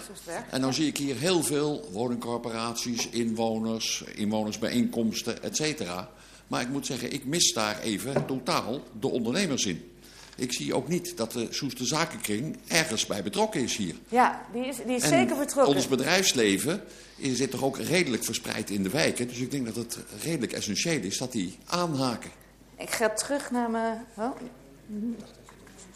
En 0.51 0.61
dan 0.61 0.75
zie 0.75 0.87
ik 0.87 0.97
hier 0.97 1.17
heel 1.17 1.43
veel 1.43 1.89
woningcorporaties, 1.93 3.09
inwoners, 3.09 4.05
inwonersbijeenkomsten, 4.15 5.43
et 5.43 5.57
cetera. 5.57 6.11
Maar 6.47 6.61
ik 6.61 6.69
moet 6.69 6.87
zeggen, 6.87 7.13
ik 7.13 7.25
mis 7.25 7.53
daar 7.53 7.81
even 7.81 8.27
totaal 8.27 8.81
de 9.01 9.09
ondernemers 9.09 9.67
in. 9.67 9.91
Ik 10.37 10.53
zie 10.53 10.75
ook 10.75 10.89
niet 10.89 11.17
dat 11.17 11.33
de 11.33 11.47
Soeste 11.51 11.85
Zakenkring 11.85 12.57
ergens 12.67 13.07
bij 13.07 13.23
betrokken 13.23 13.63
is 13.63 13.77
hier. 13.77 13.95
Ja, 14.09 14.47
die 14.53 14.67
is, 14.67 14.77
die 14.87 14.97
is 14.97 15.09
zeker 15.09 15.37
betrokken. 15.37 15.75
ons 15.75 15.89
bedrijfsleven 15.89 16.83
zit 17.21 17.51
toch 17.51 17.63
ook 17.63 17.79
redelijk 17.79 18.25
verspreid 18.25 18.71
in 18.71 18.83
de 18.83 18.91
wijken. 18.91 19.29
Dus 19.29 19.39
ik 19.39 19.51
denk 19.51 19.67
dat 19.67 19.77
het 19.77 19.99
redelijk 20.23 20.53
essentieel 20.53 21.03
is 21.03 21.19
dat 21.19 21.33
die 21.33 21.59
aanhaken. 21.67 22.31
Ik 22.77 22.91
ga 22.91 23.09
terug 23.09 23.51
naar 23.51 23.71
mijn... 23.71 24.07
Oh. 24.17 24.37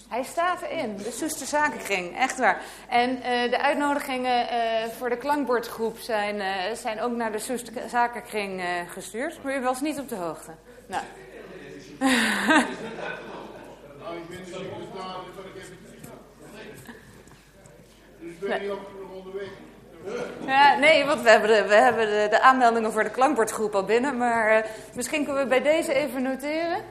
Hij 0.09 0.23
staat 0.23 0.63
erin, 0.63 0.97
de 0.97 1.11
Soester 1.11 1.47
Zakenkring, 1.47 2.17
echt 2.17 2.39
waar. 2.39 2.63
En 2.89 3.11
uh, 3.11 3.51
de 3.51 3.59
uitnodigingen 3.63 4.45
uh, 4.45 4.93
voor 4.99 5.09
de 5.09 5.17
klankbordgroep 5.17 5.99
zijn, 5.99 6.37
uh, 6.37 6.75
zijn 6.75 7.01
ook 7.01 7.13
naar 7.13 7.33
de 7.33 7.39
Soester 7.39 7.89
Zakenkring 7.89 8.63
gestuurd. 8.89 9.43
Maar 9.43 9.57
u 9.57 9.61
was 9.61 9.81
niet 9.81 9.99
op 9.99 10.09
de 10.09 10.15
hoogte. 10.15 10.51
Nou. 10.87 11.03
Nou, 18.41 18.59
Ja, 20.47 20.79
nee, 20.79 21.05
want 21.05 21.23
we 21.23 21.31
hebben, 21.31 21.49
de, 21.49 21.69
we 21.69 21.75
hebben 21.75 22.07
de, 22.07 22.27
de 22.31 22.41
aanmeldingen 22.41 22.93
voor 22.93 23.05
de 23.05 23.11
klankbordgroep 23.11 23.75
al 23.75 23.85
binnen. 23.85 24.17
Maar 24.17 24.57
uh, 24.57 24.65
misschien 24.95 25.25
kunnen 25.25 25.43
we 25.43 25.49
bij 25.49 25.63
deze 25.63 25.95
even 25.95 26.23
noteren. 26.23 26.83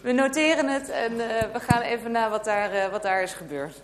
We 0.00 0.12
noteren 0.12 0.68
het 0.68 0.90
en 0.90 1.12
uh, 1.12 1.26
we 1.52 1.60
gaan 1.60 1.82
even 1.82 2.10
naar 2.10 2.30
wat 2.30 2.44
daar, 2.44 2.74
uh, 2.74 2.88
wat 2.88 3.02
daar 3.02 3.22
is 3.22 3.32
gebeurd. 3.32 3.82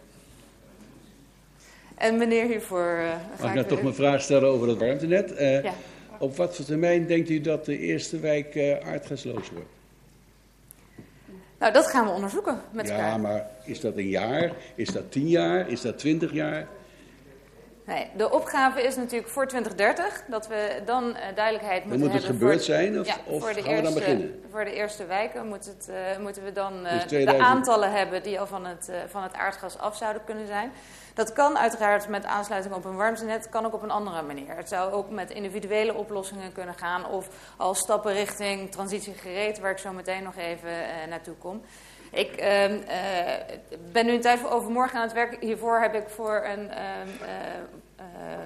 En 1.94 2.16
meneer 2.16 2.44
hiervoor... 2.44 2.98
Mag 3.40 3.48
ik 3.48 3.54
nou 3.54 3.66
toch 3.66 3.82
mijn 3.82 3.94
vraag 3.94 4.22
stellen 4.22 4.48
over 4.48 4.68
het 4.68 4.78
warmtenet? 4.78 5.34
Ja. 5.38 5.72
Op 6.18 6.36
wat 6.36 6.56
voor 6.56 6.64
termijn 6.64 7.06
denkt 7.06 7.30
u 7.30 7.40
dat 7.40 7.64
de 7.64 7.78
eerste 7.78 8.18
wijk 8.18 8.80
aardgasloos 8.86 9.50
wordt? 9.50 9.68
Nou, 11.58 11.72
dat 11.72 11.86
gaan 11.86 12.04
we 12.04 12.10
onderzoeken 12.10 12.60
met 12.70 12.88
ja, 12.88 12.94
elkaar. 12.94 13.08
Ja, 13.08 13.16
maar 13.16 13.46
is 13.64 13.80
dat 13.80 13.96
een 13.96 14.08
jaar? 14.08 14.52
Is 14.74 14.88
dat 14.88 15.12
tien 15.12 15.28
jaar? 15.28 15.68
Is 15.68 15.80
dat 15.80 15.98
twintig 15.98 16.32
jaar? 16.32 16.66
Nee, 17.86 18.06
de 18.16 18.30
opgave 18.30 18.82
is 18.82 18.96
natuurlijk 18.96 19.30
voor 19.30 19.46
2030 19.46 20.24
dat 20.28 20.46
we 20.46 20.82
dan 20.84 21.04
uh, 21.04 21.16
duidelijkheid 21.34 21.84
moeten 21.84 22.00
moet 22.00 22.12
het 22.12 22.22
hebben. 22.22 22.40
gebeurd 22.40 22.64
voor, 22.64 22.74
zijn 22.74 23.00
of, 23.00 23.06
ja, 23.06 23.16
of 23.24 23.42
gaan 23.44 23.54
eerste, 23.54 23.74
we 23.74 23.82
dan 23.82 23.94
beginnen? 23.94 24.42
Voor 24.50 24.64
de 24.64 24.72
eerste 24.72 25.06
wijken 25.06 25.46
moet 25.46 25.66
het, 25.66 25.88
uh, 25.90 26.22
moeten 26.22 26.44
we 26.44 26.52
dan 26.52 26.72
uh, 26.84 26.92
dus 26.92 27.02
2000... 27.02 27.38
de 27.38 27.44
aantallen 27.44 27.92
hebben 27.92 28.22
die 28.22 28.40
al 28.40 28.46
van 28.46 28.66
het, 28.66 28.90
van 29.08 29.22
het 29.22 29.34
aardgas 29.34 29.78
af 29.78 29.96
zouden 29.96 30.24
kunnen 30.24 30.46
zijn. 30.46 30.72
Dat 31.14 31.32
kan 31.32 31.58
uiteraard 31.58 32.08
met 32.08 32.24
aansluiting 32.24 32.74
op 32.74 32.84
een 32.84 32.96
warmtenet, 32.96 33.48
kan 33.48 33.66
ook 33.66 33.74
op 33.74 33.82
een 33.82 33.90
andere 33.90 34.22
manier. 34.22 34.56
Het 34.56 34.68
zou 34.68 34.92
ook 34.92 35.10
met 35.10 35.30
individuele 35.30 35.94
oplossingen 35.94 36.52
kunnen 36.52 36.74
gaan 36.74 37.06
of 37.06 37.28
al 37.56 37.74
stappen 37.74 38.12
richting 38.12 38.70
transitie 38.70 39.14
gereed, 39.14 39.58
waar 39.58 39.70
ik 39.70 39.78
zo 39.78 39.92
meteen 39.92 40.22
nog 40.22 40.36
even 40.36 40.72
naartoe 41.08 41.34
kom. 41.34 41.62
Ik 42.14 42.40
uh, 42.40 42.70
uh, 42.70 42.78
ben 43.92 44.06
nu 44.06 44.12
een 44.12 44.20
tijd 44.20 44.38
voor 44.38 44.50
overmorgen 44.50 44.96
aan 44.96 45.04
het 45.04 45.12
werk. 45.12 45.36
Hiervoor 45.40 45.80
heb 45.80 45.94
ik 45.94 46.08
voor 46.08 46.44
een 46.44 46.64
uh, 46.64 48.04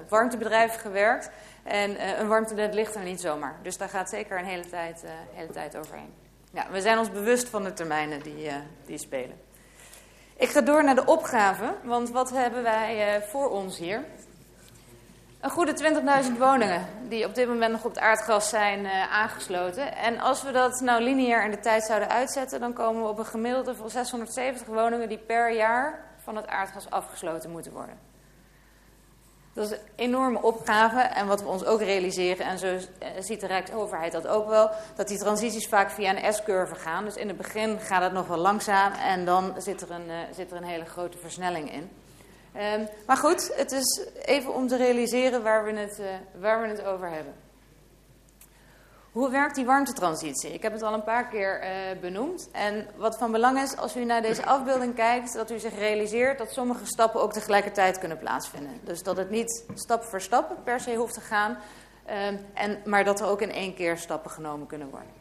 warmtebedrijf 0.08 0.74
gewerkt. 0.74 1.30
En 1.62 2.20
een 2.20 2.28
warmtenet 2.28 2.74
ligt 2.74 2.94
er 2.94 3.02
niet 3.02 3.20
zomaar. 3.20 3.56
Dus 3.62 3.76
daar 3.76 3.88
gaat 3.88 4.08
zeker 4.08 4.38
een 4.38 4.44
hele 4.44 4.68
tijd, 4.68 5.04
hele 5.32 5.52
tijd 5.52 5.76
overheen. 5.76 6.14
Ja, 6.52 6.66
we 6.70 6.80
zijn 6.80 6.98
ons 6.98 7.10
bewust 7.10 7.48
van 7.48 7.64
de 7.64 7.72
termijnen 7.72 8.22
die, 8.22 8.50
die 8.86 8.98
spelen. 8.98 9.40
Ik 10.36 10.48
ga 10.48 10.60
door 10.60 10.84
naar 10.84 10.94
de 10.94 11.04
opgave, 11.04 11.74
want 11.82 12.10
wat 12.10 12.30
hebben 12.30 12.62
wij 12.62 13.22
voor 13.28 13.50
ons 13.50 13.78
hier? 13.78 14.04
Een 15.40 15.50
goede 15.50 16.02
20.000 16.32 16.38
woningen 16.38 16.86
die 17.08 17.26
op 17.26 17.34
dit 17.34 17.48
moment 17.48 17.72
nog 17.72 17.84
op 17.84 17.90
het 17.90 18.00
aardgas 18.00 18.48
zijn 18.48 18.84
uh, 18.84 19.12
aangesloten. 19.12 19.96
En 19.96 20.18
als 20.20 20.42
we 20.42 20.52
dat 20.52 20.80
nou 20.80 21.02
lineair 21.02 21.44
in 21.44 21.50
de 21.50 21.60
tijd 21.60 21.84
zouden 21.84 22.08
uitzetten, 22.08 22.60
dan 22.60 22.72
komen 22.72 23.02
we 23.02 23.08
op 23.08 23.18
een 23.18 23.26
gemiddelde 23.26 23.74
van 23.74 23.90
670 23.90 24.66
woningen 24.66 25.08
die 25.08 25.18
per 25.18 25.52
jaar 25.52 26.06
van 26.22 26.36
het 26.36 26.46
aardgas 26.46 26.90
afgesloten 26.90 27.50
moeten 27.50 27.72
worden. 27.72 27.98
Dat 29.52 29.70
is 29.70 29.76
een 29.76 29.84
enorme 29.96 30.42
opgave. 30.42 31.00
En 31.00 31.26
wat 31.26 31.42
we 31.42 31.48
ons 31.48 31.64
ook 31.64 31.80
realiseren, 31.80 32.46
en 32.46 32.58
zo 32.58 32.66
eh, 32.66 33.08
ziet 33.18 33.40
de 33.40 33.46
Rijksoverheid 33.46 34.12
dat 34.12 34.26
ook 34.26 34.48
wel, 34.48 34.70
dat 34.96 35.08
die 35.08 35.18
transities 35.18 35.68
vaak 35.68 35.90
via 35.90 36.16
een 36.16 36.32
S-curve 36.32 36.74
gaan. 36.74 37.04
Dus 37.04 37.16
in 37.16 37.28
het 37.28 37.36
begin 37.36 37.78
gaat 37.80 38.02
het 38.02 38.12
nog 38.12 38.26
wel 38.26 38.36
langzaam 38.36 38.92
en 38.92 39.24
dan 39.24 39.54
zit 39.56 39.80
er 39.80 39.90
een, 39.90 40.06
uh, 40.06 40.14
zit 40.34 40.50
er 40.50 40.56
een 40.56 40.64
hele 40.64 40.84
grote 40.84 41.18
versnelling 41.18 41.72
in. 41.72 41.90
Um, 42.58 42.88
maar 43.06 43.16
goed, 43.16 43.56
het 43.56 43.72
is 43.72 44.06
even 44.24 44.54
om 44.54 44.68
te 44.68 44.76
realiseren 44.76 45.42
waar 45.42 45.64
we 45.64 45.72
het, 45.72 45.98
uh, 46.00 46.06
waar 46.40 46.62
we 46.62 46.68
het 46.68 46.84
over 46.84 47.10
hebben. 47.10 47.34
Hoe 49.12 49.30
werkt 49.30 49.54
die 49.54 49.64
warmtetransitie? 49.64 50.52
Ik 50.52 50.62
heb 50.62 50.72
het 50.72 50.82
al 50.82 50.94
een 50.94 51.04
paar 51.04 51.28
keer 51.28 51.62
uh, 51.62 52.00
benoemd. 52.00 52.48
En 52.52 52.86
wat 52.96 53.18
van 53.18 53.32
belang 53.32 53.58
is, 53.58 53.76
als 53.76 53.96
u 53.96 54.04
naar 54.04 54.22
deze 54.22 54.44
afbeelding 54.44 54.94
kijkt, 54.94 55.34
dat 55.34 55.50
u 55.50 55.58
zich 55.58 55.78
realiseert 55.78 56.38
dat 56.38 56.52
sommige 56.52 56.86
stappen 56.86 57.20
ook 57.20 57.32
tegelijkertijd 57.32 57.98
kunnen 57.98 58.18
plaatsvinden. 58.18 58.80
Dus 58.84 59.02
dat 59.02 59.16
het 59.16 59.30
niet 59.30 59.64
stap 59.74 60.04
voor 60.04 60.20
stap 60.20 60.56
per 60.64 60.80
se 60.80 60.94
hoeft 60.94 61.14
te 61.14 61.20
gaan, 61.20 61.50
um, 62.30 62.46
en, 62.54 62.78
maar 62.84 63.04
dat 63.04 63.20
er 63.20 63.26
ook 63.26 63.42
in 63.42 63.52
één 63.52 63.74
keer 63.74 63.96
stappen 63.96 64.30
genomen 64.30 64.66
kunnen 64.66 64.90
worden. 64.90 65.12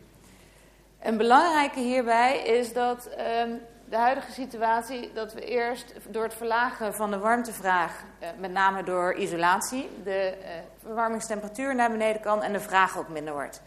Een 1.02 1.18
belangrijke 1.18 1.80
hierbij 1.80 2.38
is 2.38 2.74
dat 2.74 3.10
um, 3.42 3.62
de 3.90 3.98
huidige 3.98 4.32
situatie 4.32 5.12
dat 5.14 5.34
we 5.34 5.46
eerst 5.46 5.94
door 6.10 6.24
het 6.24 6.34
verlagen 6.34 6.94
van 6.94 7.12
de 7.12 7.18
warmtevraag, 7.18 8.04
eh, 8.20 8.30
met 8.40 8.52
name 8.52 8.84
door 8.84 9.14
isolatie, 9.14 9.90
de 10.04 10.12
eh, 10.12 10.50
verwarmingstemperatuur 10.82 11.76
naar 11.76 11.92
beneden 11.92 12.22
kan 12.22 12.44
en 12.44 12.54
de 12.54 12.60
vraag 12.60 12.98
ook 12.98 13.10
minder 13.10 13.34
wordt. 13.34 13.62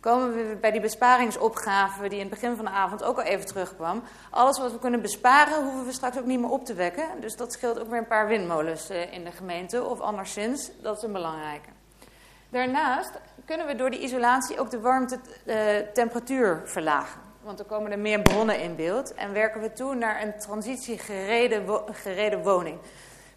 Komen 0.00 0.34
we 0.34 0.56
bij 0.60 0.70
die 0.70 0.80
besparingsopgave 0.80 2.08
die 2.08 2.18
in 2.18 2.24
het 2.24 2.30
begin 2.30 2.56
van 2.56 2.64
de 2.64 2.70
avond 2.70 3.02
ook 3.02 3.16
al 3.16 3.22
even 3.22 3.46
terugkwam. 3.46 4.02
Alles 4.30 4.58
wat 4.58 4.72
we 4.72 4.78
kunnen 4.78 5.02
besparen 5.02 5.62
hoeven 5.64 5.84
we 5.84 5.92
straks 5.92 6.18
ook 6.18 6.24
niet 6.24 6.40
meer 6.40 6.50
op 6.50 6.64
te 6.64 6.74
wekken. 6.74 7.20
Dus 7.20 7.36
dat 7.36 7.52
scheelt 7.52 7.80
ook 7.80 7.90
weer 7.90 7.98
een 7.98 8.06
paar 8.06 8.26
windmolens 8.26 8.88
eh, 8.88 9.12
in 9.12 9.24
de 9.24 9.32
gemeente 9.32 9.84
of 9.84 10.00
anderszins. 10.00 10.70
Dat 10.82 10.96
is 10.96 11.02
een 11.02 11.12
belangrijke. 11.12 11.68
Daarnaast 12.48 13.10
kunnen 13.44 13.66
we 13.66 13.74
door 13.74 13.90
die 13.90 14.00
isolatie 14.00 14.60
ook 14.60 14.70
de 14.70 14.80
warmte-temperatuur 14.80 16.62
verlagen 16.64 17.27
want 17.48 17.60
er 17.60 17.66
komen 17.66 17.92
er 17.92 17.98
meer 17.98 18.22
bronnen 18.22 18.60
in 18.60 18.76
beeld. 18.76 19.14
En 19.14 19.32
werken 19.32 19.60
we 19.60 19.72
toe 19.72 19.94
naar 19.94 20.22
een 20.22 20.38
transitiegereden 20.38 21.66
wo 21.66 21.86
gereden 21.92 22.42
woning. 22.42 22.78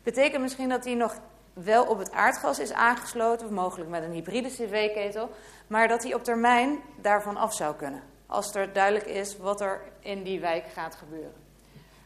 Betekent 0.03 0.41
misschien 0.41 0.69
dat 0.69 0.83
die 0.83 0.95
nog 0.95 1.15
wel 1.53 1.85
op 1.85 1.97
het 1.97 2.11
aardgas 2.11 2.59
is 2.59 2.73
aangesloten, 2.73 3.45
of 3.45 3.51
mogelijk 3.53 3.89
met 3.89 4.03
een 4.03 4.11
hybride 4.11 4.47
cv-ketel, 4.49 5.29
maar 5.67 5.87
dat 5.87 6.01
die 6.01 6.15
op 6.15 6.23
termijn 6.23 6.79
daarvan 7.01 7.37
af 7.37 7.53
zou 7.53 7.75
kunnen. 7.75 8.01
Als 8.25 8.55
er 8.55 8.73
duidelijk 8.73 9.05
is 9.05 9.37
wat 9.37 9.61
er 9.61 9.81
in 9.99 10.23
die 10.23 10.39
wijk 10.39 10.65
gaat 10.73 10.95
gebeuren. 10.95 11.33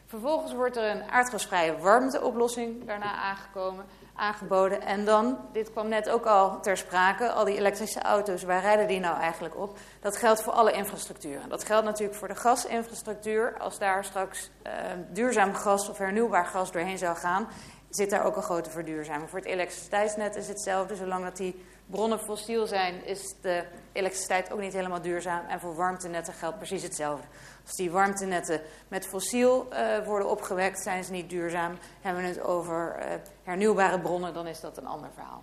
Vervolgens 0.06 0.54
wordt 0.54 0.76
er 0.76 0.90
een 0.90 1.10
aardgasvrije 1.10 1.78
warmteoplossing 1.78 2.86
daarna 2.86 3.12
aangekomen 3.14 3.84
aangeboden. 4.16 4.82
En 4.82 5.04
dan, 5.04 5.38
dit 5.52 5.70
kwam 5.72 5.88
net 5.88 6.08
ook 6.08 6.26
al 6.26 6.60
ter 6.60 6.76
sprake, 6.76 7.30
al 7.30 7.44
die 7.44 7.56
elektrische 7.56 8.02
auto's, 8.02 8.42
waar 8.42 8.60
rijden 8.60 8.86
die 8.88 9.00
nou 9.00 9.20
eigenlijk 9.20 9.56
op? 9.56 9.78
Dat 10.00 10.16
geldt 10.16 10.42
voor 10.42 10.52
alle 10.52 10.72
infrastructuren. 10.72 11.48
Dat 11.48 11.64
geldt 11.64 11.84
natuurlijk 11.84 12.18
voor 12.18 12.28
de 12.28 12.34
gasinfrastructuur. 12.34 13.58
Als 13.58 13.78
daar 13.78 14.04
straks 14.04 14.50
uh, 14.66 14.72
duurzaam 15.12 15.54
gas 15.54 15.88
of 15.88 15.98
hernieuwbaar 15.98 16.46
gas 16.46 16.72
doorheen 16.72 16.98
zou 16.98 17.16
gaan, 17.16 17.48
zit 17.88 18.10
daar 18.10 18.24
ook 18.24 18.36
een 18.36 18.42
grote 18.42 18.70
verduurzaming. 18.70 19.30
Voor 19.30 19.38
het 19.38 19.48
elektriciteitsnet 19.48 20.36
is 20.36 20.48
hetzelfde. 20.48 20.96
Zolang 20.96 21.24
dat 21.24 21.36
die 21.36 21.64
bronnen 21.86 22.18
fossiel 22.18 22.66
zijn, 22.66 23.04
is 23.04 23.34
de 23.40 23.64
elektriciteit 23.92 24.52
ook 24.52 24.60
niet 24.60 24.72
helemaal 24.72 25.02
duurzaam. 25.02 25.46
En 25.46 25.60
voor 25.60 25.74
warmtenetten 25.74 26.34
geldt 26.34 26.56
precies 26.56 26.82
hetzelfde. 26.82 27.26
Als 27.66 27.76
die 27.76 27.90
warmtenetten 27.90 28.60
met 28.88 29.06
fossiel 29.06 29.68
uh, 29.72 30.06
worden 30.06 30.30
opgewekt, 30.30 30.82
zijn 30.82 31.04
ze 31.04 31.12
niet 31.12 31.30
duurzaam. 31.30 31.78
Hebben 32.00 32.22
we 32.22 32.28
het 32.28 32.42
over 32.42 32.96
uh, 32.98 33.04
hernieuwbare 33.42 34.00
bronnen, 34.00 34.34
dan 34.34 34.46
is 34.46 34.60
dat 34.60 34.76
een 34.76 34.86
ander 34.86 35.10
verhaal. 35.14 35.42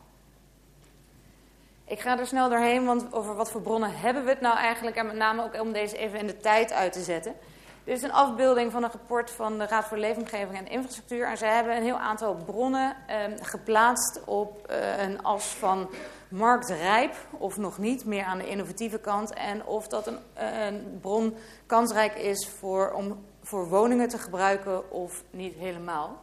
Ik 1.86 2.00
ga 2.00 2.20
er 2.20 2.28
snel 2.28 2.50
doorheen, 2.50 2.86
want 2.86 3.14
over 3.14 3.36
wat 3.36 3.52
voor 3.52 3.62
bronnen 3.62 3.98
hebben 3.98 4.24
we 4.24 4.30
het 4.30 4.42
nou 4.42 4.58
eigenlijk? 4.58 4.96
En 4.96 5.06
met 5.06 5.16
name 5.16 5.44
ook 5.44 5.62
om 5.62 5.72
deze 5.72 5.98
even 5.98 6.20
in 6.20 6.28
de 6.28 6.38
tijd 6.38 6.72
uit 6.72 6.94
te 6.94 7.02
zetten. 7.02 7.36
Dit 7.84 7.98
is 7.98 8.04
een 8.04 8.12
afbeelding 8.12 8.72
van 8.72 8.84
een 8.84 8.92
rapport 8.92 9.32
van 9.32 9.58
de 9.58 9.66
Raad 9.66 9.86
voor 9.86 9.98
Leefomgeving 9.98 10.58
en 10.58 10.68
Infrastructuur. 10.68 11.28
En 11.28 11.38
zij 11.38 11.54
hebben 11.54 11.76
een 11.76 11.84
heel 11.84 12.00
aantal 12.00 12.36
bronnen 12.36 12.96
eh, 13.08 13.18
geplaatst 13.42 14.24
op 14.26 14.72
uh, 14.72 15.04
een 15.04 15.24
as 15.24 15.46
van 15.46 15.90
marktrijp 16.28 17.16
of 17.32 17.58
nog 17.58 17.78
niet, 17.78 18.06
meer 18.06 18.24
aan 18.24 18.38
de 18.38 18.48
innovatieve 18.48 19.00
kant. 19.00 19.34
En 19.34 19.66
of 19.66 19.88
dat 19.88 20.08
een, 20.08 20.18
een 20.34 20.98
bron 21.02 21.36
kansrijk 21.66 22.16
is 22.16 22.48
voor, 22.48 22.92
om 22.92 23.26
voor 23.42 23.70
woningen 23.70 24.10
te 24.10 24.18
gebruiken 24.18 24.92
of 24.92 25.24
niet 25.30 25.56
helemaal. 25.56 26.22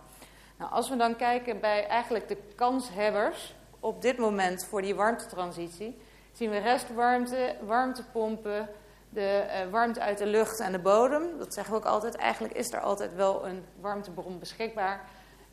Nou, 0.57 0.73
als 0.73 0.89
we 0.89 0.97
dan 0.97 1.17
kijken 1.17 1.61
bij 1.61 1.87
eigenlijk 1.87 2.29
de 2.29 2.39
kanshebbers 2.57 3.55
op 3.81 4.03
dit 4.03 4.19
moment 4.19 4.65
voor 4.65 4.83
die 4.83 4.95
warmtetransitie, 4.95 6.01
zien 6.33 6.51
we 6.51 6.59
restwarmte, 6.59 7.57
warmtepompen, 7.67 8.69
de 9.11 9.47
uh, 9.47 9.71
warmte 9.71 10.01
uit 10.01 10.19
de 10.19 10.27
lucht 10.27 10.61
en 10.61 10.73
de 10.73 10.79
bodem. 10.79 11.39
Dat 11.39 11.55
zeggen 11.55 11.73
we 11.73 11.79
ook 11.79 11.87
altijd. 11.87 12.17
Eigenlijk 12.17 12.55
is 12.55 12.73
er 12.73 12.81
altijd 12.81 13.15
wel 13.15 13.47
een 13.47 13.65
warmtebron 13.81 14.39
beschikbaar. 14.39 15.05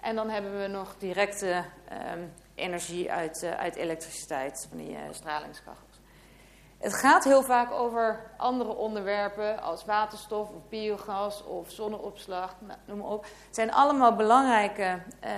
En 0.02 0.16
dan 0.16 0.30
hebben 0.30 0.60
we 0.60 0.68
nog 0.68 0.96
directe 0.98 1.64
um, 2.14 2.34
energie 2.56 3.12
uit, 3.12 3.44
uh, 3.44 3.52
uit 3.52 3.76
elektriciteit, 3.76 4.66
van 4.70 4.78
die 4.78 4.92
uh, 4.92 5.00
stralingskachels. 5.12 5.87
Het 6.78 6.94
gaat 6.94 7.24
heel 7.24 7.44
vaak 7.44 7.72
over 7.72 8.20
andere 8.38 8.76
onderwerpen 8.76 9.62
als 9.62 9.86
waterstof 9.86 10.50
of 10.50 10.70
biogas 10.70 11.44
of 11.44 11.72
zonneopslag, 11.72 12.56
nou, 12.60 12.80
noem 12.86 12.98
maar 12.98 13.08
op. 13.08 13.24
Het 13.24 13.56
zijn 13.56 13.72
allemaal 13.72 14.16
belangrijke 14.16 15.00
uh, 15.24 15.32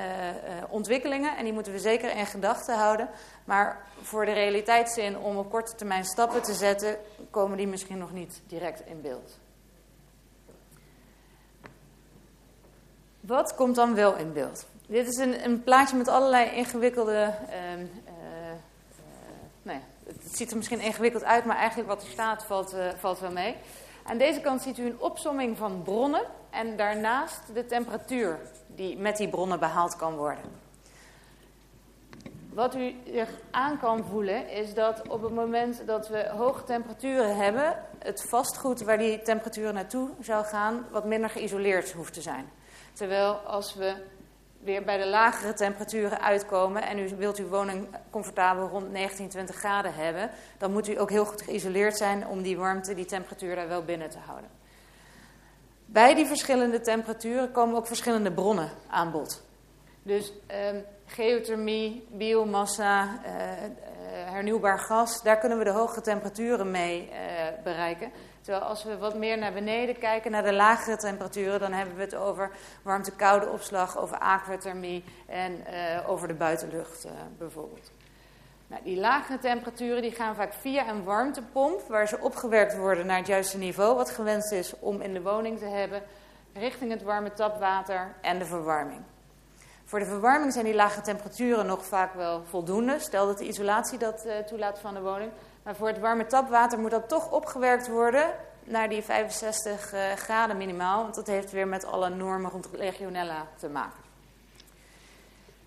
ontwikkelingen 0.69 1.37
en 1.37 1.43
die 1.43 1.53
moeten 1.53 1.73
we 1.73 1.79
zeker 1.79 2.15
in 2.15 2.25
gedachten 2.25 2.77
houden. 2.77 3.09
Maar 3.45 3.85
voor 4.01 4.25
de 4.25 4.31
realiteitszin 4.31 5.17
om 5.17 5.37
op 5.37 5.49
korte 5.49 5.75
termijn 5.75 6.05
stappen 6.05 6.41
te 6.41 6.53
zetten, 6.53 6.97
komen 7.29 7.57
die 7.57 7.67
misschien 7.67 7.97
nog 7.97 8.11
niet 8.11 8.41
direct 8.47 8.85
in 8.85 9.01
beeld. 9.01 9.37
Wat 13.19 13.55
komt 13.55 13.75
dan 13.75 13.95
wel 13.95 14.15
in 14.15 14.33
beeld? 14.33 14.67
Dit 14.87 15.07
is 15.07 15.17
een, 15.17 15.45
een 15.45 15.63
plaatje 15.63 15.97
met 15.97 16.07
allerlei 16.07 16.49
ingewikkelde. 16.49 17.33
Ja, 18.07 18.08
het 20.29 20.37
ziet 20.37 20.51
er 20.51 20.57
misschien 20.57 20.79
ingewikkeld 20.79 21.23
uit, 21.23 21.45
maar 21.45 21.57
eigenlijk 21.57 21.89
wat 21.89 22.01
er 22.01 22.09
staat 22.09 22.43
valt, 22.43 22.73
uh, 22.73 22.87
valt 22.97 23.19
wel 23.19 23.31
mee. 23.31 23.55
Aan 24.03 24.17
deze 24.17 24.41
kant 24.41 24.61
ziet 24.61 24.77
u 24.77 24.85
een 24.85 24.99
opsomming 24.99 25.57
van 25.57 25.81
bronnen 25.83 26.21
en 26.49 26.77
daarnaast 26.77 27.41
de 27.53 27.65
temperatuur 27.65 28.39
die 28.67 28.97
met 28.97 29.17
die 29.17 29.27
bronnen 29.27 29.59
behaald 29.59 29.95
kan 29.95 30.15
worden. 30.15 30.43
Wat 32.53 32.75
u 32.75 32.95
zich 33.05 33.29
aan 33.51 33.79
kan 33.79 34.05
voelen 34.09 34.49
is 34.49 34.73
dat 34.73 35.07
op 35.07 35.21
het 35.21 35.33
moment 35.33 35.81
dat 35.85 36.07
we 36.07 36.29
hoge 36.37 36.63
temperaturen 36.63 37.35
hebben, 37.35 37.83
het 37.99 38.25
vastgoed 38.29 38.81
waar 38.81 38.97
die 38.97 39.21
temperatuur 39.21 39.73
naartoe 39.73 40.09
zou 40.19 40.45
gaan 40.45 40.85
wat 40.91 41.05
minder 41.05 41.29
geïsoleerd 41.29 41.91
hoeft 41.91 42.13
te 42.13 42.21
zijn. 42.21 42.49
Terwijl 42.93 43.33
als 43.33 43.75
we 43.75 43.95
weer 44.59 44.83
bij 44.83 44.97
de 44.97 45.07
lagere 45.07 45.53
temperaturen 45.53 46.21
uitkomen 46.21 46.81
en 46.81 46.99
u 46.99 47.15
wilt 47.17 47.37
uw 47.37 47.47
woning 47.47 47.87
comfortabel 48.09 48.67
rond 48.67 48.91
19, 48.91 49.29
20 49.29 49.55
graden 49.55 49.93
hebben, 49.93 50.29
dan 50.57 50.71
moet 50.71 50.87
u 50.87 50.99
ook 50.99 51.09
heel 51.09 51.25
goed 51.25 51.41
geïsoleerd 51.41 51.97
zijn 51.97 52.27
om 52.27 52.41
die 52.41 52.57
warmte, 52.57 52.93
die 52.93 53.05
temperatuur 53.05 53.55
daar 53.55 53.67
wel 53.67 53.83
binnen 53.83 54.09
te 54.09 54.17
houden. 54.25 54.49
Bij 55.85 56.15
die 56.15 56.25
verschillende 56.25 56.81
temperaturen 56.81 57.51
komen 57.51 57.75
ook 57.75 57.87
verschillende 57.87 58.31
bronnen 58.31 58.69
aan 58.89 59.11
bod. 59.11 59.43
Dus 60.03 60.33
eh, 60.47 60.57
geothermie, 61.05 62.07
biomassa, 62.11 63.03
uh, 63.03 63.31
uh, 63.31 63.71
hernieuwbaar 64.31 64.79
gas, 64.79 65.23
daar 65.23 65.37
kunnen 65.37 65.57
we 65.57 65.63
de 65.63 65.69
hoge 65.69 66.01
temperaturen 66.01 66.71
mee 66.71 67.09
bereiken. 67.63 68.11
Terwijl 68.49 68.69
als 68.69 68.83
we 68.83 68.97
wat 68.97 69.15
meer 69.15 69.37
naar 69.37 69.53
beneden 69.53 69.97
kijken, 69.97 70.31
naar 70.31 70.43
de 70.43 70.53
lagere 70.53 70.97
temperaturen, 70.97 71.59
dan 71.59 71.71
hebben 71.71 71.95
we 71.95 72.01
het 72.01 72.15
over 72.15 72.51
warmte-koude 72.81 73.49
opslag, 73.49 73.97
over 73.97 74.17
aquathermie 74.17 75.03
en 75.27 75.51
uh, 75.51 76.09
over 76.09 76.27
de 76.27 76.33
buitenlucht 76.33 77.05
uh, 77.05 77.11
bijvoorbeeld. 77.37 77.91
Nou, 78.67 78.83
die 78.83 78.99
lagere 78.99 79.39
temperaturen 79.39 80.01
die 80.01 80.11
gaan 80.11 80.35
vaak 80.35 80.53
via 80.53 80.89
een 80.89 81.03
warmtepomp, 81.03 81.81
waar 81.87 82.07
ze 82.07 82.19
opgewerkt 82.19 82.77
worden 82.77 83.05
naar 83.05 83.17
het 83.17 83.27
juiste 83.27 83.57
niveau, 83.57 83.95
wat 83.95 84.09
gewenst 84.09 84.51
is 84.51 84.73
om 84.79 85.01
in 85.01 85.13
de 85.13 85.21
woning 85.21 85.59
te 85.59 85.65
hebben, 85.65 86.01
richting 86.53 86.91
het 86.91 87.03
warme 87.03 87.33
tapwater 87.33 88.15
en 88.21 88.39
de 88.39 88.45
verwarming. 88.45 89.01
Voor 89.85 89.99
de 89.99 90.05
verwarming 90.05 90.53
zijn 90.53 90.65
die 90.65 90.75
lage 90.75 91.01
temperaturen 91.01 91.65
nog 91.65 91.85
vaak 91.85 92.13
wel 92.13 92.43
voldoende, 92.43 92.99
stel 92.99 93.25
dat 93.25 93.37
de 93.37 93.47
isolatie 93.47 93.97
dat 93.97 94.23
uh, 94.25 94.37
toelaat 94.37 94.79
van 94.79 94.93
de 94.93 95.01
woning. 95.01 95.31
Maar 95.69 95.77
voor 95.77 95.87
het 95.87 95.99
warme 95.99 96.25
tapwater 96.25 96.79
moet 96.79 96.91
dat 96.91 97.09
toch 97.09 97.31
opgewerkt 97.31 97.87
worden 97.87 98.33
naar 98.63 98.89
die 98.89 99.01
65 99.01 99.93
uh, 99.93 100.11
graden 100.11 100.57
minimaal. 100.57 101.03
Want 101.03 101.15
dat 101.15 101.27
heeft 101.27 101.51
weer 101.51 101.67
met 101.67 101.85
alle 101.85 102.09
normen 102.09 102.51
rond 102.51 102.67
legionella 102.71 103.47
te 103.57 103.67
maken. 103.67 103.99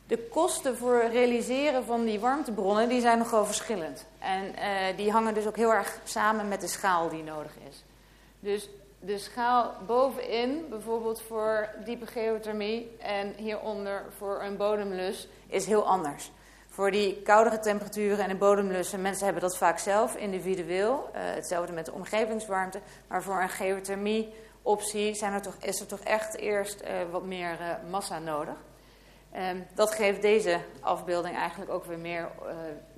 De 0.07 0.19
kosten 0.19 0.77
voor 0.77 1.05
realiseren 1.11 1.85
van 1.85 2.05
die 2.05 2.20
warmtebronnen 2.20 2.89
die 2.89 3.01
zijn 3.01 3.19
nogal 3.19 3.45
verschillend. 3.45 4.07
En 4.19 4.45
uh, 4.45 4.97
die 4.97 5.12
hangen 5.12 5.35
dus 5.35 5.47
ook 5.47 5.57
heel 5.57 5.73
erg 5.73 5.99
samen 6.05 6.49
met 6.49 6.61
de 6.61 6.69
schaal 6.69 7.09
die 7.09 7.23
nodig 7.23 7.53
is. 7.69 7.85
Dus 8.41 8.69
de 9.01 9.19
schaal 9.19 9.73
bovenin, 9.87 10.66
bijvoorbeeld 10.70 11.20
voor 11.20 11.69
diepe 11.85 12.07
geothermie 12.07 12.97
en 12.99 13.35
hieronder 13.37 14.05
voor 14.19 14.43
een 14.43 14.57
bodemlus, 14.57 15.29
is 15.47 15.66
heel 15.66 15.87
anders. 15.87 16.31
Voor 16.73 16.90
die 16.90 17.23
koudere 17.23 17.59
temperaturen 17.59 18.19
en 18.19 18.28
de 18.28 18.35
bodemlussen, 18.35 19.03
mensen 19.03 19.24
hebben 19.24 19.43
dat 19.43 19.57
vaak 19.57 19.78
zelf 19.78 20.16
individueel. 20.16 21.11
Uh, 21.15 21.20
hetzelfde 21.23 21.73
met 21.73 21.85
de 21.85 21.93
omgevingswarmte. 21.93 22.81
Maar 23.09 23.23
voor 23.23 23.43
een 23.43 23.49
geothermie 23.49 24.35
optie 24.62 25.15
zijn 25.15 25.32
er 25.32 25.43
toch, 25.43 25.55
is 25.61 25.81
er 25.81 25.86
toch 25.86 26.01
echt 26.01 26.36
eerst 26.36 26.82
uh, 26.82 26.89
wat 27.11 27.24
meer 27.24 27.61
uh, 27.61 27.90
massa 27.90 28.19
nodig. 28.19 28.55
Um, 29.36 29.66
dat 29.74 29.94
geeft 29.94 30.23
deze 30.23 30.61
afbeelding 30.81 31.36
eigenlijk 31.36 31.70
ook 31.70 31.85
weer 31.85 31.99
meer 31.99 32.28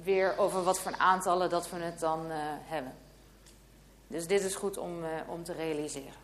weer 0.02 0.38
over 0.38 0.62
wat 0.62 0.80
voor 0.80 0.94
aantallen 0.98 1.50
dat 1.50 1.70
we 1.70 1.76
het 1.76 2.00
dan 2.00 2.26
hebben. 2.64 2.92
Dus 4.06 4.26
dit 4.26 4.44
is 4.44 4.54
goed 4.54 4.78
om, 4.78 5.04
om 5.26 5.44
te 5.44 5.52
realiseren. 5.52 6.22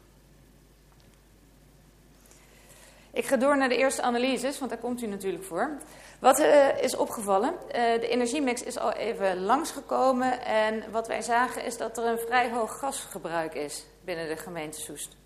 Ik 3.21 3.27
ga 3.27 3.37
door 3.37 3.57
naar 3.57 3.69
de 3.69 3.77
eerste 3.77 4.03
analyses, 4.03 4.59
want 4.59 4.71
daar 4.71 4.81
komt 4.81 5.03
u 5.03 5.07
natuurlijk 5.07 5.45
voor. 5.45 5.77
Wat 6.19 6.39
uh, 6.39 6.83
is 6.83 6.97
opgevallen? 6.97 7.53
Uh, 7.53 7.73
de 7.73 8.09
energiemix 8.09 8.63
is 8.63 8.79
al 8.79 8.93
even 8.93 9.43
langsgekomen 9.43 10.45
en 10.45 10.85
wat 10.91 11.07
wij 11.07 11.23
zagen 11.23 11.65
is 11.65 11.77
dat 11.77 11.99
er 11.99 12.05
een 12.05 12.19
vrij 12.19 12.51
hoog 12.51 12.79
gasgebruik 12.79 13.55
is 13.55 13.85
binnen 14.05 14.29
de 14.29 14.37
gemeente 14.37 14.81
Soest. 14.81 15.17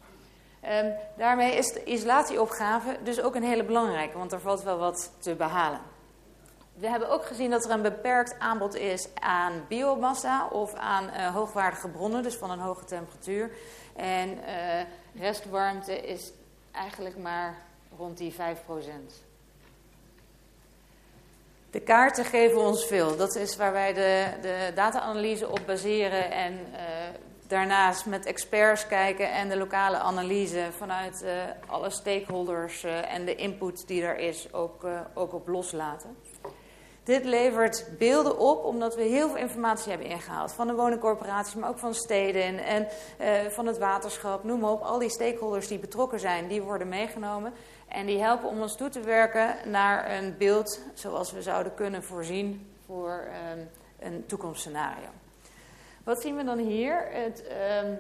Um, 0.83 0.95
daarmee 1.17 1.57
is 1.57 1.73
de 1.73 1.85
isolatieopgave 1.85 2.97
dus 3.03 3.21
ook 3.21 3.35
een 3.35 3.43
hele 3.43 3.65
belangrijke, 3.65 4.19
want 4.19 4.33
er 4.33 4.41
valt 4.41 4.63
wel 4.63 4.79
wat 4.79 5.13
te 5.19 5.35
behalen. 5.35 5.81
We 6.75 6.89
hebben 6.89 7.09
ook 7.09 7.25
gezien 7.25 7.51
dat 7.51 7.65
er 7.65 7.71
een 7.71 7.83
beperkt 7.83 8.39
aanbod 8.39 8.75
is 8.75 9.09
aan 9.21 9.65
biomassa 9.69 10.49
of 10.49 10.75
aan 10.75 11.05
uh, 11.05 11.35
hoogwaardige 11.35 11.89
bronnen, 11.89 12.23
dus 12.23 12.37
van 12.37 12.51
een 12.51 12.59
hoge 12.59 12.85
temperatuur. 12.85 13.51
En 13.97 14.39
restwarmte 15.15 16.01
is 16.01 16.33
eigenlijk 16.73 17.19
maar 17.19 17.73
rond 17.99 18.19
die 18.19 18.33
5 18.33 18.65
procent. 18.65 19.25
De 21.75 21.81
kaarten 21.81 22.25
geven 22.25 22.61
ons 22.61 22.87
veel. 22.87 23.17
Dat 23.17 23.35
is 23.37 23.57
waar 23.57 23.73
wij 23.73 23.93
de, 23.93 24.27
de 24.41 24.73
data-analyse 24.75 25.49
op 25.49 25.61
baseren 25.67 26.31
en 26.31 26.53
uh, 26.53 26.79
daarnaast 27.47 28.07
met 28.07 28.27
experts 28.27 28.87
kijken 28.87 29.33
en 29.33 29.49
de 29.49 29.57
lokale 29.57 29.97
analyse 29.97 30.69
vanuit 30.77 31.23
uh, 31.25 31.31
alle 31.67 31.91
stakeholders 31.91 32.85
uh, 32.85 33.15
en 33.15 33.25
de 33.25 33.35
input 33.35 33.87
die 33.87 34.03
er 34.03 34.19
is 34.19 34.53
ook, 34.53 34.87
ook 35.15 35.33
op 35.33 35.49
loslaten. 35.49 36.17
Dit 37.03 37.25
levert 37.25 37.87
beelden 37.99 38.39
op 38.39 38.65
omdat 38.65 38.95
we 38.95 39.03
heel 39.03 39.29
veel 39.29 39.39
informatie 39.39 39.91
hebben 39.91 40.09
ingehaald. 40.09 40.53
Van 40.53 40.67
de 40.67 40.75
woningcorporaties, 40.75 41.55
maar 41.55 41.69
ook 41.69 41.79
van 41.79 41.95
steden 41.95 42.59
en 42.59 42.89
van 43.51 43.67
het 43.67 43.79
waterschap. 43.79 44.45
Noem 44.45 44.61
maar 44.61 44.71
op, 44.71 44.83
al 44.83 44.99
die 44.99 45.11
stakeholders 45.11 45.69
die 45.69 45.79
betrokken 45.79 46.21
zijn, 46.21 46.49
die 46.49 46.63
worden 46.63 46.89
meegenomen. 46.89 47.53
En 47.95 48.07
die 48.07 48.19
helpen 48.19 48.49
om 48.49 48.61
ons 48.61 48.77
toe 48.77 48.89
te 48.89 49.01
werken 49.01 49.71
naar 49.71 50.11
een 50.11 50.37
beeld 50.39 50.81
zoals 50.95 51.33
we 51.33 51.43
zouden 51.43 51.75
kunnen 51.75 52.03
voorzien 52.03 52.75
voor 52.87 53.25
um, 53.53 53.69
een 53.99 54.27
toekomstscenario. 54.27 55.09
Wat 56.05 56.21
zien 56.21 56.37
we 56.37 56.45
dan 56.45 56.59
hier? 56.59 57.09
Het 57.11 57.45
um, 57.85 57.99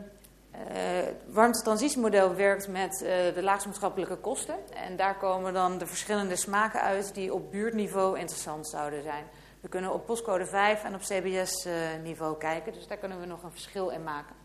uh, 0.54 0.78
warmtetransitiemodel 1.26 2.34
werkt 2.34 2.68
met 2.68 3.02
uh, 3.02 3.34
de 3.34 3.42
laagste 3.42 4.16
kosten. 4.20 4.54
En 4.74 4.96
daar 4.96 5.16
komen 5.16 5.52
dan 5.52 5.78
de 5.78 5.86
verschillende 5.86 6.36
smaken 6.36 6.80
uit 6.80 7.14
die 7.14 7.34
op 7.34 7.50
buurtniveau 7.50 8.18
interessant 8.18 8.68
zouden 8.68 9.02
zijn. 9.02 9.24
We 9.60 9.68
kunnen 9.68 9.92
op 9.92 10.06
postcode 10.06 10.46
5 10.46 10.84
en 10.84 10.94
op 10.94 11.00
CBS-niveau 11.00 12.32
uh, 12.32 12.38
kijken, 12.38 12.72
dus 12.72 12.86
daar 12.86 12.98
kunnen 12.98 13.20
we 13.20 13.26
nog 13.26 13.42
een 13.42 13.52
verschil 13.52 13.88
in 13.88 14.02
maken. 14.02 14.43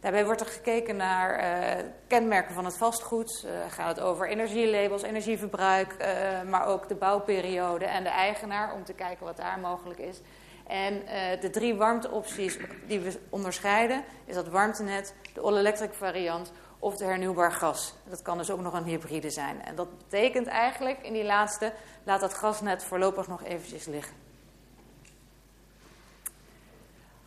Daarbij 0.00 0.24
wordt 0.24 0.40
er 0.40 0.46
gekeken 0.46 0.96
naar 0.96 1.38
uh, 1.38 1.84
kenmerken 2.06 2.54
van 2.54 2.64
het 2.64 2.76
vastgoed. 2.76 3.44
Uh, 3.46 3.50
gaat 3.68 3.96
het 3.96 4.00
over 4.00 4.28
energielabels, 4.28 5.02
energieverbruik, 5.02 5.96
uh, 6.00 6.50
maar 6.50 6.66
ook 6.66 6.88
de 6.88 6.94
bouwperiode 6.94 7.84
en 7.84 8.02
de 8.02 8.08
eigenaar 8.08 8.74
om 8.74 8.84
te 8.84 8.92
kijken 8.92 9.26
wat 9.26 9.36
daar 9.36 9.58
mogelijk 9.58 9.98
is. 9.98 10.20
En 10.66 11.02
de 11.40 11.50
drie 11.50 11.74
warmteopties 11.74 12.58
die 12.86 13.00
we 13.00 13.18
onderscheiden 13.28 14.04
is 14.24 14.34
dat 14.34 14.48
warmtenet, 14.48 15.14
de 15.34 15.40
all-electric 15.40 15.92
variant 15.92 16.52
of 16.78 16.96
de 16.96 17.04
hernieuwbaar 17.04 17.52
gas. 17.52 17.94
Dat 18.04 18.22
kan 18.22 18.38
dus 18.38 18.50
ook 18.50 18.60
nog 18.60 18.72
een 18.72 18.84
hybride 18.84 19.30
zijn. 19.30 19.62
En 19.62 19.74
dat 19.74 19.98
betekent 19.98 20.46
eigenlijk 20.46 20.98
in 21.02 21.12
die 21.12 21.24
laatste, 21.24 21.72
laat 22.04 22.20
dat 22.20 22.34
gasnet 22.34 22.84
voorlopig 22.84 23.28
nog 23.28 23.44
eventjes 23.44 23.84
liggen. 23.84 24.14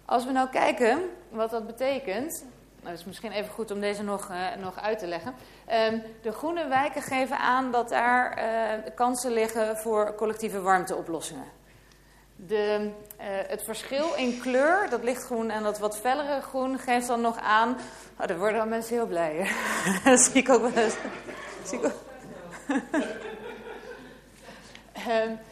Als 0.05 0.25
we 0.25 0.31
nou 0.31 0.49
kijken 0.49 1.09
wat 1.29 1.49
dat 1.49 1.67
betekent, 1.67 2.45
nou, 2.81 2.93
is 2.93 3.05
misschien 3.05 3.31
even 3.31 3.51
goed 3.51 3.71
om 3.71 3.79
deze 3.79 4.03
nog, 4.03 4.29
uh, 4.29 4.45
nog 4.61 4.79
uit 4.79 4.99
te 4.99 5.07
leggen. 5.07 5.33
Um, 5.91 6.03
de 6.21 6.31
groene 6.31 6.67
wijken 6.67 7.01
geven 7.01 7.37
aan 7.37 7.71
dat 7.71 7.89
daar 7.89 8.37
uh, 8.37 8.91
kansen 8.95 9.31
liggen 9.31 9.77
voor 9.77 10.15
collectieve 10.15 10.61
warmteoplossingen. 10.61 11.45
De, 12.35 12.91
uh, 13.19 13.25
het 13.47 13.63
verschil 13.63 14.15
in 14.15 14.39
kleur, 14.39 14.89
dat 14.89 15.03
lichtgroen 15.03 15.49
en 15.49 15.63
dat 15.63 15.79
wat 15.79 15.97
fellere 15.97 16.41
groen, 16.41 16.79
geeft 16.79 17.07
dan 17.07 17.21
nog 17.21 17.37
aan. 17.39 17.77
Oh, 18.19 18.27
daar 18.27 18.37
worden 18.37 18.57
dan 18.57 18.69
mensen 18.69 18.95
heel 18.95 19.07
blij. 19.07 19.51
dat 20.03 20.19
zie 20.25 20.33
ik 20.33 20.49
ook 20.49 20.61
wel 20.61 20.83
eens. 20.83 20.95
Uh, 25.07 25.31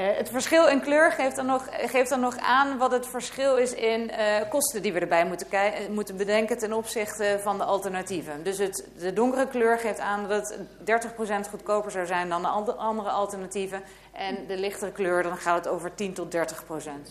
het 0.00 0.28
verschil 0.28 0.68
in 0.68 0.80
kleur 0.80 1.12
geeft 1.12 1.36
dan, 1.36 1.46
nog, 1.46 1.68
geeft 1.70 2.08
dan 2.08 2.20
nog 2.20 2.36
aan 2.36 2.78
wat 2.78 2.92
het 2.92 3.06
verschil 3.06 3.56
is 3.56 3.74
in 3.74 4.10
uh, 4.10 4.48
kosten 4.48 4.82
die 4.82 4.92
we 4.92 5.00
erbij 5.00 5.26
moeten, 5.26 5.46
moeten, 5.90 6.16
bedenken 6.16 6.58
ten 6.58 6.72
opzichte 6.72 7.38
van 7.42 7.58
de 7.58 7.64
alternatieven. 7.64 8.42
Dus 8.42 8.58
het, 8.58 8.88
de 8.98 9.12
donkere 9.12 9.48
kleur 9.48 9.78
geeft 9.78 9.98
aan 9.98 10.28
dat 10.28 10.56
het 10.84 11.04
30% 11.46 11.50
goedkoper 11.50 11.90
zou 11.90 12.06
zijn 12.06 12.28
dan 12.28 12.42
de 12.42 12.72
andere 12.72 13.10
alternatieven. 13.10 13.82
En 14.12 14.46
de 14.46 14.56
lichtere 14.56 14.92
kleur, 14.92 15.22
dan 15.22 15.36
gaat 15.36 15.64
het 15.64 15.74
over 15.74 15.94
10 15.94 16.12
tot 16.12 16.36
30%. 16.36 16.38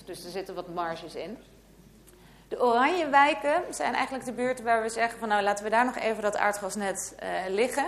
Dus 0.05 0.25
er 0.25 0.31
zitten 0.31 0.55
wat 0.55 0.73
marges 0.73 1.15
in. 1.15 1.37
De 2.47 2.61
oranje 2.61 3.09
wijken 3.09 3.63
zijn 3.69 3.93
eigenlijk 3.93 4.25
de 4.25 4.33
buurten 4.33 4.65
waar 4.65 4.81
we 4.81 4.89
zeggen 4.89 5.19
van 5.19 5.27
nou 5.27 5.43
laten 5.43 5.63
we 5.63 5.69
daar 5.69 5.85
nog 5.85 5.97
even 5.97 6.21
dat 6.21 6.37
aardgasnet 6.37 7.15
uh, 7.23 7.29
liggen. 7.49 7.85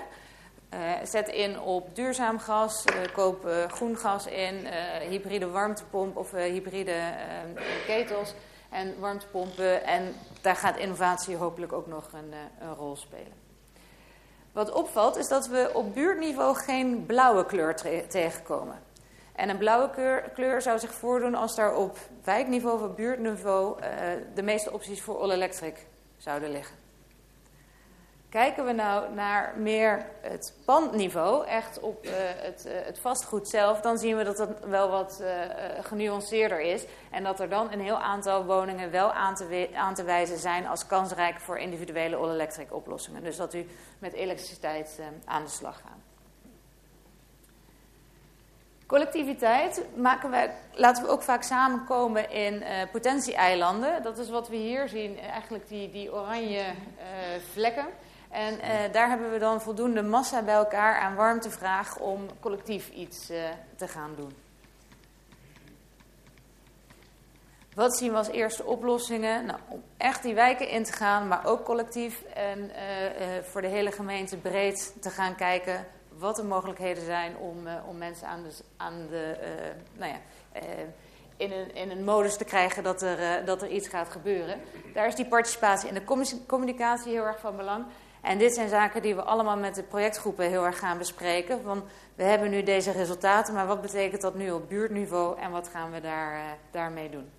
Uh, 0.75 0.91
zet 1.03 1.27
in 1.27 1.59
op 1.59 1.95
duurzaam 1.95 2.39
gas, 2.39 2.85
uh, 2.85 3.13
koop 3.13 3.45
uh, 3.45 3.65
groen 3.67 3.97
gas 3.97 4.25
in, 4.25 4.65
hybride 5.09 5.49
warmtepomp 5.49 6.17
of 6.17 6.31
hybride 6.31 6.93
ketels 7.85 8.33
en 8.69 8.99
warmtepompen. 8.99 9.83
En 9.83 10.15
daar 10.41 10.55
gaat 10.55 10.77
innovatie 10.77 11.35
hopelijk 11.35 11.73
ook 11.73 11.87
nog 11.87 12.09
een, 12.13 12.33
rol 12.75 12.95
spelen. 12.95 13.33
Wat 14.51 14.71
opvalt 14.71 15.17
is 15.17 15.27
dat 15.27 15.47
we 15.47 15.69
op 15.73 15.93
buurtniveau 15.93 16.55
geen 16.55 17.05
blauwe 17.05 17.45
kleur 17.45 17.75
tegenkomen. 18.07 18.79
En 19.35 19.49
een 19.49 19.57
blauwe 19.57 19.89
kleur, 19.89 20.21
kleur, 20.33 20.61
zou 20.61 20.79
zich 20.79 20.93
voordoen 20.93 21.35
als 21.35 21.55
daar 21.55 21.75
op 21.75 21.97
wijkniveau 22.23 22.83
of 22.83 22.95
buurtniveau 22.95 23.81
de 24.33 24.43
meeste 24.43 24.71
opties 24.71 25.01
voor 25.01 25.17
all-electric 25.17 25.87
zouden 26.17 26.51
liggen. 26.51 26.84
Kijken 28.35 28.65
we 28.65 28.71
nou 28.71 29.13
naar 29.13 29.53
meer 29.57 30.05
het 30.21 30.53
pandniveau, 30.65 31.47
echt 31.47 31.79
op 31.79 32.05
uh, 32.05 32.11
het, 32.17 32.65
uh, 32.67 32.73
het, 32.85 32.99
vastgoed 32.99 33.47
zelf, 33.47 33.81
dan 33.81 33.97
zien 33.97 34.17
we 34.17 34.23
dat 34.23 34.37
dat 34.37 34.49
wel 34.65 34.89
wat 34.89 35.19
uh, 35.21 35.27
genuanceerder 35.81 36.59
is. 36.61 36.85
En 37.11 37.23
dat 37.23 37.39
er 37.39 37.49
dan 37.49 37.71
een 37.71 37.79
heel 37.79 37.99
aantal 37.99 38.45
woningen 38.45 38.91
wel 38.91 39.11
aan 39.11 39.35
te, 39.35 39.69
aan 39.75 39.93
te 39.93 40.03
wijzen 40.03 40.37
zijn 40.37 40.67
als 40.67 40.87
kansrijk 40.87 41.39
voor 41.39 41.57
individuele 41.57 42.15
all-electric 42.15 42.73
oplossingen. 42.73 43.23
Dus 43.23 43.37
dat 43.37 43.53
u 43.53 43.67
met 43.99 44.13
elektriciteit 44.13 44.99
aan 45.25 45.43
de 45.43 45.49
slag 45.49 45.75
gaat. 45.75 45.99
Collectiviteit 48.85 49.85
maken 49.95 50.29
wij, 50.29 50.55
laten 50.73 51.03
we 51.03 51.09
ook 51.09 51.21
vaak 51.21 51.43
samenkomen 51.43 52.31
in 52.31 52.63
potentieeilanden. 52.91 54.03
Dat 54.03 54.17
is 54.17 54.29
wat 54.29 54.49
we 54.49 54.55
hier 54.55 54.89
zien, 54.89 55.19
eigenlijk 55.19 55.67
die, 55.67 55.91
die 55.91 56.13
oranje 56.13 56.63
vlekken. 57.51 57.85
En 58.35 58.53
uh, 58.53 58.93
daar 58.93 59.09
hebben 59.09 59.31
we 59.31 59.37
dan 59.37 59.61
voldoende 59.61 60.01
massa 60.01 60.41
bij 60.41 60.53
elkaar 60.53 60.95
aan 60.95 61.15
warmtevraag 61.15 61.97
om 61.97 62.27
collectief 62.39 62.89
iets 62.89 63.31
uh, 63.31 63.37
te 63.75 63.87
gaan 63.87 64.11
doen. 64.15 64.33
Wat 67.73 67.97
zien 67.97 68.11
we 68.11 68.17
als 68.17 68.27
eerste 68.27 68.63
oplossingen? 68.63 69.45
Nou, 69.45 69.59
om 69.67 69.83
echt 69.97 70.23
die 70.23 70.33
wijken 70.33 70.69
in 70.69 70.83
te 70.83 70.91
gaan, 70.93 71.27
maar 71.27 71.45
ook 71.45 71.63
collectief 71.63 72.23
en 72.23 72.59
uh, 72.59 72.73
voor 73.43 73.61
de 73.61 73.67
hele 73.67 73.91
gemeente 73.91 74.37
breed 74.37 74.93
te 75.01 75.09
gaan 75.09 75.35
kijken 75.35 75.85
wat 76.17 76.35
de 76.35 76.43
mogelijkheden 76.43 77.05
zijn 77.05 77.37
om, 77.37 77.57
om 77.87 77.97
mensen 77.97 78.27
aan 78.27 78.43
de, 78.43 78.51
aan 78.77 79.07
de 79.09 79.37
nou 79.93 80.11
ja, 80.11 80.19
in, 81.37 81.51
een, 81.51 81.75
in 81.75 81.91
een 81.91 82.03
modus 82.03 82.37
te 82.37 82.45
krijgen 82.45 82.83
dat 82.83 83.01
er, 83.01 83.45
dat 83.45 83.61
er 83.61 83.69
iets 83.69 83.87
gaat 83.87 84.09
gebeuren. 84.09 84.61
Daar 84.93 85.07
is 85.07 85.15
die 85.15 85.27
participatie 85.27 85.89
en 85.89 85.95
de 85.95 86.43
communicatie 86.45 87.11
heel 87.11 87.25
erg 87.25 87.39
van 87.39 87.57
belang. 87.57 87.85
En 88.25 88.37
dit 88.37 88.53
zijn 88.53 88.69
zaken 88.69 89.01
die 89.01 89.15
we 89.15 89.23
allemaal 89.23 89.57
met 89.57 89.75
de 89.75 89.83
projectgroepen 89.83 90.49
heel 90.49 90.65
erg 90.65 90.79
gaan 90.79 90.97
bespreken. 90.97 91.63
Want 91.63 91.83
we 92.15 92.23
hebben 92.23 92.49
nu 92.49 92.63
deze 92.63 92.91
resultaten, 92.91 93.53
maar 93.53 93.67
wat 93.67 93.81
betekent 93.81 94.21
dat 94.21 94.35
nu 94.35 94.51
op 94.51 94.69
buurtniveau 94.69 95.39
en 95.39 95.51
wat 95.51 95.67
gaan 95.67 95.91
we 95.91 96.01
daar, 96.01 96.33
uh, 96.33 96.41
daarmee 96.71 97.09
doen? 97.09 97.29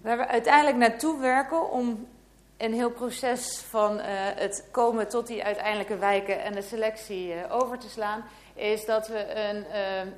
Waar 0.00 0.16
we 0.16 0.26
uiteindelijk 0.26 0.76
naartoe 0.76 1.20
werken 1.20 1.70
om 1.70 2.08
een 2.56 2.72
heel 2.72 2.90
proces 2.90 3.64
van 3.68 3.98
uh, 3.98 4.04
het 4.34 4.68
komen 4.70 5.08
tot 5.08 5.26
die 5.26 5.44
uiteindelijke 5.44 5.96
wijken 5.96 6.42
en 6.42 6.52
de 6.52 6.62
selectie 6.62 7.34
uh, 7.34 7.40
over 7.48 7.78
te 7.78 7.88
slaan, 7.88 8.24
is 8.54 8.84
dat 8.84 9.08
we 9.08 9.34
een, 9.34 9.64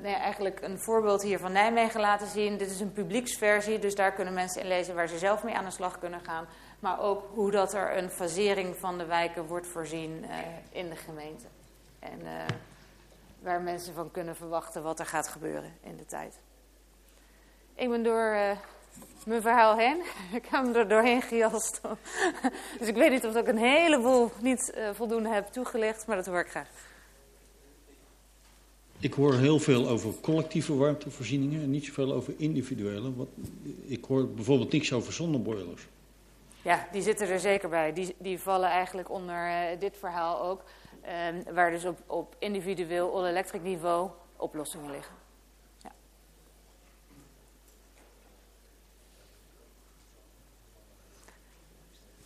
nou 0.03 0.15
ja, 0.15 0.21
eigenlijk 0.21 0.61
een 0.63 0.79
voorbeeld 0.79 1.23
hier 1.23 1.39
van 1.39 1.53
Nijmegen 1.53 2.01
laten 2.01 2.27
zien. 2.27 2.57
Dit 2.57 2.71
is 2.71 2.81
een 2.81 2.93
publieksversie, 2.93 3.79
dus 3.79 3.95
daar 3.95 4.13
kunnen 4.13 4.35
mensen 4.35 4.63
in 4.63 4.69
lezen 4.69 4.95
waar 4.95 5.09
ze 5.09 5.19
zelf 5.19 5.43
mee 5.43 5.55
aan 5.55 5.65
de 5.65 5.71
slag 5.71 5.99
kunnen 5.99 6.21
gaan. 6.25 6.47
Maar 6.85 7.01
ook 7.01 7.23
hoe 7.35 7.51
dat 7.51 7.75
er 7.75 7.97
een 7.97 8.11
fasering 8.11 8.77
van 8.77 8.99
de 8.99 9.05
wijken 9.05 9.47
wordt 9.47 9.67
voorzien 9.67 10.25
in 10.73 10.89
de 10.89 10.97
gemeente. 10.97 11.47
En 11.99 12.21
waar 13.43 13.61
mensen 13.61 13.95
van 13.95 14.11
kunnen 14.11 14.37
verwachten 14.37 14.83
wat 14.83 14.99
er 14.99 15.07
gaat 15.07 15.29
gebeuren 15.29 15.73
in 15.83 15.97
de 15.97 16.07
tijd. 16.07 16.41
Ik 17.75 17.91
ben 17.91 18.03
door 18.03 18.37
mijn 19.27 19.43
verhaal 19.43 19.77
heen. 19.77 20.03
Ik 20.39 20.47
heb 20.51 20.65
hem 20.65 20.75
er 20.75 20.89
doorheen 20.89 21.23
gejast. 21.23 21.81
Dus 22.79 22.89
ik 22.89 22.95
weet 22.95 23.11
niet 23.11 23.25
of 23.25 23.37
ik 23.37 23.49
een 23.49 23.59
heleboel 23.59 24.31
niet 24.41 24.73
voldoende 24.93 25.29
heb 25.29 25.47
toegelicht, 25.47 26.07
maar 26.07 26.17
dat 26.17 26.27
hoor 26.27 26.41
ik 26.41 26.51
graag. 26.51 26.69
Ik 28.99 29.13
hoor 29.13 29.35
heel 29.35 29.59
veel 29.59 29.89
over 29.89 30.21
collectieve 30.21 30.75
warmtevoorzieningen 30.75 31.63
en 31.63 31.71
niet 31.71 31.85
zoveel 31.85 32.13
over 32.13 32.35
individuele. 32.37 33.13
Ik 33.85 34.05
hoor 34.05 34.29
bijvoorbeeld 34.29 34.73
niks 34.73 34.93
over 34.93 35.13
zonneboilers. 35.13 35.87
Ja, 36.65 36.89
die 36.93 37.03
zitten 37.03 37.29
er 37.29 37.41
zeker 37.41 37.69
bij. 37.69 37.93
Die, 37.93 38.17
die 38.19 38.41
vallen 38.41 38.69
eigenlijk 38.69 39.11
onder 39.11 39.49
uh, 39.49 39.81
dit 39.81 39.97
verhaal 39.97 40.43
ook. 40.43 40.63
Um, 41.29 41.55
waar 41.55 41.71
dus 41.71 41.85
op, 41.85 41.99
op 42.07 42.37
individueel 42.39 43.15
all-electric 43.15 43.63
niveau 43.63 44.11
oplossingen 44.37 44.91
liggen. 44.91 45.15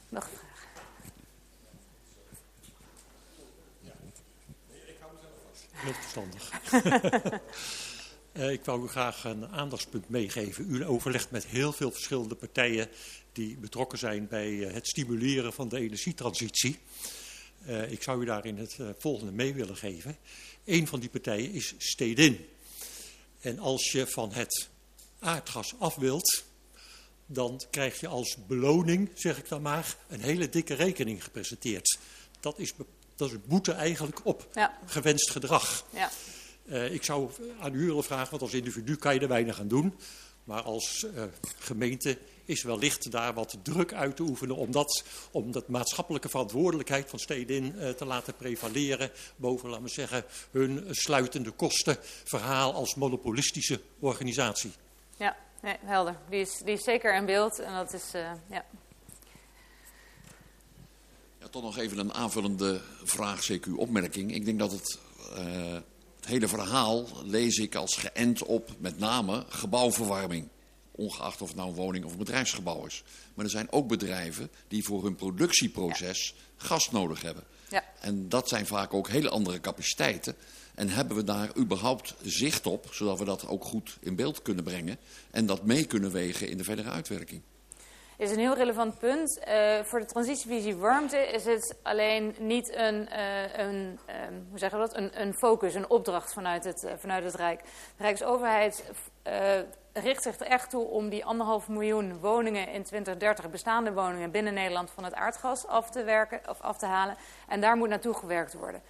Nog 0.09 0.25
een 0.25 0.31
vraag? 0.31 0.67
Ja. 3.81 3.93
Nee, 4.69 4.81
ik 4.87 4.97
hou 5.01 5.13
mezelf 5.15 5.33
vast. 5.49 5.67
Heel 5.73 5.93
verstandig. 5.93 6.51
uh, 8.33 8.51
ik 8.57 8.65
wou 8.65 8.85
u 8.85 8.89
graag 8.89 9.25
een 9.25 9.49
aandachtspunt 9.49 10.09
meegeven. 10.09 10.75
U 10.75 10.87
overlegt 10.87 11.31
met 11.31 11.47
heel 11.47 11.73
veel 11.73 11.91
verschillende 11.91 12.35
partijen 12.35 12.89
die 13.33 13.57
betrokken 13.57 13.99
zijn 13.99 14.29
bij 14.29 14.51
uh, 14.51 14.73
het 14.73 14.87
stimuleren 14.87 15.53
van 15.53 15.69
de 15.69 15.79
energietransitie. 15.79 16.79
Uh, 17.67 17.91
ik 17.91 18.03
zou 18.03 18.23
u 18.23 18.25
daarin 18.25 18.59
het 18.59 18.77
volgende 18.99 19.33
mee 19.33 19.55
willen 19.55 19.77
geven. 19.77 20.17
Een 20.65 20.87
van 20.87 21.01
die 21.01 21.09
partijen 21.09 21.53
is 21.53 21.75
Stedin. 21.79 22.47
En 23.41 23.59
als 23.59 23.93
je 23.93 24.07
van 24.07 24.33
het 24.33 24.69
aardgas 25.19 25.75
af 25.79 25.95
wilt, 25.95 26.45
dan 27.27 27.63
krijg 27.71 28.01
je 28.01 28.09
als 28.09 28.37
beloning, 28.47 29.11
zeg 29.15 29.39
ik 29.39 29.49
dan 29.49 29.63
maar, 29.63 29.97
een 30.09 30.21
hele 30.21 30.49
dikke 30.49 30.75
rekening 30.75 31.25
gepresenteerd. 31.25 31.99
Dat 32.41 32.59
is, 32.59 32.75
dat 33.17 33.29
is 33.29 33.35
een 33.35 33.43
boete 33.47 33.73
eigenlijk 33.73 34.27
op 34.27 34.49
ja. 34.55 34.79
gewenst 34.87 35.31
gedrag. 35.31 35.87
Ja. 35.93 36.11
Uh, 36.65 36.93
ik 36.93 37.05
zou 37.05 37.31
aan 37.61 37.75
u 37.75 37.87
willen 37.87 38.05
vragen, 38.05 38.31
want 38.31 38.43
als 38.43 38.53
individu 38.53 38.97
kan 38.97 39.15
je 39.15 39.21
er 39.21 39.29
weinig 39.29 39.61
aan 39.61 39.69
doen. 39.69 39.95
Maar 40.45 40.63
als 40.63 41.07
gemeente 41.59 42.19
is 42.49 42.63
wellicht 42.63 43.11
daar 43.11 43.35
wat 43.35 43.57
druk 43.63 43.93
uit 43.93 44.17
te 44.17 44.23
oefenen 44.23 44.57
om 44.57 44.71
dat, 44.71 45.05
om 45.31 45.53
dat 45.53 45.69
maatschappelijke 45.69 46.29
verantwoordelijkheid 46.29 47.11
van 47.11 47.19
steden 47.19 47.75
uh, 47.77 47.89
te 47.89 48.05
laten 48.05 48.35
prevaleren 48.35 49.11
boven, 49.37 49.69
laten 49.69 49.85
we 49.85 49.91
zeggen, 49.91 50.25
hun 50.51 50.87
sluitende 50.91 51.51
kosten 51.51 51.97
verhaal 52.25 52.75
als 52.75 52.95
monopolistische 52.95 53.81
organisatie. 53.99 54.73
Ja. 55.17 55.37
Nee, 55.63 55.77
helder. 55.85 56.19
Die 56.31 56.41
is, 56.41 56.61
die 56.65 56.75
is 56.75 56.85
zeker 56.85 57.15
in 57.15 57.27
beeld 57.27 57.59
en 57.59 57.75
dat 57.75 57.93
is, 57.93 58.15
uh, 58.15 58.21
ja. 58.51 58.65
ja. 61.39 61.49
Toch 61.51 61.63
nog 61.63 61.79
even 61.79 61.99
een 61.99 62.15
aanvullende 62.15 62.81
vraag, 63.05 63.53
CQ 63.53 63.67
opmerking. 63.77 64.35
Ik 64.35 64.45
denk 64.45 64.59
dat 64.59 64.73
het, 64.73 64.99
uh, 65.33 65.73
het 66.17 66.27
hele 66.27 66.49
verhaal 66.49 67.07
lees 67.25 67.57
ik 67.57 67.75
als 67.75 67.97
geënt 67.97 68.43
op 68.43 68.71
met 68.79 68.99
name 68.99 69.45
gebouwverwarming. 69.49 70.49
Ongeacht 70.99 71.43
of 71.43 71.49
het 71.49 71.57
nou 71.57 71.69
een 71.69 71.75
woning 71.75 72.05
of 72.05 72.13
een 72.13 72.19
bedrijfsgebouw 72.19 72.87
is. 72.87 73.03
Maar 73.35 73.45
er 73.45 73.51
zijn 73.51 73.73
ook 73.73 73.89
bedrijven 73.89 74.51
die 74.69 74.85
voor 74.85 75.05
hun 75.05 75.15
productieproces 75.15 76.35
ja. 76.37 76.67
gas 76.67 76.91
nodig 76.91 77.23
hebben. 77.23 77.45
Ja. 77.69 77.85
En 78.01 78.29
dat 78.29 78.49
zijn 78.49 78.67
vaak 78.67 78.95
ook 78.95 79.09
hele 79.09 79.29
andere 79.29 79.61
capaciteiten. 79.61 80.37
En 80.75 80.89
hebben 80.89 81.17
we 81.17 81.25
daar 81.25 81.57
überhaupt 81.57 82.15
zicht 82.23 82.67
op, 82.67 82.89
zodat 82.91 83.19
we 83.19 83.25
dat 83.25 83.49
ook 83.49 83.65
goed 83.65 83.97
in 84.01 84.17
beeld 84.17 84.43
kunnen 84.43 84.65
brengen 84.65 84.97
en 85.31 85.47
dat 85.47 85.65
mee 85.65 85.85
kunnen 85.85 86.11
wegen 86.11 86.49
in 86.49 86.57
de 86.57 86.65
verdere 86.65 86.91
uitwerking? 86.91 87.43
is 88.19 88.31
een 88.31 88.39
heel 88.39 88.55
relevant 88.55 88.99
punt. 88.99 89.41
Uh, 89.49 89.85
voor 89.85 90.01
de 90.01 90.07
transitievisie 90.07 90.77
warmte 90.77 91.17
is 91.17 91.45
het 91.45 91.77
alleen 91.83 92.35
niet 92.39 92.75
een, 92.75 93.09
uh, 93.13 93.57
een 93.57 93.99
um, 94.27 94.47
hoe 94.51 94.59
zeggen 94.59 94.81
we 94.81 94.87
dat? 94.87 94.97
Een, 94.97 95.21
een, 95.21 95.35
focus, 95.35 95.75
een 95.75 95.91
opdracht 95.91 96.33
vanuit 96.33 96.65
het, 96.65 96.83
uh, 96.85 96.91
vanuit 96.97 97.25
het 97.25 97.35
Rijk. 97.35 97.61
De 97.97 98.03
Rijksoverheid 98.03 98.85
richt 99.93 100.23
zich 100.23 100.39
er 100.39 100.47
echt 100.47 100.71
toe 100.71 100.85
om 100.85 101.09
die 101.09 101.25
anderhalf 101.25 101.69
miljoen 101.69 102.19
woningen 102.21 102.69
in 102.69 102.83
2030, 102.83 103.51
bestaande 103.51 103.93
woningen 103.93 104.31
binnen 104.31 104.55
Nederland, 104.55 104.91
van 104.91 105.05
het 105.05 105.15
aardgas 105.15 105.67
af 105.67 105.91
te, 105.91 106.05
werken, 106.05 106.41
of 106.49 106.61
af 106.61 106.79
te 106.79 106.87
halen. 106.87 107.17
En 107.49 107.61
daar 107.61 107.77
moet 107.77 107.89
naartoe 107.89 108.15
gewerkt 108.15 108.55
worden 108.55 108.83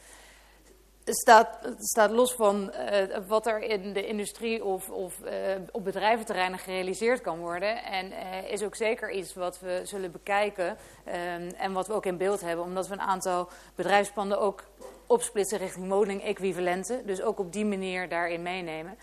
staat, 1.15 1.59
staat 1.79 2.11
los 2.11 2.33
van 2.33 2.73
uh, 2.75 3.17
wat 3.27 3.47
er 3.47 3.63
in 3.63 3.93
de 3.93 4.07
industrie 4.07 4.65
of, 4.65 4.91
of 4.91 5.15
uh, 5.25 5.31
op 5.71 5.85
bedrijventerreinen 5.85 6.59
gerealiseerd 6.59 7.21
kan 7.21 7.39
worden. 7.39 7.85
En 7.85 8.13
is 8.49 8.63
ook 8.63 8.77
zeker 8.77 9.11
iets 9.11 9.35
wat 9.35 9.61
we 9.61 9.81
zullen 9.85 10.13
bekijken 10.13 10.69
um, 10.69 11.49
en 11.57 11.73
wat 11.73 11.87
we 11.87 11.93
ook 11.93 12.07
in 12.07 12.17
beeld 12.17 12.41
hebben. 12.41 12.65
Omdat 12.65 12.87
we 12.89 12.93
een 12.93 13.01
aantal 13.01 13.49
bedrijfspanden 13.75 14.41
ook 14.41 14.65
opsplitsen 15.07 15.59
richting 15.59 15.89
woning-equivalenten. 15.89 17.07
Dus 17.07 17.23
ook 17.23 17.39
op 17.39 17.53
die 17.53 17.65
manier 17.65 18.09
daarin 18.09 18.43
meenemen. 18.43 18.99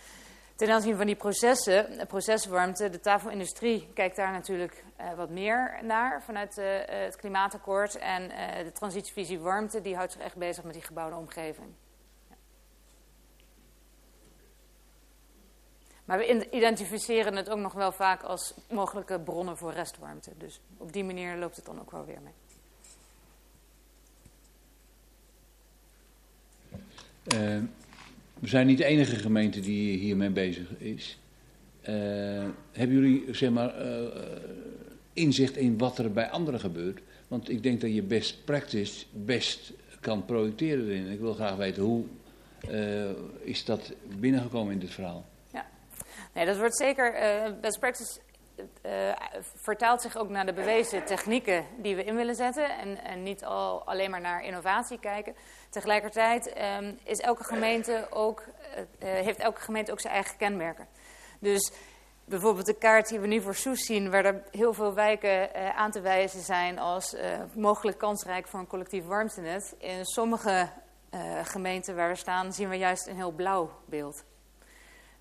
Ten 0.56 0.70
aanzien 0.70 0.98
van 0.98 1.06
die 1.06 1.16
processen, 1.16 2.08
proceswarmte, 2.08 2.90
de 2.90 3.00
tafelindustrie 3.00 3.90
kijkt 3.94 4.16
daar 4.16 4.32
natuurlijk 4.32 4.84
wat 5.16 5.30
meer 5.30 5.80
naar 5.84 6.24
vanuit 6.24 6.56
het 6.86 7.16
klimaatakkoord. 7.16 7.98
En 7.98 8.28
de 8.64 8.72
transitievisie 8.72 9.40
warmte, 9.40 9.82
die 9.82 9.96
houdt 9.96 10.12
zich 10.12 10.22
echt 10.22 10.36
bezig 10.36 10.64
met 10.64 10.74
die 10.74 10.84
gebouwde 10.84 11.16
omgeving. 11.16 11.68
Maar 16.06 16.18
we 16.18 16.50
identificeren 16.52 17.36
het 17.36 17.50
ook 17.50 17.60
nog 17.60 17.74
wel 17.74 17.92
vaak 17.92 18.24
als 18.24 18.54
mogelijke 18.70 19.20
bronnen 19.20 19.58
voor 19.58 19.74
restwarmte. 19.74 20.32
Dus 20.38 20.62
op 20.78 20.94
die 20.94 21.04
manier 21.04 21.38
loopt 21.38 21.56
het 21.56 21.66
dan 21.66 21.80
ook 21.80 21.92
wel 21.92 22.06
weer 22.06 22.22
mee. 22.22 22.34
Uh, 27.36 27.64
we 28.46 28.52
zijn 28.52 28.68
niet 28.68 28.78
de 28.78 28.86
enige 28.86 29.16
gemeente 29.16 29.60
die 29.60 29.98
hiermee 29.98 30.30
bezig 30.30 30.70
is. 30.78 31.20
Uh, 31.82 31.90
hebben 32.72 32.96
jullie 32.96 33.26
zeg 33.32 33.50
maar, 33.50 33.86
uh, 33.86 34.04
inzicht 35.14 35.58
in 35.58 35.78
wat 35.78 35.98
er 35.98 36.12
bij 36.12 36.30
anderen 36.30 36.60
gebeurt? 36.60 37.02
Want 37.28 37.50
ik 37.50 37.64
denk 37.64 37.82
dat 37.82 37.94
je 37.94 38.02
best 38.02 38.46
practice 38.46 39.06
best 39.12 39.74
kan 40.00 40.26
projecteren 40.26 40.86
erin. 40.86 41.12
Ik 41.12 41.20
wil 41.20 41.34
graag 41.34 41.56
weten 41.56 41.84
hoe 41.84 42.06
is 43.40 43.66
dat 43.66 43.94
binnengekomen 44.20 44.74
in 44.74 44.80
dit 44.80 44.94
verhaal? 44.94 45.26
Nee, 46.34 46.46
dat 46.46 46.58
wordt 46.58 46.78
zeker. 46.78 47.14
Best 47.62 47.80
practice 47.80 48.20
vertaalt 49.56 50.02
zich 50.02 50.18
ook 50.18 50.30
naar 50.30 50.46
de 50.46 50.54
bewezen 50.54 51.06
technieken 51.06 51.66
die 51.78 51.96
we 51.96 52.04
in 52.04 52.16
willen 52.16 52.36
zetten. 52.36 52.78
En, 52.78 53.04
en 53.04 53.24
niet 53.24 53.44
al 53.44 53.86
alleen 53.86 54.10
maar 54.10 54.22
naar 54.22 54.44
innovatie 54.44 55.00
kijken. 55.00 55.36
Tegelijkertijd 55.76 56.54
um, 56.80 57.00
is 57.04 57.20
elke 57.20 57.44
gemeente 57.44 58.08
ook, 58.10 58.44
uh, 58.44 58.84
heeft 59.00 59.40
elke 59.40 59.62
gemeente 59.62 59.92
ook 59.92 60.00
zijn 60.00 60.14
eigen 60.14 60.38
kenmerken. 60.38 60.88
Dus 61.40 61.72
bijvoorbeeld 62.26 62.66
de 62.66 62.78
kaart 62.78 63.08
die 63.08 63.20
we 63.20 63.28
nu 63.28 63.42
voor 63.42 63.56
Soes 63.56 63.86
zien, 63.86 64.12
waar 64.12 64.26
er 64.26 64.44
heel 64.52 64.74
veel 64.74 64.94
wijken 64.94 65.50
uh, 65.56 65.70
aan 65.78 65.92
te 65.92 66.02
wijzen 66.02 66.42
zijn 66.42 66.80
als 66.80 67.16
mogelijk 67.56 67.98
kansrijk 67.98 68.48
voor 68.48 68.60
een 68.60 68.68
collectief 68.68 69.06
warmtenet. 69.06 69.76
In 69.78 70.06
sommige 70.06 70.70
gemeenten 71.44 71.96
waar 71.96 72.10
we 72.10 72.16
staan, 72.16 72.54
zien 72.54 72.70
we 72.70 72.76
juist 72.76 73.08
een 73.08 73.16
heel 73.16 73.32
blauw 73.32 73.72
beeld 73.86 74.24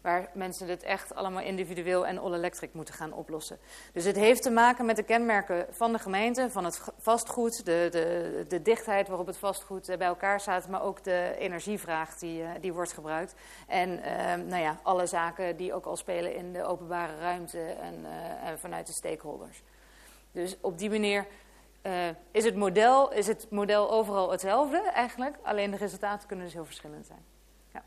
waar 0.05 0.31
mensen 0.33 0.67
dit 0.67 0.83
echt 0.83 1.15
allemaal 1.15 1.43
individueel 1.43 2.07
en 2.07 2.19
all-electric 2.19 2.73
moeten 2.73 2.95
gaan 2.95 3.13
oplossen. 3.13 3.59
Dus 3.93 4.05
het 4.05 4.17
heeft 4.17 4.43
te 4.43 4.51
maken 4.51 4.87
met 4.87 4.97
de 4.97 5.03
kenmerken 5.03 5.67
van 5.71 5.93
de 5.93 5.99
gemeente, 5.99 6.51
van 6.51 6.65
het 6.65 6.83
vastgoed, 6.99 7.65
de, 7.65 7.89
de, 7.91 8.45
de 8.49 8.63
dichtheid 8.63 9.09
waarop 9.09 9.27
het 9.27 9.37
vastgoed 9.37 9.89
eh, 9.89 9.99
bij 9.99 10.07
elkaar 10.07 10.41
staat, 10.41 10.69
maar 10.69 10.83
ook 10.83 11.05
de 11.05 11.35
energievraag 11.39 12.19
die, 12.19 12.43
eh, 12.43 12.51
die 12.61 12.73
wordt 12.73 12.93
gebruikt. 12.93 13.35
En 13.69 14.03
eh, 14.03 14.35
nou 14.35 14.63
ja, 14.63 14.79
alle 14.83 15.07
zaken 15.07 15.57
die 15.57 15.75
ook 15.75 15.85
al 15.85 15.97
spelen 15.97 16.35
in 16.35 16.53
de 16.53 16.65
openbare 16.65 17.19
ruimte 17.19 17.61
en, 17.61 17.95
uh, 18.01 18.49
en 18.49 18.59
vanuit 18.59 18.87
de 18.87 18.93
stakeholders. 18.93 19.63
Dus 20.33 20.57
op 20.61 20.79
die 20.79 20.91
manier 20.91 21.27
is, 22.31 22.45
het 22.45 22.57
model, 22.57 23.13
is 23.13 23.27
het 23.27 23.47
model 23.51 23.91
overal 23.91 24.31
hetzelfde 24.31 24.81
eigenlijk, 24.81 25.37
alleen 25.43 25.71
de 25.71 25.77
resultaten 25.77 26.29
kunnen 26.29 26.45
dus 26.45 26.55
heel 26.55 26.65
verschillend 26.65 27.07
zijn. 27.07 27.25
Ja. 27.73 27.83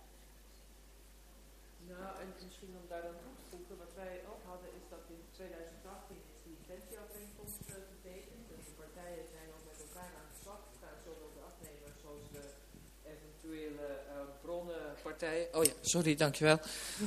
Nou, 1.93 2.11
en 2.21 2.27
misschien 2.43 2.73
om 2.81 2.85
daar 2.91 3.03
dan 3.09 3.17
toe 3.23 3.35
te 3.39 3.45
voegen, 3.51 3.75
wat 3.85 3.93
wij 4.03 4.15
ook 4.31 4.43
hadden, 4.51 4.69
is 4.79 4.85
dat 4.93 5.03
in 5.15 5.21
2018 5.31 6.17
is 6.33 6.39
die 6.45 6.55
intentieovereenkomst 6.61 7.61
uh, 7.69 7.73
getekend. 7.93 8.45
En 8.55 8.61
de 8.69 8.75
partijen 8.83 9.25
zijn 9.35 9.47
ook 9.55 9.65
met 9.71 9.79
elkaar 9.85 10.11
aan 10.19 10.29
de 10.31 10.37
slag 10.43 10.61
gegaan, 10.69 10.97
zowel 11.07 11.31
de 11.37 11.43
afnemers 11.49 11.97
zoals 12.03 12.25
de 12.37 12.43
eventuele 13.13 13.87
uh, 14.15 14.17
Oh 15.51 15.63
ja, 15.63 15.71
sorry, 15.81 16.15
dankjewel. 16.15 16.59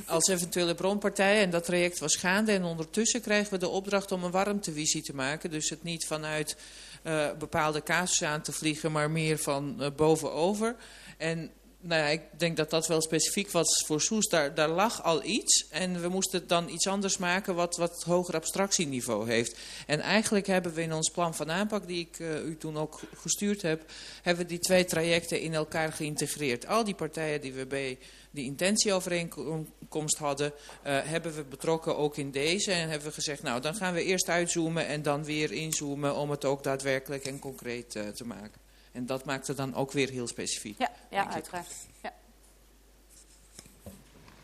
Als 0.05 0.27
eventuele 0.27 0.75
bronpartijen. 0.75 1.43
En 1.43 1.49
dat 1.49 1.65
traject 1.65 1.99
was 1.99 2.15
gaande. 2.15 2.51
En 2.51 2.63
ondertussen 2.63 3.21
krijgen 3.21 3.53
we 3.53 3.59
de 3.59 3.67
opdracht 3.67 4.11
om 4.11 4.23
een 4.23 4.31
warmtevisie 4.31 5.01
te 5.01 5.15
maken. 5.15 5.51
Dus 5.51 5.69
het 5.69 5.83
niet 5.83 6.05
vanuit 6.05 6.55
uh, 7.03 7.31
bepaalde 7.39 7.83
casussen 7.83 8.27
aan 8.27 8.41
te 8.41 8.51
vliegen, 8.51 8.91
maar 8.91 9.11
meer 9.11 9.37
van 9.37 9.75
uh, 9.79 9.87
bovenover. 9.95 10.75
En 11.17 11.51
nou 11.81 12.01
ja, 12.01 12.07
ik 12.07 12.21
denk 12.37 12.57
dat 12.57 12.69
dat 12.69 12.87
wel 12.87 13.01
specifiek 13.01 13.51
was 13.51 13.83
voor 13.85 14.01
Soes. 14.01 14.27
Daar, 14.27 14.69
lag 14.69 15.03
al 15.03 15.23
iets 15.23 15.67
en 15.69 16.01
we 16.01 16.07
moesten 16.07 16.47
dan 16.47 16.69
iets 16.69 16.87
anders 16.87 17.17
maken 17.17 17.55
wat, 17.55 17.77
wat 17.77 18.03
hoger 18.03 18.35
abstractieniveau 18.35 19.29
heeft. 19.29 19.57
En 19.87 19.99
eigenlijk 19.99 20.47
hebben 20.47 20.73
we 20.73 20.81
in 20.81 20.93
ons 20.93 21.09
plan 21.09 21.35
van 21.35 21.51
aanpak, 21.51 21.87
die 21.87 21.99
ik 21.99 22.19
uh, 22.19 22.45
u 22.45 22.57
toen 22.57 22.77
ook 22.77 22.99
gestuurd 23.15 23.61
heb, 23.61 23.91
hebben 24.21 24.43
we 24.43 24.49
die 24.49 24.59
twee 24.59 24.85
trajecten 24.85 25.41
in 25.41 25.53
elkaar 25.53 25.93
geïntegreerd. 25.93 26.67
Al 26.67 26.83
die 26.83 26.95
partijen 26.95 27.41
die 27.41 27.53
we 27.53 27.65
bij 27.65 27.97
die 28.31 28.45
intentieovereenkomst 28.45 30.17
hadden, 30.17 30.47
uh, 30.47 30.99
hebben 31.03 31.35
we 31.35 31.43
betrokken 31.43 31.97
ook 31.97 32.17
in 32.17 32.31
deze. 32.31 32.71
En 32.71 32.89
hebben 32.89 33.07
we 33.07 33.13
gezegd, 33.13 33.43
nou 33.43 33.61
dan 33.61 33.75
gaan 33.75 33.93
we 33.93 34.03
eerst 34.03 34.29
uitzoomen 34.29 34.87
en 34.87 35.01
dan 35.01 35.23
weer 35.23 35.51
inzoomen 35.51 36.15
om 36.15 36.29
het 36.29 36.45
ook 36.45 36.63
daadwerkelijk 36.63 37.25
en 37.25 37.39
concreet 37.39 37.95
uh, 37.95 38.07
te 38.07 38.25
maken. 38.25 38.70
En 38.91 39.05
dat 39.05 39.25
maakt 39.25 39.47
het 39.47 39.57
dan 39.57 39.75
ook 39.75 39.91
weer 39.91 40.09
heel 40.09 40.27
specifiek. 40.27 40.77
Ja, 40.77 40.91
ja 41.11 41.29
uiteraard. 41.29 41.67
Ja. 42.03 42.13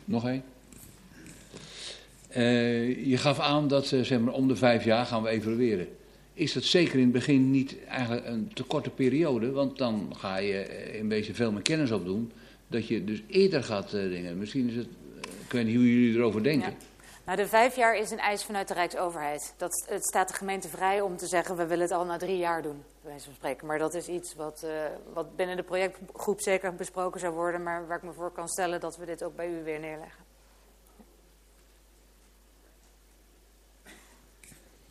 Nog 0.06 0.28
één? 0.28 0.44
Uh, 2.38 3.06
je 3.08 3.18
gaf 3.18 3.40
aan 3.40 3.68
dat 3.68 3.92
uh, 3.92 4.04
zeg 4.04 4.20
maar, 4.20 4.34
om 4.34 4.48
de 4.48 4.56
vijf 4.56 4.84
jaar 4.84 5.06
gaan 5.06 5.24
we 5.24 5.30
evalueren. 5.30 5.88
Is 6.34 6.54
dat 6.54 6.64
zeker 6.64 6.96
in 6.96 7.04
het 7.04 7.12
begin 7.12 7.52
niet 7.52 7.86
eigenlijk 7.86 8.26
een 8.26 8.52
te 8.54 8.64
korte 8.64 8.90
periode? 8.90 9.52
Want 9.52 9.78
dan 9.78 10.14
ga 10.18 10.38
je 10.38 10.64
in 10.98 11.10
wezen 11.10 11.36
veel 11.36 11.52
meer 11.52 11.62
kennis 11.62 11.92
opdoen. 11.92 12.32
Dat 12.68 12.88
je 12.88 13.04
dus 13.04 13.22
eerder 13.28 13.64
gaat 13.64 13.94
uh, 13.94 14.10
dingen. 14.10 14.38
Misschien 14.38 14.70
is 14.70 14.76
het, 14.76 14.88
ik 15.46 15.52
weet 15.52 15.66
niet 15.66 15.76
hoe 15.76 15.94
jullie 15.94 16.16
erover 16.18 16.44
denken. 16.44 16.70
Ja. 16.70 16.87
Nou, 17.28 17.40
de 17.40 17.48
vijf 17.48 17.76
jaar 17.76 17.96
is 17.96 18.12
een 18.12 18.20
eis 18.20 18.44
vanuit 18.44 18.68
de 18.68 18.74
Rijksoverheid. 18.74 19.54
Dat, 19.58 19.86
het 19.90 20.06
staat 20.06 20.28
de 20.28 20.34
gemeente 20.34 20.68
vrij 20.68 21.02
om 21.02 21.18
te 21.18 21.28
zeggen, 21.28 21.56
we 21.56 21.66
willen 21.66 21.84
het 21.84 21.94
al 21.94 22.06
na 22.06 22.18
drie 22.18 22.38
jaar 22.38 22.62
doen, 22.62 22.84
bij 23.02 23.10
wijze 23.10 23.26
van 23.26 23.34
spreken. 23.34 23.68
Maar 23.68 23.78
dat 23.78 23.94
is 23.94 24.08
iets 24.08 24.36
wat, 24.36 24.62
uh, 24.66 24.72
wat 25.14 25.36
binnen 25.36 25.56
de 25.56 25.64
projectgroep 25.64 26.42
zeker 26.42 26.76
besproken 26.76 27.20
zou 27.20 27.34
worden, 27.34 27.64
maar 27.64 27.88
waar 27.88 27.98
ik 27.98 28.04
me 28.04 28.14
voor 28.14 28.32
kan 28.32 28.48
stellen 28.48 28.80
dat 28.80 28.98
we 28.98 29.06
dit 29.06 29.24
ook 29.24 29.36
bij 29.36 29.50
u 29.50 29.64
weer 29.64 29.80
neerleggen. 29.80 30.24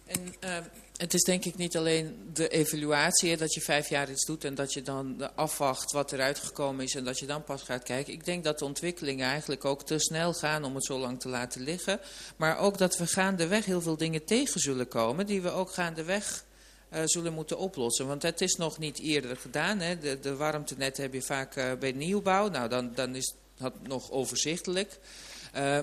En 0.07 0.35
uh, 0.45 0.57
het 0.97 1.15
is 1.15 1.23
denk 1.23 1.45
ik 1.45 1.57
niet 1.57 1.77
alleen 1.77 2.31
de 2.33 2.49
evaluatie, 2.49 3.37
dat 3.37 3.55
je 3.55 3.61
vijf 3.61 3.89
jaar 3.89 4.11
iets 4.11 4.27
doet 4.27 4.45
en 4.45 4.55
dat 4.55 4.73
je 4.73 4.83
dan 4.83 5.37
afwacht 5.37 5.93
wat 5.93 6.13
eruit 6.13 6.39
gekomen 6.39 6.85
is 6.85 6.95
en 6.95 7.05
dat 7.05 7.19
je 7.19 7.27
dan 7.27 7.45
pas 7.45 7.63
gaat 7.63 7.83
kijken. 7.83 8.13
Ik 8.13 8.25
denk 8.25 8.45
dat 8.45 8.59
de 8.59 8.65
ontwikkelingen 8.65 9.29
eigenlijk 9.29 9.65
ook 9.65 9.83
te 9.83 9.99
snel 9.99 10.33
gaan 10.33 10.65
om 10.65 10.75
het 10.75 10.85
zo 10.85 10.99
lang 10.99 11.21
te 11.21 11.29
laten 11.29 11.61
liggen. 11.61 12.01
Maar 12.37 12.59
ook 12.59 12.79
dat 12.79 12.97
we 12.97 13.07
gaandeweg 13.07 13.65
heel 13.65 13.81
veel 13.81 13.97
dingen 13.97 14.25
tegen 14.25 14.61
zullen 14.61 14.89
komen 14.89 15.27
die 15.27 15.43
we 15.43 15.51
ook 15.51 15.71
gaandeweg 15.71 16.45
uh, 16.93 17.01
zullen 17.05 17.33
moeten 17.33 17.59
oplossen. 17.59 18.07
Want 18.07 18.23
het 18.23 18.41
is 18.41 18.55
nog 18.55 18.79
niet 18.79 18.99
eerder 18.99 19.37
gedaan. 19.37 19.81
Hè. 19.81 19.99
De, 19.99 20.21
de 20.21 20.37
warmtenet 20.37 20.97
heb 20.97 21.13
je 21.13 21.23
vaak 21.23 21.57
uh, 21.57 21.73
bij 21.79 21.93
nieuwbouw. 21.93 22.49
Nou, 22.49 22.69
dan, 22.69 22.93
dan 22.95 23.15
is 23.15 23.35
dat 23.59 23.73
nog 23.83 24.11
overzichtelijk. 24.11 24.99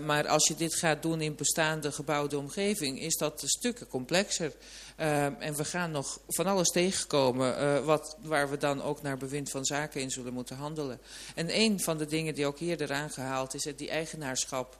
Maar 0.06 0.28
als 0.28 0.48
je 0.48 0.56
dit 0.56 0.76
gaat 0.76 1.02
doen 1.02 1.22
in 1.22 1.36
bestaande 1.36 1.92
gebouwde 1.92 2.38
omgeving, 2.38 3.02
is 3.02 3.18
dat 3.18 3.44
stukken 3.46 3.88
complexer. 3.88 4.52
Uh, 5.00 5.24
en 5.26 5.56
we 5.56 5.66
gaan 5.66 5.92
nog 5.92 6.20
van 6.28 6.46
alles 6.46 6.70
tegenkomen 6.70 7.62
uh, 7.62 7.86
wat, 7.86 8.18
waar 8.22 8.50
we 8.50 8.58
dan 8.58 8.82
ook 8.82 9.02
naar 9.02 9.18
bewind 9.18 9.50
van 9.50 9.66
zaken 9.66 10.02
in 10.02 10.12
zullen 10.12 10.34
moeten 10.34 10.56
handelen. 10.56 11.00
En 11.36 11.60
een 11.60 11.80
van 11.80 11.98
de 11.98 12.06
dingen 12.06 12.36
die 12.36 12.46
ook 12.46 12.60
eerder 12.60 12.92
aangehaald 12.92 13.54
is, 13.54 13.68
die 13.76 13.90
eigenaarschap. 13.90 14.78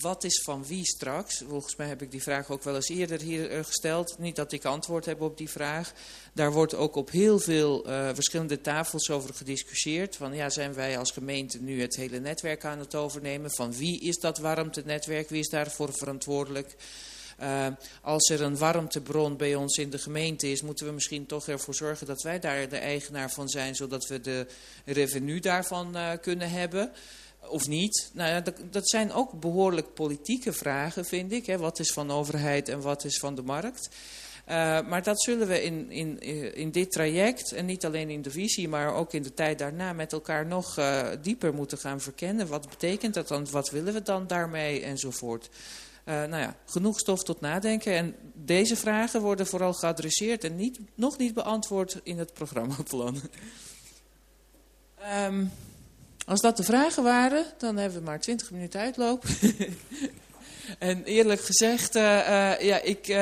Wat 0.00 0.24
is 0.24 0.42
van 0.44 0.66
wie 0.66 0.84
straks? 0.84 1.42
Volgens 1.48 1.76
mij 1.76 1.86
heb 1.86 2.02
ik 2.02 2.10
die 2.10 2.22
vraag 2.22 2.50
ook 2.50 2.62
wel 2.62 2.74
eens 2.74 2.88
eerder 2.88 3.20
hier 3.20 3.64
gesteld. 3.64 4.18
Niet 4.18 4.36
dat 4.36 4.52
ik 4.52 4.64
antwoord 4.64 5.04
heb 5.04 5.20
op 5.20 5.38
die 5.38 5.50
vraag. 5.50 5.92
Daar 6.32 6.52
wordt 6.52 6.74
ook 6.74 6.96
op 6.96 7.10
heel 7.10 7.38
veel 7.38 7.88
uh, 7.88 8.08
verschillende 8.14 8.60
tafels 8.60 9.10
over 9.10 9.34
gediscussieerd. 9.34 10.16
Van 10.16 10.34
ja, 10.34 10.50
zijn 10.50 10.74
wij 10.74 10.98
als 10.98 11.10
gemeente 11.10 11.62
nu 11.62 11.80
het 11.80 11.96
hele 11.96 12.18
netwerk 12.18 12.64
aan 12.64 12.78
het 12.78 12.94
overnemen? 12.94 13.50
Van 13.50 13.72
wie 13.76 14.00
is 14.00 14.18
dat 14.18 14.38
warmtenetwerk? 14.38 15.28
Wie 15.28 15.40
is 15.40 15.48
daarvoor 15.48 15.92
verantwoordelijk? 15.92 16.76
Uh, 17.42 17.66
als 18.02 18.30
er 18.30 18.42
een 18.42 18.56
warmtebron 18.56 19.36
bij 19.36 19.54
ons 19.54 19.76
in 19.76 19.90
de 19.90 19.98
gemeente 19.98 20.50
is, 20.50 20.62
moeten 20.62 20.86
we 20.86 20.92
misschien 20.92 21.26
toch 21.26 21.48
ervoor 21.48 21.74
zorgen 21.74 22.06
dat 22.06 22.22
wij 22.22 22.40
daar 22.40 22.68
de 22.68 22.76
eigenaar 22.76 23.30
van 23.30 23.48
zijn, 23.48 23.74
zodat 23.74 24.06
we 24.06 24.20
de 24.20 24.46
revenue 24.84 25.40
daarvan 25.40 25.96
uh, 25.96 26.10
kunnen 26.20 26.50
hebben. 26.50 26.92
Of 27.48 27.66
niet? 27.68 28.10
Nou 28.12 28.42
dat, 28.42 28.54
dat, 28.70 28.88
zijn 28.88 29.12
ook 29.12 29.40
behoorlijk 29.40 29.94
politieke 29.94 30.52
vragen, 30.52 31.04
vind 31.04 31.32
ik. 31.32 31.46
Hè. 31.46 31.58
Wat 31.58 31.78
is 31.78 31.92
van 31.92 32.10
overheid 32.10 32.68
en 32.68 32.80
wat 32.80 33.04
is 33.04 33.18
van 33.18 33.34
de 33.34 33.42
markt? 33.42 33.88
Uh, 34.48 34.54
maar 34.88 35.02
dat 35.02 35.22
zullen 35.22 35.48
we 35.48 35.62
in, 35.62 35.90
in, 35.90 36.20
in 36.54 36.70
dit 36.70 36.90
traject, 36.92 37.52
en 37.52 37.66
niet 37.66 37.84
alleen 37.84 38.10
in 38.10 38.22
de 38.22 38.30
visie, 38.30 38.68
maar 38.68 38.94
ook 38.94 39.12
in 39.12 39.22
de 39.22 39.34
tijd 39.34 39.58
daarna 39.58 39.92
met 39.92 40.12
elkaar 40.12 40.46
nog 40.46 40.78
dieper 41.22 41.54
moeten 41.54 41.78
gaan 41.78 42.00
verkennen. 42.00 42.46
Wat 42.46 42.68
betekent 42.68 43.14
dat 43.14 43.28
dan? 43.28 43.46
Wat 43.50 43.70
willen 43.70 43.92
we 43.92 44.02
dan 44.02 44.26
daarmee? 44.26 44.82
Enzovoort. 44.82 45.48
Uh, 46.04 46.14
nou 46.14 46.42
ja, 46.42 46.56
genoeg 46.66 46.98
stof 46.98 47.22
tot 47.22 47.40
nadenken. 47.40 47.94
En 47.94 48.14
deze 48.34 48.76
vragen 48.76 49.20
worden 49.20 49.46
vooral 49.46 49.72
geadresseerd 49.72 50.44
en 50.44 50.56
niet, 50.56 50.78
nog 50.94 51.18
niet 51.18 51.34
beantwoord 51.34 52.00
in 52.02 52.18
het 52.18 52.32
programmaplan. 52.32 53.20
um, 55.26 55.52
als 56.26 56.40
dat 56.40 56.56
de 56.56 56.62
vragen 56.62 57.02
waren, 57.02 57.44
dan 57.58 57.76
hebben 57.76 57.98
we 57.98 58.04
maar 58.04 58.20
20 58.20 58.50
minuten 58.50 58.80
uitloop. 58.80 59.24
en 60.78 61.04
eerlijk 61.04 61.40
gezegd, 61.40 61.96
uh, 61.96 62.02
uh, 62.02 62.60
ja, 62.60 62.80
ik 62.82 63.16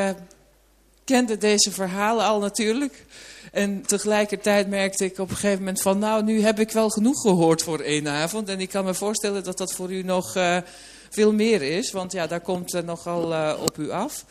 kende 1.05 1.39
deze 1.39 1.71
verhalen 1.71 2.25
al 2.25 2.41
natuurlijk. 2.41 3.05
En 3.53 3.83
tegelijkertijd 3.87 4.69
merkte 4.69 5.05
ik 5.05 5.19
op 5.19 5.31
een 5.31 5.37
gegeven 5.37 5.59
moment 5.59 5.83
van, 5.83 5.99
nou, 5.99 6.23
nu 6.23 6.43
heb 6.43 6.59
ik 6.59 6.71
wel 6.71 6.89
genoeg 6.89 7.21
gehoord 7.21 7.63
voor 7.63 7.81
één 7.81 8.09
avond. 8.09 8.49
En 8.49 8.61
ik 8.61 8.69
kan 8.69 8.85
me 8.85 8.95
voorstellen 8.95 9.45
dat 9.45 9.59
dat 9.59 9.73
voor 9.73 9.93
u 9.93 10.03
nog 10.03 10.37
veel 11.11 11.33
meer 11.33 11.63
is, 11.63 11.91
want 11.91 12.13
ja, 12.13 12.27
daar 12.27 12.41
komt 12.41 12.75
uh, 12.75 12.83
nogal 12.83 13.33
uh, 13.33 13.55
op 13.63 13.79
u 13.79 13.91
af. 13.91 14.25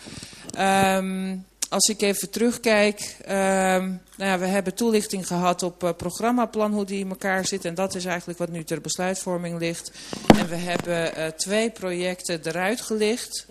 Um, 0.59 1.45
als 1.69 1.88
ik 1.88 2.01
even 2.01 2.30
terugkijk, 2.30 3.16
um, 3.22 4.01
nou 4.17 4.30
ja, 4.30 4.40
we 4.40 4.45
hebben 4.45 4.75
toelichting 4.75 5.27
gehad 5.27 5.64
op 5.64 5.83
uh, 5.83 5.90
programmaplan, 5.98 6.74
hoe 6.74 6.85
die 6.85 6.99
in 6.99 7.09
elkaar 7.09 7.45
zit. 7.45 7.66
En 7.66 7.75
dat 7.75 7.95
is 7.95 8.06
eigenlijk 8.06 8.40
wat 8.40 8.49
nu 8.49 8.64
ter 8.64 8.82
besluitvorming 8.82 9.59
ligt. 9.59 9.91
En 10.38 10.48
we 10.48 10.56
hebben 10.56 11.35
twee 11.35 11.69
projecten 11.69 12.40
eruit 12.43 12.82
gelicht 12.82 13.48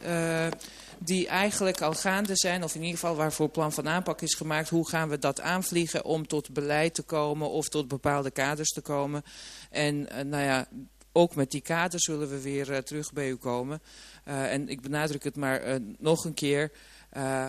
die 0.98 1.28
eigenlijk 1.28 1.81
al 1.81 1.92
gaande 1.92 2.36
zijn, 2.36 2.65
of 2.65 2.74
in 2.74 2.82
ieder 2.82 2.98
geval 2.98 3.16
waarvoor 3.16 3.48
plan 3.48 3.73
van 3.73 3.89
aanpak 3.89 4.20
is 4.20 4.34
gemaakt. 4.34 4.68
Hoe 4.68 4.89
gaan 4.89 5.08
we 5.08 5.18
dat 5.18 5.40
aanvliegen 5.40 6.05
om 6.05 6.26
tot 6.26 6.50
beleid 6.50 6.94
te 6.94 7.02
komen 7.02 7.50
of 7.50 7.68
tot 7.68 7.89
bepaalde 7.89 8.31
kaders 8.31 8.70
te 8.70 8.81
komen. 8.81 9.24
En 9.70 10.08
nou 10.24 10.42
ja, 10.42 10.66
ook 11.12 11.35
met 11.35 11.51
die 11.51 11.61
kaders 11.61 12.05
zullen 12.05 12.28
we 12.28 12.41
weer 12.41 12.70
uh, 12.70 12.77
terug 12.77 13.12
bij 13.12 13.28
u 13.28 13.37
komen. 13.37 13.81
Uh, 14.28 14.53
en 14.53 14.69
ik 14.69 14.81
benadruk 14.81 15.25
het 15.25 15.37
maar 15.37 15.69
uh, 15.69 15.75
nog 15.99 16.25
een 16.25 16.35
keer. 16.35 16.73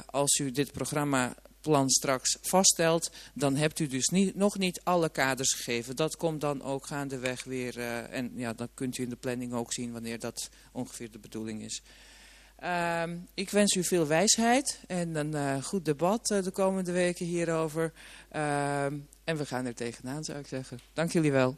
als 0.06 0.40
u 0.40 0.52
dit 0.52 0.72
programmaplan 0.72 1.90
straks 1.90 2.38
vaststelt, 2.42 3.12
dan 3.34 3.56
hebt 3.56 3.80
u 3.80 3.88
dus 3.88 4.08
niet, 4.08 4.36
nog 4.36 4.58
niet 4.58 4.82
alle 4.84 5.10
kaders 5.10 5.54
gegeven. 5.54 5.96
Dat 5.96 6.16
komt 6.16 6.42
dan 6.42 6.64
ook 6.64 6.86
gaandeweg 6.86 7.44
weer. 7.44 7.80
en 8.10 8.32
ja, 8.36 8.54
dan 8.54 8.70
kunt 8.74 8.98
u 8.98 9.04
in 9.04 9.10
de 9.10 9.16
planning 9.16 9.54
ook 9.54 9.74
zien 9.74 9.92
wanneer 9.92 10.20
dat 10.20 10.50
ongeveer 10.72 11.12
de 11.12 11.20
bedoeling 11.20 11.64
is. 11.64 11.82
Uh, 12.64 13.04
ik 13.34 13.50
wens 13.50 13.76
u 13.76 13.84
veel 13.84 14.08
wijsheid 14.08 14.80
en 14.88 15.16
een 15.16 15.64
goed 15.64 15.86
debat 15.86 16.26
de 16.26 16.52
komende 16.52 16.92
weken 16.92 17.26
hierover. 17.26 17.94
Uh, 18.36 18.86
en 19.24 19.38
we 19.38 19.46
gaan 19.46 19.66
er 19.66 19.76
tegenaan, 19.76 20.24
zou 20.24 20.40
ik 20.40 20.48
zeggen. 20.48 20.80
Dank 20.94 21.12
jullie 21.12 21.32
wel. 21.32 21.58